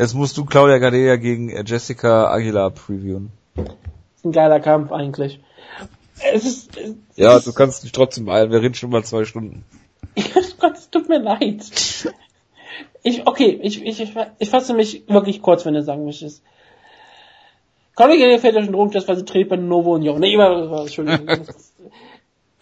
Jetzt 0.00 0.14
musst 0.14 0.38
du 0.38 0.46
Claudia 0.46 0.78
Gadea 0.78 1.16
gegen 1.16 1.50
äh, 1.50 1.62
Jessica 1.66 2.30
Aguilar 2.30 2.70
previewen. 2.70 3.32
Ein 4.24 4.32
geiler 4.32 4.58
Kampf 4.58 4.92
eigentlich. 4.92 5.40
Es 6.32 6.46
ist, 6.46 6.78
äh, 6.78 6.94
Ja, 7.16 7.38
du 7.38 7.52
kannst 7.52 7.84
dich 7.84 7.92
trotzdem 7.92 8.24
beeilen, 8.24 8.50
wir 8.50 8.62
reden 8.62 8.74
schon 8.74 8.88
mal 8.88 9.04
zwei 9.04 9.26
Stunden. 9.26 9.62
Gott, 10.58 10.72
es 10.78 10.88
tut 10.88 11.10
mir 11.10 11.18
leid. 11.18 11.64
Ich, 13.02 13.26
okay, 13.26 13.58
ich, 13.62 13.84
ich, 13.84 14.00
ich, 14.00 14.12
ich 14.38 14.50
fasse 14.50 14.74
mich 14.74 15.04
wirklich 15.08 15.40
kurz, 15.40 15.64
wenn 15.64 15.74
du 15.74 15.82
sagen 15.82 16.04
möchtest. 16.04 16.42
Das 17.96 19.08
war 19.08 19.16
sie 19.16 19.24
dreht 19.24 19.48
bei 19.48 19.56
Novo. 19.56 19.98
Nee, 19.98 20.38
war, 20.38 20.70
war, 20.70 20.80
Entschuldigung. 20.82 21.26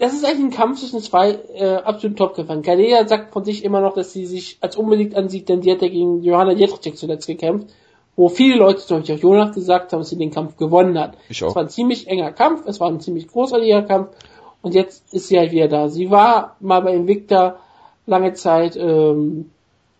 Das 0.01 0.13
ist 0.13 0.25
eigentlich 0.25 0.45
ein 0.45 0.51
Kampf 0.51 0.79
zwischen 0.79 1.01
zwei 1.01 1.31
äh, 1.55 1.75
absoluten 1.75 2.15
Top-Kämpfern. 2.15 2.63
Galea 2.63 3.07
sagt 3.09 3.33
von 3.33 3.45
sich 3.45 3.65
immer 3.65 3.81
noch, 3.81 3.95
dass 3.95 4.13
sie 4.13 4.27
sich 4.27 4.59
als 4.61 4.77
unbedingt 4.77 5.17
ansieht, 5.17 5.49
denn 5.49 5.61
die 5.61 5.73
hat 5.73 5.83
ja 5.83 5.89
gegen 5.89 6.23
Johanna 6.23 6.53
Jedrzejczyk 6.53 6.97
zuletzt 6.97 7.27
gekämpft, 7.27 7.71
wo 8.15 8.29
viele 8.29 8.57
Leute, 8.59 8.79
zum 8.79 8.99
Beispiel 8.99 9.17
auch 9.17 9.23
Jonas, 9.23 9.55
gesagt 9.57 9.93
haben, 9.93 9.99
dass 9.99 10.11
sie 10.11 10.17
den 10.17 10.31
Kampf 10.31 10.57
gewonnen 10.57 10.97
hat. 10.97 11.17
Ich 11.29 11.43
auch. 11.43 11.49
Es 11.49 11.57
war 11.57 11.65
ein 11.65 11.69
ziemlich 11.69 12.07
enger 12.07 12.31
Kampf, 12.31 12.63
es 12.67 12.79
war 12.79 12.89
ein 12.89 13.01
ziemlich 13.01 13.27
großartiger 13.27 13.83
Kampf 13.83 14.11
und 14.63 14.75
jetzt 14.75 15.13
ist 15.13 15.27
sie 15.27 15.39
halt 15.39 15.51
wieder 15.51 15.67
da. 15.67 15.89
Sie 15.89 16.11
war 16.11 16.57
mal 16.61 16.81
bei 16.81 16.95
Invicta 16.95 17.57
lange 18.07 18.35
Zeit 18.35 18.77
ähm, 18.77 19.51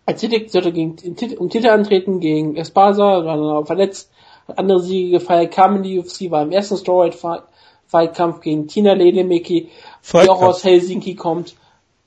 als 0.09 0.21
Titel, 0.21 0.49
sollte 0.49 0.71
gegen, 0.71 0.95
um 1.37 1.49
Titel 1.49 1.67
antreten 1.67 2.19
gegen 2.19 2.55
Espasa, 2.55 3.23
war 3.23 3.37
dann 3.37 3.43
aber 3.43 3.65
verletzt, 3.67 4.11
hat 4.47 4.57
andere 4.57 4.79
Siege 4.79 5.11
gefeiert, 5.11 5.51
kam 5.51 5.75
in 5.75 5.83
die 5.83 5.99
UFC, 5.99 6.31
war 6.31 6.41
im 6.41 6.51
ersten 6.51 6.77
Steroid-Fight-Kampf 6.77 8.41
gegen 8.41 8.67
Tina 8.67 8.93
Ledemecki, 8.93 9.69
die 10.11 10.29
auch 10.29 10.41
aus 10.41 10.63
Helsinki 10.63 11.13
kommt. 11.13 11.55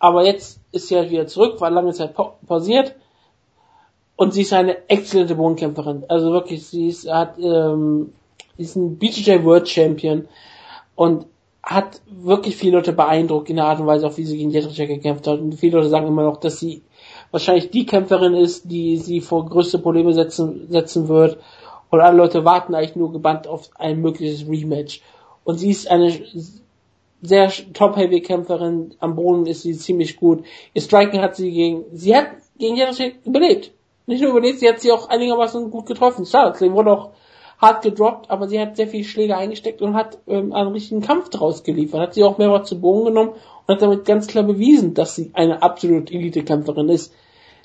Aber 0.00 0.26
jetzt 0.26 0.58
ist 0.72 0.88
sie 0.88 0.96
halt 0.96 1.10
wieder 1.10 1.28
zurück, 1.28 1.60
war 1.60 1.70
lange 1.70 1.92
Zeit 1.92 2.14
pa 2.14 2.34
pausiert. 2.44 2.96
Und 4.16 4.34
sie 4.34 4.42
ist 4.42 4.52
eine 4.52 4.88
exzellente 4.88 5.36
Bodenkämpferin. 5.36 6.04
Also 6.08 6.32
wirklich, 6.32 6.66
sie 6.66 6.88
ist, 6.88 7.08
hat, 7.08 7.38
ähm, 7.38 8.12
sie 8.56 8.64
ist 8.64 8.74
ein 8.74 8.98
BJJ 8.98 9.44
World 9.44 9.68
Champion 9.68 10.26
und 10.96 11.26
hat 11.62 12.00
wirklich 12.10 12.56
viele 12.56 12.78
Leute 12.78 12.92
beeindruckt 12.92 13.48
in 13.48 13.56
der 13.56 13.66
Art 13.66 13.78
und 13.78 13.86
Weise, 13.86 14.08
auch 14.08 14.16
wie 14.16 14.24
sie 14.24 14.38
gegen 14.38 14.50
Jedrzejczyk 14.50 14.88
gekämpft 14.88 15.28
hat. 15.28 15.38
Und 15.38 15.54
viele 15.54 15.76
Leute 15.76 15.88
sagen 15.88 16.08
immer 16.08 16.24
noch, 16.24 16.38
dass 16.38 16.58
sie 16.58 16.82
wahrscheinlich 17.32 17.70
die 17.70 17.86
Kämpferin 17.86 18.34
ist, 18.34 18.70
die 18.70 18.98
sie 18.98 19.20
vor 19.20 19.46
größte 19.46 19.80
Probleme 19.80 20.12
setzen, 20.12 20.68
setzen 20.70 21.08
wird. 21.08 21.38
Und 21.90 22.00
alle 22.00 22.16
Leute 22.16 22.44
warten 22.44 22.74
eigentlich 22.74 22.96
nur 22.96 23.12
gebannt 23.12 23.48
auf 23.48 23.70
ein 23.74 24.00
mögliches 24.00 24.48
Rematch. 24.48 25.02
Und 25.44 25.58
sie 25.58 25.70
ist 25.70 25.90
eine 25.90 26.12
sehr 27.20 27.50
Top-Heavy-Kämpferin. 27.72 28.94
Am 29.00 29.16
Boden 29.16 29.46
ist 29.46 29.62
sie 29.62 29.76
ziemlich 29.76 30.16
gut. 30.16 30.44
Ihr 30.74 30.82
Striking 30.82 31.20
hat 31.20 31.36
sie 31.36 31.50
gegen, 31.50 31.84
sie 31.92 32.16
hat 32.16 32.28
gegen 32.58 32.76
Jericho 32.76 33.04
überlebt. 33.24 33.72
Nicht 34.06 34.22
nur 34.22 34.30
überlebt, 34.30 34.60
sie 34.60 34.68
hat 34.68 34.80
sie 34.80 34.92
auch 34.92 35.08
einigermaßen 35.08 35.70
gut 35.70 35.86
getroffen. 35.86 36.26
Schade, 36.26 36.56
sie 36.58 36.72
wurde 36.72 36.92
auch 36.92 37.10
hart 37.58 37.82
gedroppt, 37.82 38.28
aber 38.30 38.48
sie 38.48 38.60
hat 38.60 38.76
sehr 38.76 38.88
viele 38.88 39.04
Schläge 39.04 39.36
eingesteckt 39.36 39.80
und 39.80 39.94
hat 39.94 40.18
ähm, 40.26 40.52
einen 40.52 40.72
richtigen 40.72 41.00
Kampf 41.00 41.28
draus 41.30 41.62
geliefert. 41.62 42.00
Hat 42.00 42.14
sie 42.14 42.24
auch 42.24 42.38
mehrmals 42.38 42.68
zu 42.68 42.80
Boden 42.80 43.04
genommen 43.06 43.30
und 43.30 43.74
hat 43.74 43.82
damit 43.82 44.04
ganz 44.04 44.26
klar 44.26 44.44
bewiesen, 44.44 44.94
dass 44.94 45.14
sie 45.14 45.30
eine 45.34 45.62
absolute 45.62 46.12
Elite-Kämpferin 46.12 46.88
ist. 46.88 47.14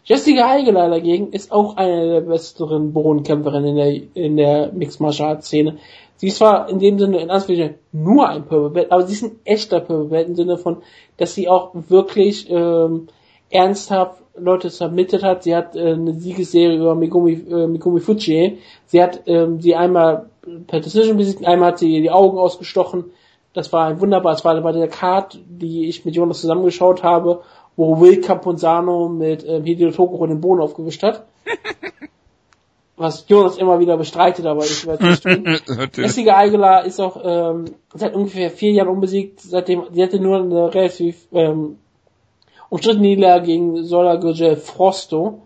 Jessica 0.08 0.50
Aguilar 0.54 0.90
dagegen 0.90 1.34
ist 1.34 1.52
auch 1.52 1.76
eine 1.76 2.10
der 2.10 2.22
besseren 2.22 2.94
Bodenkämpferinnen 2.94 3.72
in 3.72 3.76
der, 3.76 4.02
in 4.14 4.38
der 4.38 4.72
Mixed 4.72 5.02
Martial 5.02 5.32
Arts 5.32 5.48
Szene. 5.48 5.80
Sie 6.16 6.28
ist 6.28 6.38
zwar 6.38 6.70
in 6.70 6.80
dem 6.80 6.98
Sinne 6.98 7.20
in 7.20 7.30
Anführungszeichen 7.30 7.76
nur 7.92 8.30
ein 8.30 8.46
Purple 8.46 8.70
Belt, 8.70 8.92
aber 8.94 9.06
sie 9.06 9.16
ist 9.16 9.24
ein 9.24 9.40
echter 9.44 9.82
Purple 9.82 10.06
Belt 10.06 10.30
im 10.30 10.36
Sinne 10.36 10.58
von, 10.58 10.78
dass 11.18 11.36
sie 11.36 11.50
auch 11.50 11.72
wirklich 11.74 12.50
ähm, 12.50 13.08
ernsthaft 13.50 14.24
Leute 14.38 14.70
submitted 14.70 15.24
hat. 15.24 15.44
Sie 15.44 15.54
hat 15.54 15.76
äh, 15.76 15.92
eine 15.92 16.14
Siegesserie 16.14 16.78
über 16.78 16.96
Megumi, 16.96 17.34
äh, 17.34 17.68
Megumi 17.68 18.00
Fuji. 18.00 18.60
Sie 18.86 19.04
hat 19.04 19.24
ähm, 19.26 19.60
sie 19.60 19.76
einmal 19.76 20.30
per 20.68 20.80
Decision 20.80 21.18
besiegt, 21.18 21.46
einmal 21.46 21.72
hat 21.72 21.80
sie 21.80 21.94
ihr 21.94 22.02
die 22.02 22.12
Augen 22.12 22.38
ausgestochen. 22.38 23.12
Das 23.52 23.74
war 23.74 23.88
ein 23.88 24.00
wunderbar, 24.00 24.34
es 24.34 24.46
war 24.46 24.60
bei 24.62 24.72
der 24.72 24.88
Card, 24.88 25.38
die 25.50 25.90
ich 25.90 26.06
mit 26.06 26.16
Jonas 26.16 26.40
zusammengeschaut 26.40 27.04
habe, 27.04 27.42
wo 27.78 28.02
Will 28.02 28.20
Caponzano 28.20 29.08
mit 29.08 29.46
ähm, 29.48 29.64
Hideo 29.64 29.92
Tokoro 29.92 30.28
den 30.28 30.42
Boden 30.42 30.62
aufgewischt 30.62 31.04
hat. 31.04 31.26
Was 32.98 33.26
Jonas 33.28 33.58
immer 33.58 33.80
wieder 33.80 33.96
bestreitet, 33.96 34.48
aber 34.48 34.64
ich 34.66 34.88
werde 34.88 35.08
es 35.08 35.24
nicht 35.24 35.68
tun. 35.68 35.90
Jessica 35.96 36.36
Aguilar 36.36 36.84
ist 36.86 37.00
auch 37.00 37.22
ähm, 37.24 37.66
seit 37.94 38.16
ungefähr 38.16 38.50
vier 38.50 38.72
Jahren 38.72 38.88
unbesiegt. 38.88 39.40
Seitdem, 39.40 39.84
sie 39.92 40.02
hatte 40.02 40.20
nur 40.20 40.38
eine 40.38 40.74
relativ 40.74 41.28
ähm, 41.32 41.78
umstrittene 42.70 43.08
Niederlage 43.08 43.46
gegen 43.46 43.84
Sola 43.84 44.16
Gurgel 44.16 44.56
Frosto. 44.56 45.44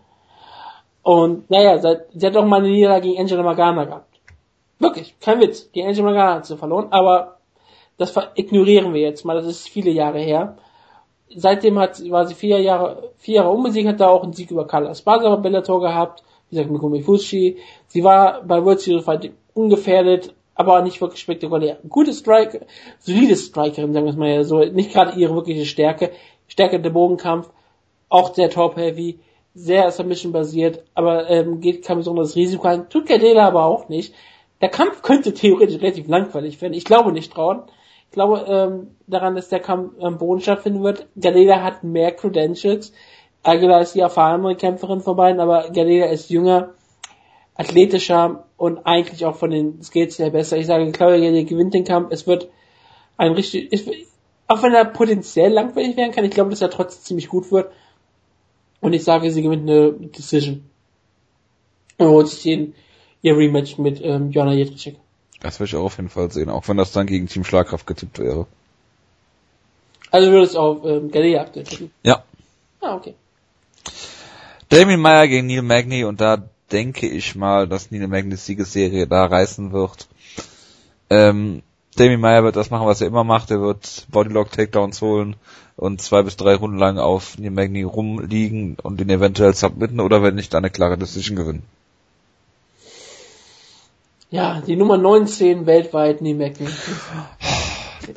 Und 1.03 1.49
naja, 1.49 1.77
seit, 1.79 2.05
sie 2.13 2.25
hat 2.25 2.37
auch 2.37 2.45
mal 2.45 2.61
eine 2.61 2.69
Niederlage 2.69 3.09
gegen 3.09 3.19
Angela 3.19 3.43
Magana 3.43 3.83
gehabt. 3.83 4.19
Wirklich, 4.79 5.19
kein 5.19 5.41
Witz. 5.41 5.69
Gegen 5.73 5.89
Angela 5.89 6.05
Magana 6.05 6.35
hat 6.35 6.45
sie 6.45 6.55
verloren, 6.55 6.87
aber 6.91 7.39
das 7.97 8.13
ignorieren 8.35 8.93
wir 8.93 9.01
jetzt 9.01 9.25
mal, 9.25 9.35
das 9.35 9.45
ist 9.45 9.67
viele 9.67 9.91
Jahre 9.91 10.19
her 10.19 10.55
seitdem 11.35 11.79
hat, 11.79 12.01
war 12.09 12.25
sie 12.27 12.35
vier 12.35 12.59
Jahre, 12.59 13.11
vier 13.17 13.35
Jahre 13.35 13.51
unbesiegt, 13.51 13.87
hat 13.87 13.99
da 13.99 14.07
auch 14.07 14.23
einen 14.23 14.33
Sieg 14.33 14.51
über 14.51 14.67
Carla 14.67 14.91
Esparza 14.91 15.35
bei 15.35 15.41
Bellator 15.41 15.81
gehabt, 15.81 16.23
wie 16.49 16.55
gesagt, 16.55 16.71
Mikumi 16.71 17.01
Fushi. 17.01 17.57
Sie 17.87 18.03
war 18.03 18.41
bei 18.43 18.63
World 18.63 18.79
Series 18.79 19.05
Fight 19.05 19.31
ungefährdet, 19.53 20.33
aber 20.55 20.81
nicht 20.81 21.01
wirklich 21.01 21.21
spektakulär. 21.21 21.79
Gute 21.87 22.13
Striker, 22.13 22.59
solide 22.99 23.35
Strikerin, 23.35 23.93
sagen 23.93 24.05
wir 24.05 24.11
es 24.11 24.17
mal 24.17 24.29
ja 24.29 24.43
so, 24.43 24.59
nicht 24.63 24.91
gerade 24.91 25.19
ihre 25.19 25.35
wirkliche 25.35 25.65
Stärke. 25.65 26.11
Stärke 26.47 26.79
der 26.79 26.89
Bogenkampf, 26.89 27.49
auch 28.09 28.33
sehr 28.33 28.49
top-heavy, 28.49 29.19
sehr 29.53 29.91
Submission-basiert, 29.91 30.83
aber 30.93 31.29
ähm, 31.29 31.61
geht 31.61 31.83
kein 31.83 31.97
besonderes 31.97 32.35
Risiko 32.35 32.67
ein. 32.67 32.89
Tut 32.89 33.07
Gardela 33.07 33.47
aber 33.47 33.65
auch 33.65 33.89
nicht. 33.89 34.13
Der 34.61 34.69
Kampf 34.69 35.01
könnte 35.01 35.33
theoretisch 35.33 35.81
relativ 35.81 36.07
langweilig 36.07 36.61
werden. 36.61 36.73
Ich 36.73 36.85
glaube 36.85 37.11
nicht 37.11 37.35
dran. 37.35 37.63
Ich 38.11 38.15
glaube 38.15 38.45
ähm, 38.45 38.87
daran, 39.07 39.35
dass 39.35 39.47
der 39.47 39.61
Kampf 39.61 39.93
am 40.01 40.17
Boden 40.17 40.41
stattfinden 40.41 40.83
wird. 40.83 41.07
Galera 41.15 41.63
hat 41.63 41.85
mehr 41.85 42.11
Credentials. 42.11 42.91
Aguilar 43.41 43.79
ist 43.79 43.95
die 43.95 44.01
erfahrene 44.01 44.57
Kämpferin 44.57 44.99
von 44.99 45.15
beiden, 45.15 45.39
aber 45.39 45.69
Galera 45.69 46.07
ist 46.07 46.29
jünger, 46.29 46.71
athletischer 47.55 48.43
und 48.57 48.85
eigentlich 48.85 49.25
auch 49.25 49.37
von 49.37 49.51
den 49.51 49.81
Skills 49.81 50.19
her 50.19 50.29
besser. 50.29 50.57
Ich 50.57 50.65
sage, 50.65 50.91
Claudia 50.91 51.19
Galera 51.19 51.45
gewinnt 51.45 51.73
den 51.73 51.85
Kampf. 51.85 52.11
Es 52.11 52.27
wird 52.27 52.49
ein 53.15 53.31
richtig, 53.31 53.71
ich, 53.71 54.07
auch 54.47 54.61
wenn 54.61 54.73
er 54.73 54.83
potenziell 54.83 55.53
langweilig 55.53 55.95
werden 55.95 56.11
kann, 56.11 56.25
ich 56.25 56.31
glaube, 56.31 56.49
dass 56.49 56.61
er 56.61 56.69
trotzdem 56.69 57.05
ziemlich 57.05 57.29
gut 57.29 57.49
wird. 57.49 57.71
Und 58.81 58.91
ich 58.91 59.05
sage, 59.05 59.31
sie 59.31 59.41
gewinnt 59.41 59.69
eine 59.69 59.93
Decision. 59.93 60.69
Und 61.97 62.07
holt 62.09 62.27
sich 62.27 62.43
den, 62.43 62.75
ihr 63.21 63.37
Rematch 63.37 63.77
mit 63.77 64.01
ähm, 64.03 64.31
Jonna 64.31 64.51
Jedrzejczyk. 64.51 64.97
Das 65.41 65.59
würde 65.59 65.69
ich 65.69 65.75
auch 65.75 65.85
auf 65.85 65.97
jeden 65.97 66.09
Fall 66.09 66.31
sehen, 66.31 66.49
auch 66.49 66.67
wenn 66.67 66.77
das 66.77 66.91
dann 66.91 67.07
gegen 67.07 67.27
Team 67.27 67.43
Schlagkraft 67.43 67.87
getippt 67.87 68.19
wäre. 68.19 68.45
Also 70.11 70.31
würdest 70.31 70.55
du 70.55 70.59
auf 70.59 70.85
ähm, 70.85 71.09
aktuell 71.39 71.65
tippen? 71.65 71.91
Ja. 72.03 72.23
Ah, 72.79 72.95
okay. 72.95 73.15
Damien 74.69 75.01
Meyer 75.01 75.27
gegen 75.27 75.47
Neil 75.47 75.61
Magny 75.63 76.03
und 76.03 76.21
da 76.21 76.43
denke 76.71 77.07
ich 77.07 77.35
mal, 77.35 77.67
dass 77.67 77.91
Neil 77.91 78.07
Magnys 78.07 78.45
Siegesserie 78.45 79.07
da 79.07 79.25
reißen 79.25 79.71
wird. 79.73 80.07
Ähm, 81.09 81.63
Damien 81.95 82.21
Meyer 82.21 82.43
wird 82.43 82.55
das 82.55 82.69
machen, 82.69 82.87
was 82.87 83.01
er 83.01 83.07
immer 83.07 83.23
macht. 83.23 83.51
Er 83.51 83.61
wird 83.61 84.07
Bodylock 84.09 84.51
Takedowns 84.51 85.01
holen 85.01 85.35
und 85.75 86.01
zwei 86.01 86.21
bis 86.23 86.37
drei 86.37 86.55
Runden 86.55 86.77
lang 86.77 86.99
auf 86.99 87.37
Neil 87.37 87.51
Magny 87.51 87.83
rumliegen 87.83 88.77
und 88.81 89.01
ihn 89.01 89.09
eventuell 89.09 89.53
submitten 89.55 89.99
oder 89.99 90.23
wenn 90.23 90.35
nicht, 90.35 90.53
eine 90.55 90.69
klare 90.69 90.97
Decision 90.97 91.35
gewinnen. 91.35 91.63
Ja, 94.31 94.61
die 94.65 94.77
Nummer 94.77 94.97
19 94.97 95.65
weltweit, 95.65 96.21
nee, 96.21 96.33
Mac. 96.33 96.53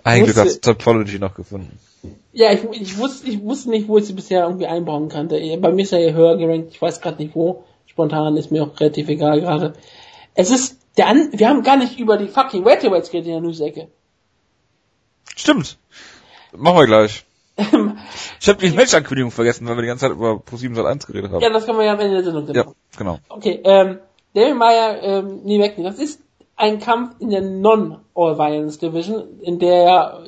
Eigentlich 0.04 0.36
hat 0.36 0.62
Topology 0.62 1.18
noch 1.18 1.34
gefunden. 1.34 1.78
Ja, 2.32 2.52
ich, 2.52 2.62
ich, 2.80 2.98
wusste, 2.98 3.28
ich 3.28 3.42
wusste 3.42 3.70
nicht, 3.70 3.88
wo 3.88 3.98
ich 3.98 4.06
sie 4.06 4.12
bisher 4.12 4.44
irgendwie 4.44 4.66
einbauen 4.66 5.08
kannte. 5.08 5.40
Bei 5.58 5.72
mir 5.72 5.82
ist 5.82 5.92
er 5.92 5.98
ja 5.98 6.12
höher 6.12 6.36
gerankt, 6.36 6.68
ich 6.70 6.80
weiß 6.80 7.00
gerade 7.00 7.22
nicht 7.22 7.34
wo. 7.34 7.64
Spontan 7.86 8.36
ist 8.36 8.52
mir 8.52 8.62
auch 8.62 8.80
relativ 8.80 9.08
egal 9.08 9.40
gerade. 9.40 9.74
Es 10.34 10.50
ist 10.50 10.78
der 10.96 11.08
An 11.08 11.30
wir 11.32 11.48
haben 11.48 11.62
gar 11.64 11.76
nicht 11.76 11.98
über 11.98 12.16
die 12.16 12.28
fucking 12.28 12.64
Welterweights 12.64 13.10
geredet 13.10 13.28
in 13.28 13.32
der 13.34 13.42
News-Ecke. 13.42 13.88
Stimmt. 15.34 15.78
Machen 16.56 16.78
wir 16.78 16.86
gleich. 16.86 17.24
ich 17.56 18.48
habe 18.48 18.66
die 18.66 18.70
Match-Ankündigung 18.70 19.30
vergessen, 19.32 19.66
weil 19.66 19.76
wir 19.76 19.82
die 19.82 19.88
ganze 19.88 20.06
Zeit 20.06 20.12
über 20.12 20.38
Pro 20.38 20.56
7 20.56 20.78
1 20.78 21.06
geredet 21.06 21.32
haben. 21.32 21.40
Ja, 21.40 21.50
das 21.50 21.66
kann 21.66 21.76
man 21.76 21.86
ja 21.86 21.92
am 21.92 22.00
Ende 22.00 22.22
der 22.22 22.32
Sendung 22.32 22.54
Ja, 22.54 22.66
genau. 22.96 23.18
Okay, 23.28 23.60
ähm, 23.64 23.98
David 24.34 24.56
Meyer, 24.56 25.02
ähm, 25.02 25.40
nee, 25.44 25.60
weg 25.60 25.74
Das 25.78 25.98
ist 25.98 26.20
ein 26.56 26.78
Kampf 26.78 27.16
in 27.20 27.30
der 27.30 27.40
Non-All-Violence 27.40 28.78
Division, 28.78 29.40
in 29.40 29.58
der 29.58 29.82
ja, 29.82 30.18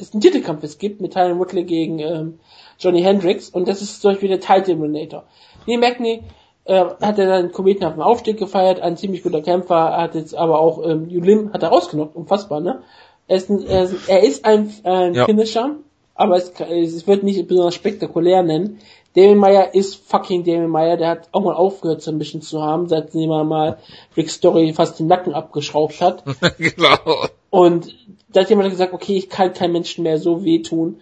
es 0.00 0.12
einen 0.12 0.20
Titelkampf 0.20 0.62
es 0.62 0.78
gibt 0.78 1.00
mit 1.00 1.12
Tyron 1.12 1.38
Woodley 1.38 1.64
gegen 1.64 1.98
ähm, 1.98 2.38
Johnny 2.78 3.02
Hendricks 3.02 3.50
und 3.50 3.68
das 3.68 3.82
ist 3.82 4.00
zum 4.00 4.12
Beispiel 4.12 4.28
der 4.28 4.40
Title 4.40 4.74
Eliminator. 4.74 5.24
Lee 5.66 5.76
Magny 5.76 6.22
äh, 6.64 6.84
hat 7.02 7.18
er 7.18 7.28
seinen 7.28 7.52
kometenhaften 7.52 8.02
Aufstieg 8.02 8.38
gefeiert, 8.38 8.80
ein 8.80 8.96
ziemlich 8.96 9.22
guter 9.22 9.42
Kämpfer, 9.42 9.96
hat 9.96 10.14
jetzt 10.14 10.34
aber 10.34 10.60
auch 10.60 10.86
ähm, 10.86 11.08
Yulim 11.08 11.52
hat 11.52 11.62
er 11.62 11.70
rausgenockt, 11.70 12.16
unfassbar, 12.16 12.60
ne? 12.60 12.82
Er 13.26 13.36
ist 13.36 13.48
ein, 13.48 13.64
er 13.64 13.82
ist, 13.84 14.08
er 14.08 14.22
ist 14.22 14.44
ein, 14.44 14.72
ein 14.82 15.14
ja. 15.14 15.24
Finisher, 15.24 15.76
aber 16.14 16.36
es, 16.36 16.52
es 16.58 17.06
wird 17.06 17.22
nicht 17.22 17.46
besonders 17.46 17.74
spektakulär 17.74 18.42
nennen. 18.42 18.78
Damien 19.14 19.38
Meyer 19.38 19.74
ist 19.74 19.96
fucking 20.06 20.44
Damien 20.44 20.70
Meyer, 20.70 20.96
der 20.96 21.08
hat 21.08 21.28
auch 21.32 21.42
mal 21.42 21.54
aufgehört, 21.54 22.00
so 22.00 22.10
ein 22.10 22.18
bisschen 22.18 22.42
zu 22.42 22.62
haben, 22.62 22.88
seitdem 22.88 23.30
er 23.30 23.44
mal 23.44 23.78
Rick 24.16 24.30
Story 24.30 24.72
fast 24.72 25.00
den 25.00 25.08
Nacken 25.08 25.34
abgeschraubt 25.34 26.00
hat. 26.00 26.22
genau. 26.58 27.26
Und 27.50 27.94
da 28.28 28.42
hat 28.42 28.50
jemand 28.50 28.70
gesagt, 28.70 28.92
okay, 28.92 29.16
ich 29.16 29.28
kann 29.28 29.52
keinem 29.52 29.72
Menschen 29.72 30.04
mehr 30.04 30.18
so 30.18 30.44
wehtun. 30.44 31.00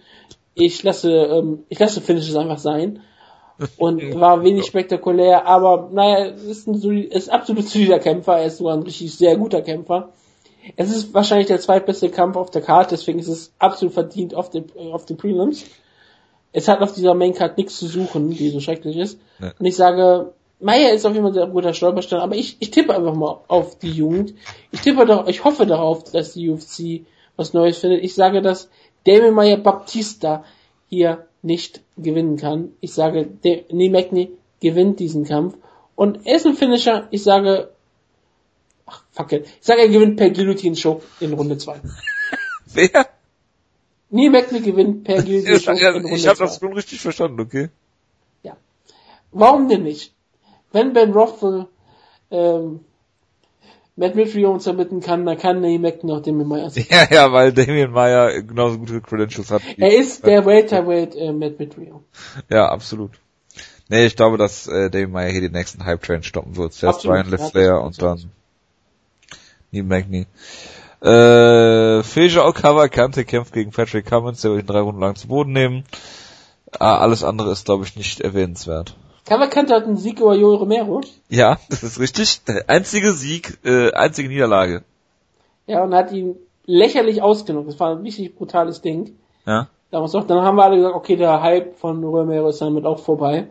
Ich 0.55 0.81
lasse, 0.81 1.11
ähm, 1.11 1.63
ich 1.69 1.77
lasse 1.77 2.01
Finishes 2.01 2.35
einfach 2.35 2.57
sein. 2.57 3.01
Und 3.77 4.01
war 4.19 4.43
wenig 4.43 4.65
spektakulär, 4.65 5.45
aber 5.45 5.89
naja, 5.91 6.25
ist 6.25 6.67
ein 6.67 6.81
ist 7.03 7.29
absolut 7.29 7.67
solider 7.67 7.99
Kämpfer, 7.99 8.39
er 8.39 8.45
ist 8.45 8.57
sogar 8.57 8.75
ein 8.75 8.83
richtig 8.83 9.15
sehr 9.15 9.37
guter 9.37 9.61
Kämpfer. 9.61 10.09
Es 10.75 10.89
ist 10.89 11.13
wahrscheinlich 11.13 11.47
der 11.47 11.59
zweitbeste 11.59 12.09
Kampf 12.09 12.37
auf 12.37 12.49
der 12.49 12.61
Karte, 12.61 12.95
deswegen 12.95 13.19
ist 13.19 13.27
es 13.27 13.53
absolut 13.59 13.93
verdient 13.93 14.33
auf 14.33 14.49
den, 14.49 14.65
auf 14.91 15.05
den 15.05 15.17
Prelims 15.17 15.65
es 16.51 16.67
hat 16.67 16.81
auf 16.81 16.93
dieser 16.93 17.13
Maincard 17.13 17.57
nichts 17.57 17.77
zu 17.77 17.87
suchen, 17.87 18.29
die 18.31 18.49
so 18.49 18.59
schrecklich 18.59 18.97
ist. 18.97 19.19
Ja. 19.39 19.53
Und 19.57 19.65
ich 19.65 19.75
sage, 19.75 20.33
Meier 20.59 20.93
ist 20.93 21.05
auf 21.05 21.13
jeden 21.13 21.31
Fall 21.31 21.43
ein 21.43 21.51
guter 21.51 21.73
Stolperstein, 21.73 22.19
aber 22.19 22.35
ich, 22.35 22.57
ich 22.59 22.71
tippe 22.71 22.93
einfach 22.95 23.15
mal 23.15 23.39
auf 23.47 23.77
die 23.79 23.91
Jugend. 23.91 24.33
Ich 24.71 24.81
tippe 24.81 25.05
doch, 25.05 25.27
ich 25.27 25.43
hoffe 25.43 25.65
darauf, 25.65 26.03
dass 26.11 26.33
die 26.33 26.49
UFC 26.49 27.05
was 27.37 27.53
Neues 27.53 27.77
findet. 27.77 28.03
Ich 28.03 28.15
sage, 28.15 28.41
dass 28.41 28.69
Damien 29.05 29.33
Meyer 29.33 29.57
Baptista 29.57 30.43
hier 30.89 31.25
nicht 31.41 31.81
gewinnen 31.97 32.35
kann. 32.35 32.73
Ich 32.81 32.93
sage, 32.93 33.29
Nee 33.43 33.89
Magny 33.89 34.31
gewinnt 34.59 34.99
diesen 34.99 35.23
Kampf. 35.23 35.55
Und 35.95 36.25
er 36.25 36.35
ist 36.35 36.45
ein 36.45 36.55
Finisher. 36.55 37.07
Ich 37.11 37.23
sage, 37.23 37.69
ach, 38.85 39.03
fuck 39.11 39.31
it. 39.31 39.45
Ich 39.45 39.65
sage, 39.65 39.81
er 39.81 39.87
gewinnt 39.87 40.17
per 40.17 40.31
Guillotine 40.31 40.75
Show 40.75 41.01
in 41.21 41.33
Runde 41.33 41.57
2. 41.57 41.79
Wer? 42.73 43.07
Neil 44.09 44.29
Magny 44.29 44.61
gewinnt 44.61 45.03
per 45.03 45.21
Guillotine 45.21 45.79
ja, 45.79 45.95
Ich 46.15 46.27
habe 46.27 46.39
das 46.39 46.59
schon 46.59 46.73
richtig 46.73 46.99
verstanden, 46.99 47.39
okay? 47.39 47.69
Ja. 48.43 48.57
Warum 49.31 49.67
denn 49.67 49.83
nicht? 49.83 50.13
wenn 50.71 50.93
Ben 50.93 51.11
Rothwell 51.11 51.67
ähm, 52.31 52.81
Matt 53.95 54.15
Mitrione 54.15 54.53
uns 54.53 54.65
erbitten 54.65 55.01
kann, 55.01 55.25
dann 55.25 55.37
kann 55.37 55.61
Nate 55.61 55.79
Mack 55.79 56.03
noch 56.03 56.21
Damien 56.21 56.47
Meyer 56.47 56.69
sein. 56.69 56.85
Ja, 56.89 57.07
ja, 57.09 57.33
weil 57.33 57.51
Damien 57.51 57.91
Meyer 57.91 58.41
genauso 58.41 58.77
gute 58.77 59.01
Credentials 59.01 59.51
hat. 59.51 59.61
Er 59.77 59.97
ist 59.97 60.25
der 60.25 60.45
Welterweight 60.45 61.15
äh, 61.15 61.33
Matt 61.33 61.59
Mitrione. 61.59 62.01
Ja, 62.49 62.69
absolut. 62.69 63.11
Nee, 63.89 64.05
ich 64.05 64.15
glaube, 64.15 64.37
dass 64.37 64.67
äh, 64.67 64.89
Damien 64.89 65.11
Meyer 65.11 65.31
hier 65.31 65.41
den 65.41 65.51
nächsten 65.51 65.83
Hype-Train 65.83 66.23
stoppen 66.23 66.55
wird. 66.55 66.73
Zuerst 66.73 67.03
ja, 67.03 67.21
LeFlair 67.21 67.81
und 67.81 68.01
dann 68.01 68.31
Neil 69.71 69.83
Magny. 69.83 70.27
Äh, 71.01 72.03
Feja 72.03 72.45
Okawa 72.45 72.87
Kante 72.89 73.23
kämpft 73.23 73.53
gegen 73.53 73.71
Patrick 73.71 74.05
Cummins, 74.05 74.41
der 74.41 74.51
wird 74.51 74.63
ihn 74.63 74.67
drei 74.67 74.81
Runden 74.81 74.99
lang 74.99 75.15
zu 75.15 75.27
Boden 75.27 75.53
nehmen. 75.53 75.85
Ah, 76.77 76.97
alles 76.97 77.23
andere 77.23 77.51
ist, 77.51 77.65
glaube 77.65 77.85
ich, 77.85 77.95
nicht 77.95 78.21
erwähnenswert. 78.21 78.95
Kavalkante 79.25 79.75
hat 79.75 79.83
einen 79.83 79.97
Sieg 79.97 80.19
über 80.19 80.35
Joel 80.35 80.57
Romero. 80.57 81.01
Ja, 81.29 81.57
das 81.69 81.83
ist 81.83 81.99
richtig. 81.99 82.43
Der 82.45 82.69
einzige 82.69 83.13
Sieg, 83.13 83.59
äh, 83.63 83.91
einzige 83.93 84.27
Niederlage. 84.27 84.83
Ja, 85.67 85.83
und 85.83 85.93
hat 85.93 86.11
ihn 86.11 86.35
lächerlich 86.65 87.21
ausgenommen. 87.21 87.67
Das 87.67 87.79
war 87.79 87.91
ein 87.91 88.01
richtig 88.01 88.35
brutales 88.35 88.81
Ding. 88.81 89.15
Ja. 89.45 89.67
Damals 89.91 90.13
auch, 90.15 90.25
dann 90.25 90.43
haben 90.43 90.55
wir 90.55 90.63
alle 90.63 90.77
gesagt, 90.77 90.95
okay, 90.95 91.15
der 91.15 91.41
Hype 91.41 91.77
von 91.77 92.03
Romero 92.03 92.49
ist 92.49 92.61
damit 92.61 92.85
auch 92.85 92.99
vorbei. 92.99 93.47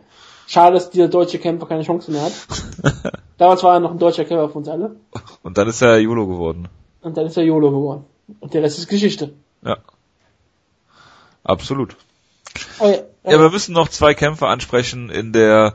Schade, 0.46 0.74
dass 0.74 0.90
dieser 0.90 1.08
deutsche 1.08 1.38
Kämpfer 1.38 1.66
keine 1.66 1.82
Chance 1.82 2.10
mehr 2.10 2.22
hat. 2.22 2.32
Damals 3.38 3.62
war 3.62 3.74
er 3.74 3.80
noch 3.80 3.90
ein 3.90 3.98
deutscher 3.98 4.24
Kämpfer 4.24 4.48
für 4.48 4.58
uns 4.58 4.68
alle. 4.68 4.96
Und 5.42 5.58
dann 5.58 5.68
ist 5.68 5.82
er 5.82 5.98
YOLO 5.98 6.26
geworden. 6.26 6.68
Und 7.08 7.16
dann 7.16 7.26
ist 7.26 7.36
er 7.36 7.42
YOLO 7.44 7.70
geworden. 7.70 8.04
Und 8.40 8.54
der 8.54 8.62
Rest 8.62 8.78
ist 8.78 8.88
Geschichte. 8.88 9.32
Ja. 9.62 9.78
Absolut. 11.42 11.96
Oh 12.78 12.86
ja, 12.86 12.98
Ja, 13.24 13.40
wir 13.40 13.50
müssen 13.50 13.72
noch 13.72 13.88
zwei 13.88 14.14
Kämpfe 14.14 14.46
ansprechen 14.46 15.08
in 15.10 15.32
der 15.32 15.74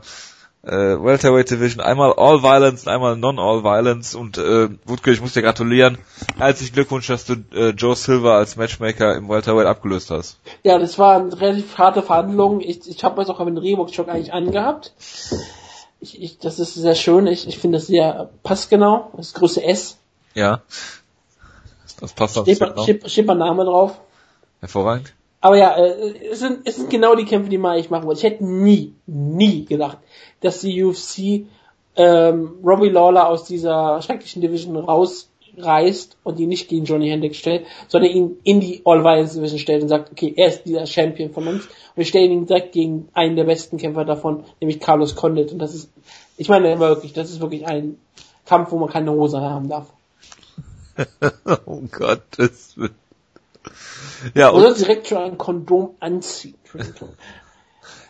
äh, 0.62 0.70
Welterweight 0.70 1.50
Division. 1.50 1.84
Einmal 1.84 2.12
All 2.16 2.42
Violence 2.42 2.86
und 2.86 2.92
einmal 2.92 3.16
Non-All 3.16 3.64
Violence. 3.64 4.14
Und 4.14 4.38
äh, 4.38 4.68
Wutke, 4.84 5.10
ich 5.10 5.20
muss 5.20 5.32
dir 5.32 5.42
gratulieren. 5.42 5.98
Herzlichen 6.38 6.74
Glückwunsch, 6.74 7.08
dass 7.08 7.24
du 7.24 7.34
äh, 7.52 7.70
Joe 7.70 7.96
Silver 7.96 8.34
als 8.34 8.56
Matchmaker 8.56 9.16
im 9.16 9.28
Welterweight 9.28 9.66
abgelöst 9.66 10.10
hast. 10.10 10.38
ja, 10.62 10.78
das 10.78 10.98
waren 10.98 11.32
relativ 11.32 11.76
harte 11.76 12.02
Verhandlungen. 12.02 12.60
Ich, 12.60 12.88
ich 12.88 13.02
habe 13.02 13.20
jetzt 13.20 13.30
auch 13.30 13.40
einen 13.40 13.58
Reebok-Schock 13.58 14.08
eigentlich 14.08 14.32
angehabt. 14.32 14.92
Ich, 16.00 16.22
ich, 16.22 16.38
das 16.38 16.58
ist 16.58 16.74
sehr 16.74 16.94
schön. 16.94 17.26
Ich, 17.26 17.48
ich 17.48 17.58
finde 17.58 17.78
das 17.78 17.88
sehr 17.88 18.30
passgenau. 18.42 19.10
Das 19.16 19.28
ist 19.28 19.34
Größe 19.34 19.64
S. 19.64 19.96
Ja. 20.34 20.62
Das 22.00 22.12
passt 22.12 22.38
auch 22.38 22.42
Steht, 22.44 22.58
steht, 22.82 23.10
steht 23.10 23.26
mein 23.26 23.38
Name 23.38 23.64
drauf. 23.64 24.00
Hervorragend. 24.60 25.14
Aber 25.40 25.58
ja, 25.58 25.76
äh, 25.76 26.30
es 26.30 26.40
sind, 26.40 26.60
es 26.64 26.76
sind 26.76 26.88
genau 26.88 27.14
die 27.14 27.26
Kämpfe, 27.26 27.50
die 27.50 27.58
mal 27.58 27.78
ich 27.78 27.90
machen 27.90 28.06
wollte. 28.06 28.20
Ich 28.20 28.24
hätte 28.24 28.44
nie, 28.44 28.94
nie 29.06 29.66
gedacht, 29.66 29.98
dass 30.40 30.60
die 30.62 30.82
UFC 30.82 31.46
ähm, 31.96 32.54
Robbie 32.64 32.88
Lawler 32.88 33.28
aus 33.28 33.44
dieser 33.44 34.00
schrecklichen 34.00 34.40
Division 34.40 34.76
rausreißt 34.76 36.16
und 36.24 36.40
ihn 36.40 36.48
nicht 36.48 36.68
gegen 36.68 36.86
Johnny 36.86 37.10
Hendricks 37.10 37.36
stellt, 37.36 37.66
sondern 37.88 38.10
ihn 38.10 38.36
in 38.42 38.60
die 38.60 38.80
All-Violence 38.86 39.34
Division 39.34 39.58
stellt 39.58 39.82
und 39.82 39.90
sagt, 39.90 40.10
okay, 40.12 40.32
er 40.34 40.48
ist 40.48 40.64
dieser 40.64 40.86
Champion 40.86 41.30
von 41.30 41.46
uns 41.46 41.66
und 41.66 41.96
wir 41.96 42.06
stellen 42.06 42.32
ihn 42.32 42.46
direkt 42.46 42.72
gegen 42.72 43.08
einen 43.12 43.36
der 43.36 43.44
besten 43.44 43.76
Kämpfer 43.76 44.06
davon, 44.06 44.44
nämlich 44.60 44.80
Carlos 44.80 45.14
Condit 45.14 45.52
und 45.52 45.58
das 45.58 45.74
ist, 45.74 45.90
ich 46.38 46.48
meine 46.48 46.78
wirklich, 46.80 47.12
das 47.12 47.30
ist 47.30 47.42
wirklich 47.42 47.66
ein 47.66 47.98
Kampf, 48.46 48.72
wo 48.72 48.78
man 48.78 48.88
keine 48.88 49.12
Hose 49.12 49.42
haben 49.42 49.68
darf. 49.68 49.92
oh 51.66 51.82
Gott, 51.90 52.22
das 52.36 52.76
wird... 52.76 52.92
Ja, 54.34 54.50
Oder 54.52 54.68
und 54.68 54.78
direkt 54.78 55.08
schon 55.08 55.18
ein 55.18 55.38
Kondom 55.38 55.94
anziehen. 56.00 56.56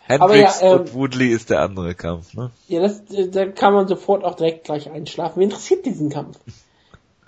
Hendricks 0.07 0.61
ja, 0.61 0.67
ähm, 0.67 0.79
und 0.81 0.93
Woodley 0.93 1.29
ist 1.29 1.49
der 1.49 1.61
andere 1.61 1.95
Kampf, 1.95 2.35
ne? 2.35 2.51
Ja, 2.67 2.81
das, 2.81 3.01
da 3.31 3.47
kann 3.47 3.73
man 3.73 3.87
sofort 3.87 4.23
auch 4.23 4.35
direkt 4.35 4.65
gleich 4.65 4.89
einschlafen. 4.89 5.37
Wer 5.37 5.45
interessiert 5.45 5.85
diesen 5.85 6.09
Kampf? 6.09 6.37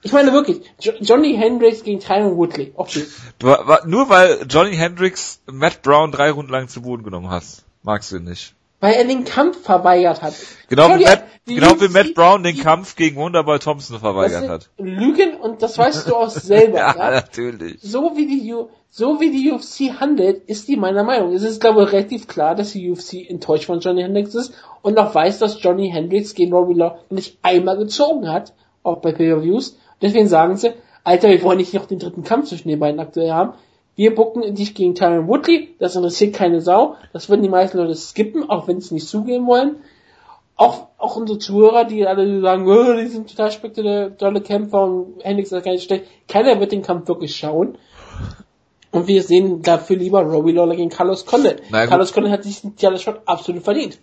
Ich 0.03 0.11
meine 0.11 0.31
wirklich, 0.31 0.61
jo 0.79 0.93
Johnny 1.01 1.35
Hendricks 1.35 1.83
gegen 1.83 1.99
Tyron 1.99 2.37
Woodley. 2.37 2.73
Okay. 2.75 3.05
Du, 3.39 3.55
nur 3.85 4.09
weil 4.09 4.45
Johnny 4.47 4.75
Hendricks 4.75 5.41
Matt 5.51 5.81
Brown 5.81 6.11
drei 6.11 6.31
Runden 6.31 6.51
lang 6.51 6.67
zu 6.67 6.81
Boden 6.81 7.03
genommen 7.03 7.29
hast. 7.29 7.65
Magst 7.83 8.11
du 8.11 8.17
ihn 8.17 8.23
nicht. 8.23 8.53
Weil 8.79 8.93
er 8.93 9.05
den 9.05 9.25
Kampf 9.25 9.63
verweigert 9.63 10.21
hat. 10.21 10.35
Genau 10.69 10.89
wie, 10.89 11.03
Matt, 11.03 11.23
genau 11.45 11.81
wie 11.81 11.87
Matt 11.87 12.13
Brown 12.13 12.43
den 12.43 12.57
Kampf 12.57 12.95
gegen 12.95 13.15
Wonderboy 13.15 13.57
Thompson 13.57 13.99
verweigert 13.99 14.47
hat. 14.47 14.69
Lügen 14.77 15.33
und 15.35 15.63
das 15.63 15.77
weißt 15.77 16.07
du 16.07 16.15
auch 16.15 16.29
selber. 16.29 16.77
Ja, 16.77 16.95
ja? 16.95 17.11
natürlich. 17.11 17.81
So 17.81 18.15
wie 18.15 18.27
die 18.27 18.53
so 18.89 19.19
wie 19.19 19.31
die 19.31 19.51
UFC 19.51 19.99
handelt, 19.99 20.43
ist 20.47 20.67
die 20.67 20.77
meiner 20.77 21.03
Meinung. 21.03 21.33
Es 21.33 21.43
ist, 21.43 21.59
glaube 21.59 21.83
ich, 21.83 21.91
relativ 21.91 22.27
klar, 22.27 22.55
dass 22.55 22.71
die 22.71 22.89
UFC 22.89 23.29
enttäuscht 23.29 23.65
von 23.65 23.79
Johnny 23.79 24.01
Hendricks 24.01 24.33
ist 24.33 24.53
und 24.81 24.97
auch 24.97 25.13
weiß, 25.13 25.39
dass 25.39 25.61
Johnny 25.61 25.89
Hendricks 25.89 26.33
gegen 26.33 26.53
Robbie 26.53 26.75
Law 26.75 26.99
nicht 27.09 27.37
einmal 27.41 27.77
gezogen 27.77 28.31
hat, 28.31 28.53
auch 28.83 28.97
bei 28.97 29.11
Pay-Per-Views. 29.11 29.77
Deswegen 30.01 30.27
sagen 30.27 30.57
sie, 30.57 30.73
Alter, 31.03 31.29
wir 31.29 31.41
wollen 31.43 31.57
nicht 31.57 31.73
noch 31.73 31.85
den 31.85 31.99
dritten 31.99 32.23
Kampf 32.23 32.49
zwischen 32.49 32.69
den 32.69 32.79
beiden 32.79 32.99
aktuell 32.99 33.31
haben. 33.31 33.53
Wir 33.97 34.13
bucken 34.13 34.53
dich 34.53 34.75
gegen 34.75 34.93
Tyron 34.93 35.27
Woodley, 35.27 35.75
das 35.79 35.95
interessiert 35.95 36.35
keine 36.35 36.61
Sau. 36.61 36.95
Das 37.13 37.29
würden 37.29 37.41
die 37.41 37.49
meisten 37.49 37.79
Leute 37.79 37.95
skippen, 37.95 38.47
auch 38.47 38.67
wenn 38.67 38.79
sie 38.79 38.93
nicht 38.93 39.07
zugeben 39.07 39.47
wollen. 39.47 39.77
Auch, 40.55 40.89
auch 40.99 41.15
unsere 41.15 41.39
Zuhörer, 41.39 41.83
die 41.83 42.05
alle 42.05 42.39
sagen, 42.41 42.67
oh, 42.67 42.93
die 42.93 43.07
sind 43.07 43.27
total 43.27 43.51
spektakuläre, 43.51 44.15
tolle 44.15 44.41
Kämpfer 44.41 44.83
und 44.83 45.23
Hendricks 45.23 45.51
ist 45.51 45.63
gar 45.63 45.71
nicht 45.71 45.83
schlecht. 45.83 46.05
Keiner 46.27 46.59
wird 46.59 46.73
den 46.73 46.83
Kampf 46.83 47.07
wirklich 47.07 47.35
schauen. 47.35 47.79
Und 48.91 49.07
wir 49.07 49.23
sehen 49.23 49.63
dafür 49.63 49.95
lieber 49.97 50.21
Robbie 50.21 50.51
Lawler 50.51 50.75
gegen 50.75 50.89
Carlos 50.89 51.25
Condit. 51.25 51.63
Carlos 51.89 52.13
Condit 52.13 52.31
hat 52.31 52.43
sich 52.43 52.61
den 52.61 52.75
Title-Shot 52.75 53.21
absolut 53.25 53.63
verdient. 53.63 53.99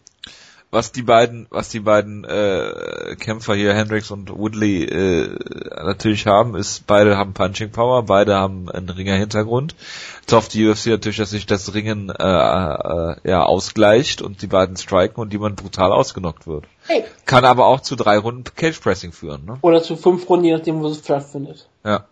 Was 0.74 0.90
die 0.90 1.02
beiden, 1.02 1.46
was 1.51 1.68
die 1.68 1.78
beiden 1.78 2.24
äh, 2.24 3.14
Kämpfer 3.20 3.55
hier, 3.55 3.74
Hendricks 3.74 4.10
und 4.10 4.28
Woodley, 4.28 4.82
äh, 4.82 5.38
natürlich 5.76 6.26
haben, 6.26 6.56
ist, 6.56 6.88
beide 6.88 7.16
haben 7.16 7.32
Punching 7.32 7.70
Power, 7.70 8.02
beide 8.02 8.34
haben 8.34 8.68
einen 8.68 8.88
Ringer-Hintergrund. 8.88 9.76
Jetzt 10.22 10.32
hofft 10.32 10.52
die 10.52 10.66
UFC 10.66 10.86
natürlich, 10.86 11.18
dass 11.18 11.30
sich 11.30 11.46
das 11.46 11.74
Ringen 11.74 12.10
äh, 12.10 12.24
äh, 12.24 13.16
ja 13.22 13.44
ausgleicht 13.44 14.20
und 14.20 14.42
die 14.42 14.48
beiden 14.48 14.76
striken 14.76 15.20
und 15.20 15.32
jemand 15.32 15.62
brutal 15.62 15.92
ausgenockt 15.92 16.48
wird. 16.48 16.64
Hey. 16.88 17.05
Kann 17.24 17.44
aber 17.44 17.66
auch 17.66 17.78
zu 17.78 17.94
drei 17.94 18.18
Runden 18.18 18.42
Cage 18.56 18.80
Pressing 18.80 19.12
führen, 19.12 19.44
ne? 19.44 19.59
Oder 19.60 19.80
zu 19.80 19.94
fünf 19.94 20.28
Runden, 20.28 20.46
je 20.46 20.56
nachdem, 20.56 20.80
wo 20.80 20.88
es 20.88 20.98
stattfindet. 20.98 21.68
Ja. 21.84 22.06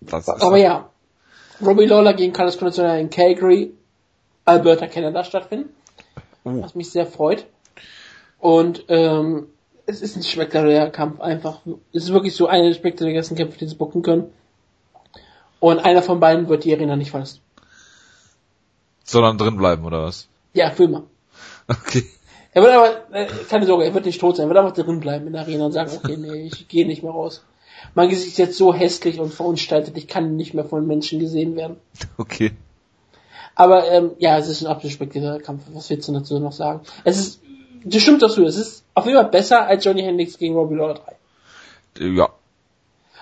Das 0.00 0.30
Aber 0.30 0.56
ja, 0.56 0.88
Robbie 1.60 1.84
Lawler 1.84 2.14
gegen 2.14 2.32
Carlos 2.32 2.56
Condit 2.56 2.74
soll 2.74 2.86
ja 2.86 2.96
in 2.96 3.10
Calgary, 3.10 3.74
Alberta, 4.46 4.86
Canada 4.86 5.24
stattfinden. 5.24 5.68
Uh. 6.44 6.62
Was 6.62 6.74
mich 6.74 6.90
sehr 6.90 7.06
freut. 7.06 7.46
Und 8.38 8.84
ähm, 8.88 9.46
es 9.86 10.02
ist 10.02 10.16
ein 10.16 10.22
spektakulärer 10.22 10.90
Kampf 10.90 11.20
einfach. 11.20 11.60
Es 11.92 12.04
ist 12.04 12.12
wirklich 12.12 12.34
so 12.34 12.46
einer 12.46 12.68
der 12.68 12.74
spektakulärsten 12.74 13.36
Kämpfe, 13.36 13.58
die 13.58 13.66
sie 13.66 13.76
bucken 13.76 14.02
können. 14.02 14.32
Und 15.60 15.78
einer 15.78 16.02
von 16.02 16.18
beiden 16.18 16.48
wird 16.48 16.64
die 16.64 16.74
Arena 16.74 16.96
nicht 16.96 17.10
verlassen. 17.10 17.40
Sondern 19.04 19.38
drin 19.38 19.56
bleiben, 19.56 19.84
oder 19.84 20.02
was? 20.02 20.28
Ja, 20.54 20.70
für 20.70 20.84
immer. 20.84 21.04
Okay. 21.68 22.04
Er 22.52 22.62
wird 22.62 22.74
aber, 22.74 23.14
äh, 23.14 23.26
keine 23.48 23.66
Sorge, 23.66 23.84
er 23.84 23.94
wird 23.94 24.04
nicht 24.04 24.20
tot 24.20 24.36
sein, 24.36 24.46
er 24.46 24.48
wird 24.54 24.58
einfach 24.58 24.84
drin 24.84 25.00
bleiben 25.00 25.26
in 25.26 25.32
der 25.32 25.42
Arena 25.42 25.66
und 25.66 25.72
sagen, 25.72 25.90
okay, 25.96 26.16
nee, 26.16 26.46
ich 26.52 26.68
gehe 26.68 26.86
nicht 26.86 27.02
mehr 27.02 27.12
raus. 27.12 27.44
Mein 27.94 28.10
Gesicht 28.10 28.32
ist 28.32 28.38
jetzt 28.38 28.58
so 28.58 28.74
hässlich 28.74 29.18
und 29.20 29.32
verunstaltet, 29.32 29.96
ich 29.96 30.06
kann 30.06 30.36
nicht 30.36 30.52
mehr 30.52 30.64
von 30.64 30.86
Menschen 30.86 31.18
gesehen 31.18 31.56
werden. 31.56 31.76
Okay. 32.18 32.52
Aber 33.54 33.90
ähm, 33.90 34.12
ja, 34.18 34.38
es 34.38 34.48
ist 34.48 34.62
ein 34.62 34.66
absolut 34.66 34.92
spektakulärer 34.94 35.40
Kampf. 35.40 35.62
Was 35.72 35.90
willst 35.90 36.08
du 36.08 36.12
dazu 36.12 36.38
noch 36.38 36.52
sagen? 36.52 36.80
Es 37.04 37.18
ist, 37.18 37.40
das 37.84 38.02
stimmt 38.02 38.22
dazu, 38.22 38.44
es 38.44 38.56
ist 38.56 38.84
auf 38.94 39.06
jeden 39.06 39.16
Fall 39.18 39.30
besser 39.30 39.66
als 39.66 39.84
Johnny 39.84 40.02
Hendricks 40.02 40.38
gegen 40.38 40.54
Robbie 40.54 40.76
Lawler 40.76 41.00
3. 41.96 42.04
Äh, 42.04 42.08
Ja. 42.08 42.28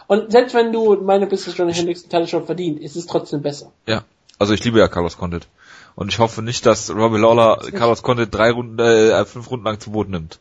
Und 0.07 0.33
selbst 0.33 0.55
wenn 0.55 0.73
du 0.73 0.97
meine 0.97 1.27
bist, 1.27 1.47
dass 1.47 1.57
Johnny 1.57 1.73
Hendricks 1.73 2.03
den 2.03 2.11
Title 2.11 2.27
schon 2.27 2.45
verdient, 2.45 2.81
ist 2.81 2.97
es 2.97 3.07
trotzdem 3.07 3.43
besser. 3.43 3.71
Ja. 3.87 4.03
Also 4.39 4.55
ich 4.55 4.65
liebe 4.65 4.79
ja 4.79 4.89
Carlos 4.89 5.17
Condit. 5.19 5.47
Und 5.95 6.09
ich 6.09 6.19
hoffe 6.19 6.43
nicht, 6.43 6.67
dass 6.67 6.91
Robbie 6.91 7.19
Lawler 7.19 7.59
Carlos 7.73 8.03
Condit 8.03 8.35
drei 8.35 8.51
Runden, 8.51 8.79
äh, 8.79 9.25
fünf 9.25 9.51
Runden 9.51 9.67
lang 9.67 9.79
zu 9.79 9.91
Boden 9.91 10.13
nimmt. 10.13 10.41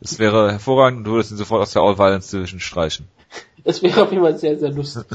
Das 0.00 0.18
wäre 0.18 0.50
hervorragend 0.50 0.98
und 0.98 1.04
du 1.04 1.12
würdest 1.12 1.30
ihn 1.30 1.36
sofort 1.36 1.62
aus 1.62 1.72
der 1.72 1.82
All-Violence 1.82 2.30
Division 2.30 2.60
streichen. 2.60 3.06
Das 3.64 3.82
wäre 3.82 4.02
auf 4.02 4.10
jeden 4.10 4.22
Fall 4.22 4.38
sehr, 4.38 4.58
sehr 4.58 4.70
lustig. 4.70 5.04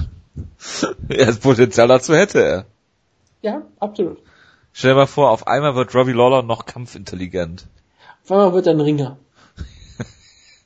Ja, 1.09 1.25
das 1.25 1.37
Potenzial 1.39 1.87
dazu 1.87 2.13
hätte 2.13 2.43
er. 2.43 2.65
Ja, 3.47 3.61
absolut. 3.79 4.17
Stell 4.73 4.91
dir 4.91 4.95
mal 4.97 5.07
vor, 5.07 5.31
auf 5.31 5.47
einmal 5.47 5.73
wird 5.73 5.95
Robbie 5.95 6.11
Lawler 6.11 6.41
noch 6.43 6.65
kampfintelligent. 6.65 7.65
Auf 8.25 8.31
einmal 8.31 8.51
wird 8.51 8.67
er 8.67 8.73
ein 8.73 8.81
Ringer. 8.81 9.17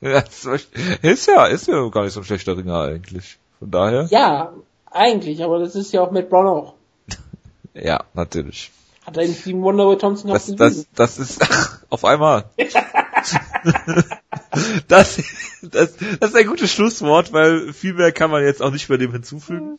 Ist 0.00 1.28
ja, 1.28 1.46
ist 1.46 1.68
ja 1.68 1.88
gar 1.90 2.02
nicht 2.02 2.12
so 2.12 2.20
ein 2.20 2.24
schlechter 2.24 2.56
Ringer 2.56 2.80
eigentlich. 2.80 3.38
Von 3.60 3.70
daher. 3.70 4.08
Ja, 4.10 4.52
eigentlich, 4.90 5.44
aber 5.44 5.60
das 5.60 5.76
ist 5.76 5.92
ja 5.92 6.00
auch 6.00 6.10
Matt 6.10 6.28
Brown 6.28 6.46
auch. 6.48 6.74
Ja, 7.74 8.02
natürlich. 8.14 8.72
Hat 9.06 9.16
er 9.16 9.22
in 9.22 9.32
Steven 9.32 9.62
Wonderboy 9.62 9.96
Thompson 9.96 10.30
auch 10.30 10.34
Das, 10.34 10.46
bewiesen. 10.46 10.86
das, 10.96 11.16
das 11.16 11.18
ist, 11.18 11.86
auf 11.88 12.04
einmal. 12.04 12.46
das, 14.88 15.22
das, 15.62 15.96
das 16.18 16.30
ist 16.30 16.36
ein 16.36 16.46
gutes 16.48 16.72
Schlusswort, 16.72 17.32
weil 17.32 17.72
viel 17.72 17.94
mehr 17.94 18.10
kann 18.10 18.32
man 18.32 18.42
jetzt 18.42 18.60
auch 18.60 18.72
nicht 18.72 18.88
mehr 18.88 18.98
dem 18.98 19.12
hinzufügen. 19.12 19.78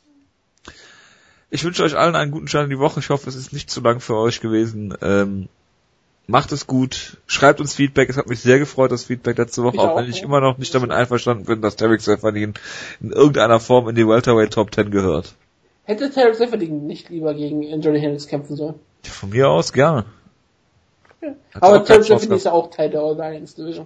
Ich 1.53 1.63
wünsche 1.63 1.83
euch 1.83 1.95
allen 1.95 2.15
einen 2.15 2.31
guten 2.31 2.47
Start 2.47 2.63
in 2.63 2.71
die 2.71 2.79
Woche. 2.79 2.99
Ich 2.99 3.11
hoffe, 3.11 3.29
es 3.29 3.35
ist 3.35 3.53
nicht 3.53 3.69
zu 3.69 3.79
lang 3.81 3.99
für 3.99 4.15
euch 4.15 4.41
gewesen. 4.41 4.97
Ähm, 5.03 5.49
macht 6.25 6.51
es 6.51 6.65
gut, 6.65 7.17
schreibt 7.27 7.61
uns 7.61 7.75
Feedback. 7.75 8.09
Es 8.09 8.17
hat 8.17 8.27
mich 8.27 8.39
sehr 8.39 8.57
gefreut, 8.57 8.91
das 8.91 9.03
Feedback 9.03 9.37
letzte 9.37 9.61
Woche, 9.61 9.75
Ich 9.75 9.81
auch, 9.81 9.95
wenn 9.95 10.09
ich 10.09 10.21
ja. 10.21 10.23
immer 10.23 10.41
noch 10.41 10.57
nicht 10.57 10.73
damit 10.73 10.89
einverstanden 10.89 11.45
bin, 11.45 11.61
dass 11.61 11.75
Tarek 11.75 12.01
Stefanin 12.01 12.55
in 13.01 13.11
irgendeiner 13.11 13.59
Form 13.59 13.87
in 13.87 13.93
die 13.93 14.07
Welterweight 14.07 14.51
Top 14.51 14.73
10 14.73 14.89
gehört. 14.89 15.35
Hätte 15.83 16.09
Tarek 16.09 16.33
Seferding 16.33 16.87
nicht 16.87 17.09
lieber 17.09 17.35
gegen 17.35 17.61
Johnny 17.81 17.99
Hendricks 17.99 18.25
kämpfen 18.25 18.55
sollen. 18.55 18.79
Von 19.03 19.29
mir 19.29 19.47
aus 19.47 19.73
gerne. 19.73 20.05
Auch 21.21 21.61
Aber 21.61 21.85
Spaß 21.85 22.07
Seferding 22.07 22.31
ist 22.31 22.45
ja 22.45 22.51
auch 22.51 22.71
Teil 22.71 22.89
der 22.89 23.01
All 23.01 23.15
Lions 23.15 23.53
Division. 23.53 23.85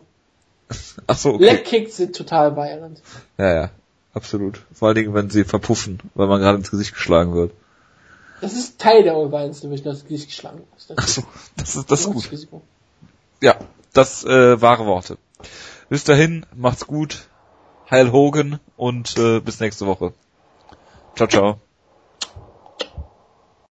Ach 1.08 1.18
so, 1.18 1.34
okay. 1.34 1.44
Leg 1.44 1.66
Kicks 1.66 1.98
sind 1.98 2.16
total 2.16 2.56
violent. 2.56 3.02
Ja, 3.38 3.54
ja, 3.54 3.70
absolut. 4.18 4.62
Vor 4.74 4.90
allen 4.90 4.96
Dingen, 4.96 5.14
wenn 5.14 5.30
sie 5.30 5.46
verpuffen, 5.46 6.00
weil 6.16 6.28
man 6.28 6.42
gerade 6.42 6.58
ins 6.58 6.72
Gesicht 6.72 6.94
geschlagen 6.94 7.34
wird. 7.34 7.54
Das 8.42 8.54
ist 8.54 8.80
Teil 8.80 9.04
der 9.04 9.14
Division, 9.14 9.84
dass 9.84 10.04
du 10.04 10.14
nicht 10.14 10.28
geschlagen 10.28 10.64
hast. 10.76 10.90
Das 10.90 10.98
Ach 10.98 11.08
so, 11.08 11.24
das 11.56 11.76
ist, 11.76 11.92
das 11.92 12.02
ist 12.02 12.12
gut. 12.12 12.30
Ja, 13.42 13.56
das 13.94 14.24
äh, 14.26 14.62
wahre 14.62 14.86
Worte. 14.86 15.18
Bis 15.90 16.04
dahin, 16.04 16.46
macht's 16.56 16.86
gut, 16.86 17.28
Heil 17.90 18.12
Hogan 18.12 18.60
und 18.76 19.18
äh, 19.18 19.40
bis 19.40 19.60
nächste 19.60 19.88
Woche. 19.88 20.14
Ciao, 21.16 21.28
ciao. 21.28 21.67